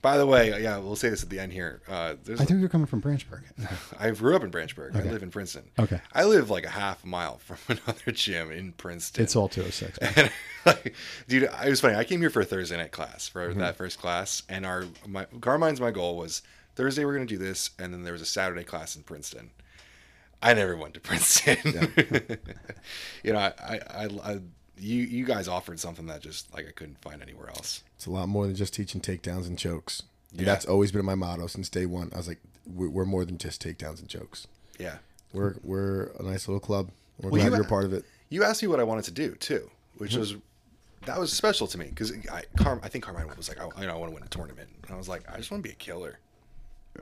By 0.00 0.16
the 0.16 0.26
way, 0.26 0.62
yeah, 0.62 0.78
we'll 0.78 0.94
say 0.94 1.08
this 1.08 1.24
at 1.24 1.28
the 1.28 1.40
end 1.40 1.52
here. 1.52 1.82
Uh, 1.88 2.14
there's 2.22 2.40
I 2.40 2.44
thought 2.44 2.58
you're 2.58 2.68
coming 2.68 2.86
from 2.86 3.00
Branchburg. 3.02 3.42
I 3.98 4.10
grew 4.12 4.36
up 4.36 4.44
in 4.44 4.50
Branchburg. 4.50 4.94
Okay. 4.94 5.08
I 5.08 5.12
live 5.12 5.24
in 5.24 5.30
Princeton. 5.32 5.64
Okay. 5.76 6.00
I 6.12 6.24
live 6.24 6.50
like 6.50 6.64
a 6.64 6.68
half 6.70 7.04
mile 7.04 7.38
from 7.44 7.56
another 7.84 8.12
gym 8.12 8.52
in 8.52 8.72
Princeton. 8.72 9.24
It's 9.24 9.34
all 9.34 9.48
206. 9.48 9.98
And, 10.16 10.30
like, 10.64 10.94
dude, 11.26 11.42
it 11.44 11.68
was 11.68 11.80
funny. 11.80 11.96
I 11.96 12.04
came 12.04 12.20
here 12.20 12.30
for 12.30 12.40
a 12.40 12.44
Thursday 12.44 12.76
night 12.76 12.92
class 12.92 13.26
for 13.28 13.48
Mm-hmm. 13.48 13.58
that 13.60 13.76
first 13.76 13.98
class, 13.98 14.42
and 14.48 14.64
our 14.64 14.84
my 15.06 15.26
Carmine's 15.40 15.80
my 15.80 15.90
goal 15.90 16.16
was 16.16 16.42
Thursday 16.76 17.04
we're 17.04 17.14
gonna 17.14 17.26
do 17.26 17.38
this, 17.38 17.70
and 17.78 17.92
then 17.92 18.04
there 18.04 18.12
was 18.12 18.22
a 18.22 18.26
Saturday 18.26 18.64
class 18.64 18.94
in 18.94 19.02
Princeton. 19.02 19.50
I 20.40 20.54
never 20.54 20.76
went 20.76 20.94
to 20.94 21.00
Princeton. 21.00 21.56
you 23.24 23.32
know, 23.32 23.38
I, 23.40 23.52
I, 23.58 23.80
I, 23.90 24.04
I, 24.32 24.38
you, 24.80 25.02
you 25.04 25.24
guys 25.24 25.48
offered 25.48 25.78
something 25.80 26.06
that 26.06 26.20
just 26.20 26.52
like 26.54 26.66
I 26.68 26.72
couldn't 26.72 27.00
find 27.00 27.22
anywhere 27.22 27.48
else. 27.50 27.82
It's 27.96 28.06
a 28.06 28.10
lot 28.10 28.28
more 28.28 28.46
than 28.46 28.54
just 28.56 28.74
teaching 28.74 29.00
takedowns 29.00 29.46
and 29.46 29.58
chokes. 29.58 30.02
And 30.32 30.40
Yeah. 30.40 30.46
That's 30.46 30.66
always 30.66 30.92
been 30.92 31.04
my 31.04 31.14
motto 31.14 31.46
since 31.46 31.68
day 31.68 31.86
one. 31.86 32.10
I 32.14 32.18
was 32.18 32.28
like, 32.28 32.38
we're, 32.66 32.88
we're 32.88 33.04
more 33.04 33.24
than 33.24 33.38
just 33.38 33.62
takedowns 33.62 33.98
and 34.00 34.08
chokes. 34.08 34.46
Yeah. 34.78 34.98
We're 35.32 35.54
we're 35.62 36.10
a 36.18 36.22
nice 36.22 36.48
little 36.48 36.60
club. 36.60 36.90
We're 37.20 37.30
Well, 37.30 37.40
glad 37.40 37.50
you- 37.52 37.56
you, 37.56 37.62
are 37.62 37.68
part 37.68 37.84
of 37.84 37.92
it. 37.92 38.04
You 38.30 38.44
asked 38.44 38.62
me 38.62 38.68
what 38.68 38.78
I 38.80 38.84
wanted 38.84 39.04
to 39.04 39.10
do 39.10 39.34
too, 39.36 39.70
which 39.96 40.12
Mm-hmm. 40.12 40.20
was 40.20 40.36
that 41.06 41.18
was 41.18 41.32
special 41.32 41.66
to 41.68 41.78
me 41.78 41.86
because 41.86 42.12
I, 42.30 42.42
Car, 42.56 42.78
I 42.82 42.88
think 42.88 43.04
Carmine 43.04 43.28
was 43.36 43.48
like, 43.48 43.58
I, 43.60 43.80
you 43.80 43.86
know, 43.86 43.94
I 43.94 43.96
want 43.96 44.10
to 44.10 44.14
win 44.14 44.22
a 44.24 44.28
tournament, 44.28 44.68
and 44.82 44.92
I 44.94 44.98
was 44.98 45.08
like, 45.08 45.22
I 45.32 45.36
just 45.38 45.50
want 45.50 45.62
to 45.62 45.68
be 45.68 45.72
a 45.72 45.76
killer. 45.76 46.18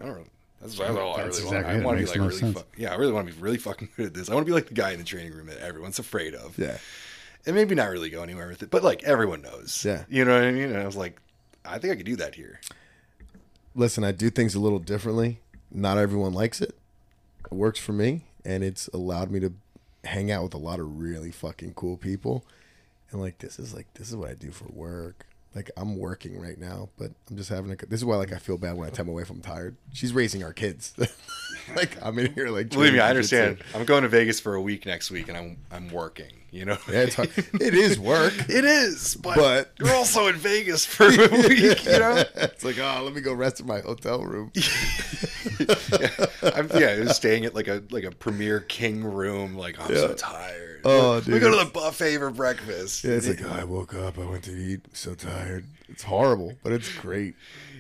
I 0.01 0.05
don't 0.05 0.17
know. 0.19 0.25
That's, 0.61 0.79
that's 0.79 0.91
all 0.97 1.15
I 1.15 1.23
really 1.25 1.29
exactly 1.29 1.45
want. 1.57 1.67
it. 1.67 1.69
I 1.69 1.85
want 1.85 1.99
to 1.99 2.05
be 2.05 2.11
like 2.21 2.31
really, 2.41 2.53
fu- 2.53 2.63
yeah, 2.77 2.93
I 2.93 2.97
really 2.97 3.13
want 3.13 3.27
to 3.29 3.35
be 3.35 3.41
really 3.41 3.57
fucking 3.59 3.89
good 3.97 4.07
at 4.07 4.15
this. 4.15 4.29
I 4.31 4.35
want 4.35 4.47
to 4.47 4.51
be 4.51 4.55
like 4.55 4.67
the 4.69 4.75
guy 4.75 4.93
in 4.93 4.99
the 4.99 5.05
training 5.05 5.33
room 5.33 5.47
that 5.47 5.59
everyone's 5.59 5.99
afraid 5.99 6.35
of. 6.35 6.57
Yeah. 6.59 6.77
And 7.47 7.55
maybe 7.55 7.75
not 7.75 7.89
really 7.89 8.11
go 8.11 8.23
anywhere 8.23 8.49
with 8.49 8.63
it, 8.63 8.71
but 8.71 8.83
like 8.83 9.05
everyone 9.05 9.41
knows. 9.41 9.85
Yeah. 9.85 10.05
you 10.09 10.25
know 10.25 10.35
what 10.35 10.43
I 10.43 10.51
mean. 10.51 10.71
And 10.71 10.79
I 10.79 10.87
was 10.87 10.97
like, 10.97 11.21
I 11.65 11.79
think 11.79 11.93
I 11.93 11.97
could 11.97 12.07
do 12.07 12.17
that 12.17 12.35
here. 12.35 12.61
Listen, 13.75 14.05
I 14.05 14.13
do 14.13 14.31
things 14.31 14.55
a 14.55 14.61
little 14.61 14.79
differently. 14.79 15.41
Not 15.71 15.99
everyone 15.99 16.33
likes 16.33 16.61
it. 16.61 16.77
It 17.45 17.55
works 17.55 17.79
for 17.79 17.93
me, 17.93 18.23
and 18.45 18.65
it's 18.65 18.89
allowed 18.89 19.31
me 19.31 19.41
to 19.41 19.53
hang 20.05 20.31
out 20.31 20.43
with 20.43 20.55
a 20.55 20.59
lot 20.59 20.81
of 20.81 21.01
really 21.01 21.31
fucking 21.31 21.75
cool 21.75 21.97
people. 21.97 22.45
And 23.11 23.21
like 23.21 23.39
this 23.39 23.59
is 23.59 23.75
like 23.75 23.93
this 23.95 24.09
is 24.09 24.17
what 24.17 24.31
I 24.31 24.35
do 24.35 24.51
for 24.51 24.67
work. 24.73 25.27
Like 25.55 25.71
I'm 25.77 25.97
working 25.97 26.41
right 26.41 26.59
now, 26.59 26.91
but 26.99 27.13
I'm 27.31 27.37
just 27.37 27.49
having 27.49 27.71
a. 27.71 27.77
This 27.77 28.01
is 28.01 28.05
why 28.05 28.17
like 28.17 28.33
I 28.33 28.39
feel 28.39 28.59
bad 28.59 28.77
when 28.77 28.87
I 28.87 28.91
tell 28.91 29.05
my 29.05 29.13
wife 29.13 29.31
I'm 29.31 29.41
tired. 29.41 29.77
She's 29.93 30.13
raising 30.13 30.43
our 30.43 30.53
kids. 30.53 30.95
like 31.77 31.97
I'm 32.03 32.19
in 32.19 32.33
here 32.35 32.49
like. 32.49 32.71
Believe 32.71 32.93
me, 32.93 33.01
I 33.01 33.11
understand. 33.11 33.59
I'm 33.75 33.85
going 33.85 34.03
to 34.03 34.09
Vegas 34.09 34.41
for 34.41 34.55
a 34.55 34.61
week 34.61 34.87
next 34.87 35.11
week, 35.11 35.29
and 35.29 35.37
I'm 35.37 35.57
I'm 35.71 35.89
working. 35.89 36.33
You 36.57 36.65
know. 36.65 36.79
Yeah, 36.91 37.01
it's 37.03 37.15
hard. 37.15 37.31
it 37.37 37.75
is 37.75 37.99
work. 37.99 38.33
It 38.49 38.65
is, 38.65 39.15
but, 39.17 39.37
But- 39.37 39.73
you're 39.79 39.95
also 39.95 40.27
in 40.29 40.37
Vegas 40.37 40.85
for 40.87 41.05
a 41.05 41.09
week, 41.49 41.85
you 41.85 41.99
know. 41.99 42.25
it's 42.37 42.65
like, 42.65 42.79
oh, 42.79 43.03
let 43.05 43.15
me 43.15 43.21
go 43.21 43.35
rest 43.35 43.61
in 43.61 43.67
my 43.67 43.81
hotel 43.81 44.23
room. 44.23 44.51
I'm, 46.43 46.69
yeah, 46.75 46.97
I 46.97 47.01
was 47.01 47.17
staying 47.17 47.45
at 47.45 47.55
like 47.55 47.69
a 47.69 47.83
like 47.91 48.05
a 48.05 48.11
premier 48.11 48.61
king 48.61 49.05
room. 49.05 49.57
Like 49.57 49.79
I'm 49.79 49.95
so 49.95 50.15
tired. 50.15 50.81
Oh, 50.85 51.21
we 51.27 51.39
go 51.39 51.51
to 51.51 51.65
the 51.65 51.71
buffet 51.71 52.19
for 52.19 52.31
breakfast. 52.31 53.03
Yeah, 53.05 53.13
it's 53.13 53.29
like, 53.29 53.43
oh, 53.45 53.51
I 53.53 53.65
woke 53.65 53.95
up, 53.95 54.19
I 54.19 54.25
went 54.25 54.45
to 54.45 54.53
eat, 54.57 54.81
so 54.93 55.15
tired. 55.15 55.65
It's 55.89 56.05
horrible, 56.05 56.55
but 56.63 56.73
it's 56.73 56.93
great. 56.99 57.35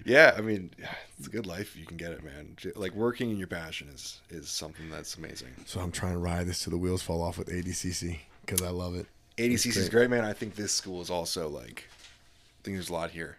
Yeah, 0.04 0.34
I 0.36 0.40
mean, 0.40 0.70
it's 1.18 1.26
a 1.26 1.30
good 1.30 1.46
life 1.46 1.76
you 1.76 1.84
can 1.86 1.96
get 1.96 2.12
it, 2.12 2.22
man. 2.24 2.56
Like 2.74 2.92
working 2.94 3.30
in 3.30 3.36
your 3.38 3.48
passion 3.48 3.88
is 3.94 4.20
is 4.30 4.48
something 4.48 4.90
that's 4.90 5.16
amazing. 5.16 5.48
So 5.66 5.80
I'm 5.80 5.92
trying 5.92 6.12
to 6.12 6.18
ride 6.18 6.46
this 6.46 6.62
till 6.62 6.72
the 6.72 6.78
wheels 6.78 7.02
fall 7.02 7.22
off 7.22 7.38
with 7.38 7.48
ADCC 7.48 8.18
because 8.46 8.62
I 8.62 8.70
love 8.70 8.94
it. 8.94 9.06
ADCC 9.36 9.76
is 9.76 9.88
great. 9.88 10.08
man. 10.08 10.24
I 10.24 10.32
think 10.32 10.54
this 10.54 10.72
school 10.72 11.02
is 11.02 11.10
also 11.10 11.48
like, 11.48 11.88
I 11.90 12.62
think 12.62 12.76
there's 12.76 12.88
a 12.88 12.92
lot 12.94 13.10
here. 13.10 13.38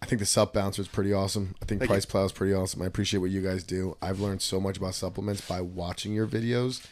I 0.00 0.06
think 0.06 0.20
the 0.20 0.26
supp 0.26 0.52
bouncer 0.52 0.82
is 0.82 0.88
pretty 0.88 1.12
awesome. 1.12 1.54
I 1.62 1.64
think 1.64 1.80
Thank 1.80 1.90
PricePlow 1.90 2.26
is 2.26 2.32
pretty 2.32 2.54
awesome. 2.54 2.82
I 2.82 2.86
appreciate 2.86 3.20
what 3.20 3.30
you 3.30 3.40
guys 3.40 3.64
do. 3.64 3.96
I've 4.00 4.20
learned 4.20 4.42
so 4.42 4.60
much 4.60 4.76
about 4.76 4.94
supplements 4.94 5.40
by 5.40 5.60
watching 5.60 6.12
your 6.12 6.26
videos. 6.26 6.86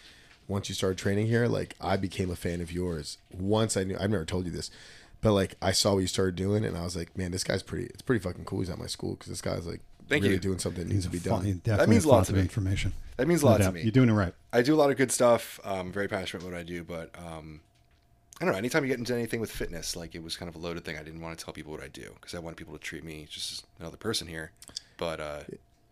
Once 0.48 0.68
you 0.68 0.74
started 0.74 0.98
training 0.98 1.26
here, 1.26 1.46
like 1.46 1.74
I 1.80 1.96
became 1.96 2.30
a 2.30 2.36
fan 2.36 2.60
of 2.60 2.72
yours. 2.72 3.18
Once 3.32 3.76
I 3.76 3.84
knew, 3.84 3.96
I've 3.98 4.10
never 4.10 4.24
told 4.24 4.46
you 4.46 4.52
this, 4.52 4.70
but 5.20 5.32
like 5.32 5.56
I 5.60 5.72
saw 5.72 5.94
what 5.94 6.00
you 6.00 6.06
started 6.06 6.36
doing, 6.36 6.64
and 6.64 6.76
I 6.76 6.84
was 6.84 6.96
like, 6.96 7.16
man, 7.16 7.32
this 7.32 7.44
guy's 7.44 7.62
pretty. 7.62 7.86
It's 7.86 8.02
pretty 8.02 8.22
fucking 8.22 8.44
cool. 8.44 8.60
He's 8.60 8.70
at 8.70 8.78
my 8.78 8.86
school 8.86 9.14
because 9.14 9.28
this 9.28 9.40
guy's 9.40 9.66
like 9.66 9.80
Thank 10.08 10.22
really 10.22 10.34
you. 10.34 10.40
doing 10.40 10.58
something 10.58 10.86
that 10.86 10.92
needs 10.92 11.04
to 11.04 11.10
be 11.10 11.18
Fun- 11.18 11.60
done. 11.64 11.76
That 11.78 11.88
means 11.88 12.04
a 12.04 12.08
a 12.08 12.10
lot 12.10 12.16
lot 12.18 12.28
of 12.28 12.34
me. 12.36 12.40
information. 12.42 12.92
That 13.16 13.26
means 13.26 13.42
a 13.42 13.46
No 13.46 13.50
lot 13.52 13.56
to 13.58 13.64
doubt. 13.64 13.74
me. 13.74 13.82
You're 13.82 13.90
doing 13.92 14.08
it 14.08 14.12
right. 14.12 14.34
I 14.52 14.62
do 14.62 14.74
a 14.74 14.76
lot 14.76 14.90
of 14.90 14.96
good 14.96 15.10
stuff. 15.10 15.58
I'm 15.64 15.90
very 15.92 16.06
passionate 16.08 16.42
about 16.42 16.52
what 16.52 16.60
I 16.60 16.64
do, 16.64 16.84
but 16.84 17.10
um, 17.18 17.60
I 18.40 18.44
don't 18.44 18.52
know. 18.52 18.58
Anytime 18.58 18.84
you 18.84 18.88
get 18.88 18.98
into 18.98 19.14
anything 19.14 19.40
with 19.40 19.50
fitness, 19.50 19.96
like 19.96 20.14
it 20.14 20.22
was 20.22 20.36
kind 20.36 20.48
of 20.48 20.54
a 20.54 20.58
loaded 20.58 20.84
thing. 20.84 20.96
I 20.96 21.02
didn't 21.02 21.20
want 21.22 21.38
to 21.38 21.44
tell 21.44 21.54
people 21.54 21.72
what 21.72 21.82
I 21.82 21.88
do 21.88 22.12
because 22.20 22.34
I 22.34 22.38
wanted 22.38 22.56
people 22.56 22.74
to 22.74 22.78
treat 22.80 23.04
me 23.04 23.26
just 23.30 23.52
as 23.52 23.62
another 23.80 23.96
person 23.96 24.26
here. 24.28 24.52
But 24.98 25.20
uh, 25.20 25.40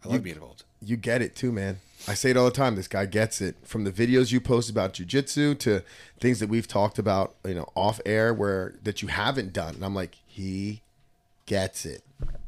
I 0.05 0.09
love 0.09 0.23
being 0.23 0.37
involved. 0.37 0.65
you 0.83 0.97
get 0.99 1.23
it 1.23 1.35
too, 1.35 1.51
man. 1.51 1.79
I 2.07 2.13
say 2.15 2.31
it 2.31 2.37
all 2.37 2.45
the 2.45 2.51
time. 2.51 2.77
This 2.77 2.89
guy 2.89 3.07
gets 3.07 3.41
it. 3.41 3.57
From 3.65 3.85
the 3.85 3.91
videos 3.93 4.31
you 4.31 4.41
post 4.41 4.69
about 4.69 4.93
jujitsu 4.93 5.59
to 5.61 5.83
things 6.21 6.41
that 6.41 6.51
we've 6.51 6.69
talked 6.69 6.99
about, 6.99 7.35
you 7.47 7.55
know, 7.55 7.71
off 7.75 8.01
air 8.05 8.35
where 8.35 8.75
that 8.85 9.01
you 9.01 9.09
haven't 9.09 9.55
done. 9.55 9.77
And 9.77 9.85
I'm 9.85 9.95
like, 9.95 10.17
he 10.27 10.83
gets 11.47 11.87
it. 11.87 12.03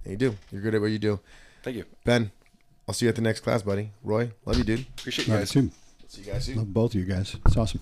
And 0.05 0.13
you 0.13 0.17
do. 0.17 0.37
You're 0.53 0.61
good 0.61 0.75
at 0.75 0.81
what 0.83 0.91
you 0.91 0.99
do. 0.99 1.19
Thank 1.67 1.79
you. 1.79 1.85
Ben, 2.05 2.31
I'll 2.87 2.95
see 2.95 3.07
you 3.07 3.09
at 3.09 3.17
the 3.17 3.23
next 3.23 3.41
class, 3.41 3.61
buddy. 3.61 3.91
Roy, 4.05 4.31
love 4.45 4.57
you, 4.57 4.63
dude. 4.63 4.87
Appreciate 4.97 5.27
you 5.27 5.33
Love 5.33 5.41
guys. 5.43 5.55
you 5.57 5.63
too. 5.63 5.71
See 6.07 6.23
you 6.23 6.33
guys 6.33 6.45
soon. 6.45 6.59
Love 6.59 6.73
both 6.73 6.95
of 6.95 7.01
you 7.01 7.05
guys. 7.07 7.35
It's 7.45 7.57
awesome. 7.57 7.81